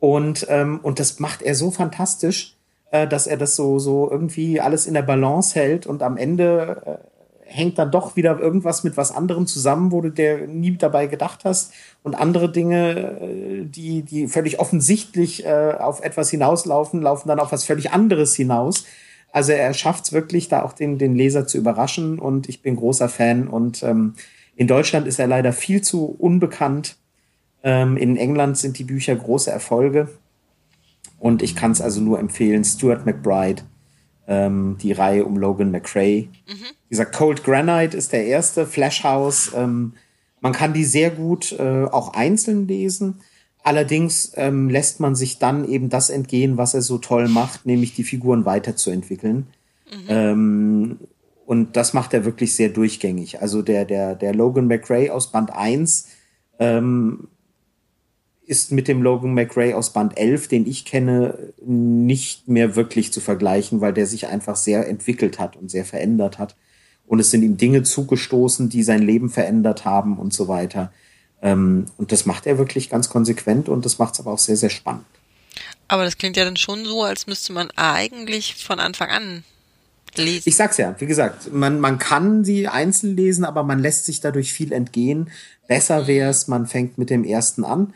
Und, 0.00 0.46
ähm, 0.48 0.80
und 0.82 0.98
das 0.98 1.18
macht 1.20 1.42
er 1.42 1.54
so 1.54 1.70
fantastisch, 1.70 2.56
äh, 2.90 3.06
dass 3.06 3.26
er 3.26 3.36
das 3.36 3.56
so, 3.56 3.78
so 3.78 4.10
irgendwie 4.10 4.60
alles 4.60 4.86
in 4.86 4.94
der 4.94 5.02
Balance 5.02 5.58
hält 5.58 5.86
und 5.86 6.02
am 6.02 6.16
Ende 6.16 6.82
äh, 6.84 7.16
hängt 7.48 7.78
dann 7.78 7.90
doch 7.90 8.16
wieder 8.16 8.38
irgendwas 8.38 8.84
mit 8.84 8.96
was 8.96 9.12
anderem 9.12 9.46
zusammen, 9.46 9.92
wo 9.92 10.00
du 10.00 10.10
dir 10.10 10.46
nie 10.46 10.76
dabei 10.76 11.06
gedacht 11.06 11.44
hast. 11.44 11.72
Und 12.02 12.14
andere 12.14 12.50
Dinge, 12.50 13.20
äh, 13.20 13.64
die, 13.64 14.02
die 14.02 14.28
völlig 14.28 14.60
offensichtlich 14.60 15.46
äh, 15.46 15.74
auf 15.78 16.02
etwas 16.02 16.30
hinauslaufen, 16.30 17.00
laufen 17.00 17.28
dann 17.28 17.40
auf 17.40 17.52
was 17.52 17.64
völlig 17.64 17.92
anderes 17.92 18.34
hinaus. 18.34 18.84
Also 19.32 19.52
er 19.52 19.72
schafft 19.74 20.04
es 20.06 20.12
wirklich, 20.12 20.48
da 20.48 20.62
auch 20.62 20.72
den, 20.72 20.98
den 20.98 21.14
Leser 21.14 21.46
zu 21.46 21.58
überraschen 21.58 22.18
und 22.18 22.48
ich 22.48 22.62
bin 22.62 22.76
großer 22.76 23.08
Fan. 23.08 23.48
Und 23.48 23.82
ähm, 23.82 24.14
in 24.56 24.66
Deutschland 24.66 25.06
ist 25.06 25.18
er 25.18 25.26
leider 25.26 25.52
viel 25.52 25.82
zu 25.82 26.06
unbekannt. 26.06 26.96
Ähm, 27.62 27.96
in 27.96 28.16
England 28.16 28.58
sind 28.58 28.78
die 28.78 28.84
Bücher 28.84 29.14
große 29.14 29.50
Erfolge. 29.50 30.08
Und 31.18 31.42
ich 31.42 31.54
kann 31.54 31.70
es 31.70 31.80
also 31.80 32.00
nur 32.00 32.18
empfehlen, 32.18 32.64
Stuart 32.64 33.06
McBride 33.06 33.62
ähm, 34.28 34.76
die 34.80 34.92
Reihe 34.92 35.24
um 35.24 35.36
Logan 35.36 35.70
McRae. 35.70 36.28
Mhm. 36.46 36.66
Dieser 36.90 37.06
Cold 37.06 37.44
Granite 37.44 37.96
ist 37.96 38.12
der 38.12 38.26
erste, 38.26 38.66
Flash 38.66 39.04
House. 39.04 39.52
Ähm, 39.54 39.94
man 40.40 40.52
kann 40.52 40.72
die 40.72 40.84
sehr 40.84 41.10
gut 41.10 41.52
äh, 41.52 41.84
auch 41.84 42.14
einzeln 42.14 42.66
lesen. 42.66 43.20
Allerdings 43.62 44.32
ähm, 44.36 44.68
lässt 44.70 45.00
man 45.00 45.16
sich 45.16 45.38
dann 45.38 45.68
eben 45.68 45.88
das 45.88 46.10
entgehen, 46.10 46.56
was 46.56 46.74
er 46.74 46.82
so 46.82 46.98
toll 46.98 47.28
macht, 47.28 47.66
nämlich 47.66 47.94
die 47.94 48.04
Figuren 48.04 48.44
weiterzuentwickeln. 48.44 49.46
Mhm. 49.90 50.06
Ähm, 50.08 50.98
und 51.46 51.76
das 51.76 51.92
macht 51.92 52.12
er 52.12 52.24
wirklich 52.24 52.56
sehr 52.56 52.68
durchgängig. 52.70 53.40
Also 53.40 53.62
der, 53.62 53.84
der, 53.84 54.16
der 54.16 54.34
Logan 54.34 54.66
McRae 54.66 55.10
aus 55.10 55.30
Band 55.30 55.52
1 55.52 56.08
ähm, 56.58 57.28
ist 58.44 58.72
mit 58.72 58.88
dem 58.88 59.00
Logan 59.00 59.32
McRae 59.32 59.74
aus 59.74 59.92
Band 59.92 60.18
11, 60.18 60.48
den 60.48 60.66
ich 60.66 60.84
kenne, 60.84 61.52
nicht 61.64 62.48
mehr 62.48 62.74
wirklich 62.74 63.12
zu 63.12 63.20
vergleichen, 63.20 63.80
weil 63.80 63.92
der 63.92 64.08
sich 64.08 64.26
einfach 64.26 64.56
sehr 64.56 64.88
entwickelt 64.88 65.38
hat 65.38 65.56
und 65.56 65.70
sehr 65.70 65.84
verändert 65.84 66.38
hat. 66.38 66.56
Und 67.06 67.20
es 67.20 67.30
sind 67.30 67.42
ihm 67.42 67.56
Dinge 67.56 67.84
zugestoßen, 67.84 68.68
die 68.68 68.82
sein 68.82 69.02
Leben 69.02 69.30
verändert 69.30 69.84
haben 69.84 70.18
und 70.18 70.34
so 70.34 70.48
weiter. 70.48 70.92
Ähm, 71.42 71.86
und 71.96 72.10
das 72.10 72.26
macht 72.26 72.46
er 72.46 72.58
wirklich 72.58 72.90
ganz 72.90 73.08
konsequent 73.08 73.68
und 73.68 73.84
das 73.84 74.00
macht 74.00 74.14
es 74.14 74.20
aber 74.20 74.32
auch 74.32 74.38
sehr, 74.40 74.56
sehr 74.56 74.70
spannend. 74.70 75.04
Aber 75.86 76.02
das 76.02 76.18
klingt 76.18 76.36
ja 76.36 76.44
dann 76.44 76.56
schon 76.56 76.84
so, 76.84 77.04
als 77.04 77.28
müsste 77.28 77.52
man 77.52 77.70
eigentlich 77.76 78.56
von 78.56 78.80
Anfang 78.80 79.10
an 79.10 79.44
lesen. 80.18 80.48
Ich 80.48 80.56
sag's 80.56 80.76
ja, 80.76 80.94
wie 80.98 81.06
gesagt, 81.06 81.52
man, 81.52 81.80
man 81.80 81.98
kann 81.98 82.44
sie 82.44 82.68
einzeln 82.68 83.16
lesen, 83.16 83.44
aber 83.44 83.62
man 83.62 83.78
lässt 83.78 84.06
sich 84.06 84.20
dadurch 84.20 84.52
viel 84.52 84.72
entgehen. 84.72 85.30
Besser 85.68 86.06
wäre 86.06 86.30
es, 86.30 86.48
man 86.48 86.66
fängt 86.66 86.98
mit 86.98 87.10
dem 87.10 87.24
ersten 87.24 87.64
an. 87.64 87.94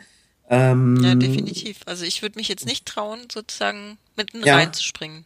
Ähm, 0.49 0.99
ja, 1.01 1.15
definitiv. 1.15 1.79
Also 1.85 2.03
ich 2.03 2.21
würde 2.21 2.37
mich 2.37 2.49
jetzt 2.49 2.65
nicht 2.65 2.85
trauen, 2.85 3.21
sozusagen 3.31 3.97
mitten 4.17 4.43
ja. 4.43 4.57
reinzuspringen. 4.57 5.25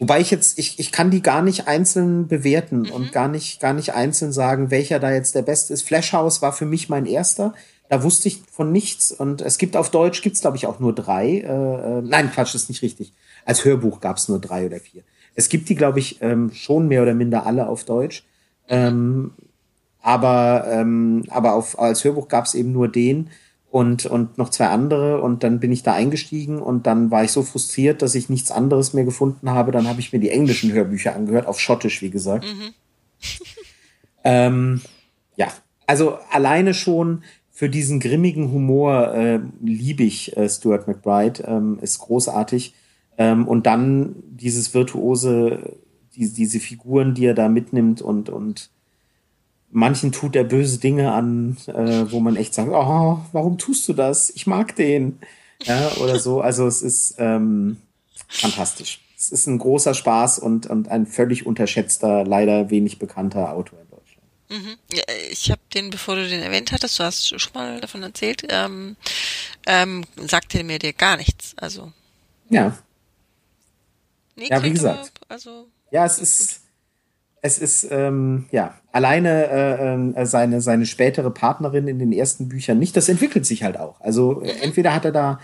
Wobei 0.00 0.20
ich 0.20 0.30
jetzt, 0.30 0.58
ich, 0.58 0.78
ich 0.80 0.90
kann 0.90 1.10
die 1.10 1.22
gar 1.22 1.40
nicht 1.40 1.68
einzeln 1.68 2.26
bewerten 2.26 2.80
mhm. 2.80 2.90
und 2.90 3.12
gar 3.12 3.28
nicht, 3.28 3.60
gar 3.60 3.72
nicht 3.72 3.94
einzeln 3.94 4.32
sagen, 4.32 4.70
welcher 4.70 4.98
da 4.98 5.12
jetzt 5.12 5.34
der 5.34 5.42
beste 5.42 5.72
ist. 5.72 5.82
Flash 5.82 6.12
House 6.12 6.42
war 6.42 6.52
für 6.52 6.66
mich 6.66 6.88
mein 6.88 7.06
erster. 7.06 7.54
Da 7.88 8.02
wusste 8.02 8.28
ich 8.28 8.42
von 8.50 8.72
nichts 8.72 9.12
und 9.12 9.40
es 9.40 9.56
gibt 9.58 9.76
auf 9.76 9.90
Deutsch, 9.90 10.22
gibt's 10.22 10.40
glaube 10.40 10.56
ich 10.56 10.66
auch 10.66 10.80
nur 10.80 10.94
drei. 10.94 11.38
Äh, 11.38 11.98
äh, 11.98 12.02
nein, 12.02 12.32
Quatsch, 12.32 12.54
ist 12.54 12.68
nicht 12.68 12.82
richtig. 12.82 13.12
Als 13.44 13.64
Hörbuch 13.64 14.00
gab's 14.00 14.28
nur 14.28 14.40
drei 14.40 14.66
oder 14.66 14.80
vier. 14.80 15.04
Es 15.34 15.48
gibt 15.48 15.68
die, 15.68 15.74
glaube 15.74 15.98
ich, 15.98 16.22
ähm, 16.22 16.52
schon 16.52 16.88
mehr 16.88 17.02
oder 17.02 17.14
minder 17.14 17.46
alle 17.46 17.68
auf 17.68 17.84
Deutsch. 17.84 18.24
Ähm, 18.68 19.32
aber 20.00 20.66
ähm, 20.70 21.24
aber 21.28 21.54
auf, 21.54 21.78
als 21.78 22.04
Hörbuch 22.04 22.28
gab's 22.28 22.54
eben 22.54 22.72
nur 22.72 22.88
den 22.88 23.30
und, 23.70 24.06
und 24.06 24.38
noch 24.38 24.50
zwei 24.50 24.68
andere 24.68 25.20
und 25.20 25.42
dann 25.42 25.58
bin 25.58 25.72
ich 25.72 25.82
da 25.82 25.94
eingestiegen 25.94 26.60
und 26.60 26.86
dann 26.86 27.10
war 27.10 27.24
ich 27.24 27.32
so 27.32 27.42
frustriert, 27.42 28.02
dass 28.02 28.14
ich 28.14 28.28
nichts 28.28 28.52
anderes 28.52 28.92
mehr 28.92 29.04
gefunden 29.04 29.50
habe. 29.50 29.72
Dann 29.72 29.88
habe 29.88 30.00
ich 30.00 30.12
mir 30.12 30.20
die 30.20 30.30
englischen 30.30 30.72
Hörbücher 30.72 31.16
angehört, 31.16 31.46
auf 31.46 31.58
Schottisch, 31.58 32.00
wie 32.00 32.10
gesagt. 32.10 32.44
Mhm. 32.44 32.74
ähm, 34.24 34.80
ja, 35.36 35.48
also 35.86 36.18
alleine 36.30 36.72
schon 36.72 37.24
für 37.50 37.68
diesen 37.68 37.98
grimmigen 37.98 38.52
Humor 38.52 39.14
äh, 39.14 39.40
liebe 39.60 40.04
ich 40.04 40.36
äh, 40.36 40.48
Stuart 40.48 40.86
McBride, 40.86 41.42
ähm, 41.44 41.78
ist 41.80 41.98
großartig. 41.98 42.74
Ähm, 43.18 43.46
und 43.46 43.66
dann 43.66 44.16
dieses 44.30 44.74
virtuose, 44.74 45.76
die, 46.14 46.32
diese 46.32 46.60
Figuren, 46.60 47.14
die 47.14 47.26
er 47.26 47.34
da 47.34 47.48
mitnimmt 47.48 48.02
und, 48.02 48.28
und 48.28 48.70
manchen 49.70 50.12
tut 50.12 50.36
er 50.36 50.44
böse 50.44 50.78
Dinge 50.78 51.12
an, 51.12 51.56
äh, 51.66 52.10
wo 52.10 52.20
man 52.20 52.36
echt 52.36 52.54
sagt, 52.54 52.70
oh, 52.70 53.18
warum 53.32 53.58
tust 53.58 53.88
du 53.88 53.92
das? 53.92 54.30
Ich 54.30 54.46
mag 54.46 54.76
den. 54.76 55.18
Ja, 55.62 55.92
oder 56.00 56.18
so. 56.18 56.40
Also 56.40 56.66
es 56.66 56.82
ist 56.82 57.16
ähm, 57.18 57.78
fantastisch. 58.28 59.00
Es 59.16 59.32
ist 59.32 59.46
ein 59.46 59.58
großer 59.58 59.94
Spaß 59.94 60.38
und, 60.38 60.66
und 60.66 60.88
ein 60.88 61.06
völlig 61.06 61.46
unterschätzter, 61.46 62.24
leider 62.24 62.70
wenig 62.70 62.98
bekannter 62.98 63.52
Autor 63.52 63.80
in 63.80 63.88
Deutschland. 63.88 64.28
Mhm. 64.50 64.76
Ich 65.30 65.50
habe 65.50 65.60
den, 65.72 65.90
bevor 65.90 66.16
du 66.16 66.28
den 66.28 66.42
erwähnt 66.42 66.72
hattest, 66.72 66.98
du 66.98 67.04
hast 67.04 67.40
schon 67.40 67.52
mal 67.54 67.80
davon 67.80 68.02
erzählt, 68.02 68.44
ähm, 68.50 68.96
ähm, 69.66 70.04
sagte 70.26 70.62
mir 70.62 70.78
dir 70.78 70.92
gar 70.92 71.16
nichts. 71.16 71.54
Also. 71.56 71.92
Ja. 72.50 72.76
Nee, 74.36 74.48
ja, 74.50 74.62
wie 74.62 74.70
gesagt. 74.70 75.12
Also. 75.28 75.66
Ja, 75.90 76.04
es 76.04 76.18
ist 76.18 76.64
es 77.44 77.58
ist 77.58 77.88
ähm, 77.90 78.46
ja 78.52 78.74
alleine 78.90 79.48
äh, 79.48 80.20
äh, 80.22 80.26
seine 80.26 80.62
seine 80.62 80.86
spätere 80.86 81.30
Partnerin 81.30 81.88
in 81.88 81.98
den 81.98 82.10
ersten 82.10 82.48
Büchern 82.48 82.78
nicht. 82.78 82.96
Das 82.96 83.10
entwickelt 83.10 83.44
sich 83.44 83.62
halt 83.62 83.78
auch. 83.78 84.00
Also 84.00 84.40
äh, 84.40 84.50
entweder 84.62 84.94
hat 84.94 85.04
er 85.04 85.12
da 85.12 85.40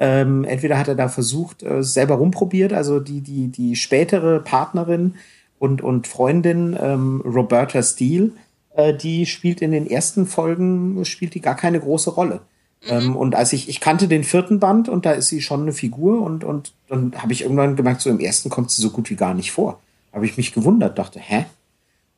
ähm, 0.00 0.42
entweder 0.42 0.78
hat 0.78 0.88
er 0.88 0.96
da 0.96 1.08
versucht 1.08 1.62
äh, 1.62 1.84
selber 1.84 2.16
rumprobiert. 2.16 2.72
Also 2.72 2.98
die 2.98 3.20
die 3.20 3.48
die 3.48 3.76
spätere 3.76 4.40
Partnerin 4.40 5.14
und 5.60 5.80
und 5.80 6.08
Freundin 6.08 6.76
ähm, 6.80 7.22
Roberta 7.24 7.84
Steele, 7.84 8.32
äh, 8.74 8.92
die 8.92 9.24
spielt 9.24 9.62
in 9.62 9.70
den 9.70 9.88
ersten 9.88 10.26
Folgen 10.26 11.04
spielt 11.04 11.34
die 11.34 11.40
gar 11.40 11.56
keine 11.56 11.78
große 11.78 12.10
Rolle. 12.10 12.40
Mhm. 12.86 12.92
Ähm, 12.92 13.16
und 13.16 13.34
als 13.34 13.52
ich 13.52 13.68
ich 13.68 13.80
kannte 13.80 14.08
den 14.08 14.24
vierten 14.24 14.60
Band 14.60 14.88
und 14.88 15.06
da 15.06 15.12
ist 15.12 15.28
sie 15.28 15.40
schon 15.40 15.62
eine 15.62 15.72
Figur 15.72 16.22
und 16.22 16.44
und 16.44 16.72
dann 16.88 17.12
habe 17.16 17.32
ich 17.32 17.42
irgendwann 17.42 17.76
gemerkt, 17.76 18.00
so 18.00 18.10
im 18.10 18.20
ersten 18.20 18.50
kommt 18.50 18.70
sie 18.70 18.82
so 18.82 18.90
gut 18.90 19.10
wie 19.10 19.16
gar 19.16 19.34
nicht 19.34 19.52
vor 19.52 19.78
habe 20.14 20.26
ich 20.26 20.36
mich 20.36 20.54
gewundert, 20.54 20.98
dachte, 20.98 21.18
hä? 21.18 21.44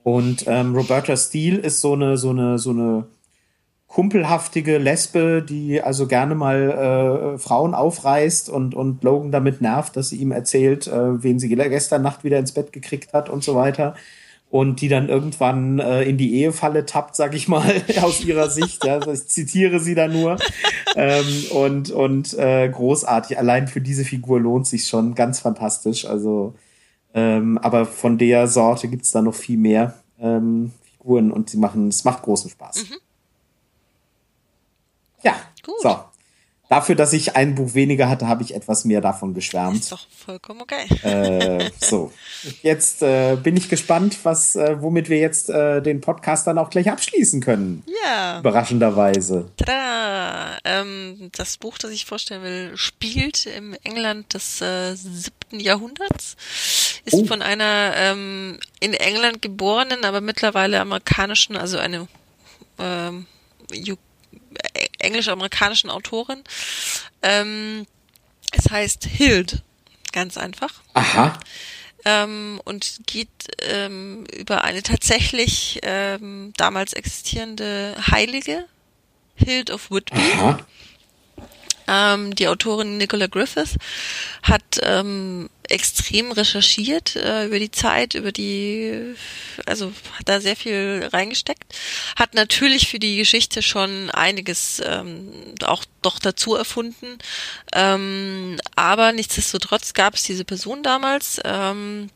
Und 0.05 0.45
ähm, 0.47 0.77
Roberta 0.77 1.17
Steele 1.17 1.59
ist 1.59 1.81
so 1.81 1.95
eine, 1.95 2.17
so 2.17 2.31
eine, 2.31 2.59
so 2.59 2.71
eine 2.71 3.07
kumpelhaftige 3.89 4.79
Lesbe, 4.79 5.43
die 5.43 5.83
also 5.83 6.07
gerne 6.07 6.35
mal 6.35 7.35
äh, 7.35 7.39
Frauen 7.39 7.75
aufreißt 7.75 8.51
und, 8.51 8.75
und 8.75 9.03
Logan 9.03 9.33
damit 9.33 9.63
nervt, 9.63 9.97
dass 9.97 10.11
sie 10.11 10.17
ihm 10.17 10.31
erzählt, 10.31 10.87
äh, 10.87 11.23
wen 11.23 11.39
sie 11.39 11.49
gestern 11.49 12.03
Nacht 12.03 12.23
wieder 12.23 12.39
ins 12.39 12.53
Bett 12.53 12.73
gekriegt 12.73 13.15
hat 13.15 13.29
und 13.31 13.43
so 13.43 13.57
weiter. 13.57 13.97
Und 14.49 14.81
die 14.81 14.89
dann 14.89 15.09
irgendwann 15.09 15.81
äh, 15.81 16.03
in 16.05 16.19
die 16.19 16.35
Ehefalle 16.37 16.87
tappt, 16.87 17.17
sag 17.17 17.35
ich 17.35 17.49
mal, 17.49 17.83
aus 18.03 18.25
ihrer 18.25 18.49
Sicht. 18.49 18.85
Ja, 18.85 19.05
ich 19.07 19.27
zitiere 19.27 19.81
sie 19.81 19.95
da 19.95 20.07
nur. 20.09 20.37
ähm, 20.95 21.45
und 21.51 21.91
und 21.91 22.35
äh, 22.35 22.69
großartig. 22.69 23.39
Allein 23.39 23.67
für 23.69 23.81
diese 23.81 24.05
Figur 24.05 24.41
lohnt 24.41 24.67
sich 24.67 24.87
schon. 24.87 25.15
Ganz 25.15 25.41
fantastisch. 25.41 26.05
Also 26.07 26.55
ähm, 27.17 27.57
aber 27.59 27.87
von 27.87 28.19
der 28.19 28.47
Sorte 28.47 28.89
gibt's 28.89 29.11
da 29.11 29.23
noch 29.23 29.35
viel 29.35 29.57
mehr 29.57 29.95
ähm, 30.21 30.73
Figuren 30.83 31.33
und 31.33 31.49
sie 31.49 31.57
machen, 31.57 31.89
es 31.89 32.05
macht 32.05 32.23
großen 32.23 32.51
Spaß. 32.51 32.85
Mhm. 32.91 32.97
Ja, 35.23 35.35
Gut. 35.65 35.81
so. 35.81 35.99
Dafür, 36.69 36.97
dass 36.97 37.13
ich 37.13 37.37
ein 37.37 37.55
Buch 37.55 37.75
weniger 37.75 38.09
hatte, 38.09 38.27
habe 38.27 38.43
ich 38.43 38.53
etwas 38.53 38.85
mehr 38.85 39.01
davon 39.01 39.35
geschwärmt. 39.35 39.77
Ist 39.79 39.93
doch 39.93 40.07
vollkommen 40.11 40.61
okay. 40.63 40.87
Äh, 41.03 41.71
so, 41.81 42.13
jetzt 42.63 43.03
äh, 43.03 43.37
bin 43.37 43.57
ich 43.57 43.69
gespannt, 43.69 44.19
was, 44.25 44.57
äh, 44.57 44.83
womit 44.83 45.09
wir 45.09 45.19
jetzt 45.19 45.49
äh, 45.49 45.81
den 45.81 46.01
Podcast 46.01 46.47
dann 46.49 46.59
auch 46.59 46.69
gleich 46.69 46.91
abschließen 46.91 47.41
können. 47.41 47.85
Ja. 48.05 48.41
Überraschenderweise. 48.41 49.49
Tada! 49.57 50.59
Ähm, 50.65 51.31
das 51.37 51.57
Buch, 51.57 51.79
das 51.79 51.93
ich 51.93 52.05
vorstellen 52.05 52.43
will, 52.43 52.73
spielt 52.77 53.47
im 53.47 53.77
England 53.85 54.35
des 54.35 54.61
äh, 54.61 54.97
siebten 54.97 55.61
Jahrhunderts. 55.61 56.37
Ist 57.05 57.15
oh. 57.15 57.27
von 57.27 57.43
einer 57.43 57.93
ähm, 57.95 58.59
in 58.81 58.93
England 58.93 59.41
geborenen, 59.41 60.05
aber 60.05 60.21
mittlerweile 60.21 60.81
amerikanischen, 60.81 61.57
also 61.57 61.79
eine 61.79 62.09
ähm, 62.81 63.27
englisch-amerikanischen 64.99 65.91
Autorin. 65.91 66.43
Ähm, 67.23 67.87
es 68.53 68.71
heißt 68.71 69.05
Hild, 69.05 69.63
ganz 70.13 70.37
einfach. 70.37 70.75
Aha. 70.95 71.39
Ähm, 72.05 72.61
und 72.65 73.01
geht 73.07 73.29
ähm, 73.63 74.27
über 74.27 74.63
eine 74.63 74.83
tatsächlich 74.83 75.81
ähm, 75.83 76.53
damals 76.57 76.93
existierende 76.93 77.97
Heilige, 78.11 78.65
Hild 79.35 79.71
of 79.71 79.91
Whitby. 79.91 80.21
Aha. 80.35 80.59
Ähm, 81.89 82.35
die 82.35 82.49
Autorin 82.49 82.99
Nicola 82.99 83.27
Griffith 83.27 83.77
hat 84.43 84.81
ähm, 84.83 85.49
extrem 85.69 86.33
recherchiert 86.33 87.17
äh, 87.17 87.47
über 87.47 87.59
die 87.59 87.71
Zeit, 87.71 88.15
über 88.15 88.33
die, 88.33 89.15
also 89.67 89.93
hat 90.19 90.29
da 90.29 90.41
sehr 90.41 90.57
viel 90.57 91.09
reingesteckt, 91.13 91.75
hat 92.17 92.35
natürlich 92.35 92.89
für 92.89 92.99
die 92.99 93.17
Geschichte 93.17 93.63
schon 93.63 94.11
einiges 94.11 94.83
ähm, 94.85 95.33
auch 95.65 95.85
doch 96.03 96.19
dazu 96.19 96.55
erfunden, 96.55 97.19
ähm, 97.73 98.59
aber 98.75 99.13
nichtsdestotrotz 99.13 99.95
gab 99.95 100.15
es 100.15 100.23
diese 100.23 100.45
Person 100.45 100.83
damals, 100.83 101.41
ähm, 101.45 102.11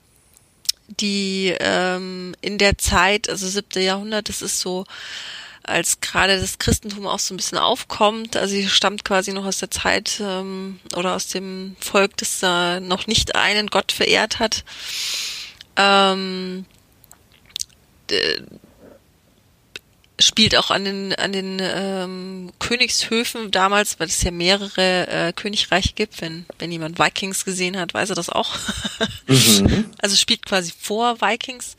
die 0.98 1.54
ähm, 1.60 2.34
in 2.40 2.58
der 2.58 2.78
Zeit, 2.78 3.28
also 3.28 3.48
siebte 3.48 3.80
Jahrhundert, 3.80 4.28
das 4.28 4.42
ist 4.42 4.60
so 4.60 4.84
als 5.70 6.00
gerade 6.00 6.38
das 6.40 6.58
Christentum 6.58 7.06
auch 7.06 7.18
so 7.18 7.32
ein 7.32 7.36
bisschen 7.36 7.58
aufkommt. 7.58 8.36
Also 8.36 8.54
sie 8.54 8.68
stammt 8.68 9.04
quasi 9.04 9.32
noch 9.32 9.44
aus 9.44 9.58
der 9.58 9.70
Zeit 9.70 10.20
ähm, 10.22 10.80
oder 10.96 11.14
aus 11.14 11.28
dem 11.28 11.76
Volk, 11.80 12.16
das 12.16 12.42
äh, 12.42 12.80
noch 12.80 13.06
nicht 13.06 13.36
einen 13.36 13.68
Gott 13.68 13.92
verehrt 13.92 14.38
hat. 14.38 14.64
Ähm, 15.76 16.66
spielt 20.18 20.56
auch 20.56 20.70
an 20.70 20.84
den 20.84 21.14
an 21.14 21.32
den 21.32 21.58
ähm, 21.60 22.52
Königshöfen 22.58 23.50
damals, 23.50 23.98
weil 23.98 24.08
es 24.08 24.22
ja 24.22 24.30
mehrere 24.30 25.06
äh, 25.08 25.32
Königreiche 25.32 25.94
gibt. 25.94 26.20
Wenn 26.20 26.46
wenn 26.58 26.70
jemand 26.70 26.98
Vikings 26.98 27.44
gesehen 27.44 27.78
hat, 27.78 27.94
weiß 27.94 28.10
er 28.10 28.16
das 28.16 28.28
auch. 28.28 28.56
Mhm. 29.26 29.86
Also 29.98 30.16
spielt 30.16 30.46
quasi 30.46 30.72
vor 30.78 31.20
Vikings. 31.20 31.76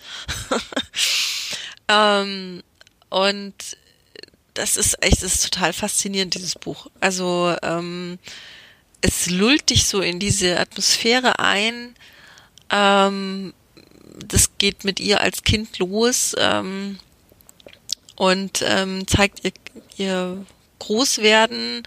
ähm, 1.88 2.64
und 3.10 3.56
das 4.54 4.78
ist 4.78 5.04
echt, 5.04 5.24
das 5.24 5.36
ist 5.36 5.54
total 5.54 5.74
faszinierend, 5.74 6.36
dieses 6.36 6.56
Buch. 6.56 6.88
Also 7.00 7.56
ähm, 7.62 8.20
es 9.02 9.30
lullt 9.30 9.70
dich 9.70 9.86
so 9.86 10.02
in 10.02 10.20
diese 10.20 10.60
Atmosphäre 10.60 11.40
ein. 11.40 11.96
Ähm, 12.70 13.54
das 14.28 14.58
geht 14.58 14.84
mit 14.84 15.00
ihr 15.00 15.22
als 15.22 15.44
Kind 15.44 15.80
los 15.80 16.36
ähm, 16.38 17.00
und 18.16 18.64
ähm, 18.66 19.08
zeigt 19.08 19.44
ihr, 19.44 19.52
ihr 19.98 20.46
Großwerden 20.80 21.84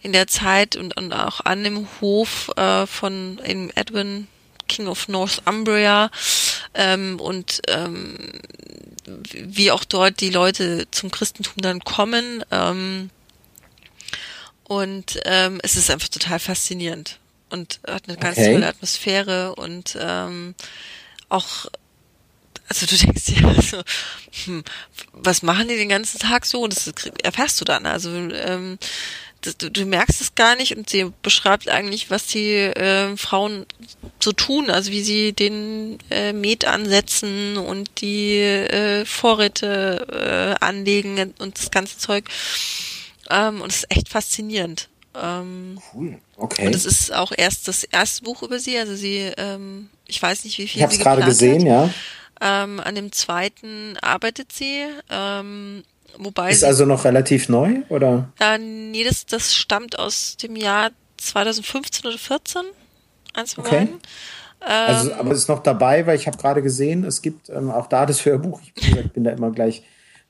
in 0.00 0.12
der 0.12 0.28
Zeit 0.28 0.76
und, 0.76 0.96
und 0.96 1.12
auch 1.12 1.40
an 1.44 1.64
dem 1.64 1.88
Hof 2.00 2.50
äh, 2.56 2.86
von 2.86 3.38
Edwin 3.74 4.28
King 4.68 4.86
of 4.86 5.08
Northumbria 5.08 6.10
ähm, 6.74 7.18
und 7.20 7.60
ähm, 7.68 8.16
wie 9.32 9.70
auch 9.70 9.84
dort 9.84 10.20
die 10.20 10.30
Leute 10.30 10.86
zum 10.90 11.10
Christentum 11.10 11.54
dann 11.56 11.80
kommen. 11.80 12.44
Ähm, 12.50 13.10
und 14.64 15.20
ähm, 15.24 15.60
es 15.62 15.76
ist 15.76 15.90
einfach 15.90 16.08
total 16.08 16.38
faszinierend 16.38 17.18
und 17.50 17.80
hat 17.86 18.08
eine 18.08 18.18
ganz 18.18 18.36
okay. 18.36 18.52
tolle 18.52 18.68
Atmosphäre 18.68 19.54
und 19.54 19.96
ähm, 19.98 20.54
auch 21.30 21.66
also 22.68 22.86
du 22.86 22.96
denkst 22.96 23.24
dir, 23.24 23.48
also, 23.56 23.82
hm, 24.44 24.62
was 25.12 25.42
machen 25.42 25.68
die 25.68 25.76
den 25.76 25.88
ganzen 25.88 26.18
Tag 26.18 26.44
so? 26.44 26.60
Und 26.60 26.76
das 26.76 26.92
erfährst 27.22 27.60
du 27.60 27.64
dann. 27.64 27.86
Also 27.86 28.10
ähm, 28.10 28.78
du, 29.40 29.70
du 29.70 29.86
merkst 29.86 30.20
es 30.20 30.34
gar 30.34 30.56
nicht 30.56 30.76
und 30.76 30.90
sie 30.90 31.12
beschreibt 31.22 31.68
eigentlich, 31.68 32.10
was 32.10 32.26
die 32.26 32.54
äh, 32.54 33.16
Frauen 33.16 33.66
so 34.20 34.32
tun, 34.32 34.70
also 34.70 34.90
wie 34.90 35.02
sie 35.02 35.32
den 35.32 35.98
äh, 36.10 36.32
Met 36.32 36.64
ansetzen 36.64 37.56
und 37.56 38.00
die 38.00 38.38
äh, 38.38 39.04
Vorräte 39.04 40.56
äh, 40.60 40.64
anlegen 40.64 41.34
und 41.38 41.58
das 41.58 41.70
ganze 41.70 41.98
Zeug. 41.98 42.24
Ähm, 43.30 43.60
und 43.60 43.70
es 43.70 43.78
ist 43.78 43.90
echt 43.90 44.08
faszinierend. 44.08 44.88
Ähm, 45.14 45.80
cool, 45.94 46.18
okay. 46.36 46.66
Und 46.66 46.74
es 46.74 46.84
ist 46.84 47.12
auch 47.12 47.32
erst 47.36 47.68
das 47.68 47.84
erste 47.84 48.24
Buch 48.24 48.42
über 48.42 48.58
sie, 48.58 48.78
also 48.78 48.94
sie, 48.94 49.32
ähm, 49.36 49.88
ich 50.06 50.20
weiß 50.20 50.44
nicht, 50.44 50.58
wie 50.58 50.68
viel 50.68 50.78
ich 50.78 50.82
hab's 50.82 50.96
sie 50.96 51.02
gerade 51.02 51.24
gesehen, 51.24 51.60
hat. 51.62 51.90
ja. 51.90 51.90
Ähm, 52.40 52.78
an 52.78 52.94
dem 52.94 53.10
zweiten 53.10 53.96
arbeitet 54.00 54.52
sie. 54.52 54.84
Ähm, 55.10 55.82
Wobei 56.16 56.50
ist 56.50 56.64
also 56.64 56.84
noch 56.84 57.04
relativ 57.04 57.48
neu, 57.48 57.82
oder? 57.88 58.30
Äh, 58.40 58.58
nee, 58.58 59.04
das, 59.04 59.26
das 59.26 59.54
stammt 59.54 59.98
aus 59.98 60.36
dem 60.36 60.56
Jahr 60.56 60.90
2015 61.18 62.08
oder 62.08 62.18
14. 62.18 62.62
Eins 63.34 63.54
von 63.54 63.64
okay. 63.64 63.76
beiden. 63.76 64.00
Also, 64.60 65.10
ähm, 65.10 65.16
aber 65.18 65.32
ist 65.32 65.48
noch 65.48 65.62
dabei, 65.62 66.06
weil 66.06 66.16
ich 66.16 66.26
habe 66.26 66.36
gerade 66.36 66.62
gesehen, 66.62 67.04
es 67.04 67.22
gibt 67.22 67.48
ähm, 67.48 67.70
auch 67.70 67.86
da 67.86 68.06
das 68.06 68.24
Hörbuch. 68.24 68.60
Ich 68.62 68.74
gesagt, 68.74 69.12
bin 69.12 69.24
da 69.24 69.30
immer 69.30 69.50
gleich. 69.50 69.84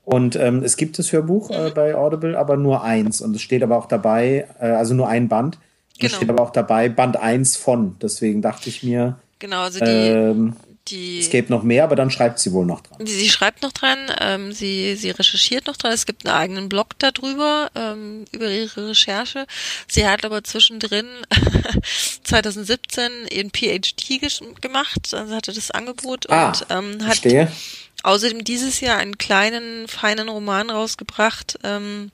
Und 0.05 0.36
ähm, 0.36 0.62
es 0.62 0.76
gibt 0.76 0.98
das 0.98 1.12
Hörbuch 1.12 1.50
äh, 1.50 1.68
mhm. 1.68 1.74
bei 1.74 1.94
Audible, 1.94 2.39
aber 2.39 2.57
nur 2.57 2.82
eins. 2.82 3.20
Und 3.20 3.36
es 3.36 3.42
steht 3.42 3.62
aber 3.62 3.76
auch 3.76 3.86
dabei, 3.86 4.48
äh, 4.60 4.66
also 4.66 4.94
nur 4.94 5.08
ein 5.08 5.28
Band. 5.28 5.58
Genau. 5.98 6.10
Es 6.10 6.16
steht 6.16 6.31
aber 6.31 6.42
auch 6.42 6.50
dabei 6.50 6.89
Band 6.89 7.16
1 7.16 7.57
von. 7.57 7.97
Deswegen 8.00 8.40
dachte 8.40 8.68
ich 8.68 8.82
mir. 8.82 9.18
Genau, 9.39 9.62
also 9.62 9.81
die, 9.81 9.90
ähm, 9.90 10.57
die, 10.91 11.18
es 11.20 11.31
gäbe 11.31 11.52
noch 11.52 11.62
mehr, 11.62 11.84
aber 11.84 11.97
dann 11.97 12.10
schreibt 12.10 12.39
sie 12.39 12.52
wohl 12.52 12.67
noch 12.67 12.81
dran. 12.81 13.07
Sie 13.07 13.28
schreibt 13.28 13.62
noch 13.62 13.73
dran, 13.73 13.99
ähm, 14.20 14.52
sie, 14.52 14.97
sie 14.97 15.10
recherchiert 15.10 15.67
noch 15.67 15.76
dran. 15.76 15.92
Es 15.92 16.07
gibt 16.07 16.26
einen 16.26 16.36
eigenen 16.36 16.68
Blog 16.68 16.99
darüber, 16.99 17.70
ähm, 17.75 18.25
über 18.33 18.50
ihre 18.50 18.89
Recherche. 18.89 19.47
Sie 19.89 20.07
hat 20.07 20.25
aber 20.25 20.44
zwischendrin 20.44 21.07
2017 22.25 23.10
ihren 23.31 23.50
PhD 23.50 24.20
gemacht, 24.60 25.15
also 25.15 25.34
hatte 25.34 25.52
das 25.52 25.70
Angebot 25.70 26.28
ah, 26.31 26.49
und 26.49 26.67
ähm, 26.70 27.07
hat 27.07 27.18
verstehe. 27.18 27.50
außerdem 28.02 28.44
dieses 28.44 28.81
Jahr 28.81 28.99
einen 28.99 29.18
kleinen, 29.18 29.89
feinen 29.89 30.28
Roman 30.28 30.70
rausgebracht, 30.70 31.58
ähm, 31.65 32.10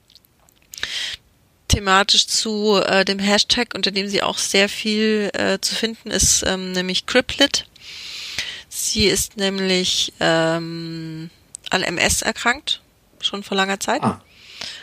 thematisch 1.67 2.27
zu 2.27 2.81
äh, 2.85 3.05
dem 3.05 3.19
Hashtag, 3.19 3.73
unter 3.75 3.91
dem 3.91 4.07
sie 4.07 4.21
auch 4.21 4.37
sehr 4.37 4.69
viel 4.69 5.29
äh, 5.33 5.59
zu 5.59 5.75
finden 5.75 6.11
ist, 6.11 6.43
ähm, 6.45 6.71
nämlich 6.71 7.05
Criplet. 7.05 7.65
Sie 8.77 9.05
ist 9.05 9.37
nämlich 9.37 10.11
ähm, 10.19 11.29
an 11.69 11.81
MS 11.81 12.23
erkrankt, 12.23 12.81
schon 13.21 13.41
vor 13.41 13.55
langer 13.55 13.79
Zeit. 13.79 14.03
Ah. 14.03 14.21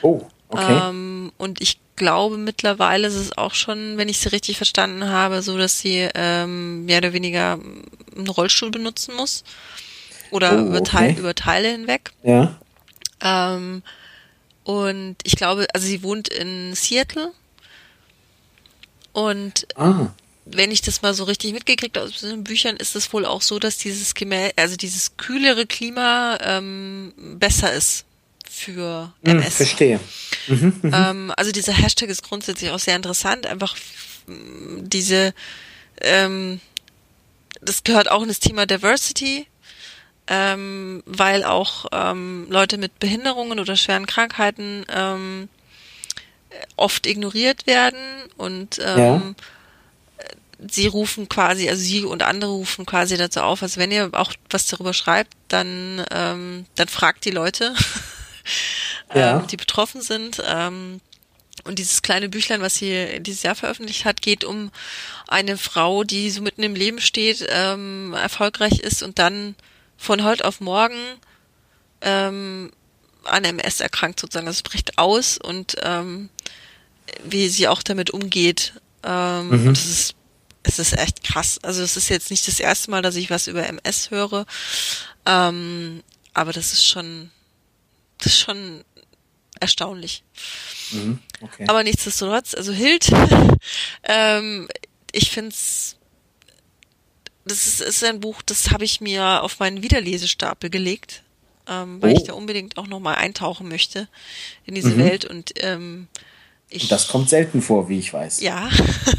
Oh, 0.00 0.22
okay. 0.48 0.88
Ähm, 0.88 1.30
und 1.36 1.60
ich 1.60 1.78
glaube 1.96 2.38
mittlerweile 2.38 3.06
ist 3.06 3.16
es 3.16 3.36
auch 3.36 3.52
schon, 3.52 3.98
wenn 3.98 4.08
ich 4.08 4.18
sie 4.18 4.30
richtig 4.30 4.56
verstanden 4.56 5.10
habe, 5.10 5.42
so, 5.42 5.58
dass 5.58 5.78
sie 5.78 6.08
ähm, 6.14 6.86
mehr 6.86 6.98
oder 6.98 7.12
weniger 7.12 7.58
einen 8.16 8.28
Rollstuhl 8.28 8.70
benutzen 8.70 9.14
muss. 9.14 9.44
Oder 10.30 10.54
oh, 10.54 10.68
über, 10.68 10.82
Teil, 10.82 11.18
über 11.18 11.34
Teile 11.34 11.68
hinweg. 11.68 12.12
Ja. 12.22 12.58
Ähm, 13.20 13.82
und 14.64 15.16
ich 15.22 15.36
glaube, 15.36 15.66
also 15.74 15.86
sie 15.86 16.02
wohnt 16.02 16.28
in 16.28 16.74
Seattle. 16.74 17.32
Und 19.12 19.66
ah 19.76 20.06
wenn 20.44 20.70
ich 20.70 20.82
das 20.82 21.02
mal 21.02 21.14
so 21.14 21.24
richtig 21.24 21.52
mitgekriegt 21.52 21.96
habe 21.96 22.08
aus 22.08 22.20
den 22.20 22.44
Büchern, 22.44 22.76
ist 22.76 22.96
es 22.96 23.12
wohl 23.12 23.24
auch 23.24 23.42
so, 23.42 23.58
dass 23.58 23.78
dieses 23.78 24.14
Gemä 24.14 24.52
also 24.56 24.76
dieses 24.76 25.16
kühlere 25.16 25.66
Klima 25.66 26.38
ähm, 26.42 27.12
besser 27.38 27.72
ist 27.72 28.04
für 28.50 29.12
MS. 29.22 29.44
Hm, 29.44 29.52
verstehe. 29.52 30.00
Mhm, 30.48 30.80
mhm, 30.82 30.94
ähm, 30.94 31.32
also 31.36 31.52
dieser 31.52 31.72
Hashtag 31.72 32.08
ist 32.08 32.22
grundsätzlich 32.22 32.70
auch 32.70 32.78
sehr 32.78 32.96
interessant. 32.96 33.46
Einfach 33.46 33.76
diese, 34.26 35.32
ähm, 36.00 36.60
das 37.60 37.84
gehört 37.84 38.10
auch 38.10 38.22
in 38.22 38.28
das 38.28 38.40
Thema 38.40 38.66
Diversity, 38.66 39.46
ähm, 40.26 41.02
weil 41.06 41.44
auch 41.44 41.86
ähm, 41.92 42.46
Leute 42.50 42.78
mit 42.78 42.98
Behinderungen 42.98 43.60
oder 43.60 43.76
schweren 43.76 44.06
Krankheiten 44.06 44.84
ähm, 44.92 45.48
oft 46.76 47.06
ignoriert 47.06 47.66
werden 47.66 47.98
und 48.36 48.78
ähm, 48.84 48.98
ja 48.98 49.34
sie 50.70 50.86
rufen 50.86 51.28
quasi, 51.28 51.68
also 51.68 51.82
sie 51.82 52.04
und 52.04 52.22
andere 52.22 52.50
rufen 52.50 52.86
quasi 52.86 53.16
dazu 53.16 53.40
auf, 53.40 53.62
also 53.62 53.80
wenn 53.80 53.90
ihr 53.90 54.10
auch 54.12 54.32
was 54.50 54.66
darüber 54.66 54.92
schreibt, 54.92 55.34
dann, 55.48 56.04
ähm, 56.10 56.66
dann 56.74 56.88
fragt 56.88 57.24
die 57.24 57.30
Leute, 57.30 57.74
ja. 59.14 59.38
ähm, 59.38 59.46
die 59.46 59.56
betroffen 59.56 60.02
sind. 60.02 60.42
Ähm, 60.46 61.00
und 61.64 61.78
dieses 61.78 62.02
kleine 62.02 62.28
Büchlein, 62.28 62.60
was 62.60 62.76
sie 62.76 63.20
dieses 63.20 63.42
Jahr 63.42 63.54
veröffentlicht 63.54 64.04
hat, 64.04 64.22
geht 64.22 64.44
um 64.44 64.70
eine 65.28 65.56
Frau, 65.56 66.02
die 66.02 66.30
so 66.30 66.42
mitten 66.42 66.62
im 66.62 66.74
Leben 66.74 67.00
steht, 67.00 67.46
ähm, 67.48 68.14
erfolgreich 68.14 68.80
ist 68.80 69.02
und 69.02 69.18
dann 69.18 69.54
von 69.96 70.24
heute 70.24 70.44
auf 70.44 70.60
morgen 70.60 70.98
ähm, 72.00 72.72
an 73.24 73.44
MS 73.44 73.80
erkrankt 73.80 74.18
sozusagen. 74.18 74.48
Also 74.48 74.58
es 74.58 74.62
bricht 74.62 74.98
aus 74.98 75.38
und 75.38 75.76
ähm, 75.82 76.30
wie 77.24 77.48
sie 77.48 77.68
auch 77.68 77.82
damit 77.82 78.10
umgeht. 78.10 78.74
Ähm, 79.04 79.48
mhm. 79.48 79.68
Und 79.68 79.76
das 79.76 79.86
ist 79.86 80.14
es 80.62 80.78
ist 80.78 80.96
echt 80.96 81.24
krass. 81.24 81.58
Also 81.62 81.82
es 81.82 81.96
ist 81.96 82.08
jetzt 82.08 82.30
nicht 82.30 82.46
das 82.46 82.60
erste 82.60 82.90
Mal, 82.90 83.02
dass 83.02 83.16
ich 83.16 83.30
was 83.30 83.46
über 83.46 83.66
MS 83.66 84.10
höre, 84.10 84.46
ähm, 85.26 86.02
aber 86.34 86.52
das 86.52 86.72
ist 86.72 86.86
schon, 86.86 87.30
das 88.18 88.32
ist 88.32 88.40
schon 88.40 88.84
erstaunlich. 89.60 90.22
Mhm, 90.90 91.18
okay. 91.40 91.66
Aber 91.68 91.82
nichtsdestotrotz, 91.84 92.54
also 92.54 92.72
Hild, 92.72 93.10
ähm, 94.04 94.68
ich 95.12 95.30
find's, 95.30 95.96
das 97.44 97.66
ist, 97.66 97.80
ist 97.80 98.04
ein 98.04 98.20
Buch, 98.20 98.42
das 98.42 98.70
habe 98.70 98.84
ich 98.84 99.00
mir 99.00 99.42
auf 99.42 99.58
meinen 99.58 99.82
Wiederlesestapel 99.82 100.70
gelegt, 100.70 101.22
ähm, 101.68 102.00
weil 102.02 102.14
oh. 102.14 102.16
ich 102.16 102.24
da 102.24 102.32
unbedingt 102.34 102.76
auch 102.78 102.86
nochmal 102.86 103.16
eintauchen 103.16 103.68
möchte 103.68 104.08
in 104.64 104.74
diese 104.74 104.90
mhm. 104.90 104.98
Welt 104.98 105.24
und 105.24 105.52
ähm, 105.56 106.08
ich, 106.72 106.88
das 106.88 107.08
kommt 107.08 107.28
selten 107.28 107.62
vor, 107.62 107.88
wie 107.88 107.98
ich 107.98 108.12
weiß. 108.12 108.40
Ja. 108.40 108.68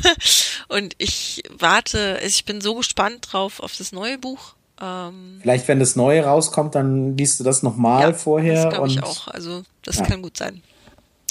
und 0.68 0.96
ich 0.98 1.44
warte, 1.50 2.16
also 2.16 2.28
ich 2.28 2.46
bin 2.46 2.62
so 2.62 2.76
gespannt 2.76 3.28
drauf 3.32 3.60
auf 3.60 3.76
das 3.78 3.92
neue 3.92 4.18
Buch. 4.18 4.56
Ähm, 4.82 5.38
Vielleicht, 5.42 5.68
wenn 5.68 5.80
das 5.80 5.96
neue 5.96 6.24
rauskommt, 6.24 6.76
dann 6.76 7.16
liest 7.16 7.40
du 7.40 7.44
das 7.44 7.64
nochmal 7.64 8.10
ja, 8.10 8.14
vorher. 8.14 8.66
Das 8.66 8.74
glaube 8.74 8.88
ich 8.88 9.04
auch. 9.04 9.28
Also 9.28 9.64
das 9.84 9.98
ja. 9.98 10.06
kann 10.06 10.22
gut 10.22 10.38
sein. 10.38 10.62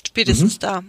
Spätestens 0.07 0.55
mhm. 0.55 0.61
da. 0.61 0.83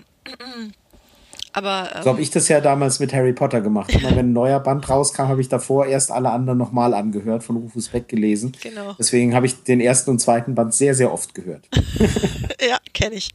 Aber 1.54 1.92
ähm, 1.96 2.04
so 2.04 2.10
habe 2.10 2.22
ich 2.22 2.32
das 2.32 2.48
ja 2.48 2.60
damals 2.62 3.00
mit 3.00 3.14
Harry 3.14 3.34
Potter 3.34 3.62
gemacht. 3.62 3.94
Immer 3.94 4.10
wenn 4.16 4.30
ein 4.30 4.34
neuer 4.34 4.60
Band 4.60 4.90
rauskam, 4.90 5.24
habe 5.24 5.42
ich 5.42 5.50
davor 5.50 5.86
erst 5.86 6.12
alle 6.12 6.32
anderen 6.32 6.58
nochmal 6.58 6.94
angehört, 6.94 7.44
von 7.44 7.58
Rufus 7.58 7.90
Beck 7.90 8.08
gelesen. 8.08 8.54
Genau. 8.62 8.96
Deswegen 9.00 9.36
habe 9.36 9.46
ich 9.46 9.64
den 9.64 9.80
ersten 9.80 10.10
und 10.10 10.20
zweiten 10.20 10.56
Band 10.56 10.74
sehr, 10.74 10.96
sehr 10.96 11.14
oft 11.14 11.34
gehört. 11.34 11.68
ja, 12.62 12.78
kenne 12.94 13.16
ich. 13.16 13.30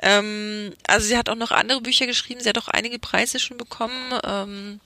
Ähm, 0.00 0.72
also 0.86 1.06
sie 1.06 1.16
hat 1.16 1.28
auch 1.28 1.34
noch 1.34 1.50
andere 1.50 1.80
Bücher 1.80 2.06
geschrieben. 2.06 2.40
Sie 2.40 2.48
hat 2.48 2.58
auch 2.58 2.68
einige 2.68 2.98
Preise 2.98 3.38
schon 3.40 3.56
bekommen. 3.56 4.12
Ähm, 4.24 4.80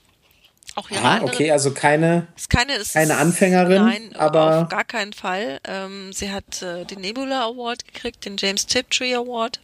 auch 0.75 0.91
ihre 0.91 1.03
ah, 1.03 1.21
okay, 1.23 1.51
also 1.51 1.73
keine, 1.73 2.29
ist 2.35 2.49
keine, 2.49 2.77
ist, 2.77 2.95
keine 2.95 3.19
Anfängerin, 3.19 3.85
nein, 3.85 4.17
aber 4.17 4.63
auf 4.63 4.69
gar 4.71 4.85
keinen 4.85 5.13
Fall. 5.13 5.61
Ähm, 5.65 6.15
sie 6.15 6.31
hat 6.31 6.63
äh, 6.63 6.87
den 6.87 7.03
Nebula 7.03 7.45
Award 7.45 7.87
gekriegt, 7.87 8.25
den 8.25 8.39
James 8.39 8.65
Tiptree 8.65 9.15
Award, 9.15 9.61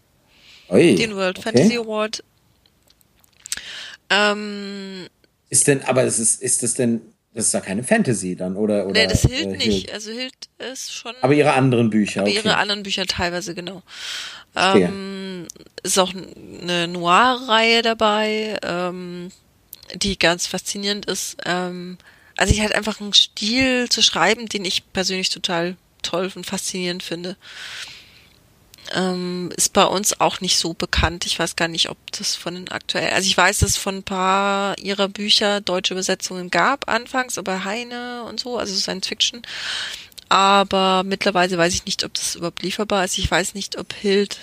Ui, 0.69 0.97
den 0.97 1.17
World 1.17 1.39
okay. 1.39 1.51
Fantasy 1.51 1.79
Award. 1.79 2.23
Ähm, 4.11 5.07
ist 5.51 5.67
denn, 5.67 5.83
aber 5.85 6.05
ist, 6.05 6.19
es, 6.19 6.37
ist 6.37 6.62
das 6.62 6.75
denn, 6.75 7.01
das 7.35 7.47
ist 7.47 7.55
ja 7.55 7.61
keine 7.61 7.85
Fantasy 7.85 8.37
dann, 8.37 8.57
oder? 8.57 8.87
oder 8.87 9.01
nee, 9.01 9.07
das 9.07 9.23
Hild 9.23 9.55
äh, 9.55 9.67
nicht. 9.67 9.93
Also 9.93 10.11
Hild 10.11 10.35
ist 10.73 10.93
schon. 10.93 11.15
Aber 11.20 11.35
ihre 11.35 11.53
anderen 11.53 11.91
Bücher. 11.91 12.20
Aber 12.20 12.31
okay. 12.31 12.39
ihre 12.39 12.57
anderen 12.57 12.83
Bücher 12.83 13.07
teilweise, 13.07 13.55
genau. 13.55 13.83
Ähm, 14.57 15.47
ist 15.83 15.99
auch 15.99 16.12
eine 16.12 16.89
Noir-Reihe 16.89 17.83
dabei, 17.83 18.59
ähm, 18.62 19.31
die 19.95 20.19
ganz 20.19 20.47
faszinierend 20.47 21.07
ist. 21.07 21.37
Ähm, 21.45 21.99
also 22.37 22.53
ich 22.53 22.61
halt 22.61 22.75
einfach 22.75 23.01
einen 23.01 23.12
Stil 23.12 23.89
zu 23.89 24.03
schreiben, 24.03 24.49
den 24.49 24.65
ich 24.65 24.93
persönlich 24.93 25.28
total 25.28 25.77
toll 26.03 26.31
und 26.35 26.47
faszinierend 26.47 27.03
finde. 27.03 27.37
Ähm, 28.94 29.50
ist 29.57 29.75
bei 29.75 29.84
uns 29.84 30.18
auch 30.20 30.41
nicht 30.41 30.57
so 30.57 30.73
bekannt. 30.73 31.26
Ich 31.26 31.39
weiß 31.39 31.57
gar 31.57 31.68
nicht, 31.68 31.91
ob 31.91 31.99
das 32.12 32.34
von 32.36 32.55
den 32.55 32.70
aktuellen, 32.70 33.12
also 33.12 33.26
ich 33.26 33.36
weiß, 33.36 33.58
dass 33.58 33.70
es 33.70 33.76
von 33.76 33.97
ein 33.97 34.02
paar 34.02 34.78
ihrer 34.78 35.08
Bücher 35.08 35.60
deutsche 35.60 35.92
Übersetzungen 35.92 36.49
gab 36.49 36.89
anfangs, 36.89 37.36
aber 37.36 37.65
Heine 37.65 38.25
und 38.25 38.41
so, 38.41 38.57
also 38.57 38.75
Science 38.75 39.07
Fiction. 39.08 39.42
Aber 40.31 41.02
mittlerweile 41.05 41.57
weiß 41.57 41.75
ich 41.75 41.84
nicht, 41.84 42.05
ob 42.05 42.15
das 42.15 42.34
überhaupt 42.34 42.62
lieferbar 42.62 43.05
ist. 43.05 43.18
Ich 43.18 43.31
weiß 43.31 43.55
nicht, 43.55 43.76
ob 43.78 43.92
Hild 43.92 44.39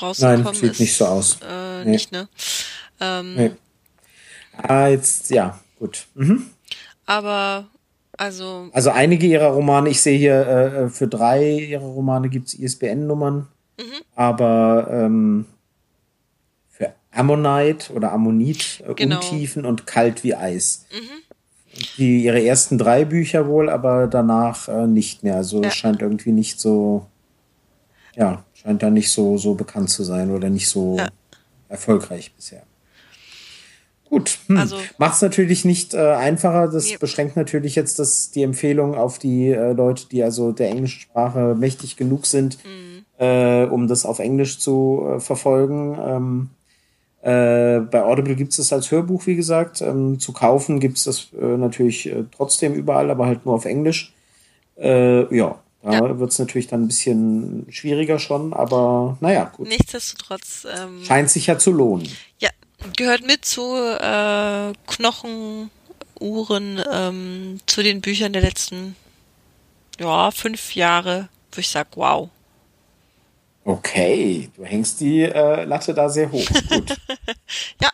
rausgekommen 0.00 0.44
Nein, 0.44 0.54
sieht 0.54 0.70
ist. 0.72 0.80
nicht 0.80 0.96
so 0.96 1.06
aus. 1.06 1.38
Äh, 1.42 1.84
nee. 1.84 1.90
Nicht, 1.90 2.12
ne? 2.12 2.28
Ähm, 3.00 3.34
nee. 3.34 3.50
Ah, 4.56 4.88
jetzt, 4.88 5.30
ja, 5.30 5.60
gut. 5.78 6.06
Mhm. 6.14 6.50
Aber, 7.06 7.68
also. 8.20 8.68
Also 8.72 8.90
einige 8.90 9.26
ihrer 9.26 9.48
Romane, 9.48 9.90
ich 9.90 10.00
sehe 10.00 10.18
hier, 10.18 10.46
äh, 10.46 10.88
für 10.88 11.08
drei 11.08 11.52
ihrer 11.52 11.86
Romane 11.86 12.28
gibt 12.28 12.48
es 12.48 12.54
ISBN-Nummern. 12.54 13.48
Mhm. 13.78 13.84
Aber 14.14 14.88
ähm, 14.90 15.46
für 16.68 16.92
Ammonite 17.10 17.92
oder 17.92 18.12
Ammonit, 18.12 18.82
äh, 18.86 18.94
genau. 18.94 19.16
Untiefen 19.16 19.64
und 19.64 19.86
Kalt 19.86 20.22
wie 20.22 20.34
Eis. 20.34 20.86
Mhm 20.92 21.20
die, 21.96 22.24
ihre 22.24 22.42
ersten 22.42 22.78
drei 22.78 23.04
Bücher 23.04 23.46
wohl, 23.46 23.70
aber 23.70 24.06
danach 24.06 24.68
äh, 24.68 24.86
nicht 24.86 25.22
mehr. 25.22 25.36
Also 25.36 25.62
ja. 25.62 25.70
scheint 25.70 26.02
irgendwie 26.02 26.32
nicht 26.32 26.60
so, 26.60 27.06
ja, 28.16 28.44
scheint 28.54 28.82
da 28.82 28.90
nicht 28.90 29.10
so, 29.10 29.38
so 29.38 29.54
bekannt 29.54 29.90
zu 29.90 30.04
sein 30.04 30.30
oder 30.30 30.50
nicht 30.50 30.68
so 30.68 30.96
ja. 30.98 31.08
erfolgreich 31.68 32.34
bisher. 32.34 32.62
Gut, 34.10 34.40
hm. 34.48 34.56
also, 34.56 34.76
macht 34.98 35.14
es 35.14 35.22
natürlich 35.22 35.64
nicht 35.64 35.94
äh, 35.94 35.98
einfacher. 35.98 36.66
Das 36.66 36.86
nee. 36.86 36.96
beschränkt 36.98 37.36
natürlich 37.36 37.76
jetzt 37.76 38.00
das, 38.00 38.32
die 38.32 38.42
Empfehlung 38.42 38.96
auf 38.96 39.20
die 39.20 39.50
äh, 39.50 39.72
Leute, 39.72 40.08
die 40.10 40.24
also 40.24 40.50
der 40.50 40.68
englischen 40.68 41.00
Sprache 41.00 41.54
mächtig 41.56 41.96
genug 41.96 42.26
sind, 42.26 42.58
mhm. 42.64 43.04
äh, 43.24 43.64
um 43.66 43.86
das 43.86 44.04
auf 44.04 44.18
Englisch 44.18 44.58
zu 44.58 45.06
äh, 45.08 45.20
verfolgen. 45.20 45.96
Ähm, 46.04 46.50
äh, 47.22 47.80
bei 47.80 48.02
Audible 48.02 48.34
gibt 48.34 48.50
es 48.50 48.56
das 48.56 48.72
als 48.72 48.90
Hörbuch, 48.90 49.26
wie 49.26 49.36
gesagt. 49.36 49.80
Ähm, 49.80 50.18
zu 50.18 50.32
kaufen 50.32 50.80
gibt 50.80 50.98
es 50.98 51.04
das 51.04 51.28
äh, 51.40 51.56
natürlich 51.56 52.10
äh, 52.10 52.24
trotzdem 52.36 52.74
überall, 52.74 53.12
aber 53.12 53.26
halt 53.26 53.46
nur 53.46 53.54
auf 53.54 53.64
Englisch. 53.64 54.12
Äh, 54.76 55.32
ja, 55.36 55.56
da 55.82 55.92
ja. 55.92 56.18
wird 56.18 56.32
es 56.32 56.38
natürlich 56.40 56.66
dann 56.66 56.82
ein 56.82 56.88
bisschen 56.88 57.66
schwieriger 57.70 58.18
schon, 58.18 58.52
aber 58.52 59.18
naja, 59.20 59.52
gut. 59.56 59.68
Nichtsdestotrotz. 59.68 60.66
Ähm, 60.76 61.04
Scheint 61.04 61.30
sich 61.30 61.46
ja 61.46 61.58
zu 61.58 61.70
lohnen. 61.70 62.08
Ja, 62.38 62.50
gehört 62.96 63.26
mit 63.26 63.44
zu 63.44 63.74
äh, 63.76 64.72
Knochenuhren, 64.86 65.70
ähm, 66.92 67.60
zu 67.66 67.82
den 67.82 68.00
Büchern 68.00 68.32
der 68.32 68.42
letzten 68.42 68.96
ja, 69.98 70.30
fünf 70.30 70.74
Jahre, 70.74 71.28
wo 71.52 71.60
ich 71.60 71.68
sage, 71.68 71.90
wow. 71.94 72.30
Okay, 73.64 74.50
du 74.56 74.64
hängst 74.64 75.00
die 75.00 75.22
äh, 75.22 75.64
Latte 75.64 75.92
da 75.92 76.08
sehr 76.08 76.32
hoch. 76.32 76.46
Gut. 76.68 76.96
ja, 77.80 77.90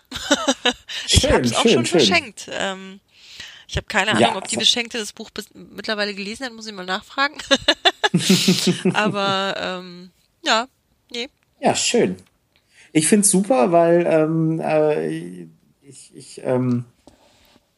ich 1.09 1.31
habe 1.31 1.43
es 1.43 1.55
auch 1.55 1.63
schön, 1.63 1.73
schon 1.73 1.87
schön. 1.87 2.01
verschenkt. 2.01 2.49
Ähm, 2.53 3.01
ich 3.69 3.77
habe 3.77 3.87
keine 3.89 4.13
Ahnung, 4.13 4.23
ja, 4.23 4.37
ob 4.37 4.47
die 4.47 4.57
Beschenkte 4.57 4.99
das 4.99 5.13
Buch 5.13 5.31
bis, 5.31 5.49
mittlerweile 5.53 6.15
gelesen 6.15 6.47
hat, 6.47 6.53
muss 6.53 6.67
ich 6.67 6.73
mal 6.73 6.87
nachfragen. 6.87 7.37
Aber 8.95 9.57
ähm, 9.59 10.11
ja, 10.45 10.69
nee. 11.11 11.29
Ja, 11.61 11.75
schön. 11.75 12.17
Ich 12.97 13.09
find's 13.09 13.31
super, 13.31 13.73
weil 13.73 14.07
ähm, 14.09 14.59
äh, 14.59 15.09
ich, 15.83 16.13
ich 16.15 16.41
ähm, 16.43 16.87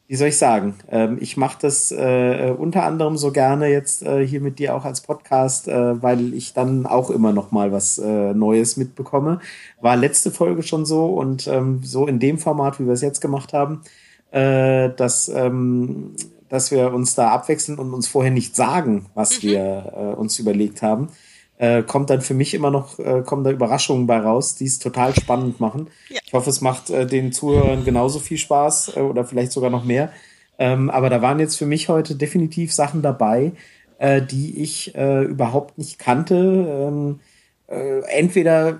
wie 0.07 0.15
soll 0.15 0.29
ich 0.29 0.37
sagen, 0.37 0.75
ähm, 0.89 1.17
ich 1.19 1.35
mache 1.35 1.57
das 1.61 1.91
äh, 1.91 2.55
unter 2.57 2.85
anderem 2.85 3.17
so 3.17 3.33
gerne 3.33 3.67
jetzt 3.67 4.01
äh, 4.01 4.25
hier 4.25 4.39
mit 4.39 4.59
dir 4.59 4.73
auch 4.73 4.85
als 4.85 5.01
Podcast, 5.01 5.67
äh, 5.67 6.01
weil 6.01 6.33
ich 6.33 6.53
dann 6.53 6.85
auch 6.85 7.09
immer 7.09 7.33
noch 7.33 7.51
mal 7.51 7.73
was 7.73 7.97
äh, 7.97 8.33
Neues 8.33 8.77
mitbekomme. 8.77 9.41
War 9.81 9.97
letzte 9.97 10.31
Folge 10.31 10.63
schon 10.63 10.85
so 10.85 11.07
und 11.07 11.47
ähm, 11.47 11.81
so 11.83 12.07
in 12.07 12.19
dem 12.19 12.37
Format, 12.37 12.79
wie 12.79 12.85
wir 12.85 12.93
es 12.93 13.01
jetzt 13.01 13.19
gemacht 13.19 13.51
haben, 13.51 13.81
äh, 14.31 14.89
dass, 14.89 15.27
ähm, 15.27 16.15
dass 16.47 16.71
wir 16.71 16.93
uns 16.93 17.13
da 17.13 17.31
abwechseln 17.31 17.77
und 17.77 17.93
uns 17.93 18.07
vorher 18.07 18.31
nicht 18.31 18.55
sagen, 18.55 19.07
was 19.15 19.43
mhm. 19.43 19.47
wir 19.47 19.93
äh, 19.97 20.17
uns 20.17 20.39
überlegt 20.39 20.81
haben 20.81 21.09
äh, 21.59 21.83
kommt 21.83 22.09
dann 22.09 22.21
für 22.21 22.33
mich 22.33 22.53
immer 22.53 22.71
noch, 22.71 22.97
äh, 22.99 23.21
kommen 23.21 23.43
da 23.43 23.51
Überraschungen 23.51 24.07
bei 24.07 24.17
raus, 24.17 24.55
die 24.55 24.65
es 24.65 24.79
total 24.79 25.13
spannend 25.13 25.59
machen. 25.59 25.89
Ja. 26.07 26.19
Ich 26.25 26.33
hoffe, 26.33 26.49
es 26.49 26.61
macht 26.61 26.89
äh, 26.89 27.05
den 27.05 27.33
Zuhörern 27.33 27.83
genauso 27.83 28.19
viel 28.19 28.37
Spaß 28.37 28.95
äh, 28.95 29.01
oder 29.01 29.25
vielleicht 29.25 29.51
sogar 29.51 29.69
noch 29.69 29.83
mehr. 29.83 30.11
Ähm, 30.57 30.89
aber 30.89 31.09
da 31.09 31.21
waren 31.21 31.39
jetzt 31.39 31.57
für 31.57 31.65
mich 31.65 31.89
heute 31.89 32.15
definitiv 32.15 32.73
Sachen 32.73 33.01
dabei, 33.01 33.51
äh, 33.97 34.21
die 34.21 34.61
ich 34.61 34.95
äh, 34.95 35.23
überhaupt 35.23 35.77
nicht 35.77 35.99
kannte. 35.99 36.35
Ähm, 36.35 37.19
äh, 37.67 38.03
entweder 38.07 38.79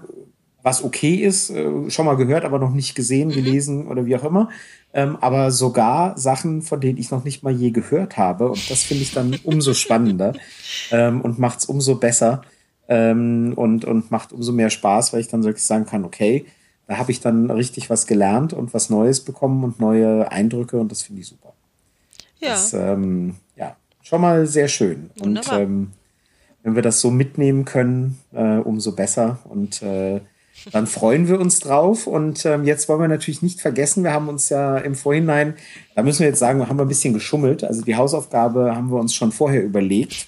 was 0.64 0.82
okay 0.82 1.16
ist, 1.16 1.50
äh, 1.50 1.90
schon 1.90 2.06
mal 2.06 2.16
gehört, 2.16 2.46
aber 2.46 2.60
noch 2.60 2.72
nicht 2.72 2.96
gesehen, 2.96 3.28
mhm. 3.28 3.34
gelesen 3.34 3.88
oder 3.88 4.06
wie 4.06 4.16
auch 4.16 4.24
immer. 4.24 4.50
Ähm, 4.94 5.18
aber 5.20 5.52
sogar 5.52 6.18
Sachen, 6.18 6.62
von 6.62 6.80
denen 6.80 6.98
ich 6.98 7.12
noch 7.12 7.26
nicht 7.26 7.44
mal 7.44 7.54
je 7.54 7.72
gehört 7.72 8.16
habe. 8.16 8.48
Und 8.48 8.72
das 8.72 8.84
finde 8.84 9.04
ich 9.04 9.14
dann 9.14 9.38
umso 9.44 9.74
spannender 9.74 10.34
ähm, 10.92 11.20
und 11.20 11.40
macht 11.40 11.60
es 11.60 11.66
umso 11.66 11.96
besser 11.96 12.42
ähm, 12.90 13.54
und, 13.56 13.86
und 13.86 14.12
macht 14.12 14.34
umso 14.34 14.52
mehr 14.52 14.70
Spaß, 14.70 15.14
weil 15.14 15.22
ich 15.22 15.28
dann 15.28 15.44
wirklich 15.44 15.64
sagen 15.64 15.86
kann, 15.86 16.04
okay, 16.04 16.46
da 16.88 16.98
habe 16.98 17.12
ich 17.12 17.22
dann 17.22 17.52
richtig 17.52 17.90
was 17.90 18.08
gelernt 18.08 18.52
und 18.52 18.74
was 18.74 18.90
Neues 18.90 19.22
bekommen 19.22 19.64
und 19.64 19.80
neue 19.80 20.32
Eindrücke 20.32 20.80
und 20.80 20.92
das 20.92 21.04
finde 21.04 21.22
ich 21.22 21.28
super. 21.28 21.54
Ja. 22.40 22.50
Das, 22.50 22.74
ähm, 22.74 23.36
ja, 23.56 23.76
schon 24.02 24.22
mal 24.22 24.48
sehr 24.48 24.68
schön. 24.68 25.12
Wunderbar. 25.20 25.60
Und 25.60 25.64
ähm, 25.64 25.92
wenn 26.64 26.76
wir 26.76 26.82
das 26.82 27.00
so 27.00 27.12
mitnehmen 27.12 27.64
können, 27.64 28.20
äh, 28.34 28.58
umso 28.58 28.94
besser. 28.94 29.40
Und 29.46 29.82
äh, 29.82 30.22
dann 30.72 30.88
freuen 30.88 31.28
wir 31.28 31.40
uns 31.40 31.60
drauf. 31.60 32.08
Und 32.08 32.46
ähm, 32.46 32.66
jetzt 32.66 32.90
wollen 32.90 33.02
wir 33.02 33.08
natürlich 33.08 33.42
nicht 33.42 33.62
vergessen, 33.62 34.04
wir 34.04 34.14
haben 34.14 34.28
uns 34.28 34.50
ja 34.50 34.78
im 34.78 34.96
Vorhinein, 34.96 35.54
da 35.96 36.04
müssen 36.04 36.20
wir 36.22 36.28
jetzt 36.28 36.40
sagen, 36.40 36.68
haben 36.68 36.78
wir 36.78 36.86
ein 36.86 36.90
bisschen 36.90 37.14
geschummelt. 37.14 37.64
Also 37.64 37.82
die 37.82 37.96
Hausaufgabe 37.96 38.76
haben 38.76 38.92
wir 38.92 39.00
uns 39.00 39.14
schon 39.14 39.32
vorher 39.32 39.64
überlegt 39.64 40.26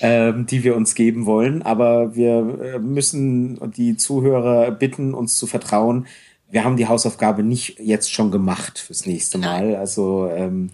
ähm, 0.00 0.46
die 0.46 0.64
wir 0.64 0.76
uns 0.76 0.94
geben 0.94 1.26
wollen. 1.26 1.62
Aber 1.62 2.14
wir 2.14 2.58
äh, 2.62 2.78
müssen 2.78 3.58
die 3.72 3.96
Zuhörer 3.96 4.70
bitten, 4.70 5.14
uns 5.14 5.36
zu 5.36 5.46
vertrauen. 5.46 6.06
Wir 6.50 6.64
haben 6.64 6.76
die 6.76 6.86
Hausaufgabe 6.86 7.42
nicht 7.42 7.78
jetzt 7.80 8.12
schon 8.12 8.30
gemacht 8.30 8.78
fürs 8.78 9.06
nächste 9.06 9.38
Mal. 9.38 9.76
Also 9.76 10.28
ähm, 10.30 10.70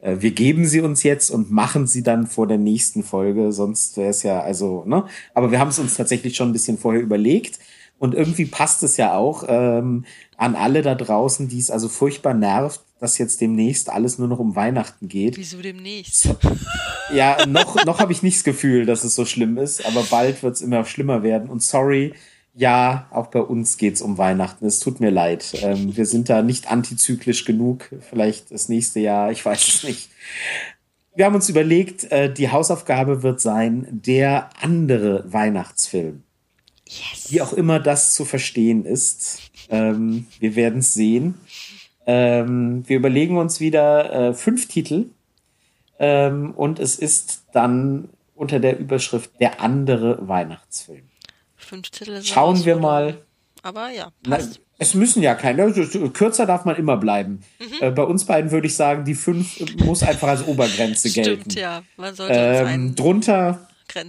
äh, 0.00 0.16
wir 0.20 0.30
geben 0.30 0.66
sie 0.66 0.80
uns 0.80 1.02
jetzt 1.02 1.30
und 1.30 1.50
machen 1.50 1.86
sie 1.86 2.02
dann 2.02 2.26
vor 2.26 2.46
der 2.46 2.58
nächsten 2.58 3.02
Folge. 3.02 3.52
Sonst 3.52 3.96
wäre 3.96 4.10
es 4.10 4.22
ja, 4.22 4.40
also, 4.40 4.84
ne? 4.86 5.04
Aber 5.32 5.50
wir 5.50 5.58
haben 5.58 5.70
es 5.70 5.78
uns 5.78 5.96
tatsächlich 5.96 6.36
schon 6.36 6.50
ein 6.50 6.52
bisschen 6.52 6.78
vorher 6.78 7.02
überlegt. 7.02 7.58
Und 8.04 8.14
irgendwie 8.14 8.44
passt 8.44 8.82
es 8.82 8.98
ja 8.98 9.16
auch 9.16 9.44
ähm, 9.48 10.04
an 10.36 10.56
alle 10.56 10.82
da 10.82 10.94
draußen, 10.94 11.48
die 11.48 11.58
es 11.58 11.70
also 11.70 11.88
furchtbar 11.88 12.34
nervt, 12.34 12.82
dass 13.00 13.16
jetzt 13.16 13.40
demnächst 13.40 13.88
alles 13.88 14.18
nur 14.18 14.28
noch 14.28 14.38
um 14.38 14.54
Weihnachten 14.54 15.08
geht. 15.08 15.38
Wieso 15.38 15.62
demnächst? 15.62 16.28
Ja, 17.14 17.46
noch, 17.46 17.82
noch 17.86 18.00
habe 18.00 18.12
ich 18.12 18.22
nicht 18.22 18.36
das 18.36 18.44
Gefühl, 18.44 18.84
dass 18.84 19.04
es 19.04 19.14
so 19.14 19.24
schlimm 19.24 19.56
ist, 19.56 19.86
aber 19.86 20.02
bald 20.10 20.42
wird 20.42 20.54
es 20.56 20.60
immer 20.60 20.84
schlimmer 20.84 21.22
werden. 21.22 21.48
Und 21.48 21.62
sorry, 21.62 22.12
Ja, 22.52 23.08
auch 23.10 23.28
bei 23.28 23.40
uns 23.40 23.78
geht's 23.78 24.02
um 24.02 24.18
Weihnachten. 24.18 24.66
Es 24.66 24.80
tut 24.80 25.00
mir 25.00 25.10
leid. 25.10 25.54
Ähm, 25.62 25.96
wir 25.96 26.04
sind 26.04 26.28
da 26.28 26.42
nicht 26.42 26.70
antizyklisch 26.70 27.46
genug. 27.46 27.88
Vielleicht 28.10 28.50
das 28.50 28.68
nächste 28.68 29.00
Jahr, 29.00 29.32
ich 29.32 29.44
weiß 29.44 29.66
es 29.66 29.82
nicht. 29.82 30.10
Wir 31.16 31.24
haben 31.24 31.34
uns 31.36 31.48
überlegt, 31.48 32.10
äh, 32.12 32.30
die 32.32 32.50
Hausaufgabe 32.50 33.22
wird 33.22 33.40
sein, 33.40 33.86
der 33.90 34.50
andere 34.60 35.24
Weihnachtsfilm. 35.32 36.23
Yes. 36.86 37.30
Wie 37.30 37.40
auch 37.40 37.52
immer 37.52 37.80
das 37.80 38.14
zu 38.14 38.24
verstehen 38.24 38.84
ist. 38.84 39.40
Ähm, 39.70 40.26
wir 40.38 40.54
werden 40.54 40.80
es 40.80 40.94
sehen. 40.94 41.34
Ähm, 42.06 42.84
wir 42.86 42.96
überlegen 42.96 43.38
uns 43.38 43.60
wieder 43.60 44.12
äh, 44.12 44.34
fünf 44.34 44.68
Titel. 44.68 45.06
Ähm, 45.98 46.52
und 46.52 46.78
es 46.78 46.96
ist 46.96 47.44
dann 47.52 48.10
unter 48.34 48.60
der 48.60 48.78
Überschrift 48.78 49.30
der 49.40 49.60
andere 49.60 50.28
Weihnachtsfilm. 50.28 51.04
Fünf 51.56 51.90
Titel 51.90 52.22
Schauen 52.22 52.64
wir 52.64 52.76
mal. 52.76 53.18
Aber 53.62 53.90
ja. 53.90 54.10
Na, 54.26 54.38
es 54.78 54.94
müssen 54.94 55.22
ja 55.22 55.34
keine. 55.34 55.72
Kürzer 56.12 56.46
darf 56.46 56.64
man 56.64 56.76
immer 56.76 56.96
bleiben. 56.96 57.40
Mhm. 57.58 57.74
Äh, 57.80 57.90
bei 57.90 58.02
uns 58.02 58.24
beiden 58.24 58.50
würde 58.50 58.66
ich 58.66 58.74
sagen, 58.74 59.04
die 59.04 59.14
fünf 59.14 59.60
muss 59.84 60.02
einfach 60.02 60.28
als 60.28 60.46
Obergrenze 60.46 61.10
gelten. 61.12 61.50
Stimmt, 61.50 61.54
ja. 61.54 61.82
Man 61.96 62.14
sollte 62.14 62.34
ähm, 62.34 62.94
drunter, 62.94 63.68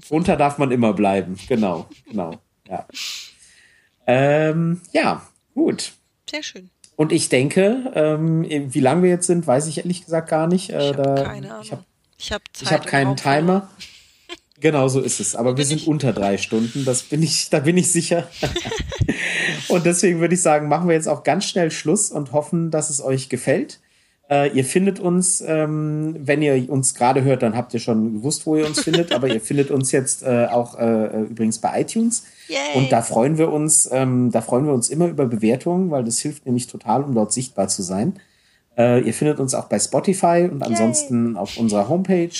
drunter 0.09 0.35
darf 0.35 0.57
man 0.57 0.71
immer 0.71 0.93
bleiben. 0.93 1.37
Genau, 1.47 1.87
genau. 2.09 2.39
Ja. 2.67 2.85
Ähm, 4.07 4.81
ja, 4.91 5.27
gut. 5.53 5.93
Sehr 6.29 6.43
schön. 6.43 6.69
Und 6.95 7.11
ich 7.11 7.29
denke, 7.29 7.91
ähm, 7.93 8.45
wie 8.49 8.79
lange 8.79 9.03
wir 9.03 9.09
jetzt 9.09 9.27
sind, 9.27 9.45
weiß 9.45 9.67
ich 9.67 9.79
ehrlich 9.79 10.05
gesagt 10.05 10.29
gar 10.29 10.47
nicht. 10.47 10.69
Äh, 10.69 10.91
ich 10.91 10.97
habe 10.97 11.23
keine 11.23 11.51
Ahnung. 11.51 11.63
Ich 11.63 11.71
habe 11.71 11.83
ich 12.57 12.71
hab, 12.71 12.81
hab 12.81 12.87
keinen 12.87 13.15
Timer. 13.15 13.69
Genau 14.61 14.87
so 14.87 15.01
ist 15.01 15.19
es. 15.19 15.35
Aber 15.35 15.57
wir 15.57 15.65
sind 15.65 15.81
ich? 15.81 15.87
unter 15.87 16.13
drei 16.13 16.37
Stunden. 16.37 16.85
Das 16.85 17.03
bin 17.03 17.21
ich, 17.21 17.49
da 17.49 17.59
bin 17.59 17.77
ich 17.77 17.91
sicher. 17.91 18.29
und 19.67 19.85
deswegen 19.85 20.21
würde 20.21 20.33
ich 20.33 20.41
sagen, 20.41 20.69
machen 20.69 20.87
wir 20.87 20.95
jetzt 20.95 21.09
auch 21.09 21.23
ganz 21.23 21.43
schnell 21.43 21.71
Schluss 21.71 22.09
und 22.09 22.31
hoffen, 22.31 22.71
dass 22.71 22.89
es 22.89 23.01
euch 23.01 23.27
gefällt. 23.27 23.81
Äh, 24.29 24.55
ihr 24.55 24.63
findet 24.63 24.99
uns, 24.99 25.41
ähm, 25.41 26.15
wenn 26.19 26.41
ihr 26.41 26.69
uns 26.69 26.95
gerade 26.95 27.23
hört, 27.23 27.43
dann 27.43 27.55
habt 27.55 27.73
ihr 27.73 27.81
schon 27.81 28.13
gewusst, 28.13 28.45
wo 28.45 28.55
ihr 28.55 28.65
uns 28.65 28.81
findet, 28.81 29.11
aber 29.11 29.27
ihr 29.27 29.41
findet 29.41 29.71
uns 29.71 29.91
jetzt 29.91 30.23
äh, 30.23 30.47
auch 30.49 30.79
äh, 30.79 31.23
übrigens 31.23 31.59
bei 31.59 31.81
iTunes. 31.81 32.23
Yay. 32.47 32.75
Und 32.75 32.91
da 32.91 33.01
freuen 33.01 33.37
wir 33.37 33.51
uns, 33.51 33.89
ähm, 33.91 34.31
da 34.31 34.41
freuen 34.41 34.65
wir 34.65 34.73
uns 34.73 34.89
immer 34.89 35.07
über 35.07 35.25
Bewertungen, 35.25 35.91
weil 35.91 36.03
das 36.03 36.19
hilft 36.19 36.45
nämlich 36.45 36.67
total, 36.67 37.03
um 37.03 37.15
dort 37.15 37.33
sichtbar 37.33 37.67
zu 37.67 37.81
sein. 37.81 38.19
Äh, 38.77 39.01
ihr 39.01 39.13
findet 39.13 39.39
uns 39.39 39.53
auch 39.53 39.65
bei 39.65 39.79
Spotify 39.79 40.49
und 40.51 40.63
ansonsten 40.63 41.33
Yay. 41.33 41.37
auf 41.37 41.57
unserer 41.57 41.89
Homepage. 41.89 42.35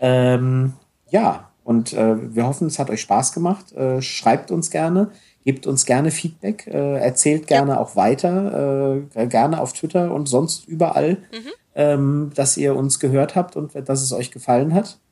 Ähm, 0.00 0.74
ja, 1.10 1.50
und 1.64 1.92
äh, 1.92 2.34
wir 2.34 2.46
hoffen, 2.46 2.66
es 2.66 2.78
hat 2.78 2.90
euch 2.90 3.00
Spaß 3.00 3.32
gemacht. 3.32 3.72
Äh, 3.72 4.02
schreibt 4.02 4.50
uns 4.50 4.70
gerne, 4.70 5.10
gebt 5.44 5.66
uns 5.66 5.86
gerne 5.86 6.10
Feedback, 6.10 6.66
äh, 6.66 6.98
erzählt 6.98 7.46
gerne 7.46 7.72
ja. 7.72 7.80
auch 7.80 7.96
weiter, 7.96 9.04
äh, 9.14 9.26
gerne 9.26 9.60
auf 9.60 9.72
Twitter 9.72 10.12
und 10.12 10.26
sonst 10.26 10.66
überall, 10.66 11.18
mhm. 11.32 11.50
ähm, 11.74 12.32
dass 12.34 12.56
ihr 12.56 12.76
uns 12.76 12.98
gehört 12.98 13.36
habt 13.36 13.56
und 13.56 13.72
dass 13.74 14.02
es 14.02 14.12
euch 14.12 14.30
gefallen 14.30 14.74
hat. 14.74 14.98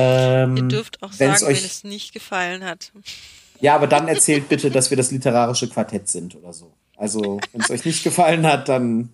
Ähm, 0.00 0.56
ihr 0.56 0.62
dürft 0.64 1.02
auch 1.02 1.10
sagen, 1.10 1.32
euch, 1.32 1.62
wenn 1.62 1.64
es 1.64 1.82
nicht 1.82 2.12
gefallen 2.12 2.62
hat. 2.64 2.92
Ja, 3.60 3.74
aber 3.74 3.86
dann 3.86 4.08
erzählt 4.08 4.48
bitte, 4.48 4.70
dass 4.70 4.90
wir 4.90 4.96
das 4.96 5.10
literarische 5.10 5.68
Quartett 5.68 6.08
sind 6.08 6.34
oder 6.36 6.52
so. 6.52 6.72
Also, 6.96 7.40
wenn 7.52 7.60
es 7.60 7.70
euch 7.70 7.84
nicht 7.84 8.04
gefallen 8.04 8.46
hat, 8.46 8.68
dann 8.68 9.10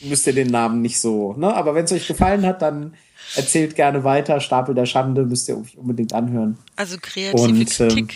müsst 0.00 0.26
ihr 0.26 0.32
den 0.32 0.48
Namen 0.48 0.82
nicht 0.82 1.00
so, 1.00 1.34
ne? 1.34 1.54
Aber 1.54 1.74
wenn 1.74 1.84
es 1.84 1.92
euch 1.92 2.06
gefallen 2.06 2.44
hat, 2.44 2.62
dann 2.62 2.94
erzählt 3.36 3.74
gerne 3.76 4.04
weiter. 4.04 4.40
Stapel 4.40 4.74
der 4.74 4.86
Schande 4.86 5.24
müsst 5.24 5.48
ihr 5.48 5.58
euch 5.58 5.76
unbedingt 5.76 6.12
anhören. 6.12 6.58
Also 6.76 6.96
kreative 7.00 7.42
Und, 7.42 7.68
Kritik 7.68 7.98
ähm, 7.98 8.08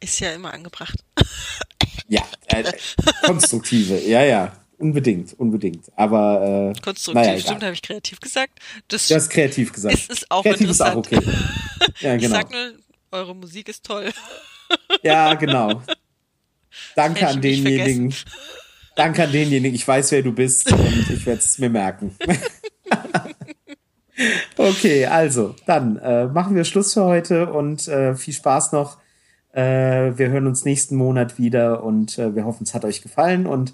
ist 0.00 0.20
ja 0.20 0.32
immer 0.32 0.52
angebracht. 0.52 0.96
Ja, 2.08 2.22
äh, 2.48 2.64
konstruktive, 3.24 3.98
ja, 4.00 4.22
ja. 4.22 4.52
Unbedingt, 4.78 5.38
unbedingt. 5.38 5.84
Aber 5.96 6.72
äh, 6.76 6.80
konstruktiv, 6.80 7.26
naja, 7.26 7.38
stimmt, 7.38 7.62
habe 7.62 7.72
ich 7.72 7.82
kreativ 7.82 8.20
gesagt. 8.20 8.58
Das 8.88 9.06
du 9.06 9.14
hast 9.14 9.30
kreativ 9.30 9.72
gesagt. 9.72 9.94
Ist, 9.94 10.10
ist 10.10 10.30
auch 10.30 10.42
kreativ 10.42 10.70
ist 10.70 10.82
auch 10.82 10.96
okay. 10.96 11.20
Ja, 12.00 12.16
genau. 12.16 12.24
Ich 12.24 12.28
sag 12.28 12.50
nur, 12.50 12.72
eure 13.12 13.36
Musik 13.36 13.68
ist 13.68 13.84
toll. 13.84 14.10
Ja, 15.02 15.34
genau. 15.34 15.82
Danke 16.94 17.26
an 17.26 17.40
denjenigen. 17.40 18.14
Danke 18.96 19.24
an 19.24 19.32
denjenigen. 19.32 19.74
Ich 19.74 19.86
weiß, 19.86 20.12
wer 20.12 20.22
du 20.22 20.32
bist 20.32 20.70
und 20.72 21.10
ich 21.10 21.26
werde 21.26 21.40
es 21.40 21.58
mir 21.58 21.70
merken. 21.70 22.16
okay, 24.56 25.06
also, 25.06 25.54
dann 25.66 25.96
äh, 25.98 26.26
machen 26.26 26.54
wir 26.54 26.64
Schluss 26.64 26.94
für 26.94 27.04
heute 27.04 27.52
und 27.52 27.88
äh, 27.88 28.14
viel 28.14 28.34
Spaß 28.34 28.72
noch. 28.72 28.98
Äh, 29.52 30.16
wir 30.16 30.28
hören 30.28 30.46
uns 30.46 30.64
nächsten 30.64 30.96
Monat 30.96 31.38
wieder 31.38 31.82
und 31.82 32.18
äh, 32.18 32.34
wir 32.34 32.44
hoffen, 32.44 32.64
es 32.64 32.74
hat 32.74 32.84
euch 32.84 33.02
gefallen 33.02 33.46
und 33.46 33.72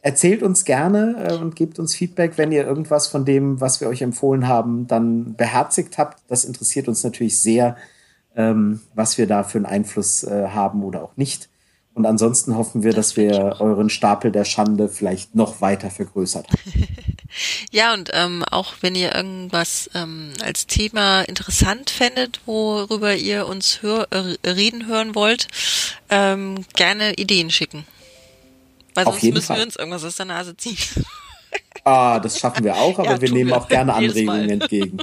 erzählt 0.00 0.42
uns 0.42 0.64
gerne 0.64 1.28
äh, 1.28 1.34
und 1.34 1.56
gebt 1.56 1.78
uns 1.78 1.94
Feedback, 1.94 2.32
wenn 2.36 2.52
ihr 2.52 2.66
irgendwas 2.66 3.08
von 3.08 3.24
dem, 3.24 3.60
was 3.60 3.80
wir 3.80 3.88
euch 3.88 4.02
empfohlen 4.02 4.48
haben, 4.48 4.86
dann 4.86 5.34
beherzigt 5.34 5.98
habt. 5.98 6.22
Das 6.28 6.44
interessiert 6.44 6.88
uns 6.88 7.04
natürlich 7.04 7.40
sehr, 7.40 7.76
ähm, 8.38 8.80
was 8.94 9.18
wir 9.18 9.26
da 9.26 9.42
für 9.42 9.58
einen 9.58 9.66
Einfluss 9.66 10.22
äh, 10.22 10.48
haben 10.48 10.82
oder 10.84 11.02
auch 11.02 11.16
nicht. 11.16 11.50
Und 11.92 12.06
ansonsten 12.06 12.56
hoffen 12.56 12.84
wir, 12.84 12.92
das 12.92 13.08
dass 13.08 13.16
wir 13.16 13.56
euren 13.58 13.90
Stapel 13.90 14.30
der 14.30 14.44
Schande 14.44 14.88
vielleicht 14.88 15.34
noch 15.34 15.60
weiter 15.60 15.90
vergrößert 15.90 16.48
haben. 16.48 16.86
ja, 17.72 17.92
und 17.92 18.10
ähm, 18.14 18.44
auch 18.44 18.74
wenn 18.80 18.94
ihr 18.94 19.12
irgendwas 19.12 19.90
ähm, 19.94 20.32
als 20.40 20.68
Thema 20.68 21.22
interessant 21.22 21.90
fändet, 21.90 22.40
worüber 22.46 23.16
ihr 23.16 23.48
uns 23.48 23.82
hör, 23.82 24.06
äh, 24.12 24.48
reden 24.48 24.86
hören 24.86 25.16
wollt, 25.16 25.48
ähm, 26.08 26.64
gerne 26.74 27.14
Ideen 27.14 27.50
schicken. 27.50 27.84
Weil 28.94 29.04
sonst 29.06 29.24
müssen 29.24 29.42
Fall. 29.42 29.56
wir 29.56 29.64
uns 29.64 29.74
irgendwas 29.74 30.04
aus 30.04 30.16
der 30.16 30.26
Nase 30.26 30.56
ziehen. 30.56 30.78
Ah, 31.84 32.20
das 32.20 32.38
schaffen 32.38 32.64
wir 32.64 32.76
auch, 32.76 32.98
aber 32.98 33.12
ja, 33.12 33.20
wir 33.22 33.32
nehmen 33.32 33.50
wir. 33.50 33.56
auch 33.56 33.66
gerne 33.66 33.94
Anregungen 33.94 34.50
entgegen. 34.50 34.98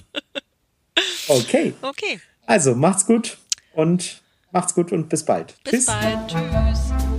Okay. 1.28 1.74
Okay. 1.82 2.20
Also 2.45 2.75
macht's 2.75 3.06
gut 3.06 3.38
und 3.74 4.22
macht's 4.51 4.74
gut 4.75 4.91
und 4.91 5.09
bis 5.09 5.25
bald. 5.25 5.56
Bis 5.64 5.72
Tschüss. 5.72 5.85
bald. 5.85 6.27
Tschüss. 6.27 7.15